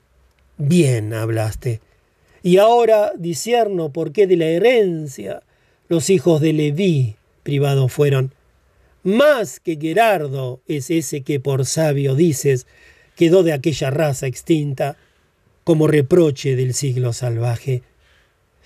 bien 0.58 1.14
hablaste. 1.14 1.80
Y 2.42 2.58
ahora 2.58 3.12
disierno 3.16 3.92
por 3.92 4.12
qué 4.12 4.26
de 4.26 4.36
la 4.36 4.46
herencia 4.46 5.42
los 5.88 6.08
hijos 6.10 6.40
de 6.40 6.52
Leví 6.52 7.16
privados 7.42 7.92
fueron. 7.92 8.32
Más 9.02 9.60
que 9.60 9.76
Gerardo 9.80 10.60
es 10.66 10.90
ese 10.90 11.22
que 11.22 11.40
por 11.40 11.66
sabio 11.66 12.14
dices 12.14 12.66
quedó 13.16 13.42
de 13.42 13.52
aquella 13.52 13.90
raza 13.90 14.26
extinta 14.26 14.96
como 15.64 15.86
reproche 15.86 16.56
del 16.56 16.74
siglo 16.74 17.12
salvaje. 17.12 17.82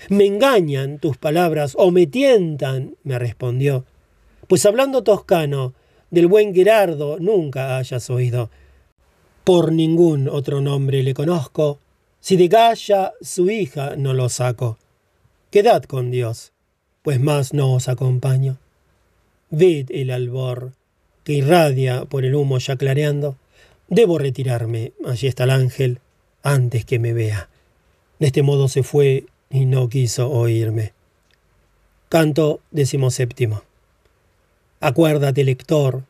Me 0.09 0.27
engañan 0.27 0.99
tus 0.99 1.17
palabras 1.17 1.75
o 1.79 1.91
me 1.91 2.07
tientan, 2.07 2.97
me 3.05 3.19
respondió. 3.19 3.85
Pues 4.49 4.67
hablando 4.67 5.03
toscano, 5.03 5.75
del 6.11 6.27
buen 6.27 6.55
Gerardo 6.55 7.19
nunca 7.19 7.79
hayas 7.79 8.11
oído. 8.11 8.51
Por 9.45 9.73
ningún 9.73 10.29
otro 10.29 10.61
nombre 10.61 11.03
le 11.03 11.15
conozco, 11.15 11.81
si 12.25 12.39
de 12.39 12.49
Gaya 12.49 13.13
su 13.21 13.51
hija 13.51 13.97
no 13.99 14.15
lo 14.15 14.31
saco. 14.31 14.79
Quedad 15.51 15.83
con 15.83 16.11
Dios, 16.11 16.53
pues 17.03 17.21
más 17.21 17.53
no 17.53 17.75
os 17.75 17.87
acompaño. 17.87 18.57
Ved 19.51 19.91
el 19.91 20.11
albor 20.11 20.73
que 21.23 21.35
irradia 21.35 22.07
por 22.07 22.25
el 22.25 22.35
humo 22.35 22.57
ya 22.57 22.77
clareando. 22.77 23.37
Debo 23.89 24.17
retirarme, 24.17 24.95
allí 25.05 25.27
está 25.27 25.45
el 25.45 25.51
ángel, 25.51 25.99
antes 26.43 26.87
que 26.87 26.99
me 26.99 27.13
vea. 27.13 27.51
De 28.19 28.29
este 28.29 28.43
modo 28.43 28.69
se 28.69 28.83
fue 28.83 29.27
y 29.51 29.67
no 29.67 29.91
quiso 29.91 30.31
oírme. 30.31 30.95
Canto 32.09 32.61
decimoséptimo. 32.71 33.65
Acuérdate, 34.81 35.45
lector, 35.45 36.05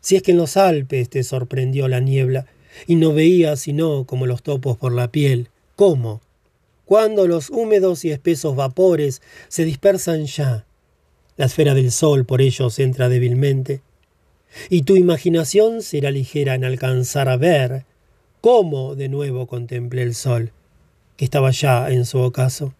si 0.00 0.16
es 0.16 0.22
que 0.22 0.30
en 0.30 0.38
los 0.38 0.56
Alpes 0.56 1.10
te 1.10 1.22
sorprendió 1.22 1.86
la 1.86 2.00
niebla 2.00 2.46
y 2.86 2.96
no 2.96 3.12
veías 3.12 3.60
sino 3.60 4.04
como 4.04 4.26
los 4.26 4.42
topos 4.42 4.76
por 4.76 4.92
la 4.92 5.12
piel, 5.12 5.49
¿cómo? 5.80 6.20
Cuando 6.84 7.26
los 7.26 7.48
húmedos 7.48 8.04
y 8.04 8.10
espesos 8.10 8.54
vapores 8.54 9.22
se 9.48 9.64
dispersan 9.64 10.26
ya, 10.26 10.66
la 11.38 11.46
esfera 11.46 11.72
del 11.72 11.90
sol 11.90 12.26
por 12.26 12.42
ellos 12.42 12.78
entra 12.78 13.08
débilmente, 13.08 13.80
y 14.68 14.82
tu 14.82 14.96
imaginación 14.96 15.80
será 15.80 16.10
ligera 16.10 16.54
en 16.54 16.66
alcanzar 16.66 17.30
a 17.30 17.38
ver 17.38 17.86
cómo 18.42 18.94
de 18.94 19.08
nuevo 19.08 19.46
contemplé 19.46 20.02
el 20.02 20.14
sol, 20.14 20.52
que 21.16 21.24
estaba 21.24 21.50
ya 21.50 21.90
en 21.90 22.04
su 22.04 22.18
ocaso 22.18 22.74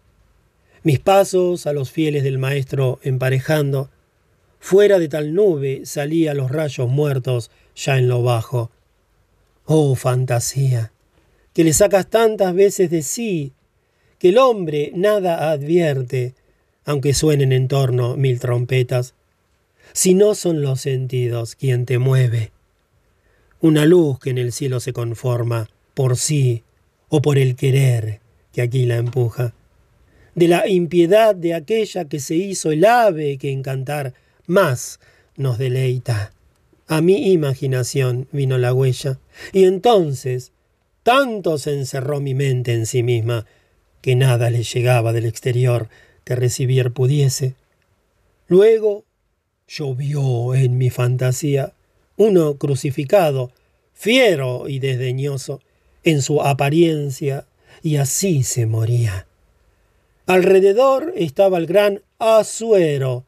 mis 0.83 0.99
pasos 0.99 1.65
a 1.65 1.73
los 1.73 1.89
fieles 1.89 2.23
del 2.23 2.37
maestro 2.37 2.99
emparejando, 3.01 3.89
fuera 4.59 4.99
de 4.99 5.09
tal 5.09 5.33
nube 5.33 5.85
salía 5.85 6.35
los 6.35 6.51
rayos 6.51 6.87
muertos 6.87 7.49
ya 7.75 7.97
en 7.97 8.07
lo 8.07 8.21
bajo. 8.21 8.69
Oh 9.65 9.95
fantasía, 9.95 10.91
que 11.53 11.63
le 11.63 11.73
sacas 11.73 12.09
tantas 12.09 12.53
veces 12.53 12.89
de 12.89 13.01
sí, 13.01 13.53
que 14.19 14.29
el 14.29 14.37
hombre 14.37 14.91
nada 14.95 15.51
advierte, 15.51 16.35
aunque 16.85 17.13
suenen 17.13 17.51
en 17.51 17.67
torno 17.67 18.15
mil 18.15 18.39
trompetas, 18.39 19.13
si 19.93 20.13
no 20.13 20.35
son 20.35 20.61
los 20.61 20.81
sentidos 20.81 21.55
quien 21.55 21.85
te 21.85 21.97
mueve. 21.97 22.51
Una 23.59 23.85
luz 23.85 24.19
que 24.19 24.29
en 24.29 24.37
el 24.37 24.51
cielo 24.51 24.79
se 24.79 24.93
conforma 24.93 25.69
por 25.93 26.17
sí 26.17 26.63
o 27.09 27.21
por 27.21 27.37
el 27.37 27.55
querer 27.55 28.21
que 28.53 28.61
aquí 28.61 28.85
la 28.85 28.97
empuja, 28.97 29.53
de 30.35 30.47
la 30.47 30.67
impiedad 30.67 31.35
de 31.35 31.53
aquella 31.53 32.05
que 32.05 32.19
se 32.19 32.35
hizo 32.35 32.71
el 32.71 32.85
ave 32.85 33.37
que 33.37 33.51
encantar 33.51 34.13
más 34.45 34.99
nos 35.35 35.57
deleita. 35.57 36.33
A 36.87 37.01
mi 37.01 37.31
imaginación 37.31 38.27
vino 38.31 38.57
la 38.57 38.73
huella, 38.73 39.19
y 39.53 39.63
entonces 39.63 40.51
tanto 41.03 41.57
se 41.57 41.73
encerró 41.73 42.19
mi 42.19 42.33
mente 42.33 42.73
en 42.73 42.85
sí 42.85 43.03
misma 43.03 43.45
que 44.01 44.15
nada 44.15 44.49
le 44.49 44.63
llegaba 44.63 45.13
del 45.13 45.25
exterior 45.25 45.89
que 46.23 46.35
recibir 46.35 46.91
pudiese. 46.91 47.55
Luego 48.47 49.05
llovió 49.67 50.53
en 50.55 50.77
mi 50.77 50.89
fantasía 50.89 51.73
uno 52.17 52.55
crucificado, 52.55 53.51
fiero 53.93 54.67
y 54.67 54.79
desdeñoso 54.79 55.61
en 56.03 56.21
su 56.21 56.41
apariencia, 56.41 57.45
y 57.83 57.95
así 57.95 58.43
se 58.43 58.65
moría. 58.65 59.25
Alrededor 60.25 61.13
estaba 61.15 61.57
el 61.57 61.65
gran 61.65 62.01
Asuero, 62.19 63.25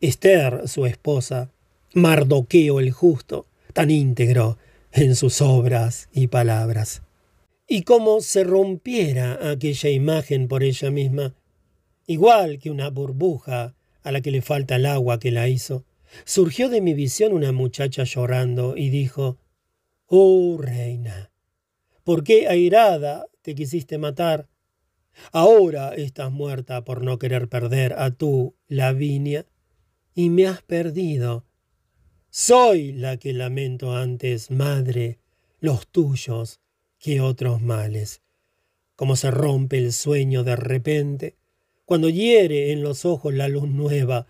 Esther, 0.00 0.68
su 0.68 0.86
esposa, 0.86 1.50
Mardoqueo 1.94 2.80
el 2.80 2.90
justo, 2.92 3.46
tan 3.72 3.90
íntegro 3.90 4.58
en 4.92 5.16
sus 5.16 5.40
obras 5.40 6.08
y 6.12 6.28
palabras. 6.28 7.02
Y 7.66 7.82
como 7.82 8.20
se 8.20 8.44
rompiera 8.44 9.50
aquella 9.50 9.90
imagen 9.90 10.48
por 10.48 10.62
ella 10.62 10.90
misma, 10.90 11.34
igual 12.06 12.58
que 12.58 12.70
una 12.70 12.90
burbuja 12.90 13.74
a 14.02 14.12
la 14.12 14.20
que 14.20 14.30
le 14.30 14.42
falta 14.42 14.76
el 14.76 14.86
agua 14.86 15.18
que 15.18 15.30
la 15.30 15.48
hizo, 15.48 15.84
surgió 16.24 16.68
de 16.68 16.80
mi 16.80 16.92
visión 16.92 17.32
una 17.32 17.52
muchacha 17.52 18.04
llorando 18.04 18.76
y 18.76 18.90
dijo, 18.90 19.38
Oh 20.06 20.58
reina, 20.60 21.32
¿por 22.04 22.24
qué 22.24 22.48
airada 22.48 23.26
te 23.40 23.54
quisiste 23.54 23.96
matar? 23.96 24.48
Ahora 25.30 25.94
estás 25.94 26.30
muerta 26.30 26.84
por 26.84 27.02
no 27.02 27.18
querer 27.18 27.48
perder 27.48 27.94
a 27.94 28.10
tú, 28.10 28.54
Lavinia, 28.68 29.46
y 30.14 30.30
me 30.30 30.46
has 30.46 30.62
perdido. 30.62 31.44
Soy 32.34 32.92
la 32.92 33.18
que 33.18 33.34
lamento 33.34 33.94
antes, 33.94 34.50
madre, 34.50 35.18
los 35.60 35.86
tuyos 35.86 36.60
que 36.98 37.20
otros 37.20 37.60
males. 37.60 38.22
Como 38.96 39.16
se 39.16 39.30
rompe 39.30 39.76
el 39.76 39.92
sueño 39.92 40.42
de 40.42 40.56
repente, 40.56 41.36
cuando 41.84 42.08
hiere 42.08 42.72
en 42.72 42.82
los 42.82 43.04
ojos 43.04 43.34
la 43.34 43.48
luz 43.48 43.68
nueva, 43.68 44.26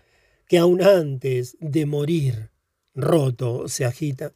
que 0.49 0.57
aun 0.57 0.81
antes 0.81 1.55
de 1.61 1.85
morir, 1.85 2.49
roto 2.93 3.69
se 3.69 3.85
agita. 3.85 4.33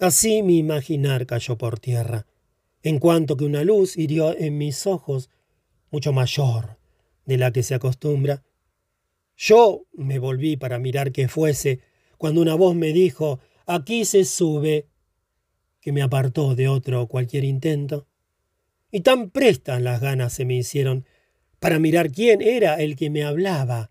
Así 0.00 0.42
mi 0.42 0.58
imaginar 0.58 1.26
cayó 1.26 1.56
por 1.56 1.78
tierra, 1.78 2.26
en 2.82 2.98
cuanto 2.98 3.36
que 3.36 3.44
una 3.44 3.62
luz 3.62 3.96
hirió 3.96 4.36
en 4.36 4.58
mis 4.58 4.88
ojos 4.88 5.30
mucho 5.92 6.12
mayor 6.12 6.76
de 7.24 7.38
la 7.38 7.52
que 7.52 7.62
se 7.62 7.76
acostumbra. 7.76 8.42
Yo 9.36 9.84
me 9.92 10.18
volví 10.18 10.56
para 10.56 10.80
mirar 10.80 11.12
qué 11.12 11.28
fuese, 11.28 11.88
cuando 12.20 12.42
una 12.42 12.54
voz 12.54 12.74
me 12.74 12.92
dijo, 12.92 13.40
aquí 13.64 14.04
se 14.04 14.26
sube, 14.26 14.86
que 15.80 15.90
me 15.90 16.02
apartó 16.02 16.54
de 16.54 16.68
otro 16.68 17.06
cualquier 17.06 17.44
intento. 17.44 18.08
Y 18.90 19.00
tan 19.00 19.30
prestas 19.30 19.80
las 19.80 20.02
ganas 20.02 20.34
se 20.34 20.44
me 20.44 20.54
hicieron 20.54 21.06
para 21.60 21.78
mirar 21.78 22.12
quién 22.12 22.42
era 22.42 22.74
el 22.74 22.94
que 22.94 23.08
me 23.08 23.24
hablaba, 23.24 23.90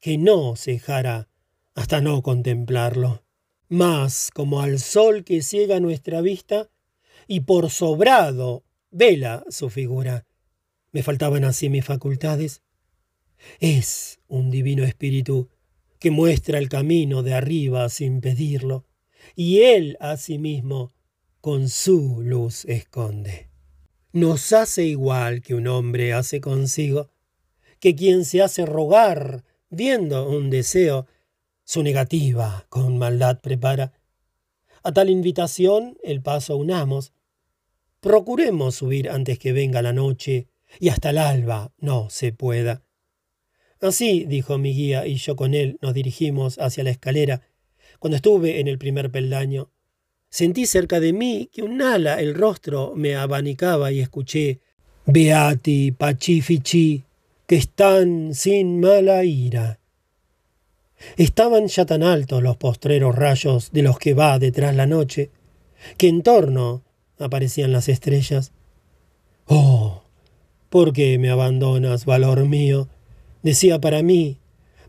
que 0.00 0.18
no 0.18 0.56
cejara 0.56 1.28
hasta 1.76 2.00
no 2.00 2.22
contemplarlo. 2.22 3.22
Mas 3.68 4.30
como 4.34 4.60
al 4.60 4.80
sol 4.80 5.22
que 5.22 5.40
ciega 5.40 5.78
nuestra 5.78 6.22
vista, 6.22 6.70
y 7.28 7.42
por 7.42 7.70
sobrado 7.70 8.64
vela 8.90 9.44
su 9.48 9.70
figura, 9.70 10.26
me 10.90 11.04
faltaban 11.04 11.44
así 11.44 11.68
mis 11.68 11.84
facultades. 11.84 12.62
Es 13.60 14.18
un 14.26 14.50
divino 14.50 14.82
espíritu 14.82 15.50
que 15.98 16.10
muestra 16.10 16.58
el 16.58 16.68
camino 16.68 17.22
de 17.22 17.34
arriba 17.34 17.88
sin 17.88 18.20
pedirlo, 18.20 18.84
y 19.34 19.60
él 19.60 19.96
asimismo 20.00 20.92
con 21.40 21.68
su 21.68 22.22
luz 22.22 22.64
esconde. 22.66 23.48
Nos 24.12 24.52
hace 24.52 24.84
igual 24.84 25.42
que 25.42 25.54
un 25.54 25.66
hombre 25.66 26.12
hace 26.12 26.40
consigo, 26.40 27.10
que 27.80 27.94
quien 27.94 28.24
se 28.24 28.42
hace 28.42 28.64
rogar 28.64 29.44
viendo 29.70 30.28
un 30.28 30.50
deseo, 30.50 31.06
su 31.64 31.82
negativa 31.82 32.66
con 32.68 32.96
maldad 32.96 33.40
prepara. 33.40 33.92
A 34.82 34.92
tal 34.92 35.10
invitación 35.10 35.98
el 36.02 36.22
paso 36.22 36.56
unamos. 36.56 37.12
Procuremos 38.00 38.76
subir 38.76 39.10
antes 39.10 39.38
que 39.38 39.52
venga 39.52 39.82
la 39.82 39.92
noche 39.92 40.48
y 40.78 40.90
hasta 40.90 41.10
el 41.10 41.18
alba 41.18 41.72
no 41.78 42.10
se 42.10 42.32
pueda. 42.32 42.82
Así, 43.84 44.24
dijo 44.24 44.56
mi 44.56 44.72
guía, 44.72 45.06
y 45.06 45.16
yo 45.16 45.36
con 45.36 45.52
él 45.52 45.76
nos 45.82 45.92
dirigimos 45.92 46.58
hacia 46.58 46.84
la 46.84 46.90
escalera. 46.90 47.42
Cuando 47.98 48.16
estuve 48.16 48.58
en 48.58 48.66
el 48.66 48.78
primer 48.78 49.10
peldaño, 49.10 49.70
sentí 50.30 50.64
cerca 50.64 51.00
de 51.00 51.12
mí 51.12 51.50
que 51.52 51.62
un 51.62 51.82
ala 51.82 52.18
el 52.18 52.34
rostro 52.34 52.94
me 52.96 53.14
abanicaba 53.14 53.92
y 53.92 54.00
escuché 54.00 54.60
Beati 55.04 55.92
Pacifici, 55.92 57.04
que 57.46 57.56
están 57.56 58.32
sin 58.32 58.80
mala 58.80 59.22
ira. 59.22 59.80
Estaban 61.18 61.66
ya 61.66 61.84
tan 61.84 62.02
altos 62.02 62.42
los 62.42 62.56
postreros 62.56 63.14
rayos 63.14 63.70
de 63.70 63.82
los 63.82 63.98
que 63.98 64.14
va 64.14 64.38
detrás 64.38 64.74
la 64.74 64.86
noche, 64.86 65.30
que 65.98 66.08
en 66.08 66.22
torno 66.22 66.84
aparecían 67.18 67.70
las 67.70 67.90
estrellas. 67.90 68.52
Oh, 69.44 70.04
¿Por 70.70 70.94
qué 70.94 71.18
me 71.18 71.28
abandonas, 71.28 72.06
valor 72.06 72.46
mío? 72.46 72.88
Decía 73.44 73.78
para 73.78 74.02
mí, 74.02 74.40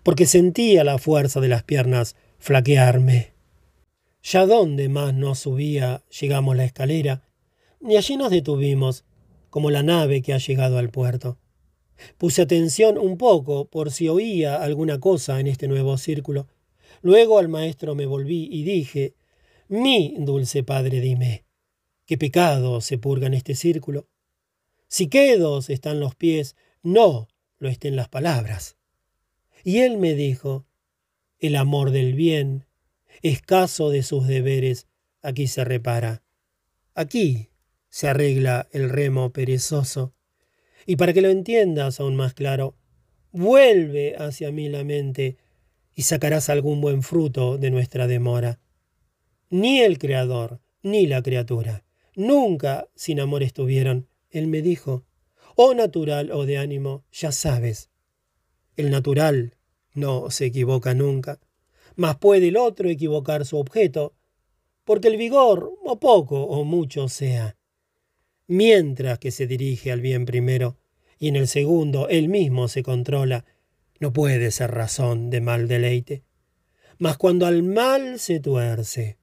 porque 0.01 0.25
sentía 0.25 0.83
la 0.83 0.97
fuerza 0.97 1.41
de 1.41 1.49
las 1.49 1.63
piernas 1.63 2.15
flaquearme. 2.39 3.33
Ya 4.23 4.47
donde 4.47 4.89
más 4.89 5.13
nos 5.13 5.39
subía 5.39 6.03
llegamos 6.19 6.55
la 6.55 6.63
escalera, 6.63 7.27
y 7.81 7.97
allí 7.97 8.17
nos 8.17 8.31
detuvimos, 8.31 9.03
como 9.49 9.69
la 9.71 9.83
nave 9.83 10.21
que 10.21 10.33
ha 10.33 10.37
llegado 10.37 10.77
al 10.77 10.89
puerto. 10.89 11.37
Puse 12.17 12.41
atención 12.41 12.97
un 12.97 13.17
poco 13.17 13.69
por 13.69 13.91
si 13.91 14.07
oía 14.09 14.55
alguna 14.55 14.99
cosa 14.99 15.39
en 15.39 15.47
este 15.47 15.67
nuevo 15.67 15.97
círculo. 15.97 16.47
Luego 17.01 17.39
al 17.39 17.49
maestro 17.49 17.93
me 17.93 18.05
volví 18.05 18.47
y 18.51 18.63
dije, 18.63 19.15
Mi 19.67 20.15
dulce 20.17 20.63
padre, 20.63 21.01
dime, 21.01 21.45
¿qué 22.05 22.17
pecado 22.17 22.79
se 22.81 22.97
purga 22.97 23.27
en 23.27 23.33
este 23.33 23.53
círculo? 23.53 24.07
Si 24.87 25.07
quedos 25.07 25.69
están 25.69 25.99
los 25.99 26.15
pies, 26.15 26.55
no 26.83 27.27
lo 27.59 27.69
estén 27.69 27.95
las 27.95 28.09
palabras. 28.09 28.77
Y 29.63 29.79
él 29.79 29.97
me 29.97 30.13
dijo, 30.13 30.65
el 31.39 31.55
amor 31.55 31.91
del 31.91 32.13
bien, 32.13 32.65
escaso 33.21 33.89
de 33.89 34.03
sus 34.03 34.27
deberes, 34.27 34.87
aquí 35.21 35.47
se 35.47 35.63
repara. 35.63 36.23
Aquí 36.93 37.49
se 37.89 38.07
arregla 38.07 38.67
el 38.71 38.89
remo 38.89 39.31
perezoso. 39.31 40.13
Y 40.85 40.97
para 40.97 41.13
que 41.13 41.21
lo 41.21 41.29
entiendas 41.29 41.99
aún 41.99 42.15
más 42.15 42.33
claro, 42.33 42.75
vuelve 43.31 44.15
hacia 44.17 44.51
mí 44.51 44.69
la 44.69 44.83
mente 44.83 45.37
y 45.95 46.03
sacarás 46.03 46.49
algún 46.49 46.81
buen 46.81 47.01
fruto 47.03 47.57
de 47.57 47.71
nuestra 47.71 48.07
demora. 48.07 48.59
Ni 49.49 49.81
el 49.81 49.97
Creador, 49.97 50.59
ni 50.83 51.07
la 51.07 51.21
criatura, 51.21 51.83
nunca 52.15 52.87
sin 52.95 53.19
amor 53.19 53.43
estuvieron, 53.43 54.07
él 54.29 54.47
me 54.47 54.61
dijo, 54.61 55.05
o 55.55 55.73
natural 55.73 56.31
o 56.31 56.45
de 56.45 56.57
ánimo, 56.57 57.03
ya 57.11 57.31
sabes. 57.31 57.89
El 58.75 58.91
natural 58.91 59.55
no 59.93 60.29
se 60.29 60.45
equivoca 60.45 60.93
nunca, 60.93 61.39
mas 61.95 62.17
puede 62.17 62.49
el 62.49 62.57
otro 62.57 62.89
equivocar 62.89 63.45
su 63.45 63.57
objeto, 63.57 64.13
porque 64.83 65.07
el 65.07 65.17
vigor, 65.17 65.73
o 65.83 65.99
poco 65.99 66.43
o 66.43 66.63
mucho 66.63 67.07
sea, 67.07 67.57
mientras 68.47 69.17
que 69.19 69.31
se 69.31 69.47
dirige 69.47 69.91
al 69.91 70.01
bien 70.01 70.25
primero, 70.25 70.77
y 71.17 71.29
en 71.29 71.37
el 71.37 71.47
segundo 71.47 72.09
él 72.09 72.27
mismo 72.27 72.67
se 72.67 72.83
controla, 72.83 73.45
no 73.99 74.11
puede 74.11 74.51
ser 74.51 74.71
razón 74.71 75.29
de 75.29 75.41
mal 75.41 75.67
deleite. 75.67 76.23
Mas 76.97 77.17
cuando 77.17 77.45
al 77.45 77.63
mal 77.63 78.19
se 78.19 78.39
tuerce, 78.39 79.17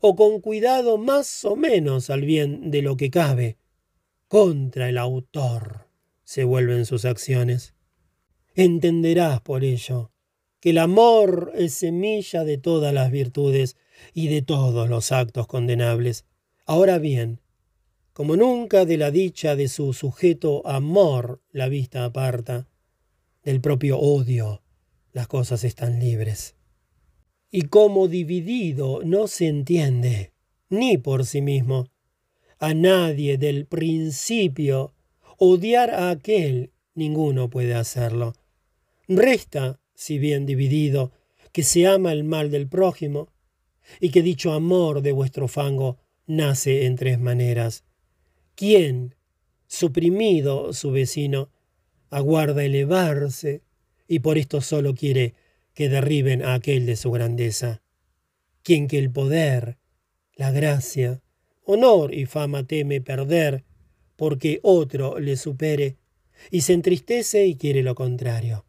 o 0.00 0.16
con 0.16 0.40
cuidado 0.40 0.98
más 0.98 1.44
o 1.44 1.56
menos 1.56 2.10
al 2.10 2.22
bien 2.22 2.70
de 2.70 2.82
lo 2.82 2.96
que 2.96 3.10
cabe, 3.10 3.58
contra 4.28 4.88
el 4.88 4.98
autor 4.98 5.88
se 6.24 6.44
vuelven 6.44 6.86
sus 6.86 7.04
acciones. 7.04 7.74
Entenderás 8.54 9.40
por 9.40 9.64
ello 9.64 10.10
que 10.60 10.70
el 10.70 10.78
amor 10.78 11.52
es 11.54 11.74
semilla 11.74 12.44
de 12.44 12.58
todas 12.58 12.92
las 12.92 13.10
virtudes 13.10 13.76
y 14.12 14.28
de 14.28 14.42
todos 14.42 14.88
los 14.88 15.12
actos 15.12 15.46
condenables. 15.46 16.24
Ahora 16.64 16.98
bien, 16.98 17.40
como 18.12 18.36
nunca 18.36 18.84
de 18.84 18.96
la 18.96 19.10
dicha 19.10 19.56
de 19.56 19.68
su 19.68 19.92
sujeto 19.92 20.66
amor 20.66 21.42
la 21.52 21.68
vista 21.68 22.04
aparta, 22.04 22.66
del 23.44 23.60
propio 23.60 23.98
odio 23.98 24.62
las 25.12 25.28
cosas 25.28 25.64
están 25.64 26.00
libres. 26.00 26.56
Y 27.50 27.62
como 27.62 28.08
dividido 28.08 29.02
no 29.04 29.28
se 29.28 29.46
entiende, 29.46 30.32
ni 30.68 30.98
por 30.98 31.26
sí 31.26 31.42
mismo, 31.42 31.86
a 32.58 32.74
nadie 32.74 33.38
del 33.38 33.66
principio, 33.66 34.94
odiar 35.38 35.90
a 35.90 36.10
aquel, 36.10 36.72
ninguno 36.94 37.50
puede 37.50 37.74
hacerlo. 37.74 38.34
Resta, 39.08 39.80
si 39.94 40.18
bien 40.18 40.46
dividido, 40.46 41.12
que 41.52 41.62
se 41.62 41.86
ama 41.86 42.12
el 42.12 42.24
mal 42.24 42.50
del 42.50 42.68
prójimo, 42.68 43.28
y 44.00 44.10
que 44.10 44.22
dicho 44.22 44.52
amor 44.52 45.02
de 45.02 45.12
vuestro 45.12 45.48
fango 45.48 45.98
nace 46.26 46.86
en 46.86 46.96
tres 46.96 47.20
maneras. 47.20 47.84
¿Quién, 48.54 49.14
suprimido 49.66 50.72
su 50.72 50.90
vecino, 50.90 51.50
aguarda 52.10 52.64
elevarse 52.64 53.62
y 54.08 54.20
por 54.20 54.38
esto 54.38 54.60
solo 54.60 54.94
quiere 54.94 55.34
que 55.74 55.88
derriben 55.88 56.42
a 56.42 56.54
aquel 56.54 56.86
de 56.86 56.96
su 56.96 57.10
grandeza? 57.10 57.82
Quien 58.62 58.88
que 58.88 58.98
el 58.98 59.10
poder, 59.10 59.78
la 60.34 60.50
gracia, 60.50 61.22
honor 61.66 62.14
y 62.14 62.26
fama 62.26 62.66
teme 62.66 63.00
perder 63.00 63.64
porque 64.16 64.60
otro 64.62 65.18
le 65.18 65.36
supere 65.36 65.96
y 66.50 66.62
se 66.62 66.72
entristece 66.72 67.46
y 67.46 67.56
quiere 67.56 67.82
lo 67.82 67.94
contrario. 67.94 68.64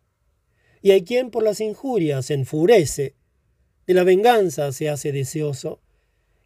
Y 0.81 0.91
hay 0.91 1.03
quien 1.03 1.31
por 1.31 1.43
las 1.43 1.61
injurias 1.61 2.25
se 2.25 2.33
enfurece, 2.33 3.15
de 3.85 3.93
la 3.93 4.03
venganza 4.03 4.71
se 4.73 4.89
hace 4.89 5.11
deseoso 5.11 5.79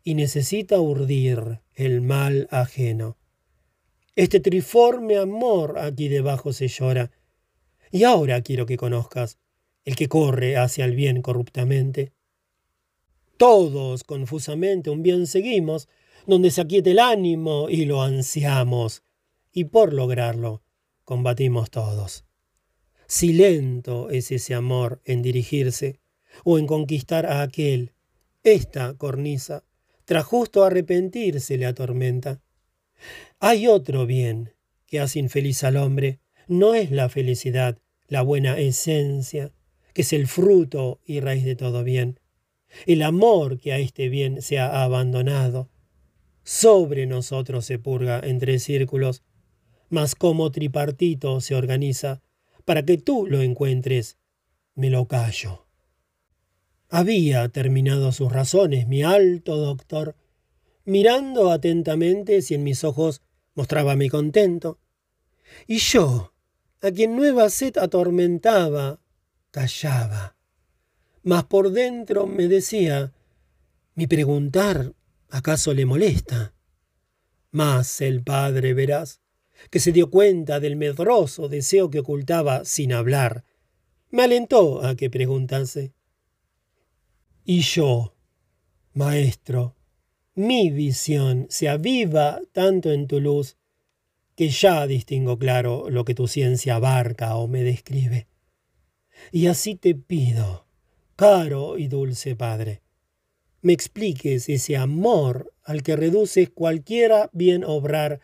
y 0.03 0.13
necesita 0.13 0.79
urdir 0.79 1.61
el 1.73 2.01
mal 2.01 2.47
ajeno. 2.51 3.17
Este 4.15 4.39
triforme 4.39 5.17
amor 5.17 5.79
aquí 5.79 6.09
debajo 6.09 6.53
se 6.53 6.67
llora. 6.67 7.11
Y 7.91 8.03
ahora 8.03 8.41
quiero 8.41 8.65
que 8.65 8.77
conozcas 8.77 9.37
el 9.85 9.95
que 9.95 10.07
corre 10.07 10.57
hacia 10.57 10.85
el 10.85 10.95
bien 10.95 11.21
corruptamente. 11.21 12.13
Todos 13.37 14.03
confusamente 14.03 14.89
un 14.89 15.01
bien 15.01 15.25
seguimos, 15.27 15.87
donde 16.25 16.51
se 16.51 16.61
aquiete 16.61 16.91
el 16.91 16.99
ánimo 16.99 17.67
y 17.69 17.85
lo 17.85 18.01
ansiamos, 18.01 19.03
y 19.51 19.65
por 19.65 19.93
lograrlo 19.93 20.63
combatimos 21.03 21.69
todos. 21.69 22.25
Si 23.07 23.33
lento 23.33 24.09
es 24.09 24.31
ese 24.31 24.53
amor 24.53 25.01
en 25.03 25.21
dirigirse 25.21 25.99
o 26.43 26.57
en 26.57 26.67
conquistar 26.67 27.25
a 27.25 27.41
aquel, 27.41 27.93
esta 28.43 28.93
cornisa, 28.93 29.65
tras 30.05 30.25
justo 30.25 30.63
arrepentirse, 30.63 31.57
le 31.57 31.65
atormenta. 31.65 32.41
Hay 33.39 33.67
otro 33.67 34.05
bien 34.05 34.53
que 34.85 34.99
hace 34.99 35.19
infeliz 35.19 35.63
al 35.63 35.77
hombre, 35.77 36.19
no 36.47 36.73
es 36.73 36.91
la 36.91 37.09
felicidad, 37.09 37.77
la 38.07 38.21
buena 38.21 38.57
esencia, 38.57 39.53
que 39.93 40.01
es 40.01 40.13
el 40.13 40.27
fruto 40.27 40.99
y 41.05 41.19
raíz 41.19 41.45
de 41.45 41.55
todo 41.55 41.83
bien. 41.83 42.19
El 42.85 43.01
amor 43.01 43.59
que 43.59 43.73
a 43.73 43.79
este 43.79 44.09
bien 44.09 44.41
se 44.41 44.59
ha 44.59 44.83
abandonado, 44.83 45.69
sobre 46.43 47.05
nosotros 47.05 47.65
se 47.65 47.79
purga 47.79 48.19
entre 48.23 48.59
círculos, 48.59 49.23
mas 49.89 50.15
como 50.15 50.51
tripartito 50.51 51.41
se 51.41 51.55
organiza, 51.55 52.21
para 52.65 52.83
que 52.83 52.97
tú 52.97 53.27
lo 53.27 53.41
encuentres, 53.41 54.17
me 54.75 54.89
lo 54.89 55.07
callo. 55.07 55.67
Había 56.89 57.47
terminado 57.49 58.11
sus 58.11 58.31
razones 58.31 58.87
mi 58.87 59.03
alto 59.03 59.57
doctor, 59.57 60.15
mirando 60.85 61.51
atentamente 61.51 62.41
si 62.41 62.55
en 62.55 62.63
mis 62.63 62.83
ojos 62.83 63.21
mostraba 63.53 63.95
mi 63.95 64.09
contento. 64.09 64.79
Y 65.67 65.77
yo, 65.77 66.33
a 66.81 66.91
quien 66.91 67.15
nueva 67.15 67.49
sed 67.49 67.77
atormentaba, 67.77 68.99
callaba. 69.51 70.35
Mas 71.23 71.43
por 71.45 71.71
dentro 71.71 72.25
me 72.25 72.47
decía, 72.47 73.13
mi 73.95 74.07
preguntar 74.07 74.93
acaso 75.31 75.73
le 75.73 75.85
molesta. 75.85 76.53
Mas 77.51 78.01
el 78.01 78.23
padre, 78.23 78.73
verás, 78.73 79.21
que 79.69 79.79
se 79.79 79.91
dio 79.91 80.09
cuenta 80.09 80.59
del 80.59 80.75
medroso 80.75 81.49
deseo 81.49 81.89
que 81.89 81.99
ocultaba 81.99 82.65
sin 82.65 82.93
hablar, 82.93 83.43
me 84.09 84.23
alentó 84.23 84.85
a 84.85 84.95
que 84.95 85.09
preguntase. 85.09 85.93
Y 87.43 87.61
yo, 87.61 88.13
maestro, 88.93 89.75
mi 90.35 90.69
visión 90.69 91.47
se 91.49 91.69
aviva 91.69 92.39
tanto 92.51 92.91
en 92.91 93.07
tu 93.07 93.19
luz 93.19 93.57
que 94.35 94.49
ya 94.49 94.87
distingo 94.87 95.37
claro 95.37 95.89
lo 95.89 96.05
que 96.05 96.15
tu 96.15 96.27
ciencia 96.27 96.75
abarca 96.75 97.35
o 97.35 97.47
me 97.47 97.63
describe. 97.63 98.27
Y 99.31 99.47
así 99.47 99.75
te 99.75 99.95
pido, 99.95 100.65
caro 101.15 101.77
y 101.77 101.87
dulce 101.87 102.35
Padre, 102.35 102.80
me 103.61 103.73
expliques 103.73 104.49
ese 104.49 104.77
amor 104.77 105.53
al 105.63 105.83
que 105.83 105.95
reduces 105.95 106.49
cualquiera 106.49 107.29
bien 107.33 107.63
obrar 107.63 108.19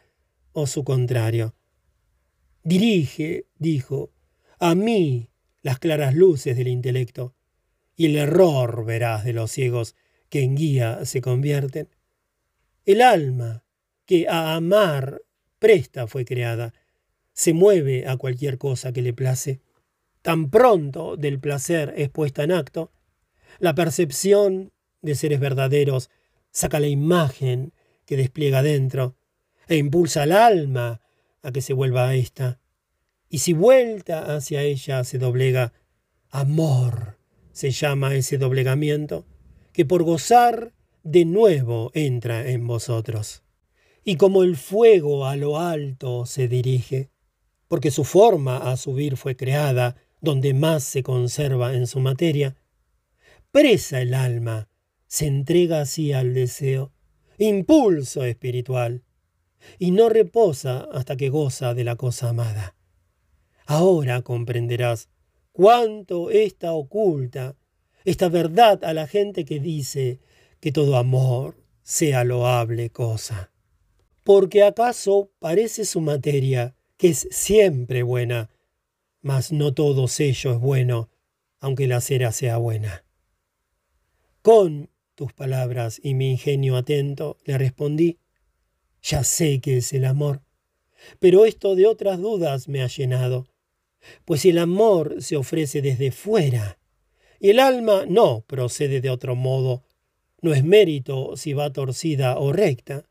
o 0.52 0.68
su 0.68 0.84
contrario. 0.84 1.56
Dirige, 2.64 3.48
dijo, 3.58 4.12
a 4.60 4.76
mí 4.76 5.30
las 5.62 5.80
claras 5.80 6.16
luces 6.16 6.58
del 6.58 6.68
intelecto, 6.68 7.36
y 7.96 8.08
el 8.08 8.16
error 8.16 8.86
verás 8.86 9.24
de 9.24 9.34
los 9.34 9.52
ciegos 9.52 9.96
que 10.30 10.42
en 10.42 10.56
guía 10.56 11.06
se 11.06 11.22
convierten. 11.22 11.90
El 12.86 13.02
alma, 13.02 13.64
que 14.06 14.28
a 14.28 14.56
amar 14.56 15.22
presta 15.60 16.08
fue 16.08 16.26
creada, 16.26 16.74
se 17.34 17.54
mueve 17.54 18.08
a 18.08 18.18
cualquier 18.18 18.58
cosa 18.58 18.94
que 18.94 19.02
le 19.02 19.14
place. 19.14 19.62
Tan 20.22 20.50
pronto 20.50 21.18
del 21.18 21.40
placer 21.40 21.94
es 21.98 22.10
puesta 22.10 22.44
en 22.44 22.52
acto, 22.52 22.92
la 23.60 23.76
percepción 23.76 24.72
de 25.08 25.16
seres 25.16 25.40
verdaderos 25.40 26.10
saca 26.52 26.80
la 26.80 26.88
imagen 26.88 27.74
que 28.06 28.18
despliega 28.18 28.62
dentro 28.62 29.16
e 29.68 29.78
impulsa 29.78 30.24
al 30.24 30.34
alma 30.34 31.02
a 31.42 31.52
que 31.52 31.62
se 31.62 31.74
vuelva 31.74 32.10
a 32.10 32.16
ésta. 32.16 32.60
Y 33.30 33.40
si 33.40 33.54
vuelta 33.54 34.36
hacia 34.36 34.64
ella 34.64 35.04
se 35.04 35.18
doblega, 35.18 35.74
amor 36.30 37.18
se 37.52 37.72
llama 37.72 38.16
ese 38.16 38.38
doblegamiento, 38.38 39.26
que 39.72 39.86
por 39.86 40.04
gozar 40.04 40.74
de 41.04 41.26
nuevo 41.26 41.92
entra 41.94 42.50
en 42.50 42.68
vosotros. 42.68 43.44
Y 44.04 44.18
como 44.18 44.44
el 44.44 44.58
fuego 44.58 45.26
a 45.26 45.36
lo 45.36 45.58
alto 45.58 46.26
se 46.26 46.48
dirige, 46.48 47.10
porque 47.68 47.92
su 47.92 48.04
forma 48.04 48.58
a 48.58 48.78
subir 48.78 49.18
fue 49.18 49.36
creada 49.36 49.96
donde 50.22 50.54
más 50.54 50.84
se 50.84 51.02
conserva 51.02 51.74
en 51.74 51.88
su 51.88 52.00
materia, 52.00 52.56
presa 53.52 54.02
el 54.02 54.14
alma, 54.14 54.70
se 55.08 55.28
entrega 55.28 55.82
así 55.82 56.14
al 56.14 56.34
deseo, 56.34 56.92
impulso 57.38 58.24
espiritual, 58.26 59.04
y 59.80 59.92
no 59.92 60.10
reposa 60.10 60.88
hasta 60.92 61.16
que 61.18 61.30
goza 61.30 61.74
de 61.74 61.84
la 61.84 61.96
cosa 61.96 62.30
amada. 62.30 62.76
Ahora 63.66 64.22
comprenderás 64.22 65.10
cuánto 65.52 66.30
está 66.30 66.74
oculta 66.74 67.56
esta 68.06 68.30
verdad 68.30 68.84
a 68.86 68.94
la 68.94 69.08
gente 69.08 69.44
que 69.44 69.60
dice 69.60 70.20
que 70.60 70.72
todo 70.72 70.96
amor 70.96 71.58
sea 71.84 72.24
loable 72.24 72.90
cosa. 72.90 73.52
Porque 74.24 74.64
acaso 74.64 75.32
parece 75.40 75.86
su 75.86 76.02
materia, 76.02 76.76
que 76.98 77.10
es 77.10 77.28
siempre 77.32 78.04
buena, 78.04 78.50
mas 79.22 79.52
no 79.52 79.74
todo 79.74 80.08
sello 80.08 80.54
es 80.54 80.60
bueno, 80.60 81.10
aunque 81.60 81.88
la 81.88 82.02
cera 82.02 82.32
sea 82.32 82.58
buena. 82.58 83.04
Con 84.42 84.90
tus 85.18 85.34
palabras 85.34 86.00
y 86.04 86.14
mi 86.14 86.30
ingenio 86.30 86.78
atento 86.78 87.38
le 87.44 87.58
respondí, 87.58 88.20
ya 89.02 89.24
sé 89.24 89.60
que 89.60 89.78
es 89.78 89.92
el 89.94 90.06
amor, 90.06 90.44
pero 91.20 91.46
esto 91.46 91.76
de 91.76 91.88
otras 91.88 92.20
dudas 92.20 92.68
me 92.68 92.84
ha 92.84 92.88
llenado, 92.88 93.48
pues 94.26 94.46
el 94.46 94.60
amor 94.60 95.24
se 95.24 95.36
ofrece 95.36 95.82
desde 95.82 96.12
fuera 96.12 96.78
y 97.40 97.50
el 97.50 97.60
alma 97.60 98.06
no 98.08 98.42
procede 98.42 99.02
de 99.02 99.10
otro 99.10 99.36
modo, 99.36 99.84
no 100.44 100.54
es 100.54 100.64
mérito 100.64 101.36
si 101.36 101.54
va 101.54 101.74
torcida 101.74 102.38
o 102.38 102.54
recta. 102.54 103.10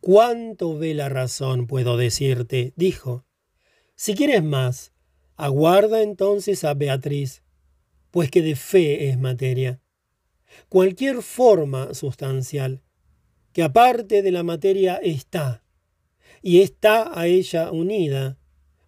¿Cuánto 0.00 0.76
ve 0.76 0.92
la 0.92 1.08
razón 1.08 1.66
puedo 1.66 1.96
decirte? 1.96 2.74
dijo. 2.76 3.24
Si 3.94 4.14
quieres 4.14 4.44
más, 4.44 4.92
aguarda 5.36 6.02
entonces 6.02 6.64
a 6.64 6.74
Beatriz, 6.74 7.42
pues 8.10 8.30
que 8.30 8.42
de 8.42 8.56
fe 8.56 9.08
es 9.08 9.18
materia. 9.18 9.80
Cualquier 10.68 11.22
forma 11.22 11.94
sustancial 11.94 12.82
que 13.52 13.62
aparte 13.62 14.20
de 14.20 14.32
la 14.32 14.42
materia 14.42 14.96
está, 14.96 15.62
y 16.42 16.60
está 16.60 17.18
a 17.18 17.26
ella 17.26 17.70
unida, 17.72 18.38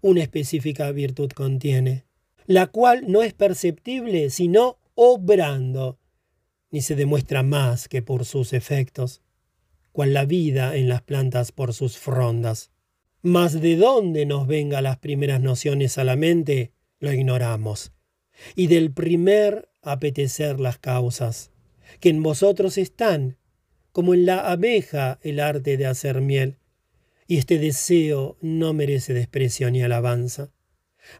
una 0.03 0.23
específica 0.23 0.93
virtud 0.93 1.31
contiene, 1.31 2.05
la 2.47 2.66
cual 2.66 3.11
no 3.11 3.23
es 3.23 3.32
perceptible 3.32 4.31
sino 4.31 4.78
obrando, 4.95 5.99
ni 6.70 6.82
se 6.82 6.97
demuestra 6.97 7.43
más 7.43 7.89
que 7.89 8.03
por 8.03 8.24
sus 8.24 8.53
efectos, 8.53 9.23
cual 9.93 10.12
la 10.12 10.27
vida 10.27 10.77
en 10.77 10.89
las 10.89 11.03
plantas 11.03 11.51
por 11.51 11.73
sus 11.73 11.97
frondas. 11.97 12.70
Mas 13.23 13.61
de 13.61 13.77
dónde 13.77 14.27
nos 14.27 14.47
vengan 14.47 14.85
las 14.85 14.99
primeras 14.99 15.40
nociones 15.40 15.99
a 15.99 16.05
la 16.05 16.16
mente, 16.16 16.73
lo 17.01 17.12
ignoramos, 17.12 17.93
y 18.55 18.66
del 18.66 18.93
primer 18.93 19.70
apetecer 19.82 20.61
las 20.61 20.78
causas, 20.78 21.51
que 22.01 22.09
en 22.09 22.23
vosotros 22.23 22.78
están, 22.78 23.36
como 23.93 24.15
en 24.15 24.27
la 24.27 24.51
abeja 24.51 25.19
el 25.23 25.40
arte 25.40 25.77
de 25.77 25.86
hacer 25.86 26.20
miel, 26.20 26.59
y 27.27 27.36
este 27.36 27.59
deseo 27.59 28.36
no 28.40 28.73
merece 28.73 29.12
desprecio 29.12 29.70
ni 29.70 29.82
alabanza, 29.82 30.51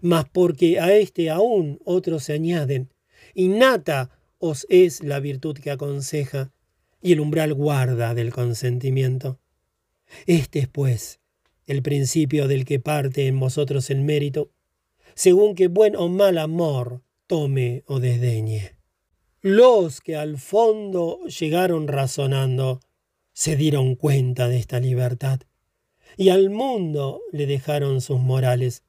mas 0.01 0.27
porque 0.31 0.81
a 0.81 0.93
este 0.93 1.31
aún 1.31 1.81
otros 1.85 2.25
se 2.25 2.33
añaden, 2.33 2.93
innata 3.35 4.11
os 4.39 4.67
es 4.69 5.03
la 5.03 5.21
virtud 5.21 5.59
que 5.59 5.71
aconseja, 5.71 6.53
y 7.01 7.13
el 7.13 7.21
umbral 7.21 7.55
guarda 7.55 8.15
del 8.15 8.33
consentimiento. 8.33 9.39
Este 10.27 10.61
es, 10.61 10.69
pues, 10.69 11.21
el 11.67 11.83
principio 11.83 12.49
del 12.49 12.65
que 12.65 12.81
parte 12.81 13.27
en 13.27 13.39
vosotros 13.39 13.91
el 13.91 14.03
mérito, 14.03 14.51
según 15.15 15.55
que 15.55 15.69
buen 15.69 15.97
o 15.97 16.09
mal 16.09 16.39
amor 16.39 17.03
tome 17.27 17.83
o 17.87 18.01
desdeñe. 18.01 18.78
Los 19.41 20.01
que 20.01 20.17
al 20.17 20.37
fondo 20.37 21.21
llegaron 21.27 21.87
razonando 21.87 22.81
se 23.33 23.55
dieron 23.55 23.95
cuenta 23.95 24.49
de 24.49 24.57
esta 24.57 24.81
libertad 24.81 25.41
y 26.17 26.31
al 26.31 26.51
mundo 26.51 27.21
le 27.31 27.47
dejaron 27.47 28.01
sus 28.01 28.19
morales, 28.19 28.83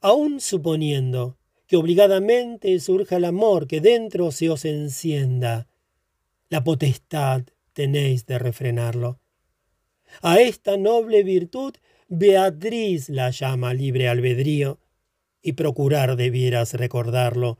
aun 0.00 0.40
suponiendo 0.40 1.38
que 1.68 1.76
obligadamente 1.76 2.80
surja 2.80 3.16
el 3.16 3.24
amor 3.24 3.68
que 3.68 3.80
dentro 3.80 4.32
se 4.32 4.50
os 4.50 4.64
encienda. 4.64 5.68
La 6.48 6.64
potestad 6.64 7.44
tenéis 7.72 8.26
de 8.26 8.40
refrenarlo. 8.40 9.20
A 10.22 10.40
esta 10.40 10.76
noble 10.76 11.22
virtud 11.22 11.74
Beatriz 12.08 13.08
la 13.08 13.30
llama 13.30 13.72
libre 13.74 14.08
albedrío, 14.08 14.80
y 15.40 15.52
procurar 15.52 16.16
debieras 16.16 16.74
recordarlo, 16.74 17.58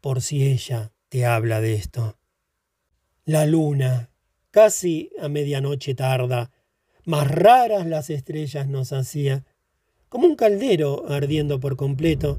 por 0.00 0.20
si 0.22 0.46
ella 0.46 0.92
te 1.10 1.26
habla 1.26 1.60
de 1.60 1.74
esto. 1.74 2.16
La 3.24 3.44
luna, 3.44 4.10
casi 4.52 5.10
a 5.20 5.28
medianoche 5.28 5.94
tarda, 5.94 6.52
más 7.04 7.28
raras 7.28 7.84
las 7.86 8.10
estrellas 8.10 8.68
nos 8.68 8.92
hacía, 8.92 9.44
como 10.08 10.26
un 10.26 10.36
caldero 10.36 11.08
ardiendo 11.08 11.58
por 11.58 11.76
completo, 11.76 12.38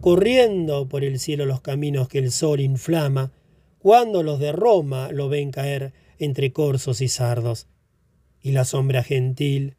corriendo 0.00 0.88
por 0.88 1.04
el 1.04 1.20
cielo 1.20 1.46
los 1.46 1.60
caminos 1.60 2.08
que 2.08 2.18
el 2.18 2.32
sol 2.32 2.60
inflama, 2.60 3.32
cuando 3.78 4.24
los 4.24 4.40
de 4.40 4.50
Roma 4.50 5.10
lo 5.12 5.28
ven 5.28 5.52
caer 5.52 5.92
entre 6.18 6.52
corzos 6.52 7.00
y 7.00 7.08
sardos. 7.08 7.68
Y 8.40 8.52
la 8.52 8.64
sombra 8.64 9.04
gentil, 9.04 9.76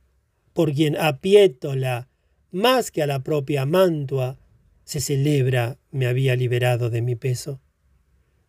por 0.53 0.73
quien 0.73 0.95
a 0.95 1.19
Piétola, 1.19 2.07
más 2.51 2.91
que 2.91 3.03
a 3.03 3.07
la 3.07 3.23
propia 3.23 3.65
Mantua, 3.65 4.39
se 4.85 5.01
celebra 5.01 5.79
me 5.91 6.07
había 6.07 6.37
liberado 6.37 6.89
de 6.89 7.01
mi 7.01 7.15
peso. 7.15 7.59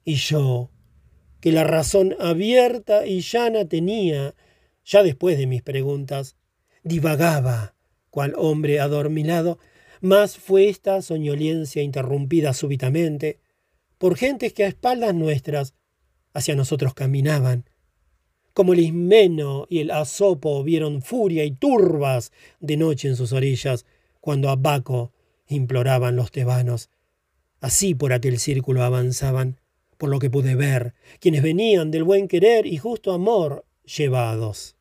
Y 0.08 0.14
yo, 0.14 0.70
que 1.40 1.50
la 1.50 1.64
razón 1.64 2.14
abierta 2.20 3.06
y 3.06 3.22
llana 3.22 3.68
tenía, 3.68 4.36
ya 4.84 5.02
después 5.02 5.36
de 5.36 5.48
mis 5.48 5.62
preguntas, 5.62 6.36
divagaba, 6.84 7.74
cual 8.08 8.32
hombre 8.36 8.78
adormilado, 8.78 9.58
más 10.00 10.38
fue 10.38 10.68
esta 10.68 11.02
soñolencia 11.02 11.82
interrumpida 11.82 12.54
súbitamente 12.54 13.40
por 13.98 14.16
gentes 14.16 14.52
que 14.52 14.62
a 14.62 14.68
espaldas 14.68 15.12
nuestras 15.12 15.74
hacia 16.32 16.54
nosotros 16.54 16.94
caminaban, 16.94 17.68
como 18.52 18.74
el 18.74 18.80
ismeno 18.80 19.66
y 19.68 19.80
el 19.80 19.90
asopo 19.90 20.62
vieron 20.62 21.02
furia 21.02 21.44
y 21.44 21.50
turbas 21.50 22.30
de 22.60 22.76
noche 22.76 23.08
en 23.08 23.16
sus 23.16 23.32
orillas, 23.32 23.86
cuando 24.20 24.50
a 24.50 24.56
Baco 24.56 25.12
imploraban 25.48 26.14
los 26.14 26.30
tebanos. 26.30 26.90
Así 27.60 27.96
por 27.96 28.12
aquel 28.12 28.38
círculo 28.38 28.84
avanzaban, 28.84 29.58
por 29.98 30.10
lo 30.10 30.18
que 30.18 30.30
pude 30.30 30.54
ver, 30.54 30.94
quienes 31.20 31.42
venían 31.42 31.90
del 31.90 32.04
buen 32.04 32.28
querer 32.28 32.66
y 32.66 32.76
justo 32.76 33.12
amor 33.12 33.64
llevados. 33.84 34.76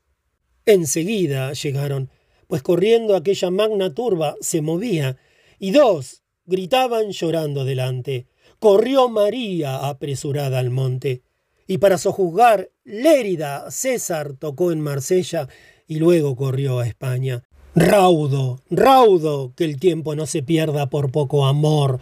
Enseguida 0.65 1.53
llegaron, 1.53 2.09
pues 2.47 2.61
corriendo 2.61 3.15
aquella 3.15 3.49
magna 3.49 3.93
turba 3.93 4.35
se 4.41 4.61
movía, 4.61 5.17
y 5.59 5.71
dos 5.71 6.23
gritaban 6.45 7.11
llorando 7.11 7.65
delante. 7.65 8.27
Corrió 8.59 9.09
María 9.09 9.87
apresurada 9.87 10.59
al 10.59 10.69
monte 10.69 11.23
y 11.67 11.79
para 11.79 11.97
sojuzgar 11.97 12.69
Lérida, 12.83 13.71
César 13.71 14.33
tocó 14.33 14.71
en 14.71 14.81
Marsella 14.81 15.47
y 15.87 15.97
luego 15.97 16.35
corrió 16.35 16.79
a 16.79 16.87
España. 16.87 17.43
Raudo, 17.75 18.61
raudo, 18.69 19.53
que 19.55 19.65
el 19.65 19.79
tiempo 19.79 20.15
no 20.15 20.27
se 20.27 20.43
pierda 20.43 20.89
por 20.89 21.11
poco 21.11 21.45
amor, 21.45 21.99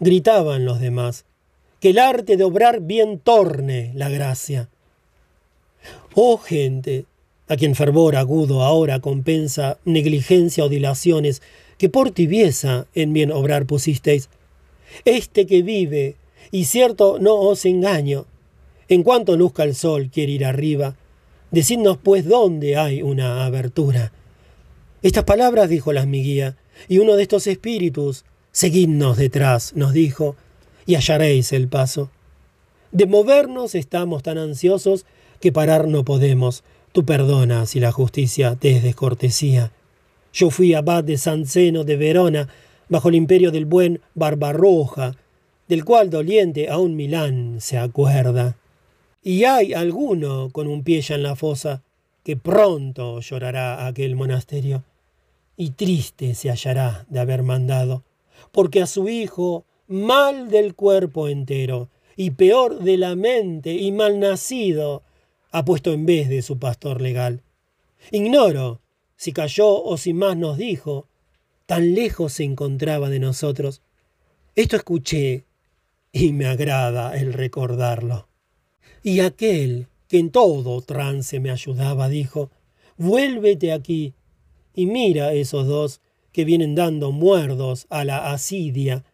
gritaban 0.00 0.64
los 0.64 0.80
demás. 0.80 1.24
Que 1.84 1.90
el 1.90 1.98
arte 1.98 2.38
de 2.38 2.44
obrar 2.44 2.80
bien 2.80 3.18
torne 3.18 3.92
la 3.94 4.08
gracia. 4.08 4.70
Oh 6.14 6.38
gente, 6.38 7.04
a 7.46 7.56
quien 7.56 7.74
fervor 7.74 8.16
agudo 8.16 8.62
ahora 8.62 9.00
compensa 9.00 9.76
negligencia 9.84 10.64
o 10.64 10.70
dilaciones 10.70 11.42
que 11.76 11.90
por 11.90 12.10
tibieza 12.10 12.86
en 12.94 13.12
bien 13.12 13.30
obrar 13.30 13.66
pusisteis. 13.66 14.30
Este 15.04 15.44
que 15.44 15.60
vive, 15.60 16.16
y 16.50 16.64
cierto 16.64 17.18
no 17.20 17.34
os 17.34 17.66
engaño, 17.66 18.24
en 18.88 19.02
cuanto 19.02 19.36
luzca 19.36 19.64
el 19.64 19.74
sol 19.74 20.08
quiere 20.10 20.32
ir 20.32 20.46
arriba, 20.46 20.96
decidnos 21.50 21.98
pues 22.02 22.26
dónde 22.26 22.78
hay 22.78 23.02
una 23.02 23.44
abertura. 23.44 24.10
Estas 25.02 25.24
palabras 25.24 25.68
dijo 25.68 25.92
la 25.92 26.06
miguía, 26.06 26.56
y 26.88 26.96
uno 26.96 27.16
de 27.16 27.24
estos 27.24 27.46
espíritus, 27.46 28.24
seguidnos 28.52 29.18
detrás, 29.18 29.74
nos 29.76 29.92
dijo, 29.92 30.34
y 30.86 30.94
hallaréis 30.94 31.52
el 31.52 31.68
paso. 31.68 32.10
De 32.92 33.06
movernos 33.06 33.74
estamos 33.74 34.22
tan 34.22 34.38
ansiosos 34.38 35.04
que 35.40 35.52
parar 35.52 35.88
no 35.88 36.04
podemos. 36.04 36.64
Tú 36.92 37.04
perdonas 37.04 37.70
si 37.70 37.80
la 37.80 37.92
justicia 37.92 38.56
te 38.56 38.76
es 38.76 38.82
descortesía. 38.82 39.72
Yo 40.32 40.50
fui 40.50 40.74
abad 40.74 41.04
de 41.04 41.18
San 41.18 41.46
Zeno 41.46 41.84
de 41.84 41.96
Verona, 41.96 42.48
bajo 42.88 43.08
el 43.08 43.14
imperio 43.14 43.50
del 43.50 43.66
buen 43.66 44.00
Barbarroja, 44.14 45.16
del 45.68 45.84
cual 45.84 46.10
doliente 46.10 46.68
aún 46.68 46.96
Milán 46.96 47.60
se 47.60 47.78
acuerda. 47.78 48.56
Y 49.22 49.44
hay 49.44 49.72
alguno 49.72 50.50
con 50.50 50.68
un 50.68 50.84
pie 50.84 51.00
ya 51.00 51.14
en 51.14 51.22
la 51.22 51.36
fosa 51.36 51.82
que 52.22 52.36
pronto 52.36 53.20
llorará 53.20 53.86
aquel 53.86 54.16
monasterio 54.16 54.84
y 55.56 55.70
triste 55.70 56.34
se 56.34 56.50
hallará 56.50 57.06
de 57.08 57.20
haber 57.20 57.42
mandado, 57.42 58.02
porque 58.50 58.82
a 58.82 58.86
su 58.86 59.08
hijo 59.08 59.64
mal 59.86 60.50
del 60.50 60.74
cuerpo 60.74 61.28
entero 61.28 61.90
y 62.16 62.30
peor 62.30 62.80
de 62.80 62.96
la 62.96 63.16
mente 63.16 63.74
y 63.74 63.92
mal 63.92 64.20
nacido 64.20 65.02
ha 65.50 65.64
puesto 65.64 65.92
en 65.92 66.06
vez 66.06 66.28
de 66.28 66.42
su 66.42 66.58
pastor 66.58 67.00
legal. 67.00 67.42
Ignoro 68.10 68.80
si 69.16 69.32
cayó 69.32 69.82
o 69.82 69.96
si 69.96 70.12
más 70.12 70.36
nos 70.36 70.58
dijo, 70.58 71.08
tan 71.66 71.94
lejos 71.94 72.34
se 72.34 72.44
encontraba 72.44 73.08
de 73.08 73.20
nosotros. 73.20 73.82
Esto 74.54 74.76
escuché 74.76 75.44
y 76.12 76.32
me 76.32 76.46
agrada 76.46 77.16
el 77.16 77.32
recordarlo. 77.32 78.28
Y 79.02 79.20
aquel 79.20 79.88
que 80.08 80.18
en 80.18 80.30
todo 80.30 80.80
trance 80.80 81.40
me 81.40 81.50
ayudaba 81.50 82.08
dijo, 82.08 82.50
vuélvete 82.96 83.72
aquí 83.72 84.14
y 84.74 84.86
mira 84.86 85.32
esos 85.32 85.66
dos 85.66 86.00
que 86.32 86.44
vienen 86.44 86.74
dando 86.74 87.12
muerdos 87.12 87.86
a 87.90 88.04
la 88.04 88.32
asidia. 88.32 89.04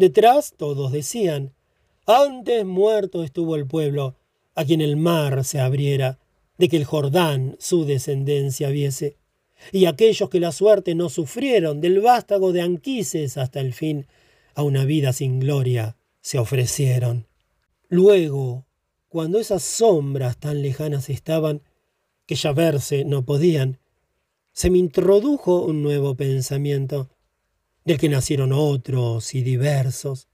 Detrás 0.00 0.54
todos 0.56 0.92
decían, 0.92 1.52
antes 2.06 2.64
muerto 2.64 3.22
estuvo 3.22 3.54
el 3.54 3.66
pueblo, 3.66 4.16
a 4.54 4.64
quien 4.64 4.80
el 4.80 4.96
mar 4.96 5.44
se 5.44 5.60
abriera, 5.60 6.18
de 6.56 6.70
que 6.70 6.78
el 6.78 6.86
Jordán 6.86 7.54
su 7.58 7.84
descendencia 7.84 8.70
viese, 8.70 9.18
y 9.72 9.84
aquellos 9.84 10.30
que 10.30 10.40
la 10.40 10.52
suerte 10.52 10.94
no 10.94 11.10
sufrieron 11.10 11.82
del 11.82 12.00
vástago 12.00 12.54
de 12.54 12.62
Anquises 12.62 13.36
hasta 13.36 13.60
el 13.60 13.74
fin, 13.74 14.06
a 14.54 14.62
una 14.62 14.86
vida 14.86 15.12
sin 15.12 15.38
gloria 15.38 15.98
se 16.22 16.38
ofrecieron. 16.38 17.26
Luego 17.90 18.64
cuando 19.10 19.38
esas 19.38 19.62
sombras 19.62 20.38
tan 20.38 20.62
lejanas 20.62 21.10
estaban 21.10 21.60
que 22.24 22.36
ya 22.36 22.52
verse 22.52 23.04
no 23.04 23.26
podían, 23.26 23.78
se 24.54 24.70
me 24.70 24.78
introdujo 24.78 25.62
un 25.62 25.82
nuevo 25.82 26.14
pensamiento, 26.14 27.10
del 27.84 27.98
que 27.98 28.08
nacieron 28.08 28.52
otros 28.52 29.34
y 29.34 29.42
diversos, 29.42 30.28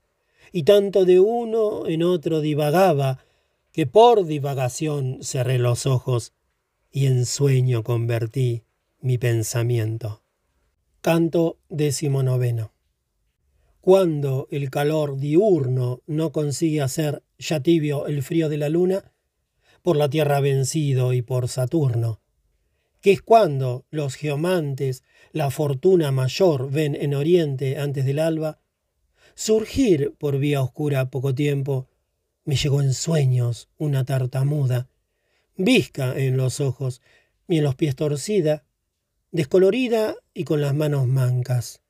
y 0.53 0.63
tanto 0.63 1.05
de 1.05 1.21
uno 1.21 1.87
en 1.87 2.03
otro 2.03 2.41
divagaba, 2.41 3.25
que 3.73 3.87
por 3.87 4.25
divagación 4.25 5.19
cerré 5.23 5.59
los 5.59 5.87
ojos 5.87 6.33
y 6.91 7.07
en 7.07 7.27
sueño 7.27 7.83
convertí 7.83 8.65
mi 9.01 9.19
pensamiento. 9.19 10.23
Canto 11.03 11.59
decimonoveno. 11.69 12.73
Cuando 13.81 14.49
el 14.51 14.71
calor 14.71 15.19
diurno 15.19 16.03
no 16.07 16.33
consigue 16.33 16.81
hacer 16.81 17.23
ya 17.39 17.61
tibio 17.61 18.07
el 18.07 18.23
frío 18.23 18.49
de 18.49 18.57
la 18.57 18.69
luna, 18.69 19.13
por 19.83 19.97
la 19.97 20.09
tierra 20.09 20.41
vencido 20.41 21.13
y 21.13 21.23
por 21.23 21.47
Saturno, 21.47 22.21
que 23.01 23.13
es 23.13 23.23
cuando 23.23 23.85
los 23.91 24.17
geomantes 24.17 25.05
la 25.37 25.51
fortuna 25.51 26.13
mayor 26.13 26.71
ven 26.71 26.95
en 26.95 27.15
oriente 27.15 27.77
antes 27.77 28.07
del 28.07 28.21
alba, 28.21 28.59
surgir 29.35 30.15
por 30.17 30.39
vía 30.39 30.63
oscura 30.63 31.11
poco 31.11 31.35
tiempo, 31.35 31.91
me 32.47 32.57
llegó 32.57 32.81
en 32.81 32.95
sueños 32.95 33.69
una 33.77 34.07
tartamuda, 34.07 34.89
visca 35.55 36.19
en 36.19 36.39
los 36.39 36.61
ojos 36.61 37.03
y 37.49 37.59
en 37.59 37.65
los 37.65 37.75
pies 37.75 37.97
torcida, 37.97 38.65
descolorida 39.31 40.15
y 40.33 40.45
con 40.45 40.63
las 40.63 40.75
manos 40.75 41.07
mancas. 41.07 41.83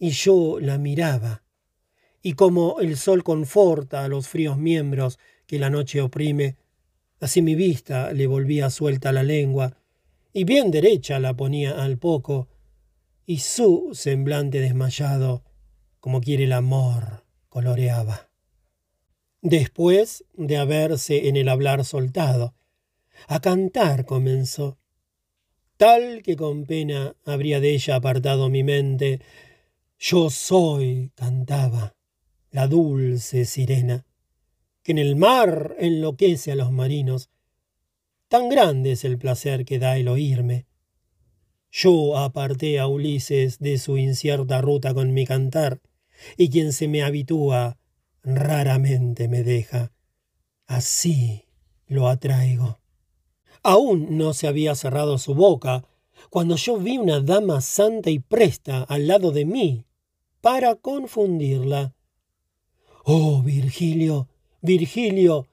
Y 0.00 0.10
yo 0.10 0.58
la 0.58 0.76
miraba. 0.76 1.44
Y 2.20 2.32
como 2.32 2.80
el 2.80 2.96
sol 2.96 3.22
conforta 3.22 4.02
a 4.02 4.08
los 4.08 4.26
fríos 4.26 4.58
miembros 4.58 5.20
que 5.46 5.60
la 5.60 5.70
noche 5.70 6.00
oprime, 6.00 6.56
así 7.20 7.42
mi 7.42 7.54
vista 7.54 8.12
le 8.12 8.26
volvía 8.26 8.70
suelta 8.70 9.12
la 9.12 9.22
lengua, 9.22 9.76
y 10.32 10.42
bien 10.42 10.72
derecha 10.72 11.20
la 11.20 11.36
ponía 11.36 11.80
al 11.80 11.96
poco, 11.96 12.48
y 13.28 13.40
su 13.40 13.90
semblante 13.92 14.58
desmayado, 14.58 15.44
como 16.00 16.22
quiere 16.22 16.44
el 16.44 16.54
amor, 16.54 17.26
coloreaba. 17.50 18.30
Después 19.42 20.24
de 20.32 20.56
haberse 20.56 21.28
en 21.28 21.36
el 21.36 21.50
hablar 21.50 21.84
soltado, 21.84 22.54
a 23.26 23.38
cantar 23.40 24.06
comenzó, 24.06 24.78
tal 25.76 26.22
que 26.22 26.36
con 26.36 26.64
pena 26.64 27.16
habría 27.26 27.60
de 27.60 27.74
ella 27.74 27.96
apartado 27.96 28.48
mi 28.48 28.64
mente. 28.64 29.20
Yo 29.98 30.30
soy, 30.30 31.12
cantaba, 31.14 31.96
la 32.50 32.66
dulce 32.66 33.44
sirena, 33.44 34.06
que 34.82 34.92
en 34.92 34.98
el 34.98 35.16
mar 35.16 35.76
enloquece 35.78 36.52
a 36.52 36.56
los 36.56 36.72
marinos. 36.72 37.28
Tan 38.28 38.48
grande 38.48 38.92
es 38.92 39.04
el 39.04 39.18
placer 39.18 39.66
que 39.66 39.78
da 39.78 39.98
el 39.98 40.08
oírme. 40.08 40.67
Yo 41.70 42.16
aparté 42.16 42.78
a 42.78 42.86
Ulises 42.86 43.58
de 43.58 43.78
su 43.78 43.98
incierta 43.98 44.60
ruta 44.60 44.94
con 44.94 45.12
mi 45.12 45.26
cantar, 45.26 45.80
y 46.36 46.50
quien 46.50 46.72
se 46.72 46.88
me 46.88 47.02
habitúa 47.02 47.78
raramente 48.22 49.28
me 49.28 49.42
deja. 49.42 49.92
Así 50.66 51.44
lo 51.86 52.08
atraigo. 52.08 52.78
Aún 53.62 54.16
no 54.16 54.34
se 54.34 54.46
había 54.46 54.74
cerrado 54.74 55.18
su 55.18 55.34
boca 55.34 55.84
cuando 56.30 56.56
yo 56.56 56.78
vi 56.78 56.98
una 56.98 57.20
dama 57.20 57.60
santa 57.60 58.10
y 58.10 58.18
presta 58.18 58.82
al 58.82 59.06
lado 59.06 59.30
de 59.30 59.44
mí 59.44 59.84
para 60.40 60.74
confundirla. 60.74 61.94
Oh, 63.04 63.42
Virgilio, 63.42 64.28
Virgilio, 64.60 65.48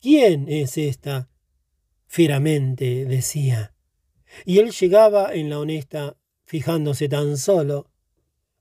¿quién 0.00 0.48
es 0.48 0.78
esta? 0.78 1.28
Fieramente 2.06 3.04
decía. 3.04 3.74
Y 4.44 4.58
él 4.58 4.70
llegaba 4.70 5.34
en 5.34 5.50
la 5.50 5.58
honesta, 5.58 6.16
fijándose 6.44 7.08
tan 7.08 7.36
solo. 7.36 7.90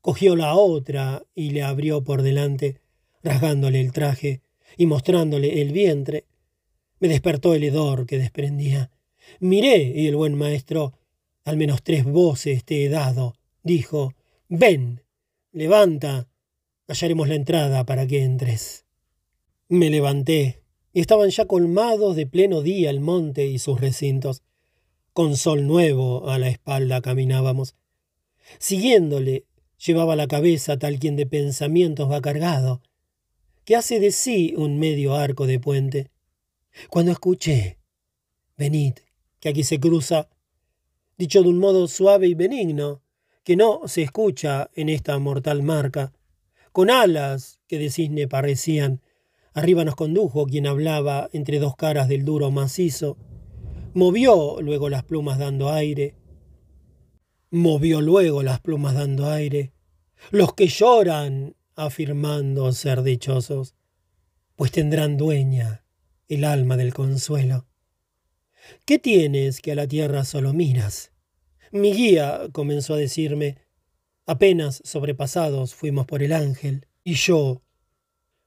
Cogió 0.01 0.35
la 0.35 0.55
otra 0.55 1.23
y 1.35 1.51
le 1.51 1.63
abrió 1.63 2.03
por 2.03 2.21
delante, 2.21 2.81
rasgándole 3.23 3.81
el 3.81 3.91
traje 3.91 4.41
y 4.77 4.85
mostrándole 4.85 5.61
el 5.61 5.71
vientre. 5.71 6.25
Me 6.99 7.07
despertó 7.07 7.53
el 7.53 7.63
hedor 7.63 8.05
que 8.05 8.17
desprendía. 8.17 8.91
Miré 9.39 9.77
y 9.95 10.07
el 10.07 10.15
buen 10.15 10.35
maestro, 10.35 10.93
al 11.43 11.57
menos 11.57 11.83
tres 11.83 12.03
voces 12.05 12.63
te 12.63 12.85
he 12.85 12.89
dado, 12.89 13.35
dijo, 13.63 14.13
ven, 14.49 15.03
levanta, 15.51 16.27
hallaremos 16.87 17.27
la 17.27 17.35
entrada 17.35 17.85
para 17.85 18.07
que 18.07 18.23
entres. 18.23 18.85
Me 19.69 19.89
levanté, 19.89 20.61
y 20.93 21.01
estaban 21.01 21.29
ya 21.29 21.45
colmados 21.45 22.15
de 22.15 22.25
pleno 22.25 22.61
día 22.61 22.89
el 22.89 23.01
monte 23.01 23.45
y 23.45 23.59
sus 23.59 23.79
recintos. 23.79 24.41
Con 25.17 25.35
sol 25.35 25.65
nuevo 25.65 26.29
a 26.29 26.37
la 26.37 26.47
espalda 26.47 27.01
caminábamos. 27.01 27.73
Siguiéndole, 28.59 29.47
llevaba 29.83 30.15
la 30.15 30.27
cabeza 30.27 30.77
tal 30.77 30.99
quien 30.99 31.15
de 31.15 31.25
pensamientos 31.25 32.11
va 32.11 32.21
cargado, 32.21 32.83
que 33.65 33.75
hace 33.75 33.99
de 33.99 34.11
sí 34.11 34.53
un 34.55 34.77
medio 34.77 35.15
arco 35.15 35.47
de 35.47 35.59
puente. 35.59 36.11
Cuando 36.91 37.11
escuché, 37.11 37.79
venid, 38.57 38.93
que 39.39 39.49
aquí 39.49 39.63
se 39.63 39.79
cruza, 39.79 40.29
dicho 41.17 41.41
de 41.41 41.49
un 41.49 41.57
modo 41.57 41.87
suave 41.87 42.27
y 42.27 42.35
benigno, 42.35 43.01
que 43.43 43.55
no 43.55 43.87
se 43.87 44.03
escucha 44.03 44.69
en 44.75 44.87
esta 44.87 45.17
mortal 45.17 45.63
marca, 45.63 46.13
con 46.71 46.91
alas 46.91 47.59
que 47.65 47.79
de 47.79 47.89
cisne 47.89 48.27
parecían, 48.27 49.01
arriba 49.55 49.83
nos 49.83 49.95
condujo 49.95 50.45
quien 50.45 50.67
hablaba 50.67 51.27
entre 51.33 51.57
dos 51.57 51.75
caras 51.75 52.07
del 52.07 52.23
duro 52.23 52.51
macizo, 52.51 53.17
movió 53.97 54.61
luego 54.61 54.89
las 54.89 55.03
plumas 55.03 55.39
dando 55.39 55.71
aire, 55.71 56.13
movió 57.49 57.99
luego 57.99 58.43
las 58.43 58.59
plumas 58.59 58.93
dando 58.93 59.27
aire, 59.27 59.73
los 60.29 60.53
que 60.53 60.67
lloran 60.67 61.55
afirmando 61.75 62.71
ser 62.73 63.01
dichosos, 63.01 63.73
pues 64.55 64.69
tendrán 64.69 65.17
dueña 65.17 65.83
el 66.27 66.43
alma 66.43 66.77
del 66.77 66.93
consuelo. 66.93 67.65
¿Qué 68.85 68.99
tienes 68.99 69.61
que 69.61 69.71
a 69.71 69.75
la 69.75 69.87
tierra 69.87 70.25
solo 70.25 70.53
miras? 70.53 71.11
Mi 71.71 71.91
guía 71.91 72.49
comenzó 72.51 72.93
a 72.93 72.97
decirme, 72.97 73.57
apenas 74.27 74.79
sobrepasados 74.85 75.73
fuimos 75.73 76.05
por 76.05 76.21
el 76.21 76.33
ángel, 76.33 76.85
y 77.03 77.15
yo, 77.15 77.63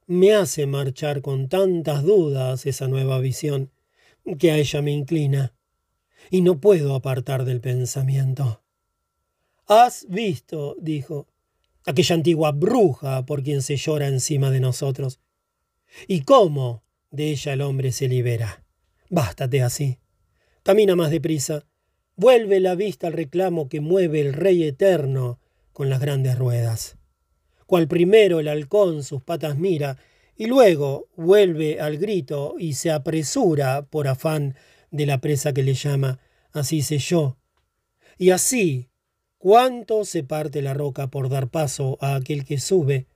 me 0.06 0.32
hace 0.32 0.66
marchar 0.66 1.22
con 1.22 1.48
tantas 1.48 2.04
dudas 2.04 2.66
esa 2.66 2.86
nueva 2.86 3.18
visión, 3.18 3.72
que 4.38 4.50
a 4.50 4.56
ella 4.58 4.82
me 4.82 4.92
inclina, 4.92 5.54
y 6.30 6.42
no 6.42 6.60
puedo 6.60 6.94
apartar 6.94 7.44
del 7.44 7.60
pensamiento. 7.60 8.62
Has 9.66 10.06
visto, 10.08 10.76
dijo, 10.80 11.28
aquella 11.84 12.14
antigua 12.14 12.52
bruja 12.52 13.24
por 13.24 13.42
quien 13.42 13.62
se 13.62 13.76
llora 13.76 14.08
encima 14.08 14.50
de 14.50 14.60
nosotros. 14.60 15.20
¿Y 16.06 16.22
cómo 16.22 16.84
de 17.10 17.30
ella 17.30 17.52
el 17.52 17.62
hombre 17.62 17.92
se 17.92 18.08
libera? 18.08 18.64
Bástate 19.08 19.62
así. 19.62 19.98
Camina 20.62 20.94
más 20.94 21.10
deprisa. 21.10 21.66
Vuelve 22.16 22.60
la 22.60 22.74
vista 22.74 23.06
al 23.06 23.14
reclamo 23.14 23.68
que 23.68 23.80
mueve 23.80 24.20
el 24.20 24.32
Rey 24.32 24.62
Eterno 24.64 25.40
con 25.72 25.88
las 25.88 26.00
grandes 26.00 26.38
ruedas. 26.38 26.96
Cual 27.66 27.88
primero 27.88 28.40
el 28.40 28.48
halcón 28.48 29.02
sus 29.02 29.22
patas 29.22 29.56
mira, 29.56 29.96
y 30.40 30.46
luego 30.46 31.10
vuelve 31.16 31.80
al 31.80 31.98
grito 31.98 32.54
y 32.58 32.72
se 32.72 32.90
apresura 32.90 33.82
por 33.82 34.08
afán 34.08 34.54
de 34.90 35.04
la 35.04 35.20
presa 35.20 35.52
que 35.52 35.62
le 35.62 35.74
llama, 35.74 36.18
así 36.52 36.80
sé 36.80 36.96
yo. 36.96 37.36
Y 38.16 38.30
así, 38.30 38.88
cuánto 39.36 40.06
se 40.06 40.24
parte 40.24 40.62
la 40.62 40.72
roca 40.72 41.08
por 41.08 41.28
dar 41.28 41.48
paso 41.48 41.98
a 42.00 42.14
aquel 42.14 42.46
que 42.46 42.58
sube, 42.58 43.06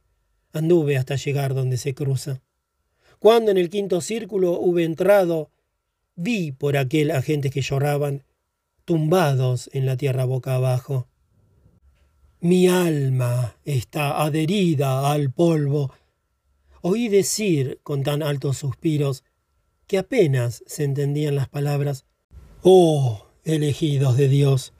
anduve 0.53 0.99
hasta 0.99 1.17
llegar 1.17 1.55
donde 1.55 1.78
se 1.78 1.94
cruza. 1.94 2.43
Cuando 3.20 3.51
en 3.51 3.57
el 3.57 3.70
quinto 3.70 4.03
círculo 4.03 4.61
hube 4.61 4.85
entrado, 4.85 5.51
vi 6.17 6.53
por 6.53 6.77
aquel 6.77 7.11
a 7.11 7.23
gentes 7.23 7.53
que 7.53 7.62
lloraban, 7.62 8.23
tumbados 8.85 9.70
en 9.73 9.86
la 9.86 9.97
tierra 9.97 10.27
boca 10.27 10.57
abajo. 10.57 11.09
Mi 12.41 12.69
alma 12.69 13.57
está 13.65 14.23
adherida 14.23 15.11
al 15.11 15.33
polvo. 15.33 15.91
Oí 16.86 17.08
decir 17.08 17.80
con 17.82 18.02
tan 18.02 18.22
altos 18.22 18.58
suspiros 18.58 19.24
que 19.86 19.96
apenas 19.96 20.62
se 20.66 20.84
entendían 20.84 21.34
las 21.34 21.48
palabras. 21.48 22.04
Oh, 22.60 23.24
elegidos 23.42 24.18
de 24.18 24.28
Dios, 24.28 24.74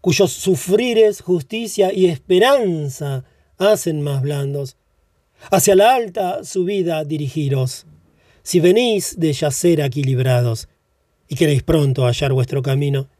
cuyos 0.00 0.32
sufrires, 0.32 1.20
justicia 1.20 1.92
y 1.92 2.06
esperanza 2.06 3.26
hacen 3.58 4.00
más 4.00 4.22
blandos. 4.22 4.78
Hacia 5.50 5.74
la 5.74 5.94
alta 5.94 6.44
subida 6.44 7.04
dirigiros. 7.04 7.84
Si 8.42 8.58
venís 8.58 9.20
de 9.20 9.34
yacer 9.34 9.82
aquí 9.82 10.02
librados, 10.02 10.66
y 11.28 11.34
queréis 11.34 11.62
pronto 11.62 12.06
hallar 12.06 12.32
vuestro 12.32 12.62
camino, 12.62 13.10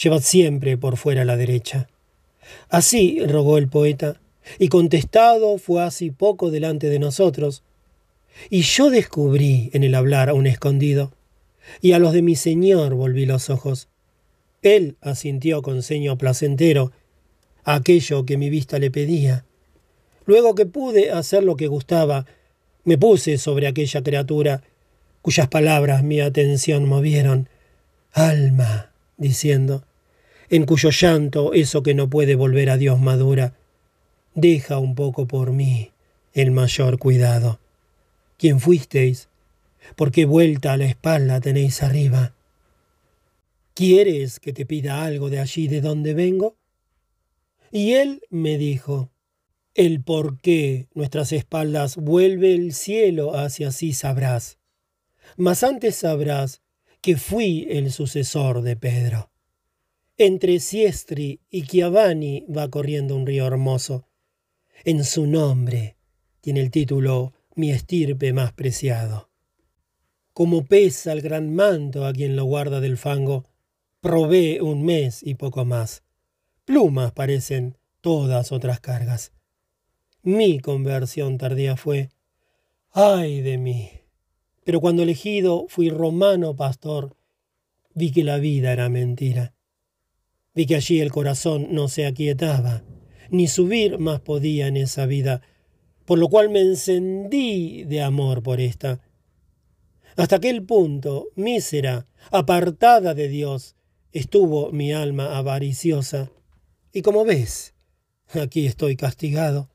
llevad 0.00 0.20
siempre 0.20 0.78
por 0.78 0.96
fuera 0.96 1.24
la 1.24 1.36
derecha. 1.36 1.88
Así 2.68 3.18
rogó 3.26 3.58
el 3.58 3.66
poeta, 3.66 4.20
y 4.58 4.68
contestado 4.68 5.58
fue 5.58 5.82
así 5.82 6.10
poco 6.10 6.50
delante 6.50 6.88
de 6.88 6.98
nosotros. 6.98 7.62
Y 8.50 8.62
yo 8.62 8.90
descubrí 8.90 9.70
en 9.72 9.84
el 9.84 9.94
hablar 9.94 10.28
a 10.28 10.34
un 10.34 10.46
escondido, 10.46 11.12
y 11.80 11.92
a 11.92 11.98
los 11.98 12.12
de 12.12 12.22
mi 12.22 12.36
señor 12.36 12.94
volví 12.94 13.26
los 13.26 13.50
ojos. 13.50 13.88
Él 14.62 14.96
asintió 15.00 15.62
con 15.62 15.82
ceño 15.82 16.18
placentero 16.18 16.92
aquello 17.64 18.24
que 18.26 18.36
mi 18.36 18.50
vista 18.50 18.78
le 18.78 18.90
pedía. 18.90 19.44
Luego 20.26 20.54
que 20.54 20.66
pude 20.66 21.10
hacer 21.10 21.44
lo 21.44 21.56
que 21.56 21.66
gustaba, 21.66 22.26
me 22.84 22.98
puse 22.98 23.38
sobre 23.38 23.66
aquella 23.66 24.02
criatura 24.02 24.62
cuyas 25.22 25.48
palabras 25.48 26.02
mi 26.02 26.20
atención 26.20 26.86
movieron. 26.86 27.48
Alma, 28.12 28.92
diciendo, 29.16 29.84
en 30.50 30.66
cuyo 30.66 30.90
llanto 30.90 31.52
eso 31.54 31.82
que 31.82 31.94
no 31.94 32.08
puede 32.08 32.34
volver 32.34 32.70
a 32.70 32.76
Dios 32.76 33.00
madura, 33.00 33.54
deja 34.34 34.78
un 34.78 34.94
poco 34.94 35.26
por 35.26 35.52
mí 35.52 35.90
el 36.32 36.50
mayor 36.50 36.98
cuidado. 36.98 37.60
¿Quién 38.36 38.60
fuisteis? 38.60 39.28
¿Por 39.96 40.10
qué 40.10 40.24
vuelta 40.24 40.72
a 40.72 40.76
la 40.76 40.86
espalda 40.86 41.40
tenéis 41.40 41.82
arriba? 41.82 42.34
¿Quieres 43.74 44.40
que 44.40 44.52
te 44.52 44.66
pida 44.66 45.04
algo 45.04 45.30
de 45.30 45.40
allí 45.40 45.68
de 45.68 45.80
donde 45.80 46.14
vengo? 46.14 46.56
Y 47.70 47.94
él 47.94 48.22
me 48.30 48.58
dijo, 48.58 49.10
el 49.74 50.02
por 50.02 50.38
qué 50.40 50.88
nuestras 50.94 51.32
espaldas 51.32 51.96
vuelve 51.96 52.54
el 52.54 52.72
cielo 52.72 53.36
hacia 53.36 53.72
sí 53.72 53.92
sabrás 53.92 54.58
mas 55.36 55.62
antes 55.62 55.96
sabrás 55.96 56.62
que 57.00 57.16
fui 57.16 57.66
el 57.70 57.92
sucesor 57.92 58.62
de 58.62 58.76
Pedro. 58.76 59.30
Entre 60.16 60.60
Siestri 60.60 61.40
y 61.50 61.64
Chiavani 61.64 62.46
va 62.46 62.70
corriendo 62.70 63.16
un 63.16 63.26
río 63.26 63.46
hermoso. 63.46 64.06
En 64.86 65.02
su 65.04 65.26
nombre 65.26 65.96
tiene 66.42 66.60
el 66.60 66.70
título 66.70 67.32
Mi 67.54 67.70
estirpe 67.70 68.34
más 68.34 68.52
preciado. 68.52 69.30
Como 70.34 70.66
pesa 70.66 71.12
el 71.12 71.22
gran 71.22 71.54
manto 71.54 72.04
a 72.04 72.12
quien 72.12 72.36
lo 72.36 72.44
guarda 72.44 72.82
del 72.82 72.98
fango, 72.98 73.46
probé 74.02 74.60
un 74.60 74.84
mes 74.84 75.22
y 75.22 75.36
poco 75.36 75.64
más. 75.64 76.02
Plumas 76.66 77.12
parecen 77.12 77.78
todas 78.02 78.52
otras 78.52 78.78
cargas. 78.80 79.32
Mi 80.22 80.60
conversión 80.60 81.38
tardía 81.38 81.78
fue. 81.78 82.10
¡Ay 82.92 83.40
de 83.40 83.56
mí! 83.56 83.88
Pero 84.64 84.82
cuando 84.82 85.02
elegido 85.02 85.64
fui 85.68 85.88
romano 85.88 86.56
pastor, 86.56 87.16
vi 87.94 88.12
que 88.12 88.22
la 88.22 88.36
vida 88.36 88.70
era 88.70 88.90
mentira. 88.90 89.54
Vi 90.54 90.66
que 90.66 90.76
allí 90.76 91.00
el 91.00 91.10
corazón 91.10 91.68
no 91.70 91.88
se 91.88 92.04
aquietaba, 92.04 92.84
ni 93.30 93.48
subir 93.48 93.98
más 93.98 94.20
podía 94.20 94.66
en 94.66 94.76
esa 94.76 95.06
vida, 95.06 95.42
por 96.04 96.18
lo 96.18 96.28
cual 96.28 96.50
me 96.50 96.60
encendí 96.60 97.84
de 97.84 98.02
amor 98.02 98.42
por 98.42 98.60
esta. 98.60 99.00
Hasta 100.16 100.36
aquel 100.36 100.64
punto, 100.64 101.28
mísera, 101.34 102.06
apartada 102.30 103.14
de 103.14 103.28
Dios, 103.28 103.74
estuvo 104.12 104.70
mi 104.70 104.92
alma 104.92 105.36
avariciosa. 105.36 106.30
Y 106.92 107.02
como 107.02 107.24
ves, 107.24 107.74
aquí 108.40 108.66
estoy 108.66 108.96
castigado. 108.96 109.70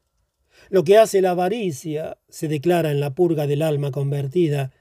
Lo 0.70 0.84
que 0.84 0.98
hace 0.98 1.22
la 1.22 1.32
avaricia 1.32 2.18
se 2.30 2.48
declara 2.48 2.92
en 2.92 3.00
la 3.00 3.16
purga 3.16 3.48
del 3.48 3.62
alma 3.62 3.92
convertida. 3.92 4.72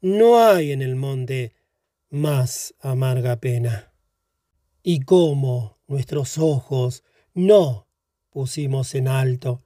No 0.00 0.40
hay 0.40 0.72
en 0.72 0.82
el 0.82 0.96
monte 0.96 1.52
más 2.10 2.74
amarga 2.80 3.36
pena. 3.40 3.92
Y 4.82 5.00
cómo 5.00 5.78
nuestros 5.86 6.38
ojos 6.38 7.04
no 7.34 7.85
pusimos 8.36 8.94
en 8.94 9.08
alto, 9.08 9.64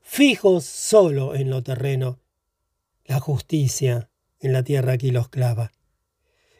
fijos 0.00 0.64
solo 0.64 1.36
en 1.36 1.50
lo 1.50 1.62
terreno, 1.62 2.18
la 3.04 3.20
justicia 3.20 4.10
en 4.40 4.52
la 4.52 4.64
tierra 4.64 4.94
aquí 4.94 5.12
los 5.12 5.28
clava. 5.28 5.70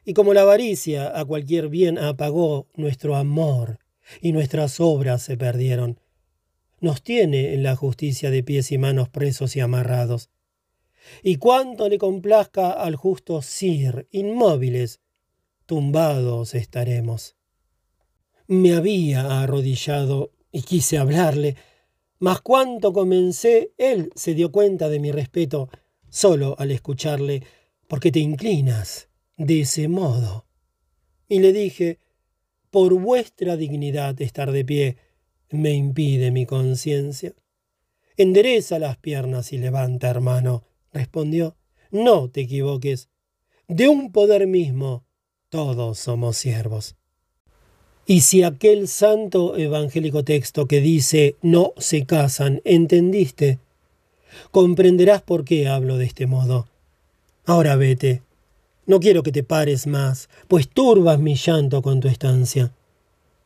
Y 0.05 0.15
como 0.15 0.35
la 0.35 0.43
avaricia 0.43 1.19
a 1.19 1.25
cualquier 1.25 1.69
bien 1.69 1.99
apagó 1.99 2.69
nuestro 2.77 3.17
amor 3.17 3.81
y 4.21 4.31
nuestras 4.31 4.79
obras 4.79 5.25
se 5.25 5.37
perdieron, 5.37 5.99
nos 6.79 7.03
tiene 7.03 7.55
en 7.55 7.65
la 7.65 7.75
justicia 7.75 8.31
de 8.31 8.45
pies 8.45 8.71
y 8.71 8.79
manos 8.79 9.09
presos 9.09 9.57
y 9.57 9.61
amarrados. 9.61 10.31
Y 11.25 11.39
cuanto 11.39 11.89
le 11.89 11.99
complazca 11.99 12.71
al 12.71 12.95
justo 12.95 13.43
Sir, 13.43 14.07
inmóviles, 14.13 15.01
tumbados 15.67 16.55
estaremos. 16.55 17.35
Me 18.47 18.77
había 18.77 19.43
arrodillado 19.43 20.38
y 20.53 20.63
quise 20.63 20.99
hablarle, 20.99 21.57
mas 22.19 22.41
cuanto 22.41 22.93
comencé, 22.93 23.73
él 23.79 24.11
se 24.15 24.35
dio 24.35 24.51
cuenta 24.51 24.89
de 24.89 24.99
mi 24.99 25.13
respeto 25.13 25.69
solo 26.09 26.57
al 26.59 26.71
escucharle, 26.71 27.43
porque 27.87 28.11
te 28.11 28.19
inclinas 28.19 29.09
de 29.37 29.61
ese 29.61 29.89
modo. 29.89 30.47
Y 31.29 31.39
le 31.39 31.53
dije, 31.53 32.01
por 32.71 32.93
vuestra 32.95 33.57
dignidad 33.57 34.21
estar 34.21 34.51
de 34.51 34.65
pie, 34.65 34.97
me 35.51 35.73
impide 35.73 36.31
mi 36.31 36.45
conciencia. 36.45 37.35
Endereza 38.17 38.79
las 38.79 38.97
piernas 38.99 39.53
y 39.53 39.59
levanta, 39.59 40.11
hermano, 40.11 40.65
respondió. 40.93 41.57
No 41.91 42.31
te 42.31 42.43
equivoques. 42.43 43.09
De 43.69 43.89
un 43.89 44.13
poder 44.13 44.47
mismo, 44.47 45.07
todos 45.49 45.99
somos 45.99 46.37
siervos. 46.37 46.98
Y 48.11 48.23
si 48.23 48.43
aquel 48.43 48.89
santo 48.89 49.59
evangélico 49.59 50.25
texto 50.25 50.65
que 50.65 50.81
dice 50.81 51.37
no 51.43 51.75
se 51.77 52.07
casan, 52.07 52.63
entendiste, 52.65 53.59
comprenderás 54.51 55.21
por 55.21 55.45
qué 55.45 55.69
hablo 55.69 55.99
de 55.99 56.07
este 56.07 56.27
modo. 56.27 56.67
Ahora 57.45 57.77
vete. 57.77 58.23
No 58.87 58.99
quiero 58.99 59.23
que 59.23 59.31
te 59.31 59.43
pares 59.43 59.87
más, 59.87 60.31
pues 60.49 60.71
turbas 60.71 61.19
mi 61.19 61.35
llanto 61.35 61.83
con 61.83 62.01
tu 62.01 62.09
estancia, 62.09 62.73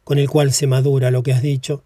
con 0.05 0.21
el 0.21 0.31
cual 0.31 0.53
se 0.53 0.69
madura 0.69 1.11
lo 1.11 1.25
que 1.25 1.33
has 1.33 1.43
dicho. 1.43 1.83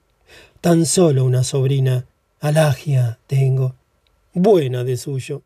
Tan 0.61 0.85
solo 0.85 1.25
una 1.25 1.45
sobrina, 1.45 2.05
Alagia, 2.41 3.19
tengo, 3.27 3.75
buena 4.35 4.85
de 4.85 4.99
suyo. 4.99 5.41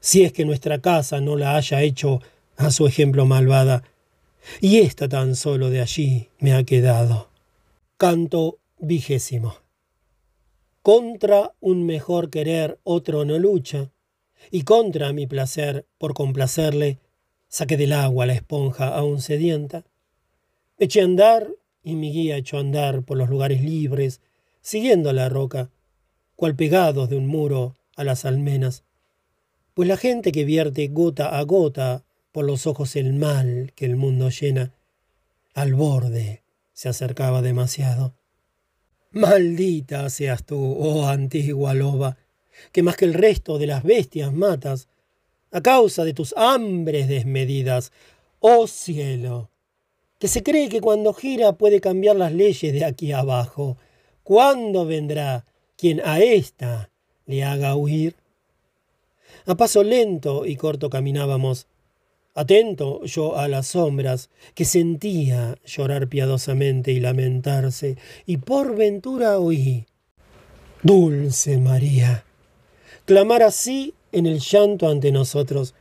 Si 0.00 0.24
es 0.24 0.32
que 0.32 0.44
nuestra 0.44 0.80
casa 0.80 1.20
no 1.20 1.36
la 1.36 1.54
haya 1.54 1.82
hecho 1.82 2.20
a 2.56 2.72
su 2.72 2.88
ejemplo 2.88 3.26
malvada, 3.26 3.84
y 4.60 4.78
esta 4.78 5.08
tan 5.08 5.36
solo 5.36 5.70
de 5.70 5.80
allí 5.80 6.28
me 6.38 6.52
ha 6.52 6.64
quedado. 6.64 7.30
Canto 7.96 8.58
vigésimo. 8.78 9.56
Contra 10.82 11.54
un 11.60 11.84
mejor 11.84 12.30
querer 12.30 12.78
otro 12.84 13.24
no 13.24 13.38
lucha, 13.38 13.90
y 14.50 14.62
contra 14.62 15.12
mi 15.12 15.26
placer, 15.26 15.86
por 15.98 16.14
complacerle, 16.14 16.98
saqué 17.48 17.76
del 17.76 17.92
agua 17.92 18.26
la 18.26 18.34
esponja 18.34 18.88
aún 18.88 19.20
sedienta. 19.20 19.84
Eché 20.78 21.00
a 21.00 21.04
andar 21.04 21.50
y 21.82 21.96
mi 21.96 22.12
guía 22.12 22.36
echó 22.36 22.56
a 22.56 22.60
andar 22.60 23.02
por 23.02 23.16
los 23.18 23.28
lugares 23.28 23.62
libres 23.62 24.20
siguiendo 24.60 25.12
la 25.12 25.28
roca, 25.28 25.70
cual 26.36 26.54
pegados 26.54 27.08
de 27.08 27.16
un 27.16 27.26
muro 27.26 27.76
a 27.96 28.04
las 28.04 28.24
almenas, 28.24 28.84
pues 29.74 29.88
la 29.88 29.96
gente 29.96 30.30
que 30.30 30.44
vierte 30.44 30.88
gota 30.88 31.38
a 31.38 31.42
gota 31.42 32.04
los 32.44 32.66
ojos 32.66 32.96
el 32.96 33.14
mal 33.14 33.72
que 33.74 33.84
el 33.84 33.96
mundo 33.96 34.30
llena, 34.30 34.72
al 35.54 35.74
borde 35.74 36.42
se 36.72 36.88
acercaba 36.88 37.42
demasiado. 37.42 38.14
Maldita 39.10 40.08
seas 40.10 40.44
tú, 40.44 40.76
oh 40.78 41.06
antigua 41.08 41.74
loba, 41.74 42.16
que 42.72 42.82
más 42.82 42.96
que 42.96 43.04
el 43.04 43.14
resto 43.14 43.58
de 43.58 43.66
las 43.66 43.82
bestias 43.82 44.32
matas, 44.32 44.88
a 45.50 45.60
causa 45.60 46.04
de 46.04 46.12
tus 46.12 46.34
hambres 46.36 47.08
desmedidas, 47.08 47.92
oh 48.40 48.66
cielo, 48.66 49.50
que 50.18 50.28
se 50.28 50.42
cree 50.42 50.68
que 50.68 50.80
cuando 50.80 51.14
gira 51.14 51.52
puede 51.52 51.80
cambiar 51.80 52.16
las 52.16 52.32
leyes 52.32 52.72
de 52.72 52.84
aquí 52.84 53.12
abajo, 53.12 53.78
¿Cuándo 54.28 54.84
vendrá 54.84 55.46
quien 55.78 56.02
a 56.04 56.20
ésta 56.20 56.90
le 57.24 57.44
haga 57.44 57.76
huir? 57.76 58.14
A 59.46 59.54
paso 59.54 59.82
lento 59.82 60.44
y 60.44 60.56
corto 60.56 60.90
caminábamos, 60.90 61.66
atento 62.34 63.04
yo 63.04 63.36
a 63.36 63.48
las 63.48 63.68
sombras 63.68 64.30
que 64.54 64.64
sentía 64.64 65.58
llorar 65.64 66.08
piadosamente 66.08 66.92
y 66.92 67.00
lamentarse, 67.00 67.96
y 68.26 68.38
por 68.38 68.76
ventura 68.76 69.38
oí, 69.38 69.86
Dulce 70.82 71.58
María, 71.58 72.24
clamar 73.04 73.42
así 73.42 73.94
en 74.12 74.26
el 74.26 74.40
llanto 74.40 74.88
ante 74.88 75.12
nosotros, 75.12 75.74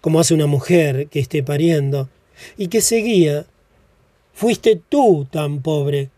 como 0.00 0.20
hace 0.20 0.34
una 0.34 0.46
mujer 0.46 1.08
que 1.08 1.20
esté 1.20 1.42
pariendo, 1.42 2.08
y 2.56 2.68
que 2.68 2.80
seguía, 2.80 3.46
fuiste 4.32 4.80
tú 4.88 5.26
tan 5.30 5.62
pobre, 5.62 6.10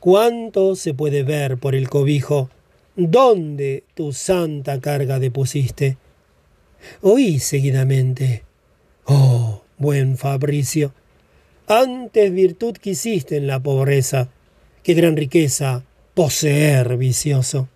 ¿Cuánto 0.00 0.76
se 0.76 0.94
puede 0.94 1.24
ver 1.24 1.58
por 1.58 1.74
el 1.74 1.88
cobijo? 1.88 2.50
¿Dónde 2.94 3.82
tu 3.94 4.12
santa 4.12 4.80
carga 4.80 5.18
depusiste? 5.18 5.98
Oí 7.02 7.40
seguidamente. 7.40 8.47
Oh, 9.10 9.62
buen 9.78 10.18
Fabricio, 10.18 10.92
antes 11.66 12.30
virtud 12.30 12.74
quisiste 12.74 13.38
en 13.38 13.46
la 13.46 13.58
pobreza, 13.58 14.28
que 14.82 14.92
gran 14.92 15.16
riqueza 15.16 15.82
poseer 16.12 16.98
vicioso. 16.98 17.70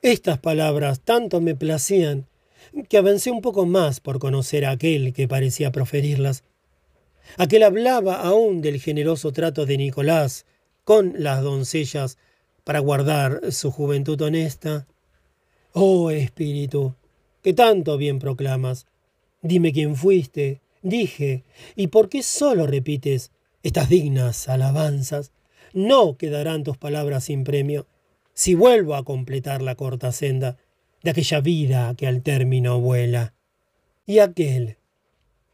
Estas 0.00 0.38
palabras 0.38 1.00
tanto 1.00 1.42
me 1.42 1.54
placían 1.54 2.26
que 2.88 2.96
avancé 2.96 3.30
un 3.30 3.42
poco 3.42 3.66
más 3.66 4.00
por 4.00 4.18
conocer 4.18 4.64
a 4.64 4.70
aquel 4.70 5.12
que 5.12 5.28
parecía 5.28 5.72
proferirlas. 5.72 6.42
Aquel 7.36 7.62
hablaba 7.62 8.22
aún 8.22 8.62
del 8.62 8.80
generoso 8.80 9.32
trato 9.32 9.66
de 9.66 9.76
Nicolás 9.76 10.46
con 10.84 11.12
las 11.18 11.42
doncellas 11.42 12.16
para 12.64 12.78
guardar 12.78 13.52
su 13.52 13.70
juventud 13.70 14.18
honesta. 14.22 14.86
Oh 15.74 16.10
Espíritu, 16.10 16.94
que 17.42 17.52
tanto 17.52 17.98
bien 17.98 18.18
proclamas, 18.18 18.86
dime 19.42 19.72
quién 19.72 19.96
fuiste, 19.96 20.60
dije, 20.82 21.44
y 21.76 21.88
por 21.88 22.08
qué 22.08 22.22
solo 22.22 22.66
repites 22.66 23.32
estas 23.62 23.88
dignas 23.88 24.48
alabanzas. 24.48 25.32
No 25.72 26.16
quedarán 26.16 26.64
tus 26.64 26.76
palabras 26.76 27.24
sin 27.24 27.44
premio 27.44 27.86
si 28.34 28.54
vuelvo 28.54 28.94
a 28.94 29.04
completar 29.04 29.62
la 29.62 29.74
corta 29.74 30.12
senda 30.12 30.56
de 31.02 31.10
aquella 31.10 31.40
vida 31.40 31.94
que 31.96 32.06
al 32.06 32.22
término 32.22 32.80
vuela. 32.80 33.34
Y 34.06 34.18
aquel, 34.18 34.78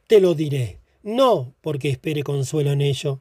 te 0.06 0.20
lo 0.20 0.34
diré, 0.34 0.80
no 1.02 1.54
porque 1.60 1.90
espere 1.90 2.22
consuelo 2.22 2.72
en 2.72 2.80
ello, 2.80 3.20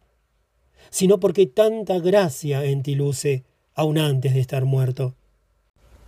sino 0.90 1.19
porque 1.19 1.45
tanta 1.48 2.00
gracia 2.00 2.64
en 2.64 2.84
ti 2.84 2.95
luce, 2.95 3.44
aun 3.74 3.98
antes 3.98 4.34
de 4.34 4.40
estar 4.40 4.66
muerto. 4.66 5.16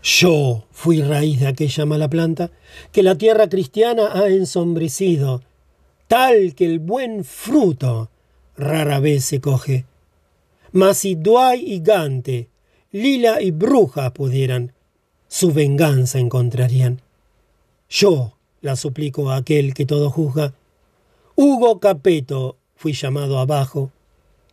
Yo 0.01 0.66
fui 0.72 1.01
raíz 1.01 1.40
de 1.40 1.48
aquella 1.48 1.85
mala 1.85 2.09
planta 2.09 2.51
que 2.92 3.03
la 3.03 3.17
tierra 3.17 3.50
cristiana 3.50 4.11
ha 4.14 4.30
ensombrecido, 4.30 5.42
tal 6.08 6.56
que 6.56 6.66
el 6.66 6.80
buen 6.80 7.24
fruto 7.24 8.09
rara 8.56 9.00
vez 9.00 9.26
se 9.26 9.42
coge. 9.42 9.85
Mas 10.72 11.00
si 11.00 11.16
Duay 11.16 11.64
y 11.66 11.80
Gante, 11.80 12.50
Lila 12.92 13.42
y 13.42 13.51
Bruja 13.51 14.14
pudieran, 14.14 14.74
su 15.27 15.51
venganza 15.51 16.19
encontrarían. 16.19 17.01
Yo 17.90 18.38
la 18.61 18.76
suplico 18.76 19.30
a 19.30 19.38
aquel 19.38 19.74
que 19.74 19.85
todo 19.85 20.09
juzga. 20.09 20.53
Hugo 21.35 21.80
Capeto 21.80 22.58
fui 22.76 22.93
llamado 22.93 23.40
abajo. 23.40 23.92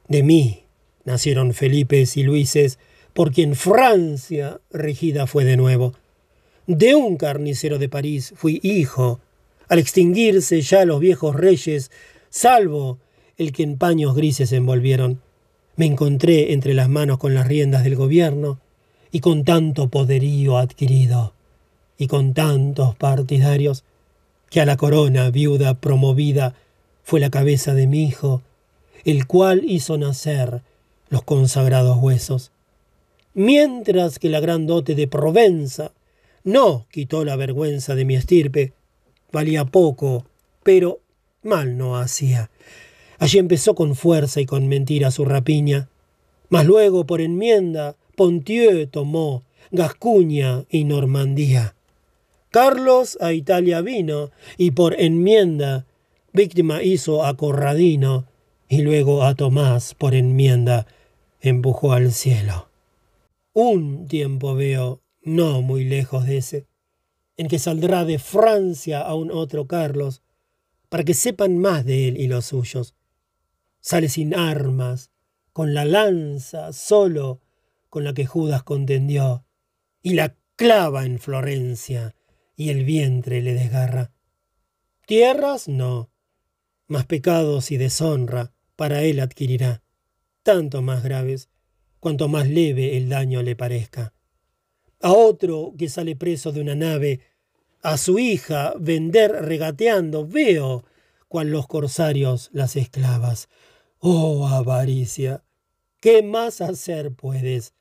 De 0.08 0.23
mí 0.23 0.64
nacieron 1.05 1.55
Felipes 1.55 2.16
y 2.16 2.23
Luises, 2.23 2.78
por 3.15 3.33
quien 3.33 3.55
Francia 3.55 4.60
regida 4.70 5.26
fue 5.26 5.44
de 5.44 5.57
nuevo. 5.57 5.94
De 6.67 6.94
un 6.94 7.17
carnicero 7.17 7.78
de 7.78 7.89
París 7.89 8.34
fui 8.36 8.60
hijo, 8.62 9.20
al 9.68 9.78
extinguirse 9.78 10.60
ya 10.60 10.84
los 10.84 11.01
viejos 11.01 11.34
reyes, 11.34 11.91
salvo 12.28 12.99
el 13.39 13.52
que 13.52 13.62
en 13.62 13.78
paños 13.78 14.15
grises 14.15 14.51
se 14.51 14.57
envolvieron. 14.57 15.20
Me 15.76 15.86
encontré 15.86 16.52
entre 16.52 16.75
las 16.75 16.89
manos 16.89 17.18
con 17.18 17.34
las 17.34 17.47
riendas 17.47 17.84
del 17.84 17.97
gobierno, 17.97 18.60
y 19.10 19.20
con 19.20 19.44
tanto 19.44 19.89
poderío 19.89 20.59
adquirido, 20.59 21.34
y 21.97 22.09
con 22.09 22.34
tantos 22.34 22.97
partidarios, 22.97 23.84
que 24.51 24.60
a 24.60 24.67
la 24.67 24.76
corona 24.76 25.31
viuda 25.31 25.75
promovida 25.75 26.55
fue 27.05 27.20
la 27.20 27.31
cabeza 27.31 27.75
de 27.75 27.86
mi 27.86 28.05
hijo, 28.05 28.43
el 29.05 29.26
cual 29.26 29.62
hizo 29.65 29.99
nacer 29.99 30.62
los 31.10 31.23
consagrados 31.23 31.99
huesos. 32.01 32.51
Mientras 33.34 34.20
que 34.20 34.30
la 34.30 34.38
gran 34.38 34.66
dote 34.66 34.94
de 34.94 35.08
Provenza 35.08 35.92
no 36.44 36.86
quitó 36.90 37.24
la 37.24 37.34
vergüenza 37.34 37.96
de 37.96 38.04
mi 38.04 38.14
estirpe, 38.14 38.72
valía 39.32 39.64
poco, 39.64 40.24
pero 40.62 41.00
mal 41.42 41.76
no 41.76 41.96
hacía. 41.96 42.50
Allí 43.18 43.38
empezó 43.38 43.74
con 43.74 43.96
fuerza 43.96 44.40
y 44.40 44.46
con 44.46 44.68
mentira 44.68 45.10
su 45.10 45.24
rapiña, 45.24 45.88
mas 46.48 46.64
luego 46.64 47.06
por 47.06 47.20
enmienda 47.20 47.96
Pontieu 48.14 48.86
tomó 48.86 49.42
Gascuña 49.72 50.64
y 50.70 50.84
Normandía. 50.84 51.74
Carlos 52.52 53.18
a 53.20 53.32
Italia 53.32 53.80
vino 53.80 54.30
y 54.56 54.70
por 54.70 54.94
enmienda 55.00 55.86
víctima 56.32 56.84
hizo 56.84 57.24
a 57.24 57.36
Corradino 57.36 58.26
y 58.68 58.82
luego 58.82 59.24
a 59.24 59.34
Tomás 59.34 59.94
por 59.94 60.14
enmienda 60.14 60.86
empujó 61.40 61.92
al 61.92 62.12
cielo. 62.12 62.68
Un 63.57 64.08
tiempo 64.08 64.57
veo, 64.57 65.05
no 65.23 65.62
muy 65.62 65.84
lejos 65.84 66.26
de 66.26 66.39
ese, 66.39 66.66
en 67.36 67.47
que 67.47 67.60
saldrá 67.60 68.05
de 68.05 68.18
Francia 68.18 69.00
a 69.00 69.15
un 69.15 69.31
otro 69.31 69.68
Carlos, 69.68 70.24
para 70.89 71.05
que 71.05 71.15
sepan 71.15 71.58
más 71.58 71.84
de 71.84 72.08
él 72.08 72.18
y 72.18 72.26
los 72.26 72.47
suyos. 72.47 72.97
Sale 73.78 74.08
sin 74.08 74.34
armas, 74.34 75.12
con 75.52 75.73
la 75.73 75.84
lanza 75.84 76.73
solo 76.73 77.42
con 77.91 78.02
la 78.02 78.12
que 78.12 78.26
Judas 78.26 78.65
contendió, 78.65 79.47
y 80.02 80.15
la 80.15 80.36
clava 80.57 81.05
en 81.05 81.20
Florencia, 81.20 82.16
y 82.57 82.70
el 82.70 82.84
vientre 82.84 83.41
le 83.41 83.55
desgarra. 83.55 84.10
Tierras 85.07 85.68
no, 85.68 86.10
mas 86.89 87.07
pecados 87.07 87.70
y 87.70 87.76
deshonra 87.76 88.52
para 88.74 89.02
él 89.02 89.20
adquirirá, 89.20 89.84
tanto 90.42 90.83
más 90.83 91.05
graves, 91.05 91.50
cuanto 92.05 92.28
más 92.28 92.47
leve 92.47 92.99
el 92.99 93.08
daño 93.08 93.42
le 93.42 93.57
parezca 93.57 94.12
a 95.00 95.10
otro 95.10 95.73
que 95.78 95.89
sale 95.89 96.16
preso 96.16 96.52
de 96.52 96.60
una 96.60 96.74
nave, 96.74 97.20
a 97.81 97.97
su 97.97 98.18
hija 98.18 98.74
vender 98.78 99.33
regateando, 99.33 100.26
veo 100.26 100.84
cual 101.28 101.50
los 101.50 101.66
corsarios 101.66 102.50
las 102.52 102.76
esclavas. 102.76 103.49
Oh, 104.00 104.47
avaricia, 104.47 105.44
¿qué 105.99 106.23
más 106.23 106.60
hacer 106.60 107.15
puedes 107.15 107.73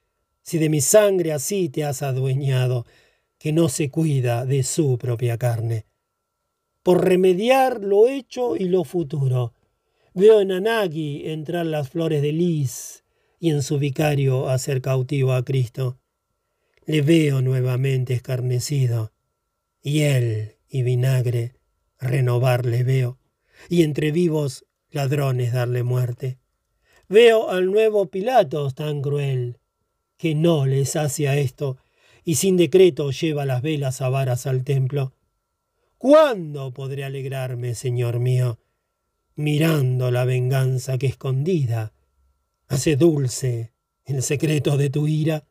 si 0.42 0.58
de 0.58 0.70
mi 0.70 0.80
sangre 0.80 1.34
así 1.34 1.68
te 1.68 1.84
has 1.84 2.02
adueñado, 2.02 2.86
que 3.38 3.52
no 3.52 3.68
se 3.68 3.90
cuida 3.90 4.46
de 4.46 4.64
su 4.64 4.98
propia 4.98 5.38
carne? 5.38 5.86
Por 6.82 7.04
remediar 7.04 7.84
lo 7.84 8.08
hecho 8.08 8.56
y 8.56 8.70
lo 8.70 8.86
futuro, 8.86 9.52
veo 10.14 10.40
en 10.40 10.54
Anagi 10.54 11.24
entrar 11.26 11.66
las 11.66 11.90
flores 11.90 12.22
de 12.22 12.32
lis 12.32 13.03
y 13.44 13.50
en 13.50 13.62
su 13.62 13.78
vicario 13.78 14.48
hacer 14.48 14.82
cautivo 14.82 15.34
a 15.34 15.44
Cristo. 15.44 16.00
Le 16.86 17.02
veo 17.02 17.42
nuevamente 17.42 18.14
escarnecido, 18.14 19.12
él 19.82 20.56
y 20.70 20.82
vinagre 20.84 21.52
renovarle 22.00 22.84
veo, 22.84 23.20
y 23.68 23.84
entre 23.84 24.14
vivos 24.14 24.66
ladrones 24.92 25.52
darle 25.52 25.84
muerte. 25.84 26.40
Veo 27.10 27.50
al 27.50 27.70
nuevo 27.70 28.10
Pilatos 28.10 28.76
tan 28.76 29.02
cruel, 29.02 29.58
que 30.16 30.36
no 30.36 30.66
les 30.66 30.96
hace 30.96 31.28
a 31.28 31.36
esto, 31.36 31.76
y 32.24 32.36
sin 32.36 32.56
decreto 32.56 33.12
lleva 33.12 33.46
las 33.46 33.62
velas 33.62 34.00
a 34.00 34.08
varas 34.08 34.48
al 34.48 34.64
templo. 34.64 35.12
¿Cuándo 35.98 36.72
podré 36.72 37.04
alegrarme, 37.04 37.76
Señor 37.76 38.20
mío, 38.20 38.60
mirando 39.36 40.12
la 40.12 40.24
venganza 40.24 40.98
que 40.98 41.08
escondida 41.08 41.93
hace 42.68 42.96
dulce 42.96 43.74
el 44.06 44.22
secreto 44.22 44.78
de 44.78 44.90
tu 44.90 45.08
ira? 45.08 45.46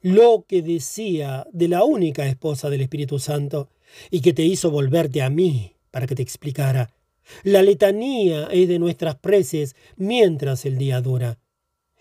lo 0.00 0.44
que 0.46 0.62
decía 0.62 1.46
de 1.52 1.68
la 1.68 1.84
única 1.84 2.26
esposa 2.26 2.70
del 2.70 2.82
Espíritu 2.82 3.18
Santo 3.18 3.70
y 4.10 4.20
que 4.20 4.32
te 4.32 4.42
hizo 4.42 4.70
volverte 4.70 5.22
a 5.22 5.30
mí 5.30 5.76
para 5.90 6.06
que 6.06 6.14
te 6.14 6.22
explicara. 6.22 6.94
La 7.42 7.62
letanía 7.62 8.48
es 8.50 8.68
de 8.68 8.78
nuestras 8.78 9.16
preces 9.16 9.76
mientras 9.96 10.64
el 10.64 10.78
día 10.78 11.00
dura. 11.00 11.38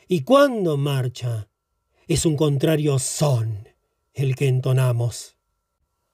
Y 0.07 0.21
cuando 0.21 0.77
marcha, 0.77 1.49
es 2.07 2.25
un 2.25 2.37
contrario 2.37 2.97
son 2.99 3.67
el 4.13 4.35
que 4.35 4.47
entonamos. 4.47 5.35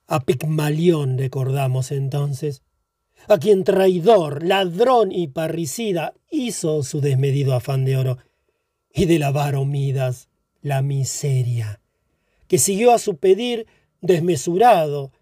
A 0.06 0.20
Pigmalión 0.24 1.16
recordamos 1.16 1.92
entonces, 1.92 2.62
a 3.28 3.38
quien 3.38 3.64
traidor, 3.64 4.44
ladrón 4.44 5.12
y 5.12 5.28
parricida 5.28 6.14
hizo 6.30 6.82
su 6.82 7.00
desmedido 7.00 7.54
afán 7.54 7.84
de 7.84 7.96
oro, 7.96 8.18
y 8.92 9.06
de 9.06 9.18
lavar 9.18 9.56
Midas 9.66 10.28
la 10.62 10.80
miseria, 10.80 11.80
que 12.46 12.58
siguió 12.58 12.92
a 12.92 12.98
su 12.98 13.16
pedir 13.16 13.66
desmesurado, 14.00 15.12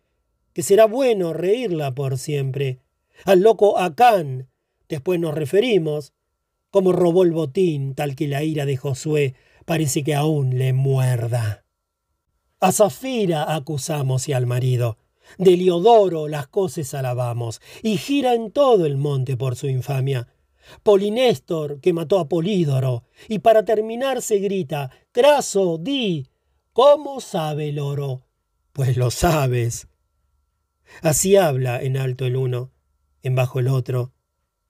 que 0.53 0.63
será 0.63 0.85
bueno 0.87 1.33
reírla 1.33 1.95
por 1.95 2.19
siempre. 2.19 2.79
Al 3.25 3.41
loco 3.41 3.79
Acán, 3.79 4.49
después 4.89 5.19
nos 5.19 5.35
referimos, 5.35 6.13
como 6.71 6.93
robó 6.93 7.23
el 7.23 7.33
botín, 7.33 7.95
tal 7.95 8.15
que 8.15 8.29
la 8.29 8.43
ira 8.43 8.67
de 8.67 8.77
Josué 8.77 9.35
parece 9.65 10.03
que 10.03 10.15
aún 10.15 10.59
le 10.59 10.73
muerda. 10.73 11.65
A 12.61 12.73
Zafira 12.73 13.55
acusamos 13.55 14.29
y 14.29 14.33
al 14.33 14.47
marido, 14.47 14.99
de 15.39 15.57
Liodoro 15.57 16.29
las 16.29 16.47
cosas 16.47 16.95
alabamos, 16.95 17.61
y 17.83 17.97
gira 17.97 18.35
en 18.35 18.51
todo 18.51 18.87
el 18.87 18.97
monte 18.97 19.37
por 19.37 19.57
su 19.57 19.69
infamia. 19.69 20.29
Polinéstor, 20.83 21.81
que 21.81 21.93
mató 21.93 22.19
a 22.19 22.29
Polídoro, 22.29 23.05
y 23.29 23.41
para 23.41 23.65
terminar 23.65 24.23
se 24.23 24.39
grita, 24.39 24.91
Craso, 25.13 25.79
di, 25.79 26.29
¿cómo 26.73 27.21
sabe 27.21 27.69
el 27.69 27.79
oro? 27.79 28.23
Pues 28.73 28.97
lo 28.97 29.11
sabes. 29.11 29.89
Así 31.03 31.37
habla 31.37 31.83
en 31.83 31.97
alto 31.97 32.27
el 32.27 32.37
uno, 32.37 32.71
en 33.23 33.35
bajo 33.35 33.61
el 33.61 33.69
otro, 33.69 34.13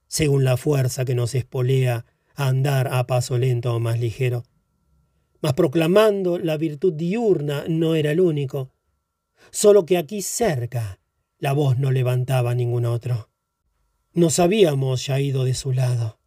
según 0.07 0.43
la 0.43 0.57
fuerza 0.57 1.05
que 1.05 1.15
nos 1.15 1.35
espolea 1.35 2.05
a 2.35 2.47
andar 2.47 2.87
a 2.91 3.05
paso 3.07 3.37
lento 3.37 3.73
o 3.73 3.79
más 3.79 3.99
ligero. 3.99 4.43
Mas 5.41 5.53
proclamando 5.53 6.37
la 6.37 6.57
virtud 6.57 6.93
diurna 6.93 7.65
no 7.67 7.95
era 7.95 8.11
el 8.11 8.21
único, 8.21 8.72
solo 9.53 9.85
que 9.85 9.97
aquí 9.97 10.23
cerca 10.23 10.99
la 11.37 11.53
voz 11.53 11.77
no 11.77 11.91
levantaba 11.91 12.55
ningún 12.55 12.85
otro. 12.85 13.29
Nos 14.11 14.39
habíamos 14.39 15.05
ya 15.05 15.19
ido 15.19 15.45
de 15.45 15.53
su 15.53 15.71
lado, 15.71 16.19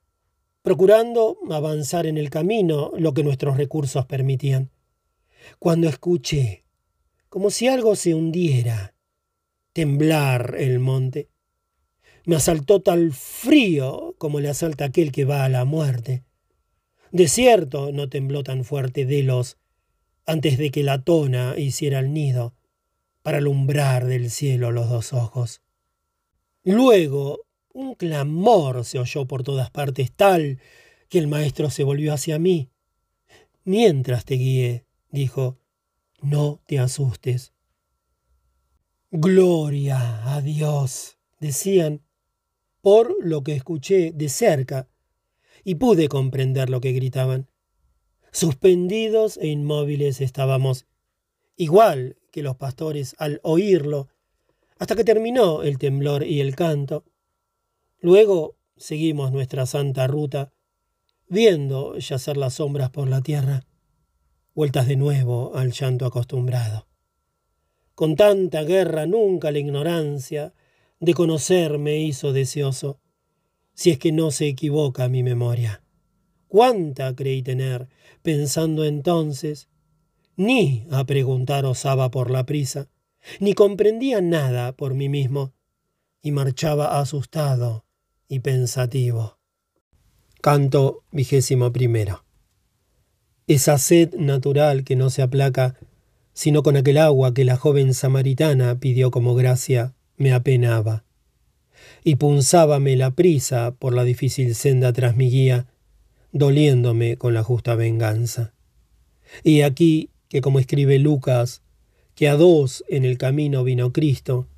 procurando 0.63 1.37
avanzar 1.51 2.07
en 2.07 2.19
el 2.19 2.31
camino 2.31 2.93
lo 2.97 3.15
que 3.15 3.25
nuestros 3.25 3.57
recursos 3.57 4.07
permitían, 4.07 4.71
cuando 5.59 5.89
escuché, 5.89 6.65
como 7.29 7.51
si 7.51 7.67
algo 7.67 7.97
se 7.97 8.15
hundiera, 8.15 8.95
temblar 9.73 10.55
el 10.59 10.79
monte. 10.79 11.29
Me 12.27 12.37
asaltó 12.37 12.81
tal 12.81 13.13
frío 13.13 14.15
como 14.19 14.39
le 14.39 14.51
asalta 14.51 14.85
aquel 14.85 15.11
que 15.11 15.25
va 15.25 15.45
a 15.45 15.49
la 15.49 15.65
muerte. 15.65 16.23
De 17.11 17.27
cierto 17.27 17.91
no 17.91 18.09
tembló 18.09 18.45
tan 18.45 18.65
fuerte 18.65 19.05
Delos 19.05 19.59
antes 20.27 20.59
de 20.59 20.71
que 20.71 20.85
la 20.85 21.03
tona 21.03 21.55
hiciera 21.59 21.99
el 21.99 22.13
nido 22.13 22.55
para 23.27 23.39
alumbrar 23.39 24.07
del 24.07 24.31
cielo 24.31 24.71
los 24.71 24.89
dos 24.89 25.13
ojos. 25.13 25.61
Luego 26.63 27.41
un 27.73 27.97
clamor 27.97 28.85
se 28.85 29.01
oyó 29.01 29.27
por 29.27 29.43
todas 29.43 29.69
partes 29.69 30.13
tal 30.13 30.61
que 31.09 31.19
el 31.19 31.27
maestro 31.27 31.69
se 31.69 31.83
volvió 31.83 32.15
hacia 32.15 32.39
mí. 32.39 32.71
Mientras 33.65 34.25
te 34.25 34.37
guíe, 34.37 34.87
dijo, 35.11 35.59
no 36.23 36.61
te 36.69 36.79
asustes. 36.79 37.53
Gloria 39.11 40.33
a 40.33 40.41
Dios, 40.41 41.19
decían. 41.41 42.03
por 42.81 43.13
lo 43.25 43.43
que 43.43 43.57
escuché 43.57 44.13
de 44.13 44.29
cerca 44.29 44.89
y 45.65 45.75
pude 45.75 46.07
comprender 46.07 46.71
lo 46.71 46.81
que 46.81 46.93
gritaban. 46.93 47.49
Suspendidos 48.31 49.37
e 49.37 49.49
inmóviles 49.49 50.21
estábamos, 50.21 50.87
igual 51.57 52.17
que 52.37 52.43
los 52.43 52.57
pastores 52.57 53.17
al 53.19 53.41
oírlo, 53.45 54.09
hasta 54.79 54.95
que 54.95 55.05
terminó 55.05 55.63
el 55.63 55.79
temblor 55.79 56.23
y 56.23 56.43
el 56.43 56.55
canto. 56.55 57.03
Luego 57.99 58.59
seguimos 58.77 59.33
nuestra 59.33 59.65
santa 59.65 60.07
ruta, 60.07 60.53
viendo 61.31 61.97
yacer 61.97 62.37
las 62.37 62.53
sombras 62.53 62.91
por 62.91 63.09
la 63.09 63.23
tierra, 63.23 63.65
vueltas 64.55 64.87
de 64.87 64.97
nuevo 64.97 65.53
al 65.55 65.73
llanto 65.73 66.05
acostumbrado. 66.05 66.87
Con 67.95 68.17
tanta 68.17 68.65
guerra 68.65 69.07
nunca 69.07 69.51
la 69.51 69.59
ignorancia 69.59 70.53
de 71.01 71.15
conocer 71.15 71.79
me 71.79 72.01
hizo 72.01 72.35
deseoso, 72.35 73.01
si 73.73 73.93
es 73.93 73.99
que 73.99 74.13
no 74.13 74.31
se 74.31 74.47
equivoca 74.47 75.09
mi 75.09 75.23
memoria. 75.23 75.83
¿Cuánta 76.49 77.17
creí 77.17 77.43
tener, 77.43 77.89
pensando 78.21 78.85
entonces? 78.85 79.71
Ni 80.37 80.87
a 80.91 81.05
preguntar 81.05 81.65
osaba 81.65 82.11
por 82.11 82.31
la 82.31 82.45
prisa, 82.47 82.89
ni 83.41 83.55
comprendía 83.55 84.21
nada 84.21 84.73
por 84.73 84.95
mí 84.95 85.09
mismo, 85.09 85.53
y 86.23 86.33
marchaba 86.33 87.01
asustado 87.01 87.85
y 88.29 88.41
pensativo. 88.41 89.39
Canto 90.41 91.05
vigésimo 91.11 91.73
primero. 91.73 92.25
Esa 93.47 93.79
sed 93.79 94.15
natural 94.15 94.85
que 94.85 94.97
no 94.97 95.11
se 95.11 95.23
aplaca 95.23 95.77
sino 96.37 96.63
con 96.63 96.77
aquel 96.77 96.99
agua 96.99 97.33
que 97.33 97.47
la 97.47 97.57
joven 97.57 97.95
samaritana 97.95 98.79
pidió 98.79 99.11
como 99.11 99.35
gracia, 99.35 99.95
me 100.19 100.35
apenaba. 100.35 101.07
Y 102.05 102.17
punzábame 102.17 102.95
la 102.95 103.13
prisa 103.13 103.75
por 103.79 103.95
la 103.95 104.05
difícil 104.05 104.55
senda 104.55 104.93
tras 104.93 105.17
mi 105.17 105.31
guía, 105.31 105.67
doliéndome 106.33 107.17
con 107.17 107.33
la 107.33 107.43
justa 107.43 107.75
venganza. 107.75 108.53
Y 109.45 109.63
aquí 109.63 110.11
que 110.29 110.41
como 110.41 110.59
escribe 110.59 110.99
Lucas, 110.99 111.63
que 112.15 112.29
a 112.29 112.37
dos 112.37 112.85
en 112.89 113.05
el 113.05 113.19
camino 113.19 113.63
vino 113.65 113.93
Cristo, 113.93 114.49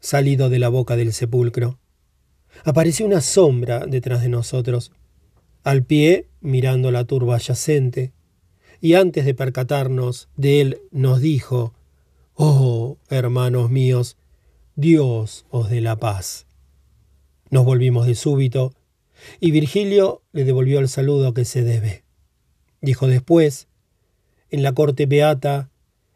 salido 0.00 0.50
de 0.50 0.58
la 0.58 0.68
boca 0.68 0.96
del 0.96 1.12
sepulcro. 1.12 1.78
Apareció 2.64 3.06
una 3.06 3.20
sombra 3.20 3.86
detrás 3.86 4.22
de 4.22 4.28
nosotros, 4.28 4.92
al 5.62 5.84
pie 5.84 6.28
mirando 6.40 6.90
la 6.90 7.04
turba 7.04 7.38
yacente, 7.38 8.12
y 8.80 8.94
antes 8.94 9.24
de 9.24 9.34
percatarnos 9.34 10.28
de 10.36 10.60
él 10.60 10.78
nos 10.90 11.20
dijo, 11.20 11.74
Oh, 12.34 12.98
hermanos 13.08 13.70
míos, 13.70 14.16
Dios 14.74 15.46
os 15.48 15.70
dé 15.70 15.80
la 15.80 15.96
paz. 15.96 16.46
Nos 17.50 17.64
volvimos 17.64 18.06
de 18.06 18.14
súbito, 18.14 18.74
y 19.40 19.50
Virgilio 19.50 20.22
le 20.32 20.44
devolvió 20.44 20.78
el 20.80 20.88
saludo 20.88 21.32
que 21.32 21.44
se 21.44 21.62
debe. 21.62 22.04
Dijo 22.80 23.06
después, 23.06 23.68
en 24.50 24.62
la 24.62 24.72
corte 24.72 25.06
beata, 25.06 25.70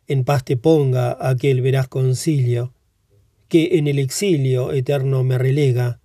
en 0.06 0.24
paz 0.24 0.44
te 0.44 0.56
ponga 0.56 1.16
aquel 1.20 1.60
veraz 1.60 1.88
concilio, 1.88 2.72
que 3.48 3.78
en 3.78 3.88
el 3.88 3.98
exilio 3.98 4.72
eterno 4.72 5.24
me 5.24 5.38
relega. 5.38 6.00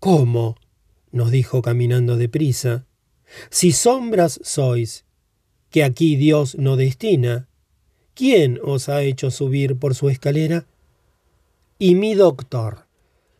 ¿Cómo? 0.00 0.56
nos 1.10 1.30
dijo 1.30 1.62
caminando 1.62 2.16
deprisa. 2.16 2.86
Si 3.50 3.72
sombras 3.72 4.40
sois 4.42 5.04
que 5.74 5.82
aquí 5.82 6.14
Dios 6.14 6.54
no 6.56 6.76
destina. 6.76 7.48
¿Quién 8.14 8.60
os 8.62 8.88
ha 8.88 9.02
hecho 9.02 9.32
subir 9.32 9.76
por 9.76 9.96
su 9.96 10.08
escalera? 10.08 10.68
Y 11.80 11.96
mi 11.96 12.14
doctor, 12.14 12.86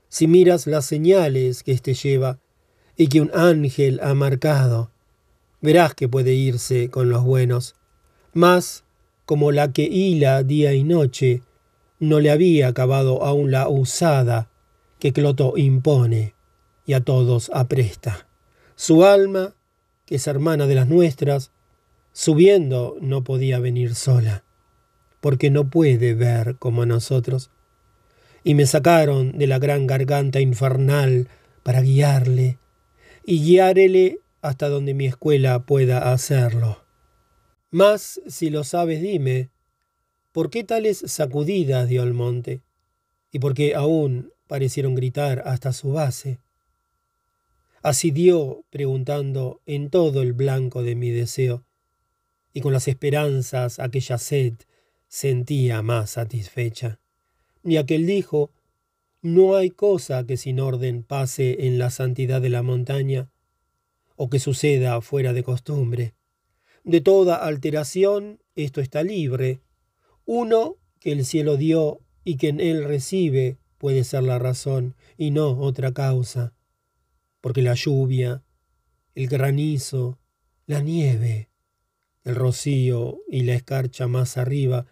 si 0.08 0.26
miras 0.26 0.66
las 0.66 0.84
señales 0.84 1.62
que 1.62 1.70
éste 1.70 1.94
lleva 1.94 2.40
y 2.96 3.06
que 3.06 3.20
un 3.20 3.30
ángel 3.34 4.00
ha 4.02 4.14
marcado, 4.14 4.90
verás 5.60 5.94
que 5.94 6.08
puede 6.08 6.34
irse 6.34 6.90
con 6.90 7.08
los 7.08 7.22
buenos, 7.22 7.76
mas 8.34 8.84
como 9.24 9.52
la 9.52 9.72
que 9.72 9.84
hila 9.84 10.42
día 10.42 10.74
y 10.74 10.84
noche, 10.84 11.42
no 11.98 12.20
le 12.20 12.30
había 12.30 12.68
acabado 12.68 13.24
aún 13.24 13.50
la 13.50 13.68
usada 13.68 14.50
que 14.98 15.12
Cloto 15.12 15.54
impone 15.56 16.34
y 16.84 16.92
a 16.92 17.00
todos 17.00 17.50
apresta. 17.54 18.26
Su 18.76 19.04
alma, 19.04 19.54
que 20.04 20.16
es 20.16 20.26
hermana 20.26 20.66
de 20.66 20.74
las 20.74 20.88
nuestras, 20.88 21.52
Subiendo 22.16 22.96
no 23.00 23.24
podía 23.24 23.58
venir 23.58 23.96
sola, 23.96 24.44
porque 25.20 25.50
no 25.50 25.68
puede 25.68 26.14
ver 26.14 26.54
como 26.60 26.86
nosotros. 26.86 27.50
Y 28.44 28.54
me 28.54 28.66
sacaron 28.66 29.36
de 29.36 29.48
la 29.48 29.58
gran 29.58 29.88
garganta 29.88 30.40
infernal 30.40 31.28
para 31.64 31.80
guiarle, 31.80 32.58
y 33.26 33.42
guiárele 33.42 34.20
hasta 34.42 34.68
donde 34.68 34.94
mi 34.94 35.06
escuela 35.06 35.64
pueda 35.64 36.12
hacerlo. 36.12 36.83
Mas, 37.74 38.20
si 38.28 38.50
lo 38.50 38.62
sabes, 38.62 39.02
dime, 39.02 39.50
¿por 40.30 40.48
qué 40.48 40.62
tales 40.62 41.02
sacudidas 41.08 41.88
dio 41.88 42.04
el 42.04 42.14
monte? 42.14 42.60
¿Y 43.32 43.40
por 43.40 43.52
qué 43.54 43.74
aún 43.74 44.30
parecieron 44.46 44.94
gritar 44.94 45.42
hasta 45.44 45.72
su 45.72 45.90
base? 45.90 46.38
Así 47.82 48.12
dio, 48.12 48.62
preguntando 48.70 49.60
en 49.66 49.90
todo 49.90 50.22
el 50.22 50.34
blanco 50.34 50.84
de 50.84 50.94
mi 50.94 51.10
deseo, 51.10 51.64
y 52.52 52.60
con 52.60 52.72
las 52.72 52.86
esperanzas 52.86 53.80
aquella 53.80 54.18
sed 54.18 54.52
sentía 55.08 55.82
más 55.82 56.10
satisfecha. 56.10 57.00
Y 57.64 57.78
aquel 57.78 58.06
dijo, 58.06 58.52
no 59.20 59.56
hay 59.56 59.70
cosa 59.70 60.24
que 60.24 60.36
sin 60.36 60.60
orden 60.60 61.02
pase 61.02 61.66
en 61.66 61.80
la 61.80 61.90
santidad 61.90 62.40
de 62.40 62.50
la 62.50 62.62
montaña, 62.62 63.28
o 64.14 64.30
que 64.30 64.38
suceda 64.38 65.00
fuera 65.00 65.32
de 65.32 65.42
costumbre. 65.42 66.14
De 66.84 67.00
toda 67.00 67.36
alteración 67.36 68.40
esto 68.54 68.80
está 68.82 69.02
libre. 69.02 69.60
Uno 70.26 70.76
que 71.00 71.12
el 71.12 71.24
cielo 71.24 71.56
dio 71.56 72.00
y 72.24 72.36
que 72.36 72.48
en 72.48 72.60
él 72.60 72.84
recibe 72.84 73.56
puede 73.78 74.04
ser 74.04 74.22
la 74.22 74.38
razón 74.38 74.94
y 75.16 75.30
no 75.30 75.58
otra 75.58 75.92
causa, 75.92 76.54
porque 77.40 77.62
la 77.62 77.74
lluvia, 77.74 78.42
el 79.14 79.28
granizo, 79.28 80.18
la 80.66 80.80
nieve, 80.80 81.48
el 82.22 82.34
rocío 82.34 83.18
y 83.28 83.42
la 83.42 83.54
escarcha 83.54 84.06
más 84.06 84.36
arriba 84.36 84.86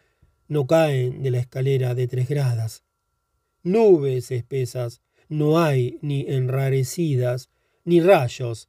no 0.49 0.67
caen 0.67 1.23
de 1.23 1.31
la 1.31 1.39
escalera 1.39 1.95
de 1.95 2.09
tres 2.09 2.29
gradas. 2.29 2.85
Nubes 3.62 4.31
espesas 4.31 5.03
no 5.29 5.61
hay 5.61 5.99
ni 6.03 6.27
enrarecidas, 6.29 7.51
ni 7.85 8.01
rayos, 8.01 8.69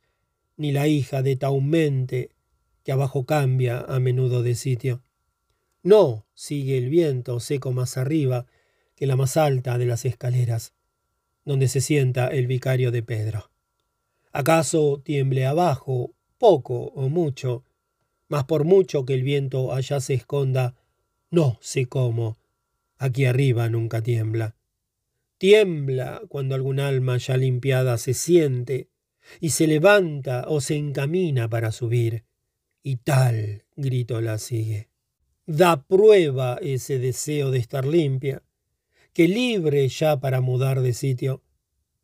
ni 0.55 0.71
la 0.71 0.87
hija 0.87 1.21
de 1.21 1.35
Taumente, 1.35 2.29
que 2.83 2.91
abajo 2.91 3.25
cambia 3.25 3.79
a 3.79 3.99
menudo 3.99 4.43
de 4.43 4.55
sitio. 4.55 5.01
No 5.81 6.25
sigue 6.33 6.77
el 6.77 6.89
viento 6.89 7.39
seco 7.39 7.71
más 7.71 7.97
arriba 7.97 8.45
que 8.95 9.07
la 9.07 9.15
más 9.15 9.37
alta 9.37 9.77
de 9.77 9.85
las 9.85 10.05
escaleras, 10.05 10.73
donde 11.45 11.67
se 11.67 11.81
sienta 11.81 12.27
el 12.27 12.47
vicario 12.47 12.91
de 12.91 13.03
Pedro. 13.03 13.49
¿Acaso 14.31 15.01
tiemble 15.03 15.45
abajo, 15.45 16.13
poco 16.37 16.85
o 16.95 17.09
mucho, 17.09 17.63
mas 18.27 18.45
por 18.45 18.63
mucho 18.63 19.05
que 19.05 19.13
el 19.13 19.23
viento 19.23 19.73
allá 19.73 19.99
se 19.99 20.13
esconda, 20.13 20.75
no 21.29 21.57
sé 21.61 21.85
cómo, 21.85 22.37
aquí 22.97 23.25
arriba 23.25 23.69
nunca 23.69 24.01
tiembla. 24.01 24.55
Tiembla 25.37 26.21
cuando 26.29 26.55
algún 26.55 26.79
alma 26.79 27.17
ya 27.17 27.37
limpiada 27.37 27.97
se 27.97 28.13
siente 28.13 28.87
y 29.39 29.51
se 29.51 29.67
levanta 29.67 30.45
o 30.47 30.61
se 30.61 30.75
encamina 30.75 31.49
para 31.49 31.71
subir, 31.71 32.23
y 32.83 32.97
tal 32.97 33.63
grito 33.75 34.21
la 34.21 34.37
sigue. 34.37 34.89
Da 35.45 35.87
prueba 35.87 36.59
ese 36.61 36.99
deseo 36.99 37.49
de 37.49 37.59
estar 37.59 37.85
limpia, 37.85 38.43
que 39.13 39.27
libre 39.27 39.87
ya 39.87 40.19
para 40.19 40.41
mudar 40.41 40.81
de 40.81 40.93
sitio, 40.93 41.41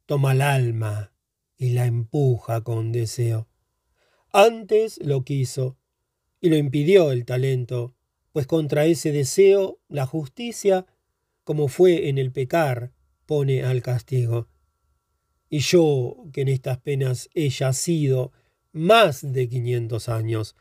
toma 0.05 0.31
el 0.31 0.41
alma 0.41 1.13
y 1.57 1.71
la 1.71 1.85
empuja 1.85 2.61
con 2.61 2.91
deseo. 2.91 3.47
Antes 4.31 4.99
lo 5.03 5.23
quiso, 5.23 5.77
y 6.41 6.49
lo 6.49 6.55
impidió 6.55 7.11
el 7.11 7.25
talento, 7.25 7.95
pues 8.31 8.47
contra 8.47 8.85
ese 8.85 9.11
deseo 9.11 9.79
la 9.89 10.05
justicia, 10.05 10.85
como 11.43 11.67
fue 11.67 12.09
en 12.09 12.17
el 12.17 12.31
pecar, 12.31 12.93
pone 13.25 13.63
al 13.63 13.81
castigo. 13.81 14.47
Y 15.49 15.59
yo, 15.59 16.27
que 16.31 16.41
en 16.41 16.47
estas 16.47 16.77
penas 16.77 17.29
he 17.33 17.49
yacido 17.49 18.31
más 18.71 19.33
de 19.33 19.49
quinientos 19.49 20.07
años, 20.09 20.55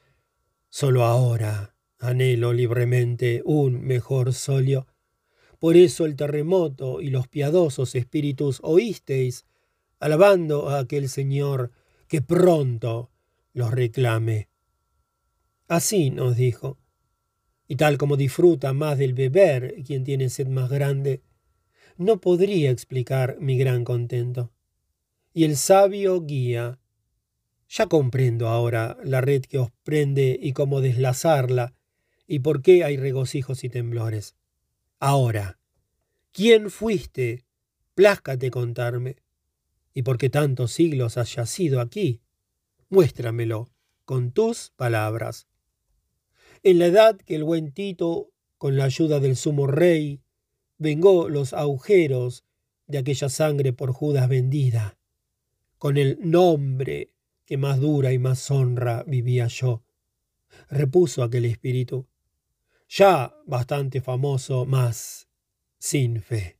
solo 0.68 1.04
ahora 1.04 1.74
anhelo 1.98 2.52
libremente 2.52 3.42
un 3.44 3.80
mejor 3.82 4.32
solio. 4.32 4.86
Por 5.58 5.76
eso 5.76 6.06
el 6.06 6.14
terremoto 6.14 7.00
y 7.00 7.10
los 7.10 7.26
piadosos 7.26 7.94
espíritus 7.94 8.60
oísteis, 8.62 9.46
alabando 9.98 10.68
a 10.68 10.78
aquel 10.78 11.08
Señor 11.08 11.72
que 12.06 12.22
pronto 12.22 13.10
los 13.52 13.72
reclame. 13.72 14.48
Así 15.66 16.10
nos 16.10 16.36
dijo. 16.36 16.78
Y 17.66 17.76
tal 17.76 17.98
como 17.98 18.16
disfruta 18.16 18.72
más 18.72 18.96
del 18.96 19.12
beber 19.12 19.82
quien 19.84 20.04
tiene 20.04 20.30
sed 20.30 20.46
más 20.46 20.70
grande, 20.70 21.22
no 21.96 22.20
podría 22.20 22.70
explicar 22.70 23.36
mi 23.40 23.58
gran 23.58 23.84
contento. 23.84 24.52
y 25.34 25.44
el 25.44 25.56
sabio 25.56 26.22
guía. 26.22 26.80
Ya 27.68 27.86
comprendo 27.86 28.48
ahora 28.48 28.96
la 29.04 29.20
red 29.20 29.42
que 29.42 29.58
os 29.58 29.70
prende 29.82 30.38
y 30.40 30.52
cómo 30.52 30.80
deslazarla, 30.80 31.74
y 32.26 32.40
por 32.40 32.62
qué 32.62 32.84
hay 32.84 32.96
regocijos 32.96 33.64
y 33.64 33.68
temblores. 33.68 34.36
Ahora, 35.00 35.58
¿quién 36.32 36.70
fuiste? 36.70 37.44
Pláscate 37.94 38.50
contarme. 38.50 39.16
¿Y 39.94 40.02
por 40.02 40.18
qué 40.18 40.30
tantos 40.30 40.72
siglos 40.72 41.16
has 41.16 41.34
yacido 41.34 41.80
aquí? 41.80 42.20
Muéstramelo 42.90 43.70
con 44.04 44.32
tus 44.32 44.70
palabras. 44.76 45.46
En 46.62 46.78
la 46.78 46.86
edad 46.86 47.16
que 47.16 47.34
el 47.34 47.44
buen 47.44 47.72
Tito, 47.72 48.30
con 48.56 48.76
la 48.76 48.84
ayuda 48.84 49.20
del 49.20 49.36
sumo 49.36 49.66
rey, 49.66 50.22
vengó 50.78 51.28
los 51.28 51.52
agujeros 51.52 52.44
de 52.86 52.98
aquella 52.98 53.28
sangre 53.28 53.72
por 53.72 53.92
Judas 53.92 54.28
vendida, 54.28 54.98
con 55.76 55.98
el 55.98 56.18
nombre 56.20 57.12
que 57.48 57.56
más 57.56 57.80
dura 57.80 58.12
y 58.12 58.18
más 58.18 58.50
honra 58.50 59.04
vivía 59.06 59.46
yo, 59.46 59.82
repuso 60.68 61.22
aquel 61.22 61.46
espíritu, 61.46 62.06
ya 62.90 63.34
bastante 63.46 64.02
famoso, 64.02 64.66
mas 64.66 65.28
sin 65.78 66.20
fe. 66.20 66.58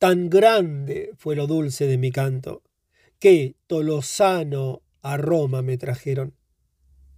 Tan 0.00 0.28
grande 0.28 1.12
fue 1.16 1.36
lo 1.36 1.46
dulce 1.46 1.86
de 1.86 1.98
mi 1.98 2.10
canto, 2.10 2.64
que 3.20 3.54
tolosano 3.68 4.82
a 5.02 5.16
Roma 5.16 5.62
me 5.62 5.78
trajeron, 5.78 6.34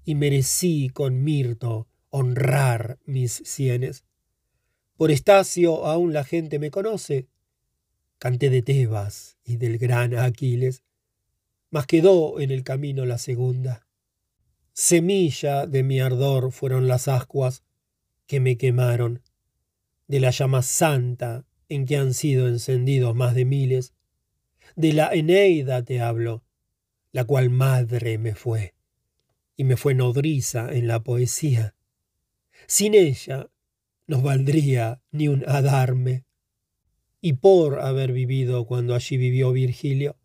y 0.05 0.15
merecí 0.15 0.91
con 0.91 1.25
mirto 1.25 1.89
honrar 2.11 2.99
mis 3.07 3.33
sienes. 3.33 4.05
Por 4.99 5.11
Estacio 5.11 5.87
aún 5.87 6.13
la 6.13 6.25
gente 6.25 6.59
me 6.59 6.71
conoce. 6.71 7.29
Canté 8.19 8.51
de 8.51 8.61
Tebas 8.61 9.39
y 9.43 9.57
del 9.57 9.79
gran 9.79 10.15
Aquiles, 10.19 10.83
mas 11.73 11.87
quedó 11.87 12.39
en 12.39 12.51
el 12.51 12.65
camino 12.65 13.07
la 13.07 13.17
segunda. 13.17 13.87
Semilla 14.75 15.67
de 15.67 15.83
mi 15.83 16.01
ardor 16.01 16.53
fueron 16.53 16.87
las 16.87 17.09
ascuas 17.09 17.65
que 18.27 18.41
me 18.41 18.59
quemaron, 18.59 19.23
de 20.07 20.21
la 20.21 20.31
llama 20.31 20.61
santa 20.63 21.47
en 21.71 21.87
que 21.87 21.97
han 21.97 22.13
sido 22.13 22.47
encendidos 22.47 23.17
más 23.17 23.35
de 23.35 23.47
miles. 23.47 23.95
De 24.77 24.93
la 24.93 25.15
Eneida 25.15 25.83
te 25.83 26.03
hablo, 26.03 26.45
la 27.11 27.25
cual 27.25 27.49
madre 27.49 28.19
me 28.19 28.35
fue, 28.35 28.75
y 29.57 29.65
me 29.65 29.79
fue 29.79 29.95
nodriza 29.95 30.71
en 30.75 30.87
la 30.87 31.03
poesía. 31.03 31.75
Sin 32.67 32.95
ella 32.95 33.49
no 34.07 34.21
valdría 34.21 35.01
ni 35.11 35.29
un 35.29 35.43
adarme. 35.49 36.25
Y 37.23 37.35
por 37.35 37.81
haber 37.81 38.13
vivido 38.13 38.67
cuando 38.67 38.95
allí 38.95 39.17
vivió 39.17 39.53
Virgilio, 39.53 40.19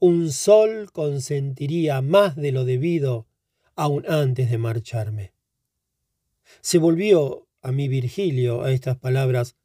un 0.00 0.30
sol 0.32 0.90
consentiría 0.92 2.02
más 2.02 2.36
de 2.36 2.52
lo 2.52 2.64
debido 2.64 3.26
aun 3.74 4.04
antes 4.08 4.50
de 4.50 4.58
marcharme. 4.58 5.32
Se 6.60 6.78
volvió 6.78 7.48
a 7.62 7.72
mi 7.72 7.88
Virgilio 7.88 8.62
a 8.62 8.72
estas 8.72 8.96
palabras, 8.96 9.56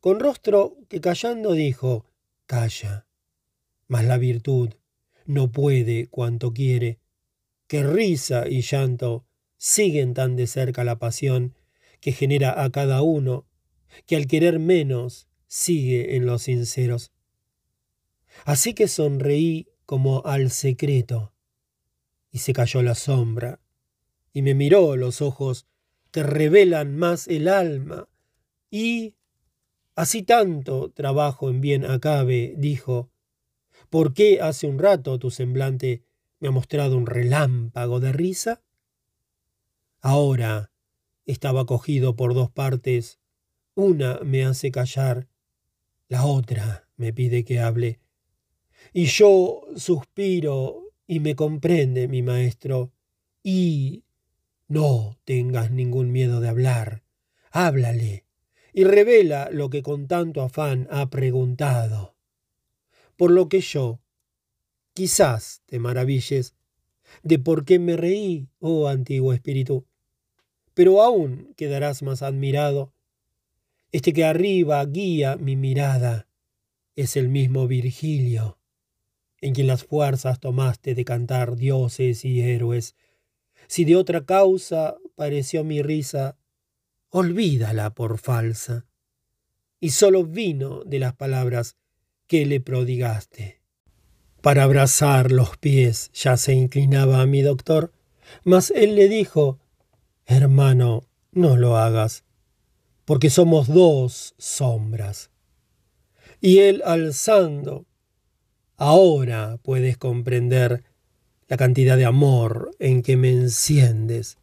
con 0.00 0.20
rostro 0.20 0.76
que 0.88 1.00
callando 1.00 1.52
dijo, 1.52 2.06
Calla, 2.46 3.06
mas 3.88 4.04
la 4.04 4.18
virtud 4.18 4.70
no 5.26 5.50
puede 5.50 6.06
cuanto 6.06 6.52
quiere, 6.52 6.98
que 7.66 7.82
risa 7.82 8.48
y 8.48 8.62
llanto 8.62 9.26
siguen 9.56 10.14
tan 10.14 10.36
de 10.36 10.46
cerca 10.46 10.84
la 10.84 10.98
pasión 10.98 11.54
que 12.00 12.12
genera 12.12 12.62
a 12.62 12.70
cada 12.70 13.02
uno, 13.02 13.46
que 14.06 14.16
al 14.16 14.26
querer 14.26 14.58
menos 14.58 15.28
sigue 15.46 16.16
en 16.16 16.26
los 16.26 16.42
sinceros. 16.42 17.12
Así 18.44 18.72
que 18.74 18.88
sonreí 18.88 19.66
como 19.88 20.20
al 20.26 20.50
secreto, 20.50 21.32
y 22.30 22.40
se 22.40 22.52
cayó 22.52 22.82
la 22.82 22.94
sombra, 22.94 23.58
y 24.34 24.42
me 24.42 24.54
miró 24.54 24.96
los 24.96 25.22
ojos 25.22 25.66
que 26.10 26.22
revelan 26.22 26.94
más 26.94 27.26
el 27.26 27.48
alma, 27.48 28.06
y 28.70 29.14
así 29.94 30.22
tanto 30.22 30.90
trabajo 30.90 31.48
en 31.48 31.62
bien 31.62 31.86
acabe, 31.86 32.52
dijo, 32.58 33.08
¿Por 33.88 34.12
qué 34.12 34.42
hace 34.42 34.66
un 34.66 34.78
rato 34.78 35.18
tu 35.18 35.30
semblante 35.30 36.04
me 36.38 36.48
ha 36.48 36.50
mostrado 36.50 36.98
un 36.98 37.06
relámpago 37.06 37.98
de 37.98 38.12
risa? 38.12 38.60
Ahora 40.02 40.70
estaba 41.24 41.64
cogido 41.64 42.14
por 42.14 42.34
dos 42.34 42.50
partes. 42.50 43.20
Una 43.74 44.20
me 44.22 44.44
hace 44.44 44.70
callar, 44.70 45.28
la 46.08 46.26
otra 46.26 46.90
me 46.98 47.14
pide 47.14 47.42
que 47.46 47.60
hable. 47.60 48.00
Y 48.92 49.06
yo 49.06 49.62
suspiro 49.76 50.92
y 51.06 51.20
me 51.20 51.34
comprende 51.34 52.08
mi 52.08 52.22
maestro. 52.22 52.92
Y 53.42 54.04
no 54.66 55.18
tengas 55.24 55.70
ningún 55.70 56.12
miedo 56.12 56.40
de 56.40 56.48
hablar. 56.48 57.02
Háblale 57.50 58.24
y 58.72 58.84
revela 58.84 59.48
lo 59.50 59.70
que 59.70 59.82
con 59.82 60.06
tanto 60.06 60.42
afán 60.42 60.86
ha 60.90 61.08
preguntado 61.08 62.18
por 63.18 63.32
lo 63.32 63.48
que 63.48 63.60
yo, 63.60 64.00
quizás 64.94 65.62
te 65.66 65.80
maravilles 65.80 66.54
de 67.24 67.40
por 67.40 67.64
qué 67.64 67.80
me 67.80 67.96
reí, 67.96 68.48
oh 68.60 68.86
antiguo 68.86 69.32
espíritu, 69.32 69.86
pero 70.72 71.02
aún 71.02 71.52
quedarás 71.56 72.02
más 72.02 72.22
admirado. 72.22 72.94
Este 73.90 74.12
que 74.12 74.24
arriba 74.24 74.84
guía 74.86 75.36
mi 75.36 75.56
mirada 75.56 76.28
es 76.94 77.16
el 77.16 77.28
mismo 77.28 77.66
Virgilio, 77.66 78.57
en 79.40 79.54
quien 79.54 79.66
las 79.66 79.84
fuerzas 79.84 80.40
tomaste 80.40 80.94
de 80.94 81.04
cantar 81.04 81.56
dioses 81.56 82.24
y 82.24 82.40
héroes. 82.40 82.94
Si 83.66 83.84
de 83.84 83.96
otra 83.96 84.24
causa 84.24 84.96
pareció 85.14 85.64
mi 85.64 85.82
risa, 85.82 86.36
olvídala 87.10 87.94
por 87.94 88.18
falsa. 88.18 88.86
Y 89.80 89.90
solo 89.90 90.24
vino 90.24 90.82
de 90.84 90.98
las 90.98 91.14
palabras 91.14 91.76
que 92.26 92.46
le 92.46 92.60
prodigaste. 92.60 93.60
Para 94.40 94.64
abrazar 94.64 95.32
los 95.32 95.56
pies 95.56 96.10
ya 96.12 96.36
se 96.36 96.52
inclinaba 96.52 97.20
a 97.20 97.26
mi 97.26 97.42
doctor, 97.42 97.92
mas 98.44 98.70
él 98.70 98.94
le 98.94 99.08
dijo, 99.08 99.58
Hermano, 100.26 101.04
no 101.32 101.56
lo 101.56 101.76
hagas, 101.76 102.24
porque 103.04 103.30
somos 103.30 103.68
dos 103.68 104.34
sombras. 104.38 105.30
Y 106.40 106.58
él 106.58 106.82
alzando, 106.84 107.87
ahora 108.78 109.58
puedes 109.62 109.98
comprender 109.98 110.84
la 111.48 111.56
cantidad 111.56 111.96
de 111.96 112.06
amor 112.06 112.70
en 112.78 113.02
que 113.02 113.16
me 113.16 113.30
enciendes, 113.30 114.38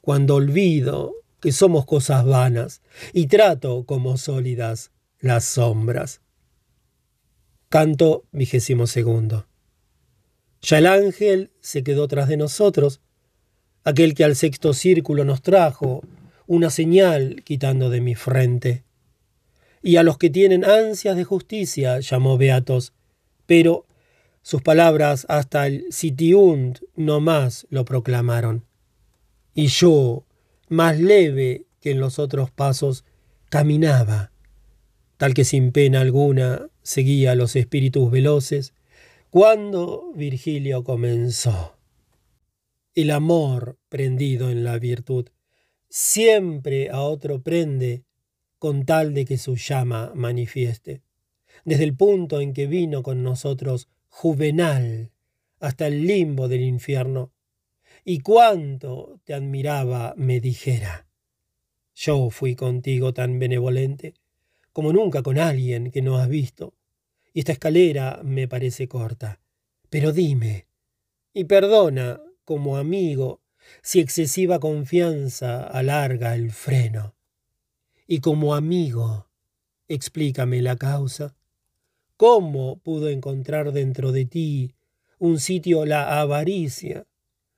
cuando 0.00 0.36
olvido 0.36 1.14
que 1.40 1.52
somos 1.52 1.84
cosas 1.84 2.24
vanas 2.24 2.80
y 3.12 3.26
trato 3.26 3.84
como 3.84 4.16
sólidas 4.16 4.92
las 5.18 5.44
sombras. 5.44 6.20
Canto 7.68 8.24
vigésimo 8.32 8.86
segundo. 8.86 9.46
Ya 10.62 10.78
el 10.78 10.86
ángel 10.86 11.50
se 11.60 11.82
quedó 11.82 12.08
tras 12.08 12.28
de 12.28 12.36
nosotros, 12.36 13.00
aquel 13.84 14.14
que 14.14 14.24
al 14.24 14.36
sexto 14.36 14.74
círculo 14.74 15.24
nos 15.24 15.42
trajo 15.42 16.02
una 16.46 16.70
señal 16.70 17.42
quitando 17.44 17.90
de 17.90 18.00
mi 18.00 18.14
frente. 18.14 18.84
Y 19.82 19.96
a 19.96 20.02
los 20.02 20.18
que 20.18 20.28
tienen 20.28 20.64
ansias 20.64 21.16
de 21.16 21.24
justicia 21.24 22.00
llamó 22.00 22.36
beatos, 22.36 22.92
pero 23.50 23.84
sus 24.42 24.62
palabras 24.62 25.26
hasta 25.28 25.66
el 25.66 25.86
sitiund 25.90 26.78
no 26.94 27.18
más 27.18 27.66
lo 27.68 27.84
proclamaron. 27.84 28.64
Y 29.54 29.66
yo, 29.66 30.24
más 30.68 31.00
leve 31.00 31.66
que 31.80 31.90
en 31.90 31.98
los 31.98 32.20
otros 32.20 32.52
pasos, 32.52 33.04
caminaba, 33.48 34.30
tal 35.16 35.34
que 35.34 35.42
sin 35.42 35.72
pena 35.72 36.00
alguna 36.00 36.68
seguía 36.84 37.34
los 37.34 37.56
espíritus 37.56 38.12
veloces, 38.12 38.72
cuando 39.30 40.12
Virgilio 40.14 40.84
comenzó. 40.84 41.76
El 42.94 43.10
amor 43.10 43.80
prendido 43.88 44.48
en 44.50 44.62
la 44.62 44.78
virtud 44.78 45.28
siempre 45.88 46.88
a 46.90 47.00
otro 47.00 47.42
prende 47.42 48.04
con 48.60 48.84
tal 48.84 49.12
de 49.12 49.24
que 49.24 49.38
su 49.38 49.56
llama 49.56 50.12
manifieste. 50.14 51.02
Desde 51.70 51.84
el 51.84 51.94
punto 51.94 52.40
en 52.40 52.52
que 52.52 52.66
vino 52.66 53.04
con 53.04 53.22
nosotros 53.22 53.86
Juvenal 54.08 55.12
hasta 55.60 55.86
el 55.86 56.04
limbo 56.04 56.48
del 56.48 56.62
infierno, 56.62 57.30
y 58.04 58.18
cuánto 58.18 59.20
te 59.22 59.34
admiraba 59.34 60.14
me 60.16 60.40
dijera. 60.40 61.06
Yo 61.94 62.28
fui 62.30 62.56
contigo 62.56 63.14
tan 63.14 63.38
benevolente 63.38 64.14
como 64.72 64.92
nunca 64.92 65.22
con 65.22 65.38
alguien 65.38 65.92
que 65.92 66.02
no 66.02 66.18
has 66.18 66.28
visto, 66.28 66.74
y 67.32 67.38
esta 67.38 67.52
escalera 67.52 68.20
me 68.24 68.48
parece 68.48 68.88
corta. 68.88 69.38
Pero 69.90 70.10
dime, 70.10 70.66
y 71.32 71.44
perdona, 71.44 72.20
como 72.44 72.78
amigo, 72.78 73.42
si 73.80 74.00
excesiva 74.00 74.58
confianza 74.58 75.68
alarga 75.68 76.34
el 76.34 76.50
freno. 76.50 77.14
Y 78.08 78.18
como 78.18 78.56
amigo, 78.56 79.28
explícame 79.86 80.62
la 80.62 80.74
causa. 80.74 81.36
¿Cómo 82.20 82.76
pudo 82.80 83.08
encontrar 83.08 83.72
dentro 83.72 84.12
de 84.12 84.26
ti 84.26 84.74
un 85.18 85.40
sitio 85.40 85.86
la 85.86 86.20
avaricia, 86.20 87.06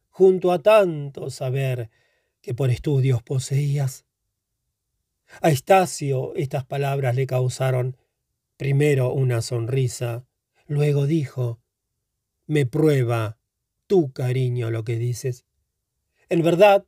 junto 0.08 0.52
a 0.52 0.60
tanto 0.60 1.30
saber 1.30 1.90
que 2.40 2.54
por 2.54 2.70
estudios 2.70 3.24
poseías? 3.24 4.06
A 5.40 5.50
Estacio 5.50 6.32
estas 6.36 6.64
palabras 6.64 7.16
le 7.16 7.26
causaron 7.26 7.96
primero 8.56 9.12
una 9.12 9.42
sonrisa, 9.42 10.24
luego 10.68 11.08
dijo, 11.08 11.58
me 12.46 12.64
prueba 12.64 13.38
tu 13.88 14.12
cariño 14.12 14.70
lo 14.70 14.84
que 14.84 14.96
dices. 14.96 15.44
En 16.28 16.42
verdad, 16.42 16.84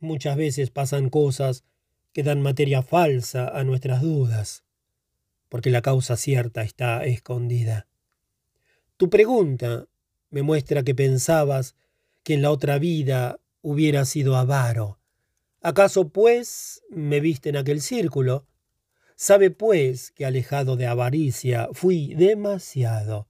muchas 0.00 0.34
veces 0.38 0.70
pasan 0.70 1.10
cosas 1.10 1.66
que 2.14 2.22
dan 2.22 2.40
materia 2.40 2.80
falsa 2.80 3.48
a 3.48 3.64
nuestras 3.64 4.00
dudas 4.00 4.64
porque 5.48 5.70
la 5.70 5.82
causa 5.82 6.16
cierta 6.16 6.62
está 6.62 7.04
escondida. 7.04 7.86
Tu 8.96 9.10
pregunta 9.10 9.86
me 10.30 10.42
muestra 10.42 10.82
que 10.82 10.94
pensabas 10.94 11.74
que 12.22 12.34
en 12.34 12.42
la 12.42 12.50
otra 12.50 12.78
vida 12.78 13.40
hubiera 13.62 14.04
sido 14.04 14.36
avaro. 14.36 14.98
¿Acaso, 15.60 16.10
pues, 16.10 16.82
me 16.90 17.20
viste 17.20 17.48
en 17.48 17.56
aquel 17.56 17.80
círculo? 17.80 18.46
Sabe, 19.16 19.50
pues, 19.50 20.12
que 20.12 20.26
alejado 20.26 20.76
de 20.76 20.86
avaricia 20.86 21.68
fui 21.72 22.14
demasiado, 22.14 23.28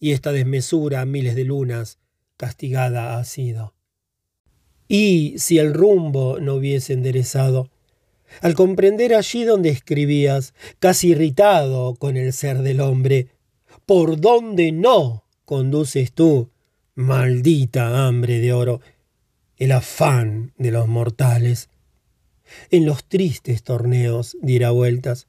y 0.00 0.12
esta 0.12 0.32
desmesura 0.32 1.04
miles 1.06 1.36
de 1.36 1.44
lunas 1.44 1.98
castigada 2.36 3.18
ha 3.18 3.24
sido. 3.24 3.74
Y 4.88 5.38
si 5.38 5.58
el 5.58 5.74
rumbo 5.74 6.38
no 6.40 6.54
hubiese 6.54 6.92
enderezado, 6.92 7.70
al 8.40 8.54
comprender 8.54 9.14
allí 9.14 9.44
donde 9.44 9.70
escribías, 9.70 10.54
casi 10.78 11.08
irritado 11.08 11.94
con 11.94 12.16
el 12.16 12.32
ser 12.32 12.58
del 12.58 12.80
hombre, 12.80 13.28
¿por 13.86 14.20
dónde 14.20 14.72
no 14.72 15.24
conduces 15.44 16.12
tú, 16.12 16.50
maldita 16.94 18.06
hambre 18.06 18.38
de 18.38 18.52
oro, 18.52 18.80
el 19.56 19.72
afán 19.72 20.52
de 20.58 20.70
los 20.70 20.88
mortales? 20.88 21.68
En 22.70 22.86
los 22.86 23.04
tristes 23.04 23.62
torneos 23.62 24.36
dirá 24.40 24.70
vueltas. 24.70 25.26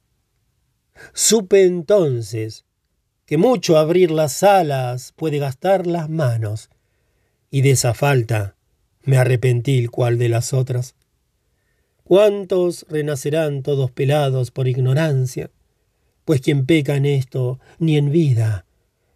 Supe 1.14 1.64
entonces 1.64 2.66
que 3.26 3.38
mucho 3.38 3.78
abrir 3.78 4.12
las 4.12 4.42
alas 4.44 5.14
puede 5.16 5.38
gastar 5.38 5.86
las 5.86 6.10
manos, 6.10 6.70
y 7.50 7.62
de 7.62 7.72
esa 7.72 7.94
falta 7.94 8.56
me 9.04 9.18
arrepentí 9.18 9.78
el 9.78 9.90
cual 9.92 10.18
de 10.18 10.30
las 10.30 10.54
otras. 10.54 10.96
¿Cuántos 12.08 12.86
renacerán 12.88 13.64
todos 13.64 13.92
pelados 13.92 14.50
por 14.50 14.70
ignorancia? 14.70 15.52
Pues 16.24 16.40
quien 16.40 16.66
peca 16.66 16.96
en 16.96 17.06
esto, 17.06 17.60
ni 17.80 17.98
en 17.98 18.14
vida, 18.14 18.66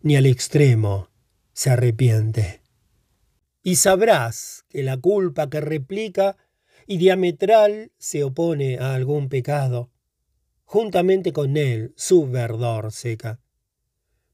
ni 0.02 0.18
al 0.18 0.26
extremo, 0.26 1.08
se 1.53 1.70
arrepiente. 1.70 2.60
Y 3.64 3.78
sabrás 3.78 4.66
que 4.68 4.84
la 4.84 4.98
culpa 4.98 5.50
que 5.50 5.61
replica 5.61 6.36
y 6.86 6.98
diametral 6.98 7.94
se 7.98 8.26
opone 8.26 8.78
a 8.78 8.94
algún 8.94 9.30
pecado, 9.30 9.90
juntamente 10.66 11.32
con 11.32 11.56
él 11.56 11.94
su 11.95 12.30
verdor 12.30 12.92
seca. 12.92 13.40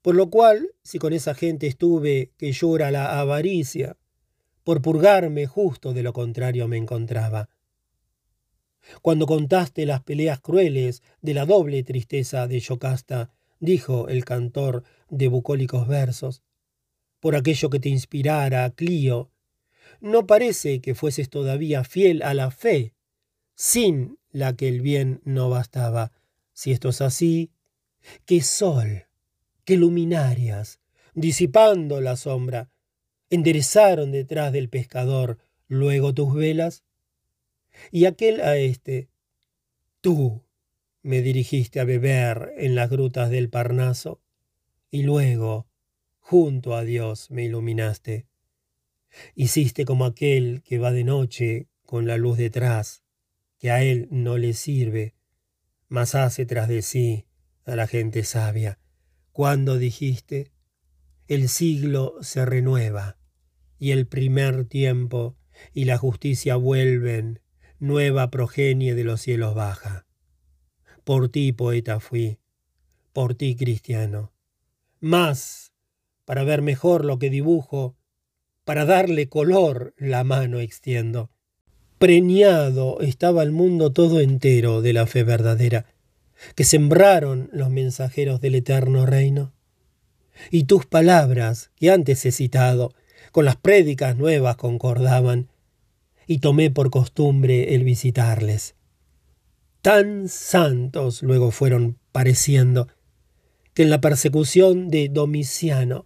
Por 0.01 0.15
lo 0.15 0.31
cual, 0.31 0.71
si 0.81 0.97
con 0.97 1.13
esa 1.13 1.35
gente 1.35 1.67
estuve 1.67 2.31
que 2.39 2.51
llora 2.53 2.89
la 2.89 3.19
avaricia, 3.19 3.97
por 4.63 4.81
purgarme 4.81 5.45
justo 5.45 5.93
de 5.93 6.01
lo 6.01 6.11
contrario 6.11 6.67
me 6.67 6.77
encontraba 6.77 7.49
cuando 9.01 9.25
contaste 9.25 9.85
las 9.85 10.01
peleas 10.01 10.39
crueles 10.39 11.03
de 11.21 11.33
la 11.33 11.45
doble 11.45 11.83
tristeza 11.83 12.47
de 12.47 12.59
Yocasta, 12.59 13.31
dijo 13.59 14.07
el 14.07 14.25
cantor 14.25 14.83
de 15.09 15.27
bucólicos 15.27 15.87
versos, 15.87 16.43
por 17.19 17.35
aquello 17.35 17.69
que 17.69 17.79
te 17.79 17.89
inspirara, 17.89 18.69
Clio, 18.71 19.31
no 19.99 20.27
parece 20.27 20.81
que 20.81 20.95
fueses 20.95 21.29
todavía 21.29 21.83
fiel 21.83 22.21
a 22.21 22.33
la 22.33 22.51
fe, 22.51 22.93
sin 23.55 24.19
la 24.31 24.55
que 24.55 24.67
el 24.67 24.81
bien 24.81 25.21
no 25.23 25.49
bastaba. 25.49 26.11
Si 26.53 26.71
esto 26.71 26.89
es 26.89 27.01
así, 27.01 27.51
qué 28.25 28.41
sol, 28.41 29.07
qué 29.65 29.77
luminarias, 29.77 30.79
disipando 31.13 32.01
la 32.01 32.15
sombra, 32.15 32.69
enderezaron 33.29 34.11
detrás 34.11 34.53
del 34.53 34.69
pescador 34.69 35.39
luego 35.67 36.13
tus 36.13 36.33
velas 36.33 36.83
y 37.91 38.05
aquel 38.05 38.41
a 38.41 38.57
este, 38.57 39.09
tú 40.01 40.43
me 41.01 41.21
dirigiste 41.21 41.79
a 41.79 41.85
beber 41.85 42.53
en 42.57 42.75
las 42.75 42.89
grutas 42.89 43.29
del 43.29 43.49
Parnaso, 43.49 44.21
y 44.89 45.03
luego, 45.03 45.67
junto 46.19 46.75
a 46.75 46.83
Dios, 46.83 47.31
me 47.31 47.45
iluminaste. 47.45 48.27
Hiciste 49.35 49.85
como 49.85 50.05
aquel 50.05 50.61
que 50.63 50.79
va 50.79 50.91
de 50.91 51.03
noche 51.03 51.67
con 51.85 52.07
la 52.07 52.17
luz 52.17 52.37
detrás, 52.37 53.03
que 53.57 53.71
a 53.71 53.83
él 53.83 54.07
no 54.11 54.37
le 54.37 54.53
sirve, 54.53 55.15
mas 55.87 56.15
hace 56.15 56.45
tras 56.45 56.67
de 56.67 56.81
sí 56.81 57.25
a 57.65 57.75
la 57.75 57.87
gente 57.87 58.23
sabia. 58.23 58.79
Cuando 59.31 59.77
dijiste, 59.77 60.51
el 61.27 61.49
siglo 61.49 62.15
se 62.21 62.45
renueva, 62.45 63.17
y 63.79 63.91
el 63.91 64.07
primer 64.07 64.65
tiempo 64.65 65.37
y 65.73 65.85
la 65.85 65.97
justicia 65.97 66.55
vuelven 66.55 67.41
nueva 67.79 68.29
progenie 68.29 68.95
de 68.95 69.03
los 69.03 69.21
cielos 69.21 69.53
baja. 69.55 70.05
Por 71.03 71.29
ti, 71.29 71.51
poeta, 71.53 71.99
fui, 71.99 72.39
por 73.13 73.35
ti, 73.35 73.55
cristiano. 73.55 74.31
Más, 74.99 75.73
para 76.25 76.43
ver 76.43 76.61
mejor 76.61 77.05
lo 77.05 77.19
que 77.19 77.29
dibujo, 77.29 77.95
para 78.65 78.85
darle 78.85 79.29
color 79.29 79.93
la 79.97 80.23
mano 80.23 80.59
extiendo. 80.59 81.29
Preñado 81.99 82.99
estaba 82.99 83.43
el 83.43 83.51
mundo 83.51 83.91
todo 83.93 84.19
entero 84.19 84.81
de 84.81 84.93
la 84.93 85.07
fe 85.07 85.23
verdadera, 85.23 85.85
que 86.55 86.63
sembraron 86.63 87.49
los 87.53 87.69
mensajeros 87.69 88.41
del 88.41 88.55
eterno 88.55 89.05
reino. 89.05 89.53
Y 90.51 90.65
tus 90.65 90.85
palabras, 90.85 91.71
que 91.75 91.91
antes 91.91 92.25
he 92.25 92.31
citado, 92.31 92.93
con 93.31 93.45
las 93.45 93.55
prédicas 93.55 94.17
nuevas 94.17 94.57
concordaban, 94.57 95.47
y 96.27 96.39
tomé 96.39 96.69
por 96.69 96.91
costumbre 96.91 97.73
el 97.73 97.83
visitarles. 97.83 98.75
Tan 99.81 100.27
santos 100.27 101.23
luego 101.23 101.51
fueron 101.51 101.97
pareciendo, 102.11 102.89
que 103.73 103.83
en 103.83 103.89
la 103.89 104.01
persecución 104.01 104.89
de 104.89 105.07
Domiciano, 105.07 106.05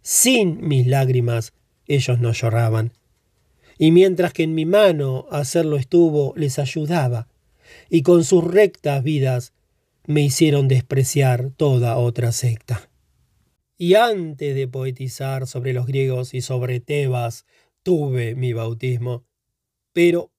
sin 0.00 0.66
mis 0.66 0.86
lágrimas, 0.86 1.52
ellos 1.86 2.18
no 2.18 2.32
lloraban. 2.32 2.92
Y 3.78 3.90
mientras 3.90 4.32
que 4.32 4.44
en 4.44 4.54
mi 4.54 4.64
mano 4.64 5.26
hacerlo 5.30 5.76
estuvo, 5.76 6.32
les 6.36 6.58
ayudaba, 6.58 7.28
y 7.90 8.02
con 8.02 8.24
sus 8.24 8.44
rectas 8.44 9.02
vidas 9.02 9.52
me 10.06 10.22
hicieron 10.22 10.68
despreciar 10.68 11.50
toda 11.50 11.96
otra 11.96 12.32
secta. 12.32 12.88
Y 13.76 13.94
antes 13.94 14.54
de 14.54 14.68
poetizar 14.68 15.46
sobre 15.46 15.72
los 15.72 15.86
griegos 15.86 16.34
y 16.34 16.40
sobre 16.40 16.80
Tebas, 16.80 17.46
tuve 17.82 18.34
mi 18.34 18.52
bautismo, 18.52 19.24
pero 19.92 20.32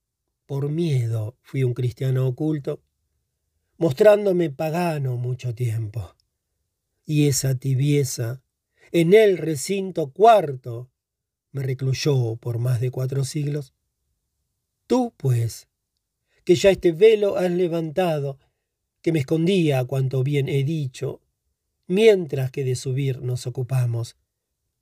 por 0.46 0.68
miedo 0.68 1.36
fui 1.42 1.64
un 1.64 1.74
cristiano 1.74 2.26
oculto, 2.26 2.82
mostrándome 3.78 4.50
pagano 4.50 5.16
mucho 5.16 5.54
tiempo. 5.54 6.14
Y 7.06 7.28
esa 7.28 7.54
tibieza 7.54 8.42
en 8.92 9.14
el 9.14 9.38
recinto 9.38 10.10
cuarto 10.12 10.90
me 11.52 11.62
recluyó 11.62 12.36
por 12.36 12.58
más 12.58 12.80
de 12.80 12.90
cuatro 12.90 13.24
siglos. 13.24 13.72
Tú, 14.86 15.14
pues, 15.16 15.68
que 16.44 16.54
ya 16.54 16.70
este 16.70 16.92
velo 16.92 17.36
has 17.36 17.50
levantado, 17.50 18.38
que 19.00 19.12
me 19.12 19.20
escondía 19.20 19.84
cuanto 19.84 20.22
bien 20.22 20.48
he 20.48 20.64
dicho, 20.64 21.22
mientras 21.86 22.50
que 22.50 22.64
de 22.64 22.76
subir 22.76 23.22
nos 23.22 23.46
ocupamos. 23.46 24.16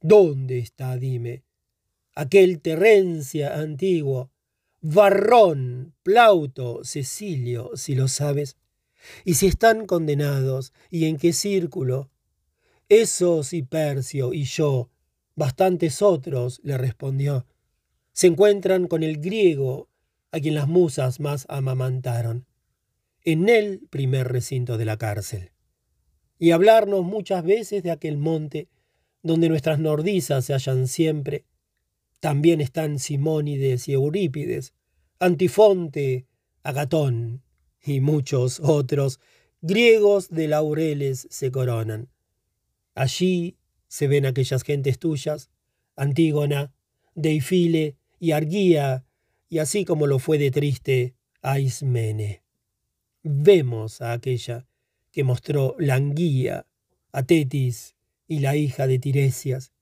¿Dónde 0.00 0.58
está, 0.58 0.96
dime, 0.96 1.44
aquel 2.14 2.60
Terencia 2.60 3.54
antiguo 3.54 4.31
Varrón, 4.82 5.94
Plauto, 6.02 6.80
Cecilio, 6.82 7.70
si 7.76 7.94
lo 7.94 8.08
sabes, 8.08 8.56
y 9.24 9.34
si 9.34 9.46
están 9.46 9.86
condenados, 9.86 10.72
y 10.90 11.04
en 11.06 11.18
qué 11.18 11.32
círculo. 11.32 12.10
Esos 12.88 13.52
y 13.52 13.62
Percio 13.62 14.34
y 14.34 14.42
yo, 14.42 14.90
bastantes 15.36 16.02
otros, 16.02 16.60
le 16.64 16.76
respondió, 16.78 17.46
se 18.12 18.26
encuentran 18.26 18.88
con 18.88 19.04
el 19.04 19.18
griego 19.18 19.88
a 20.32 20.40
quien 20.40 20.56
las 20.56 20.66
musas 20.66 21.20
más 21.20 21.46
amamantaron, 21.48 22.46
en 23.24 23.48
el 23.48 23.86
primer 23.88 24.32
recinto 24.32 24.78
de 24.78 24.84
la 24.84 24.96
cárcel, 24.96 25.52
y 26.40 26.50
hablarnos 26.50 27.04
muchas 27.04 27.44
veces 27.44 27.84
de 27.84 27.92
aquel 27.92 28.16
monte 28.16 28.68
donde 29.22 29.48
nuestras 29.48 29.78
nordizas 29.78 30.44
se 30.44 30.54
hallan 30.54 30.88
siempre, 30.88 31.44
también 32.22 32.60
están 32.60 33.00
Simónides 33.00 33.88
y 33.88 33.94
Eurípides, 33.94 34.74
Antifonte, 35.18 36.28
Agatón 36.62 37.42
y 37.84 37.98
muchos 37.98 38.60
otros 38.60 39.18
griegos 39.60 40.28
de 40.28 40.46
laureles 40.46 41.26
se 41.30 41.50
coronan. 41.50 42.10
Allí 42.94 43.56
se 43.88 44.06
ven 44.06 44.24
aquellas 44.24 44.62
gentes 44.62 45.00
tuyas, 45.00 45.50
Antígona, 45.96 46.72
Deifile 47.16 47.96
y 48.20 48.30
Argía, 48.30 49.04
y 49.48 49.58
así 49.58 49.84
como 49.84 50.06
lo 50.06 50.20
fue 50.20 50.38
de 50.38 50.52
triste 50.52 51.16
Aismene. 51.40 52.44
Vemos 53.24 54.00
a 54.00 54.12
aquella 54.12 54.68
que 55.10 55.24
mostró 55.24 55.74
Languía, 55.80 56.68
a 57.10 57.24
Tetis 57.24 57.96
y 58.28 58.38
la 58.38 58.54
hija 58.54 58.86
de 58.86 59.00
Tiresias, 59.00 59.72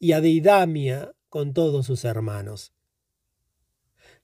y 0.00 0.10
a 0.10 0.20
Deidamia 0.20 1.13
con 1.34 1.52
todos 1.52 1.84
sus 1.86 2.04
hermanos. 2.04 2.72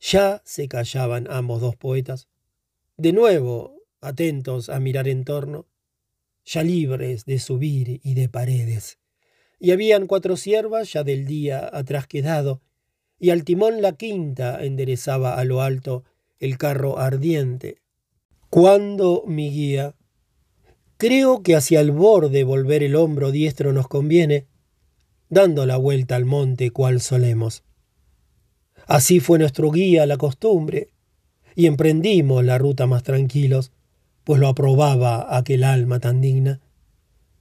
Ya 0.01 0.43
se 0.45 0.69
callaban 0.69 1.27
ambos 1.29 1.61
dos 1.61 1.75
poetas, 1.75 2.29
de 2.97 3.13
nuevo 3.13 3.83
atentos 4.01 4.69
a 4.69 4.79
mirar 4.79 5.09
en 5.09 5.25
torno, 5.25 5.67
ya 6.45 6.63
libres 6.63 7.25
de 7.25 7.41
subir 7.41 8.01
y 8.05 8.15
de 8.15 8.29
paredes. 8.29 9.01
Y 9.59 9.73
habían 9.73 10.07
cuatro 10.07 10.37
siervas 10.37 10.93
ya 10.93 11.03
del 11.03 11.27
día 11.27 11.69
atrás 11.73 12.07
quedado, 12.07 12.63
y 13.19 13.31
al 13.31 13.43
timón 13.43 13.83
la 13.83 13.97
quinta 13.97 14.65
enderezaba 14.65 15.35
a 15.35 15.45
lo 15.45 15.63
alto 15.63 16.05
el 16.39 16.59
carro 16.59 17.01
ardiente. 17.01 17.83
Cuando 18.51 19.25
mi 19.27 19.51
guía, 19.51 19.97
creo 20.97 21.43
que 21.43 21.57
hacia 21.57 21.81
el 21.81 21.91
borde 21.91 22.45
volver 22.45 22.85
el 22.85 22.95
hombro 22.95 23.33
diestro 23.33 23.73
nos 23.73 23.89
conviene, 23.89 24.47
dando 25.31 25.65
la 25.65 25.76
vuelta 25.76 26.17
al 26.17 26.26
monte 26.26 26.70
cual 26.73 27.00
solemos. 27.00 27.62
Así 28.86 29.20
fue 29.20 29.39
nuestro 29.39 29.70
guía 29.70 30.05
la 30.05 30.17
costumbre, 30.17 30.89
y 31.55 31.67
emprendimos 31.67 32.44
la 32.44 32.59
ruta 32.59 32.86
más 32.86 33.02
tranquilos, 33.02 33.73
pues 34.25 34.41
lo 34.41 34.49
aprobaba 34.49 35.36
aquel 35.36 35.65
alma 35.65 36.00
tan 36.00 36.20
digna. 36.20 36.60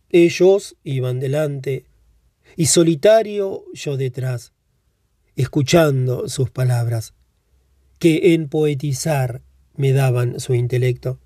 Ellos 0.10 0.76
iban 0.84 1.20
delante, 1.20 1.86
y 2.56 2.68
solitario 2.68 3.66
yo 3.74 3.98
detrás, 3.98 4.54
escuchando 5.36 6.30
sus 6.30 6.50
palabras, 6.52 7.14
que 7.98 8.34
en 8.34 8.50
poetizar 8.50 9.42
me 9.76 9.94
daban 9.94 10.40
su 10.40 10.54
intelecto. 10.54 11.20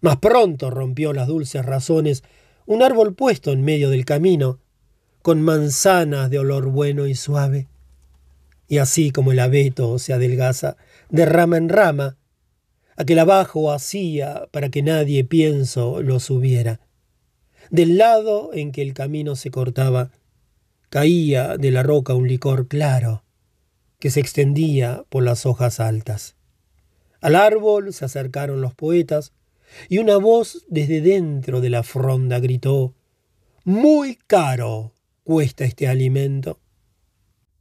Mas 0.00 0.18
pronto 0.18 0.70
rompió 0.70 1.12
las 1.12 1.28
dulces 1.28 1.64
razones 1.64 2.22
un 2.66 2.82
árbol 2.82 3.14
puesto 3.14 3.52
en 3.52 3.62
medio 3.62 3.90
del 3.90 4.04
camino, 4.04 4.60
con 5.22 5.40
manzanas 5.40 6.30
de 6.30 6.40
olor 6.40 6.66
bueno 6.66 7.06
y 7.06 7.14
suave. 7.14 7.68
Y 8.68 8.78
así 8.78 9.12
como 9.12 9.32
el 9.32 9.38
abeto 9.38 9.98
se 9.98 10.12
adelgaza 10.12 10.76
de 11.10 11.24
rama 11.24 11.56
en 11.56 11.68
rama, 11.68 12.16
aquel 12.96 13.20
abajo 13.20 13.72
hacía 13.72 14.48
para 14.50 14.68
que 14.68 14.82
nadie 14.82 15.24
pienso 15.24 16.02
lo 16.02 16.18
subiera. 16.20 16.80
Del 17.70 17.96
lado 17.98 18.50
en 18.52 18.72
que 18.72 18.82
el 18.82 18.94
camino 18.94 19.36
se 19.36 19.50
cortaba, 19.50 20.10
caía 20.90 21.56
de 21.56 21.70
la 21.70 21.82
roca 21.82 22.14
un 22.14 22.28
licor 22.28 22.66
claro, 22.68 23.24
que 23.98 24.10
se 24.10 24.20
extendía 24.20 25.04
por 25.08 25.22
las 25.22 25.46
hojas 25.46 25.78
altas. 25.78 26.34
Al 27.20 27.36
árbol 27.36 27.92
se 27.92 28.04
acercaron 28.04 28.60
los 28.60 28.74
poetas, 28.74 29.32
y 29.88 29.98
una 29.98 30.16
voz 30.16 30.66
desde 30.68 31.00
dentro 31.00 31.60
de 31.60 31.70
la 31.70 31.82
fronda 31.82 32.40
gritó 32.40 32.94
Muy 33.64 34.16
caro 34.26 34.92
cuesta 35.22 35.64
este 35.64 35.88
alimento. 35.88 36.60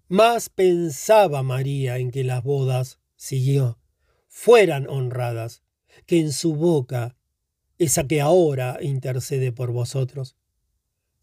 Más 0.08 0.50
pensaba 0.50 1.44
María 1.44 1.98
en 1.98 2.12
que 2.12 2.24
las 2.24 2.44
bodas, 2.44 3.00
siguió, 3.16 3.80
fueran 4.28 4.88
honradas, 4.90 5.64
que 6.06 6.20
en 6.20 6.32
su 6.32 6.56
boca 6.56 7.16
esa 7.78 8.08
que 8.08 8.22
ahora 8.22 8.78
intercede 8.82 9.52
por 9.52 9.72
vosotros. 9.72 10.36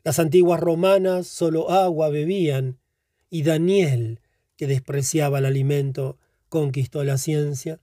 Las 0.03 0.19
antiguas 0.19 0.59
romanas 0.59 1.27
solo 1.27 1.71
agua 1.71 2.09
bebían, 2.09 2.79
y 3.31 3.43
Daniel, 3.43 4.21
que 4.57 4.67
despreciaba 4.67 5.39
el 5.39 5.45
alimento, 5.45 6.19
conquistó 6.49 7.05
la 7.05 7.19
ciencia. 7.19 7.81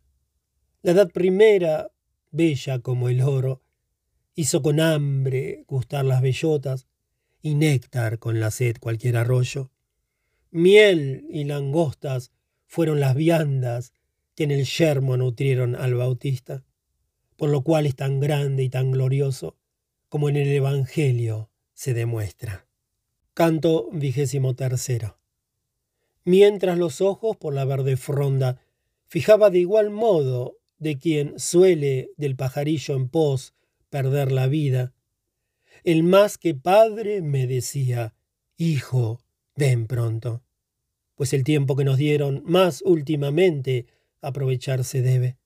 La 0.81 0.91
edad 0.91 1.09
primera, 1.09 1.91
bella 2.31 2.79
como 2.79 3.09
el 3.09 3.21
oro, 3.21 3.61
hizo 4.33 4.61
con 4.61 4.79
hambre 4.79 5.63
gustar 5.67 6.03
las 6.03 6.21
bellotas, 6.21 6.87
y 7.45 7.53
néctar 7.53 8.17
con 8.17 8.39
la 8.39 8.49
sed 8.49 8.77
cualquier 8.79 9.17
arroyo. 9.17 9.69
Miel 10.49 11.27
y 11.29 11.43
langostas 11.43 12.31
fueron 12.65 12.99
las 12.99 13.13
viandas 13.13 13.93
que 14.33 14.45
en 14.45 14.51
el 14.51 14.65
yermo 14.65 15.15
nutrieron 15.15 15.75
al 15.75 15.93
Bautista, 15.93 16.65
por 17.35 17.51
lo 17.51 17.61
cual 17.61 17.85
es 17.85 17.95
tan 17.95 18.19
grande 18.19 18.63
y 18.63 18.69
tan 18.69 18.89
glorioso 18.89 19.57
como 20.09 20.27
en 20.27 20.37
el 20.37 20.47
Evangelio 20.47 21.51
se 21.75 21.93
demuestra. 21.93 22.65
Canto 23.35 23.91
vigésimo 23.91 24.55
tercero. 24.55 25.19
Mientras 26.23 26.79
los 26.79 26.99
ojos 26.99 27.37
por 27.37 27.53
la 27.53 27.65
verde 27.65 27.95
fronda 27.95 28.59
fijaba 29.05 29.51
de 29.51 29.59
igual 29.59 29.91
modo 29.91 30.57
de 30.79 30.97
quien 30.97 31.39
suele 31.39 32.09
del 32.17 32.35
pajarillo 32.35 32.95
en 32.95 33.07
pos 33.07 33.53
perder 33.91 34.31
la 34.31 34.47
vida. 34.47 34.94
El 35.85 36.01
más 36.01 36.39
que 36.39 36.55
padre 36.55 37.21
me 37.21 37.45
decía, 37.45 38.15
Hijo, 38.57 39.21
ven 39.55 39.85
pronto, 39.85 40.41
pues 41.13 41.31
el 41.31 41.43
tiempo 41.43 41.75
que 41.75 41.83
nos 41.83 41.97
dieron 41.97 42.41
más 42.43 42.81
últimamente 42.81 43.85
aprovecharse 44.19 45.03
debe. 45.03 45.37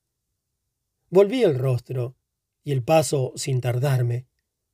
Volví 1.10 1.42
el 1.42 1.58
rostro 1.58 2.16
y 2.64 2.72
el 2.72 2.82
paso 2.82 3.34
sin 3.36 3.60
tardarme, 3.60 4.24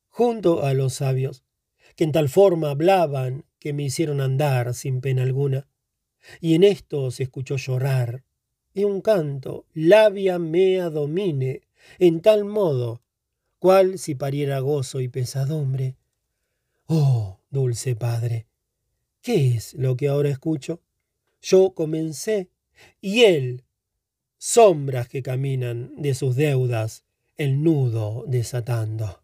junto 0.07 0.63
a 0.63 0.73
los 0.73 0.93
sabios, 0.93 1.43
que 1.97 2.05
en 2.05 2.13
tal 2.13 2.29
forma 2.29 2.69
hablaban 2.69 3.43
que 3.59 3.73
me 3.73 3.83
hicieron 3.83 4.21
andar 4.21 4.73
sin 4.73 5.01
pena 5.01 5.23
alguna, 5.23 5.67
y 6.39 6.55
en 6.55 6.63
esto 6.63 7.11
se 7.11 7.23
escuchó 7.23 7.57
llorar 7.57 8.23
y 8.73 8.85
un 8.85 9.01
canto, 9.01 9.65
labia 9.73 10.39
mea 10.39 10.89
domine, 10.89 11.63
en 11.99 12.21
tal 12.21 12.45
modo, 12.45 13.01
cual 13.59 13.97
si 13.99 14.15
pariera 14.15 14.59
gozo 14.59 15.01
y 15.01 15.07
pesadumbre. 15.07 15.95
Oh, 16.85 17.39
dulce 17.49 17.95
Padre, 17.95 18.47
¿qué 19.21 19.55
es 19.55 19.73
lo 19.73 19.97
que 19.97 20.07
ahora 20.07 20.29
escucho? 20.29 20.81
Yo 21.41 21.71
comencé, 21.73 22.49
y 23.01 23.23
él, 23.23 23.63
sombras 24.37 25.07
que 25.09 25.21
caminan 25.21 25.91
de 25.97 26.13
sus 26.13 26.35
deudas, 26.35 27.03
el 27.35 27.63
nudo 27.63 28.23
desatando. 28.27 29.21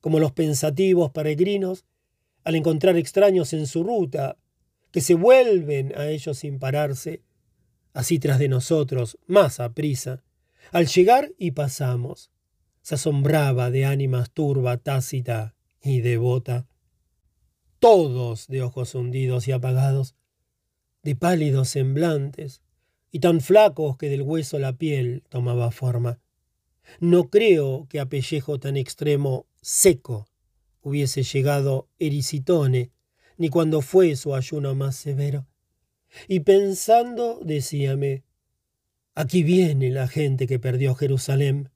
Como 0.00 0.18
los 0.18 0.32
pensativos 0.32 1.10
peregrinos, 1.12 1.84
al 2.44 2.56
encontrar 2.56 2.96
extraños 2.96 3.52
en 3.52 3.66
su 3.66 3.84
ruta, 3.84 4.36
que 4.90 5.00
se 5.00 5.14
vuelven 5.14 5.92
a 5.96 6.08
ellos 6.08 6.38
sin 6.38 6.58
pararse, 6.58 7.22
así 7.94 8.18
tras 8.18 8.38
de 8.38 8.48
nosotros, 8.48 9.18
más 9.26 9.60
a 9.60 9.72
prisa. 9.72 10.24
Al 10.72 10.86
llegar 10.86 11.32
y 11.38 11.52
pasamos, 11.52 12.31
se 12.82 12.96
asombraba 12.96 13.70
de 13.70 13.86
ánimas 13.86 14.30
turba, 14.30 14.76
tácita 14.76 15.54
y 15.82 16.00
devota. 16.00 16.66
Todos 17.78 18.48
de 18.48 18.62
ojos 18.62 18.94
hundidos 18.94 19.48
y 19.48 19.52
apagados, 19.52 20.14
de 21.02 21.16
pálidos 21.16 21.70
semblantes, 21.70 22.62
y 23.10 23.20
tan 23.20 23.40
flacos 23.40 23.96
que 23.98 24.08
del 24.08 24.22
hueso 24.22 24.58
la 24.58 24.72
piel 24.72 25.22
tomaba 25.28 25.70
forma. 25.70 26.20
No 26.98 27.28
creo 27.28 27.86
que 27.88 28.00
a 28.00 28.08
pellejo 28.08 28.58
tan 28.58 28.76
extremo, 28.76 29.46
seco, 29.60 30.26
hubiese 30.80 31.22
llegado 31.22 31.88
Ericitone, 31.98 32.90
ni 33.36 33.48
cuando 33.48 33.80
fue 33.82 34.16
su 34.16 34.34
ayuno 34.34 34.74
más 34.74 34.96
severo. 34.96 35.46
Y 36.28 36.40
pensando, 36.40 37.40
decíame, 37.42 38.24
aquí 39.14 39.42
viene 39.42 39.90
la 39.90 40.08
gente 40.08 40.46
que 40.46 40.58
perdió 40.58 40.94
Jerusalén 40.94 41.71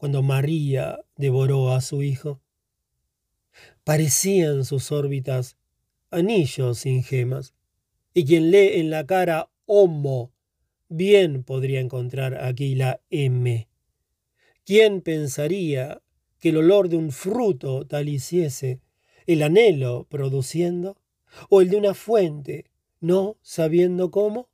cuando 0.00 0.22
María 0.22 0.98
devoró 1.16 1.74
a 1.74 1.82
su 1.82 2.02
hijo. 2.02 2.40
Parecían 3.84 4.64
sus 4.64 4.92
órbitas 4.92 5.58
anillos 6.10 6.78
sin 6.78 7.02
gemas, 7.02 7.52
y 8.14 8.24
quien 8.24 8.50
lee 8.50 8.80
en 8.80 8.88
la 8.88 9.04
cara 9.04 9.50
homo 9.66 10.32
bien 10.88 11.44
podría 11.44 11.80
encontrar 11.80 12.42
aquí 12.42 12.74
la 12.74 13.02
M. 13.10 13.68
¿Quién 14.64 15.02
pensaría 15.02 16.00
que 16.38 16.48
el 16.48 16.56
olor 16.56 16.88
de 16.88 16.96
un 16.96 17.12
fruto 17.12 17.86
tal 17.86 18.08
hiciese 18.08 18.80
el 19.26 19.42
anhelo 19.42 20.06
produciendo, 20.08 20.96
o 21.50 21.60
el 21.60 21.68
de 21.68 21.76
una 21.76 21.92
fuente 21.92 22.70
no 23.00 23.36
sabiendo 23.42 24.10
cómo. 24.10 24.48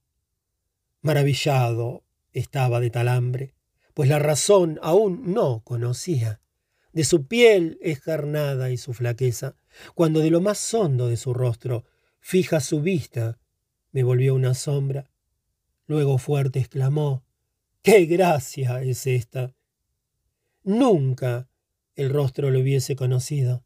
Maravillado 1.03 2.03
estaba 2.33 2.81
de 2.81 2.91
tal 2.91 3.07
hambre, 3.07 3.55
pues 3.97 4.11
la 4.11 4.19
razón 4.19 4.79
aún 4.83 5.33
no 5.33 5.63
conocía 5.65 6.43
de 6.93 7.03
su 7.03 7.27
piel 7.27 7.79
escarnada 7.81 8.71
y 8.71 8.77
su 8.77 8.93
flaqueza, 8.93 9.57
cuando 9.95 10.21
de 10.21 10.29
lo 10.29 10.43
más 10.43 10.75
hondo 10.75 11.09
de 11.09 11.17
su 11.17 11.33
rostro 11.33 11.87
fija 12.21 12.61
su 12.61 12.83
vista, 12.83 13.39
me 13.93 14.03
volvió 14.03 14.35
una 14.35 14.53
sombra. 14.53 15.11
Luego 15.87 16.19
fuerte 16.19 16.59
exclamó, 16.59 17.25
¡Qué 17.81 18.05
gracia 18.05 18.83
es 18.83 19.07
esta! 19.07 19.55
Nunca 20.63 21.49
el 21.95 22.11
rostro 22.11 22.51
lo 22.51 22.61
hubiese 22.61 22.97
conocido. 22.97 23.65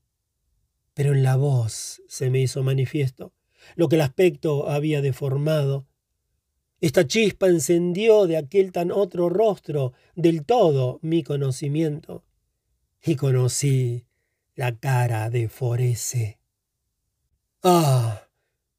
pero 0.94 1.12
en 1.12 1.24
la 1.24 1.34
voz 1.34 2.02
se 2.06 2.30
me 2.30 2.38
hizo 2.38 2.62
manifiesto 2.62 3.34
lo 3.74 3.88
que 3.88 3.96
el 3.96 4.02
aspecto 4.02 4.70
había 4.70 5.02
deformado. 5.02 5.88
Esta 6.80 7.06
chispa 7.06 7.48
encendió 7.48 8.26
de 8.26 8.38
aquel 8.38 8.72
tan 8.72 8.90
otro 8.90 9.28
rostro 9.28 9.92
del 10.14 10.46
todo 10.46 10.98
mi 11.02 11.22
conocimiento, 11.22 12.24
y 13.04 13.16
conocí 13.16 14.06
la 14.54 14.78
cara 14.78 15.28
de 15.28 15.48
Forese. 15.48 16.38
Ah, 17.62 18.28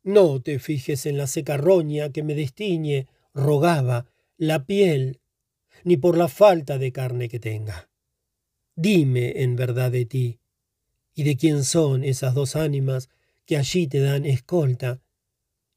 no 0.03 0.41
te 0.41 0.57
fijes 0.57 1.05
en 1.05 1.17
la 1.17 1.27
seca 1.27 1.57
roña 1.57 2.11
que 2.11 2.23
me 2.23 2.33
destiñe, 2.33 3.07
rogaba, 3.35 4.07
la 4.37 4.65
piel, 4.65 5.21
ni 5.83 5.97
por 5.97 6.17
la 6.17 6.27
falta 6.27 6.79
de 6.79 6.91
carne 6.91 7.29
que 7.29 7.39
tenga. 7.39 7.91
Dime 8.75 9.43
en 9.43 9.55
verdad 9.55 9.91
de 9.91 10.05
ti, 10.05 10.39
y 11.13 11.23
de 11.23 11.37
quién 11.37 11.63
son 11.63 12.03
esas 12.03 12.33
dos 12.33 12.55
ánimas 12.55 13.09
que 13.45 13.57
allí 13.57 13.85
te 13.85 13.99
dan 13.99 14.25
escolta. 14.25 15.01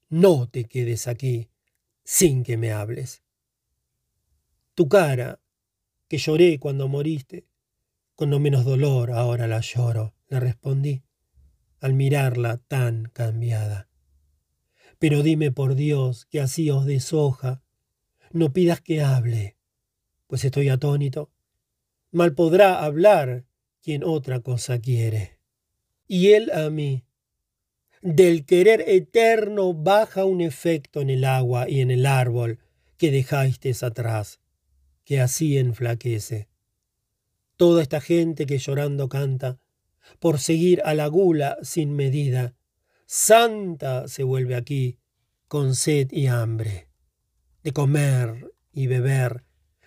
No 0.09 0.49
te 0.49 0.65
quedes 0.65 1.07
aquí 1.07 1.51
sin 2.05 2.45
que 2.45 2.57
me 2.57 2.73
hables. 2.73 3.23
Tu 4.75 4.89
cara, 4.89 5.41
que 6.09 6.19
lloré 6.19 6.59
cuando 6.59 6.89
moriste, 6.89 7.49
con 8.15 8.31
no 8.31 8.39
menos 8.39 8.65
dolor 8.65 9.11
ahora 9.11 9.47
la 9.47 9.61
lloro, 9.61 10.15
le 10.29 10.39
respondí, 10.39 11.03
al 11.81 11.95
mirarla 11.95 12.59
tan 12.59 13.11
cambiada. 13.13 13.89
Pero 14.99 15.23
dime 15.23 15.51
por 15.51 15.75
Dios 15.75 16.27
que 16.27 16.41
así 16.41 16.71
os 16.71 16.87
deshoja, 16.87 17.63
no 18.31 18.53
pidas 18.53 18.81
que 18.81 19.03
hable, 19.03 19.57
pues 20.27 20.45
estoy 20.45 20.69
atónito. 20.69 21.31
Mal 22.11 22.35
podrá 22.35 22.85
hablar 22.85 23.45
quien 23.83 24.05
otra 24.05 24.41
cosa 24.41 24.79
quiere. 24.79 25.39
Y 26.07 26.33
él 26.33 26.51
a 26.53 26.71
mí. 26.71 27.05
Del 28.07 28.45
querer 28.45 28.85
eterno 28.87 29.73
baja 29.73 30.27
un 30.27 30.43
efecto 30.43 31.01
en 31.01 31.09
el 31.09 31.25
agua 31.25 31.71
y 31.71 31.81
en 31.81 31.91
el 31.91 32.05
árbol 32.05 32.59
que 32.99 33.11
dejasteis 33.11 33.83
atrás, 33.83 34.41
que 35.07 35.23
así 35.23 35.57
enflaquece. 35.57 36.51
Toda 37.57 37.81
esta 37.81 38.03
gente 38.03 38.45
que 38.45 38.59
llorando 38.59 39.09
canta, 39.09 39.59
por 40.19 40.39
seguir 40.39 40.83
a 40.85 40.93
la 40.93 41.07
gula 41.07 41.57
sin 41.63 41.97
medida, 41.97 42.55
santa 43.07 44.07
se 44.07 44.23
vuelve 44.23 44.55
aquí, 44.55 44.99
con 45.49 45.75
sed 45.75 46.13
y 46.13 46.27
hambre. 46.27 46.89
De 47.63 47.73
comer 47.73 48.53
y 48.71 48.87
beber 48.87 49.45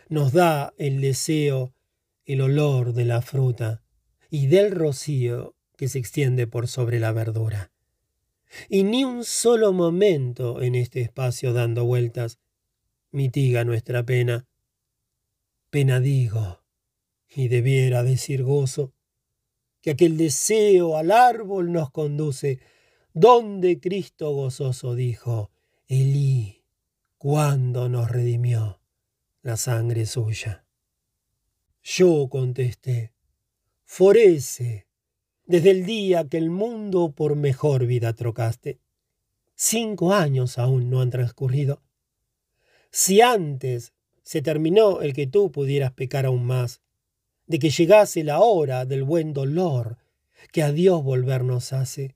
nos 0.09 0.33
da 0.33 0.73
el 0.79 1.01
deseo 1.01 1.75
el 2.25 2.41
olor 2.41 2.93
de 2.93 3.05
la 3.05 3.21
fruta 3.21 3.83
y 4.31 4.47
del 4.47 4.71
rocío 4.71 5.55
que 5.77 5.87
se 5.87 5.99
extiende 5.99 6.47
por 6.47 6.67
sobre 6.67 6.99
la 6.99 7.11
verdura. 7.11 7.71
Y 8.69 8.83
ni 8.83 9.03
un 9.03 9.23
solo 9.23 9.73
momento 9.73 10.61
en 10.61 10.75
este 10.75 11.01
espacio 11.01 11.53
dando 11.53 11.85
vueltas 11.85 12.39
mitiga 13.11 13.63
nuestra 13.63 14.03
pena. 14.03 14.47
Pena 15.69 15.99
digo, 15.99 16.63
y 17.29 17.49
debiera 17.49 18.03
decir 18.03 18.43
gozo, 18.43 18.93
que 19.81 19.91
aquel 19.91 20.17
deseo 20.17 20.97
al 20.97 21.11
árbol 21.11 21.71
nos 21.71 21.91
conduce, 21.91 22.59
donde 23.13 23.79
Cristo 23.79 24.31
gozoso 24.31 24.95
dijo, 24.95 25.51
Elí, 25.87 26.63
cuando 27.17 27.89
nos 27.89 28.09
redimió 28.09 28.81
la 29.41 29.57
sangre 29.57 30.05
suya. 30.05 30.65
Yo 31.81 32.27
contesté, 32.29 33.13
Forece, 33.85 34.86
desde 35.47 35.71
el 35.71 35.85
día 35.85 36.27
que 36.27 36.37
el 36.37 36.49
mundo 36.49 37.13
por 37.15 37.35
mejor 37.35 37.85
vida 37.85 38.13
trocaste. 38.13 38.79
Cinco 39.55 40.13
años 40.13 40.57
aún 40.57 40.89
no 40.89 41.01
han 41.01 41.09
transcurrido. 41.09 41.81
Si 42.91 43.21
antes 43.21 43.93
se 44.23 44.41
terminó 44.41 45.01
el 45.01 45.13
que 45.13 45.25
tú 45.25 45.51
pudieras 45.51 45.93
pecar 45.93 46.25
aún 46.25 46.45
más, 46.45 46.81
de 47.47 47.59
que 47.59 47.69
llegase 47.69 48.25
la 48.25 48.41
hora 48.41 48.85
del 48.85 49.03
buen 49.03 49.33
dolor 49.33 49.97
que 50.51 50.63
a 50.63 50.71
Dios 50.71 51.01
volvernos 51.01 51.71
hace. 51.73 52.15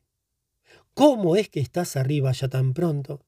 ¿Cómo 0.93 1.38
es 1.38 1.50
que 1.50 1.61
estás 1.61 1.95
arriba 1.95 2.34
ya 2.34 2.50
tan 2.50 2.74
pronto? 2.74 3.26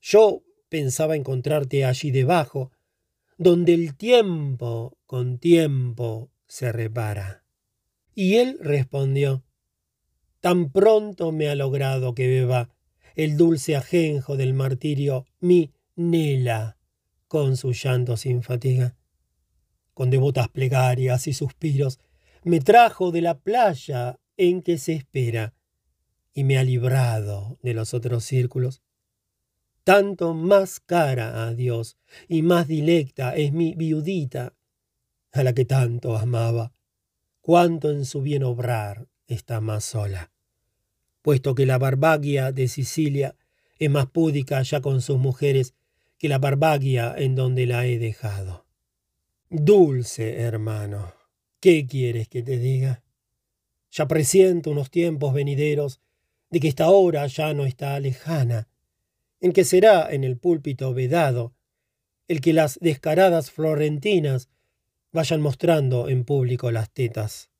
Yo 0.00 0.42
pensaba 0.68 1.14
encontrarte 1.14 1.84
allí 1.84 2.10
debajo, 2.10 2.72
donde 3.38 3.74
el 3.74 3.96
tiempo 3.96 4.98
con 5.06 5.38
tiempo 5.38 6.30
se 6.48 6.72
repara. 6.72 7.41
Y 8.14 8.36
él 8.36 8.58
respondió, 8.60 9.44
Tan 10.40 10.70
pronto 10.70 11.32
me 11.32 11.48
ha 11.48 11.54
logrado 11.54 12.14
que 12.14 12.28
beba 12.28 12.70
el 13.14 13.36
dulce 13.36 13.76
ajenjo 13.76 14.36
del 14.36 14.54
martirio 14.54 15.26
mi 15.40 15.72
Nela, 15.94 16.78
con 17.28 17.56
su 17.56 17.72
llanto 17.72 18.16
sin 18.16 18.42
fatiga 18.42 18.96
con 19.94 20.10
devotas 20.10 20.48
plegarias 20.48 21.26
y 21.26 21.32
suspiros, 21.32 22.00
me 22.44 22.60
trajo 22.60 23.10
de 23.12 23.20
la 23.20 23.38
playa 23.38 24.18
en 24.36 24.62
que 24.62 24.78
se 24.78 24.94
espera 24.94 25.54
y 26.34 26.44
me 26.44 26.58
ha 26.58 26.64
librado 26.64 27.58
de 27.62 27.74
los 27.74 27.94
otros 27.94 28.24
círculos. 28.24 28.82
Tanto 29.84 30.34
más 30.34 30.80
cara 30.80 31.44
a 31.44 31.54
Dios 31.54 31.98
y 32.28 32.42
más 32.42 32.68
dilecta 32.68 33.36
es 33.36 33.52
mi 33.52 33.74
viudita, 33.74 34.54
a 35.32 35.42
la 35.42 35.54
que 35.54 35.64
tanto 35.64 36.16
amaba, 36.16 36.72
cuanto 37.42 37.90
en 37.90 38.06
su 38.06 38.22
bien 38.22 38.44
obrar 38.44 39.08
está 39.26 39.60
más 39.60 39.84
sola, 39.84 40.30
puesto 41.22 41.54
que 41.54 41.66
la 41.66 41.76
barbagia 41.76 42.52
de 42.52 42.68
Sicilia 42.68 43.34
es 43.78 43.90
más 43.90 44.06
púdica 44.06 44.62
ya 44.62 44.80
con 44.80 45.02
sus 45.02 45.18
mujeres 45.18 45.74
que 46.18 46.28
la 46.28 46.38
barbagia 46.38 47.14
en 47.16 47.34
donde 47.34 47.66
la 47.66 47.84
he 47.84 47.98
dejado. 47.98 48.64
Dulce 49.50 50.38
hermano, 50.38 51.12
¿qué 51.60 51.84
quieres 51.86 52.28
que 52.28 52.42
te 52.42 52.58
diga? 52.58 53.02
Ya 53.90 54.06
presiento 54.06 54.70
unos 54.70 54.90
tiempos 54.90 55.34
venideros 55.34 56.00
de 56.48 56.60
que 56.60 56.68
esta 56.68 56.90
hora 56.90 57.26
ya 57.26 57.52
no 57.54 57.66
está 57.66 57.98
lejana, 57.98 58.68
en 59.40 59.52
que 59.52 59.64
será 59.64 60.12
en 60.12 60.22
el 60.22 60.38
púlpito 60.38 60.94
vedado 60.94 61.52
el 62.28 62.40
que 62.40 62.52
las 62.52 62.78
descaradas 62.80 63.50
florentinas 63.50 64.48
vayan 65.12 65.40
mostrando 65.40 66.08
en 66.08 66.24
público 66.24 66.70
las 66.70 66.90
tetas. 66.90 67.50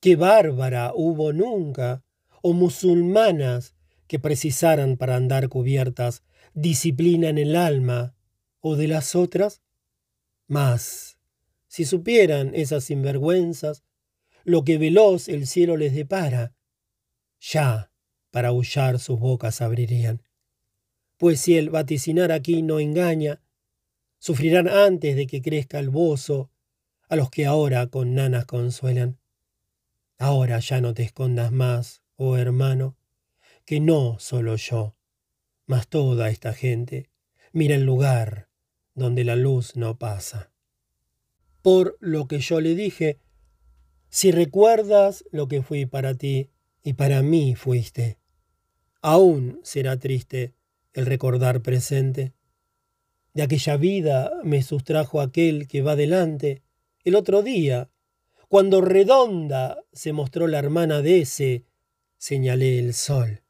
Qué 0.00 0.16
bárbara 0.16 0.92
hubo 0.94 1.32
nunca, 1.32 2.04
o 2.42 2.52
musulmanas 2.52 3.74
que 4.06 4.18
precisaran 4.18 4.96
para 4.96 5.16
andar 5.16 5.48
cubiertas 5.48 6.22
disciplina 6.54 7.28
en 7.28 7.38
el 7.38 7.56
alma, 7.56 8.14
o 8.60 8.76
de 8.76 8.88
las 8.88 9.14
otras 9.14 9.62
mas, 10.46 11.18
si 11.66 11.84
supieran 11.84 12.54
esas 12.54 12.84
sinvergüenzas 12.84 13.82
lo 14.44 14.64
que 14.64 14.78
veloz 14.78 15.28
el 15.28 15.46
cielo 15.46 15.76
les 15.76 15.92
depara, 15.92 16.54
ya 17.40 17.90
para 18.30 18.48
aullar 18.48 19.00
sus 19.00 19.18
bocas 19.18 19.60
abrirían. 19.60 20.22
Pues 21.16 21.40
si 21.40 21.56
el 21.56 21.70
vaticinar 21.70 22.30
aquí 22.30 22.62
no 22.62 22.78
engaña, 22.78 23.42
sufrirán 24.18 24.68
antes 24.68 25.16
de 25.16 25.26
que 25.26 25.42
crezca 25.42 25.80
el 25.80 25.90
bozo 25.90 26.50
a 27.08 27.16
los 27.16 27.30
que 27.30 27.46
ahora 27.46 27.86
con 27.86 28.14
nanas 28.14 28.46
consuelan. 28.46 29.18
Ahora 30.18 30.58
ya 30.60 30.80
no 30.80 30.94
te 30.94 31.02
escondas 31.02 31.52
más, 31.52 32.02
oh 32.16 32.36
hermano, 32.36 32.96
que 33.64 33.80
no 33.80 34.18
solo 34.18 34.56
yo, 34.56 34.96
mas 35.66 35.88
toda 35.88 36.30
esta 36.30 36.52
gente 36.52 37.10
mira 37.52 37.74
el 37.74 37.84
lugar 37.84 38.48
donde 38.94 39.24
la 39.24 39.36
luz 39.36 39.76
no 39.76 39.98
pasa. 39.98 40.50
Por 41.62 41.96
lo 42.00 42.26
que 42.26 42.38
yo 42.38 42.60
le 42.60 42.74
dije, 42.74 43.18
si 44.08 44.30
recuerdas 44.30 45.24
lo 45.30 45.48
que 45.48 45.62
fui 45.62 45.84
para 45.84 46.14
ti 46.14 46.50
y 46.82 46.94
para 46.94 47.22
mí 47.22 47.54
fuiste, 47.54 48.18
aún 49.02 49.60
será 49.62 49.98
triste 49.98 50.54
el 50.92 51.06
recordar 51.06 51.60
presente. 51.60 52.32
De 53.34 53.42
aquella 53.42 53.76
vida 53.76 54.32
me 54.44 54.62
sustrajo 54.62 55.20
aquel 55.20 55.68
que 55.68 55.82
va 55.82 55.96
delante 55.96 56.62
el 57.06 57.14
otro 57.14 57.44
día, 57.44 57.88
cuando 58.48 58.80
redonda 58.80 59.78
se 59.92 60.12
mostró 60.12 60.48
la 60.48 60.58
hermana 60.58 61.02
de 61.02 61.20
ese, 61.20 61.64
señalé 62.18 62.80
el 62.80 62.94
sol. 62.94 63.44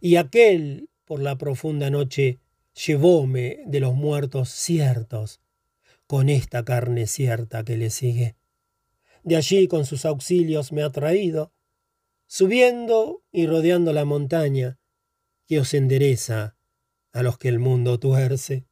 Y 0.00 0.16
aquel, 0.16 0.88
por 1.04 1.20
la 1.20 1.36
profunda 1.36 1.90
noche, 1.90 2.38
llevóme 2.86 3.58
de 3.66 3.80
los 3.80 3.94
muertos 3.94 4.50
ciertos, 4.50 5.40
con 6.06 6.28
esta 6.28 6.64
carne 6.64 7.08
cierta 7.08 7.64
que 7.64 7.76
le 7.76 7.90
sigue. 7.90 8.36
De 9.24 9.34
allí 9.34 9.66
con 9.66 9.84
sus 9.84 10.04
auxilios 10.04 10.70
me 10.70 10.84
ha 10.84 10.90
traído, 10.90 11.52
subiendo 12.28 13.24
y 13.32 13.48
rodeando 13.48 13.92
la 13.92 14.04
montaña, 14.04 14.78
que 15.48 15.58
os 15.58 15.74
endereza 15.74 16.56
a 17.10 17.24
los 17.24 17.36
que 17.36 17.48
el 17.48 17.58
mundo 17.58 17.98
tuerce. 17.98 18.64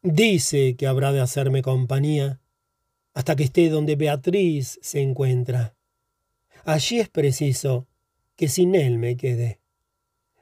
Dice 0.00 0.74
que 0.76 0.86
habrá 0.86 1.12
de 1.12 1.20
hacerme 1.20 1.60
compañía 1.60 2.40
hasta 3.18 3.34
que 3.34 3.42
esté 3.42 3.68
donde 3.68 3.96
Beatriz 3.96 4.78
se 4.80 5.00
encuentra. 5.00 5.74
allí 6.64 7.00
es 7.00 7.08
preciso 7.08 7.88
que 8.36 8.46
sin 8.46 8.76
él 8.76 8.96
me 8.96 9.16
quede. 9.16 9.58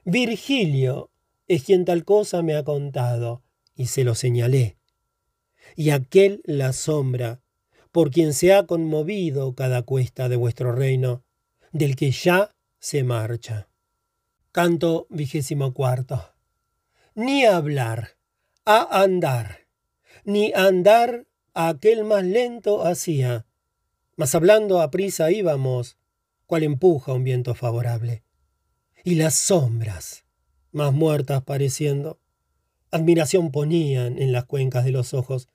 Virgilio 0.05 1.11
es 1.49 1.65
quien 1.65 1.87
tal 1.87 2.05
cosa 2.05 2.43
me 2.43 2.55
ha 2.55 2.65
contado, 2.65 3.43
y 3.75 3.87
se 3.87 4.05
lo 4.05 4.15
señalé. 4.15 4.77
Y 5.75 5.89
aquel 5.89 6.43
la 6.45 6.75
sombra, 6.75 7.41
por 7.93 8.11
quien 8.11 8.35
se 8.35 8.53
ha 8.53 8.67
conmovido 8.67 9.55
cada 9.55 9.81
cuesta 9.81 10.29
de 10.29 10.37
vuestro 10.37 10.73
reino, 10.73 11.25
del 11.73 11.97
que 11.97 12.11
ya 12.11 12.55
se 12.79 13.05
marcha. 13.05 13.71
Canto 14.53 15.07
vigésimo 15.09 15.73
cuarto. 15.73 16.35
Ni 17.15 17.47
hablar, 17.47 18.19
a 18.67 19.01
andar, 19.03 19.61
ni 20.27 20.53
andar 20.53 21.26
aquel 21.57 22.05
más 22.05 22.23
lento 22.23 22.87
hacía, 22.87 23.47
mas 24.15 24.35
hablando 24.35 24.83
a 24.83 24.91
prisa 24.91 25.31
íbamos, 25.31 25.97
cual 26.45 26.63
empuja 26.63 27.15
un 27.15 27.25
viento 27.25 27.55
favorable. 27.55 28.23
Y 29.05 29.15
las 29.15 29.35
sombras, 29.35 30.25
más 30.71 30.93
muertas 30.93 31.43
pareciendo, 31.43 32.21
admiración 32.91 33.53
ponían 33.53 34.19
en 34.19 34.33
las 34.33 34.45
cuencas 34.45 34.85
de 34.85 34.93
los 34.93 35.15
ojos, 35.15 35.49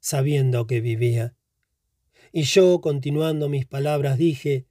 sabiendo 0.00 0.66
que 0.66 0.80
vivía. 0.80 1.36
Y 2.32 2.44
yo, 2.44 2.80
continuando 2.80 3.50
mis 3.50 3.66
palabras, 3.66 4.16
dije, 4.16 4.66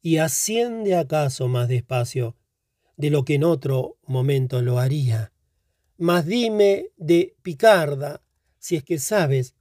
y 0.00 0.18
asciende 0.18 0.94
acaso 0.94 1.48
más 1.48 1.66
despacio 1.66 2.36
de 2.96 3.10
lo 3.10 3.24
que 3.24 3.34
en 3.34 3.42
otro 3.42 3.98
momento 4.06 4.62
lo 4.62 4.78
haría. 4.78 5.32
Mas 5.98 6.26
dime 6.26 6.90
de 6.96 7.34
Picarda, 7.42 8.22
si 8.58 8.76
es 8.76 8.84
que 8.84 9.00
sabes, 9.00 9.55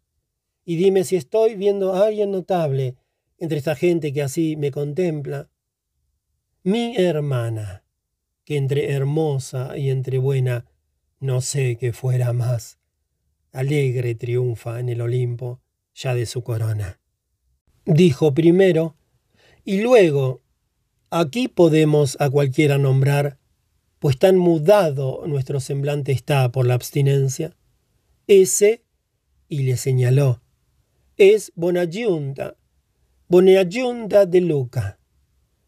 y 0.66 0.76
dime 0.76 1.04
si 1.04 1.16
estoy 1.16 1.56
viendo 1.56 1.94
a 1.94 2.08
alguien 2.08 2.32
notable 2.32 2.96
entre 3.38 3.60
esta 3.60 3.76
gente 3.76 4.12
que 4.12 4.24
así 4.24 4.56
me 4.56 4.72
contempla. 4.72 5.50
Mi 6.64 6.98
hermana, 6.98 7.84
que 8.44 8.58
entre 8.58 8.92
hermosa 8.92 9.78
y 9.78 9.92
entre 9.92 10.18
buena, 10.18 10.66
no 11.20 11.42
sé 11.42 11.78
qué 11.80 11.94
fuera 11.94 12.34
más, 12.34 12.80
alegre 13.52 14.16
triunfa 14.16 14.80
en 14.80 14.90
el 14.90 15.02
Olimpo 15.02 15.62
ya 15.94 16.16
de 16.16 16.26
su 16.26 16.44
corona. 16.44 17.00
Dijo 17.86 18.34
primero, 18.34 18.96
y 19.64 19.82
luego, 19.82 20.42
aquí 21.10 21.48
podemos 21.48 22.18
a 22.20 22.30
cualquiera 22.30 22.78
nombrar, 22.78 23.38
pues 24.00 24.18
tan 24.18 24.38
mudado 24.38 25.24
nuestro 25.28 25.60
semblante 25.60 26.12
está 26.12 26.52
por 26.52 26.66
la 26.66 26.74
abstinencia. 26.74 27.56
Ese, 28.28 28.84
y 29.48 29.64
le 29.64 29.78
señaló, 29.78 30.42
es 31.18 31.52
Bonagiunta, 31.56 32.56
Bonagiunta 33.28 34.26
de 34.26 34.42
Luca, 34.42 35.00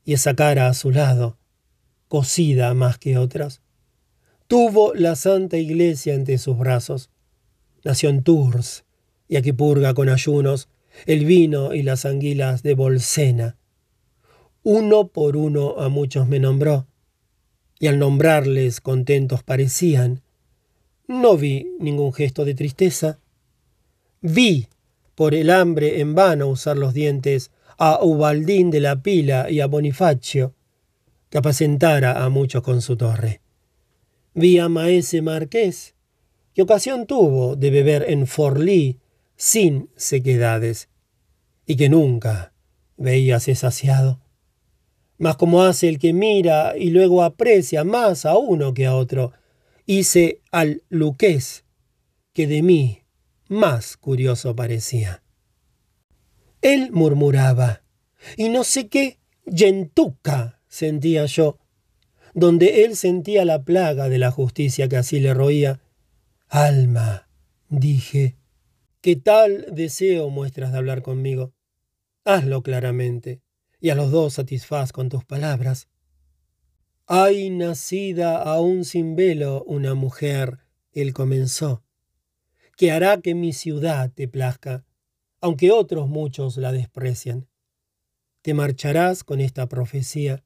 y 0.04 0.14
esa 0.14 0.36
cara 0.36 0.68
a 0.68 0.74
su 0.74 0.92
lado, 0.92 1.38
cosida 2.08 2.74
más 2.74 2.98
que 2.98 3.18
otras. 3.18 3.62
Tuvo 4.48 4.94
la 4.94 5.16
Santa 5.16 5.58
Iglesia 5.58 6.14
entre 6.14 6.38
sus 6.38 6.58
brazos. 6.58 7.10
Nació 7.84 8.10
en 8.10 8.24
Tours, 8.24 8.86
y 9.28 9.36
aquí 9.36 9.52
purga 9.52 9.94
con 9.94 10.10
ayunos 10.10 10.70
el 11.06 11.26
vino 11.26 11.74
y 11.74 11.84
las 11.84 12.06
anguilas 12.06 12.64
de 12.64 12.74
Bolsena, 12.74 13.58
uno 14.64 15.08
por 15.08 15.38
uno 15.38 15.76
a 15.80 15.88
muchos 15.88 16.28
me 16.28 16.40
nombró, 16.40 16.88
y 17.80 17.88
al 17.88 18.00
nombrarles 18.00 18.82
contentos 18.82 19.44
parecían. 19.44 20.22
No 21.08 21.38
vi 21.38 21.68
ningún 21.80 22.12
gesto 22.12 22.44
de 22.44 22.54
tristeza. 22.54 23.20
Vi, 24.20 24.68
por 25.18 25.34
el 25.34 25.50
hambre 25.50 26.00
en 26.00 26.14
vano 26.14 26.48
usar 26.48 26.78
los 26.78 26.94
dientes, 26.94 27.50
a 27.80 28.04
Ubaldín 28.04 28.70
de 28.70 28.80
la 28.80 29.02
Pila 29.02 29.50
y 29.50 29.62
a 29.62 29.66
Bonifacio, 29.66 30.54
que 31.32 31.40
apacentara 31.40 32.24
a 32.24 32.30
muchos 32.30 32.62
con 32.62 32.82
su 32.84 32.96
torre. 32.96 33.42
Vi 34.36 34.60
a 34.60 34.70
Maese 34.70 35.24
Marqués, 35.24 35.96
que 36.54 36.62
ocasión 36.62 37.08
tuvo 37.08 37.56
de 37.56 37.72
beber 37.72 38.06
en 38.08 38.28
Forlí 38.28 39.00
sin 39.36 39.90
sequedades, 39.96 40.88
y 41.66 41.76
que 41.76 41.90
nunca 41.90 42.54
veíase 42.96 43.56
saciado 43.56 44.22
mas 45.18 45.36
como 45.36 45.64
hace 45.64 45.90
el 45.90 46.00
que 46.00 46.14
mira 46.14 46.78
y 46.78 46.92
luego 46.92 47.24
aprecia 47.24 47.84
más 47.84 48.26
a 48.26 48.38
uno 48.38 48.74
que 48.74 48.86
a 48.86 48.96
otro, 48.96 49.34
hice 49.86 50.42
al 50.52 50.84
luqués, 50.90 51.66
que 52.34 52.48
de 52.48 52.62
mí 52.62 53.02
más 53.50 53.98
curioso 53.98 54.56
parecía. 54.56 55.24
Él 56.62 56.92
murmuraba, 56.92 57.84
y 58.36 58.50
no 58.50 58.64
sé 58.64 58.88
qué 58.88 59.20
yentuca 59.46 60.60
sentía 60.68 61.26
yo, 61.26 61.60
donde 62.34 62.84
él 62.84 62.96
sentía 62.96 63.46
la 63.46 63.64
plaga 63.64 64.10
de 64.10 64.18
la 64.18 64.32
justicia 64.32 64.88
que 64.88 64.98
así 64.98 65.20
le 65.20 65.34
roía. 65.34 65.82
Alma, 66.50 67.28
dije, 67.70 68.38
¿qué 69.02 69.16
tal 69.16 69.66
deseo 69.72 70.30
muestras 70.30 70.72
de 70.72 70.78
hablar 70.78 71.02
conmigo? 71.02 71.54
Hazlo 72.26 72.62
claramente 72.62 73.42
y 73.80 73.90
a 73.90 73.96
los 73.96 74.12
dos 74.12 74.34
satisfaz 74.34 74.92
con 74.92 75.10
tus 75.10 75.24
palabras. 75.24 75.88
Hay 77.06 77.50
nacida 77.50 78.42
aún 78.42 78.84
sin 78.84 79.16
velo 79.16 79.64
una 79.64 79.94
mujer, 79.94 80.60
él 80.92 81.14
comenzó, 81.14 81.84
que 82.78 82.92
hará 82.92 83.20
que 83.20 83.36
mi 83.36 83.52
ciudad 83.52 84.12
te 84.14 84.28
plazca, 84.28 84.86
aunque 85.42 85.72
otros 85.72 86.08
muchos 86.08 86.58
la 86.58 86.72
desprecian. 86.72 87.48
Te 88.44 88.54
marcharás 88.54 89.24
con 89.24 89.42
esta 89.42 89.68
profecía. 89.68 90.46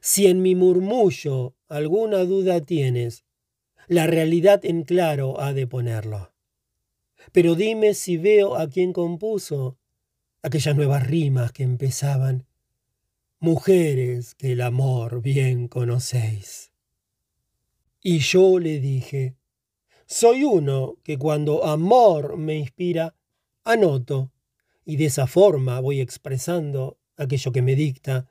Si 0.00 0.26
en 0.26 0.42
mi 0.42 0.54
murmullo 0.54 1.54
alguna 1.68 2.24
duda 2.24 2.62
tienes, 2.62 3.24
la 3.86 4.06
realidad 4.06 4.64
en 4.64 4.82
claro 4.82 5.40
ha 5.40 5.52
de 5.52 5.66
ponerlo. 5.66 6.32
Pero 7.32 7.54
dime 7.54 7.94
si 7.94 8.16
veo 8.16 8.56
a 8.56 8.68
quien 8.68 8.92
compuso 8.92 9.78
aquellas 10.42 10.74
nuevas 10.74 11.06
rimas 11.06 11.52
que 11.52 11.64
empezaban 11.64 12.46
mujeres 13.40 14.34
que 14.34 14.52
el 14.52 14.62
amor 14.62 15.20
bien 15.20 15.68
conocéis. 15.68 16.72
Y 18.02 18.20
yo 18.20 18.58
le 18.58 18.80
dije, 18.80 19.37
soy 20.08 20.42
uno 20.42 20.96
que 21.04 21.18
cuando 21.18 21.66
amor 21.66 22.38
me 22.38 22.56
inspira, 22.56 23.14
anoto, 23.62 24.32
y 24.86 24.96
de 24.96 25.04
esa 25.04 25.26
forma 25.26 25.80
voy 25.80 26.00
expresando 26.00 26.96
aquello 27.18 27.52
que 27.52 27.60
me 27.60 27.76
dicta. 27.76 28.30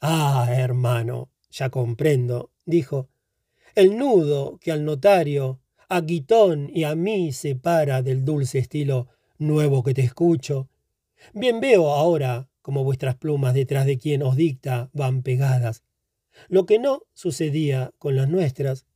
Ah, 0.00 0.48
hermano, 0.50 1.30
ya 1.48 1.70
comprendo, 1.70 2.50
dijo, 2.64 3.08
el 3.76 3.96
nudo 3.96 4.58
que 4.60 4.72
al 4.72 4.84
notario, 4.84 5.60
a 5.88 6.00
Guitón 6.00 6.70
y 6.74 6.82
a 6.82 6.96
mí 6.96 7.32
separa 7.32 8.02
del 8.02 8.24
dulce 8.24 8.58
estilo 8.58 9.06
nuevo 9.38 9.84
que 9.84 9.94
te 9.94 10.02
escucho. 10.02 10.68
Bien 11.32 11.60
veo 11.60 11.92
ahora 11.92 12.48
como 12.62 12.82
vuestras 12.82 13.14
plumas 13.14 13.54
detrás 13.54 13.86
de 13.86 13.96
quien 13.96 14.24
os 14.24 14.34
dicta 14.34 14.90
van 14.92 15.22
pegadas, 15.22 15.84
lo 16.48 16.66
que 16.66 16.80
no 16.80 17.02
sucedía 17.14 17.92
con 17.98 18.16
las 18.16 18.28
nuestras. 18.28 18.86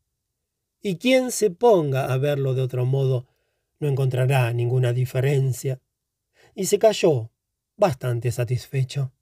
Y 0.83 0.97
quien 0.97 1.31
se 1.31 1.51
ponga 1.51 2.13
a 2.13 2.17
verlo 2.19 2.55
de 2.55 2.63
otro 2.63 2.87
modo 2.87 3.27
no 3.79 3.89
encontrará 3.89 4.53
ninguna 4.53 4.93
diferencia. 4.93 5.81
Y 6.55 6.67
se 6.67 6.79
calló, 6.79 7.31
bastante 7.77 8.31
satisfecho. 8.33 9.13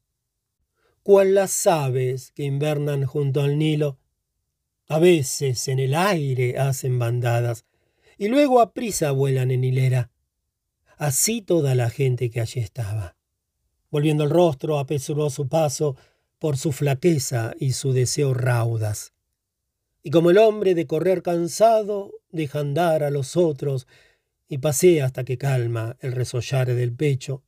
Cual 1.02 1.34
las 1.34 1.66
aves 1.66 2.32
que 2.32 2.44
invernan 2.44 3.04
junto 3.04 3.40
al 3.40 3.58
Nilo, 3.58 3.98
a 4.88 4.98
veces 4.98 5.68
en 5.68 5.78
el 5.78 5.94
aire 5.94 6.58
hacen 6.58 6.98
bandadas 6.98 7.64
y 8.16 8.28
luego 8.28 8.60
a 8.60 8.72
prisa 8.72 9.10
vuelan 9.12 9.50
en 9.50 9.64
hilera. 9.64 10.10
Así 10.96 11.42
toda 11.42 11.74
la 11.74 11.90
gente 11.90 12.30
que 12.30 12.40
allí 12.40 12.60
estaba. 12.60 13.16
Volviendo 13.90 14.24
el 14.24 14.30
rostro, 14.30 14.78
apresuró 14.78 15.30
su 15.30 15.48
paso 15.48 15.96
por 16.38 16.56
su 16.56 16.72
flaqueza 16.72 17.54
y 17.58 17.72
su 17.72 17.92
deseo 17.92 18.34
raudas. 18.34 19.12
Y 20.02 20.10
como 20.10 20.30
el 20.30 20.38
hombre 20.38 20.74
de 20.74 20.86
correr 20.86 21.22
cansado, 21.22 22.12
deja 22.30 22.60
andar 22.60 23.02
a 23.02 23.10
los 23.10 23.36
otros 23.36 23.86
y 24.48 24.58
pasea 24.58 25.06
hasta 25.06 25.24
que 25.24 25.38
calma 25.38 25.96
el 26.00 26.12
resollar 26.12 26.72
del 26.74 26.94
pecho, 26.94 27.42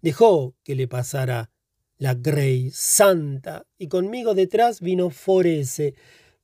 dejó 0.00 0.54
que 0.64 0.74
le 0.74 0.88
pasara 0.88 1.50
la 1.98 2.14
Grey 2.14 2.70
santa 2.72 3.66
y 3.78 3.88
conmigo 3.88 4.34
detrás 4.34 4.80
vino 4.80 5.10
Forese, 5.10 5.94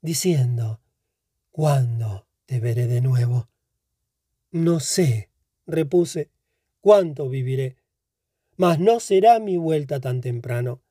diciendo, 0.00 0.80
¿Cuándo 1.50 2.26
te 2.46 2.60
veré 2.60 2.86
de 2.86 3.00
nuevo? 3.00 3.48
No 4.52 4.80
sé, 4.80 5.30
repuse, 5.66 6.30
cuánto 6.80 7.28
viviré 7.28 7.76
mas 8.60 8.78
no 8.78 9.00
será 9.00 9.40
mi 9.40 9.56
vuelta 9.56 10.00
tan 10.00 10.20
temprano, 10.20 10.82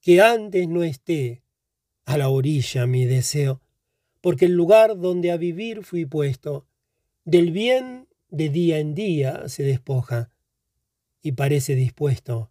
que 0.00 0.22
antes 0.22 0.66
no 0.68 0.82
esté 0.82 1.42
a 2.06 2.16
la 2.16 2.30
orilla 2.30 2.86
mi 2.86 3.04
deseo, 3.04 3.60
porque 4.24 4.46
el 4.46 4.52
lugar 4.52 4.98
donde 4.98 5.32
a 5.32 5.36
vivir 5.36 5.84
fui 5.84 6.06
puesto, 6.06 6.66
del 7.26 7.50
bien 7.50 8.08
de 8.30 8.48
día 8.48 8.78
en 8.78 8.94
día 8.94 9.50
se 9.50 9.64
despoja, 9.64 10.30
y 11.20 11.32
parece 11.32 11.74
dispuesto 11.74 12.50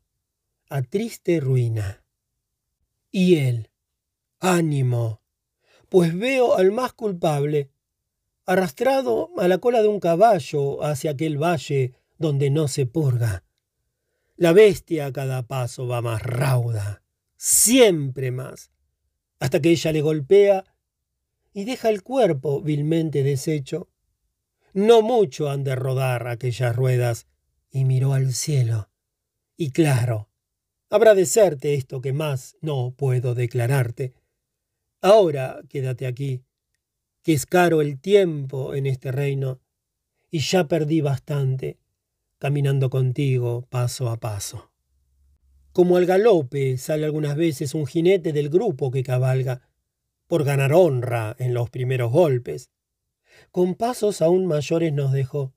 a 0.69 0.83
triste 0.83 1.39
ruina. 1.39 2.05
Y 3.09 3.37
él, 3.37 3.71
ánimo, 4.39 5.23
pues 5.89 6.15
veo 6.15 6.57
al 6.57 6.71
más 6.71 6.93
culpable, 6.93 7.71
arrastrado 8.45 9.31
a 9.39 9.47
la 9.47 9.57
cola 9.57 9.81
de 9.81 9.87
un 9.87 9.99
caballo 9.99 10.83
hacia 10.83 11.09
aquel 11.09 11.41
valle 11.41 11.95
donde 12.19 12.51
no 12.51 12.67
se 12.67 12.85
purga. 12.85 13.45
La 14.35 14.53
bestia 14.53 15.07
a 15.07 15.11
cada 15.11 15.47
paso 15.47 15.87
va 15.87 16.03
más 16.03 16.21
rauda, 16.21 17.01
siempre 17.35 18.29
más, 18.29 18.69
hasta 19.39 19.59
que 19.59 19.71
ella 19.71 19.91
le 19.91 20.01
golpea 20.01 20.65
y 21.53 21.65
deja 21.65 21.89
el 21.89 22.03
cuerpo 22.03 22.61
vilmente 22.61 23.23
deshecho. 23.23 23.89
No 24.73 25.01
mucho 25.01 25.49
han 25.49 25.63
de 25.63 25.75
rodar 25.75 26.27
aquellas 26.27 26.75
ruedas, 26.75 27.27
y 27.69 27.85
miró 27.85 28.13
al 28.13 28.33
cielo. 28.33 28.89
Y 29.57 29.71
claro, 29.71 30.29
habrá 30.89 31.15
de 31.15 31.25
serte 31.25 31.73
esto 31.73 32.01
que 32.01 32.13
más 32.13 32.55
no 32.61 32.93
puedo 32.95 33.35
declararte. 33.35 34.13
Ahora 35.01 35.61
quédate 35.69 36.05
aquí, 36.05 36.43
que 37.23 37.33
es 37.33 37.45
caro 37.45 37.81
el 37.81 37.99
tiempo 37.99 38.75
en 38.75 38.85
este 38.85 39.11
reino, 39.11 39.59
y 40.29 40.39
ya 40.39 40.67
perdí 40.67 41.01
bastante 41.01 41.77
caminando 42.43 42.89
contigo 42.89 43.65
paso 43.69 44.09
a 44.09 44.19
paso. 44.19 44.69
Como 45.71 45.95
al 45.95 46.05
galope 46.05 46.77
sale 46.77 47.05
algunas 47.05 47.37
veces 47.37 47.73
un 47.73 47.87
jinete 47.87 48.33
del 48.33 48.49
grupo 48.49 48.91
que 48.91 49.01
cabalga, 49.01 49.61
por 50.33 50.45
ganar 50.45 50.73
honra 50.73 51.35
en 51.37 51.53
los 51.53 51.69
primeros 51.69 52.11
golpes. 52.11 52.71
Con 53.51 53.75
pasos 53.75 54.19
aún 54.19 54.47
mayores 54.47 54.91
nos 54.91 55.11
dejó. 55.11 55.53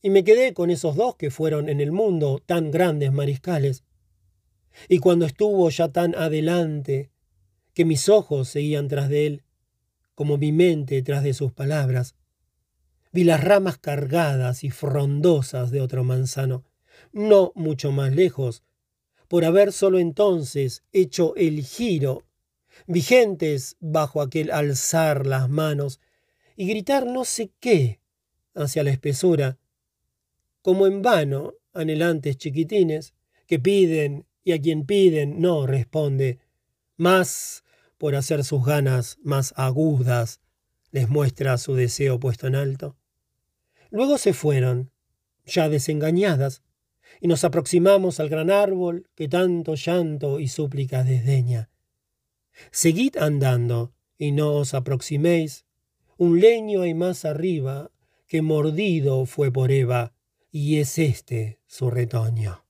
Y 0.00 0.08
me 0.08 0.24
quedé 0.24 0.54
con 0.54 0.70
esos 0.70 0.96
dos 0.96 1.16
que 1.16 1.30
fueron 1.30 1.68
en 1.68 1.82
el 1.82 1.92
mundo 1.92 2.42
tan 2.46 2.70
grandes 2.70 3.12
mariscales. 3.12 3.84
Y 4.88 4.96
cuando 4.96 5.26
estuvo 5.26 5.68
ya 5.68 5.88
tan 5.88 6.14
adelante, 6.14 7.10
que 7.74 7.84
mis 7.84 8.08
ojos 8.08 8.48
seguían 8.48 8.88
tras 8.88 9.10
de 9.10 9.26
él, 9.26 9.42
como 10.14 10.38
mi 10.38 10.52
mente 10.52 11.02
tras 11.02 11.22
de 11.22 11.34
sus 11.34 11.52
palabras, 11.52 12.16
vi 13.12 13.24
las 13.24 13.44
ramas 13.44 13.76
cargadas 13.76 14.64
y 14.64 14.70
frondosas 14.70 15.70
de 15.70 15.82
otro 15.82 16.02
manzano, 16.02 16.64
no 17.12 17.52
mucho 17.54 17.92
más 17.92 18.14
lejos, 18.14 18.62
por 19.28 19.44
haber 19.44 19.70
solo 19.70 19.98
entonces 19.98 20.82
hecho 20.94 21.36
el 21.36 21.62
giro, 21.62 22.25
vigentes 22.86 23.76
bajo 23.80 24.20
aquel 24.20 24.50
alzar 24.50 25.26
las 25.26 25.48
manos 25.48 26.00
y 26.56 26.66
gritar 26.66 27.06
no 27.06 27.24
sé 27.24 27.50
qué 27.60 28.00
hacia 28.54 28.82
la 28.82 28.90
espesura, 28.90 29.58
como 30.62 30.86
en 30.86 31.02
vano 31.02 31.54
anhelantes 31.72 32.38
chiquitines 32.38 33.14
que 33.46 33.58
piden 33.58 34.26
y 34.42 34.52
a 34.52 34.60
quien 34.60 34.86
piden 34.86 35.40
no 35.40 35.66
responde, 35.66 36.38
más 36.96 37.64
por 37.98 38.14
hacer 38.14 38.44
sus 38.44 38.64
ganas 38.64 39.18
más 39.22 39.52
agudas 39.56 40.40
les 40.90 41.08
muestra 41.08 41.58
su 41.58 41.74
deseo 41.74 42.18
puesto 42.18 42.46
en 42.46 42.54
alto. 42.54 42.96
Luego 43.90 44.18
se 44.18 44.32
fueron, 44.32 44.90
ya 45.44 45.68
desengañadas, 45.68 46.62
y 47.20 47.28
nos 47.28 47.44
aproximamos 47.44 48.20
al 48.20 48.28
gran 48.28 48.50
árbol 48.50 49.08
que 49.14 49.28
tanto 49.28 49.74
llanto 49.74 50.40
y 50.40 50.48
súplica 50.48 51.04
desdeña. 51.04 51.68
Seguid 52.70 53.16
andando, 53.16 53.92
y 54.18 54.32
no 54.32 54.52
os 54.54 54.74
aproximéis. 54.74 55.66
Un 56.16 56.40
leño 56.40 56.82
hay 56.82 56.94
más 56.94 57.24
arriba, 57.24 57.90
que 58.26 58.42
mordido 58.42 59.26
fue 59.26 59.52
por 59.52 59.70
Eva, 59.70 60.14
y 60.50 60.78
es 60.78 60.98
este 60.98 61.60
su 61.66 61.90
retoño. 61.90 62.64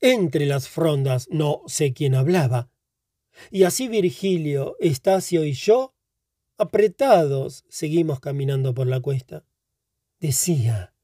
Entre 0.00 0.46
las 0.46 0.68
frondas 0.68 1.28
no 1.30 1.62
sé 1.66 1.92
quién 1.92 2.14
hablaba, 2.14 2.70
y 3.50 3.64
así 3.64 3.88
Virgilio, 3.88 4.76
Estacio 4.78 5.44
y 5.44 5.54
yo, 5.54 5.94
apretados, 6.56 7.64
seguimos 7.68 8.20
caminando 8.20 8.74
por 8.74 8.86
la 8.86 9.00
cuesta 9.00 9.44
decía, 10.24 10.94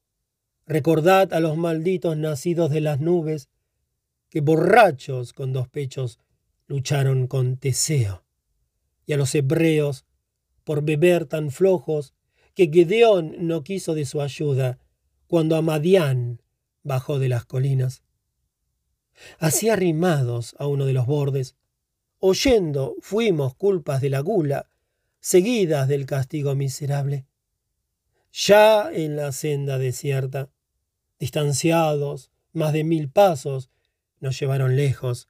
recordad 0.65 1.31
a 1.33 1.39
los 1.39 1.55
malditos 1.55 2.17
nacidos 2.17 2.71
de 2.71 2.81
las 2.81 2.99
nubes, 2.99 3.49
que 4.29 4.41
borrachos 4.41 5.31
con 5.31 5.53
dos 5.53 5.67
pechos 5.69 6.17
lucharon 6.71 7.27
con 7.27 7.57
Teseo, 7.57 8.23
y 9.05 9.13
a 9.13 9.17
los 9.17 9.35
hebreos, 9.35 10.05
por 10.63 10.83
beber 10.83 11.25
tan 11.25 11.51
flojos, 11.51 12.13
que 12.55 12.69
Gedeón 12.71 13.35
no 13.39 13.63
quiso 13.63 13.93
de 13.93 14.05
su 14.05 14.21
ayuda 14.21 14.79
cuando 15.27 15.55
Amadián 15.55 16.41
bajó 16.83 17.19
de 17.19 17.29
las 17.29 17.45
colinas. 17.45 18.03
Así 19.37 19.69
arrimados 19.69 20.55
a 20.57 20.65
uno 20.65 20.85
de 20.85 20.93
los 20.93 21.05
bordes, 21.05 21.55
oyendo 22.19 22.95
fuimos 23.01 23.53
culpas 23.53 24.01
de 24.01 24.09
la 24.09 24.21
gula, 24.21 24.69
seguidas 25.19 25.87
del 25.87 26.05
castigo 26.05 26.55
miserable 26.55 27.25
ya 28.31 28.89
en 28.91 29.15
la 29.15 29.31
senda 29.31 29.77
desierta, 29.77 30.49
distanciados 31.19 32.31
más 32.53 32.73
de 32.73 32.83
mil 32.83 33.09
pasos, 33.09 33.69
nos 34.19 34.39
llevaron 34.39 34.75
lejos, 34.75 35.29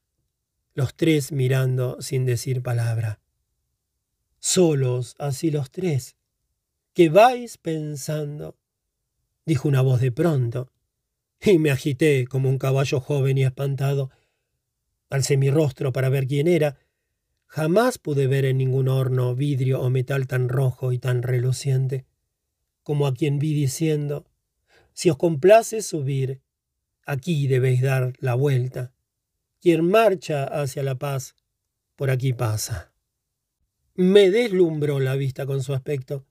los 0.74 0.96
tres 0.96 1.32
mirando 1.32 2.02
sin 2.02 2.26
decir 2.26 2.62
palabra. 2.62 3.20
Solos 4.40 5.16
así 5.20 5.52
los 5.52 5.72
tres, 5.72 6.16
¿qué 6.94 7.10
vais 7.10 7.58
pensando? 7.58 8.58
dijo 9.46 9.68
una 9.68 9.82
voz 9.82 10.02
de 10.02 10.12
pronto, 10.12 10.72
y 11.42 11.58
me 11.58 11.72
agité 11.72 12.26
como 12.28 12.50
un 12.50 12.58
caballo 12.58 13.00
joven 13.00 13.38
y 13.38 13.44
espantado. 13.44 14.12
Alcé 15.10 15.38
mi 15.38 15.50
rostro 15.50 15.92
para 15.92 16.10
ver 16.10 16.28
quién 16.28 16.48
era. 16.48 16.78
Jamás 17.48 17.98
pude 17.98 18.28
ver 18.28 18.46
en 18.46 18.58
ningún 18.58 18.88
horno 18.88 19.36
vidrio 19.36 19.82
o 19.82 19.90
metal 19.90 20.28
tan 20.28 20.48
rojo 20.48 20.92
y 20.94 21.00
tan 21.00 21.24
reluciente 21.24 22.06
como 22.84 23.08
a 23.08 23.14
quien 23.14 23.40
vi 23.40 23.54
diciendo, 23.54 24.26
si 24.94 25.10
os 25.10 25.18
complace 25.18 25.82
subir, 25.82 26.42
aquí 27.06 27.48
debéis 27.48 27.82
dar 27.82 28.14
la 28.20 28.36
vuelta. 28.36 28.94
Quien 29.62 29.88
marcha 29.88 30.44
hacia 30.46 30.82
la 30.82 30.96
paz, 30.96 31.36
por 31.96 32.10
aquí 32.10 32.34
pasa. 32.34 32.92
Me 33.94 34.32
deslumbró 34.32 35.00
la 35.00 35.16
vista 35.16 35.46
con 35.46 35.62
su 35.62 35.76
aspecto, 35.76 36.26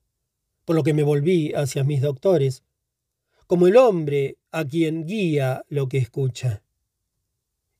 por 0.64 0.74
lo 0.74 0.82
que 0.82 0.94
me 0.94 1.04
volví 1.04 1.52
hacia 1.54 1.84
mis 1.84 2.02
doctores, 2.02 2.64
como 3.46 3.68
el 3.68 3.76
hombre 3.76 4.38
a 4.50 4.64
quien 4.64 5.06
guía 5.06 5.64
lo 5.68 5.88
que 5.88 5.98
escucha. 5.98 6.64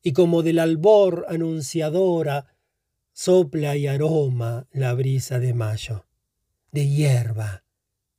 Y 0.01 0.13
como 0.13 0.41
del 0.41 0.57
albor 0.57 1.25
anunciadora 1.27 2.55
sopla 3.11 3.75
y 3.75 3.87
aroma 3.87 4.67
la 4.71 4.93
brisa 4.93 5.39
de 5.39 5.53
mayo, 5.53 6.05
de 6.71 6.87
hierba, 6.87 7.65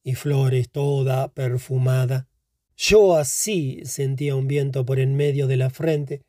y 0.04 0.16
flores 0.16 0.68
toda 0.68 1.32
perfumada. 1.32 2.28
Yo 2.76 3.16
así 3.16 3.80
sentía 3.84 4.36
un 4.36 4.48
viento 4.48 4.84
por 4.84 4.98
en 4.98 5.16
medio 5.16 5.46
de 5.46 5.56
la 5.56 5.70
frente 5.70 6.22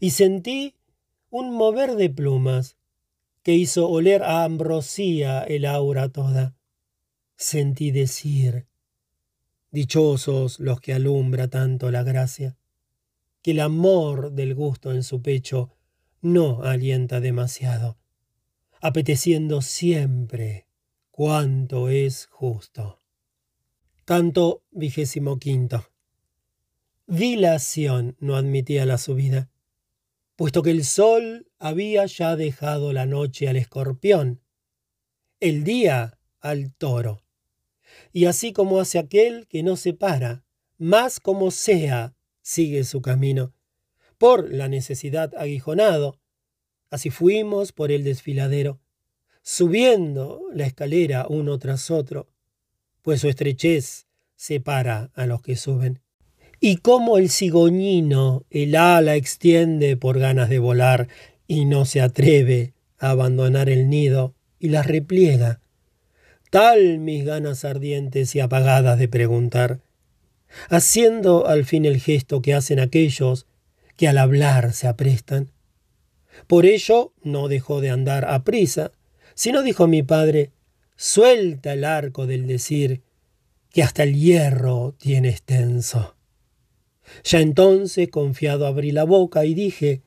y 0.00 0.10
sentí 0.10 0.74
un 1.30 1.52
mover 1.52 1.96
de 1.96 2.10
plumas 2.10 2.76
que 3.42 3.54
hizo 3.54 3.88
oler 3.88 4.22
a 4.22 4.44
ambrosía 4.44 5.42
el 5.44 5.66
aura 5.66 6.08
toda. 6.08 6.56
Sentí 7.36 7.90
decir, 7.90 8.66
dichosos 9.70 10.58
los 10.58 10.80
que 10.80 10.94
alumbra 10.94 11.48
tanto 11.48 11.90
la 11.90 12.02
gracia, 12.02 12.56
que 13.42 13.52
el 13.52 13.60
amor 13.60 14.32
del 14.32 14.54
gusto 14.54 14.92
en 14.92 15.02
su 15.02 15.22
pecho 15.22 15.76
no 16.22 16.62
alienta 16.64 17.20
demasiado, 17.20 17.98
apeteciendo 18.80 19.62
siempre 19.62 20.66
cuanto 21.10 21.88
es 21.88 22.26
justo. 22.26 23.00
Canto 24.04 24.62
vigésimo 24.70 25.38
quinto. 25.38 25.84
Dilación 27.06 28.16
no 28.18 28.36
admitía 28.36 28.86
la 28.86 28.98
subida, 28.98 29.50
puesto 30.36 30.62
que 30.62 30.70
el 30.70 30.84
sol 30.84 31.50
había 31.58 32.04
ya 32.06 32.36
dejado 32.36 32.92
la 32.92 33.06
noche 33.06 33.48
al 33.48 33.56
escorpión, 33.56 34.42
el 35.40 35.64
día 35.64 36.18
al 36.40 36.74
toro. 36.74 37.22
Y 38.12 38.26
así 38.26 38.52
como 38.52 38.78
hace 38.78 38.98
aquel 38.98 39.46
que 39.48 39.62
no 39.62 39.76
se 39.76 39.94
para, 39.94 40.44
más 40.76 41.20
como 41.20 41.50
sea, 41.50 42.14
sigue 42.42 42.84
su 42.84 43.00
camino, 43.00 43.54
por 44.18 44.52
la 44.52 44.68
necesidad 44.68 45.34
aguijonado. 45.36 46.20
Así 46.90 47.10
fuimos 47.10 47.72
por 47.72 47.90
el 47.90 48.04
desfiladero, 48.04 48.80
subiendo 49.42 50.42
la 50.52 50.66
escalera 50.66 51.26
uno 51.28 51.58
tras 51.58 51.90
otro, 51.90 52.28
pues 53.02 53.20
su 53.20 53.28
estrechez 53.28 54.06
separa 54.36 55.10
a 55.14 55.26
los 55.26 55.40
que 55.40 55.56
suben. 55.56 56.05
Y 56.60 56.78
como 56.78 57.18
el 57.18 57.30
cigoñino 57.30 58.44
el 58.50 58.76
ala 58.76 59.14
extiende 59.14 59.96
por 59.96 60.18
ganas 60.18 60.48
de 60.48 60.58
volar 60.58 61.08
y 61.46 61.64
no 61.64 61.84
se 61.84 62.00
atreve 62.00 62.72
a 62.98 63.10
abandonar 63.10 63.68
el 63.68 63.88
nido 63.88 64.34
y 64.58 64.70
las 64.70 64.86
repliega, 64.86 65.60
tal 66.50 66.98
mis 66.98 67.24
ganas 67.24 67.64
ardientes 67.64 68.34
y 68.34 68.40
apagadas 68.40 68.98
de 68.98 69.08
preguntar, 69.08 69.80
haciendo 70.70 71.46
al 71.46 71.64
fin 71.64 71.84
el 71.84 72.00
gesto 72.00 72.40
que 72.40 72.54
hacen 72.54 72.80
aquellos 72.80 73.46
que 73.96 74.08
al 74.08 74.18
hablar 74.18 74.72
se 74.72 74.86
aprestan. 74.86 75.50
Por 76.46 76.66
ello 76.66 77.12
no 77.22 77.48
dejó 77.48 77.80
de 77.80 77.90
andar 77.90 78.24
a 78.24 78.44
prisa, 78.44 78.92
sino 79.34 79.62
dijo 79.62 79.86
mi 79.86 80.02
padre, 80.02 80.50
suelta 80.96 81.74
el 81.74 81.84
arco 81.84 82.26
del 82.26 82.46
decir, 82.46 83.02
que 83.70 83.82
hasta 83.82 84.04
el 84.04 84.14
hierro 84.14 84.94
tiene 84.98 85.28
extenso. 85.28 86.15
Ya 87.24 87.40
entonces, 87.40 88.08
confiado, 88.08 88.66
abrí 88.66 88.90
la 88.92 89.04
boca 89.04 89.44
y 89.44 89.54
dije, 89.54 90.02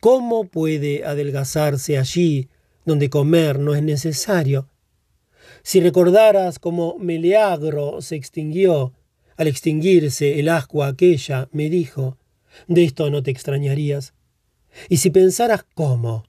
¿cómo 0.00 0.44
puede 0.44 1.04
adelgazarse 1.04 1.98
allí 1.98 2.48
donde 2.84 3.10
comer 3.10 3.58
no 3.58 3.74
es 3.74 3.82
necesario? 3.82 4.68
Si 5.62 5.80
recordaras 5.80 6.58
cómo 6.58 6.96
Meleagro 6.98 8.00
se 8.00 8.16
extinguió, 8.16 8.92
al 9.36 9.48
extinguirse 9.48 10.38
el 10.38 10.48
ascua 10.48 10.88
aquella, 10.88 11.48
me 11.52 11.68
dijo, 11.68 12.18
de 12.68 12.84
esto 12.84 13.10
no 13.10 13.22
te 13.22 13.30
extrañarías. 13.30 14.14
Y 14.88 14.98
si 14.98 15.10
pensaras 15.10 15.64
cómo, 15.74 16.24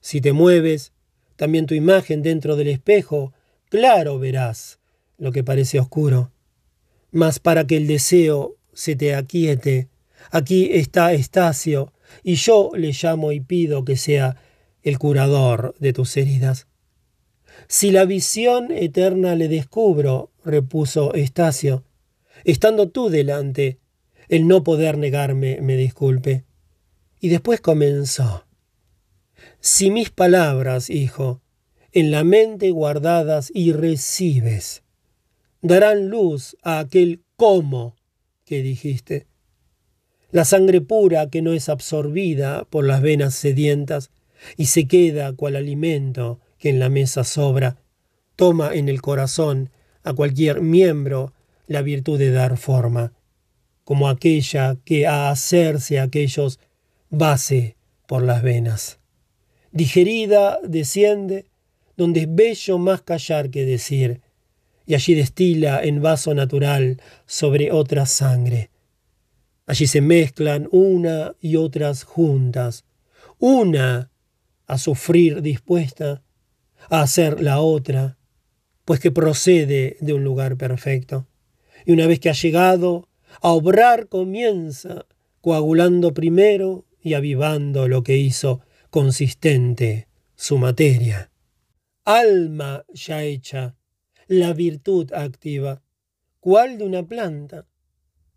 si 0.00 0.20
te 0.20 0.32
mueves, 0.32 0.92
también 1.36 1.66
tu 1.66 1.74
imagen 1.74 2.22
dentro 2.22 2.56
del 2.56 2.68
espejo, 2.68 3.32
claro 3.68 4.18
verás 4.18 4.78
lo 5.18 5.32
que 5.32 5.44
parece 5.44 5.78
oscuro. 5.78 6.32
Mas 7.10 7.38
para 7.38 7.66
que 7.66 7.76
el 7.76 7.86
deseo 7.86 8.56
se 8.76 8.94
te 8.94 9.14
aquiete, 9.14 9.88
aquí 10.30 10.68
está 10.70 11.14
Estacio, 11.14 11.94
y 12.22 12.34
yo 12.34 12.70
le 12.74 12.92
llamo 12.92 13.32
y 13.32 13.40
pido 13.40 13.84
que 13.84 13.96
sea 13.96 14.36
el 14.82 14.98
curador 14.98 15.74
de 15.80 15.94
tus 15.94 16.16
heridas. 16.18 16.68
Si 17.68 17.90
la 17.90 18.04
visión 18.04 18.70
eterna 18.70 19.34
le 19.34 19.48
descubro, 19.48 20.30
repuso 20.44 21.14
Estacio, 21.14 21.84
estando 22.44 22.90
tú 22.90 23.08
delante, 23.08 23.80
el 24.28 24.46
no 24.46 24.62
poder 24.62 24.98
negarme 24.98 25.58
me 25.62 25.76
disculpe. 25.76 26.44
Y 27.18 27.30
después 27.30 27.62
comenzó. 27.62 28.44
Si 29.60 29.90
mis 29.90 30.10
palabras, 30.10 30.90
hijo, 30.90 31.40
en 31.92 32.10
la 32.10 32.24
mente 32.24 32.70
guardadas 32.70 33.50
y 33.54 33.72
recibes, 33.72 34.82
darán 35.62 36.08
luz 36.08 36.58
a 36.62 36.78
aquel 36.78 37.24
cómo 37.36 37.95
que 38.46 38.62
dijiste. 38.62 39.26
La 40.30 40.44
sangre 40.44 40.80
pura 40.80 41.28
que 41.28 41.42
no 41.42 41.52
es 41.52 41.68
absorbida 41.68 42.64
por 42.64 42.86
las 42.86 43.02
venas 43.02 43.34
sedientas 43.34 44.10
y 44.56 44.66
se 44.66 44.86
queda 44.86 45.34
cual 45.34 45.56
alimento 45.56 46.40
que 46.58 46.70
en 46.70 46.78
la 46.78 46.88
mesa 46.88 47.24
sobra, 47.24 47.76
toma 48.36 48.74
en 48.74 48.88
el 48.88 49.02
corazón 49.02 49.70
a 50.04 50.14
cualquier 50.14 50.60
miembro 50.60 51.32
la 51.66 51.82
virtud 51.82 52.18
de 52.18 52.30
dar 52.30 52.56
forma, 52.56 53.12
como 53.84 54.08
aquella 54.08 54.76
que 54.84 55.06
a 55.06 55.30
hacerse 55.30 55.98
aquellos 55.98 56.60
base 57.10 57.76
por 58.06 58.22
las 58.22 58.42
venas. 58.42 59.00
Digerida 59.72 60.58
desciende, 60.62 61.46
donde 61.96 62.20
es 62.20 62.34
bello 62.34 62.78
más 62.78 63.02
callar 63.02 63.50
que 63.50 63.64
decir, 63.64 64.20
y 64.86 64.94
allí 64.94 65.14
destila 65.14 65.82
en 65.82 66.00
vaso 66.00 66.32
natural 66.34 67.00
sobre 67.26 67.72
otra 67.72 68.06
sangre. 68.06 68.70
Allí 69.66 69.86
se 69.88 70.00
mezclan 70.00 70.68
una 70.70 71.34
y 71.40 71.56
otras 71.56 72.04
juntas, 72.04 72.84
una 73.38 74.12
a 74.66 74.78
sufrir 74.78 75.42
dispuesta, 75.42 76.22
a 76.88 77.02
hacer 77.02 77.40
la 77.40 77.60
otra, 77.60 78.16
pues 78.84 79.00
que 79.00 79.10
procede 79.10 79.96
de 80.00 80.12
un 80.12 80.22
lugar 80.22 80.56
perfecto. 80.56 81.26
Y 81.84 81.92
una 81.92 82.06
vez 82.06 82.20
que 82.20 82.30
ha 82.30 82.34
llegado, 82.34 83.08
a 83.42 83.50
obrar 83.50 84.08
comienza, 84.08 85.06
coagulando 85.40 86.14
primero 86.14 86.86
y 87.00 87.14
avivando 87.14 87.88
lo 87.88 88.02
que 88.02 88.16
hizo 88.16 88.60
consistente 88.90 90.08
su 90.36 90.58
materia. 90.58 91.30
Alma 92.04 92.84
ya 92.92 93.22
hecha, 93.22 93.75
la 94.28 94.52
virtud 94.52 95.12
activa, 95.12 95.82
cual 96.40 96.78
de 96.78 96.84
una 96.84 97.06
planta, 97.06 97.66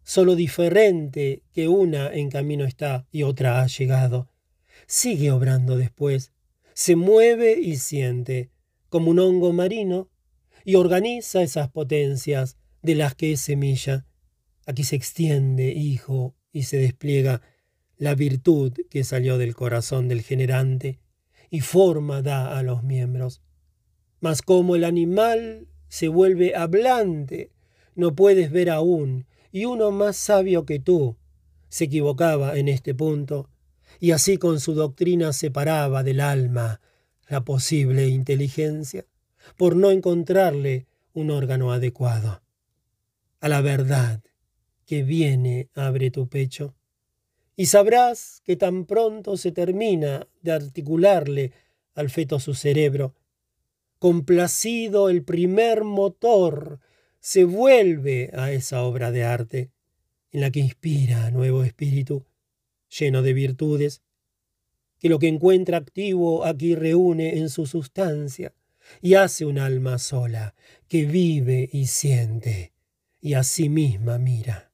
solo 0.04 0.36
diferente 0.36 1.44
que 1.52 1.68
una 1.68 2.14
en 2.14 2.30
camino 2.30 2.66
está 2.66 3.08
y 3.12 3.24
otra 3.24 3.62
ha 3.62 3.68
llegado. 3.68 4.30
Sigue 4.88 5.32
obrando 5.32 5.78
después, 5.78 6.32
se 6.74 6.96
mueve 6.96 7.60
y 7.60 7.78
siente, 7.78 8.52
como 8.90 9.12
un 9.12 9.20
hongo 9.20 9.54
marino, 9.54 10.10
y 10.64 10.76
organiza 10.76 11.42
esas 11.42 11.70
potencias 11.70 12.58
de 12.82 12.96
las 12.96 13.16
que 13.16 13.34
es 13.34 13.42
semilla. 13.42 14.06
Aquí 14.66 14.84
se 14.84 14.96
extiende, 14.96 15.72
hijo, 15.72 16.36
y 16.52 16.64
se 16.64 16.78
despliega 16.78 17.42
la 17.98 18.16
virtud 18.16 18.74
que 18.90 19.04
salió 19.04 19.38
del 19.38 19.56
corazón 19.56 20.08
del 20.08 20.22
generante, 20.22 21.00
y 21.50 21.62
forma 21.62 22.22
da 22.22 22.58
a 22.58 22.64
los 22.64 22.84
miembros. 22.84 23.42
Mas 24.20 24.42
como 24.42 24.76
el 24.76 24.84
animal 24.84 25.68
se 25.90 26.08
vuelve 26.08 26.56
hablante, 26.56 27.52
no 27.96 28.16
puedes 28.16 28.52
ver 28.52 28.70
aún, 28.70 29.26
y 29.52 29.66
uno 29.66 29.92
más 29.92 30.16
sabio 30.16 30.66
que 30.66 30.80
tú 30.80 31.18
se 31.68 31.86
equivocaba 31.86 32.58
en 32.58 32.68
este 32.68 32.96
punto, 32.96 33.50
y 34.00 34.12
así 34.12 34.38
con 34.38 34.60
su 34.60 34.74
doctrina 34.74 35.34
separaba 35.34 36.04
del 36.04 36.22
alma 36.22 36.80
la 37.28 37.44
posible 37.44 38.08
inteligencia, 38.08 39.06
por 39.58 39.76
no 39.76 39.92
encontrarle 39.92 40.88
un 41.14 41.32
órgano 41.32 41.72
adecuado. 41.72 42.42
A 43.40 43.50
la 43.50 43.62
verdad 43.62 44.22
que 44.86 45.04
viene 45.04 45.70
abre 45.76 46.12
tu 46.12 46.28
pecho, 46.30 46.76
y 47.56 47.66
sabrás 47.66 48.42
que 48.46 48.56
tan 48.56 48.86
pronto 48.86 49.38
se 49.38 49.52
termina 49.52 50.28
de 50.42 50.52
articularle 50.52 51.52
al 51.94 52.10
feto 52.10 52.40
su 52.40 52.54
cerebro, 52.54 53.16
complacido 54.00 55.10
el 55.10 55.24
primer 55.24 55.84
motor, 55.84 56.80
se 57.20 57.44
vuelve 57.44 58.32
a 58.34 58.52
esa 58.52 58.84
obra 58.84 59.12
de 59.12 59.24
arte, 59.24 59.72
en 60.32 60.42
la 60.42 60.52
que 60.52 60.62
inspira 60.62 61.32
nuevo 61.32 61.64
espíritu, 61.64 62.26
lleno 62.90 63.22
de 63.22 63.34
virtudes, 63.34 64.02
que 65.00 65.10
lo 65.10 65.20
que 65.20 65.28
encuentra 65.28 65.78
activo 65.78 66.46
aquí 66.46 66.76
reúne 66.76 67.38
en 67.38 67.50
su 67.50 67.66
sustancia 67.66 68.54
y 69.02 69.16
hace 69.16 69.46
un 69.46 69.60
alma 69.60 69.98
sola, 69.98 70.56
que 70.88 71.06
vive 71.06 71.70
y 71.72 71.88
siente, 71.88 72.74
y 73.22 73.34
a 73.34 73.44
sí 73.44 73.70
misma 73.70 74.18
mira. 74.18 74.72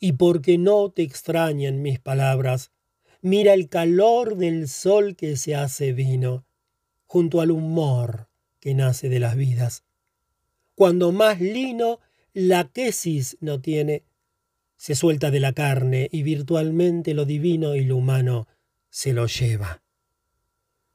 Y 0.00 0.12
porque 0.12 0.58
no 0.58 0.90
te 0.90 1.02
extrañan 1.02 1.82
mis 1.82 2.00
palabras, 2.00 2.72
mira 3.20 3.52
el 3.52 3.68
calor 3.68 4.36
del 4.36 4.68
sol 4.68 5.14
que 5.14 5.36
se 5.36 5.54
hace 5.54 5.92
vino, 5.92 6.47
junto 7.08 7.40
al 7.40 7.50
humor 7.50 8.28
que 8.60 8.74
nace 8.74 9.08
de 9.08 9.18
las 9.18 9.34
vidas. 9.34 9.82
Cuando 10.74 11.10
más 11.10 11.40
lino 11.40 12.00
la 12.34 12.70
quesis 12.70 13.38
no 13.40 13.60
tiene, 13.60 14.04
se 14.76 14.94
suelta 14.94 15.30
de 15.30 15.40
la 15.40 15.54
carne 15.54 16.08
y 16.12 16.22
virtualmente 16.22 17.14
lo 17.14 17.24
divino 17.24 17.74
y 17.74 17.84
lo 17.84 17.96
humano 17.96 18.46
se 18.90 19.14
lo 19.14 19.26
lleva. 19.26 19.82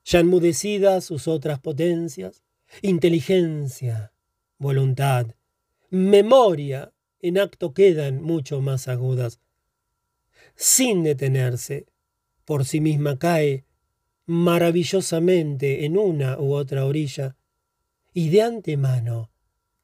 Ya 0.05 0.19
enmudecidas 0.19 1.03
sus 1.03 1.27
otras 1.27 1.59
potencias, 1.59 2.43
inteligencia, 2.81 4.13
voluntad, 4.59 5.35
memoria, 5.89 6.93
en 7.19 7.39
acto 7.39 7.73
quedan 7.73 8.21
mucho 8.21 8.61
más 8.61 8.87
agudas. 8.87 9.39
Sin 10.55 11.03
detenerse, 11.03 11.87
por 12.45 12.65
sí 12.65 12.81
misma 12.81 13.17
cae 13.17 13.65
maravillosamente 14.25 15.85
en 15.85 15.97
una 15.97 16.39
u 16.39 16.53
otra 16.53 16.85
orilla 16.85 17.35
y 18.13 18.29
de 18.29 18.41
antemano 18.41 19.31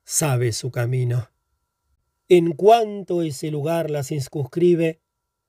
sabe 0.03 0.53
su 0.53 0.71
camino. 0.71 1.29
En 2.29 2.53
cuanto 2.53 3.21
ese 3.21 3.51
lugar 3.51 3.89
la 3.89 4.03
circunscribe, 4.03 5.01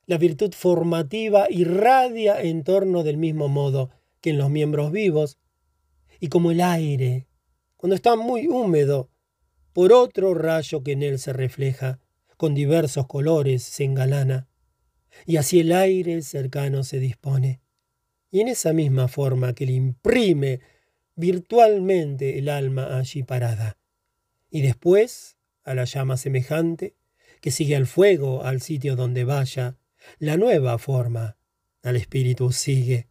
la 0.07 0.19
virtud 0.19 0.53
formativa 0.53 1.47
irradia 1.51 2.41
en 2.41 2.65
torno 2.65 3.03
del 3.05 3.17
mismo 3.17 3.49
modo 3.49 3.91
que 4.21 4.31
en 4.31 4.39
los 4.39 4.51
miembros 4.51 4.91
vivos, 4.91 5.39
y 6.19 6.29
como 6.29 6.51
el 6.51 6.61
aire, 6.61 7.27
cuando 7.77 7.95
está 7.95 8.17
muy 8.17 8.49
húmedo, 8.49 9.09
por 9.73 9.93
otro 9.93 10.35
rayo 10.35 10.83
que 10.83 10.93
en 10.93 11.03
él 11.03 11.19
se 11.19 11.33
refleja, 11.33 12.01
con 12.37 12.55
diversos 12.55 13.07
colores 13.07 13.63
se 13.63 13.85
engalana, 13.85 14.49
y 15.27 15.37
así 15.37 15.61
el 15.61 15.73
aire 15.73 16.23
cercano 16.23 16.83
se 16.83 16.99
dispone 16.99 17.61
y 18.31 18.41
en 18.41 18.49
esa 18.49 18.73
misma 18.73 19.09
forma 19.09 19.55
que 19.55 19.67
le 19.67 19.73
imprime 19.73 20.61
virtualmente 21.17 22.39
el 22.39 22.49
alma 22.49 22.99
allí 22.99 23.23
parada. 23.23 23.79
Y 24.51 24.63
después, 24.63 25.37
a 25.65 25.75
la 25.75 25.85
llama 25.85 26.17
semejante, 26.17 26.95
que 27.41 27.51
sigue 27.51 27.77
al 27.77 27.87
fuego 27.87 28.45
al 28.45 28.61
sitio 28.61 28.97
donde 28.97 29.25
vaya, 29.25 29.77
la 30.19 30.37
nueva 30.37 30.79
forma 30.79 31.37
al 31.83 31.97
espíritu 31.97 32.53
sigue. 32.53 33.09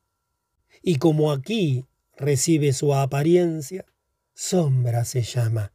Y 0.82 0.96
como 0.96 1.32
aquí 1.32 1.86
recibe 2.18 2.74
su 2.74 2.94
apariencia, 2.94 3.86
sombra 4.34 5.06
se 5.06 5.22
llama. 5.22 5.74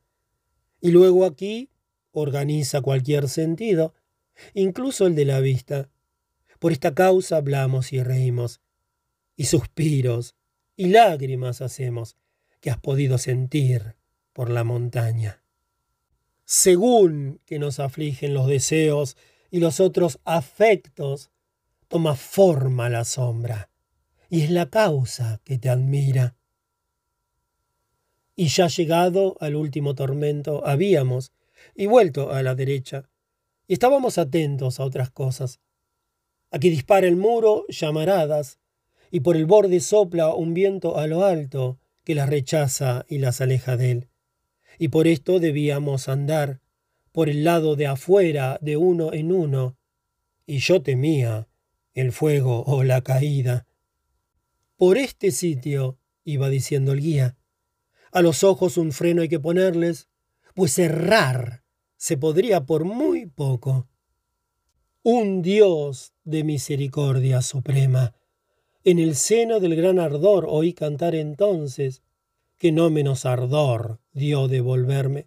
Y 0.81 0.91
luego 0.91 1.25
aquí 1.25 1.71
organiza 2.13 2.81
cualquier 2.81 3.29
sentido, 3.29 3.95
incluso 4.53 5.07
el 5.07 5.15
de 5.15 5.25
la 5.25 5.41
vista. 5.41 5.91
Por 6.59 6.73
esta 6.73 6.95
causa 6.95 7.37
hablamos 7.37 7.93
y 7.93 8.03
reímos, 8.03 8.61
y 9.37 9.45
suspiros 9.45 10.35
y 10.77 10.89
lágrimas 10.89 11.61
hacemos 11.61 12.17
que 12.61 12.71
has 12.71 12.79
podido 12.79 13.19
sentir 13.19 13.97
por 14.33 14.51
la 14.51 14.65
montaña. 14.65 15.43
Según 16.45 17.41
que 17.47 17.59
nos 17.59 17.81
afligen 17.81 18.35
los 18.35 18.47
deseos 18.47 19.17
y 19.51 19.61
los 19.61 19.81
otros 19.81 20.19
afectos, 20.25 21.31
toma 21.89 22.17
forma 22.17 22.89
la 22.91 23.05
sombra, 23.05 23.71
y 24.29 24.43
es 24.43 24.51
la 24.51 24.69
causa 24.69 25.41
que 25.45 25.59
te 25.59 25.71
admira. 25.71 26.37
Y 28.37 28.49
ya 28.49 28.67
llegado 28.67 29.37
al 29.41 29.55
último 29.55 29.95
tormento, 29.95 30.67
habíamos, 30.67 31.33
y 31.75 31.87
vuelto 31.87 32.33
a 32.33 32.43
la 32.43 32.55
derecha, 32.55 33.09
y 33.67 33.75
estábamos 33.75 34.19
atentos 34.19 34.81
a 34.81 34.85
otras 34.85 35.11
cosas. 35.11 35.61
Aquí 36.51 36.69
dispara 36.69 37.07
el 37.07 37.17
muro 37.17 37.65
llamaradas, 37.69 38.59
y 39.15 39.20
por 39.20 39.36
el 39.36 39.47
borde 39.47 39.78
sopla 39.78 40.34
un 40.34 40.55
viento 40.55 40.99
a 40.99 41.07
lo 41.07 41.25
alto 41.25 41.78
que 42.02 42.17
las 42.17 42.28
rechaza 42.28 43.07
y 43.09 43.18
las 43.18 43.41
aleja 43.41 43.76
de 43.76 43.93
él. 43.93 44.09
Y 44.76 44.89
por 44.89 45.07
esto 45.07 45.39
debíamos 45.39 46.09
andar, 46.09 46.60
por 47.12 47.28
el 47.28 47.44
lado 47.44 47.76
de 47.76 47.86
afuera 47.86 48.59
de 48.60 48.76
uno 48.76 49.12
en 49.12 49.31
uno, 49.31 49.76
y 50.47 50.59
yo 50.59 50.83
temía 50.83 51.47
el 51.93 52.10
fuego 52.10 52.65
o 52.65 52.83
la 52.83 53.02
caída. 53.02 53.68
Por 54.75 54.99
este 54.99 55.31
sitio, 55.31 55.97
iba 56.25 56.49
diciendo 56.49 56.91
el 56.91 57.01
guía, 57.01 57.36
a 58.10 58.20
los 58.20 58.43
ojos 58.43 58.76
un 58.76 58.91
freno 58.91 59.23
hay 59.23 59.28
que 59.28 59.39
ponerles, 59.39 60.09
pues 60.57 60.76
errar 60.76 61.62
se 61.97 62.17
podría 62.17 62.67
por 62.67 62.84
muy 62.84 63.26
poco. 63.26 63.86
Un 65.05 65.41
Dios 65.41 66.12
de 66.25 66.43
misericordia 66.43 67.43
suprema. 67.43 68.12
En 68.85 68.99
el 68.99 69.15
seno 69.15 69.61
del 69.61 69.77
gran 69.77 69.99
ardor 69.99 70.47
oí 70.49 70.75
cantar 70.75 71.15
entonces, 71.15 72.03
que 72.59 72.71
no 72.71 72.91
menos 72.91 73.25
ardor 73.25 73.99
dio 74.13 74.47
de 74.47 74.61
volverme 74.61 75.27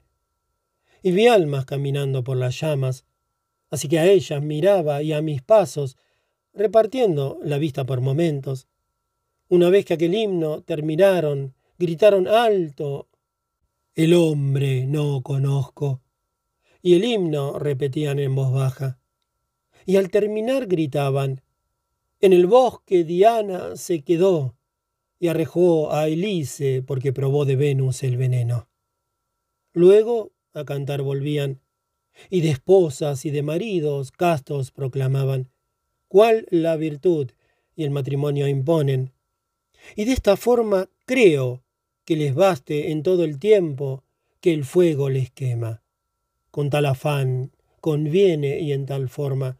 y 1.01 1.11
vi 1.11 1.27
almas 1.27 1.65
caminando 1.65 2.23
por 2.23 2.37
las 2.37 2.59
llamas, 2.59 3.05
así 3.69 3.87
que 3.87 3.99
a 3.99 4.05
ellas 4.05 4.41
miraba 4.41 5.01
y 5.01 5.13
a 5.13 5.21
mis 5.21 5.41
pasos, 5.41 5.97
repartiendo 6.53 7.39
la 7.43 7.57
vista 7.57 7.85
por 7.85 8.01
momentos. 8.01 8.67
Una 9.49 9.69
vez 9.69 9.85
que 9.85 9.93
aquel 9.93 10.13
himno 10.15 10.63
terminaron, 10.63 11.55
gritaron 11.77 12.27
alto, 12.27 13.07
El 13.95 14.13
hombre 14.13 14.85
no 14.85 15.21
conozco. 15.23 16.01
Y 16.81 16.95
el 16.95 17.05
himno 17.05 17.57
repetían 17.57 18.19
en 18.19 18.35
voz 18.35 18.51
baja. 18.51 18.99
Y 19.85 19.95
al 19.95 20.11
terminar 20.11 20.67
gritaban, 20.67 21.41
En 22.19 22.33
el 22.33 22.47
bosque 22.47 23.03
Diana 23.03 23.75
se 23.75 24.01
quedó 24.01 24.55
y 25.19 25.27
arrejó 25.27 25.93
a 25.93 26.07
Elise 26.07 26.81
porque 26.81 27.13
probó 27.13 27.45
de 27.45 27.55
Venus 27.55 28.01
el 28.01 28.17
veneno. 28.17 28.67
Luego 29.73 30.31
a 30.53 30.65
cantar 30.65 31.03
volvían, 31.03 31.61
y 32.31 32.41
de 32.41 32.49
esposas 32.49 33.23
y 33.25 33.29
de 33.29 33.43
maridos 33.43 34.11
castos 34.11 34.71
proclamaban, 34.71 35.51
cuál 36.07 36.47
la 36.49 36.75
virtud 36.75 37.29
y 37.75 37.83
el 37.83 37.91
matrimonio 37.91 38.47
imponen. 38.47 39.13
Y 39.95 40.05
de 40.05 40.13
esta 40.13 40.35
forma 40.37 40.89
creo 41.05 41.63
que 42.03 42.15
les 42.15 42.33
baste 42.33 42.91
en 42.91 43.03
todo 43.03 43.23
el 43.23 43.37
tiempo 43.37 44.03
que 44.41 44.55
el 44.55 44.65
fuego 44.65 45.09
les 45.09 45.29
quema. 45.29 45.83
Con 46.49 46.71
tal 46.71 46.87
afán 46.87 47.51
conviene 47.79 48.59
y 48.59 48.71
en 48.71 48.87
tal 48.87 49.07
forma 49.07 49.59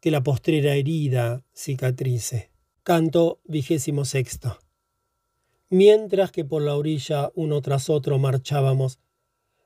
que 0.00 0.10
la 0.10 0.22
postrera 0.22 0.74
herida 0.74 1.44
cicatrice. 1.52 2.50
Canto 2.82 3.40
vigésimo 3.44 4.04
sexto. 4.04 4.58
Mientras 5.70 6.32
que 6.32 6.44
por 6.44 6.62
la 6.62 6.76
orilla 6.76 7.30
uno 7.34 7.60
tras 7.60 7.90
otro 7.90 8.18
marchábamos, 8.18 8.98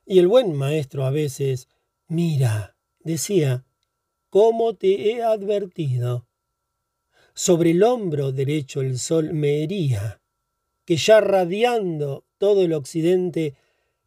y 0.05 0.19
el 0.19 0.27
buen 0.27 0.53
maestro 0.53 1.05
a 1.05 1.11
veces, 1.11 1.69
mira, 2.07 2.75
decía, 2.99 3.63
¿cómo 4.29 4.75
te 4.75 5.11
he 5.11 5.23
advertido? 5.23 6.27
Sobre 7.33 7.71
el 7.71 7.83
hombro 7.83 8.31
derecho 8.31 8.81
el 8.81 8.99
sol 8.99 9.33
me 9.33 9.63
hería, 9.63 10.21
que 10.83 10.97
ya 10.97 11.21
radiando 11.21 12.25
todo 12.37 12.63
el 12.63 12.73
occidente 12.73 13.55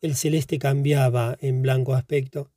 el 0.02 0.14
celeste 0.14 0.58
cambiaba 0.58 1.38
en 1.40 1.62
blanco 1.62 1.94
aspecto, 1.94 2.50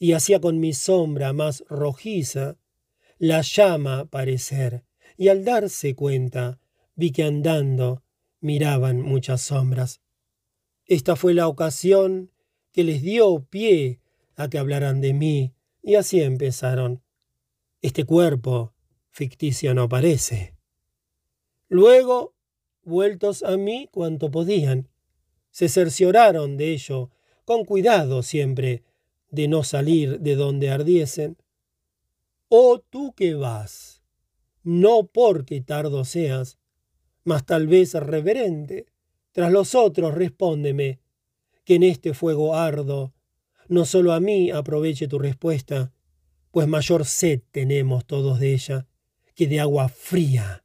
y 0.00 0.12
hacía 0.12 0.40
con 0.40 0.58
mi 0.58 0.72
sombra 0.72 1.32
más 1.32 1.64
rojiza 1.68 2.56
la 3.18 3.42
llama 3.42 4.06
parecer, 4.06 4.84
y 5.16 5.28
al 5.28 5.44
darse 5.44 5.94
cuenta 5.94 6.60
vi 6.94 7.10
que 7.10 7.24
andando 7.24 8.02
miraban 8.40 9.00
muchas 9.00 9.40
sombras. 9.40 10.00
Esta 10.86 11.16
fue 11.16 11.34
la 11.34 11.48
ocasión 11.48 12.32
que 12.72 12.84
les 12.84 13.02
dio 13.02 13.44
pie 13.44 14.00
a 14.36 14.48
que 14.48 14.58
hablaran 14.58 15.00
de 15.00 15.12
mí, 15.12 15.54
y 15.82 15.96
así 15.96 16.20
empezaron. 16.20 17.02
Este 17.82 18.04
cuerpo 18.04 18.74
ficticio 19.10 19.74
no 19.74 19.88
parece. 19.88 20.54
Luego, 21.68 22.34
vueltos 22.82 23.42
a 23.42 23.56
mí 23.56 23.88
cuanto 23.90 24.30
podían, 24.30 24.88
se 25.50 25.68
cercioraron 25.68 26.56
de 26.56 26.72
ello, 26.72 27.10
con 27.44 27.64
cuidado 27.64 28.22
siempre, 28.22 28.84
de 29.30 29.48
no 29.48 29.64
salir 29.64 30.20
de 30.20 30.36
donde 30.36 30.70
ardiesen. 30.70 31.36
Oh 32.50 32.78
tú 32.78 33.12
que 33.14 33.34
vas, 33.34 34.02
no 34.62 35.06
porque 35.06 35.60
tardo 35.60 36.06
seas, 36.06 36.58
mas 37.22 37.44
tal 37.44 37.66
vez 37.66 37.92
reverente, 37.92 38.86
tras 39.32 39.52
los 39.52 39.74
otros 39.74 40.14
respóndeme, 40.14 40.98
que 41.64 41.74
en 41.74 41.82
este 41.82 42.14
fuego 42.14 42.54
ardo, 42.54 43.12
no 43.68 43.84
solo 43.84 44.14
a 44.14 44.20
mí 44.20 44.50
aproveche 44.50 45.08
tu 45.08 45.18
respuesta, 45.18 45.92
pues 46.50 46.66
mayor 46.66 47.04
sed 47.04 47.42
tenemos 47.50 48.06
todos 48.06 48.40
de 48.40 48.54
ella 48.54 48.86
que 49.34 49.46
de 49.46 49.60
agua 49.60 49.90
fría, 49.90 50.64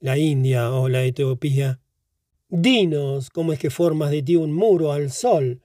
la 0.00 0.18
India 0.18 0.72
o 0.72 0.88
la 0.88 1.04
Etiopía. 1.04 1.80
Dinos 2.48 3.30
cómo 3.30 3.52
es 3.52 3.60
que 3.60 3.70
formas 3.70 4.10
de 4.10 4.24
ti 4.24 4.34
un 4.34 4.52
muro 4.52 4.90
al 4.90 5.12
sol, 5.12 5.62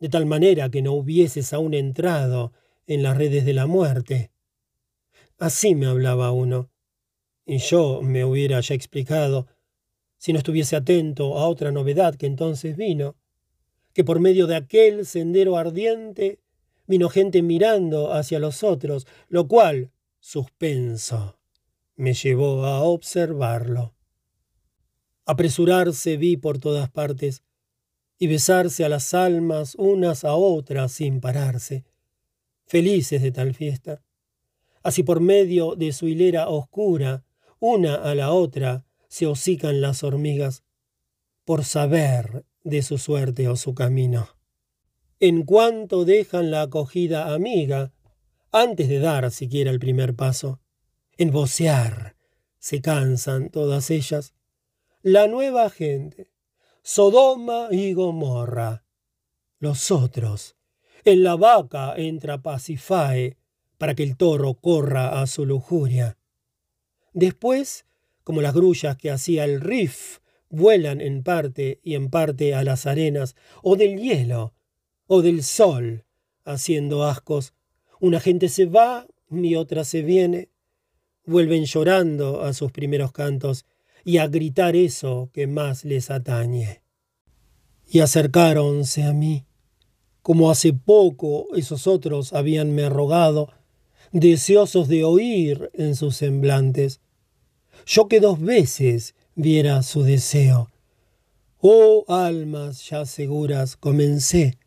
de 0.00 0.10
tal 0.10 0.26
manera 0.26 0.68
que 0.68 0.82
no 0.82 0.92
hubieses 0.92 1.54
aún 1.54 1.72
entrado 1.72 2.52
en 2.86 3.02
las 3.02 3.16
redes 3.16 3.46
de 3.46 3.54
la 3.54 3.66
muerte. 3.66 4.31
Así 5.38 5.74
me 5.74 5.86
hablaba 5.86 6.32
uno, 6.32 6.70
y 7.44 7.58
yo 7.58 8.00
me 8.02 8.24
hubiera 8.24 8.60
ya 8.60 8.74
explicado, 8.74 9.46
si 10.18 10.32
no 10.32 10.38
estuviese 10.38 10.76
atento 10.76 11.38
a 11.38 11.48
otra 11.48 11.72
novedad 11.72 12.14
que 12.14 12.26
entonces 12.26 12.76
vino 12.76 13.16
que 13.92 14.04
por 14.04 14.20
medio 14.20 14.46
de 14.46 14.56
aquel 14.56 15.04
sendero 15.04 15.56
ardiente 15.56 16.40
vino 16.86 17.08
gente 17.08 17.42
mirando 17.42 18.12
hacia 18.12 18.38
los 18.38 18.62
otros, 18.62 19.06
lo 19.28 19.48
cual, 19.48 19.90
suspenso, 20.20 21.38
me 21.96 22.14
llevó 22.14 22.64
a 22.64 22.82
observarlo. 22.82 23.94
Apresurarse 25.24 26.16
vi 26.16 26.36
por 26.36 26.58
todas 26.58 26.90
partes 26.90 27.42
y 28.18 28.26
besarse 28.26 28.84
a 28.84 28.88
las 28.88 29.14
almas 29.14 29.74
unas 29.76 30.24
a 30.24 30.34
otras 30.34 30.92
sin 30.92 31.20
pararse, 31.20 31.84
felices 32.66 33.22
de 33.22 33.32
tal 33.32 33.54
fiesta. 33.54 34.02
Así 34.82 35.02
por 35.02 35.20
medio 35.20 35.74
de 35.76 35.92
su 35.92 36.08
hilera 36.08 36.48
oscura, 36.48 37.24
una 37.60 37.94
a 37.94 38.14
la 38.14 38.32
otra, 38.32 38.84
se 39.08 39.26
hocican 39.26 39.80
las 39.80 40.02
hormigas, 40.02 40.64
por 41.44 41.64
saber 41.64 42.44
de 42.64 42.82
su 42.82 42.98
suerte 42.98 43.48
o 43.48 43.56
su 43.56 43.74
camino. 43.74 44.28
En 45.20 45.44
cuanto 45.44 46.04
dejan 46.04 46.50
la 46.50 46.62
acogida 46.62 47.32
amiga, 47.32 47.92
antes 48.50 48.88
de 48.88 48.98
dar 48.98 49.30
siquiera 49.30 49.70
el 49.70 49.78
primer 49.78 50.14
paso, 50.14 50.60
en 51.16 51.30
vocear, 51.30 52.16
se 52.58 52.80
cansan 52.80 53.50
todas 53.50 53.90
ellas. 53.90 54.34
La 55.02 55.26
nueva 55.26 55.70
gente, 55.70 56.30
Sodoma 56.82 57.68
y 57.70 57.92
Gomorra. 57.92 58.84
Los 59.58 59.90
otros, 59.90 60.56
en 61.04 61.22
la 61.22 61.36
vaca 61.36 61.94
entra 61.96 62.42
Pasifae, 62.42 63.36
para 63.82 63.96
que 63.96 64.04
el 64.04 64.16
toro 64.16 64.54
corra 64.54 65.20
a 65.20 65.26
su 65.26 65.44
lujuria. 65.44 66.16
Después, 67.14 67.84
como 68.22 68.40
las 68.40 68.54
grullas 68.54 68.96
que 68.96 69.10
hacía 69.10 69.42
el 69.42 69.60
Rif 69.60 70.20
vuelan 70.50 71.00
en 71.00 71.24
parte 71.24 71.80
y 71.82 71.96
en 71.96 72.08
parte 72.08 72.54
a 72.54 72.62
las 72.62 72.86
arenas, 72.86 73.34
o 73.60 73.74
del 73.74 73.98
hielo, 73.98 74.54
o 75.08 75.20
del 75.20 75.42
sol, 75.42 76.04
haciendo 76.44 77.02
ascos. 77.02 77.54
Una 77.98 78.20
gente 78.20 78.48
se 78.48 78.66
va 78.66 79.08
y 79.32 79.56
otra 79.56 79.82
se 79.82 80.02
viene. 80.02 80.48
Vuelven 81.24 81.64
llorando 81.64 82.42
a 82.42 82.52
sus 82.52 82.70
primeros 82.70 83.10
cantos 83.10 83.64
y 84.04 84.18
a 84.18 84.28
gritar 84.28 84.76
eso 84.76 85.28
que 85.32 85.48
más 85.48 85.84
les 85.84 86.08
atañe. 86.08 86.84
Y 87.90 87.98
acercáronse 87.98 89.02
a 89.02 89.12
mí, 89.12 89.44
como 90.20 90.52
hace 90.52 90.72
poco 90.72 91.48
esos 91.56 91.88
otros 91.88 92.32
habíanme 92.32 92.88
rogado, 92.88 93.50
deseosos 94.12 94.88
de 94.88 95.04
oír 95.04 95.70
en 95.74 95.96
sus 95.96 96.16
semblantes. 96.16 97.00
Yo 97.86 98.08
que 98.08 98.20
dos 98.20 98.40
veces 98.40 99.14
viera 99.34 99.82
su 99.82 100.02
deseo. 100.02 100.70
Oh 101.58 102.04
almas 102.08 102.88
ya 102.88 103.06
seguras, 103.06 103.76
comencé 103.76 104.58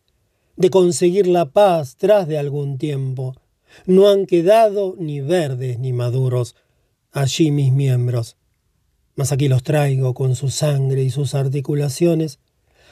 de 0.55 0.69
conseguir 0.69 1.27
la 1.27 1.45
paz 1.51 1.95
tras 1.97 2.27
de 2.27 2.37
algún 2.37 2.77
tiempo. 2.77 3.35
No 3.85 4.07
han 4.07 4.25
quedado 4.25 4.95
ni 4.97 5.21
verdes 5.21 5.79
ni 5.79 5.93
maduros 5.93 6.55
allí 7.11 7.51
mis 7.51 7.71
miembros. 7.71 8.37
Mas 9.15 9.31
aquí 9.31 9.47
los 9.47 9.63
traigo 9.63 10.13
con 10.13 10.35
su 10.35 10.49
sangre 10.49 11.03
y 11.03 11.09
sus 11.09 11.35
articulaciones. 11.35 12.39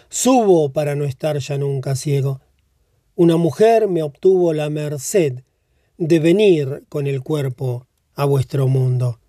Subo 0.10 0.72
para 0.72 0.96
no 0.96 1.06
estar 1.06 1.38
ya 1.40 1.58
nunca 1.58 1.96
ciego. 1.96 2.42
Una 3.16 3.38
mujer 3.38 3.88
me 3.88 4.04
obtuvo 4.04 4.54
la 4.54 4.70
merced 4.70 5.44
de 6.08 6.20
venir 6.20 6.84
con 6.90 7.08
el 7.08 7.22
cuerpo 7.22 7.88
a 8.16 8.26
vuestro 8.26 8.68
mundo. 8.68 9.20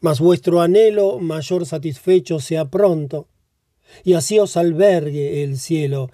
Mas 0.00 0.20
vuestro 0.20 0.62
anhelo 0.62 1.18
mayor 1.18 1.66
satisfecho 1.66 2.40
sea 2.40 2.64
pronto, 2.64 3.28
y 4.04 4.14
así 4.14 4.38
os 4.38 4.56
albergue 4.56 5.42
el 5.42 5.58
cielo, 5.58 6.10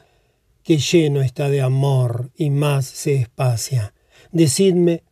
que 0.62 0.78
lleno 0.78 1.20
está 1.20 1.48
de 1.48 1.60
amor 1.60 2.30
y 2.36 2.50
más 2.50 2.86
se 2.86 3.14
espacia. 3.14 3.94
Decidme, 4.32 5.04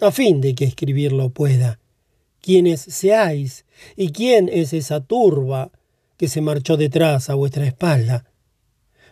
a 0.00 0.10
fin 0.10 0.40
de 0.40 0.54
que 0.54 0.64
escribirlo 0.64 1.30
pueda, 1.30 1.78
quiénes 2.40 2.80
seáis 2.80 3.66
y 3.96 4.10
quién 4.10 4.48
es 4.48 4.72
esa 4.72 5.00
turba 5.00 5.70
que 6.16 6.28
se 6.28 6.40
marchó 6.40 6.76
detrás 6.76 7.30
a 7.30 7.34
vuestra 7.34 7.66
espalda. 7.66 8.24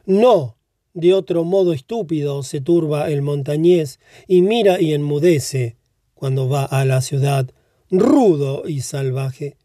No, 0.05 0.57
de 0.97 1.13
otro 1.13 1.45
modo 1.45 1.75
estúpido 1.75 2.43
se 2.43 2.63
turba 2.63 3.11
el 3.11 3.21
montañés 3.21 4.01
y 4.27 4.41
mira 4.41 4.81
y 4.81 4.95
enmudece 4.95 5.77
cuando 6.15 6.49
va 6.49 6.65
a 6.65 6.87
la 6.87 7.03
ciudad 7.03 7.51
rudo 7.91 8.67
y 8.67 8.81
salvaje, 8.81 9.59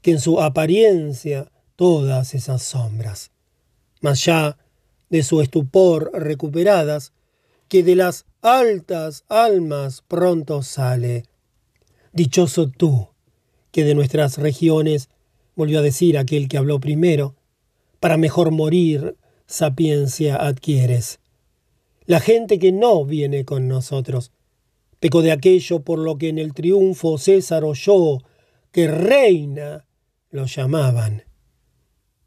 que 0.00 0.12
en 0.12 0.18
su 0.18 0.40
apariencia 0.40 1.52
todas 1.76 2.34
esas 2.34 2.62
sombras. 2.62 3.32
Mas 4.00 4.24
ya 4.24 4.56
de 5.10 5.22
su 5.22 5.42
estupor 5.42 6.10
recuperadas, 6.14 7.12
que 7.68 7.82
de 7.82 7.94
las 7.94 8.24
altas 8.40 9.24
almas 9.28 10.02
pronto 10.08 10.62
sale. 10.62 11.24
Dichoso 12.14 12.70
tú, 12.70 13.08
que 13.72 13.84
de 13.84 13.94
nuestras 13.94 14.38
regiones, 14.38 15.10
volvió 15.54 15.80
a 15.80 15.82
decir 15.82 16.16
aquel 16.16 16.48
que 16.48 16.56
habló 16.56 16.80
primero, 16.80 17.34
para 18.00 18.16
mejor 18.16 18.52
morir, 18.52 19.16
sapiencia 19.48 20.36
adquieres. 20.36 21.18
La 22.04 22.20
gente 22.20 22.58
que 22.58 22.70
no 22.70 23.04
viene 23.04 23.44
con 23.44 23.66
nosotros, 23.66 24.30
pecó 25.00 25.22
de 25.22 25.32
aquello 25.32 25.80
por 25.80 25.98
lo 25.98 26.18
que 26.18 26.28
en 26.28 26.38
el 26.38 26.54
triunfo 26.54 27.18
César 27.18 27.64
oyó 27.64 28.18
que 28.70 28.86
reina 28.86 29.86
lo 30.30 30.46
llamaban. 30.46 31.24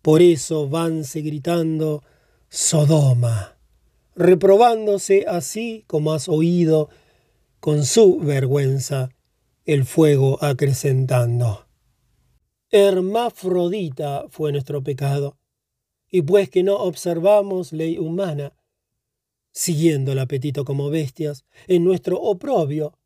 Por 0.01 0.21
eso 0.21 0.67
vanse 0.67 1.21
gritando 1.21 2.03
Sodoma, 2.49 3.57
reprobándose 4.15 5.25
así 5.27 5.83
como 5.87 6.13
has 6.13 6.27
oído, 6.27 6.89
con 7.59 7.85
su 7.85 8.17
vergüenza, 8.17 9.09
el 9.65 9.85
fuego 9.85 10.43
acrecentando. 10.43 11.67
Hermafrodita 12.71 14.25
fue 14.29 14.51
nuestro 14.51 14.81
pecado, 14.81 15.37
y 16.11 16.21
pues 16.21 16.49
que 16.49 16.61
no 16.61 16.75
observamos 16.75 17.71
ley 17.71 17.97
humana, 17.97 18.53
siguiendo 19.51 20.11
el 20.11 20.19
apetito 20.19 20.65
como 20.65 20.89
bestias, 20.89 21.45
en 21.67 21.83
nuestro 21.83 22.21
oprobio, 22.21 22.97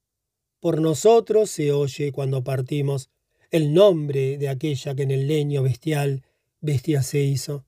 por 0.60 0.82
nosotros 0.82 1.52
se 1.52 1.72
oye 1.72 2.12
cuando 2.12 2.44
partimos 2.44 3.10
el 3.52 3.74
nombre 3.74 4.38
de 4.38 4.50
aquella 4.50 4.96
que 4.96 5.04
en 5.04 5.12
el 5.12 5.28
leño 5.28 5.62
bestial 5.64 6.24
bestia 6.60 7.04
se 7.04 7.22
hizo. 7.22 7.64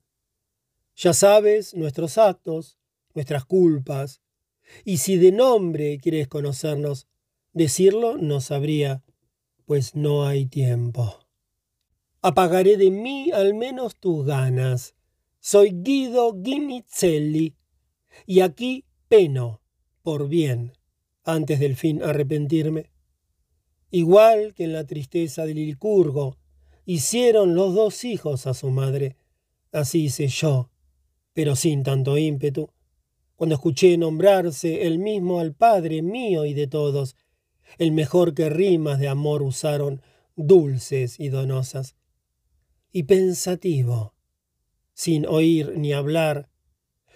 Ya 0.95 1.14
sabes 1.14 1.75
nuestros 1.75 2.17
actos, 2.17 2.77
nuestras 3.14 3.45
culpas, 3.45 4.22
y 4.83 4.98
si 4.98 5.17
de 5.17 5.32
nombre 5.32 5.99
quieres 5.99 6.27
conocernos, 6.27 7.07
decirlo 7.53 8.17
no 8.17 8.41
sabría, 8.41 9.03
pues 9.66 9.95
no 9.95 10.25
hay 10.25 10.48
tiempo. 10.48 11.19
Apagaré 12.22 12.77
de 12.77 12.90
mí 12.90 13.32
al 13.32 13.53
menos 13.53 13.95
tus 13.95 14.25
ganas. 14.25 14.97
Soy 15.50 15.72
Guido 15.72 16.34
Guinizelli, 16.34 17.56
y 18.26 18.42
aquí 18.42 18.84
peno, 19.08 19.61
por 20.01 20.27
bien, 20.27 20.74
antes 21.24 21.61
del 21.61 21.77
fin 21.77 22.03
arrepentirme. 22.03 22.92
Igual 23.90 24.53
que 24.53 24.66
en 24.66 24.74
la 24.74 24.84
tristeza 24.84 25.45
del 25.45 25.56
Licurgo, 25.56 26.35
hicieron 26.84 27.56
los 27.56 27.74
dos 27.74 28.03
hijos 28.03 28.45
a 28.45 28.53
su 28.53 28.72
madre, 28.72 29.16
así 29.72 30.03
hice 30.08 30.27
yo, 30.27 30.69
pero 31.32 31.56
sin 31.56 31.82
tanto 31.82 32.17
ímpetu, 32.17 32.69
cuando 33.38 33.56
escuché 33.56 33.98
nombrarse 33.98 34.85
el 34.85 35.00
mismo 35.00 35.40
al 35.40 35.53
Padre 35.53 36.01
mío 36.01 36.43
y 36.43 36.53
de 36.53 36.67
todos, 36.67 37.16
el 37.77 37.93
mejor 37.93 38.34
que 38.34 38.50
rimas 38.50 39.00
de 39.00 39.08
amor 39.08 39.43
usaron, 39.43 40.01
dulces 40.35 41.17
y 41.22 41.30
donosas. 41.30 41.95
Y 42.92 43.03
pensativo, 43.03 44.17
sin 44.98 45.27
oír 45.27 45.77
ni 45.77 45.93
hablar, 45.93 46.50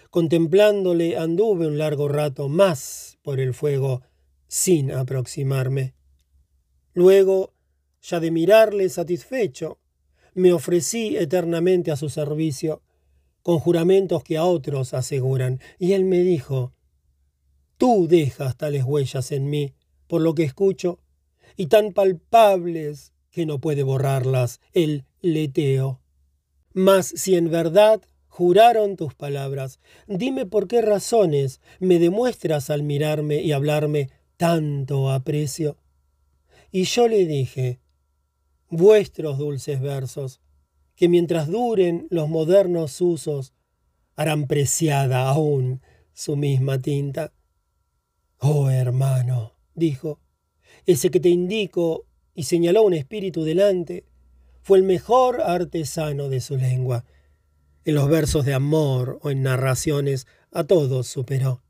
contemplándole 0.08 1.16
anduve 1.16 1.66
un 1.66 1.78
largo 1.78 2.06
rato 2.06 2.48
más 2.48 3.18
por 3.22 3.40
el 3.40 3.54
fuego, 3.54 4.02
sin 4.46 4.92
aproximarme. 4.92 5.96
Luego, 6.94 7.54
ya 8.00 8.20
de 8.20 8.30
mirarle 8.30 8.88
satisfecho, 8.88 9.80
me 10.32 10.52
ofrecí 10.52 11.16
eternamente 11.16 11.90
a 11.90 11.96
su 11.96 12.08
servicio, 12.08 12.82
con 13.42 13.58
juramentos 13.58 14.22
que 14.22 14.36
a 14.36 14.44
otros 14.44 14.94
aseguran. 14.94 15.58
Y 15.80 15.94
él 15.94 16.04
me 16.04 16.20
dijo, 16.20 16.72
Tú 17.78 18.06
dejas 18.06 18.56
tales 18.56 18.84
huellas 18.84 19.32
en 19.32 19.50
mí, 19.50 19.74
por 20.06 20.20
lo 20.20 20.36
que 20.36 20.44
escucho, 20.44 21.00
y 21.56 21.66
tan 21.66 21.92
palpables 21.92 23.12
que 23.32 23.44
no 23.44 23.58
puede 23.60 23.82
borrarlas 23.82 24.60
el 24.72 25.04
leteo. 25.20 26.01
Mas 26.74 27.06
si 27.06 27.36
en 27.36 27.50
verdad 27.50 28.00
juraron 28.28 28.96
tus 28.96 29.14
palabras, 29.14 29.78
dime 30.06 30.46
por 30.46 30.68
qué 30.68 30.80
razones 30.82 31.60
me 31.80 31.98
demuestras 31.98 32.70
al 32.70 32.82
mirarme 32.82 33.42
y 33.42 33.52
hablarme 33.52 34.08
tanto 34.36 35.10
aprecio. 35.10 35.76
Y 36.70 36.84
yo 36.84 37.08
le 37.08 37.26
dije, 37.26 37.80
vuestros 38.70 39.36
dulces 39.36 39.80
versos, 39.80 40.40
que 40.96 41.08
mientras 41.08 41.48
duren 41.48 42.06
los 42.10 42.28
modernos 42.28 43.00
usos, 43.00 43.52
harán 44.16 44.46
preciada 44.46 45.28
aún 45.28 45.82
su 46.14 46.36
misma 46.36 46.80
tinta. 46.80 47.32
Oh 48.38 48.70
hermano, 48.70 49.52
dijo, 49.74 50.20
ese 50.86 51.10
que 51.10 51.20
te 51.20 51.28
indico 51.28 52.06
y 52.34 52.44
señaló 52.44 52.82
un 52.82 52.94
espíritu 52.94 53.44
delante, 53.44 54.06
fue 54.62 54.78
el 54.78 54.84
mejor 54.84 55.40
artesano 55.40 56.28
de 56.28 56.40
su 56.40 56.56
lengua. 56.56 57.04
En 57.84 57.96
los 57.96 58.08
versos 58.08 58.44
de 58.44 58.54
amor 58.54 59.18
o 59.22 59.30
en 59.30 59.42
narraciones 59.42 60.26
a 60.52 60.64
todos 60.64 61.08
superó. 61.08 61.62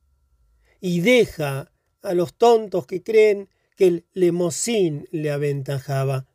Y 0.81 1.01
deja 1.01 1.73
a 2.03 2.15
los 2.15 2.35
tontos 2.35 2.87
que 2.87 3.03
creen 3.03 3.49
que 3.77 3.87
el 3.87 4.07
lemosín 4.13 5.09
le 5.11 5.31
aventajaba. 5.31 6.27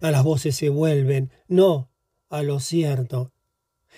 A 0.00 0.10
las 0.10 0.24
voces 0.24 0.56
se 0.56 0.68
vuelven, 0.68 1.30
no, 1.48 1.90
a 2.28 2.42
lo 2.42 2.60
cierto, 2.60 3.32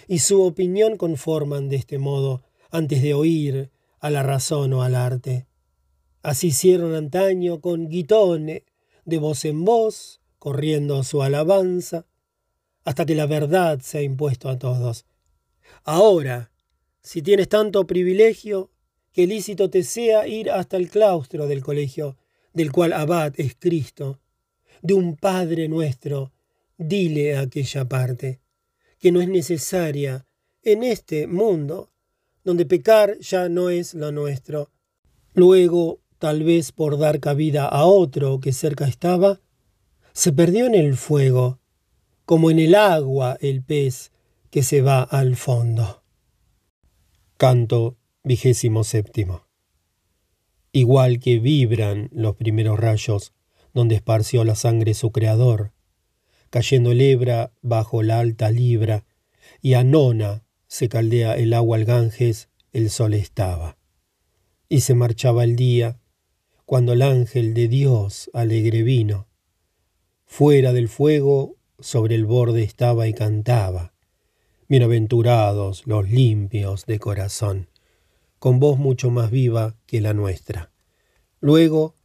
y 0.07 0.21
su 0.21 0.43
opinión 0.43 0.97
conforman 0.97 1.69
de 1.69 1.77
este 1.77 1.99
modo 1.99 2.45
antes 2.71 3.03
de 3.03 3.15
oír 3.15 3.73
a 3.99 4.11
la 4.11 4.23
razón 4.23 4.73
o 4.75 4.83
al 4.83 4.95
arte. 4.95 5.47
Así 6.23 6.49
hicieron 6.49 6.95
antaño 6.95 7.61
con 7.61 7.89
Guitone, 7.89 8.65
de 9.05 9.19
voz 9.19 9.45
en 9.45 9.65
voz, 9.65 10.18
corriendo 10.39 11.03
su 11.05 11.23
alabanza, 11.23 12.07
hasta 12.85 13.05
que 13.05 13.15
la 13.15 13.27
verdad 13.27 13.81
se 13.81 13.99
ha 13.99 14.03
impuesto 14.03 14.49
a 14.49 14.59
todos. 14.59 15.05
Ahora, 15.85 16.51
si 17.03 17.23
tienes 17.23 17.49
tanto 17.49 17.87
privilegio, 17.87 18.71
que 19.13 19.27
lícito 19.27 19.69
te 19.71 19.83
sea 19.83 20.27
ir 20.27 20.51
hasta 20.51 20.77
el 20.77 20.91
claustro 20.91 21.47
del 21.47 21.63
colegio, 21.63 22.17
del 22.53 22.73
cual 22.73 22.93
abad 22.93 23.35
es 23.37 23.57
Cristo, 23.59 24.21
de 24.83 24.95
un 24.95 25.17
Padre 25.17 25.69
nuestro, 25.69 26.33
dile 26.77 27.37
a 27.37 27.43
aquella 27.43 27.89
parte, 27.89 28.41
que 28.99 29.13
no 29.13 29.21
es 29.21 29.29
necesaria 29.29 30.27
en 30.63 30.83
este 30.83 31.27
mundo, 31.27 31.91
donde 32.45 32.67
pecar 32.67 33.19
ya 33.19 33.49
no 33.49 33.71
es 33.71 33.95
lo 33.95 34.13
nuestro. 34.13 34.71
Luego, 35.35 36.01
tal 36.19 36.43
vez 36.43 36.73
por 36.73 36.99
dar 36.99 37.21
cabida 37.21 37.67
a 37.67 37.85
otro 37.85 38.41
que 38.41 38.53
cerca 38.53 38.87
estaba, 38.87 39.41
se 40.19 40.33
perdió 40.33 40.67
en 40.67 40.75
el 40.75 40.97
fuego, 40.97 41.61
como 42.25 42.51
en 42.51 42.59
el 42.59 42.75
agua 42.75 43.39
el 43.41 43.63
pez 43.63 44.11
que 44.51 44.65
se 44.65 44.83
va 44.83 45.01
al 45.05 45.37
fondo. 45.37 46.03
Canto 47.37 47.99
vigésimo 48.25 48.83
séptimo. 48.83 49.47
Igual 50.73 51.21
que 51.21 51.39
vibran 51.39 52.09
los 52.11 52.35
primeros 52.35 52.81
rayos 52.81 53.33
donde 53.73 53.95
esparció 53.95 54.43
la 54.43 54.57
sangre 54.57 54.95
su 54.95 55.13
creador, 55.13 55.71
cayendo 56.51 56.91
el 56.91 57.01
Ebra 57.01 57.53
bajo 57.63 58.03
la 58.03 58.19
alta 58.19 58.51
libra, 58.51 59.05
y 59.63 59.75
a 59.75 59.85
nona 59.85 60.43
se 60.67 60.89
caldea 60.89 61.37
el 61.37 61.55
agua 61.55 61.77
al 61.77 61.85
Ganges, 61.85 62.49
el 62.73 62.91
sol 62.91 63.15
estaba. 63.15 63.79
Y 64.69 64.81
se 64.81 64.95
marchaba 64.95 65.45
el 65.45 65.55
día, 65.55 66.01
cuando 66.67 66.95
el 66.95 67.03
ángel 67.03 67.55
de 67.55 67.69
Dios 67.69 68.33
alegre 68.35 68.83
vino. 68.83 69.28
Fuera 70.31 70.73
del 70.73 70.89
fuego, 70.89 71.57
sobre 71.81 72.15
el 72.15 72.25
borde 72.25 72.63
estaba 72.63 73.09
y 73.09 73.15
cantaba. 73.15 73.95
Bienaventurados 74.69 75.85
los 75.87 76.09
limpios 76.09 76.87
de 76.87 77.01
corazón, 77.01 77.71
con 78.39 78.61
voz 78.61 78.79
mucho 78.79 79.11
más 79.11 79.33
viva 79.33 79.75
que 79.87 80.01
la 80.01 80.13
nuestra. 80.13 80.71
Luego, 81.41 81.97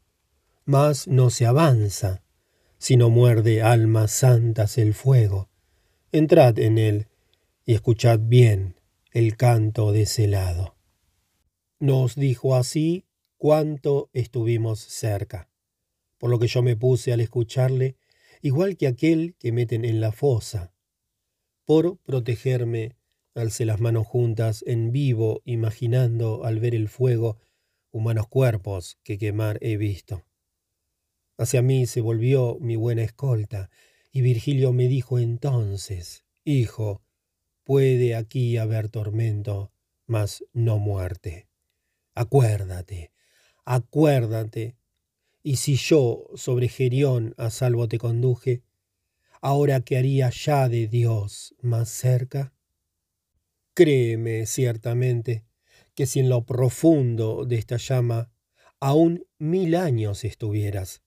más 0.66 1.08
no 1.08 1.30
se 1.30 1.45
avanza, 1.45 2.24
sino 2.80 3.11
muerde 3.11 3.61
almas 3.61 4.11
santas 4.11 4.80
el 4.80 4.95
fuego. 4.95 5.50
Entrad 6.11 6.58
en 6.58 6.80
él 6.80 7.08
y 7.66 7.76
escuchad 7.76 8.19
bien 8.19 8.80
el 9.11 9.35
canto 9.38 9.92
de 9.92 10.03
ese 10.03 10.27
lado. 10.27 10.76
Nos 11.77 12.16
dijo 12.16 12.56
así 12.56 13.06
cuánto 13.38 14.10
estuvimos 14.14 14.80
cerca, 14.80 15.50
por 16.18 16.32
lo 16.32 16.40
que 16.40 16.48
yo 16.48 16.64
me 16.64 16.76
puse 16.76 17.14
al 17.14 17.19
escucharle, 17.19 17.98
igual 18.44 18.76
que 18.76 18.88
aquel 18.88 19.36
que 19.40 19.54
meten 19.54 19.86
en 19.86 20.02
la 20.02 20.12
fosa. 20.12 20.76
Por 21.66 21.98
protegerme, 22.00 22.98
alcé 23.34 23.66
las 23.66 23.80
manos 23.80 24.06
juntas 24.06 24.66
en 24.68 24.92
vivo, 24.92 25.42
imaginando 25.46 26.44
al 26.44 26.60
ver 26.60 26.76
el 26.76 26.90
fuego 26.90 27.40
humanos 27.90 28.28
cuerpos 28.28 28.98
que 29.02 29.18
quemar 29.18 29.60
he 29.62 29.78
visto. 29.78 30.26
Hacia 31.38 31.62
mí 31.62 31.86
se 31.86 32.02
volvió 32.02 32.58
mi 32.60 32.76
buena 32.76 33.04
escolta, 33.04 33.70
y 34.12 34.22
Virgilio 34.22 34.74
me 34.74 34.90
dijo 34.90 35.20
entonces, 35.20 36.26
Hijo, 36.44 37.02
puede 37.64 38.14
aquí 38.14 38.58
haber 38.58 38.90
tormento, 38.90 39.72
mas 40.06 40.44
no 40.52 40.80
muerte. 40.80 41.48
Acuérdate, 42.14 43.14
acuérdate, 43.64 44.76
y 45.44 45.58
si 45.58 45.76
yo 45.76 46.26
sobre 46.36 46.70
Gerión 46.70 47.36
a 47.38 47.50
salvo 47.50 47.90
te 47.90 47.98
conduje, 47.98 48.64
ahora 49.42 49.82
que 49.82 49.98
haría 49.98 50.30
ya 50.30 50.70
de 50.70 50.88
Dios 50.88 51.54
más 51.62 51.90
cerca? 51.90 52.54
Créeme 53.74 54.46
ciertamente 54.46 55.44
que 55.96 56.06
si 56.06 56.22
en 56.22 56.30
lo 56.30 56.46
profundo 56.46 57.46
de 57.46 57.58
esta 57.58 57.76
llama 57.78 58.32
aún 58.80 59.26
mil 59.38 59.76
años 59.76 60.24
estuvieras, 60.24 61.02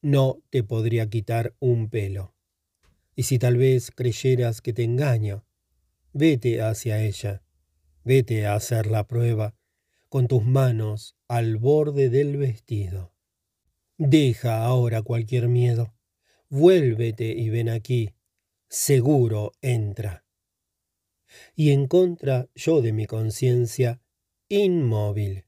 no 0.00 0.38
te 0.50 0.62
podría 0.62 1.08
quitar 1.10 1.54
un 1.58 1.90
pelo. 1.90 2.34
Y 3.14 3.24
si 3.24 3.38
tal 3.38 3.56
vez 3.56 3.90
creyeras 3.90 4.60
que 4.60 4.72
te 4.72 4.84
engaño, 4.84 5.44
vete 6.12 6.62
hacia 6.62 7.02
ella, 7.02 7.42
vete 8.04 8.46
a 8.46 8.54
hacer 8.54 8.86
la 8.86 9.06
prueba 9.06 9.54
con 10.08 10.28
tus 10.28 10.44
manos 10.44 11.16
al 11.28 11.56
borde 11.56 12.08
del 12.08 12.36
vestido. 12.36 13.15
Deja 13.98 14.64
ahora 14.64 15.00
cualquier 15.00 15.48
miedo, 15.48 15.94
vuélvete 16.50 17.28
y 17.28 17.48
ven 17.48 17.70
aquí, 17.70 18.14
seguro 18.68 19.52
entra. 19.62 20.26
Y 21.54 21.70
en 21.70 21.86
contra 21.86 22.48
yo 22.54 22.82
de 22.82 22.92
mi 22.92 23.06
conciencia, 23.06 24.02
inmóvil. 24.48 25.46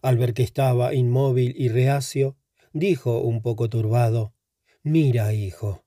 Al 0.00 0.16
ver 0.16 0.32
que 0.32 0.42
estaba 0.42 0.94
inmóvil 0.94 1.54
y 1.56 1.68
reacio, 1.68 2.38
dijo 2.72 3.20
un 3.20 3.42
poco 3.42 3.68
turbado, 3.68 4.34
Mira, 4.82 5.34
hijo, 5.34 5.84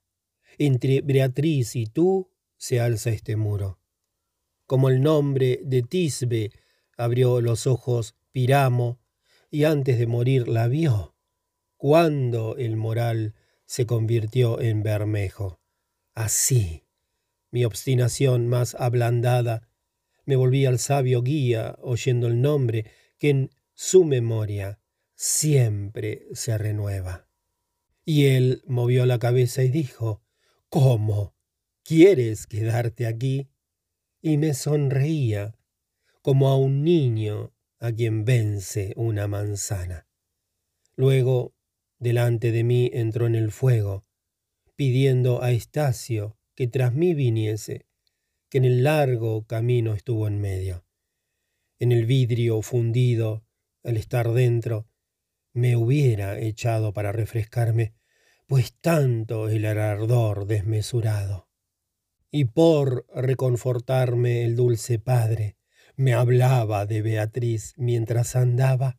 entre 0.58 1.00
Beatriz 1.00 1.74
y 1.74 1.86
tú 1.86 2.30
se 2.56 2.78
alza 2.78 3.10
este 3.10 3.34
muro. 3.34 3.80
Como 4.66 4.88
el 4.90 5.02
nombre 5.02 5.60
de 5.64 5.82
Tisbe 5.82 6.52
abrió 6.96 7.40
los 7.40 7.66
ojos 7.66 8.14
Piramo 8.30 9.00
y 9.50 9.64
antes 9.64 9.98
de 9.98 10.06
morir 10.06 10.46
la 10.46 10.68
vio, 10.68 11.11
cuando 11.82 12.54
el 12.58 12.76
moral 12.76 13.34
se 13.66 13.86
convirtió 13.86 14.60
en 14.60 14.84
bermejo. 14.84 15.60
Así, 16.14 16.84
mi 17.50 17.64
obstinación 17.64 18.46
más 18.46 18.76
ablandada, 18.76 19.68
me 20.24 20.36
volví 20.36 20.64
al 20.64 20.78
sabio 20.78 21.22
guía 21.22 21.74
oyendo 21.82 22.28
el 22.28 22.40
nombre 22.40 22.86
que 23.18 23.30
en 23.30 23.50
su 23.74 24.04
memoria 24.04 24.78
siempre 25.16 26.28
se 26.34 26.56
renueva. 26.56 27.26
Y 28.04 28.26
él 28.26 28.62
movió 28.68 29.04
la 29.04 29.18
cabeza 29.18 29.64
y 29.64 29.68
dijo, 29.68 30.22
¿Cómo? 30.68 31.34
¿Quieres 31.82 32.46
quedarte 32.46 33.08
aquí? 33.08 33.48
Y 34.20 34.36
me 34.36 34.54
sonreía 34.54 35.56
como 36.20 36.48
a 36.48 36.56
un 36.56 36.84
niño 36.84 37.52
a 37.80 37.90
quien 37.90 38.24
vence 38.24 38.92
una 38.94 39.26
manzana. 39.26 40.06
Luego, 40.94 41.56
delante 42.02 42.50
de 42.50 42.64
mí 42.64 42.90
entró 42.92 43.28
en 43.28 43.36
el 43.36 43.52
fuego, 43.52 44.04
pidiendo 44.74 45.40
a 45.40 45.52
Estacio 45.52 46.36
que 46.56 46.66
tras 46.66 46.92
mí 46.92 47.14
viniese, 47.14 47.86
que 48.50 48.58
en 48.58 48.64
el 48.64 48.82
largo 48.82 49.46
camino 49.46 49.94
estuvo 49.94 50.26
en 50.26 50.40
medio. 50.40 50.84
En 51.78 51.92
el 51.92 52.04
vidrio 52.04 52.60
fundido, 52.60 53.44
al 53.84 53.96
estar 53.96 54.32
dentro, 54.32 54.88
me 55.52 55.76
hubiera 55.76 56.40
echado 56.40 56.92
para 56.92 57.12
refrescarme, 57.12 57.94
pues 58.48 58.74
tanto 58.80 59.48
el 59.48 59.64
ardor 59.64 60.46
desmesurado. 60.46 61.48
Y 62.32 62.46
por 62.46 63.06
reconfortarme 63.14 64.42
el 64.42 64.56
dulce 64.56 64.98
padre, 64.98 65.56
me 65.94 66.14
hablaba 66.14 66.84
de 66.84 67.00
Beatriz 67.00 67.74
mientras 67.76 68.34
andaba. 68.34 68.98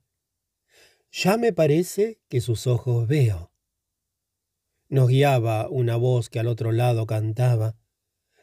Ya 1.15 1.37
me 1.37 1.53
parece 1.53 2.19
que 2.27 2.41
sus 2.41 2.65
ojos 2.65 3.07
veo. 3.07 3.51
Nos 4.89 5.09
guiaba 5.09 5.69
una 5.69 5.95
voz 5.95 6.27
que 6.27 6.39
al 6.39 6.47
otro 6.47 6.71
lado 6.71 7.05
cantaba, 7.05 7.77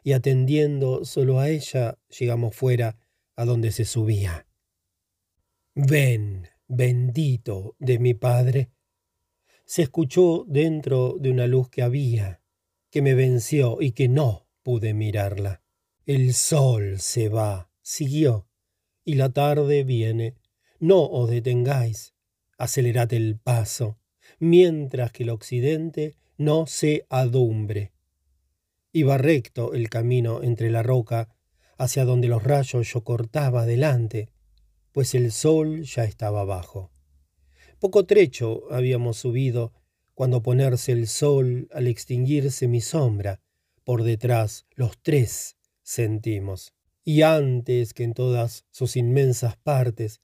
y 0.05 0.13
atendiendo 0.13 1.05
solo 1.05 1.41
a 1.41 1.49
ella 1.49 1.99
llegamos 2.17 2.55
fuera 2.55 2.97
a 3.35 3.45
donde 3.45 3.73
se 3.73 3.85
subía. 3.85 4.47
Ven, 5.75 6.49
bendito 6.69 7.75
de 7.81 7.99
mi 7.99 8.15
Padre. 8.15 8.71
Se 9.65 9.83
escuchó 9.83 10.45
dentro 10.47 11.17
de 11.19 11.33
una 11.33 11.49
luz 11.49 11.71
que 11.71 11.83
había, 11.83 12.41
que 12.91 13.03
me 13.03 13.15
venció 13.15 13.79
y 13.81 13.93
que 13.93 14.09
no 14.09 14.47
pude 14.63 14.95
mirarla. 14.95 15.61
El 16.07 16.35
sol 16.35 17.01
se 17.01 17.29
va, 17.29 17.69
siguió, 17.83 18.47
y 19.05 19.15
la 19.15 19.33
tarde 19.33 19.83
viene. 19.83 20.37
No 20.79 21.03
os 21.03 21.29
detengáis, 21.29 22.15
acelerad 22.61 23.13
el 23.15 23.39
paso, 23.39 23.99
mientras 24.39 25.13
que 25.13 25.23
el 25.23 25.31
occidente 25.31 26.15
no 26.37 26.67
se 26.67 27.07
adumbre. 27.09 27.93
Iba 28.93 29.19
recto 29.19 29.73
el 29.73 29.89
camino 29.89 30.43
entre 30.43 30.71
la 30.71 30.83
roca, 30.83 31.35
hacia 31.79 32.05
donde 32.05 32.29
los 32.29 32.45
rayos 32.45 32.93
yo 32.93 33.03
cortaba 33.03 33.63
adelante, 33.63 34.29
pues 34.93 35.15
el 35.15 35.33
sol 35.33 35.83
ya 35.85 36.05
estaba 36.05 36.43
abajo. 36.43 36.91
Poco 37.79 38.05
trecho 38.05 38.65
habíamos 38.71 39.17
subido, 39.17 39.73
cuando 40.15 40.43
ponerse 40.43 40.93
el 40.93 41.09
sol 41.09 41.69
al 41.73 41.87
extinguirse 41.87 42.69
mi 42.69 42.83
sombra, 42.83 43.41
por 43.85 44.03
detrás 44.03 44.67
los 44.77 44.99
tres 45.01 45.57
sentimos 45.83 46.75
y 47.05 47.23
antes 47.23 47.95
que 47.95 48.05
en 48.05 48.13
todas 48.13 48.67
sus 48.71 48.97
inmensas 48.97 49.57
partes 49.57 50.21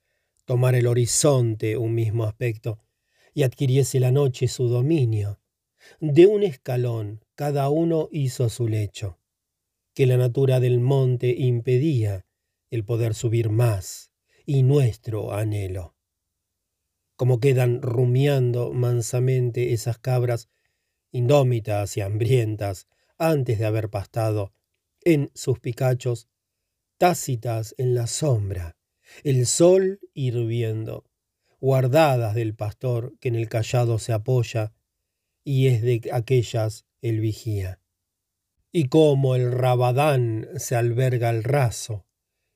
tomara 0.46 0.78
el 0.78 0.86
horizonte 0.86 1.76
un 1.76 1.94
mismo 1.94 2.24
aspecto 2.24 2.78
y 3.34 3.42
adquiriese 3.42 4.00
la 4.00 4.12
noche 4.12 4.48
su 4.48 4.68
dominio, 4.68 5.40
de 6.00 6.26
un 6.26 6.42
escalón 6.42 7.20
cada 7.34 7.68
uno 7.68 8.08
hizo 8.10 8.48
su 8.48 8.66
lecho, 8.66 9.18
que 9.92 10.06
la 10.06 10.16
natura 10.16 10.58
del 10.60 10.80
monte 10.80 11.34
impedía 11.36 12.24
el 12.70 12.84
poder 12.84 13.14
subir 13.14 13.50
más 13.50 14.10
y 14.46 14.62
nuestro 14.62 15.34
anhelo. 15.34 15.94
Como 17.16 17.40
quedan 17.40 17.82
rumiando 17.82 18.72
mansamente 18.72 19.72
esas 19.72 19.98
cabras 19.98 20.48
indómitas 21.10 21.96
y 21.96 22.02
hambrientas 22.02 22.86
antes 23.18 23.58
de 23.58 23.66
haber 23.66 23.90
pastado 23.90 24.52
en 25.02 25.30
sus 25.34 25.58
picachos 25.58 26.28
tácitas 26.98 27.74
en 27.78 27.94
la 27.94 28.06
sombra, 28.06 28.75
el 29.24 29.46
sol 29.46 30.00
hirviendo, 30.14 31.04
guardadas 31.60 32.34
del 32.34 32.54
pastor 32.54 33.16
que 33.20 33.28
en 33.28 33.36
el 33.36 33.48
callado 33.48 33.98
se 33.98 34.12
apoya 34.12 34.72
y 35.44 35.68
es 35.68 35.82
de 35.82 36.02
aquellas 36.12 36.86
el 37.00 37.20
vigía. 37.20 37.80
Y 38.72 38.88
como 38.88 39.36
el 39.36 39.52
rabadán 39.52 40.48
se 40.56 40.76
alberga 40.76 41.28
al 41.28 41.44
raso 41.44 42.06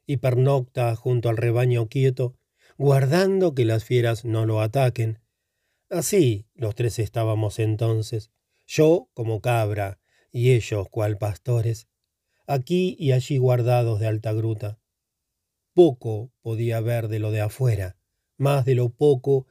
y 0.06 0.18
pernocta 0.18 0.94
junto 0.96 1.28
al 1.28 1.36
rebaño 1.36 1.88
quieto, 1.88 2.36
guardando 2.76 3.54
que 3.54 3.64
las 3.64 3.84
fieras 3.84 4.24
no 4.24 4.44
lo 4.44 4.60
ataquen, 4.60 5.20
así 5.88 6.46
los 6.54 6.74
tres 6.74 6.98
estábamos 6.98 7.58
entonces, 7.58 8.32
yo 8.66 9.08
como 9.14 9.40
cabra 9.40 10.00
y 10.32 10.52
ellos 10.52 10.88
cual 10.88 11.16
pastores, 11.16 11.88
aquí 12.46 12.96
y 12.98 13.12
allí 13.12 13.38
guardados 13.38 14.00
de 14.00 14.08
alta 14.08 14.32
gruta. 14.32 14.79
Poco 15.82 16.30
podía 16.42 16.78
ver 16.82 17.08
de 17.08 17.18
lo 17.18 17.30
de 17.30 17.40
afuera, 17.40 17.96
más 18.36 18.66
de 18.66 18.74
lo 18.74 18.90
poco 18.90 19.46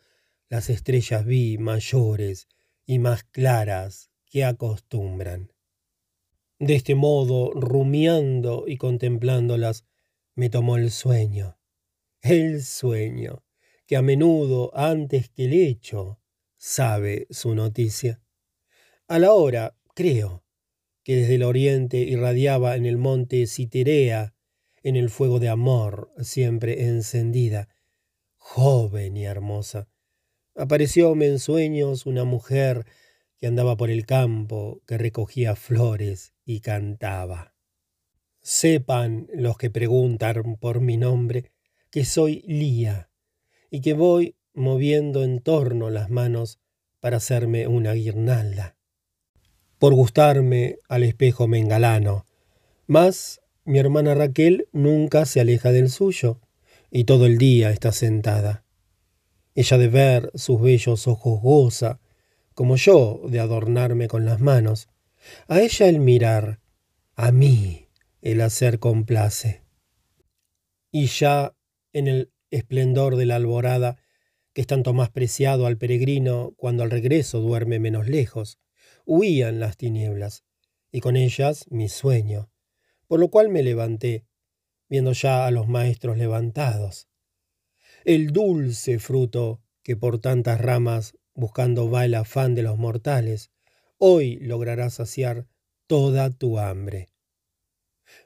las 0.48 0.70
estrellas 0.70 1.26
vi 1.26 1.58
mayores 1.58 2.48
y 2.86 3.00
más 3.00 3.24
claras 3.24 4.12
que 4.28 4.46
acostumbran. 4.46 5.52
De 6.60 6.76
este 6.76 6.94
modo, 6.94 7.50
rumiando 7.56 8.66
y 8.68 8.78
contemplándolas, 8.78 9.86
me 10.36 10.52
tomó 10.52 10.78
el 10.78 10.92
sueño, 10.92 11.58
el 12.22 12.64
sueño, 12.64 13.44
que 13.88 13.96
a 13.96 14.04
menudo 14.04 14.70
antes 14.78 15.30
que 15.30 15.46
el 15.46 15.54
hecho 15.54 16.20
sabe 16.58 17.26
su 17.32 17.56
noticia. 17.56 18.22
A 19.08 19.18
la 19.18 19.34
hora, 19.34 19.76
creo, 19.96 20.44
que 21.02 21.16
desde 21.16 21.34
el 21.34 21.44
oriente 21.44 21.98
irradiaba 21.98 22.76
en 22.76 22.86
el 22.86 23.00
monte 23.00 23.48
Citerea, 23.48 24.36
en 24.84 24.96
el 24.96 25.10
fuego 25.10 25.40
de 25.40 25.50
amor 25.50 26.12
siempre 26.20 26.86
encendida, 26.86 27.70
joven 28.38 29.18
y 29.18 29.26
hermosa. 29.26 29.88
Aparecióme 30.56 31.28
en 31.28 31.40
sueños 31.40 32.06
una 32.06 32.24
mujer 32.24 32.86
que 33.38 33.48
andaba 33.48 33.78
por 33.78 33.90
el 33.90 34.06
campo, 34.06 34.82
que 34.86 34.98
recogía 34.98 35.56
flores 35.56 36.34
y 36.46 36.60
cantaba. 36.60 37.54
Sepan 38.42 39.28
los 39.34 39.58
que 39.58 39.70
preguntan 39.70 40.58
por 40.60 40.82
mi 40.82 40.98
nombre 40.98 41.52
que 41.90 42.06
soy 42.06 42.44
Lía 42.48 43.10
y 43.70 43.82
que 43.82 43.94
voy 43.94 44.36
moviendo 44.54 45.24
en 45.24 45.40
torno 45.40 45.90
las 45.90 46.10
manos 46.10 46.60
para 47.00 47.18
hacerme 47.18 47.68
una 47.68 47.94
guirnalda. 47.94 48.76
Por 49.78 49.94
gustarme 49.94 50.80
al 50.90 51.04
espejo 51.04 51.48
me 51.48 51.60
engalano, 51.60 52.26
mas 52.88 53.42
mi 53.70 53.78
hermana 53.78 54.16
Raquel 54.16 54.68
nunca 54.72 55.28
se 55.28 55.40
aleja 55.40 55.72
del 55.72 55.92
suyo 55.92 56.42
y 56.90 57.04
todo 57.04 57.28
el 57.28 57.38
día 57.38 57.70
está 57.70 57.92
sentada. 57.92 58.66
Ella 59.54 59.78
de 59.78 59.88
ver 59.88 60.32
sus 60.34 60.60
bellos 60.60 61.08
ojos 61.08 61.40
goza, 61.40 62.00
como 62.56 62.78
yo 62.78 63.22
de 63.28 63.40
adornarme 63.40 64.08
con 64.08 64.26
las 64.26 64.40
manos, 64.40 64.90
a 65.48 65.62
ella 65.62 65.88
el 65.88 66.00
mirar, 66.00 66.60
a 67.14 67.32
mí 67.32 67.90
el 68.24 68.42
hacer 68.42 68.80
complace. 68.80 69.62
Y 70.92 71.06
ya 71.06 71.56
en 71.94 72.08
el 72.08 72.32
esplendor 72.50 73.18
de 73.18 73.28
la 73.28 73.36
alborada, 73.36 73.98
que 74.54 74.62
es 74.62 74.68
tanto 74.68 74.94
más 74.94 75.12
preciado 75.12 75.68
al 75.68 75.78
peregrino 75.78 76.56
cuando 76.58 76.82
al 76.82 76.90
regreso 76.90 77.40
duerme 77.40 77.78
menos 77.78 78.10
lejos, 78.10 78.58
huían 79.06 79.60
las 79.60 79.78
tinieblas, 79.78 80.44
y 80.92 81.02
con 81.02 81.16
ellas 81.16 81.66
mi 81.70 81.88
sueño, 81.88 82.50
por 83.10 83.20
lo 83.20 83.30
cual 83.30 83.50
me 83.50 83.64
levanté, 83.64 84.28
viendo 84.88 85.14
ya 85.14 85.48
a 85.48 85.52
los 85.52 85.68
maestros 85.68 86.20
levantados. 86.20 87.10
El 88.06 88.32
dulce 88.32 89.00
fruto 89.00 89.64
que 89.82 89.96
por 89.96 90.20
tantas 90.20 90.62
ramas 90.62 91.18
buscando 91.34 91.90
va 91.90 92.06
el 92.06 92.14
afán 92.14 92.54
de 92.54 92.62
los 92.62 92.78
mortales, 92.78 93.52
hoy 93.98 94.38
lograrás 94.38 94.94
saciar 94.94 95.48
toda 95.88 96.30
tu 96.30 96.60
hambre. 96.60 97.10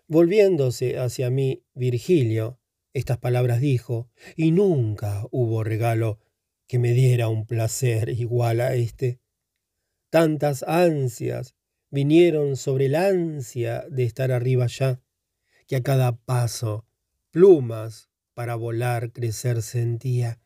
Volviéndose 0.08 1.00
hacia 1.00 1.30
mí, 1.30 1.64
Virgilio, 1.74 2.60
estas 2.92 3.20
palabras 3.20 3.62
dijo, 3.62 4.10
y 4.36 4.52
nunca 4.52 5.24
hubo 5.32 5.64
regalo 5.64 6.20
que 6.68 6.78
me 6.78 6.92
diera 6.92 7.30
un 7.30 7.46
placer 7.46 8.10
igual 8.10 8.60
a 8.60 8.76
este. 8.76 9.22
Tantas 10.10 10.62
ansias 10.64 11.56
vinieron 11.94 12.58
sobre 12.58 12.90
la 12.90 13.06
ansia 13.06 13.86
de 13.88 14.04
estar 14.04 14.32
arriba 14.32 14.66
ya, 14.66 15.00
que 15.68 15.76
a 15.76 15.84
cada 15.84 16.16
paso 16.16 16.88
plumas 17.30 18.10
para 18.34 18.56
volar 18.56 19.12
crecer 19.12 19.62
sentía 19.62 20.40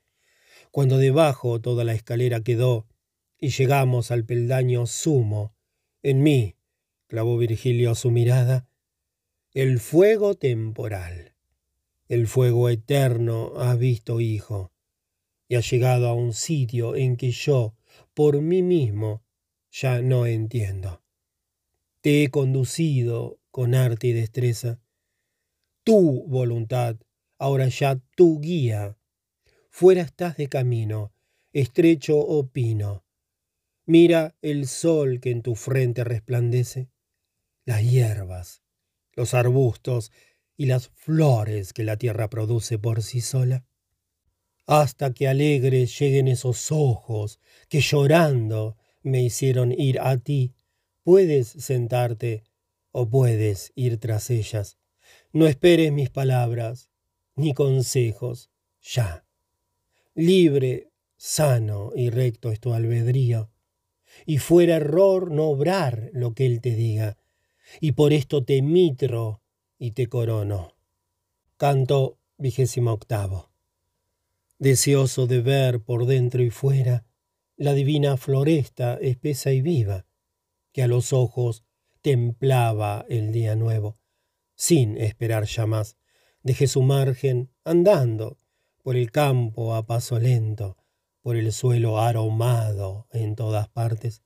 cuando 0.72 0.98
debajo 0.98 1.62
toda 1.62 1.86
la 1.86 1.94
escalera 1.94 2.42
quedó 2.42 2.86
y 3.40 3.52
llegamos 3.52 4.12
al 4.12 4.26
peldaño 4.26 4.88
sumo. 4.88 5.56
En 6.04 6.22
mí, 6.22 6.58
clavó 7.08 7.38
Virgilio 7.38 7.96
su 7.96 8.12
mirada, 8.12 8.68
el 9.54 9.80
fuego 9.80 10.36
temporal, 10.36 11.34
el 12.10 12.28
fuego 12.28 12.68
eterno 12.68 13.54
ha 13.56 13.76
visto, 13.76 14.20
hijo, 14.20 14.74
y 15.48 15.56
ha 15.56 15.62
llegado 15.62 16.10
a 16.10 16.14
un 16.14 16.34
sitio 16.34 16.98
en 16.98 17.16
que 17.16 17.32
yo, 17.32 17.74
por 18.14 18.42
mí 18.42 18.62
mismo, 18.64 19.24
ya 19.72 20.02
no 20.02 20.26
entiendo. 20.26 21.07
Te 22.08 22.24
he 22.24 22.30
conducido 22.30 23.38
con 23.52 23.76
arte 23.76 24.08
y 24.08 24.14
destreza. 24.14 24.80
Tu 25.84 26.24
voluntad, 26.26 26.96
ahora 27.38 27.68
ya 27.68 28.00
tu 28.16 28.40
guía, 28.40 28.98
fuera 29.70 30.04
estás 30.04 30.38
de 30.38 30.48
camino, 30.48 31.12
estrecho 31.52 32.18
o 32.18 32.48
pino. 32.48 33.04
Mira 33.86 34.38
el 34.42 34.70
sol 34.70 35.20
que 35.20 35.32
en 35.32 35.42
tu 35.42 35.56
frente 35.56 36.06
resplandece, 36.06 36.88
las 37.66 37.84
hierbas, 37.84 38.64
los 39.12 39.34
arbustos 39.34 40.14
y 40.56 40.68
las 40.68 40.88
flores 40.88 41.74
que 41.74 41.84
la 41.84 41.98
tierra 41.98 42.30
produce 42.30 42.80
por 42.80 43.04
sí 43.04 43.20
sola. 43.20 43.66
Hasta 44.66 45.14
que 45.14 45.28
alegres 45.28 46.00
lleguen 46.00 46.30
esos 46.30 46.72
ojos 46.72 47.42
que 47.68 47.82
llorando 47.82 48.78
me 49.02 49.22
hicieron 49.22 49.74
ir 49.78 50.00
a 50.00 50.16
ti, 50.16 50.54
puedes 51.08 51.48
sentarte 51.48 52.44
o 52.92 53.08
puedes 53.08 53.72
ir 53.76 53.98
tras 53.98 54.30
ellas. 54.30 54.78
No 55.32 55.48
esperes 55.48 55.94
mis 55.94 56.10
palabras 56.10 56.90
ni 57.34 57.54
consejos, 57.54 58.50
ya 58.82 59.26
libre, 60.16 60.92
sano 61.16 61.94
y 61.96 62.10
recto 62.10 62.52
es 62.52 62.60
tu 62.60 62.74
albedrío, 62.74 63.50
y 64.26 64.40
fuera 64.40 64.76
error 64.76 65.32
no 65.32 65.46
obrar 65.46 66.10
lo 66.12 66.34
que 66.34 66.46
él 66.46 66.60
te 66.60 66.76
diga, 66.76 67.18
y 67.80 67.94
por 67.94 68.12
esto 68.12 68.44
te 68.44 68.62
mitro 68.62 69.42
y 69.80 69.92
te 69.92 70.08
corono. 70.08 70.76
Canto 71.56 72.20
vigésimo 72.38 72.92
octavo. 72.92 73.50
Deseoso 74.60 75.26
de 75.26 75.40
ver 75.40 75.80
por 75.80 76.06
dentro 76.06 76.44
y 76.44 76.50
fuera 76.50 77.06
la 77.56 77.74
divina 77.74 78.18
floresta 78.18 78.98
espesa 79.00 79.54
y 79.54 79.62
viva, 79.62 80.07
que 80.72 80.84
a 80.84 80.88
los 80.88 81.14
ojos 81.14 81.64
templaba 82.02 83.06
el 83.10 83.32
día 83.32 83.56
nuevo, 83.56 83.98
sin 84.56 84.98
esperar 84.98 85.46
ya 85.46 85.66
más, 85.66 85.98
dejé 86.44 86.68
su 86.68 86.82
margen 86.82 87.52
andando, 87.64 88.38
por 88.84 88.96
el 88.96 89.12
campo 89.12 89.76
a 89.76 89.86
paso 89.86 90.18
lento, 90.20 90.78
por 91.22 91.36
el 91.36 91.52
suelo 91.52 92.00
aromado 92.00 93.08
en 93.12 93.36
todas 93.36 93.68
partes, 93.68 94.24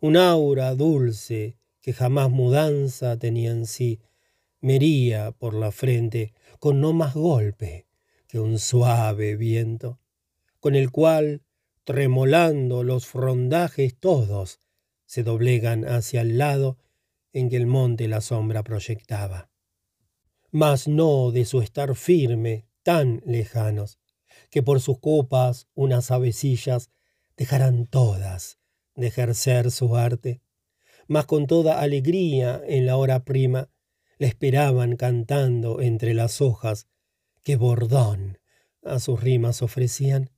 un 0.00 0.16
aura 0.16 0.74
dulce 0.74 1.58
que 1.80 1.94
jamás 1.94 2.30
mudanza 2.30 3.18
tenía 3.18 3.50
en 3.50 3.64
sí, 3.66 4.00
mería 4.60 5.32
por 5.32 5.54
la 5.54 5.72
frente 5.72 6.34
con 6.58 6.80
no 6.80 6.92
más 6.92 7.14
golpe 7.14 7.86
que 8.28 8.40
un 8.40 8.58
suave 8.58 9.36
viento, 9.36 10.00
con 10.60 10.74
el 10.74 10.90
cual, 10.90 11.42
tremolando 11.84 12.82
los 12.82 13.06
frondajes 13.06 13.96
todos, 13.98 14.60
se 15.06 15.22
doblegan 15.22 15.84
hacia 15.84 16.20
el 16.20 16.38
lado 16.38 16.78
en 17.32 17.48
que 17.48 17.56
el 17.56 17.66
monte 17.66 18.08
la 18.08 18.20
sombra 18.20 18.62
proyectaba. 18.62 19.50
Mas 20.50 20.88
no 20.88 21.32
de 21.32 21.44
su 21.44 21.60
estar 21.60 21.94
firme 21.94 22.66
tan 22.82 23.22
lejanos, 23.26 23.98
que 24.50 24.62
por 24.62 24.80
sus 24.80 24.98
copas 25.00 25.68
unas 25.74 26.10
avecillas 26.10 26.90
dejarán 27.36 27.86
todas 27.86 28.58
de 28.94 29.08
ejercer 29.08 29.70
su 29.70 29.96
arte, 29.96 30.40
mas 31.06 31.26
con 31.26 31.46
toda 31.46 31.80
alegría 31.80 32.60
en 32.66 32.86
la 32.86 32.96
hora 32.96 33.24
prima 33.24 33.68
le 34.18 34.26
esperaban 34.26 34.96
cantando 34.96 35.80
entre 35.80 36.14
las 36.14 36.40
hojas 36.40 36.88
que 37.42 37.56
bordón 37.56 38.38
a 38.82 38.98
sus 38.98 39.20
rimas 39.20 39.62
ofrecían, 39.62 40.30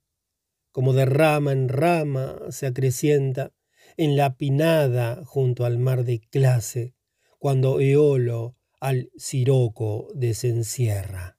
como 0.73 0.93
de 0.93 1.07
rama 1.07 1.53
en 1.53 1.69
rama 1.69 2.39
se 2.51 2.67
acrecienta 2.67 3.53
en 3.99 4.17
la 4.17 4.37
pinada 4.37 5.25
junto 5.25 5.65
al 5.65 5.79
mar 5.79 6.05
de 6.05 6.21
clase, 6.21 6.95
cuando 7.41 7.81
Eolo 7.81 8.57
al 8.81 9.11
siroco 9.17 10.09
desencierra. 10.15 11.37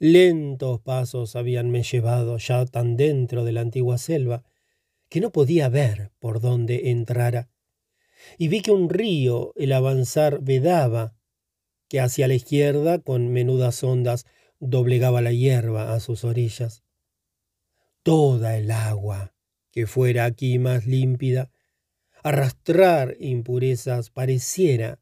Lentos 0.00 0.80
pasos 0.80 1.36
habíanme 1.36 1.84
llevado 1.84 2.38
ya 2.38 2.66
tan 2.66 2.96
dentro 2.96 3.44
de 3.44 3.52
la 3.52 3.60
antigua 3.60 3.98
selva 3.98 4.42
que 5.08 5.20
no 5.20 5.30
podía 5.30 5.68
ver 5.68 6.10
por 6.18 6.40
dónde 6.40 6.90
entrara, 6.90 7.50
y 8.36 8.48
vi 8.48 8.62
que 8.62 8.72
un 8.72 8.88
río 8.88 9.52
el 9.54 9.72
avanzar 9.72 10.40
vedaba, 10.42 11.14
que 11.88 12.00
hacia 12.00 12.26
la 12.26 12.34
izquierda 12.34 12.98
con 12.98 13.28
menudas 13.28 13.84
ondas 13.84 14.26
doblegaba 14.58 15.20
la 15.20 15.32
hierba 15.32 15.94
a 15.94 16.00
sus 16.00 16.24
orillas. 16.24 16.82
Toda 18.02 18.58
el 18.58 18.72
agua, 18.72 19.34
que 19.70 19.86
fuera 19.86 20.24
aquí 20.24 20.58
más 20.58 20.86
límpida, 20.86 21.50
arrastrar 22.22 23.16
impurezas 23.20 24.10
pareciera 24.10 25.00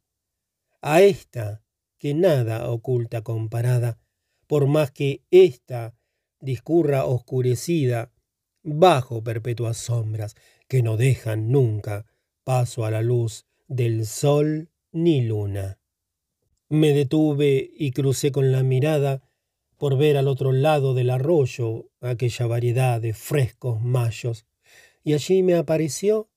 a 0.80 1.02
esta 1.02 1.62
que 1.98 2.14
nada 2.14 2.70
oculta 2.70 3.22
comparada, 3.22 3.98
por 4.46 4.66
más 4.66 4.90
que 4.90 5.22
ésta 5.30 5.94
discurra 6.40 7.04
oscurecida 7.04 8.12
bajo 8.62 9.22
perpetuas 9.22 9.76
sombras 9.76 10.36
que 10.68 10.82
no 10.82 10.96
dejan 10.96 11.50
nunca 11.50 12.06
paso 12.44 12.84
a 12.84 12.90
la 12.90 13.02
luz 13.02 13.46
del 13.66 14.06
sol 14.06 14.70
ni 14.92 15.22
luna. 15.22 15.78
Me 16.68 16.92
detuve 16.92 17.70
y 17.74 17.90
crucé 17.92 18.30
con 18.30 18.52
la 18.52 18.62
mirada 18.62 19.22
por 19.76 19.96
ver 19.96 20.16
al 20.16 20.28
otro 20.28 20.52
lado 20.52 20.94
del 20.94 21.10
arroyo 21.10 21.90
aquella 22.00 22.46
variedad 22.46 23.00
de 23.00 23.14
frescos 23.14 23.80
mayos, 23.80 24.46
y 25.04 25.14
allí 25.14 25.42
me 25.42 25.54
apareció, 25.54 26.28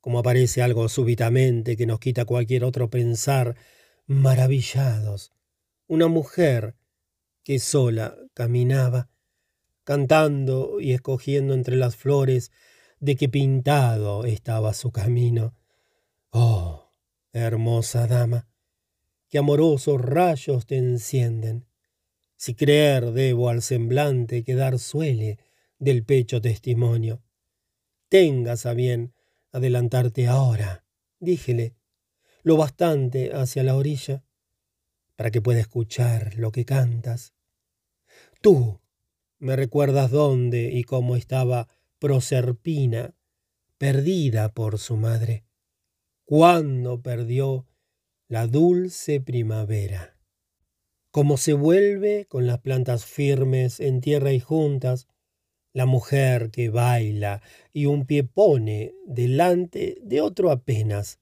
como 0.00 0.18
aparece 0.18 0.62
algo 0.62 0.88
súbitamente 0.88 1.76
que 1.76 1.86
nos 1.86 2.00
quita 2.00 2.24
cualquier 2.24 2.64
otro 2.64 2.90
pensar, 2.90 3.56
maravillados, 4.06 5.32
una 5.86 6.08
mujer 6.08 6.76
que 7.42 7.58
sola 7.58 8.16
caminaba, 8.34 9.10
cantando 9.84 10.80
y 10.80 10.92
escogiendo 10.92 11.54
entre 11.54 11.76
las 11.76 11.96
flores 11.96 12.50
de 12.98 13.16
qué 13.16 13.28
pintado 13.28 14.24
estaba 14.24 14.74
su 14.74 14.92
camino. 14.92 15.54
Oh, 16.30 16.92
hermosa 17.32 18.06
dama, 18.06 18.48
qué 19.28 19.38
amorosos 19.38 20.00
rayos 20.00 20.66
te 20.66 20.76
encienden. 20.76 21.66
Si 22.36 22.54
creer 22.54 23.12
debo 23.12 23.48
al 23.48 23.62
semblante 23.62 24.44
que 24.44 24.54
dar 24.54 24.78
suele 24.78 25.38
del 25.78 26.04
pecho 26.04 26.40
testimonio. 26.40 27.22
Tengas 28.08 28.66
a 28.66 28.74
bien 28.74 29.14
adelantarte 29.52 30.26
ahora, 30.26 30.84
díjele, 31.18 31.74
lo 32.42 32.56
bastante 32.56 33.32
hacia 33.34 33.62
la 33.62 33.76
orilla, 33.76 34.24
para 35.16 35.30
que 35.30 35.42
pueda 35.42 35.60
escuchar 35.60 36.34
lo 36.36 36.50
que 36.52 36.64
cantas. 36.64 37.34
Tú 38.40 38.80
me 39.38 39.56
recuerdas 39.56 40.10
dónde 40.10 40.70
y 40.72 40.84
cómo 40.84 41.16
estaba 41.16 41.68
Proserpina, 41.98 43.14
perdida 43.76 44.54
por 44.54 44.78
su 44.78 44.96
madre, 44.96 45.44
cuando 46.24 47.02
perdió 47.02 47.66
la 48.28 48.46
dulce 48.46 49.20
primavera. 49.20 50.16
Como 51.10 51.36
se 51.36 51.52
vuelve 51.52 52.26
con 52.26 52.46
las 52.46 52.60
plantas 52.60 53.04
firmes 53.04 53.80
en 53.80 54.00
tierra 54.00 54.32
y 54.32 54.40
juntas, 54.40 55.08
la 55.72 55.86
mujer 55.86 56.50
que 56.50 56.68
baila 56.68 57.42
y 57.72 57.86
un 57.86 58.06
pie 58.06 58.24
pone 58.24 58.94
delante 59.06 59.98
de 60.02 60.20
otro 60.20 60.50
apenas, 60.50 61.20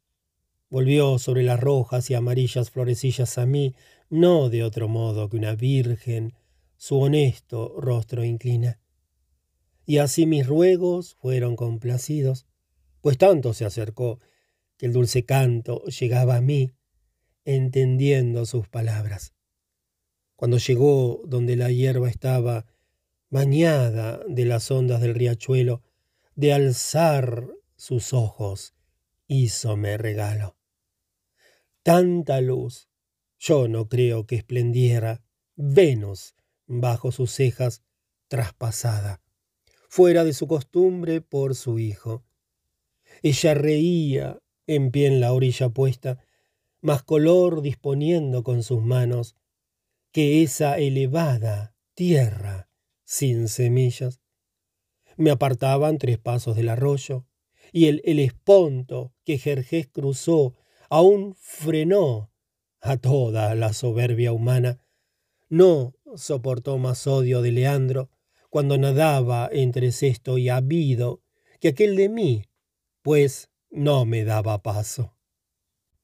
Volvió 0.70 1.18
sobre 1.18 1.42
las 1.42 1.58
rojas 1.58 2.10
y 2.10 2.14
amarillas 2.14 2.70
florecillas 2.70 3.38
a 3.38 3.46
mí, 3.46 3.74
no 4.10 4.50
de 4.50 4.62
otro 4.62 4.86
modo 4.86 5.30
que 5.30 5.36
una 5.38 5.54
virgen 5.54 6.34
su 6.76 6.98
honesto 6.98 7.74
rostro 7.78 8.22
inclina. 8.22 8.78
Y 9.86 9.98
así 9.98 10.26
mis 10.26 10.46
ruegos 10.46 11.14
fueron 11.14 11.56
complacidos, 11.56 12.46
pues 13.00 13.16
tanto 13.16 13.54
se 13.54 13.64
acercó 13.64 14.18
que 14.76 14.84
el 14.86 14.92
dulce 14.92 15.24
canto 15.24 15.82
llegaba 15.84 16.36
a 16.36 16.42
mí, 16.42 16.72
entendiendo 17.46 18.44
sus 18.44 18.68
palabras. 18.68 19.32
Cuando 20.36 20.58
llegó 20.58 21.22
donde 21.24 21.56
la 21.56 21.70
hierba 21.70 22.10
estaba 22.10 22.66
bañada 23.31 24.20
de 24.28 24.44
las 24.44 24.70
ondas 24.70 25.00
del 25.00 25.15
riachuelo, 25.15 25.82
de 26.34 26.52
alzar 26.52 27.48
sus 27.76 28.12
ojos, 28.12 28.74
hízome 29.26 29.97
regalo 29.98 30.58
tanta 31.89 32.42
luz. 32.42 32.90
Yo 33.39 33.66
no 33.66 33.89
creo 33.89 34.26
que 34.26 34.36
esplendiera 34.36 35.23
Venus 35.57 36.34
bajo 36.66 37.12
sus 37.12 37.32
cejas 37.32 37.82
traspasada, 38.28 39.23
fuera 39.89 40.23
de 40.24 40.34
su 40.34 40.47
costumbre 40.47 41.23
por 41.23 41.55
su 41.55 41.78
hijo. 41.78 42.26
Ella 43.23 43.55
reía 43.55 44.39
en 44.66 44.90
pie 44.90 45.07
en 45.07 45.20
la 45.20 45.32
orilla 45.32 45.70
puesta, 45.70 46.23
más 46.82 47.02
color 47.05 47.62
disponiendo 47.62 48.42
con 48.42 48.62
sus 48.62 48.82
manos 48.82 49.34
que 50.12 50.42
esa 50.42 50.76
elevada 50.76 51.74
tierra 51.94 52.67
sin 53.08 53.48
semillas. 53.48 54.20
Me 55.16 55.30
apartaban 55.30 55.96
tres 55.96 56.18
pasos 56.18 56.56
del 56.56 56.68
arroyo, 56.68 57.24
y 57.72 57.86
el, 57.86 58.02
el 58.04 58.18
esponto 58.18 59.14
que 59.24 59.38
Jerjes 59.38 59.88
cruzó 59.88 60.56
aún 60.90 61.34
frenó 61.38 62.30
a 62.82 62.98
toda 62.98 63.54
la 63.54 63.72
soberbia 63.72 64.32
humana. 64.32 64.84
No 65.48 65.94
soportó 66.16 66.76
más 66.76 67.06
odio 67.06 67.40
de 67.40 67.52
Leandro 67.52 68.10
cuando 68.50 68.76
nadaba 68.76 69.48
entre 69.50 69.90
cesto 69.90 70.36
y 70.36 70.50
habido 70.50 71.22
que 71.60 71.68
aquel 71.68 71.96
de 71.96 72.10
mí, 72.10 72.44
pues 73.00 73.48
no 73.70 74.04
me 74.04 74.24
daba 74.24 74.62
paso. 74.62 75.16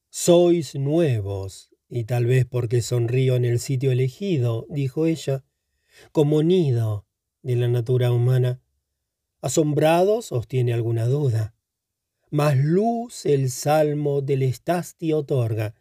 Sois 0.09 0.73
nuevos, 0.73 1.69
y 1.87 2.05
tal 2.05 2.25
vez 2.25 2.47
porque 2.47 2.81
sonrío 2.81 3.35
en 3.35 3.45
el 3.45 3.59
sitio 3.59 3.91
elegido, 3.91 4.65
dijo 4.69 5.05
ella, 5.05 5.43
como 6.11 6.43
nido 6.43 7.07
de 7.41 7.55
la 7.55 7.67
natura 7.67 8.11
humana. 8.11 8.61
Asombrados 9.41 10.31
os 10.31 10.47
tiene 10.47 10.73
alguna 10.73 11.05
duda 11.05 11.55
más 12.35 12.57
luz 12.57 13.25
el 13.25 13.49
salmo 13.49 14.21
del 14.21 14.43
Estasti 14.43 15.13
otorga, 15.13 15.73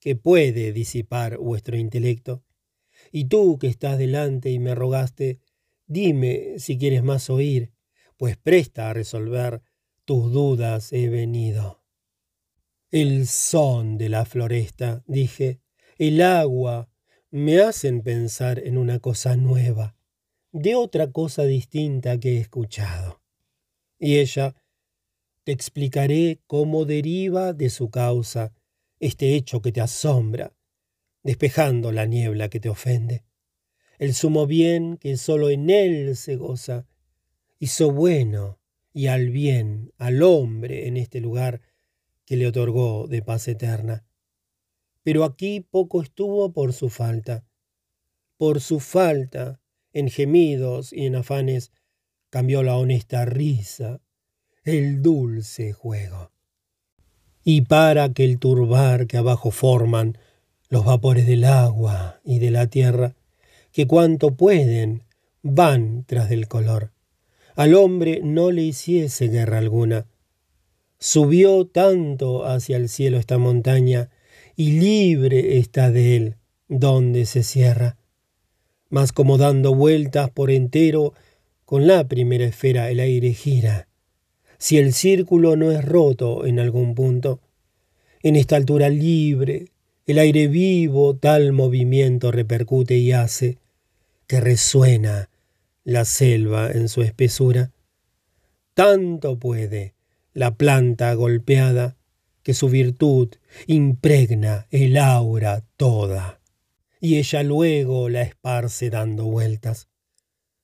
que 0.00 0.16
puede 0.16 0.72
disipar 0.72 1.36
vuestro 1.36 1.76
intelecto. 1.76 2.44
Y 3.10 3.26
tú 3.26 3.58
que 3.58 3.66
estás 3.66 3.98
delante 3.98 4.50
y 4.50 4.58
me 4.58 4.74
rogaste, 4.74 5.40
dime 5.86 6.58
si 6.58 6.78
quieres 6.78 7.02
más 7.02 7.28
oír, 7.30 7.72
pues 8.16 8.36
presta 8.36 8.88
a 8.88 8.94
resolver 8.94 9.62
tus 10.04 10.32
dudas 10.32 10.92
he 10.92 11.08
venido. 11.08 11.84
El 12.90 13.26
son 13.26 13.98
de 13.98 14.08
la 14.08 14.24
floresta, 14.24 15.04
dije, 15.06 15.60
el 15.98 16.22
agua, 16.22 16.88
me 17.32 17.62
hacen 17.62 18.02
pensar 18.02 18.58
en 18.58 18.76
una 18.76 18.98
cosa 18.98 19.36
nueva, 19.36 19.96
de 20.52 20.74
otra 20.74 21.10
cosa 21.10 21.44
distinta 21.44 22.20
que 22.20 22.36
he 22.36 22.40
escuchado. 22.40 23.22
Y 23.98 24.18
ella 24.18 24.54
te 25.42 25.52
explicaré 25.52 26.42
cómo 26.46 26.84
deriva 26.84 27.54
de 27.54 27.70
su 27.70 27.88
causa 27.88 28.52
este 29.00 29.34
hecho 29.34 29.62
que 29.62 29.72
te 29.72 29.80
asombra, 29.80 30.52
despejando 31.22 31.90
la 31.90 32.04
niebla 32.04 32.50
que 32.50 32.60
te 32.60 32.68
ofende. 32.68 33.24
El 33.98 34.12
sumo 34.12 34.46
bien 34.46 34.98
que 34.98 35.16
solo 35.16 35.48
en 35.48 35.70
él 35.70 36.16
se 36.16 36.36
goza, 36.36 36.86
hizo 37.58 37.92
bueno 37.92 38.60
y 38.92 39.06
al 39.06 39.30
bien 39.30 39.90
al 39.96 40.22
hombre 40.22 40.86
en 40.86 40.98
este 40.98 41.20
lugar 41.22 41.62
que 42.26 42.36
le 42.36 42.46
otorgó 42.46 43.06
de 43.08 43.22
paz 43.22 43.48
eterna. 43.48 44.04
Pero 45.02 45.24
aquí 45.24 45.60
poco 45.60 46.02
estuvo 46.02 46.52
por 46.52 46.72
su 46.72 46.88
falta. 46.88 47.44
Por 48.36 48.60
su 48.60 48.80
falta, 48.80 49.60
en 49.92 50.08
gemidos 50.08 50.92
y 50.92 51.06
en 51.06 51.16
afanes, 51.16 51.72
cambió 52.30 52.62
la 52.62 52.76
honesta 52.76 53.24
risa 53.24 54.00
el 54.64 55.02
dulce 55.02 55.72
juego. 55.72 56.30
Y 57.44 57.62
para 57.62 58.12
que 58.12 58.24
el 58.24 58.38
turbar 58.38 59.06
que 59.08 59.16
abajo 59.16 59.50
forman 59.50 60.18
los 60.68 60.84
vapores 60.84 61.26
del 61.26 61.44
agua 61.44 62.20
y 62.24 62.38
de 62.38 62.50
la 62.52 62.68
tierra, 62.68 63.16
que 63.72 63.86
cuanto 63.86 64.36
pueden 64.36 65.02
van 65.42 66.04
tras 66.06 66.28
del 66.28 66.46
color, 66.46 66.92
al 67.56 67.74
hombre 67.74 68.20
no 68.22 68.52
le 68.52 68.62
hiciese 68.62 69.28
guerra 69.28 69.58
alguna. 69.58 70.06
Subió 70.98 71.66
tanto 71.66 72.46
hacia 72.46 72.76
el 72.76 72.88
cielo 72.88 73.18
esta 73.18 73.38
montaña, 73.38 74.10
y 74.62 74.78
libre 74.78 75.58
está 75.58 75.90
de 75.90 76.14
él 76.14 76.36
donde 76.68 77.26
se 77.26 77.42
cierra. 77.42 77.96
Mas 78.90 79.10
como 79.10 79.36
dando 79.36 79.74
vueltas 79.74 80.30
por 80.30 80.52
entero, 80.52 81.14
con 81.64 81.88
la 81.88 82.06
primera 82.06 82.44
esfera 82.44 82.88
el 82.88 83.00
aire 83.00 83.32
gira, 83.32 83.88
si 84.58 84.78
el 84.78 84.92
círculo 84.92 85.56
no 85.56 85.72
es 85.72 85.84
roto 85.84 86.46
en 86.46 86.60
algún 86.60 86.94
punto. 86.94 87.40
En 88.22 88.36
esta 88.36 88.54
altura 88.54 88.88
libre, 88.88 89.72
el 90.06 90.20
aire 90.20 90.46
vivo 90.46 91.16
tal 91.16 91.50
movimiento 91.52 92.30
repercute 92.30 92.96
y 92.96 93.10
hace 93.10 93.58
que 94.28 94.40
resuena 94.40 95.28
la 95.82 96.04
selva 96.04 96.70
en 96.70 96.88
su 96.88 97.02
espesura. 97.02 97.72
Tanto 98.74 99.40
puede 99.40 99.94
la 100.34 100.54
planta 100.54 101.12
golpeada 101.14 101.96
que 102.42 102.54
su 102.54 102.68
virtud 102.68 103.28
impregna 103.66 104.66
el 104.70 104.96
aura 104.96 105.64
toda, 105.76 106.40
y 107.00 107.16
ella 107.16 107.42
luego 107.42 108.08
la 108.08 108.22
esparce 108.22 108.90
dando 108.90 109.24
vueltas, 109.24 109.88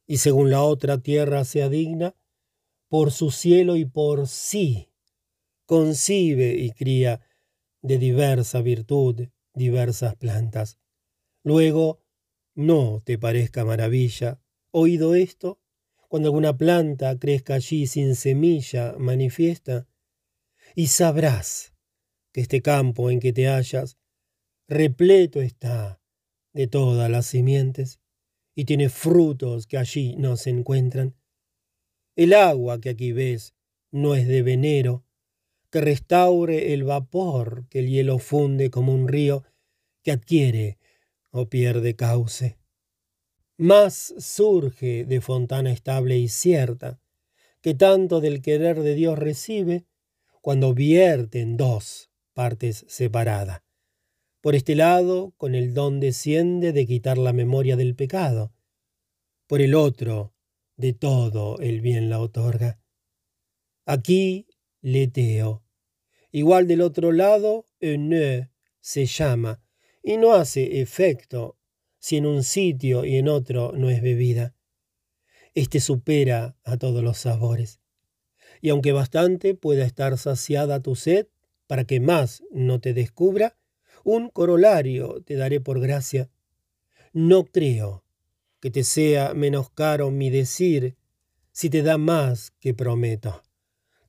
y 0.06 0.18
según 0.18 0.50
la 0.50 0.62
otra 0.62 0.98
tierra 0.98 1.44
sea 1.44 1.68
digna, 1.68 2.14
por 2.88 3.12
su 3.12 3.30
cielo 3.30 3.76
y 3.76 3.84
por 3.84 4.28
sí, 4.28 4.88
concibe 5.66 6.54
y 6.54 6.70
cría 6.70 7.20
de 7.82 7.98
diversa 7.98 8.62
virtud 8.62 9.28
diversas 9.54 10.14
plantas. 10.14 10.78
Luego, 11.42 12.00
no 12.54 13.02
te 13.04 13.18
parezca 13.18 13.64
maravilla, 13.64 14.40
oído 14.70 15.14
esto, 15.14 15.60
cuando 16.08 16.28
alguna 16.28 16.56
planta 16.56 17.18
crezca 17.18 17.54
allí 17.54 17.86
sin 17.86 18.14
semilla 18.14 18.94
manifiesta, 18.98 19.87
y 20.74 20.88
sabrás 20.88 21.74
que 22.32 22.40
este 22.40 22.62
campo 22.62 23.10
en 23.10 23.20
que 23.20 23.32
te 23.32 23.48
hallas 23.48 23.98
repleto 24.68 25.40
está 25.40 26.00
de 26.52 26.66
todas 26.66 27.10
las 27.10 27.26
simientes 27.26 28.00
y 28.54 28.64
tiene 28.64 28.88
frutos 28.88 29.66
que 29.66 29.78
allí 29.78 30.16
no 30.16 30.36
se 30.36 30.50
encuentran. 30.50 31.14
El 32.16 32.34
agua 32.34 32.80
que 32.80 32.90
aquí 32.90 33.12
ves 33.12 33.54
no 33.92 34.14
es 34.14 34.26
de 34.26 34.42
venero, 34.42 35.04
que 35.70 35.80
restaure 35.80 36.74
el 36.74 36.84
vapor 36.84 37.66
que 37.68 37.80
el 37.80 37.88
hielo 37.88 38.18
funde 38.18 38.70
como 38.70 38.92
un 38.92 39.08
río 39.08 39.44
que 40.02 40.12
adquiere 40.12 40.78
o 41.30 41.48
pierde 41.48 41.94
cauce. 41.94 42.58
Más 43.56 44.14
surge 44.18 45.04
de 45.04 45.20
fontana 45.20 45.70
estable 45.70 46.18
y 46.18 46.28
cierta, 46.28 47.00
que 47.60 47.74
tanto 47.74 48.20
del 48.20 48.40
querer 48.40 48.82
de 48.82 48.94
Dios 48.94 49.18
recibe, 49.18 49.84
cuando 50.42 50.74
vierte 50.74 51.40
en 51.40 51.56
dos 51.56 52.10
partes 52.34 52.84
separadas. 52.88 53.62
Por 54.40 54.54
este 54.54 54.74
lado, 54.74 55.34
con 55.36 55.54
el 55.54 55.74
don 55.74 56.00
desciende 56.00 56.72
de 56.72 56.86
quitar 56.86 57.18
la 57.18 57.32
memoria 57.32 57.76
del 57.76 57.96
pecado. 57.96 58.54
Por 59.46 59.60
el 59.60 59.74
otro, 59.74 60.34
de 60.76 60.92
todo 60.92 61.58
el 61.58 61.80
bien 61.80 62.08
la 62.08 62.20
otorga. 62.20 62.80
Aquí 63.84 64.46
leteo. 64.80 65.64
Igual 66.30 66.68
del 66.68 66.82
otro 66.82 67.10
lado, 67.10 67.66
ene 67.80 68.50
se 68.80 69.06
llama, 69.06 69.60
y 70.02 70.16
no 70.16 70.34
hace 70.34 70.80
efecto 70.80 71.58
si 71.98 72.16
en 72.16 72.26
un 72.26 72.44
sitio 72.44 73.04
y 73.04 73.16
en 73.16 73.28
otro 73.28 73.72
no 73.72 73.90
es 73.90 74.00
bebida. 74.00 74.54
Este 75.54 75.80
supera 75.80 76.56
a 76.62 76.76
todos 76.76 77.02
los 77.02 77.18
sabores. 77.18 77.80
Y 78.60 78.70
aunque 78.70 78.92
bastante 78.92 79.54
pueda 79.54 79.84
estar 79.84 80.16
saciada 80.18 80.80
tu 80.80 80.96
sed, 80.96 81.28
para 81.66 81.84
que 81.84 82.00
más 82.00 82.42
no 82.50 82.80
te 82.80 82.94
descubra, 82.94 83.56
un 84.04 84.30
corolario 84.30 85.22
te 85.24 85.36
daré 85.36 85.60
por 85.60 85.80
gracia. 85.80 86.30
No 87.12 87.44
creo 87.44 88.04
que 88.60 88.70
te 88.70 88.84
sea 88.84 89.34
menos 89.34 89.70
caro 89.70 90.10
mi 90.10 90.30
decir 90.30 90.96
si 91.52 91.70
te 91.70 91.82
da 91.82 91.98
más 91.98 92.52
que 92.58 92.74
prometo. 92.74 93.42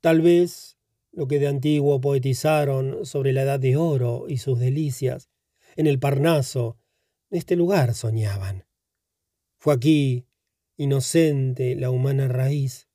Tal 0.02 0.22
vez 0.22 0.78
lo 1.12 1.28
que 1.28 1.40
de 1.40 1.48
antiguo 1.48 2.00
poetizaron 2.00 3.06
sobre 3.06 3.34
la 3.34 3.44
edad 3.44 3.60
de 3.60 3.76
oro 3.76 4.26
y 4.28 4.38
sus 4.38 4.60
delicias, 4.60 5.30
en 5.76 5.88
el 5.88 6.00
Parnaso, 6.00 6.78
este 7.30 7.56
lugar 7.56 7.94
soñaban. 7.94 8.66
Fue 9.58 9.74
aquí, 9.74 10.26
inocente, 10.78 11.76
la 11.76 11.90
humana 11.90 12.28
raíz, 12.28 12.89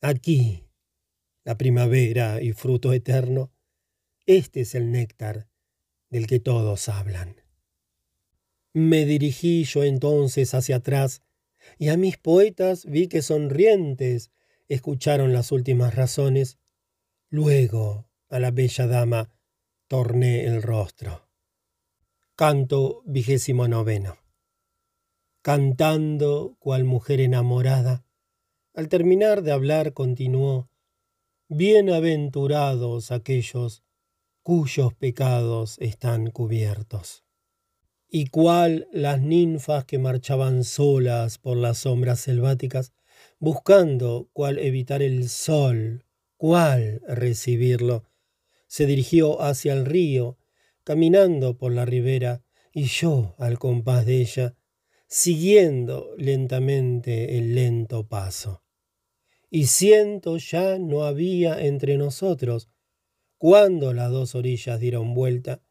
aquí, 0.00 0.64
la 1.44 1.56
primavera 1.56 2.42
y 2.42 2.52
fruto 2.52 2.92
eterno. 2.92 3.52
Este 4.26 4.60
es 4.60 4.74
el 4.74 4.92
néctar 4.92 5.48
del 6.10 6.26
que 6.26 6.40
todos 6.40 6.88
hablan. 6.88 7.42
Me 8.72 9.06
dirigí 9.06 9.64
yo 9.64 9.82
entonces 9.82 10.54
hacia 10.54 10.76
atrás, 10.76 11.22
y 11.78 11.88
a 11.88 11.96
mis 11.96 12.16
poetas 12.16 12.84
vi 12.84 13.08
que 13.08 13.22
sonrientes 13.22 14.30
escucharon 14.68 15.32
las 15.32 15.52
últimas 15.52 15.94
razones. 15.94 16.58
Luego 17.30 18.08
a 18.28 18.38
la 18.38 18.50
bella 18.50 18.86
dama 18.86 19.30
torné 19.86 20.44
el 20.44 20.62
rostro. 20.62 21.28
Canto 22.36 23.02
vigésimo 23.06 23.68
noveno. 23.68 24.18
Cantando 25.42 26.56
cual 26.58 26.84
mujer 26.84 27.20
enamorada, 27.20 28.04
al 28.78 28.88
terminar 28.88 29.42
de 29.42 29.50
hablar 29.50 29.92
continuó, 29.92 30.70
Bienaventurados 31.48 33.10
aquellos 33.10 33.82
cuyos 34.44 34.94
pecados 34.94 35.78
están 35.80 36.30
cubiertos. 36.30 37.24
Y 38.08 38.28
cuál 38.28 38.86
las 38.92 39.20
ninfas 39.20 39.84
que 39.84 39.98
marchaban 39.98 40.62
solas 40.62 41.38
por 41.38 41.56
las 41.56 41.78
sombras 41.78 42.20
selváticas, 42.20 42.92
buscando 43.40 44.30
cuál 44.32 44.60
evitar 44.60 45.02
el 45.02 45.28
sol, 45.28 46.04
cuál 46.36 47.02
recibirlo, 47.08 48.04
se 48.68 48.86
dirigió 48.86 49.42
hacia 49.42 49.72
el 49.72 49.86
río, 49.86 50.38
caminando 50.84 51.58
por 51.58 51.72
la 51.72 51.84
ribera, 51.84 52.44
y 52.72 52.84
yo 52.84 53.34
al 53.38 53.58
compás 53.58 54.06
de 54.06 54.20
ella, 54.20 54.54
siguiendo 55.08 56.14
lentamente 56.16 57.38
el 57.38 57.56
lento 57.56 58.06
paso. 58.06 58.62
Y 59.50 59.66
siento 59.66 60.36
ya 60.36 60.78
no 60.78 61.04
había 61.04 61.64
entre 61.64 61.96
nosotros 61.96 62.68
cuando 63.38 63.94
las 63.94 64.10
dos 64.10 64.34
orillas 64.34 64.80
dieron 64.80 65.14
vuelta 65.14 65.62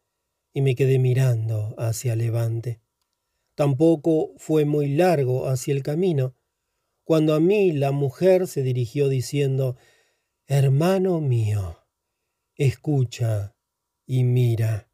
y 0.52 0.62
me 0.62 0.74
quedé 0.74 0.98
mirando 0.98 1.74
hacia 1.78 2.16
levante. 2.16 2.80
Tampoco 3.54 4.32
fue 4.36 4.64
muy 4.64 4.88
largo 4.88 5.48
hacia 5.48 5.74
el 5.74 5.82
camino, 5.82 6.34
cuando 7.04 7.34
a 7.34 7.40
mí 7.40 7.72
la 7.72 7.92
mujer 7.92 8.46
se 8.46 8.62
dirigió 8.62 9.08
diciendo, 9.08 9.76
Hermano 10.46 11.20
mío, 11.20 11.78
escucha 12.54 13.56
y 14.06 14.24
mira. 14.24 14.90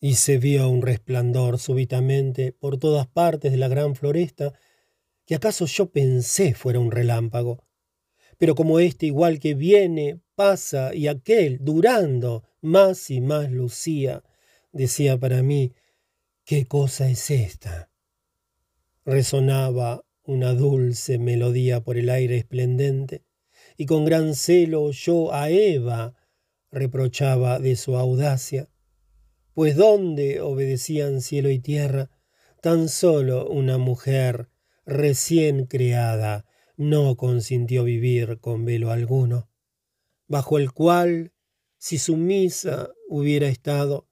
Y 0.00 0.14
se 0.14 0.38
vio 0.38 0.68
un 0.68 0.80
resplandor 0.80 1.58
súbitamente 1.58 2.52
por 2.52 2.78
todas 2.78 3.06
partes 3.06 3.52
de 3.52 3.58
la 3.58 3.68
gran 3.68 3.94
floresta, 3.94 4.54
que 5.30 5.36
acaso 5.36 5.66
yo 5.66 5.92
pensé 5.92 6.54
fuera 6.54 6.80
un 6.80 6.90
relámpago. 6.90 7.64
Pero 8.36 8.56
como 8.56 8.80
éste 8.80 9.06
igual 9.06 9.38
que 9.38 9.54
viene, 9.54 10.20
pasa 10.34 10.92
y 10.92 11.06
aquel, 11.06 11.58
durando, 11.60 12.42
más 12.60 13.12
y 13.12 13.20
más 13.20 13.48
lucía, 13.48 14.24
decía 14.72 15.20
para 15.20 15.44
mí, 15.44 15.72
¿qué 16.44 16.66
cosa 16.66 17.08
es 17.08 17.30
esta? 17.30 17.92
Resonaba 19.04 20.04
una 20.24 20.52
dulce 20.52 21.20
melodía 21.20 21.80
por 21.80 21.96
el 21.96 22.10
aire 22.10 22.36
esplendente, 22.36 23.22
y 23.76 23.86
con 23.86 24.04
gran 24.04 24.34
celo 24.34 24.90
yo 24.90 25.32
a 25.32 25.48
Eva 25.48 26.16
reprochaba 26.72 27.60
de 27.60 27.76
su 27.76 27.96
audacia, 27.96 28.68
pues 29.54 29.76
donde 29.76 30.40
obedecían 30.40 31.20
cielo 31.20 31.50
y 31.50 31.60
tierra, 31.60 32.10
tan 32.60 32.88
solo 32.88 33.48
una 33.48 33.78
mujer 33.78 34.49
recién 34.90 35.66
creada 35.66 36.44
no 36.76 37.16
consintió 37.16 37.84
vivir 37.84 38.40
con 38.40 38.64
velo 38.64 38.90
alguno 38.90 39.50
bajo 40.30 40.58
el 40.58 40.70
cual, 40.72 41.32
si 41.76 41.98
sumisa 41.98 42.92
hubiera 43.08 43.48
estado, 43.48 44.08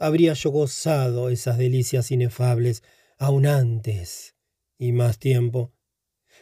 habría 0.00 0.32
yo 0.32 0.50
gozado 0.50 1.30
esas 1.30 1.56
delicias 1.56 2.10
inefables 2.10 2.82
aún 3.16 3.46
antes 3.46 4.34
y 4.76 4.90
más 4.90 5.20
tiempo, 5.20 5.72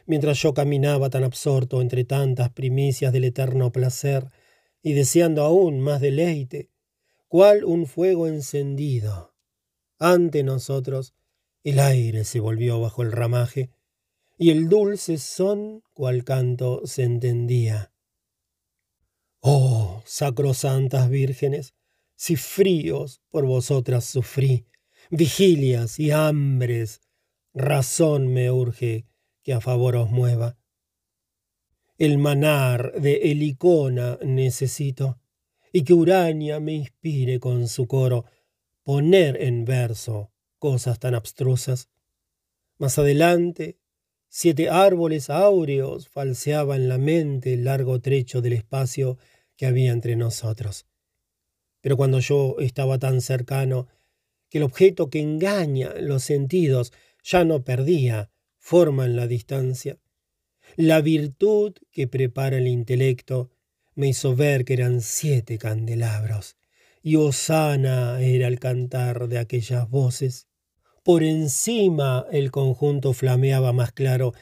mientras 0.06 0.40
yo 0.40 0.54
caminaba 0.54 1.10
tan 1.10 1.22
absorto 1.22 1.82
entre 1.82 2.04
tantas 2.04 2.48
primicias 2.48 3.12
del 3.12 3.24
eterno 3.24 3.72
placer 3.72 4.26
y 4.82 4.94
deseando 4.94 5.42
aún 5.42 5.80
más 5.80 6.00
deleite, 6.00 6.70
cual 7.28 7.62
un 7.64 7.84
fuego 7.86 8.26
encendido. 8.26 9.34
Ante 9.98 10.42
nosotros 10.42 11.12
el 11.62 11.78
aire 11.78 12.24
se 12.24 12.40
volvió 12.40 12.80
bajo 12.80 13.02
el 13.02 13.12
ramaje, 13.12 13.70
y 14.38 14.50
el 14.50 14.68
dulce 14.68 15.18
son 15.18 15.82
cual 15.92 16.24
canto 16.24 16.86
se 16.86 17.02
entendía. 17.02 17.92
Oh, 19.40 20.02
sacrosantas 20.06 21.10
vírgenes, 21.10 21.74
si 22.16 22.36
fríos 22.36 23.20
por 23.30 23.44
vosotras 23.44 24.04
sufrí, 24.04 24.66
vigilias 25.10 25.98
y 25.98 26.10
hambres, 26.10 27.00
razón 27.52 28.32
me 28.32 28.50
urge 28.50 29.06
que 29.42 29.52
a 29.52 29.60
favor 29.60 29.96
os 29.96 30.10
mueva. 30.10 30.58
El 31.98 32.16
manar 32.16 32.94
de 33.00 33.30
Helicona 33.30 34.18
necesito, 34.22 35.20
y 35.72 35.84
que 35.84 35.92
Urania 35.92 36.60
me 36.60 36.72
inspire 36.72 37.38
con 37.40 37.68
su 37.68 37.86
coro 37.86 38.24
poner 38.82 39.40
en 39.42 39.64
verso 39.64 40.32
cosas 40.60 41.00
tan 41.00 41.16
abstrusas. 41.16 41.88
Más 42.78 42.96
adelante, 42.98 43.80
siete 44.28 44.68
árboles 44.68 45.28
áureos 45.28 46.08
falseaban 46.08 46.88
la 46.88 46.98
mente 46.98 47.54
el 47.54 47.64
largo 47.64 48.00
trecho 48.00 48.40
del 48.40 48.52
espacio 48.52 49.18
que 49.56 49.66
había 49.66 49.90
entre 49.90 50.14
nosotros. 50.14 50.86
Pero 51.80 51.96
cuando 51.96 52.20
yo 52.20 52.56
estaba 52.60 52.98
tan 52.98 53.20
cercano 53.20 53.88
que 54.48 54.58
el 54.58 54.64
objeto 54.64 55.10
que 55.10 55.20
engaña 55.20 55.94
los 55.98 56.22
sentidos 56.22 56.92
ya 57.24 57.44
no 57.44 57.64
perdía 57.64 58.30
forma 58.58 59.06
en 59.06 59.16
la 59.16 59.26
distancia, 59.26 59.98
la 60.76 61.00
virtud 61.00 61.74
que 61.90 62.06
prepara 62.06 62.58
el 62.58 62.68
intelecto 62.68 63.50
me 63.94 64.08
hizo 64.08 64.36
ver 64.36 64.64
que 64.64 64.74
eran 64.74 65.00
siete 65.00 65.58
candelabros, 65.58 66.56
y 67.02 67.16
Osana 67.16 68.20
era 68.20 68.46
el 68.46 68.60
cantar 68.60 69.28
de 69.28 69.38
aquellas 69.38 69.88
voces. 69.88 70.49
Por 71.10 71.24
encima 71.24 72.24
el 72.30 72.52
conjunto 72.52 73.14
flameaba 73.14 73.72
más 73.72 73.90
claro 73.90 74.32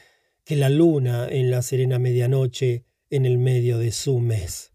que 0.44 0.54
la 0.54 0.68
luna 0.68 1.26
en 1.26 1.50
la 1.50 1.62
serena 1.62 1.98
medianoche 1.98 2.84
en 3.08 3.24
el 3.24 3.38
medio 3.38 3.78
de 3.78 3.90
su 3.90 4.18
mes. 4.18 4.70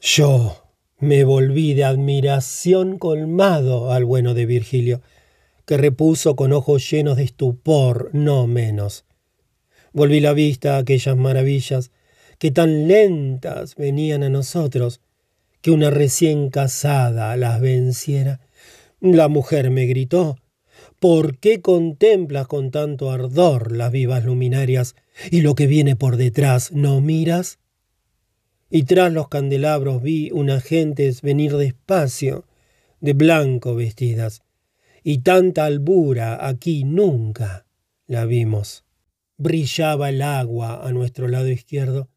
Yo 0.00 0.64
me 0.98 1.24
volví 1.24 1.74
de 1.74 1.84
admiración 1.84 2.98
colmado 2.98 3.92
al 3.92 4.06
bueno 4.06 4.32
de 4.32 4.46
Virgilio, 4.46 5.02
que 5.66 5.76
repuso 5.76 6.36
con 6.36 6.54
ojos 6.54 6.90
llenos 6.90 7.18
de 7.18 7.24
estupor, 7.24 8.08
no 8.14 8.46
menos. 8.46 9.04
Volví 9.92 10.20
la 10.20 10.32
vista 10.32 10.76
a 10.76 10.78
aquellas 10.78 11.18
maravillas 11.18 11.90
que 12.38 12.50
tan 12.50 12.88
lentas 12.88 13.74
venían 13.74 14.22
a 14.22 14.30
nosotros, 14.30 15.02
que 15.60 15.70
una 15.70 15.90
recién 15.90 16.48
casada 16.48 17.36
las 17.36 17.60
venciera. 17.60 18.40
La 19.02 19.28
mujer 19.28 19.68
me 19.68 19.84
gritó, 19.84 20.38
¿por 21.04 21.36
qué 21.36 21.60
contemplas 21.60 22.46
con 22.46 22.70
tanto 22.70 23.10
ardor 23.10 23.72
las 23.72 23.92
vivas 23.92 24.24
luminarias 24.24 24.96
y 25.30 25.42
lo 25.42 25.54
que 25.54 25.66
viene 25.66 25.96
por 25.96 26.16
detrás 26.16 26.72
no 26.72 27.02
miras? 27.02 27.58
Y 28.70 28.84
tras 28.84 29.12
los 29.12 29.28
candelabros 29.28 30.02
vi 30.02 30.30
unas 30.32 30.64
gentes 30.64 31.20
venir 31.20 31.58
despacio, 31.58 32.46
de 33.02 33.12
blanco 33.12 33.74
vestidas, 33.74 34.44
y 35.02 35.18
tanta 35.18 35.66
albura 35.66 36.48
aquí 36.48 36.84
nunca 36.84 37.66
la 38.06 38.24
vimos. 38.24 38.86
Brillaba 39.36 40.08
el 40.08 40.22
agua 40.22 40.88
a 40.88 40.90
nuestro 40.92 41.28
lado 41.28 41.50
izquierdo, 41.50 42.08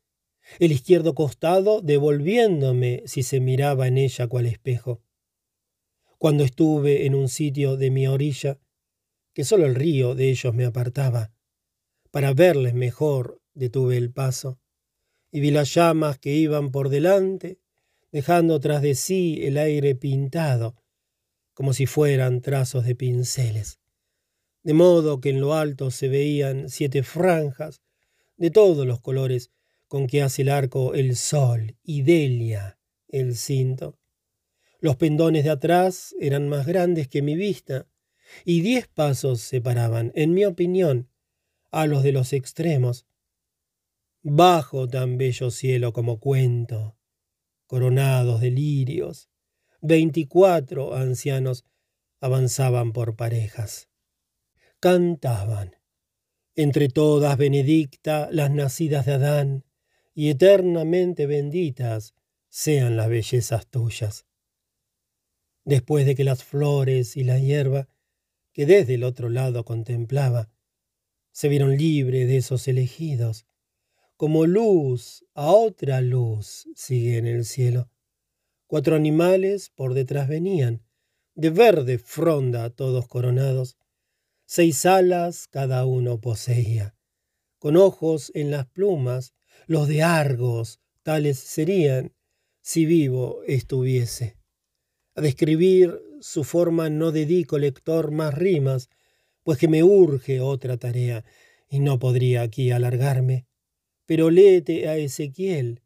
el 0.59 0.71
izquierdo 0.71 1.13
costado 1.13 1.81
devolviéndome 1.81 3.03
si 3.05 3.23
se 3.23 3.41
miraba 3.41 3.89
en 3.89 3.97
ella 3.97 4.27
cual 4.27 4.45
espejo. 4.45 5.01
Cuando 6.17 6.45
estuve 6.45 7.05
en 7.05 7.15
un 7.15 7.27
sitio 7.27 7.75
de 7.75 7.91
mi 7.91 8.07
orilla, 8.07 8.57
que 9.37 9.43
solo 9.43 9.67
el 9.67 9.75
río 9.75 10.15
de 10.15 10.31
ellos 10.31 10.51
me 10.55 10.65
apartaba, 10.65 11.31
para 12.09 12.33
verles 12.33 12.73
mejor 12.73 13.39
detuve 13.53 13.95
el 13.95 14.11
paso, 14.11 14.59
y 15.31 15.41
vi 15.41 15.51
las 15.51 15.75
llamas 15.75 16.17
que 16.17 16.33
iban 16.33 16.71
por 16.71 16.89
delante, 16.89 17.59
dejando 18.11 18.59
tras 18.59 18.81
de 18.81 18.95
sí 18.95 19.37
el 19.43 19.59
aire 19.59 19.93
pintado, 19.93 20.81
como 21.53 21.73
si 21.73 21.85
fueran 21.85 22.41
trazos 22.41 22.83
de 22.83 22.95
pinceles, 22.95 23.77
de 24.63 24.73
modo 24.73 25.21
que 25.21 25.29
en 25.29 25.39
lo 25.39 25.53
alto 25.53 25.91
se 25.91 26.07
veían 26.07 26.67
siete 26.71 27.03
franjas 27.03 27.83
de 28.37 28.49
todos 28.49 28.87
los 28.87 29.01
colores 29.01 29.51
con 29.87 30.07
que 30.07 30.23
hace 30.23 30.41
el 30.41 30.49
arco 30.49 30.95
el 30.95 31.15
sol 31.15 31.77
y 31.83 32.01
Delia 32.01 32.79
el 33.07 33.35
cinto. 33.35 33.99
Los 34.79 34.95
pendones 34.95 35.43
de 35.43 35.51
atrás 35.51 36.15
eran 36.19 36.49
más 36.49 36.65
grandes 36.65 37.07
que 37.07 37.21
mi 37.21 37.35
vista, 37.35 37.85
y 38.45 38.61
diez 38.61 38.87
pasos 38.87 39.41
separaban, 39.41 40.11
en 40.15 40.33
mi 40.33 40.45
opinión, 40.45 41.09
a 41.71 41.85
los 41.87 42.03
de 42.03 42.11
los 42.11 42.33
extremos. 42.33 43.05
Bajo 44.21 44.87
tan 44.87 45.17
bello 45.17 45.51
cielo 45.51 45.93
como 45.93 46.19
cuento, 46.19 46.97
coronados 47.65 48.41
de 48.41 48.51
lirios, 48.51 49.29
Veinticuatro 49.81 50.95
ancianos 50.95 51.63
avanzaban 52.19 52.93
por 52.93 53.15
parejas. 53.15 53.89
Cantaban. 54.79 55.75
Entre 56.55 56.89
todas 56.89 57.37
benedicta 57.37 58.29
las 58.31 58.49
nacidas 58.49 59.05
de 59.05 59.13
Adán, 59.13 59.65
y 60.15 60.29
eternamente 60.29 61.27
benditas 61.27 62.15
sean 62.49 62.97
las 62.97 63.07
bellezas 63.07 63.67
tuyas. 63.67 64.25
Después 65.63 66.07
de 66.07 66.15
que 66.15 66.23
las 66.23 66.43
flores 66.43 67.15
y 67.17 67.23
la 67.23 67.37
hierba, 67.37 67.87
que 68.57 68.65
desde 68.65 68.95
el 68.95 69.03
otro 69.03 69.29
lado 69.29 69.63
contemplaba, 69.63 70.49
se 71.31 71.47
vieron 71.47 71.77
libres 71.77 72.27
de 72.27 72.37
esos 72.37 72.67
elegidos, 72.67 73.45
como 74.15 74.47
luz 74.47 75.23
a 75.35 75.51
otra 75.51 76.01
luz 76.01 76.67
sigue 76.73 77.19
en 77.19 77.27
el 77.27 77.45
cielo. 77.45 77.91
Cuatro 78.65 78.95
animales 78.95 79.69
por 79.69 79.93
detrás 79.93 80.27
venían, 80.27 80.83
de 81.35 81.51
verde 81.51 81.99
fronda 81.99 82.71
todos 82.71 83.07
coronados. 83.07 83.77
Seis 84.47 84.87
alas 84.87 85.47
cada 85.47 85.85
uno 85.85 86.19
poseía. 86.19 86.97
Con 87.59 87.77
ojos 87.77 88.31
en 88.33 88.49
las 88.49 88.65
plumas, 88.65 89.35
los 89.67 89.87
de 89.87 90.01
Argos, 90.01 90.81
tales 91.03 91.37
serían 91.37 92.15
si 92.61 92.87
vivo 92.87 93.43
estuviese. 93.45 94.35
A 95.17 95.21
describir 95.21 95.99
su 96.21 96.43
forma 96.43 96.91
no 96.91 97.11
dedico, 97.11 97.57
lector, 97.57 98.11
más 98.11 98.35
rimas, 98.35 98.87
pues 99.41 99.57
que 99.57 99.67
me 99.67 99.81
urge 99.81 100.41
otra 100.41 100.77
tarea, 100.77 101.25
y 101.67 101.79
no 101.79 101.97
podría 101.97 102.43
aquí 102.43 102.69
alargarme. 102.69 103.47
Pero 104.05 104.29
léete 104.29 104.87
a 104.87 104.95
Ezequiel, 104.97 105.81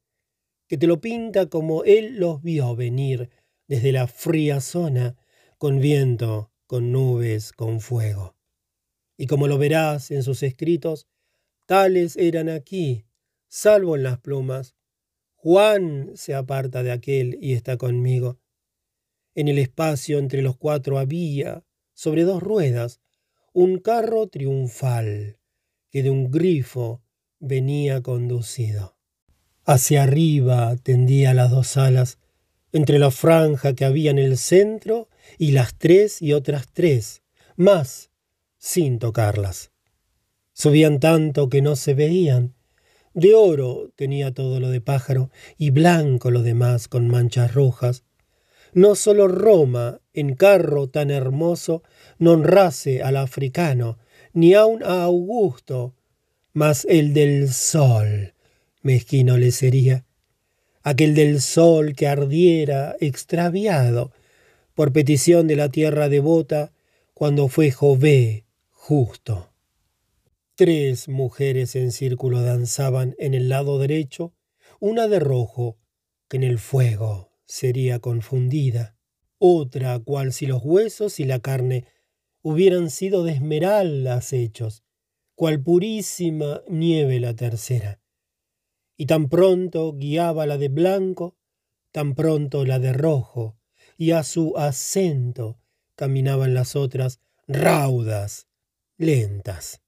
que 0.68 0.78
te 0.78 0.86
lo 0.86 1.00
pinta 1.00 1.46
como 1.46 1.86
él 1.86 2.18
los 2.20 2.44
vio 2.44 2.76
venir 2.76 3.30
desde 3.70 3.94
la 3.94 4.08
fría 4.08 4.60
zona, 4.60 5.16
con 5.58 5.80
viento, 5.80 6.52
con 6.68 6.92
nubes, 6.92 7.54
con 7.54 7.80
fuego. 7.80 8.36
Y 9.16 9.28
como 9.28 9.48
lo 9.48 9.58
verás 9.58 10.12
en 10.12 10.24
sus 10.24 10.44
escritos, 10.44 11.08
tales 11.68 12.18
eran 12.18 12.50
aquí, 12.50 13.06
salvo 13.48 13.96
en 13.96 14.04
las 14.04 14.20
plumas. 14.20 14.76
Juan 15.36 16.12
se 16.16 16.36
aparta 16.36 16.84
de 16.84 16.92
aquel 16.92 17.38
y 17.40 17.54
está 17.54 17.78
conmigo. 17.78 18.41
En 19.36 19.48
el 19.48 19.60
espacio 19.60 20.20
entre 20.20 20.42
los 20.42 20.58
cuatro 20.58 21.00
había, 21.00 21.64
sobre 21.94 22.24
dos 22.24 22.42
ruedas, 22.42 23.00
un 23.54 23.80
carro 23.80 24.28
triunfal 24.28 25.38
que 25.90 26.04
de 26.04 26.10
un 26.10 26.32
grifo 26.32 27.02
venía 27.40 28.02
conducido. 28.02 28.96
Hacia 29.66 30.04
arriba 30.04 30.76
tendía 30.82 31.34
las 31.34 31.52
dos 31.52 31.78
alas, 31.78 32.18
entre 32.72 33.00
la 33.00 33.12
franja 33.12 33.74
que 33.74 33.86
había 33.86 34.12
en 34.12 34.20
el 34.20 34.38
centro 34.38 35.10
y 35.38 35.52
las 35.52 35.76
tres 35.78 36.22
y 36.22 36.34
otras 36.34 36.68
tres, 36.72 37.22
más, 37.56 38.12
sin 38.58 39.00
tocarlas. 39.00 39.72
Subían 40.54 41.00
tanto 41.00 41.50
que 41.50 41.62
no 41.62 41.76
se 41.76 41.94
veían. 41.94 42.54
De 43.14 43.34
oro 43.34 43.92
tenía 43.96 44.34
todo 44.34 44.60
lo 44.60 44.70
de 44.70 44.80
pájaro 44.80 45.30
y 45.58 45.72
blanco 45.72 46.32
lo 46.32 46.44
demás 46.44 46.88
con 46.88 47.08
manchas 47.08 47.54
rojas. 47.54 48.04
No 48.74 48.96
solo 48.96 49.28
Roma, 49.28 50.00
en 50.14 50.36
carro 50.36 50.88
tan 50.88 51.12
hermoso, 51.12 51.84
no 52.20 52.32
honrase 52.32 53.04
al 53.04 53.18
africano, 53.18 53.98
ni 54.34 54.54
aun 54.54 54.82
a 54.84 55.04
Augusto, 55.04 55.94
mas 56.54 56.86
el 56.90 57.14
del 57.14 57.52
sol, 57.52 58.34
mezquino 58.82 59.38
le 59.38 59.52
sería, 59.52 60.06
aquel 60.84 61.16
del 61.16 61.42
sol 61.42 61.96
que 61.96 62.08
ardiera 62.08 62.96
extraviado 63.00 64.12
por 64.74 64.94
petición 64.94 65.48
de 65.48 65.58
la 65.58 65.70
tierra 65.70 66.08
devota 66.08 66.72
cuando 67.14 67.50
fue 67.50 67.72
Jové 67.72 68.46
justo. 68.70 69.52
Tres 70.56 71.10
mujeres 71.10 71.76
en 71.76 71.92
círculo 71.92 72.42
danzaban 72.42 73.16
en 73.20 73.34
el 73.34 73.50
lado 73.50 73.80
derecho, 73.80 74.34
una 74.80 75.08
de 75.08 75.20
rojo, 75.20 75.78
que 76.30 76.38
en 76.38 76.44
el 76.44 76.58
fuego 76.58 77.31
sería 77.52 78.00
confundida, 78.00 78.96
otra 79.38 80.00
cual 80.00 80.32
si 80.32 80.46
los 80.46 80.64
huesos 80.64 81.20
y 81.20 81.26
la 81.26 81.40
carne 81.40 81.86
hubieran 82.42 82.90
sido 82.90 83.26
de 83.26 83.34
esmeraldas 83.34 84.32
hechos, 84.32 84.84
cual 85.36 85.62
purísima 85.62 86.62
nieve 86.70 87.20
la 87.20 87.36
tercera 87.36 88.00
y 89.02 89.08
tan 89.08 89.30
pronto 89.30 89.94
guiaba 89.94 90.46
la 90.46 90.60
de 90.60 90.70
blanco, 90.70 91.36
tan 91.92 92.14
pronto 92.14 92.66
la 92.66 92.78
de 92.78 92.94
rojo, 92.94 93.58
y 93.98 94.12
a 94.12 94.22
su 94.22 94.56
acento 94.58 95.60
caminaban 95.96 96.54
las 96.54 96.76
otras 96.76 97.20
raudas, 97.48 98.48
lentas. 98.98 99.82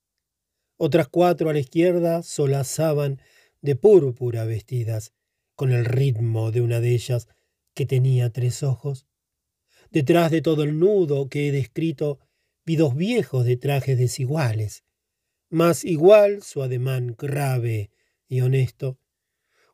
Otras 0.77 1.09
cuatro 1.09 1.51
a 1.51 1.53
la 1.53 1.59
izquierda 1.59 2.23
solazaban 2.23 3.21
de 3.61 3.75
púrpura 3.75 4.45
vestidas, 4.45 5.13
con 5.55 5.71
el 5.71 5.85
ritmo 5.85 6.51
de 6.51 6.61
una 6.61 6.79
de 6.79 6.95
ellas 6.95 7.27
que 7.73 7.85
tenía 7.85 8.31
tres 8.31 8.63
ojos. 8.63 9.07
Detrás 9.91 10.31
de 10.31 10.41
todo 10.41 10.63
el 10.63 10.79
nudo 10.79 11.29
que 11.29 11.47
he 11.47 11.51
descrito 11.51 12.19
vi 12.65 12.75
dos 12.75 12.95
viejos 12.95 13.45
de 13.45 13.57
trajes 13.57 13.97
desiguales, 13.97 14.83
más 15.49 15.83
igual 15.83 16.41
su 16.41 16.63
ademán 16.63 17.15
grave 17.17 17.91
y 18.27 18.41
honesto, 18.41 18.97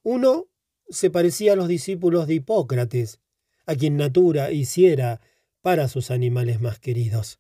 uno 0.04 0.50
se 0.90 1.10
parecía 1.10 1.54
a 1.54 1.56
los 1.56 1.68
discípulos 1.68 2.28
de 2.28 2.36
Hipócrates, 2.36 3.20
a 3.66 3.76
quien 3.76 3.96
Natura 3.96 4.52
hiciera 4.52 5.22
para 5.62 5.88
sus 5.88 6.10
animales 6.10 6.60
más 6.60 6.80
queridos. 6.80 7.40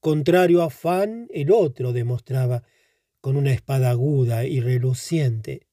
Contrario 0.00 0.62
a 0.62 0.70
Fan, 0.70 1.28
el 1.30 1.50
otro 1.50 1.92
demostraba, 1.92 2.62
con 3.20 3.36
una 3.36 3.52
espada 3.52 3.90
aguda 3.90 4.44
y 4.44 4.60
reluciente, 4.60 5.66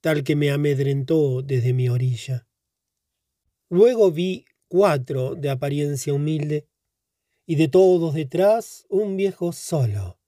tal 0.00 0.24
que 0.24 0.36
me 0.36 0.50
amedrentó 0.50 1.42
desde 1.42 1.72
mi 1.72 1.88
orilla. 1.88 2.46
Luego 3.72 4.10
vi 4.10 4.44
cuatro 4.68 5.34
de 5.34 5.48
apariencia 5.48 6.12
humilde, 6.12 6.68
y 7.46 7.54
de 7.54 7.68
todos 7.68 8.12
detrás 8.12 8.84
un 8.90 9.16
viejo 9.16 9.52
solo, 9.52 10.20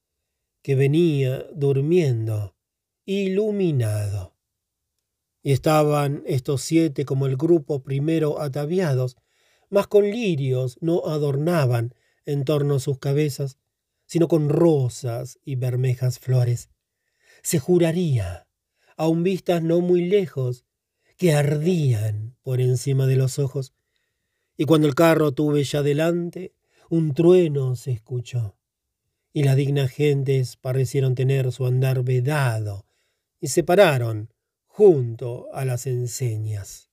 que 0.63 0.73
venía 0.73 1.45
durmiendo, 1.53 2.55
iluminado. 3.05 4.35
Y 5.43 5.51
estaban 5.51 6.23
estos 6.25 6.63
siete 6.63 7.05
como 7.05 7.27
el 7.27 7.37
grupo 7.37 7.83
primero 7.83 8.41
ataviados, 8.41 9.15
mas 9.69 9.85
con 9.85 10.05
lirios 10.05 10.79
no 10.81 11.05
adornaban 11.05 11.93
en 12.25 12.45
torno 12.45 12.79
sus 12.79 12.97
cabezas, 12.97 13.59
sino 14.07 14.27
con 14.27 14.49
rosas 14.49 15.37
y 15.45 15.53
bermejas 15.53 16.17
flores. 16.17 16.71
Se 17.43 17.59
juraría, 17.59 18.47
aun 18.97 19.21
vistas 19.21 19.61
no 19.61 19.81
muy 19.81 20.03
lejos, 20.05 20.65
que 21.17 21.33
ardían 21.33 22.35
por 22.41 22.61
encima 22.61 23.07
de 23.07 23.15
los 23.15 23.39
ojos. 23.39 23.73
Y 24.57 24.65
cuando 24.65 24.87
el 24.87 24.95
carro 24.95 25.31
tuve 25.31 25.63
ya 25.63 25.81
delante, 25.81 26.53
un 26.89 27.13
trueno 27.13 27.75
se 27.75 27.91
escuchó, 27.91 28.57
y 29.33 29.43
las 29.43 29.55
dignas 29.55 29.91
gentes 29.91 30.55
parecieron 30.57 31.15
tener 31.15 31.51
su 31.51 31.65
andar 31.65 32.03
vedado, 32.03 32.85
y 33.39 33.47
se 33.47 33.63
pararon 33.63 34.33
junto 34.65 35.47
a 35.53 35.65
las 35.65 35.87
enseñas. 35.87 36.89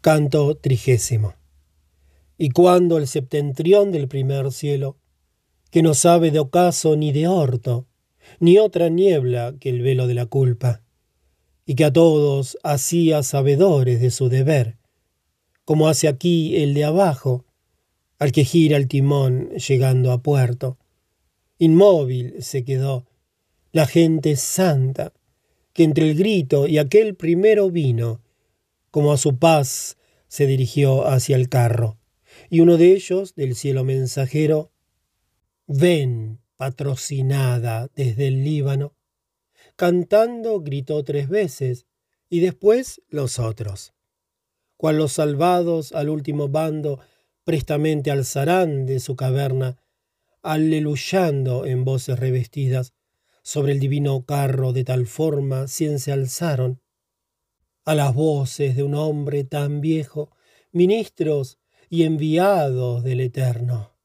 Canto 0.00 0.56
trigésimo. 0.56 1.34
Y 2.36 2.50
cuando 2.50 2.98
el 2.98 3.08
septentrión 3.08 3.90
del 3.90 4.06
primer 4.06 4.52
cielo, 4.52 4.96
que 5.70 5.82
no 5.82 5.94
sabe 5.94 6.30
de 6.30 6.38
ocaso 6.38 6.96
ni 6.96 7.12
de 7.12 7.26
orto, 7.26 7.88
ni 8.38 8.58
otra 8.58 8.88
niebla 8.88 9.54
que 9.58 9.70
el 9.70 9.82
velo 9.82 10.06
de 10.06 10.14
la 10.14 10.26
culpa, 10.26 10.82
y 11.68 11.74
que 11.74 11.84
a 11.84 11.92
todos 11.92 12.56
hacía 12.62 13.22
sabedores 13.22 14.00
de 14.00 14.10
su 14.10 14.30
deber, 14.30 14.78
como 15.66 15.88
hace 15.88 16.08
aquí 16.08 16.56
el 16.56 16.72
de 16.72 16.84
abajo, 16.84 17.44
al 18.18 18.32
que 18.32 18.46
gira 18.46 18.78
el 18.78 18.88
timón 18.88 19.50
llegando 19.50 20.12
a 20.12 20.22
puerto. 20.22 20.78
Inmóvil 21.58 22.42
se 22.42 22.64
quedó 22.64 23.06
la 23.70 23.84
gente 23.86 24.36
santa, 24.36 25.12
que 25.74 25.84
entre 25.84 26.08
el 26.08 26.16
grito 26.16 26.66
y 26.66 26.78
aquel 26.78 27.14
primero 27.16 27.70
vino, 27.70 28.22
como 28.90 29.12
a 29.12 29.18
su 29.18 29.36
paz 29.36 29.98
se 30.26 30.46
dirigió 30.46 31.06
hacia 31.06 31.36
el 31.36 31.50
carro, 31.50 31.98
y 32.48 32.60
uno 32.60 32.78
de 32.78 32.94
ellos, 32.94 33.34
del 33.34 33.54
cielo 33.54 33.84
mensajero, 33.84 34.72
ven, 35.66 36.38
patrocinada 36.56 37.90
desde 37.94 38.28
el 38.28 38.42
Líbano, 38.42 38.94
cantando 39.78 40.60
gritó 40.60 41.04
tres 41.04 41.28
veces, 41.28 41.86
y 42.28 42.40
después 42.40 43.00
los 43.08 43.38
otros. 43.38 43.94
Cual 44.76 44.96
los 44.96 45.12
salvados 45.12 45.92
al 45.92 46.08
último 46.08 46.48
bando 46.48 46.98
prestamente 47.44 48.10
alzarán 48.10 48.86
de 48.86 48.98
su 48.98 49.14
caverna, 49.14 49.80
aleluyando 50.42 51.64
en 51.64 51.84
voces 51.84 52.18
revestidas, 52.18 52.92
sobre 53.42 53.70
el 53.70 53.78
divino 53.78 54.24
carro 54.26 54.72
de 54.72 54.82
tal 54.82 55.06
forma 55.06 55.68
cien 55.68 56.00
se 56.00 56.10
alzaron, 56.10 56.82
a 57.84 57.94
las 57.94 58.12
voces 58.12 58.74
de 58.74 58.82
un 58.82 58.96
hombre 58.96 59.44
tan 59.44 59.80
viejo, 59.80 60.32
ministros 60.72 61.60
y 61.88 62.02
enviados 62.02 63.04
del 63.04 63.20
Eterno. 63.20 63.96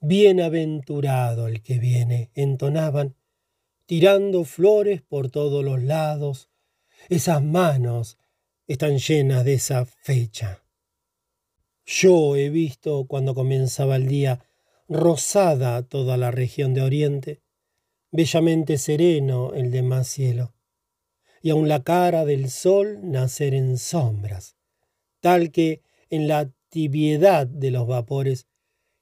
Bienaventurado 0.00 1.48
el 1.48 1.62
que 1.62 1.80
viene, 1.80 2.30
entonaban, 2.34 3.16
tirando 3.90 4.44
flores 4.44 5.02
por 5.02 5.30
todos 5.30 5.64
los 5.64 5.82
lados. 5.82 6.48
Esas 7.08 7.42
manos 7.42 8.18
están 8.68 8.98
llenas 8.98 9.44
de 9.44 9.54
esa 9.54 9.84
fecha. 9.84 10.62
Yo 11.84 12.36
he 12.36 12.50
visto 12.50 13.08
cuando 13.08 13.34
comenzaba 13.34 13.96
el 13.96 14.06
día 14.06 14.46
rosada 14.88 15.82
toda 15.82 16.16
la 16.16 16.30
región 16.30 16.72
de 16.72 16.82
Oriente, 16.82 17.42
bellamente 18.12 18.78
sereno 18.78 19.54
el 19.54 19.72
demás 19.72 20.06
cielo, 20.06 20.54
y 21.42 21.50
aun 21.50 21.66
la 21.66 21.82
cara 21.82 22.24
del 22.24 22.48
sol 22.48 23.00
nacer 23.02 23.54
en 23.54 23.76
sombras, 23.76 24.54
tal 25.18 25.50
que 25.50 25.82
en 26.10 26.28
la 26.28 26.48
tibiedad 26.68 27.48
de 27.48 27.72
los 27.72 27.88
vapores 27.88 28.46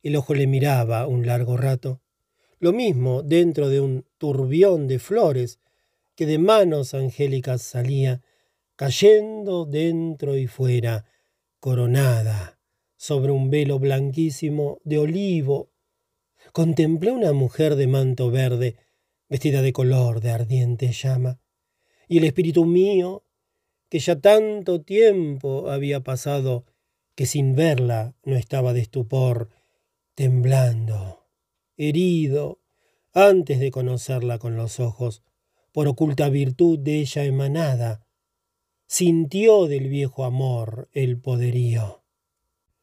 el 0.02 0.16
ojo 0.16 0.32
le 0.32 0.46
miraba 0.46 1.06
un 1.06 1.26
largo 1.26 1.58
rato, 1.58 2.00
lo 2.60 2.72
mismo 2.72 3.22
dentro 3.22 3.68
de 3.68 3.80
un 3.80 4.04
turbión 4.18 4.88
de 4.88 4.98
flores 4.98 5.58
que 6.14 6.26
de 6.26 6.38
manos 6.38 6.94
angélicas 6.94 7.62
salía, 7.62 8.22
cayendo 8.74 9.64
dentro 9.64 10.36
y 10.36 10.46
fuera, 10.46 11.04
coronada 11.60 12.58
sobre 12.96 13.30
un 13.30 13.50
velo 13.50 13.78
blanquísimo 13.78 14.80
de 14.82 14.98
olivo. 14.98 15.70
Contemplé 16.52 17.12
una 17.12 17.32
mujer 17.32 17.76
de 17.76 17.86
manto 17.86 18.30
verde, 18.30 18.76
vestida 19.28 19.62
de 19.62 19.72
color 19.72 20.20
de 20.20 20.30
ardiente 20.30 20.90
llama, 20.92 21.40
y 22.08 22.18
el 22.18 22.24
espíritu 22.24 22.64
mío, 22.64 23.24
que 23.88 24.00
ya 24.00 24.20
tanto 24.20 24.82
tiempo 24.82 25.70
había 25.70 26.00
pasado, 26.00 26.64
que 27.14 27.26
sin 27.26 27.54
verla 27.54 28.14
no 28.24 28.36
estaba 28.36 28.72
de 28.72 28.80
estupor, 28.80 29.50
temblando 30.14 31.27
herido, 31.78 32.60
antes 33.14 33.60
de 33.60 33.70
conocerla 33.70 34.38
con 34.38 34.56
los 34.56 34.80
ojos, 34.80 35.22
por 35.72 35.88
oculta 35.88 36.28
virtud 36.28 36.78
de 36.78 37.00
ella 37.00 37.24
emanada, 37.24 38.04
sintió 38.86 39.66
del 39.66 39.88
viejo 39.88 40.24
amor 40.24 40.88
el 40.92 41.20
poderío. 41.20 42.04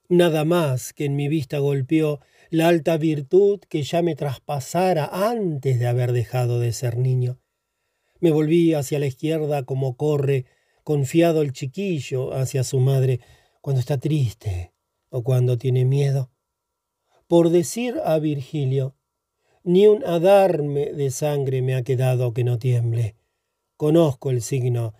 Nada 0.07 0.45
más 0.45 0.93
que 0.93 1.05
en 1.05 1.15
mi 1.15 1.27
vista 1.27 1.59
golpeó 1.59 2.21
la 2.49 2.67
alta 2.67 2.97
virtud 2.97 3.59
que 3.69 3.83
ya 3.83 4.01
me 4.01 4.15
traspasara 4.15 5.09
antes 5.11 5.79
de 5.79 5.87
haber 5.87 6.11
dejado 6.11 6.59
de 6.59 6.73
ser 6.73 6.97
niño. 6.97 7.39
Me 8.19 8.31
volví 8.31 8.73
hacia 8.73 8.99
la 8.99 9.07
izquierda 9.07 9.63
como 9.63 9.97
corre 9.97 10.45
confiado 10.83 11.41
el 11.41 11.51
chiquillo 11.53 12.33
hacia 12.33 12.63
su 12.63 12.79
madre 12.79 13.19
cuando 13.61 13.79
está 13.79 13.97
triste 13.97 14.73
o 15.09 15.23
cuando 15.23 15.57
tiene 15.57 15.85
miedo 15.85 16.31
por 17.27 17.49
decir 17.49 17.99
a 18.03 18.19
Virgilio, 18.19 18.95
ni 19.63 19.87
un 19.87 20.03
adarme 20.05 20.93
de 20.93 21.09
sangre 21.09 21.61
me 21.61 21.75
ha 21.75 21.83
quedado 21.83 22.33
que 22.33 22.43
no 22.43 22.59
tiemble. 22.59 23.15
Conozco 23.77 24.29
el 24.29 24.41
signo 24.41 24.93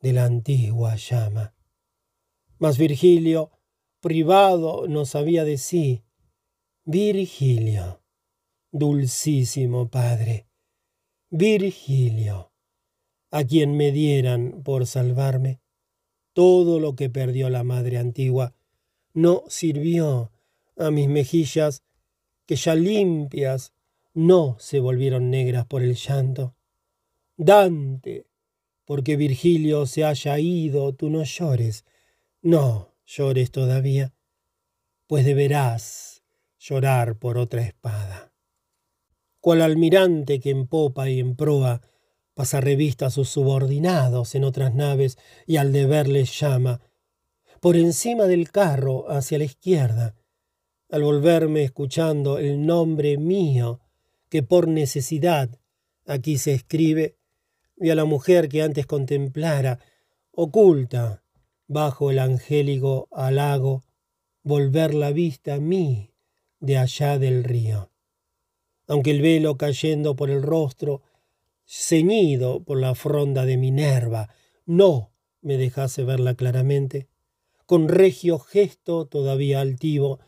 de 0.00 0.12
la 0.14 0.24
antigua 0.24 0.96
llama. 0.96 1.54
Mas 2.58 2.78
Virgilio, 2.78 3.50
privado, 4.00 4.88
no 4.88 5.04
sabía 5.04 5.44
de 5.44 5.58
sí. 5.58 6.02
Virgilio, 6.84 8.02
dulcísimo 8.70 9.90
padre, 9.90 10.46
Virgilio, 11.30 12.52
a 13.30 13.44
quien 13.44 13.76
me 13.76 13.92
dieran 13.92 14.62
por 14.62 14.86
salvarme. 14.86 15.60
Todo 16.32 16.80
lo 16.80 16.94
que 16.94 17.10
perdió 17.10 17.50
la 17.50 17.64
madre 17.64 17.98
antigua 17.98 18.54
no 19.12 19.44
sirvió 19.48 20.30
a 20.76 20.90
mis 20.90 21.08
mejillas, 21.08 21.82
que 22.46 22.56
ya 22.56 22.74
limpias 22.74 23.72
no 24.14 24.56
se 24.58 24.80
volvieron 24.80 25.30
negras 25.30 25.66
por 25.66 25.82
el 25.82 25.94
llanto. 25.94 26.54
Dante, 27.36 28.26
porque 28.84 29.16
Virgilio 29.16 29.86
se 29.86 30.04
haya 30.04 30.38
ido, 30.38 30.94
tú 30.94 31.10
no 31.10 31.22
llores, 31.24 31.84
no 32.40 32.94
llores 33.04 33.50
todavía, 33.50 34.14
pues 35.06 35.24
deberás 35.24 36.22
llorar 36.58 37.18
por 37.18 37.36
otra 37.36 37.62
espada. 37.62 38.32
Cual 39.40 39.62
almirante 39.62 40.40
que 40.40 40.50
en 40.50 40.66
popa 40.66 41.08
y 41.10 41.20
en 41.20 41.36
proa 41.36 41.82
pasa 42.34 42.60
revista 42.60 43.06
a 43.06 43.10
sus 43.10 43.28
subordinados 43.28 44.34
en 44.34 44.44
otras 44.44 44.74
naves 44.74 45.18
y 45.46 45.56
al 45.56 45.72
deber 45.72 46.08
les 46.08 46.38
llama, 46.38 46.80
por 47.60 47.76
encima 47.76 48.24
del 48.24 48.50
carro 48.50 49.10
hacia 49.10 49.38
la 49.38 49.44
izquierda, 49.44 50.14
al 50.88 51.02
volverme 51.02 51.62
escuchando 51.62 52.38
el 52.38 52.64
nombre 52.64 53.18
mío, 53.18 53.80
que 54.28 54.42
por 54.42 54.68
necesidad 54.68 55.50
aquí 56.06 56.38
se 56.38 56.52
escribe, 56.52 57.16
y 57.76 57.90
a 57.90 57.94
la 57.94 58.04
mujer 58.04 58.48
que 58.48 58.62
antes 58.62 58.86
contemplara, 58.86 59.78
oculta 60.30 61.22
bajo 61.68 62.10
el 62.10 62.18
angélico 62.18 63.08
halago, 63.10 63.84
volver 64.42 64.94
la 64.94 65.10
vista 65.10 65.54
a 65.54 65.60
mí 65.60 66.12
de 66.60 66.78
allá 66.78 67.18
del 67.18 67.44
río. 67.44 67.90
Aunque 68.86 69.10
el 69.10 69.20
velo 69.20 69.56
cayendo 69.56 70.14
por 70.14 70.30
el 70.30 70.42
rostro, 70.42 71.02
ceñido 71.66 72.62
por 72.62 72.78
la 72.78 72.94
fronda 72.94 73.44
de 73.44 73.56
Minerva, 73.56 74.28
no 74.64 75.10
me 75.40 75.56
dejase 75.56 76.04
verla 76.04 76.34
claramente, 76.34 77.08
con 77.66 77.88
regio 77.88 78.38
gesto 78.38 79.06
todavía 79.06 79.60
altivo, 79.60 80.20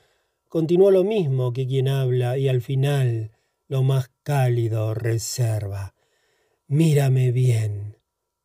continuó 0.49 0.91
lo 0.91 1.05
mismo 1.05 1.53
que 1.53 1.67
quien 1.67 1.89
habla 1.89 2.39
y 2.39 2.49
al 2.49 2.61
final 2.61 3.33
lo 3.69 3.83
más 3.83 4.11
cálido 4.23 4.95
reserva. 4.95 5.95
Mírame 6.67 7.33
bien, 7.33 7.99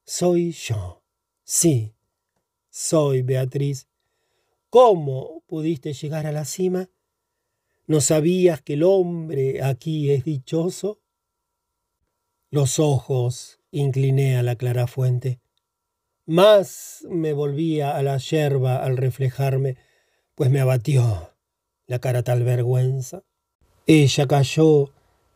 soy 0.06 0.52
yo, 0.52 1.04
Sí, 1.46 1.94
soy 2.70 3.22
Beatriz. 3.22 3.88
¿Cómo 4.70 5.44
pudiste 5.46 5.94
llegar 5.94 6.26
a 6.26 6.32
la 6.32 6.46
cima? 6.46 6.90
¿No 7.86 8.00
sabías 8.00 8.62
que 8.62 8.74
el 8.74 8.84
hombre 8.84 9.62
aquí 9.62 10.10
es 10.10 10.24
dichoso? 10.24 11.02
Los 12.50 12.80
ojos 12.80 13.60
incliné 13.72 14.38
a 14.38 14.44
la 14.44 14.56
clara 14.56 14.88
fuente. 14.88 15.42
Más 16.26 17.06
me 17.10 17.34
volvía 17.34 17.98
a 17.98 18.02
la 18.02 18.18
yerba 18.18 18.78
al 18.78 18.96
reflejarme, 18.96 19.76
pues 20.34 20.50
me 20.50 20.62
abatió 20.62 21.33
la 21.88 22.00
cara 22.00 22.24
tal 22.24 22.44
vergüenza. 22.44 23.24
Ella 23.86 24.28
cayó 24.28 24.92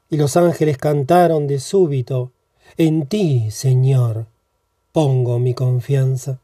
y 0.09 0.17
los 0.17 0.38
ángeles 0.38 0.77
cantaron 0.77 1.48
de 1.48 1.59
súbito, 1.59 2.32
En 2.77 3.08
ti, 3.08 3.50
Señor, 3.51 4.27
pongo 4.92 5.40
mi 5.40 5.53
confianza. 5.53 6.40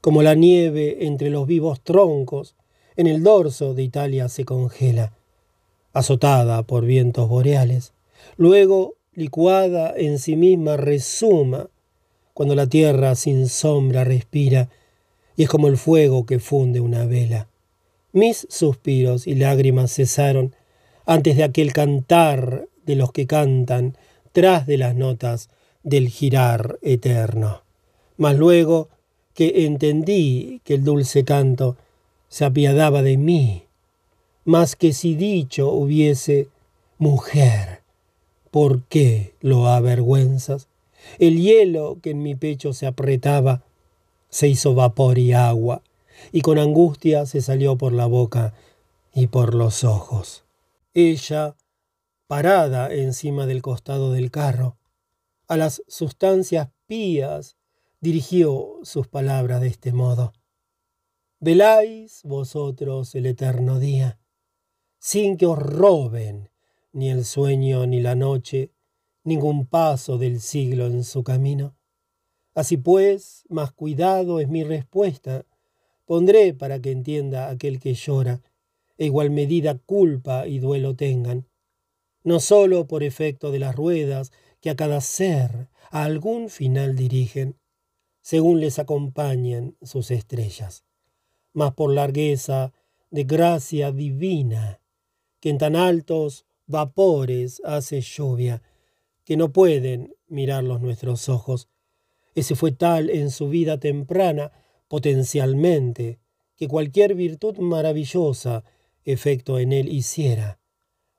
Como 0.00 0.22
la 0.22 0.34
nieve 0.34 1.06
entre 1.06 1.30
los 1.30 1.46
vivos 1.46 1.80
troncos, 1.80 2.54
en 2.96 3.06
el 3.06 3.22
dorso 3.22 3.74
de 3.74 3.82
Italia 3.82 4.28
se 4.28 4.44
congela, 4.44 5.12
azotada 5.92 6.62
por 6.62 6.84
vientos 6.84 7.28
boreales, 7.28 7.92
luego 8.36 8.94
licuada 9.12 9.92
en 9.96 10.18
sí 10.18 10.36
misma 10.36 10.76
resuma, 10.76 11.68
cuando 12.34 12.54
la 12.54 12.66
tierra 12.66 13.14
sin 13.14 13.48
sombra 13.48 14.04
respira, 14.04 14.68
y 15.36 15.44
es 15.44 15.48
como 15.48 15.68
el 15.68 15.76
fuego 15.76 16.24
que 16.24 16.38
funde 16.38 16.80
una 16.80 17.04
vela. 17.06 17.48
Mis 18.16 18.46
suspiros 18.48 19.26
y 19.26 19.34
lágrimas 19.34 19.92
cesaron 19.94 20.54
antes 21.04 21.36
de 21.36 21.44
aquel 21.44 21.74
cantar 21.74 22.66
de 22.86 22.96
los 22.96 23.12
que 23.12 23.26
cantan 23.26 23.94
tras 24.32 24.66
de 24.66 24.78
las 24.78 24.96
notas 24.96 25.50
del 25.82 26.08
girar 26.08 26.78
eterno. 26.80 27.60
Mas 28.16 28.38
luego 28.38 28.88
que 29.34 29.66
entendí 29.66 30.62
que 30.64 30.76
el 30.76 30.82
dulce 30.82 31.26
canto 31.26 31.76
se 32.30 32.46
apiadaba 32.46 33.02
de 33.02 33.18
mí, 33.18 33.64
más 34.46 34.76
que 34.76 34.94
si 34.94 35.14
dicho 35.14 35.70
hubiese 35.70 36.48
mujer, 36.96 37.82
¿por 38.50 38.82
qué 38.84 39.34
lo 39.42 39.66
avergüenzas? 39.66 40.68
El 41.18 41.42
hielo 41.42 41.98
que 42.00 42.12
en 42.12 42.22
mi 42.22 42.34
pecho 42.34 42.72
se 42.72 42.86
apretaba 42.86 43.62
se 44.30 44.48
hizo 44.48 44.74
vapor 44.74 45.18
y 45.18 45.34
agua, 45.34 45.82
y 46.32 46.40
con 46.40 46.58
angustia 46.58 47.26
se 47.26 47.40
salió 47.40 47.76
por 47.76 47.92
la 47.92 48.06
boca 48.06 48.54
y 49.14 49.28
por 49.28 49.54
los 49.54 49.84
ojos. 49.84 50.44
Ella, 50.94 51.56
parada 52.26 52.92
encima 52.92 53.46
del 53.46 53.62
costado 53.62 54.12
del 54.12 54.30
carro, 54.30 54.76
a 55.48 55.56
las 55.56 55.82
sustancias 55.86 56.68
pías 56.86 57.56
dirigió 58.00 58.78
sus 58.82 59.08
palabras 59.08 59.60
de 59.60 59.68
este 59.68 59.92
modo. 59.92 60.32
Veláis 61.38 62.22
vosotros 62.24 63.14
el 63.14 63.26
eterno 63.26 63.78
día, 63.78 64.18
sin 64.98 65.36
que 65.36 65.46
os 65.46 65.58
roben 65.58 66.50
ni 66.92 67.10
el 67.10 67.24
sueño 67.24 67.86
ni 67.86 68.00
la 68.00 68.14
noche, 68.14 68.72
ningún 69.22 69.66
paso 69.66 70.18
del 70.18 70.40
siglo 70.40 70.86
en 70.86 71.04
su 71.04 71.22
camino. 71.22 71.76
Así 72.54 72.78
pues, 72.78 73.44
más 73.48 73.72
cuidado 73.72 74.40
es 74.40 74.48
mi 74.48 74.64
respuesta, 74.64 75.44
pondré 76.06 76.54
para 76.54 76.80
que 76.80 76.92
entienda 76.92 77.50
aquel 77.50 77.78
que 77.78 77.94
llora, 77.94 78.40
e 78.96 79.06
igual 79.06 79.30
medida 79.30 79.78
culpa 79.78 80.46
y 80.46 80.58
duelo 80.58 80.96
tengan, 80.96 81.46
no 82.24 82.40
sólo 82.40 82.86
por 82.86 83.02
efecto 83.02 83.50
de 83.50 83.58
las 83.58 83.76
ruedas 83.76 84.32
que 84.60 84.70
a 84.70 84.76
cada 84.76 85.00
ser 85.00 85.68
a 85.90 86.04
algún 86.04 86.48
final 86.48 86.96
dirigen, 86.96 87.56
según 88.22 88.60
les 88.60 88.78
acompañen 88.78 89.76
sus 89.82 90.10
estrellas, 90.10 90.84
mas 91.52 91.74
por 91.74 91.92
largueza 91.92 92.72
de 93.10 93.24
gracia 93.24 93.92
divina, 93.92 94.80
que 95.40 95.50
en 95.50 95.58
tan 95.58 95.76
altos 95.76 96.46
vapores 96.66 97.62
hace 97.64 98.00
lluvia, 98.00 98.62
que 99.24 99.36
no 99.36 99.52
pueden 99.52 100.16
mirarlos 100.26 100.80
nuestros 100.80 101.28
ojos. 101.28 101.68
Ese 102.34 102.54
fue 102.54 102.72
tal 102.72 103.10
en 103.10 103.30
su 103.30 103.48
vida 103.48 103.78
temprana, 103.78 104.52
potencialmente, 104.88 106.20
que 106.56 106.68
cualquier 106.68 107.14
virtud 107.14 107.58
maravillosa 107.58 108.64
efecto 109.04 109.58
en 109.58 109.72
él 109.72 109.92
hiciera, 109.92 110.58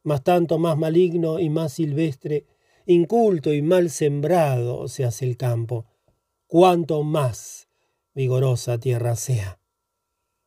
mas 0.03 0.23
tanto 0.23 0.57
más 0.57 0.77
maligno 0.77 1.39
y 1.39 1.49
más 1.49 1.73
silvestre, 1.73 2.45
inculto 2.85 3.53
y 3.53 3.61
mal 3.61 3.89
sembrado 3.89 4.87
se 4.87 5.03
hace 5.05 5.25
el 5.25 5.37
campo, 5.37 5.85
cuanto 6.47 7.03
más 7.03 7.67
vigorosa 8.13 8.79
tierra 8.79 9.15
sea. 9.15 9.59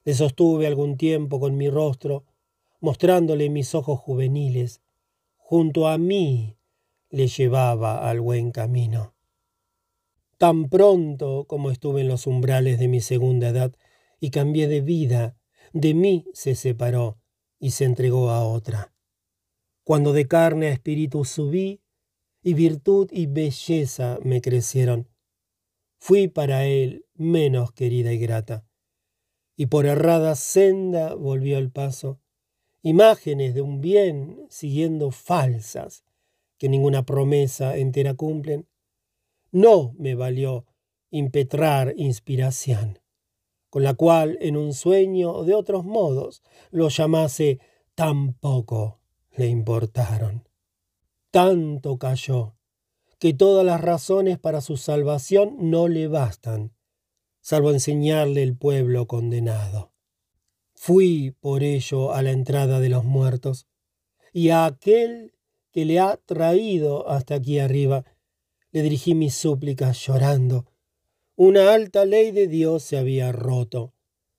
Le 0.05 0.15
sostuve 0.15 0.66
algún 0.66 0.97
tiempo 0.97 1.39
con 1.39 1.57
mi 1.57 1.68
rostro, 1.68 2.24
mostrándole 2.81 3.50
mis 3.50 3.74
ojos 3.74 4.00
juveniles, 4.00 4.81
junto 5.36 5.89
a 5.89 5.99
mí 5.99 6.57
le 7.10 7.28
llevaba 7.28 8.08
al 8.08 8.20
buen 8.20 8.50
camino. 8.50 9.15
Tan 10.41 10.70
pronto 10.70 11.44
como 11.47 11.70
estuve 11.70 12.01
en 12.01 12.09
los 12.09 12.27
umbrales 12.27 12.78
de 12.78 12.89
mi 12.89 13.02
segunda 13.02 13.51
edad 13.51 13.77
y 14.20 14.31
cambié 14.31 14.69
de 14.69 14.81
vida, 14.81 15.36
de 15.75 15.93
mí 15.93 16.25
se 16.33 16.55
separó 16.55 17.20
y 17.59 17.73
se 17.73 17.85
entregó 17.85 18.31
a 18.31 18.49
otra. 18.49 18.94
Cuando 19.85 20.15
de 20.15 20.27
carne 20.28 20.69
a 20.69 20.73
espíritu 20.73 21.27
subí, 21.27 21.83
y 22.43 22.55
virtud 22.55 23.10
y 23.12 23.27
belleza 23.27 24.19
me 24.23 24.41
crecieron, 24.41 25.10
fui 25.99 26.27
para 26.27 26.65
él 26.65 27.05
menos 27.12 27.73
querida 27.73 28.10
y 28.10 28.17
grata, 28.17 28.65
y 29.57 29.67
por 29.67 29.85
errada 29.85 30.36
senda 30.36 31.12
volvió 31.17 31.59
el 31.59 31.70
paso, 31.70 32.19
imágenes 32.81 33.52
de 33.52 33.60
un 33.60 33.83
bien 33.83 34.47
siguiendo 34.49 35.10
falsas, 35.10 36.02
que 36.57 36.70
ninguna 36.70 37.05
promesa 37.05 37.77
entera 37.77 38.15
cumplen, 38.15 38.69
no 39.52 39.94
me 39.98 40.14
valió 40.14 40.66
impetrar 41.10 41.94
inspiración, 41.96 43.00
con 43.68 43.82
la 43.82 43.94
cual 43.94 44.38
en 44.40 44.56
un 44.56 44.72
sueño 44.74 45.44
de 45.44 45.54
otros 45.54 45.84
modos 45.84 46.42
lo 46.70 46.88
llamase 46.88 47.58
tampoco 47.94 49.00
le 49.32 49.48
importaron. 49.48 50.48
Tanto 51.30 51.98
cayó 51.98 52.56
que 53.18 53.34
todas 53.34 53.64
las 53.64 53.80
razones 53.80 54.38
para 54.38 54.60
su 54.60 54.76
salvación 54.76 55.56
no 55.70 55.88
le 55.88 56.08
bastan, 56.08 56.72
salvo 57.40 57.70
enseñarle 57.70 58.42
el 58.42 58.56
pueblo 58.56 59.06
condenado. 59.06 59.92
Fui 60.74 61.36
por 61.40 61.62
ello 61.62 62.12
a 62.12 62.22
la 62.22 62.30
entrada 62.30 62.80
de 62.80 62.88
los 62.88 63.04
muertos, 63.04 63.66
y 64.32 64.50
a 64.50 64.64
aquel 64.64 65.34
que 65.72 65.84
le 65.84 65.98
ha 65.98 66.16
traído 66.16 67.08
hasta 67.08 67.34
aquí 67.34 67.58
arriba. 67.58 68.04
Le 68.73 68.82
dirigí 68.82 69.15
mis 69.15 69.34
súplicas 69.34 69.99
llorando. 70.07 70.66
Una 71.36 71.73
alta 71.73 72.05
ley 72.05 72.31
de 72.31 72.47
Dios 72.47 72.82
se 72.82 72.99
había 72.99 73.32
roto. 73.32 73.94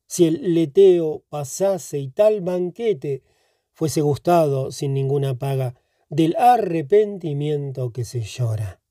Si 0.08 0.26
el 0.26 0.54
leteo 0.54 1.24
pasase 1.30 2.00
y 2.00 2.10
tal 2.10 2.42
banquete 2.42 3.24
fuese 3.72 4.02
gustado 4.02 4.72
sin 4.72 4.94
ninguna 4.94 5.38
paga 5.38 5.76
del 6.10 6.36
arrepentimiento 6.38 7.92
que 7.92 8.04
se 8.04 8.22
llora. 8.22 8.82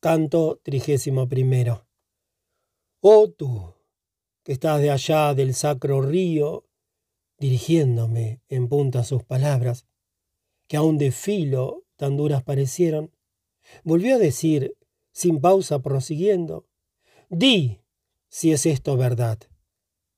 Canto 0.00 0.60
trigésimo 0.62 1.28
primero. 1.28 1.86
Oh 3.00 3.28
tú, 3.30 3.74
que 4.44 4.52
estás 4.52 4.80
de 4.80 4.90
allá 4.90 5.34
del 5.34 5.54
sacro 5.54 6.02
río, 6.02 6.68
dirigiéndome 7.38 8.40
en 8.48 8.68
punta 8.68 9.02
sus 9.04 9.24
palabras, 9.24 9.86
que 10.68 10.76
aun 10.76 10.98
de 10.98 11.10
filo 11.10 11.84
tan 11.96 12.16
duras 12.16 12.42
parecieron, 12.42 13.10
volvió 13.84 14.16
a 14.16 14.18
decir, 14.18 14.76
sin 15.12 15.40
pausa 15.40 15.80
prosiguiendo, 15.80 16.66
Di 17.28 17.80
si 18.28 18.52
es 18.52 18.66
esto 18.66 18.96
verdad, 18.96 19.38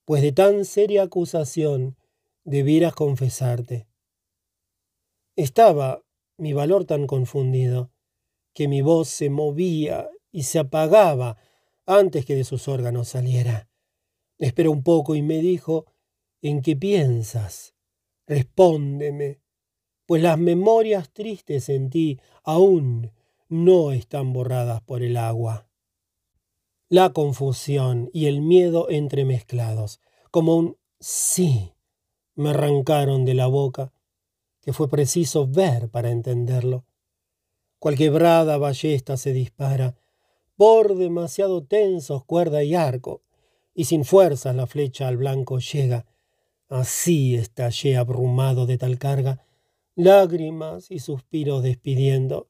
pues 0.05 0.23
de 0.23 0.33
tan 0.33 0.65
seria 0.65 1.05
acusación 1.05 1.97
debieras 2.45 2.95
confesarte. 2.95 3.87
Estaba 5.37 6.03
mi 6.37 6.53
valor 6.53 6.85
tan 6.85 7.07
confundido, 7.07 7.93
que 8.55 8.69
mi 8.69 8.83
voz 8.83 9.09
se 9.09 9.31
movía 9.31 10.09
y 10.33 10.43
se 10.43 10.59
apagaba 10.59 11.37
antes 11.87 12.25
que 12.27 12.35
de 12.35 12.45
sus 12.45 12.69
órganos 12.69 13.09
saliera. 13.09 13.69
Esperó 14.39 14.73
un 14.73 14.83
poco 14.83 15.15
y 15.15 15.23
me 15.23 15.39
dijo, 15.39 15.87
¿en 16.43 16.61
qué 16.61 16.77
piensas? 16.77 17.75
Respóndeme 18.27 19.41
pues 20.09 20.23
las 20.23 20.39
memorias 20.39 21.13
tristes 21.13 21.69
en 21.69 21.91
ti 21.91 22.19
aún 22.43 23.13
no 23.49 23.93
están 23.93 24.33
borradas 24.33 24.81
por 24.83 25.03
el 25.03 25.17
agua. 25.17 25.69
La 26.89 27.13
confusión 27.13 28.11
y 28.13 28.27
el 28.27 28.41
miedo 28.41 28.89
entremezclados, 28.89 30.01
como 30.31 30.57
un 30.57 30.77
sí, 31.01 31.73
me 32.35 32.51
arrancaron 32.51 33.25
de 33.25 33.35
la 33.35 33.47
boca, 33.47 33.93
que 34.61 34.73
fue 34.73 34.89
preciso 34.89 35.47
ver 35.47 35.89
para 35.89 36.11
entenderlo. 36.11 36.85
Cual 37.79 37.97
quebrada 37.97 38.59
ballesta 38.59 39.17
se 39.17 39.33
dispara, 39.33 39.97
por 40.57 40.97
demasiado 40.97 41.65
tensos 41.65 42.25
cuerda 42.25 42.63
y 42.65 42.75
arco, 42.75 43.23
y 43.75 43.85
sin 43.85 44.05
fuerzas 44.05 44.57
la 44.57 44.67
flecha 44.67 45.09
al 45.09 45.17
blanco 45.17 45.59
llega. 45.59 46.07
Así 46.69 47.37
estallé 47.37 47.97
abrumado 47.97 48.67
de 48.67 48.77
tal 48.77 48.99
carga, 48.99 49.47
lágrimas 49.95 50.91
y 50.91 50.99
suspiros 50.99 51.63
despidiendo, 51.63 52.48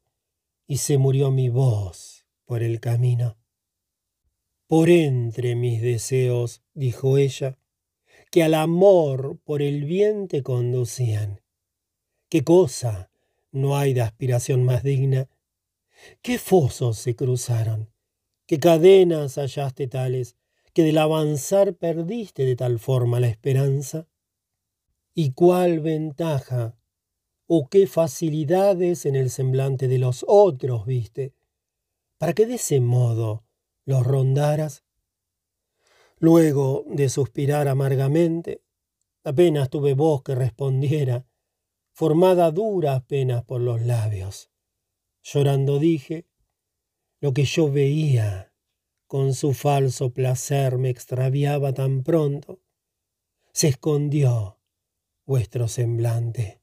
y 0.70 0.76
se 0.76 0.98
murió 0.98 1.30
mi 1.30 1.48
voz 1.48 2.26
por 2.44 2.62
el 2.62 2.78
camino. 2.78 3.38
Por 4.66 4.90
entre 4.90 5.56
mis 5.56 5.80
deseos, 5.80 6.62
dijo 6.74 7.16
ella, 7.16 7.58
que 8.30 8.42
al 8.42 8.52
amor 8.52 9.40
por 9.44 9.62
el 9.62 9.86
bien 9.86 10.28
te 10.28 10.42
conducían. 10.42 11.40
¿Qué 12.28 12.44
cosa 12.44 13.10
no 13.50 13.78
hay 13.78 13.94
de 13.94 14.02
aspiración 14.02 14.62
más 14.62 14.82
digna? 14.82 15.30
¿Qué 16.20 16.38
fosos 16.38 16.98
se 16.98 17.16
cruzaron? 17.16 17.90
¿Qué 18.46 18.60
cadenas 18.60 19.36
hallaste 19.38 19.88
tales 19.88 20.36
que 20.74 20.82
del 20.82 20.98
avanzar 20.98 21.74
perdiste 21.76 22.44
de 22.44 22.56
tal 22.56 22.78
forma 22.78 23.20
la 23.20 23.28
esperanza? 23.28 24.06
¿Y 25.14 25.32
cuál 25.32 25.80
ventaja 25.80 26.77
o 27.48 27.68
qué 27.68 27.86
facilidades 27.86 29.06
en 29.06 29.16
el 29.16 29.30
semblante 29.30 29.88
de 29.88 29.98
los 29.98 30.24
otros 30.28 30.84
viste, 30.86 31.34
para 32.18 32.34
que 32.34 32.46
de 32.46 32.56
ese 32.56 32.78
modo 32.80 33.44
los 33.86 34.06
rondaras? 34.06 34.84
Luego 36.18 36.84
de 36.86 37.08
suspirar 37.08 37.66
amargamente, 37.66 38.62
apenas 39.24 39.70
tuve 39.70 39.94
voz 39.94 40.22
que 40.22 40.34
respondiera, 40.34 41.26
formada 41.92 42.50
duras 42.50 43.02
penas 43.04 43.44
por 43.44 43.62
los 43.62 43.80
labios. 43.80 44.50
Llorando 45.22 45.78
dije, 45.78 46.26
lo 47.20 47.32
que 47.32 47.44
yo 47.44 47.70
veía 47.72 48.52
con 49.06 49.32
su 49.32 49.54
falso 49.54 50.12
placer 50.12 50.76
me 50.76 50.90
extraviaba 50.90 51.72
tan 51.72 52.02
pronto. 52.02 52.60
Se 53.52 53.68
escondió 53.68 54.60
vuestro 55.24 55.66
semblante. 55.66 56.60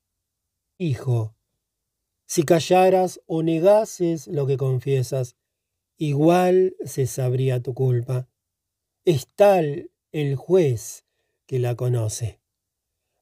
Hijo, 0.78 1.38
si 2.26 2.44
callaras 2.44 3.22
o 3.28 3.44
negases 3.44 4.28
lo 4.28 4.46
que 4.46 4.58
confiesas, 4.58 5.38
igual 5.96 6.76
se 6.84 7.08
sabría 7.08 7.62
tu 7.62 7.74
culpa. 7.74 8.28
Es 9.06 9.28
tal 9.36 9.90
el 10.12 10.36
juez 10.36 11.06
que 11.46 11.60
la 11.60 11.76
conoce. 11.76 12.42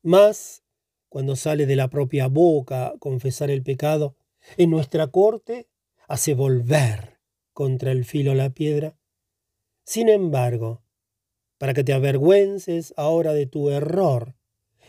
Mas, 0.01 0.63
cuando 1.09 1.35
sale 1.35 1.67
de 1.67 1.75
la 1.75 1.91
propia 1.91 2.27
boca 2.27 2.95
confesar 2.97 3.51
el 3.51 3.61
pecado, 3.61 4.15
en 4.57 4.71
nuestra 4.71 5.07
corte 5.07 5.67
hace 6.07 6.33
volver 6.33 7.19
contra 7.51 7.91
el 7.91 8.03
filo 8.03 8.33
la 8.33 8.49
piedra. 8.49 8.97
Sin 9.83 10.09
embargo, 10.09 10.81
para 11.59 11.75
que 11.75 11.83
te 11.83 11.93
avergüences 11.93 12.95
ahora 12.97 13.31
de 13.33 13.45
tu 13.45 13.69
error, 13.69 14.33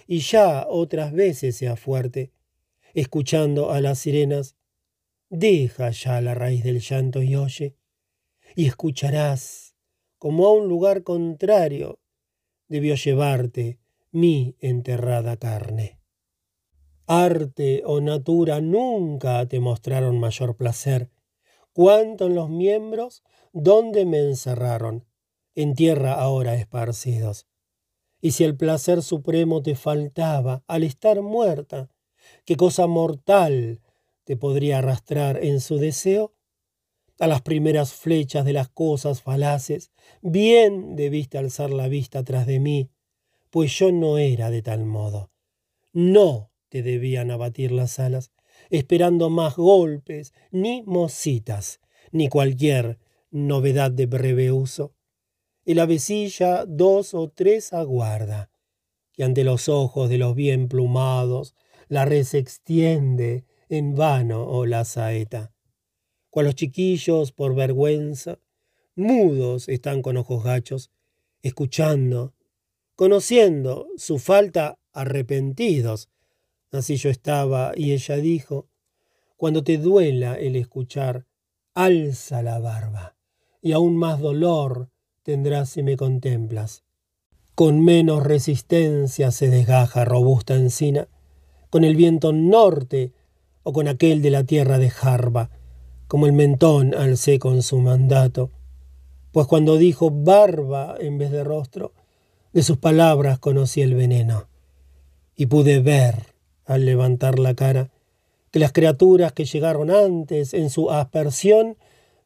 y 0.07 0.21
ya 0.21 0.67
otras 0.67 1.13
veces 1.13 1.57
sea 1.57 1.77
fuerte, 1.77 2.33
escuchando 2.95 3.71
a 3.71 3.81
las 3.81 3.99
sirenas, 3.99 4.57
deja 5.29 5.91
ya 5.91 6.21
la 6.21 6.35
raíz 6.35 6.65
del 6.65 6.81
llanto 6.81 7.23
y 7.23 7.37
oye, 7.37 7.77
y 8.55 8.67
escucharás 8.67 9.75
como 10.19 10.47
a 10.47 10.53
un 10.53 10.69
lugar 10.69 11.03
contrario 11.03 12.01
debió 12.69 12.95
llevarte 12.95 13.79
mi 14.11 14.57
enterrada 14.61 15.37
carne. 15.37 16.01
Arte 17.07 17.83
o 17.85 18.01
natura 18.01 18.61
nunca 18.61 19.47
te 19.47 19.61
mostraron 19.61 20.19
mayor 20.19 20.57
placer, 20.57 21.11
cuanto 21.73 22.27
en 22.27 22.35
los 22.35 22.49
miembros 22.49 23.23
donde 23.53 24.07
me 24.07 24.21
encerraron, 24.21 25.05
en 25.55 25.75
tierra 25.75 26.15
ahora 26.15 26.55
esparcidos. 26.55 27.47
Y 28.21 28.31
si 28.33 28.45
el 28.45 28.57
placer 28.57 29.03
supremo 29.03 29.63
te 29.63 29.75
faltaba 29.75 30.65
al 30.67 30.85
estar 30.85 31.21
muerta, 31.21 31.91
¿qué 32.45 32.57
cosa 32.57 32.87
mortal 32.87 33.81
te 34.25 34.37
podría 34.37 34.79
arrastrar 34.79 35.43
en 35.43 35.61
su 35.61 35.79
deseo? 35.79 36.35
A 37.21 37.27
las 37.27 37.43
primeras 37.43 37.93
flechas 37.93 38.45
de 38.45 38.53
las 38.53 38.69
cosas 38.69 39.23
falaces, 39.23 39.93
bien 40.21 40.97
debiste 40.97 41.39
alzar 41.39 41.71
la 41.71 41.89
vista 41.89 42.25
tras 42.25 42.47
de 42.47 42.59
mí, 42.59 42.91
pues 43.51 43.79
yo 43.79 43.93
no 43.93 44.19
era 44.19 44.51
de 44.51 44.63
tal 44.63 44.85
modo. 44.85 45.31
No 45.93 46.51
te 46.69 46.83
debían 46.83 47.31
abatir 47.31 47.71
las 47.71 48.01
alas, 48.01 48.33
esperando 48.69 49.31
más 49.31 49.55
golpes, 49.57 50.33
ni 50.51 50.83
mositas, 50.83 51.81
ni 52.11 52.29
cualquier 52.29 52.99
novedad 53.31 53.93
de 53.93 54.07
breve 54.07 54.51
uso. 54.51 54.95
Y 55.65 55.75
la 55.75 55.87
vecilla 55.87 56.65
dos 56.67 57.15
o 57.15 57.29
tres 57.29 57.73
aguarda, 57.73 58.51
que 59.13 59.23
ante 59.23 59.45
los 59.45 59.69
ojos 59.69 60.09
de 60.09 60.19
los 60.19 60.35
bien 60.35 60.67
plumados 60.69 61.55
la 61.89 62.05
red 62.05 62.25
se 62.25 62.39
extiende 62.39 63.45
en 63.69 63.95
vano 63.95 64.45
o 64.45 64.67
la 64.67 64.85
saeta. 64.85 65.53
Cual 66.31 66.47
los 66.47 66.55
chiquillos, 66.55 67.33
por 67.33 67.55
vergüenza, 67.55 68.39
mudos 68.95 69.69
están 69.69 70.03
con 70.03 70.17
ojos 70.17 70.45
gachos, 70.45 70.91
escuchando, 71.43 72.35
conociendo 72.97 73.87
su 73.97 74.19
falta 74.19 74.79
arrepentidos, 74.93 76.09
Así 76.75 76.97
yo 76.97 77.09
estaba, 77.09 77.73
y 77.77 77.93
ella 77.93 78.17
dijo, 78.17 78.67
Cuando 79.37 79.63
te 79.63 79.79
duela 79.79 80.35
el 80.35 80.57
escuchar, 80.57 81.27
alza 81.73 82.43
la 82.43 82.59
barba, 82.59 83.15
y 83.63 83.73
aún 83.73 83.97
más 83.97 84.19
dolor 84.19 84.91
tendrás 85.23 85.71
si 85.71 85.85
me 85.85 85.97
contemplas. 85.97 86.83
Con 87.55 87.85
menos 87.85 88.25
resistencia 88.25 89.31
se 89.31 89.49
desgaja 89.49 90.05
robusta 90.05 90.57
encina, 90.57 91.09
con 91.75 91.83
el 91.83 91.97
viento 91.97 92.33
norte 92.33 93.11
o 93.65 93.73
con 93.73 93.89
aquel 93.89 94.23
de 94.23 94.31
la 94.31 94.45
tierra 94.45 94.79
de 94.79 94.91
Jarba, 94.91 95.51
como 96.07 96.27
el 96.27 96.33
mentón 96.33 96.95
alcé 96.95 97.41
con 97.41 97.65
su 97.65 97.81
mandato. 97.81 98.53
Pues 99.33 99.49
cuando 99.49 99.77
dijo 99.77 100.09
barba 100.13 100.95
en 101.01 101.19
vez 101.19 101.33
de 101.33 101.43
rostro, 101.43 101.93
de 102.53 102.63
sus 102.63 102.77
palabras 102.77 103.41
conocí 103.41 103.83
el 103.83 103.97
veneno, 103.97 104.47
y 105.35 105.47
pude 105.47 105.81
ver 105.81 106.37
al 106.65 106.87
levantar 106.87 107.41
la 107.41 107.55
cara, 107.55 107.91
que 108.53 108.61
las 108.61 108.71
criaturas 108.71 109.33
que 109.33 109.45
llegaron 109.45 109.91
antes 109.91 110.55
en 110.55 110.71
su 110.71 110.93
aspersión 110.93 111.77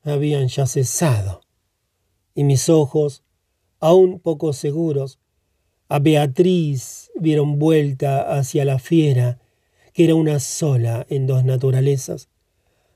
habían 0.03 0.49
ya 0.49 0.67
cesado. 0.67 1.41
Y 2.35 2.45
mis 2.45 2.69
ojos, 2.69 3.23
aún 3.81 4.21
poco 4.21 4.53
seguros, 4.53 5.19
a 5.89 5.99
Beatriz 5.99 7.11
vieron 7.15 7.59
vuelta 7.59 8.39
hacia 8.39 8.65
la 8.65 8.79
fiera, 8.79 9.39
que 9.95 10.05
era 10.05 10.15
una 10.15 10.39
sola 10.39 11.07
en 11.09 11.27
dos 11.27 11.45
naturalezas, 11.45 12.29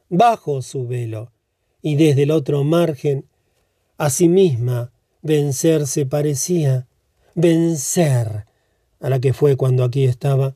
bajo 0.08 0.60
su 0.62 0.86
velo, 0.86 1.32
y 1.80 1.96
desde 1.96 2.24
el 2.24 2.30
otro 2.30 2.64
margen, 2.64 3.26
a 3.96 4.10
sí 4.10 4.28
misma 4.28 4.92
vencerse 5.22 6.06
parecía, 6.06 6.86
vencer 7.34 8.46
a 9.00 9.08
la 9.08 9.20
que 9.20 9.32
fue 9.32 9.56
cuando 9.56 9.84
aquí 9.84 10.04
estaba, 10.04 10.54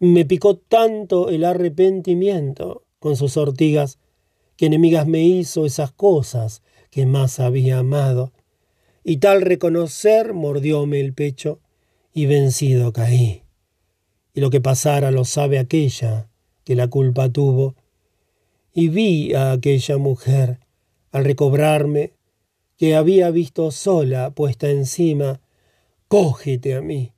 me 0.00 0.24
picó 0.24 0.56
tanto 0.56 1.28
el 1.28 1.44
arrepentimiento 1.44 2.84
con 2.98 3.16
sus 3.16 3.36
ortigas, 3.36 3.98
que 4.56 4.66
enemigas 4.66 5.06
me 5.06 5.22
hizo 5.22 5.66
esas 5.66 5.92
cosas 5.92 6.62
que 6.90 7.06
más 7.06 7.38
había 7.38 7.78
amado, 7.78 8.32
y 9.04 9.18
tal 9.18 9.42
reconocer 9.42 10.32
mordióme 10.32 11.00
el 11.00 11.12
pecho, 11.12 11.60
y 12.14 12.26
vencido 12.26 12.92
caí. 12.92 13.42
Y 14.32 14.40
lo 14.40 14.50
que 14.50 14.60
pasara 14.60 15.10
lo 15.10 15.24
sabe 15.24 15.58
aquella 15.58 16.30
que 16.64 16.74
la 16.74 16.88
culpa 16.88 17.28
tuvo, 17.28 17.76
y 18.72 18.88
vi 18.88 19.34
a 19.34 19.52
aquella 19.52 19.98
mujer, 19.98 20.60
al 21.12 21.24
recobrarme, 21.24 22.14
que 22.76 22.96
había 22.96 23.30
visto 23.30 23.70
sola 23.70 24.30
puesta 24.30 24.70
encima, 24.70 25.40
cógete 26.08 26.74
a 26.74 26.80
mí, 26.80 27.12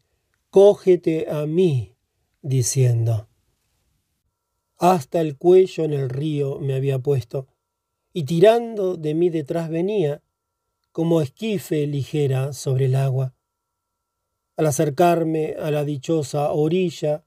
cógete 0.50 1.30
a 1.30 1.46
mí, 1.46 1.94
diciendo, 2.42 3.28
hasta 4.78 5.20
el 5.20 5.36
cuello 5.36 5.84
en 5.84 5.92
el 5.92 6.10
río 6.10 6.58
me 6.58 6.74
había 6.74 6.98
puesto, 6.98 7.46
y 8.12 8.24
tirando 8.24 8.96
de 8.96 9.14
mí 9.14 9.30
detrás 9.30 9.70
venía, 9.70 10.22
como 10.96 11.20
esquife 11.20 11.86
ligera 11.86 12.54
sobre 12.54 12.86
el 12.86 12.94
agua. 12.94 13.34
Al 14.56 14.64
acercarme 14.64 15.54
a 15.58 15.70
la 15.70 15.84
dichosa 15.84 16.50
orilla, 16.52 17.26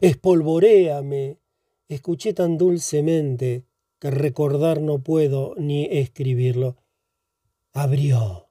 espolvoréame, 0.00 1.38
escuché 1.86 2.32
tan 2.32 2.56
dulcemente 2.56 3.66
que 3.98 4.10
recordar 4.10 4.80
no 4.80 5.02
puedo 5.02 5.54
ni 5.58 5.84
escribirlo. 5.84 6.78
Abrió 7.74 8.48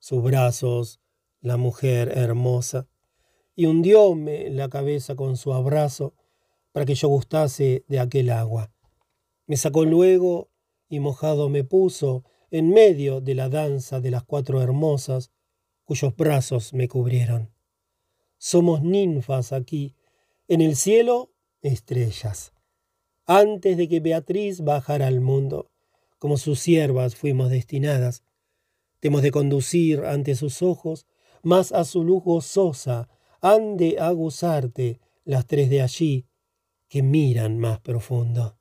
sus 0.00 0.20
brazos 0.24 1.00
la 1.40 1.56
mujer 1.56 2.10
hermosa, 2.18 2.88
y 3.54 3.66
hundióme 3.66 4.50
la 4.50 4.68
cabeza 4.68 5.14
con 5.14 5.36
su 5.36 5.52
abrazo 5.52 6.14
para 6.72 6.84
que 6.84 6.96
yo 6.96 7.06
gustase 7.06 7.84
de 7.86 8.00
aquel 8.00 8.30
agua. 8.30 8.72
Me 9.46 9.56
sacó 9.56 9.84
luego 9.84 10.50
y 10.88 10.98
mojado 10.98 11.48
me 11.48 11.62
puso 11.62 12.24
en 12.50 12.70
medio 12.70 13.20
de 13.20 13.34
la 13.34 13.48
danza 13.48 14.00
de 14.00 14.10
las 14.10 14.24
cuatro 14.24 14.62
hermosas, 14.62 15.30
cuyos 15.84 16.14
brazos 16.16 16.72
me 16.72 16.88
cubrieron. 16.88 17.50
Somos 18.38 18.82
ninfas 18.82 19.52
aquí, 19.52 19.94
en 20.48 20.60
el 20.60 20.76
cielo 20.76 21.32
estrellas. 21.62 22.52
Antes 23.26 23.76
de 23.76 23.88
que 23.88 24.00
Beatriz 24.00 24.62
bajara 24.62 25.06
al 25.06 25.20
mundo, 25.20 25.70
como 26.18 26.36
sus 26.36 26.58
siervas 26.60 27.16
fuimos 27.16 27.50
destinadas, 27.50 28.24
temos 28.98 29.22
de 29.22 29.30
conducir 29.30 30.00
ante 30.04 30.34
sus 30.34 30.62
ojos, 30.62 31.06
más 31.42 31.72
a 31.72 31.84
su 31.84 32.04
luz 32.04 32.22
gozosa 32.22 33.08
han 33.40 33.76
de 33.76 33.98
aguzarte 33.98 35.00
las 35.24 35.46
tres 35.46 35.70
de 35.70 35.82
allí, 35.82 36.26
que 36.88 37.02
miran 37.02 37.58
más 37.58 37.80
profundo. 37.80 38.58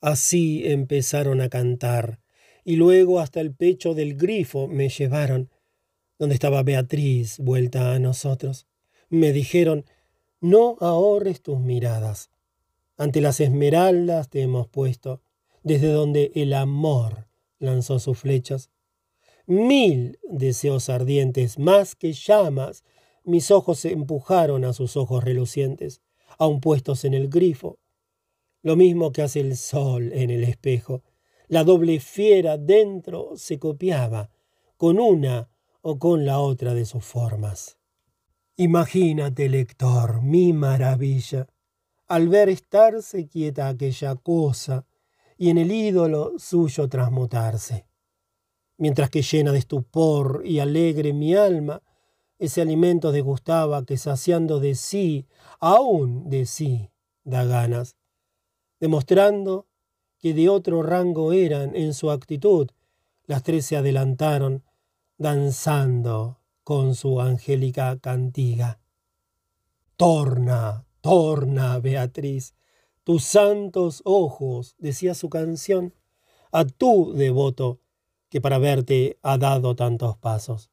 Así 0.00 0.62
empezaron 0.66 1.40
a 1.40 1.48
cantar, 1.48 2.20
y 2.64 2.76
luego 2.76 3.20
hasta 3.20 3.40
el 3.40 3.54
pecho 3.54 3.94
del 3.94 4.16
grifo 4.16 4.68
me 4.68 4.88
llevaron, 4.88 5.50
donde 6.18 6.34
estaba 6.34 6.62
Beatriz 6.62 7.38
vuelta 7.38 7.94
a 7.94 7.98
nosotros. 7.98 8.66
Me 9.08 9.32
dijeron, 9.32 9.84
no 10.40 10.76
ahorres 10.80 11.42
tus 11.42 11.58
miradas. 11.60 12.30
Ante 12.96 13.20
las 13.20 13.40
esmeraldas 13.40 14.28
te 14.28 14.42
hemos 14.42 14.68
puesto, 14.68 15.22
desde 15.62 15.88
donde 15.88 16.32
el 16.34 16.52
amor 16.52 17.28
lanzó 17.58 17.98
sus 17.98 18.18
flechas. 18.18 18.70
Mil 19.46 20.18
deseos 20.30 20.88
ardientes, 20.88 21.58
más 21.58 21.94
que 21.94 22.12
llamas, 22.12 22.84
mis 23.24 23.50
ojos 23.50 23.78
se 23.78 23.92
empujaron 23.92 24.64
a 24.64 24.72
sus 24.72 24.96
ojos 24.96 25.22
relucientes, 25.22 26.00
aun 26.38 26.60
puestos 26.60 27.04
en 27.04 27.14
el 27.14 27.28
grifo. 27.28 27.78
Lo 28.62 28.76
mismo 28.76 29.12
que 29.12 29.22
hace 29.22 29.40
el 29.40 29.56
sol 29.56 30.12
en 30.12 30.30
el 30.30 30.44
espejo. 30.44 31.02
La 31.52 31.64
doble 31.64 32.00
fiera 32.00 32.56
dentro 32.56 33.32
se 33.36 33.58
copiaba, 33.58 34.30
con 34.76 34.98
una 34.98 35.50
o 35.82 35.98
con 35.98 36.24
la 36.24 36.40
otra 36.40 36.72
de 36.72 36.86
sus 36.86 37.04
formas. 37.04 37.76
Imagínate, 38.56 39.48
lector, 39.48 40.22
mi 40.22 40.52
maravilla, 40.52 41.46
al 42.08 42.28
ver 42.28 42.48
estarse 42.48 43.28
quieta 43.28 43.68
aquella 43.68 44.14
cosa 44.16 44.86
y 45.36 45.50
en 45.50 45.58
el 45.58 45.70
ídolo 45.70 46.32
suyo 46.38 46.88
transmutarse 46.88 47.86
mientras 48.82 49.10
que 49.10 49.22
llena 49.22 49.52
de 49.52 49.58
estupor 49.58 50.42
y 50.44 50.58
alegre 50.58 51.12
mi 51.12 51.36
alma, 51.36 51.82
ese 52.40 52.60
alimento 52.60 53.12
degustaba 53.12 53.84
que 53.84 53.96
saciando 53.96 54.58
de 54.58 54.74
sí, 54.74 55.28
aún 55.60 56.28
de 56.28 56.46
sí, 56.46 56.90
da 57.22 57.44
ganas, 57.44 57.94
demostrando 58.80 59.68
que 60.22 60.34
de 60.34 60.48
otro 60.48 60.84
rango 60.84 61.32
eran 61.32 61.74
en 61.74 61.94
su 61.94 62.12
actitud, 62.12 62.68
las 63.26 63.42
tres 63.42 63.66
se 63.66 63.76
adelantaron, 63.76 64.62
danzando 65.18 66.38
con 66.62 66.94
su 66.94 67.20
angélica 67.20 67.98
cantiga. 67.98 68.78
Torna, 69.96 70.86
torna, 71.00 71.80
Beatriz, 71.80 72.54
tus 73.02 73.24
santos 73.24 74.00
ojos, 74.04 74.76
decía 74.78 75.14
su 75.14 75.28
canción, 75.28 75.92
a 76.52 76.64
tu 76.66 77.12
devoto 77.14 77.80
que 78.28 78.40
para 78.40 78.58
verte 78.58 79.18
ha 79.22 79.38
dado 79.38 79.74
tantos 79.74 80.16
pasos. 80.18 80.70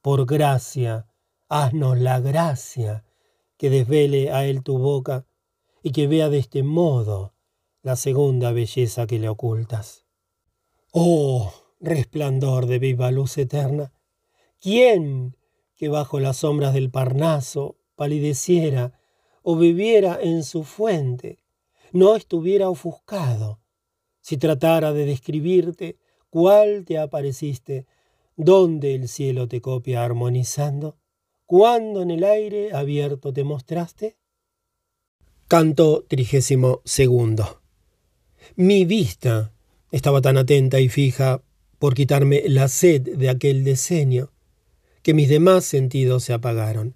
Por 0.00 0.26
gracia, 0.26 1.08
haznos 1.48 1.98
la 1.98 2.20
gracia 2.20 3.04
que 3.56 3.68
desvele 3.68 4.30
a 4.30 4.46
él 4.46 4.62
tu 4.62 4.78
boca 4.78 5.26
y 5.82 5.90
que 5.90 6.06
vea 6.06 6.28
de 6.28 6.38
este 6.38 6.62
modo 6.62 7.33
la 7.84 7.94
segunda 7.94 8.50
belleza 8.50 9.06
que 9.06 9.20
le 9.20 9.28
ocultas. 9.28 10.04
Oh, 10.90 11.52
resplandor 11.78 12.66
de 12.66 12.80
viva 12.80 13.12
luz 13.12 13.38
eterna, 13.38 13.92
¿quién 14.60 15.36
que 15.76 15.88
bajo 15.88 16.18
las 16.18 16.38
sombras 16.38 16.74
del 16.74 16.90
Parnaso 16.90 17.76
palideciera 17.94 18.98
o 19.42 19.54
viviera 19.54 20.18
en 20.20 20.42
su 20.42 20.64
fuente, 20.64 21.38
no 21.92 22.16
estuviera 22.16 22.68
ofuscado, 22.68 23.60
si 24.20 24.38
tratara 24.38 24.92
de 24.92 25.04
describirte 25.04 25.98
¿Cuál 26.34 26.84
te 26.84 26.98
apareciste? 26.98 27.86
¿Dónde 28.34 28.96
el 28.96 29.06
cielo 29.06 29.46
te 29.46 29.60
copia 29.60 30.02
armonizando? 30.02 30.96
¿Cuándo 31.46 32.02
en 32.02 32.10
el 32.10 32.24
aire 32.24 32.72
abierto 32.72 33.32
te 33.32 33.44
mostraste? 33.44 34.16
Canto 35.46 36.02
trigésimo 36.08 36.80
segundo. 36.84 37.63
Mi 38.56 38.84
vista 38.84 39.52
estaba 39.90 40.20
tan 40.20 40.36
atenta 40.36 40.80
y 40.80 40.88
fija 40.88 41.42
por 41.78 41.94
quitarme 41.94 42.42
la 42.46 42.68
sed 42.68 43.02
de 43.16 43.28
aquel 43.28 43.64
desenio, 43.64 44.32
que 45.02 45.14
mis 45.14 45.28
demás 45.28 45.64
sentidos 45.64 46.24
se 46.24 46.32
apagaron, 46.32 46.94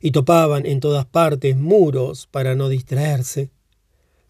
y 0.00 0.10
topaban 0.10 0.66
en 0.66 0.80
todas 0.80 1.06
partes 1.06 1.56
muros 1.56 2.26
para 2.30 2.54
no 2.54 2.68
distraerse. 2.68 3.50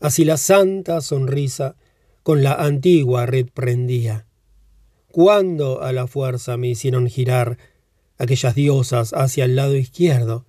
Así 0.00 0.24
la 0.24 0.36
santa 0.36 1.00
sonrisa 1.00 1.76
con 2.22 2.42
la 2.42 2.54
antigua 2.54 3.26
red 3.26 3.46
prendía 3.52 4.26
cuando 5.16 5.80
a 5.80 5.94
la 5.94 6.06
fuerza 6.06 6.58
me 6.58 6.68
hicieron 6.68 7.08
girar 7.08 7.56
aquellas 8.18 8.54
diosas 8.54 9.14
hacia 9.14 9.46
el 9.46 9.56
lado 9.56 9.74
izquierdo, 9.74 10.44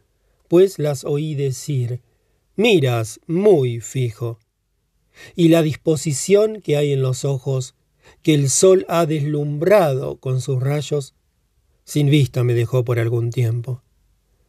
pues 0.50 0.78
las 0.78 1.06
oí 1.06 1.36
decir, 1.36 2.02
miras 2.58 3.22
muy 3.28 3.80
fijo. 3.80 4.40
Y 5.36 5.50
la 5.50 5.62
disposición 5.62 6.62
que 6.62 6.78
hay 6.78 6.94
en 6.94 7.02
los 7.02 7.26
ojos, 7.26 7.76
que 8.22 8.34
el 8.34 8.50
sol 8.50 8.86
ha 8.90 9.06
deslumbrado 9.06 10.18
con 10.20 10.42
sus 10.42 10.62
rayos, 10.62 11.16
sin 11.84 12.10
vista 12.10 12.44
me 12.44 12.54
dejó 12.54 12.84
por 12.84 13.00
algún 13.00 13.32
tiempo. 13.32 13.82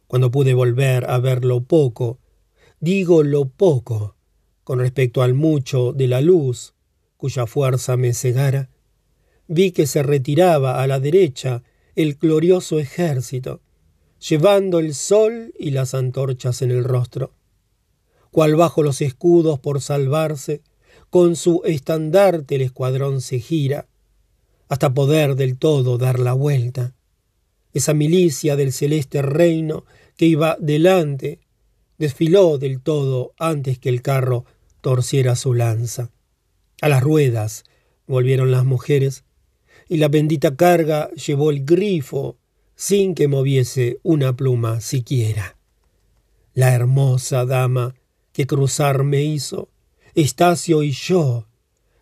Cuando 0.07 0.31
pude 0.31 0.53
volver 0.53 1.09
a 1.09 1.19
ver 1.19 1.45
lo 1.45 1.61
poco, 1.63 2.19
digo 2.79 3.23
lo 3.23 3.47
poco, 3.47 4.15
con 4.63 4.79
respecto 4.79 5.21
al 5.21 5.33
mucho 5.33 5.93
de 5.93 6.07
la 6.07 6.21
luz, 6.21 6.73
cuya 7.17 7.45
fuerza 7.45 7.97
me 7.97 8.13
cegara, 8.13 8.69
vi 9.47 9.71
que 9.71 9.87
se 9.87 10.03
retiraba 10.03 10.81
a 10.81 10.87
la 10.87 10.99
derecha 10.99 11.63
el 11.95 12.15
glorioso 12.15 12.79
ejército, 12.79 13.61
llevando 14.19 14.79
el 14.79 14.93
sol 14.93 15.53
y 15.57 15.71
las 15.71 15.93
antorchas 15.93 16.61
en 16.61 16.71
el 16.71 16.83
rostro, 16.83 17.33
cual 18.31 18.55
bajo 18.55 18.83
los 18.83 19.01
escudos 19.01 19.59
por 19.59 19.81
salvarse, 19.81 20.61
con 21.09 21.35
su 21.35 21.61
estandarte 21.65 22.55
el 22.55 22.61
escuadrón 22.61 23.21
se 23.21 23.39
gira, 23.39 23.87
hasta 24.67 24.93
poder 24.93 25.35
del 25.35 25.57
todo 25.57 25.97
dar 25.97 26.19
la 26.19 26.33
vuelta. 26.33 26.93
Esa 27.73 27.93
milicia 27.93 28.55
del 28.55 28.71
celeste 28.71 29.21
reino 29.21 29.85
que 30.17 30.25
iba 30.25 30.57
delante 30.59 31.39
desfiló 31.97 32.57
del 32.57 32.81
todo 32.81 33.33
antes 33.37 33.79
que 33.79 33.89
el 33.89 34.01
carro 34.01 34.45
torciera 34.81 35.35
su 35.35 35.53
lanza. 35.53 36.11
A 36.81 36.89
las 36.89 37.03
ruedas 37.03 37.65
volvieron 38.07 38.51
las 38.51 38.65
mujeres, 38.65 39.23
y 39.87 39.97
la 39.97 40.07
bendita 40.07 40.55
carga 40.55 41.09
llevó 41.11 41.49
el 41.49 41.65
grifo 41.65 42.37
sin 42.75 43.15
que 43.15 43.27
moviese 43.27 43.99
una 44.03 44.35
pluma 44.35 44.81
siquiera. 44.81 45.57
La 46.53 46.73
hermosa 46.73 47.45
dama 47.45 47.95
que 48.31 48.47
cruzar 48.47 49.03
me 49.03 49.23
hizo, 49.23 49.69
Estacio 50.15 50.83
y 50.83 50.91
yo, 50.91 51.47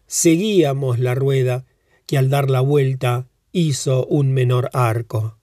seguíamos 0.06 1.00
la 1.00 1.14
rueda 1.14 1.66
que 2.06 2.18
al 2.18 2.30
dar 2.30 2.50
la 2.50 2.62
vuelta 2.62 3.28
hizo 3.52 4.06
un 4.06 4.32
menor 4.32 4.70
arco. 4.74 5.40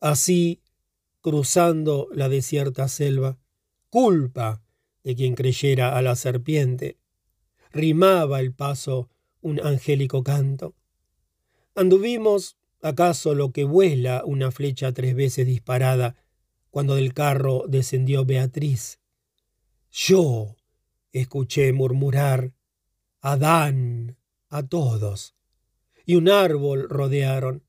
Así, 0.00 0.60
cruzando 1.22 2.08
la 2.12 2.28
desierta 2.28 2.88
selva, 2.88 3.38
culpa 3.88 4.62
de 5.04 5.16
quien 5.16 5.34
creyera 5.34 5.96
a 5.96 6.02
la 6.02 6.16
serpiente, 6.16 6.98
rimaba 7.72 8.40
el 8.40 8.52
paso 8.52 9.08
un 9.40 9.60
angélico 9.60 10.22
canto 10.22 10.74
Anduvimos 11.76 12.56
acaso 12.80 13.34
lo 13.34 13.52
que 13.52 13.64
vuela 13.64 14.22
una 14.24 14.50
flecha 14.50 14.92
tres 14.92 15.14
veces 15.14 15.46
disparada 15.46 16.16
cuando 16.70 16.94
del 16.94 17.12
carro 17.12 17.64
descendió 17.68 18.24
Beatriz. 18.24 18.98
Yo 19.98 20.56
escuché 21.10 21.72
murmurar 21.72 22.52
Adán 23.22 24.18
a 24.50 24.62
todos, 24.62 25.34
y 26.04 26.16
un 26.16 26.28
árbol 26.28 26.86
rodearon, 26.90 27.64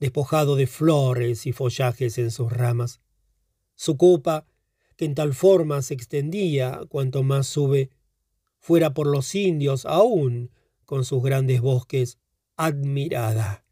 despojado 0.00 0.56
de 0.56 0.66
flores 0.66 1.44
y 1.44 1.52
follajes 1.52 2.16
en 2.16 2.30
sus 2.30 2.50
ramas. 2.50 3.02
Su 3.74 3.98
copa, 3.98 4.46
que 4.96 5.04
en 5.04 5.14
tal 5.14 5.34
forma 5.34 5.82
se 5.82 5.92
extendía 5.92 6.80
cuanto 6.88 7.22
más 7.22 7.46
sube, 7.46 7.90
fuera 8.58 8.94
por 8.94 9.06
los 9.06 9.34
indios 9.34 9.84
aún 9.84 10.50
con 10.86 11.04
sus 11.04 11.22
grandes 11.22 11.60
bosques, 11.60 12.18
admirada. 12.56 13.66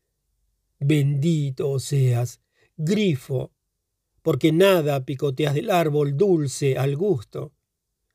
Bendito 0.78 1.78
seas, 1.78 2.42
grifo, 2.76 3.54
porque 4.20 4.52
nada 4.52 5.06
picoteas 5.06 5.54
del 5.54 5.70
árbol 5.70 6.18
dulce 6.18 6.76
al 6.76 6.96
gusto, 6.96 7.53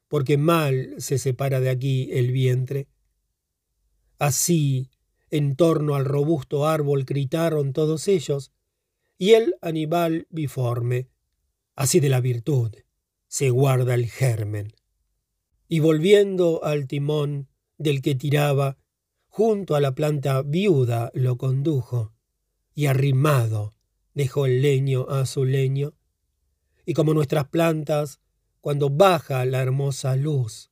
porque 0.09 0.37
mal 0.37 0.95
se 0.97 1.17
separa 1.17 1.61
de 1.61 1.69
aquí 1.69 2.09
el 2.11 2.31
vientre. 2.31 2.89
Así, 4.17 4.89
En 5.31 5.55
torno 5.55 5.93
al 5.93 6.05
robusto 6.05 6.65
árbol 6.65 7.05
gritaron 7.05 7.71
todos 7.71 8.07
ellos, 8.07 8.51
y 9.15 9.33
el 9.33 9.53
animal 9.61 10.25
biforme, 10.31 11.07
así 11.75 11.99
de 11.99 12.09
la 12.09 12.19
virtud, 12.19 12.71
se 13.27 13.51
guarda 13.51 13.93
el 13.93 14.07
germen. 14.07 14.73
Y 15.67 15.81
volviendo 15.81 16.63
al 16.63 16.87
timón 16.87 17.47
del 17.77 18.01
que 18.01 18.15
tiraba, 18.15 18.79
junto 19.27 19.75
a 19.75 19.81
la 19.81 19.93
planta 19.93 20.41
viuda 20.41 21.11
lo 21.13 21.37
condujo, 21.37 22.11
y 22.73 22.87
arrimado 22.87 23.75
dejó 24.15 24.47
el 24.47 24.63
leño 24.63 25.07
a 25.09 25.27
su 25.27 25.45
leño. 25.45 25.93
Y 26.87 26.93
como 26.93 27.13
nuestras 27.13 27.49
plantas, 27.49 28.19
cuando 28.61 28.89
baja 28.89 29.45
la 29.45 29.61
hermosa 29.61 30.15
luz, 30.15 30.71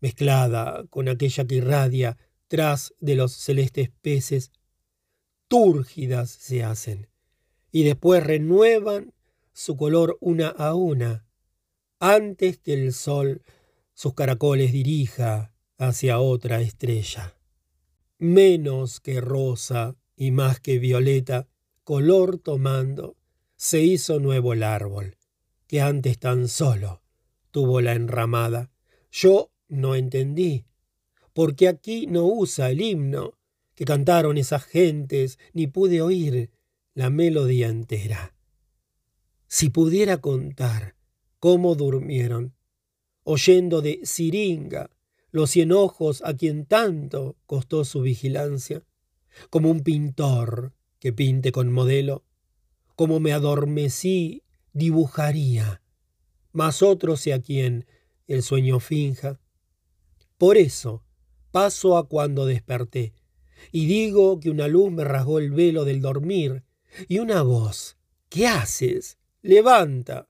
mezclada 0.00 0.86
con 0.90 1.08
aquella 1.08 1.46
que 1.46 1.56
irradia 1.56 2.16
tras 2.46 2.94
de 3.00 3.16
los 3.16 3.32
celestes 3.32 3.90
peces, 4.00 4.52
túrgidas 5.48 6.30
se 6.30 6.62
hacen, 6.62 7.08
y 7.70 7.84
después 7.84 8.22
renuevan 8.22 9.12
su 9.52 9.76
color 9.76 10.16
una 10.20 10.48
a 10.48 10.74
una, 10.74 11.26
antes 11.98 12.58
que 12.58 12.74
el 12.74 12.92
sol 12.92 13.42
sus 13.94 14.14
caracoles 14.14 14.72
dirija 14.72 15.52
hacia 15.76 16.20
otra 16.20 16.60
estrella. 16.60 17.34
Menos 18.18 19.00
que 19.00 19.20
rosa 19.20 19.96
y 20.14 20.30
más 20.30 20.60
que 20.60 20.78
violeta, 20.78 21.48
color 21.82 22.38
tomando, 22.38 23.16
se 23.56 23.82
hizo 23.82 24.20
nuevo 24.20 24.52
el 24.52 24.62
árbol, 24.62 25.16
que 25.66 25.80
antes 25.80 26.18
tan 26.18 26.48
solo 26.48 27.02
tuvo 27.50 27.80
la 27.80 27.94
enramada. 27.94 28.70
Yo 29.10 29.50
no 29.68 29.94
entendí, 29.94 30.64
porque 31.32 31.68
aquí 31.68 32.06
no 32.06 32.24
usa 32.24 32.70
el 32.70 32.80
himno 32.80 33.34
que 33.74 33.84
cantaron 33.84 34.38
esas 34.38 34.64
gentes, 34.64 35.38
ni 35.52 35.68
pude 35.68 36.02
oír 36.02 36.50
la 36.94 37.10
melodía 37.10 37.68
entera. 37.68 38.34
Si 39.46 39.70
pudiera 39.70 40.16
contar 40.16 40.96
cómo 41.38 41.76
durmieron, 41.76 42.54
oyendo 43.22 43.80
de 43.80 44.00
Siringa 44.02 44.90
los 45.30 45.50
cien 45.50 45.72
ojos 45.72 46.22
a 46.24 46.34
quien 46.34 46.66
tanto 46.66 47.36
costó 47.46 47.84
su 47.84 48.00
vigilancia, 48.00 48.82
como 49.50 49.70
un 49.70 49.80
pintor 49.80 50.72
que 50.98 51.12
pinte 51.12 51.52
con 51.52 51.70
modelo, 51.70 52.24
como 52.96 53.20
me 53.20 53.32
adormecí, 53.32 54.42
dibujaría, 54.72 55.82
mas 56.58 56.82
otro 56.82 57.16
sea 57.16 57.40
quien 57.40 57.86
el 58.26 58.42
sueño 58.42 58.80
finja. 58.80 59.38
Por 60.38 60.56
eso 60.56 61.04
paso 61.52 61.96
a 61.96 62.08
cuando 62.08 62.46
desperté, 62.46 63.14
y 63.70 63.86
digo 63.86 64.40
que 64.40 64.50
una 64.50 64.66
luz 64.66 64.90
me 64.90 65.04
rasgó 65.04 65.38
el 65.38 65.52
velo 65.52 65.84
del 65.84 66.00
dormir, 66.00 66.64
y 67.06 67.20
una 67.20 67.42
voz, 67.42 67.96
¿qué 68.28 68.48
haces? 68.48 69.18
Levanta. 69.40 70.28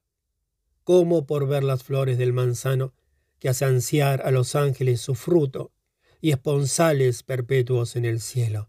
Como 0.84 1.24
por 1.24 1.48
ver 1.48 1.64
las 1.64 1.82
flores 1.82 2.18
del 2.18 2.34
manzano, 2.34 2.92
que 3.38 3.48
hace 3.48 3.64
ansiar 3.64 4.20
a 4.20 4.30
los 4.30 4.54
ángeles 4.54 5.00
su 5.00 5.14
fruto, 5.14 5.72
y 6.20 6.32
esponsales 6.32 7.22
perpetuos 7.22 7.96
en 7.96 8.04
el 8.04 8.20
cielo. 8.20 8.68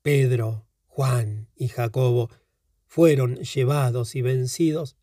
Pedro, 0.00 0.66
Juan 0.86 1.50
y 1.54 1.68
Jacobo 1.68 2.30
fueron 2.86 3.36
llevados 3.40 4.14
y 4.14 4.22
vencidos. 4.22 4.96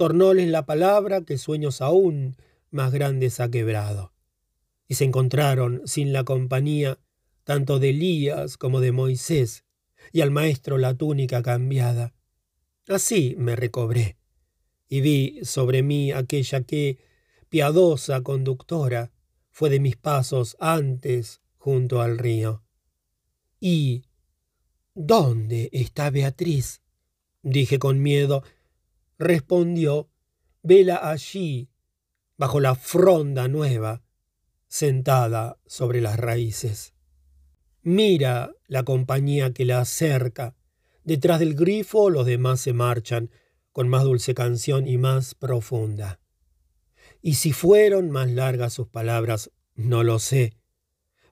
Tornóles 0.00 0.48
la 0.48 0.64
palabra 0.64 1.26
que 1.26 1.36
sueños 1.36 1.82
aún 1.82 2.38
más 2.70 2.90
grandes 2.90 3.38
ha 3.38 3.50
quebrado. 3.50 4.14
Y 4.88 4.94
se 4.94 5.04
encontraron 5.04 5.82
sin 5.84 6.14
la 6.14 6.24
compañía 6.24 6.98
tanto 7.44 7.78
de 7.78 7.90
Elías 7.90 8.56
como 8.56 8.80
de 8.80 8.92
Moisés, 8.92 9.66
y 10.10 10.22
al 10.22 10.30
maestro 10.30 10.78
la 10.78 10.94
túnica 10.94 11.42
cambiada. 11.42 12.14
Así 12.88 13.34
me 13.36 13.56
recobré, 13.56 14.16
y 14.88 15.02
vi 15.02 15.40
sobre 15.42 15.82
mí 15.82 16.12
aquella 16.12 16.62
que, 16.62 16.96
piadosa 17.50 18.22
conductora, 18.22 19.12
fue 19.50 19.68
de 19.68 19.80
mis 19.80 19.96
pasos 19.96 20.56
antes 20.60 21.42
junto 21.58 22.00
al 22.00 22.16
río. 22.16 22.64
Y 23.60 24.04
¿Dónde 24.94 25.68
está 25.74 26.08
Beatriz? 26.08 26.80
dije 27.42 27.78
con 27.78 28.00
miedo. 28.00 28.42
Respondió, 29.20 30.08
vela 30.62 31.10
allí, 31.10 31.68
bajo 32.38 32.58
la 32.58 32.74
fronda 32.74 33.48
nueva, 33.48 34.02
sentada 34.66 35.58
sobre 35.66 36.00
las 36.00 36.18
raíces. 36.18 36.94
Mira 37.82 38.54
la 38.66 38.82
compañía 38.82 39.52
que 39.52 39.66
la 39.66 39.80
acerca. 39.80 40.56
Detrás 41.04 41.38
del 41.38 41.54
grifo 41.54 42.08
los 42.08 42.24
demás 42.24 42.62
se 42.62 42.72
marchan, 42.72 43.30
con 43.72 43.90
más 43.90 44.04
dulce 44.04 44.32
canción 44.32 44.88
y 44.88 44.96
más 44.96 45.34
profunda. 45.34 46.18
Y 47.20 47.34
si 47.34 47.52
fueron 47.52 48.10
más 48.10 48.30
largas 48.30 48.72
sus 48.72 48.88
palabras, 48.88 49.50
no 49.74 50.02
lo 50.02 50.18
sé, 50.18 50.56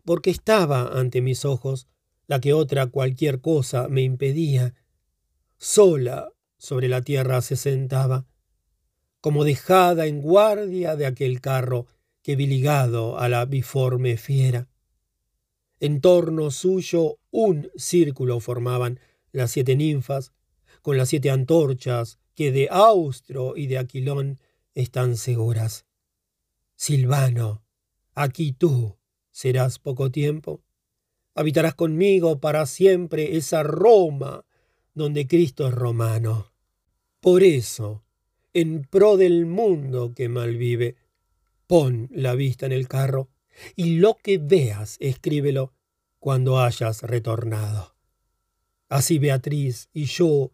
porque 0.05 0.29
estaba 0.29 0.89
ante 0.89 1.23
mis 1.23 1.47
ojos 1.47 1.89
la 2.27 2.39
que 2.39 2.53
otra 2.53 2.89
cualquier 2.89 3.41
cosa 3.41 3.89
me 3.89 4.03
impedía. 4.03 4.75
Sola 5.57 6.29
sobre 6.59 6.89
la 6.89 7.03
tierra 7.03 7.41
se 7.41 7.57
sentaba, 7.57 8.27
como 9.21 9.45
dejada 9.45 10.07
en 10.07 10.21
guardia 10.21 10.97
de 10.97 11.07
aquel 11.07 11.41
carro 11.41 11.87
que 12.23 12.37
vi 12.37 12.47
ligado 12.47 13.19
a 13.19 13.29
la 13.29 13.45
biforme 13.47 14.17
fiera. 14.17 14.69
En 15.81 16.01
torno 16.01 16.51
suyo 16.51 17.19
un 17.31 17.71
círculo 17.77 18.41
formaban 18.41 19.01
las 19.33 19.53
siete 19.53 19.77
ninfas, 19.77 20.33
con 20.83 20.97
las 20.97 21.09
siete 21.09 21.31
antorchas 21.31 22.19
que 22.35 22.53
de 22.53 22.69
Austro 22.71 23.57
y 23.57 23.67
de 23.67 23.79
Aquilón 23.79 24.39
están 24.75 25.17
seguras. 25.17 25.87
Silvano, 26.77 27.65
aquí 28.15 28.53
tú 28.53 28.97
serás 29.31 29.79
poco 29.79 30.11
tiempo 30.11 30.63
habitarás 31.39 31.77
conmigo 31.77 32.41
para 32.41 32.67
siempre 32.67 33.37
esa 33.37 33.63
Roma 33.63 34.45
donde 34.99 35.27
Cristo 35.27 35.67
es 35.67 35.73
romano. 35.73 36.53
Por 37.21 37.43
eso, 37.43 38.05
en 38.53 38.83
pro 38.83 39.17
del 39.17 39.47
mundo 39.47 40.13
que 40.15 40.29
malvive, 40.29 40.97
pon 41.67 42.09
la 42.13 42.35
vista 42.35 42.67
en 42.67 42.73
el 42.73 42.87
carro 42.87 43.31
y 43.77 43.97
lo 43.97 44.19
que 44.19 44.39
veas 44.39 44.97
escríbelo 45.01 45.73
cuando 46.19 46.61
hayas 46.61 47.03
retornado. 47.03 47.97
Así 48.89 49.19
Beatriz 49.19 49.89
y 49.93 50.05
yo, 50.05 50.51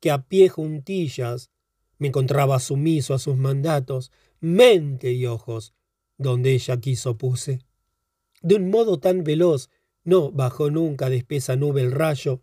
que 0.00 0.10
a 0.10 0.22
pie 0.22 0.48
juntillas 0.48 1.50
me 1.98 2.08
encontraba 2.08 2.58
sumiso 2.58 3.14
a 3.14 3.18
sus 3.18 3.36
mandatos, 3.36 4.10
mente 4.40 5.12
y 5.12 5.26
ojos, 5.26 5.74
donde 6.16 6.52
ella 6.52 6.80
quiso 6.80 7.16
puse. 7.18 7.60
De 8.42 8.54
un 8.54 8.70
modo 8.70 8.98
tan 8.98 9.22
veloz 9.22 9.68
no 10.02 10.32
bajó 10.32 10.70
nunca 10.70 11.10
de 11.10 11.16
espesa 11.16 11.56
nube 11.56 11.82
el 11.82 11.92
rayo, 11.92 12.40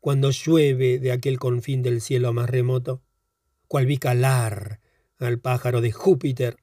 cuando 0.00 0.30
llueve 0.30 0.98
de 0.98 1.12
aquel 1.12 1.38
confín 1.38 1.82
del 1.82 2.00
cielo 2.00 2.32
más 2.32 2.48
remoto, 2.48 3.02
cual 3.68 3.86
vi 3.86 3.98
calar 3.98 4.80
al 5.18 5.38
pájaro 5.38 5.80
de 5.80 5.92
Júpiter, 5.92 6.56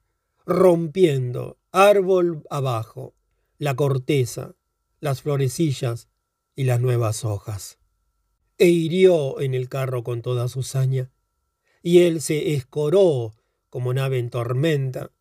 rompiendo 0.45 1.57
árbol 1.71 2.43
abajo 2.49 3.15
la 3.57 3.75
corteza, 3.75 4.55
las 4.99 5.21
florecillas 5.21 6.09
y 6.55 6.65
las 6.65 6.79
nuevas 6.79 7.25
hojas. 7.25 7.79
E 8.57 8.67
hirió 8.67 9.39
en 9.41 9.53
el 9.53 9.69
carro 9.69 10.03
con 10.03 10.21
toda 10.21 10.47
su 10.47 10.63
saña, 10.63 11.11
y 11.81 11.99
él 11.99 12.21
se 12.21 12.53
escoró 12.53 13.33
como 13.69 13.93
nave 13.93 14.19
en 14.19 14.29
tormenta, 14.29 15.11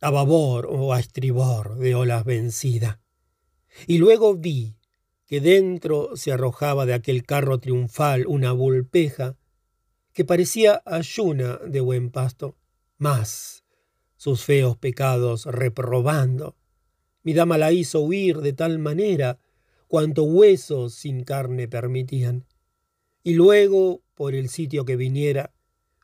a 0.00 0.10
babor 0.10 0.66
o 0.70 0.92
a 0.92 1.00
estribor 1.00 1.76
de 1.78 1.94
olas 1.94 2.24
vencida. 2.24 3.00
Y 3.86 3.98
luego 3.98 4.34
vi 4.34 4.75
que 5.26 5.40
dentro 5.40 6.16
se 6.16 6.32
arrojaba 6.32 6.86
de 6.86 6.94
aquel 6.94 7.24
carro 7.24 7.58
triunfal 7.58 8.26
una 8.26 8.52
vulpeja 8.52 9.36
que 10.12 10.24
parecía 10.24 10.82
ayuna 10.86 11.58
de 11.66 11.80
buen 11.80 12.10
pasto, 12.10 12.56
más 12.98 13.64
sus 14.16 14.44
feos 14.44 14.76
pecados 14.76 15.44
reprobando. 15.44 16.56
Mi 17.22 17.34
dama 17.34 17.58
la 17.58 17.72
hizo 17.72 18.00
huir 18.00 18.38
de 18.38 18.52
tal 18.52 18.78
manera 18.78 19.38
cuanto 19.88 20.24
huesos 20.24 20.94
sin 20.94 21.24
carne 21.24 21.68
permitían. 21.68 22.46
Y 23.22 23.34
luego, 23.34 24.02
por 24.14 24.34
el 24.34 24.48
sitio 24.48 24.84
que 24.84 24.96
viniera, 24.96 25.52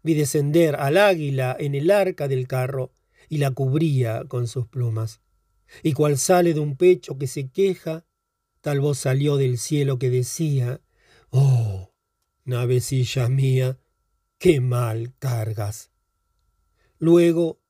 vi 0.03 0.15
descender 0.15 0.77
al 0.77 0.99
águila 0.99 1.57
en 1.59 1.75
el 1.75 1.91
arca 1.91 2.29
del 2.29 2.47
carro 2.47 2.93
y 3.29 3.39
la 3.39 3.53
cubría 3.53 4.25
con 4.27 4.47
sus 4.47 4.67
plumas 4.67 5.21
y 5.83 5.93
cual 5.93 6.19
sale 6.19 6.53
de 6.53 6.61
un 6.61 6.77
pecho 6.77 7.17
que 7.17 7.27
se 7.27 7.49
queja, 7.49 8.05
tal 8.63 8.81
voz 8.81 8.99
salió 8.99 9.37
del 9.37 9.59
cielo 9.59 9.99
que 9.99 10.09
decía, 10.09 10.81
Oh, 11.31 11.93
navecilla 12.45 13.29
mía, 13.29 13.79
qué 14.39 14.61
mal 14.61 15.13
cargas. 15.19 15.91
Luego 16.99 17.61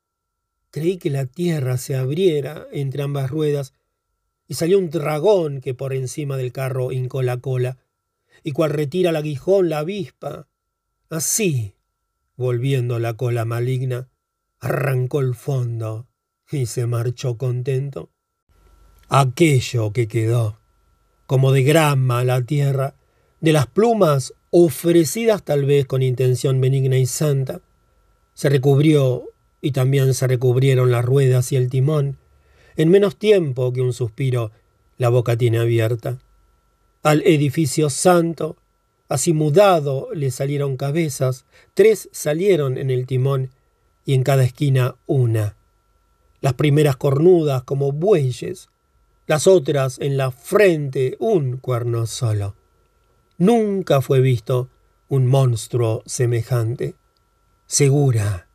creí 0.70 0.98
que 0.98 1.10
la 1.10 1.26
tierra 1.26 1.78
se 1.78 1.96
abriera 1.96 2.66
entre 2.72 3.02
ambas 3.02 3.30
ruedas, 3.30 3.74
y 4.46 4.54
salió 4.54 4.78
un 4.78 4.90
dragón 4.90 5.60
que 5.60 5.74
por 5.74 5.94
encima 5.94 6.36
del 6.36 6.52
carro 6.52 6.92
hincó 6.92 7.22
la 7.22 7.38
cola, 7.38 7.78
y 8.42 8.52
cual 8.52 8.70
retira 8.70 9.10
el 9.10 9.16
aguijón 9.16 9.68
la 9.70 9.78
avispa, 9.78 10.48
así, 11.08 11.74
volviendo 12.36 12.98
la 12.98 13.16
cola 13.16 13.44
maligna, 13.44 14.10
arrancó 14.58 15.20
el 15.20 15.34
fondo 15.34 16.08
y 16.50 16.66
se 16.66 16.86
marchó 16.86 17.38
contento. 17.38 18.10
Aquello 19.08 19.92
que 19.92 20.08
quedó, 20.08 20.61
como 21.32 21.50
de 21.50 21.62
grama 21.62 22.24
la 22.24 22.42
tierra, 22.42 22.94
de 23.40 23.54
las 23.54 23.66
plumas 23.66 24.34
ofrecidas 24.50 25.42
tal 25.42 25.64
vez 25.64 25.86
con 25.86 26.02
intención 26.02 26.60
benigna 26.60 26.98
y 26.98 27.06
santa, 27.06 27.62
se 28.34 28.50
recubrió 28.50 29.30
y 29.62 29.72
también 29.72 30.12
se 30.12 30.26
recubrieron 30.26 30.90
las 30.90 31.02
ruedas 31.02 31.50
y 31.50 31.56
el 31.56 31.70
timón, 31.70 32.18
en 32.76 32.90
menos 32.90 33.16
tiempo 33.16 33.72
que 33.72 33.80
un 33.80 33.94
suspiro 33.94 34.50
la 34.98 35.08
boca 35.08 35.38
tiene 35.38 35.58
abierta. 35.58 36.18
Al 37.02 37.22
edificio 37.22 37.88
santo, 37.88 38.58
así 39.08 39.32
mudado, 39.32 40.10
le 40.12 40.30
salieron 40.30 40.76
cabezas, 40.76 41.46
tres 41.72 42.10
salieron 42.12 42.76
en 42.76 42.90
el 42.90 43.06
timón 43.06 43.48
y 44.04 44.12
en 44.12 44.22
cada 44.22 44.44
esquina 44.44 44.96
una. 45.06 45.56
Las 46.42 46.52
primeras 46.52 46.96
cornudas 46.96 47.64
como 47.64 47.90
bueyes, 47.90 48.68
las 49.26 49.46
otras 49.46 49.98
en 50.00 50.16
la 50.16 50.30
frente 50.30 51.16
un 51.18 51.56
cuerno 51.56 52.06
solo. 52.06 52.54
Nunca 53.38 54.00
fue 54.00 54.20
visto 54.20 54.68
un 55.08 55.26
monstruo 55.26 56.02
semejante. 56.06 56.94
Segura, 57.66 58.48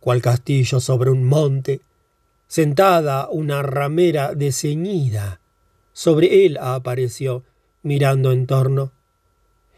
cual 0.00 0.22
castillo 0.22 0.80
sobre 0.80 1.10
un 1.10 1.24
monte, 1.24 1.80
sentada 2.46 3.28
una 3.30 3.62
ramera 3.62 4.34
desceñida. 4.34 5.40
Sobre 5.92 6.46
él 6.46 6.58
apareció, 6.60 7.44
mirando 7.82 8.32
en 8.32 8.46
torno, 8.46 8.92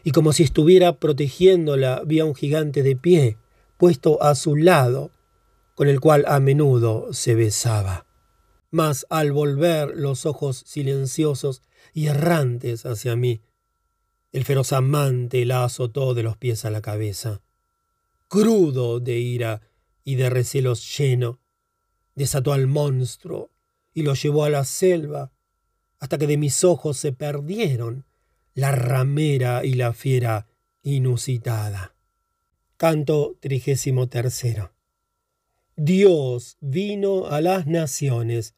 y 0.03 0.11
como 0.11 0.33
si 0.33 0.43
estuviera 0.43 0.93
protegiéndola, 0.93 2.01
vi 2.05 2.19
a 2.19 2.25
un 2.25 2.35
gigante 2.35 2.81
de 2.83 2.95
pie, 2.95 3.37
puesto 3.77 4.21
a 4.21 4.35
su 4.35 4.55
lado, 4.55 5.11
con 5.75 5.87
el 5.87 5.99
cual 5.99 6.25
a 6.27 6.39
menudo 6.39 7.07
se 7.11 7.35
besaba. 7.35 8.05
Mas 8.71 9.05
al 9.09 9.31
volver 9.31 9.95
los 9.95 10.25
ojos 10.25 10.63
silenciosos 10.65 11.61
y 11.93 12.07
errantes 12.07 12.85
hacia 12.85 13.15
mí, 13.15 13.41
el 14.31 14.45
feroz 14.45 14.71
amante 14.71 15.45
la 15.45 15.65
azotó 15.65 16.13
de 16.13 16.23
los 16.23 16.37
pies 16.37 16.63
a 16.63 16.71
la 16.71 16.81
cabeza. 16.81 17.41
Crudo 18.29 19.01
de 19.01 19.19
ira 19.19 19.61
y 20.05 20.15
de 20.15 20.29
recelos 20.29 20.97
lleno, 20.97 21.41
desató 22.15 22.53
al 22.53 22.67
monstruo 22.67 23.51
y 23.93 24.03
lo 24.03 24.13
llevó 24.13 24.45
a 24.45 24.49
la 24.49 24.63
selva, 24.63 25.31
hasta 25.99 26.17
que 26.17 26.27
de 26.27 26.37
mis 26.37 26.63
ojos 26.63 26.97
se 26.97 27.11
perdieron 27.11 28.05
la 28.53 28.71
ramera 28.71 29.63
y 29.65 29.73
la 29.73 29.93
fiera 29.93 30.47
inusitada. 30.81 31.95
Canto 32.77 33.37
trigésimo 33.39 34.07
tercero. 34.07 34.73
Dios 35.75 36.57
vino 36.59 37.27
a 37.27 37.41
las 37.41 37.67
naciones, 37.67 38.55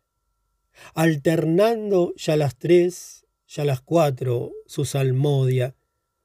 alternando 0.93 2.14
ya 2.16 2.35
las 2.35 2.56
tres, 2.58 3.26
ya 3.48 3.66
las 3.66 3.82
cuatro, 3.82 4.52
su 4.66 4.85
salmodia, 4.85 5.76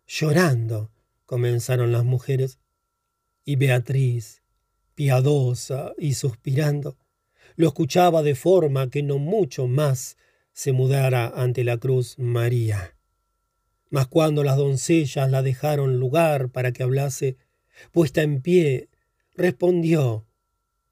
llorando 0.06 0.90
comenzaron 1.26 1.92
las 1.92 2.04
mujeres, 2.04 2.58
y 3.44 3.56
Beatriz, 3.56 4.42
piadosa 4.94 5.92
y 5.98 6.14
suspirando, 6.14 6.96
lo 7.56 7.68
escuchaba 7.68 8.22
de 8.22 8.34
forma 8.34 8.90
que 8.90 9.02
no 9.02 9.18
mucho 9.18 9.66
más 9.66 10.16
se 10.52 10.72
mudara 10.72 11.28
ante 11.28 11.64
la 11.64 11.76
cruz 11.76 12.18
María. 12.18 12.96
Mas 13.90 14.06
cuando 14.06 14.42
las 14.42 14.56
doncellas 14.56 15.30
la 15.30 15.42
dejaron 15.42 15.98
lugar 15.98 16.50
para 16.50 16.72
que 16.72 16.82
hablase, 16.82 17.36
puesta 17.92 18.22
en 18.22 18.42
pie, 18.42 18.88
respondió, 19.34 20.26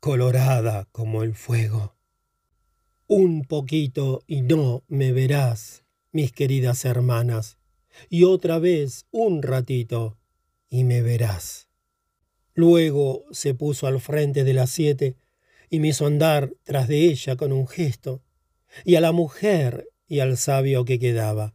colorada 0.01 0.87
como 0.93 1.23
el 1.23 1.35
fuego. 1.35 1.96
Un 3.09 3.45
poquito 3.45 4.25
y 4.27 4.43
no 4.43 4.83
me 4.89 5.13
verás, 5.13 5.85
mis 6.11 6.33
queridas 6.33 6.85
hermanas, 6.85 7.57
y 8.11 8.25
otra 8.25 8.59
vez 8.59 9.07
un 9.13 9.43
ratito 9.43 10.19
y 10.69 10.83
me 10.83 11.03
verás. 11.03 11.69
Luego 12.53 13.23
se 13.31 13.55
puso 13.55 13.87
al 13.87 14.01
frente 14.01 14.43
de 14.43 14.55
las 14.55 14.71
siete 14.71 15.15
y 15.71 15.79
me 15.79 15.89
hizo 15.89 16.05
andar 16.05 16.53
tras 16.65 16.89
de 16.89 17.05
ella 17.05 17.37
con 17.37 17.53
un 17.53 17.69
gesto, 17.69 18.25
y 18.85 18.97
a 18.97 19.01
la 19.01 19.13
mujer 19.13 19.89
y 20.09 20.19
al 20.19 20.37
sabio 20.37 20.85
que 20.85 20.99
quedaba. 20.99 21.55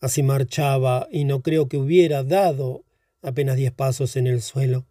Así 0.00 0.22
marchaba 0.22 1.06
y 1.10 1.24
no 1.24 1.42
creo 1.42 1.68
que 1.68 1.76
hubiera 1.76 2.24
dado 2.24 2.86
apenas 3.20 3.56
diez 3.56 3.72
pasos 3.72 4.16
en 4.16 4.26
el 4.26 4.40
suelo, 4.40 4.86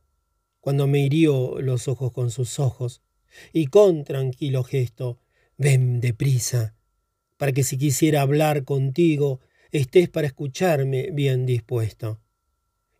cuando 0.60 0.86
me 0.86 1.00
hirió 1.00 1.60
los 1.60 1.88
ojos 1.88 2.12
con 2.12 2.30
sus 2.30 2.60
ojos, 2.60 3.02
y 3.52 3.66
con 3.66 4.04
tranquilo 4.04 4.64
gesto, 4.64 5.20
ven 5.58 6.02
deprisa, 6.02 6.76
para 7.38 7.52
que 7.52 7.64
si 7.64 7.78
quisiera 7.78 8.22
hablar 8.22 8.64
contigo, 8.64 9.40
estés 9.72 10.10
para 10.10 10.28
escucharme 10.28 11.12
bien 11.12 11.46
dispuesto. 11.46 12.22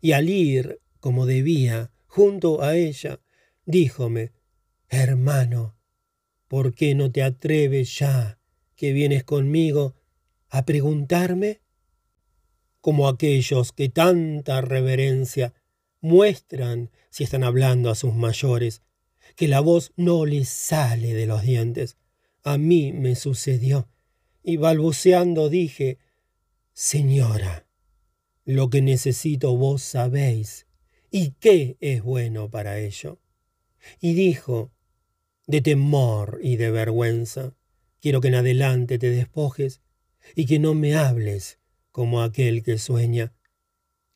Y 0.00 0.12
al 0.12 0.28
ir, 0.28 0.80
como 1.00 1.26
debía, 1.26 1.90
junto 2.06 2.62
a 2.62 2.76
ella, 2.76 3.20
díjome, 3.64 4.32
Hermano, 4.88 5.76
¿por 6.48 6.74
qué 6.74 6.94
no 6.94 7.10
te 7.10 7.22
atreves 7.22 7.98
ya 7.98 8.38
que 8.76 8.92
vienes 8.92 9.24
conmigo 9.24 9.96
a 10.48 10.64
preguntarme? 10.64 11.60
Como 12.80 13.08
aquellos 13.08 13.72
que 13.72 13.88
tanta 13.88 14.60
reverencia 14.60 15.54
muestran 16.00 16.90
si 17.10 17.24
están 17.24 17.42
hablando 17.42 17.90
a 17.90 17.94
sus 17.94 18.14
mayores, 18.14 18.82
que 19.34 19.48
la 19.48 19.60
voz 19.60 19.92
no 19.96 20.24
les 20.24 20.48
sale 20.48 21.14
de 21.14 21.26
los 21.26 21.42
dientes. 21.42 21.96
A 22.46 22.58
mí 22.58 22.92
me 22.92 23.16
sucedió, 23.16 23.88
y 24.44 24.56
balbuceando 24.56 25.48
dije, 25.48 25.98
Señora, 26.74 27.66
lo 28.44 28.70
que 28.70 28.82
necesito 28.82 29.56
vos 29.56 29.82
sabéis, 29.82 30.68
y 31.10 31.32
qué 31.40 31.76
es 31.80 32.04
bueno 32.04 32.48
para 32.48 32.78
ello. 32.78 33.18
Y 34.00 34.14
dijo, 34.14 34.70
de 35.48 35.60
temor 35.60 36.38
y 36.40 36.54
de 36.54 36.70
vergüenza. 36.70 37.52
Quiero 38.00 38.20
que 38.20 38.28
en 38.28 38.36
adelante 38.36 39.00
te 39.00 39.10
despojes 39.10 39.80
y 40.36 40.46
que 40.46 40.60
no 40.60 40.72
me 40.74 40.94
hables 40.94 41.58
como 41.90 42.22
aquel 42.22 42.62
que 42.62 42.78
sueña. 42.78 43.32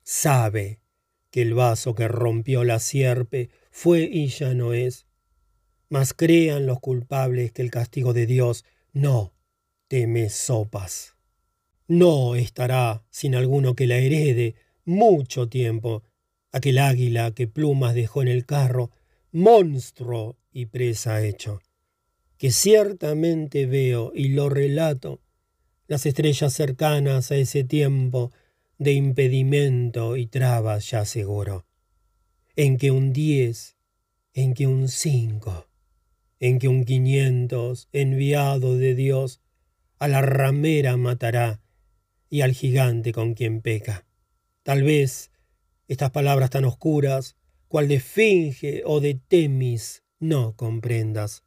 Sabe 0.04 0.78
que 1.32 1.42
el 1.42 1.54
vaso 1.54 1.96
que 1.96 2.06
rompió 2.06 2.62
la 2.62 2.78
sierpe 2.78 3.50
fue 3.72 4.02
y 4.02 4.28
ya 4.28 4.54
no 4.54 4.72
es. 4.72 5.08
Mas 5.90 6.14
crean 6.14 6.64
los 6.66 6.80
culpables 6.80 7.52
que 7.52 7.62
el 7.62 7.70
castigo 7.70 8.14
de 8.14 8.24
Dios 8.24 8.64
no 8.92 9.34
teme 9.88 10.30
sopas. 10.30 11.16
No 11.88 12.36
estará 12.36 13.02
sin 13.10 13.34
alguno 13.34 13.74
que 13.74 13.88
la 13.88 13.98
herede 13.98 14.54
mucho 14.84 15.48
tiempo. 15.48 16.04
Aquel 16.52 16.78
águila 16.78 17.32
que 17.32 17.48
plumas 17.48 17.94
dejó 17.94 18.22
en 18.22 18.28
el 18.28 18.46
carro, 18.46 18.92
monstruo 19.32 20.36
y 20.52 20.66
presa 20.66 21.24
hecho, 21.24 21.60
que 22.38 22.52
ciertamente 22.52 23.66
veo 23.66 24.12
y 24.14 24.28
lo 24.28 24.48
relato, 24.48 25.20
las 25.88 26.06
estrellas 26.06 26.52
cercanas 26.52 27.32
a 27.32 27.36
ese 27.36 27.64
tiempo 27.64 28.30
de 28.78 28.92
impedimento 28.92 30.16
y 30.16 30.26
trabas 30.26 30.90
ya 30.90 31.04
seguro, 31.04 31.66
en 32.54 32.78
que 32.78 32.90
un 32.90 33.12
diez, 33.12 33.76
en 34.32 34.54
que 34.54 34.66
un 34.66 34.88
cinco, 34.88 35.66
en 36.40 36.58
que 36.58 36.68
un 36.68 36.84
quinientos 36.84 37.88
enviado 37.92 38.76
de 38.76 38.94
Dios 38.94 39.40
a 39.98 40.08
la 40.08 40.22
ramera 40.22 40.96
matará 40.96 41.60
y 42.30 42.40
al 42.40 42.52
gigante 42.52 43.12
con 43.12 43.34
quien 43.34 43.60
peca. 43.60 44.06
Tal 44.62 44.82
vez 44.82 45.30
estas 45.86 46.10
palabras 46.10 46.50
tan 46.50 46.64
oscuras, 46.64 47.36
cual 47.68 47.88
de 47.88 48.00
Finge 48.00 48.82
o 48.86 49.00
de 49.00 49.14
Temis, 49.14 50.02
no 50.18 50.56
comprendas, 50.56 51.42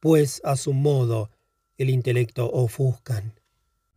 pues 0.00 0.40
a 0.44 0.56
su 0.56 0.72
modo 0.72 1.30
el 1.78 1.90
intelecto 1.90 2.50
ofuscan. 2.50 3.40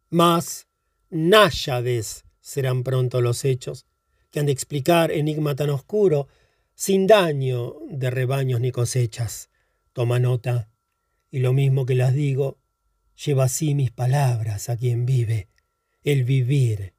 Mas 0.10 0.68
náyades 1.10 2.26
serán 2.40 2.84
pronto 2.84 3.22
los 3.22 3.44
hechos, 3.44 3.86
que 4.32 4.40
han 4.40 4.46
de 4.46 4.52
explicar 4.52 5.12
enigma 5.12 5.56
tan 5.56 5.70
oscuro, 5.70 6.28
sin 6.76 7.08
daño 7.08 7.76
de 7.90 8.10
rebaños 8.10 8.62
ni 8.62 8.72
cosechas. 8.72 9.50
Toma 9.98 10.20
nota, 10.20 10.70
y 11.32 11.40
lo 11.40 11.54
mismo 11.54 11.88
que 11.88 11.96
las 11.96 12.14
digo, 12.14 12.60
lleva 13.26 13.46
así 13.46 13.74
mis 13.74 13.90
palabras 13.90 14.70
a 14.70 14.78
quien 14.78 15.08
vive, 15.08 15.48
el 16.04 16.24
vivir, 16.24 16.94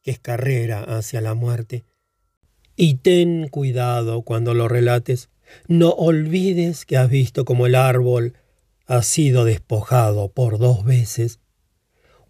que 0.00 0.12
es 0.12 0.20
carrera 0.20 0.84
hacia 0.84 1.20
la 1.20 1.34
muerte. 1.34 1.86
Y 2.76 2.98
ten 2.98 3.48
cuidado 3.48 4.22
cuando 4.22 4.54
lo 4.54 4.68
relates, 4.68 5.28
no 5.66 5.90
olvides 5.90 6.84
que 6.84 6.96
has 6.96 7.10
visto 7.10 7.44
como 7.44 7.66
el 7.66 7.74
árbol 7.74 8.34
ha 8.86 9.02
sido 9.02 9.44
despojado 9.44 10.28
por 10.30 10.58
dos 10.58 10.84
veces, 10.84 11.40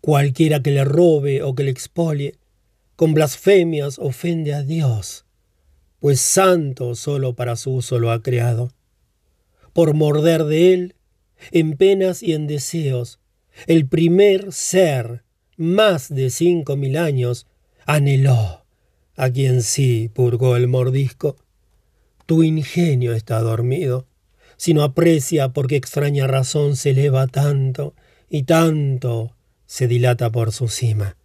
Cualquiera 0.01 0.63
que 0.63 0.71
le 0.71 0.85
robe 0.85 1.43
o 1.43 1.55
que 1.55 1.65
le 1.65 1.71
expolie, 1.71 2.39
con 2.97 3.13
blasfemias 3.13 3.99
ofende 3.99 4.55
a 4.55 4.63
Dios, 4.63 5.27
pues 6.01 6.23
santo 6.23 6.95
solo 6.95 7.35
para 7.35 7.55
su 7.57 7.75
uso 7.75 7.99
lo 7.99 8.11
ha 8.11 8.23
creado. 8.23 8.71
Por 9.77 9.93
morder 9.93 10.45
de 10.45 10.73
él, 10.73 10.95
en 11.51 11.77
penas 11.77 12.23
y 12.23 12.33
en 12.33 12.47
deseos, 12.47 13.21
el 13.67 13.87
primer 13.87 14.55
ser, 14.55 15.23
más 15.59 16.09
de 16.09 16.31
cinco 16.31 16.77
mil 16.77 16.97
años, 16.97 17.47
anheló 17.85 18.65
a 19.17 19.29
quien 19.29 19.61
sí 19.61 20.11
purgó 20.15 20.57
el 20.57 20.67
mordisco. 20.67 21.37
Tu 22.25 22.43
ingenio 22.43 23.13
está 23.13 23.39
dormido, 23.41 24.07
si 24.57 24.73
no 24.73 24.83
aprecia 24.83 25.51
por 25.51 25.67
qué 25.67 25.77
extraña 25.77 26.27
razón 26.27 26.77
se 26.77 26.93
eleva 26.93 27.27
tanto 27.27 27.93
y 28.31 28.45
tanto 28.45 29.37
se 29.67 29.89
dilata 29.89 30.33
por 30.33 30.53
su 30.53 30.69
cima. 30.69 31.19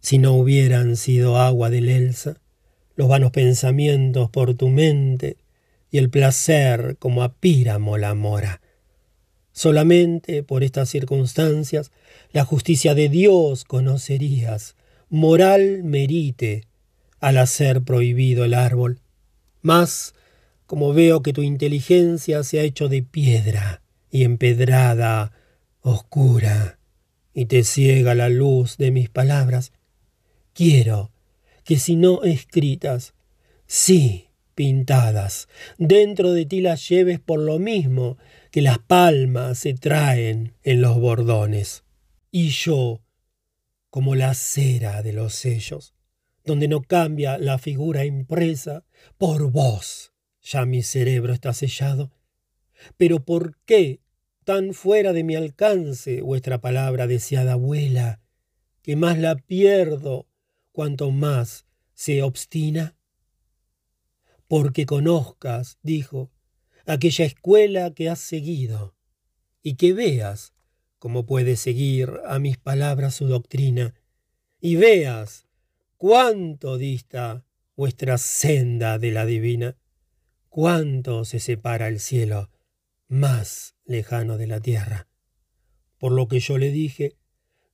Si 0.00 0.18
no 0.18 0.34
hubieran 0.34 0.94
sido 0.98 1.38
agua 1.38 1.70
del 1.70 1.88
Elsa, 1.88 2.38
los 2.96 3.08
vanos 3.08 3.30
pensamientos 3.30 4.28
por 4.28 4.52
tu 4.56 4.68
mente 4.68 5.38
y 5.96 5.98
el 5.98 6.10
placer 6.10 6.98
como 6.98 7.22
a 7.22 7.32
píramo 7.32 7.96
la 7.96 8.14
mora. 8.14 8.60
Solamente 9.52 10.42
por 10.42 10.62
estas 10.62 10.90
circunstancias 10.90 11.90
la 12.32 12.44
justicia 12.44 12.94
de 12.94 13.08
Dios 13.08 13.64
conocerías, 13.64 14.76
moral 15.08 15.84
merite 15.84 16.64
al 17.18 17.38
hacer 17.38 17.80
prohibido 17.80 18.44
el 18.44 18.52
árbol. 18.52 19.00
Mas, 19.62 20.12
como 20.66 20.92
veo 20.92 21.22
que 21.22 21.32
tu 21.32 21.40
inteligencia 21.40 22.42
se 22.42 22.60
ha 22.60 22.62
hecho 22.62 22.90
de 22.90 23.02
piedra 23.02 23.80
y 24.10 24.24
empedrada, 24.24 25.32
oscura, 25.80 26.78
y 27.32 27.46
te 27.46 27.64
ciega 27.64 28.14
la 28.14 28.28
luz 28.28 28.76
de 28.76 28.90
mis 28.90 29.08
palabras, 29.08 29.72
quiero 30.52 31.10
que 31.64 31.78
si 31.78 31.96
no 31.96 32.22
escritas, 32.22 33.14
sí 33.66 34.25
pintadas, 34.56 35.48
dentro 35.78 36.32
de 36.32 36.46
ti 36.46 36.60
las 36.60 36.88
lleves 36.88 37.20
por 37.20 37.38
lo 37.38 37.60
mismo 37.60 38.16
que 38.50 38.62
las 38.62 38.78
palmas 38.78 39.58
se 39.58 39.74
traen 39.74 40.54
en 40.64 40.80
los 40.80 40.98
bordones. 40.98 41.84
Y 42.32 42.48
yo, 42.48 43.02
como 43.90 44.16
la 44.16 44.34
cera 44.34 45.02
de 45.02 45.12
los 45.12 45.34
sellos, 45.34 45.94
donde 46.44 46.68
no 46.68 46.80
cambia 46.80 47.38
la 47.38 47.58
figura 47.58 48.06
impresa, 48.06 48.84
por 49.18 49.52
vos 49.52 50.12
ya 50.40 50.64
mi 50.64 50.82
cerebro 50.82 51.32
está 51.32 51.52
sellado. 51.52 52.10
Pero 52.96 53.24
¿por 53.24 53.58
qué 53.66 54.00
tan 54.44 54.72
fuera 54.72 55.12
de 55.12 55.22
mi 55.22 55.34
alcance 55.34 56.22
vuestra 56.22 56.60
palabra 56.60 57.06
deseada 57.06 57.56
vuela, 57.56 58.20
que 58.80 58.96
más 58.96 59.18
la 59.18 59.36
pierdo 59.36 60.28
cuanto 60.72 61.10
más 61.10 61.66
se 61.92 62.22
obstina? 62.22 62.95
Porque 64.48 64.86
conozcas, 64.86 65.78
dijo, 65.82 66.30
aquella 66.86 67.24
escuela 67.24 67.92
que 67.92 68.08
has 68.08 68.20
seguido, 68.20 68.94
y 69.62 69.74
que 69.74 69.92
veas 69.92 70.54
cómo 70.98 71.26
puede 71.26 71.56
seguir 71.56 72.20
a 72.26 72.38
mis 72.38 72.56
palabras 72.56 73.14
su 73.14 73.26
doctrina, 73.26 73.94
y 74.60 74.76
veas 74.76 75.46
cuánto 75.96 76.78
dista 76.78 77.44
vuestra 77.74 78.18
senda 78.18 78.98
de 78.98 79.12
la 79.12 79.26
divina, 79.26 79.76
cuánto 80.48 81.24
se 81.24 81.40
separa 81.40 81.88
el 81.88 82.00
cielo 82.00 82.50
más 83.08 83.76
lejano 83.84 84.38
de 84.38 84.46
la 84.46 84.60
tierra. 84.60 85.08
Por 85.98 86.12
lo 86.12 86.28
que 86.28 86.40
yo 86.40 86.58
le 86.58 86.70
dije, 86.70 87.16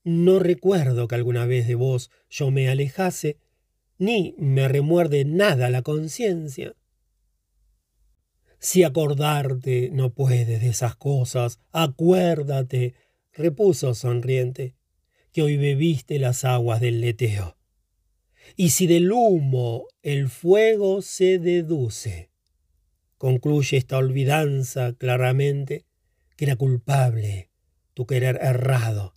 no 0.05 0.39
recuerdo 0.39 1.07
que 1.07 1.15
alguna 1.15 1.47
vez 1.47 1.67
de 1.69 1.75
vos 1.75 2.11
yo 2.29 2.51
me 2.51 2.69
alejase, 2.69 3.39
ni 4.03 4.35
me 4.37 4.67
remuerde 4.67 5.25
nada 5.25 5.71
la 5.71 5.83
conciencia. 5.83 6.75
Si 8.59 8.83
acordarte 8.83 9.91
no 9.93 10.13
puedes 10.13 10.61
de 10.61 10.69
esas 10.69 10.97
cosas, 10.97 11.61
acuérdate, 11.71 12.95
repuso 13.33 13.95
sonriente, 13.95 14.75
que 15.33 15.43
hoy 15.43 15.57
bebiste 15.57 16.19
las 16.19 16.45
aguas 16.45 16.81
del 16.81 17.01
leteo. 17.01 17.57
Y 18.57 18.71
si 18.71 18.89
del 18.89 19.13
humo 19.13 19.87
el 20.03 20.29
fuego 20.29 21.01
se 21.01 21.39
deduce, 21.39 22.31
concluye 23.19 23.77
esta 23.77 23.99
olvidanza 23.99 24.95
claramente, 24.95 25.87
que 26.37 26.47
era 26.47 26.57
culpable 26.57 27.51
tu 27.95 28.05
querer 28.05 28.41
errado. 28.43 29.15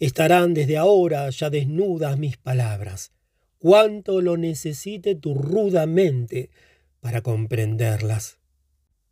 Estarán 0.00 0.52
desde 0.52 0.78
ahora 0.78 1.30
ya 1.30 1.48
desnudas 1.48 2.18
mis 2.18 2.36
palabras, 2.38 3.12
cuanto 3.60 4.20
lo 4.20 4.36
necesite 4.36 5.14
tu 5.14 5.34
ruda 5.34 5.86
mente 5.86 6.50
para 6.98 7.20
comprenderlas. 7.20 8.40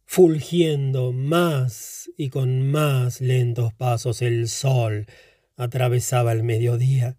Fulgiendo 0.05 1.13
más 1.13 2.11
y 2.17 2.31
con 2.31 2.69
más 2.69 3.21
lentos 3.21 3.73
pasos 3.75 4.23
el 4.23 4.49
sol 4.49 5.07
atravesaba 5.57 6.33
el 6.33 6.43
mediodía, 6.43 7.19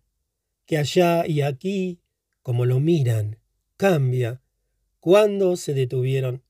que 0.65 0.77
allá 0.77 1.25
y 1.25 1.41
aquí 1.41 2.01
como 2.41 2.65
lo 2.65 2.79
miran, 2.79 3.37
cambia. 3.77 4.41
¿Cuándo 4.99 5.55
se 5.55 5.75
detuvieron? 5.75 6.43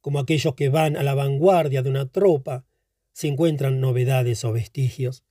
Como 0.00 0.18
aquellos 0.18 0.56
que 0.56 0.70
van 0.70 0.96
a 0.96 1.04
la 1.04 1.14
vanguardia 1.14 1.82
de 1.82 1.90
una 1.90 2.10
tropa, 2.10 2.66
se 3.12 3.28
encuentran 3.28 3.80
novedades 3.80 4.44
o 4.44 4.52
vestigios. 4.52 5.24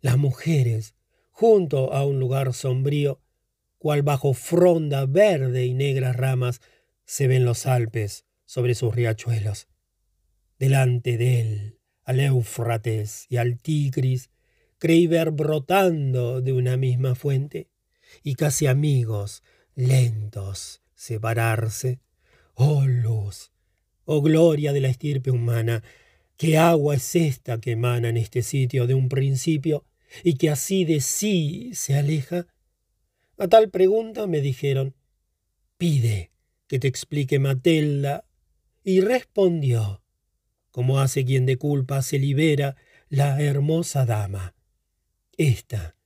Las 0.00 0.18
mujeres, 0.18 0.96
junto 1.30 1.92
a 1.92 2.04
un 2.04 2.18
lugar 2.18 2.52
sombrío, 2.52 3.20
cual 3.80 4.02
bajo 4.02 4.34
fronda 4.34 5.06
verde 5.06 5.64
y 5.64 5.72
negras 5.72 6.14
ramas, 6.14 6.60
se 7.06 7.26
ven 7.26 7.46
los 7.46 7.64
Alpes 7.64 8.26
sobre 8.44 8.74
sus 8.74 8.94
riachuelos. 8.94 9.68
Delante 10.58 11.16
de 11.16 11.40
él, 11.40 11.78
al 12.04 12.20
Éufrates 12.20 13.24
y 13.30 13.38
al 13.38 13.56
Tigris, 13.56 14.30
creí 14.76 15.06
ver 15.06 15.30
brotando 15.30 16.42
de 16.42 16.52
una 16.52 16.76
misma 16.76 17.14
fuente, 17.14 17.70
y 18.22 18.34
casi 18.34 18.66
amigos 18.66 19.42
lentos 19.74 20.82
separarse. 20.94 22.00
Oh 22.52 22.84
luz, 22.84 23.50
oh 24.04 24.20
gloria 24.20 24.74
de 24.74 24.82
la 24.82 24.88
estirpe 24.88 25.30
humana, 25.30 25.82
qué 26.36 26.58
agua 26.58 26.96
es 26.96 27.16
esta 27.16 27.58
que 27.58 27.70
emana 27.70 28.10
en 28.10 28.18
este 28.18 28.42
sitio 28.42 28.86
de 28.86 28.92
un 28.92 29.08
principio 29.08 29.86
y 30.22 30.34
que 30.34 30.50
así 30.50 30.84
de 30.84 31.00
sí 31.00 31.70
se 31.72 31.94
aleja. 31.94 32.46
A 33.40 33.48
tal 33.48 33.70
pregunta 33.70 34.26
me 34.26 34.42
dijeron, 34.42 34.94
pide 35.78 36.30
que 36.66 36.78
te 36.78 36.88
explique 36.88 37.38
Matelda, 37.38 38.26
y 38.84 39.00
respondió, 39.00 40.02
como 40.70 41.00
hace 41.00 41.24
quien 41.24 41.46
de 41.46 41.56
culpa 41.56 42.02
se 42.02 42.18
libera 42.18 42.76
la 43.08 43.40
hermosa 43.40 44.04
dama. 44.04 44.54
Esta 45.38 45.96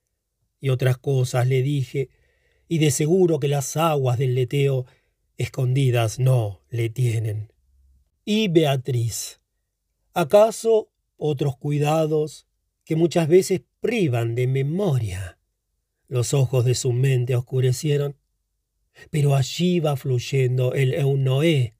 y 0.61 0.69
otras 0.69 0.97
cosas 0.97 1.45
le 1.45 1.61
dije, 1.61 2.07
y 2.69 2.77
de 2.77 2.89
seguro 2.89 3.41
que 3.41 3.49
las 3.49 3.75
aguas 3.75 4.17
del 4.17 4.33
leteo 4.33 4.85
escondidas 5.35 6.19
no 6.19 6.61
le 6.69 6.89
tienen. 6.89 7.51
Y 8.23 8.47
Beatriz, 8.47 9.41
¿acaso 10.13 10.89
otros 11.17 11.57
cuidados 11.57 12.47
que 12.85 12.95
muchas 12.95 13.27
veces 13.27 13.61
privan 13.81 14.35
de 14.35 14.47
memoria? 14.47 15.37
Los 16.07 16.33
ojos 16.33 16.65
de 16.65 16.75
su 16.75 16.91
mente 16.91 17.35
oscurecieron, 17.35 18.15
pero 19.09 19.35
allí 19.35 19.79
va 19.79 19.97
fluyendo 19.97 20.73
el 20.73 20.93
Eunoé. 20.93 21.75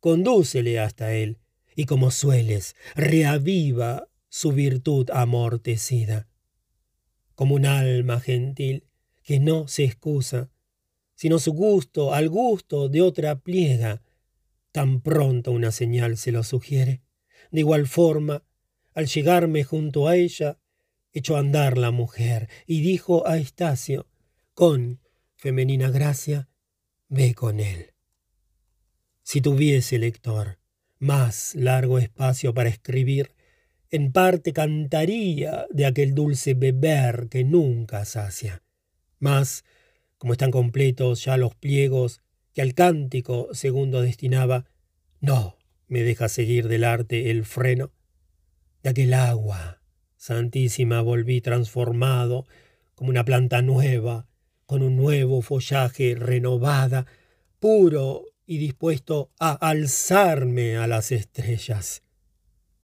Condúcele 0.00 0.78
hasta 0.80 1.14
él, 1.14 1.38
y 1.74 1.86
como 1.86 2.10
sueles, 2.10 2.74
reaviva 2.94 4.08
su 4.28 4.52
virtud 4.52 5.10
amortecida. 5.10 6.28
Como 7.34 7.54
un 7.54 7.66
alma 7.66 8.20
gentil, 8.20 8.86
que 9.22 9.38
no 9.38 9.68
se 9.68 9.84
excusa, 9.84 10.50
sino 11.14 11.38
su 11.38 11.52
gusto 11.52 12.12
al 12.12 12.28
gusto 12.28 12.88
de 12.88 13.00
otra 13.00 13.38
pliega, 13.40 14.02
tan 14.72 15.00
pronto 15.00 15.52
una 15.52 15.70
señal 15.70 16.16
se 16.16 16.32
lo 16.32 16.42
sugiere. 16.42 17.02
De 17.50 17.60
igual 17.60 17.86
forma, 17.86 18.44
al 18.94 19.06
llegarme 19.06 19.64
junto 19.64 20.08
a 20.08 20.16
ella, 20.16 20.58
echó 21.12 21.36
a 21.36 21.40
andar 21.40 21.78
la 21.78 21.90
mujer 21.90 22.48
y 22.66 22.80
dijo 22.80 23.26
a 23.26 23.38
Estacio, 23.38 24.06
con 24.54 25.00
femenina 25.36 25.90
gracia, 25.90 26.48
ve 27.08 27.34
con 27.34 27.60
él. 27.60 27.92
Si 29.22 29.40
tuviese 29.40 29.98
lector 29.98 30.58
más 30.98 31.54
largo 31.54 31.98
espacio 31.98 32.54
para 32.54 32.68
escribir, 32.68 33.34
en 33.90 34.12
parte 34.12 34.52
cantaría 34.52 35.66
de 35.70 35.86
aquel 35.86 36.14
dulce 36.14 36.54
beber 36.54 37.28
que 37.28 37.44
nunca 37.44 38.04
sacia. 38.04 38.62
Mas, 39.18 39.64
como 40.16 40.32
están 40.32 40.50
completos 40.50 41.24
ya 41.24 41.36
los 41.36 41.54
pliegos 41.54 42.20
que 42.54 42.62
al 42.62 42.74
cántico 42.74 43.48
segundo 43.52 44.00
destinaba, 44.00 44.66
no 45.20 45.58
me 45.88 46.02
deja 46.02 46.28
seguir 46.28 46.68
del 46.68 46.84
arte 46.84 47.30
el 47.30 47.44
freno 47.44 47.92
de 48.82 48.90
aquel 48.90 49.14
agua 49.14 49.81
Santísima, 50.22 51.00
volví 51.00 51.40
transformado 51.40 52.46
como 52.94 53.10
una 53.10 53.24
planta 53.24 53.60
nueva, 53.60 54.28
con 54.66 54.84
un 54.84 54.96
nuevo 54.96 55.42
follaje 55.42 56.14
renovada, 56.14 57.06
puro 57.58 58.26
y 58.46 58.58
dispuesto 58.58 59.32
a 59.40 59.50
alzarme 59.50 60.76
a 60.76 60.86
las 60.86 61.10
estrellas. 61.10 62.04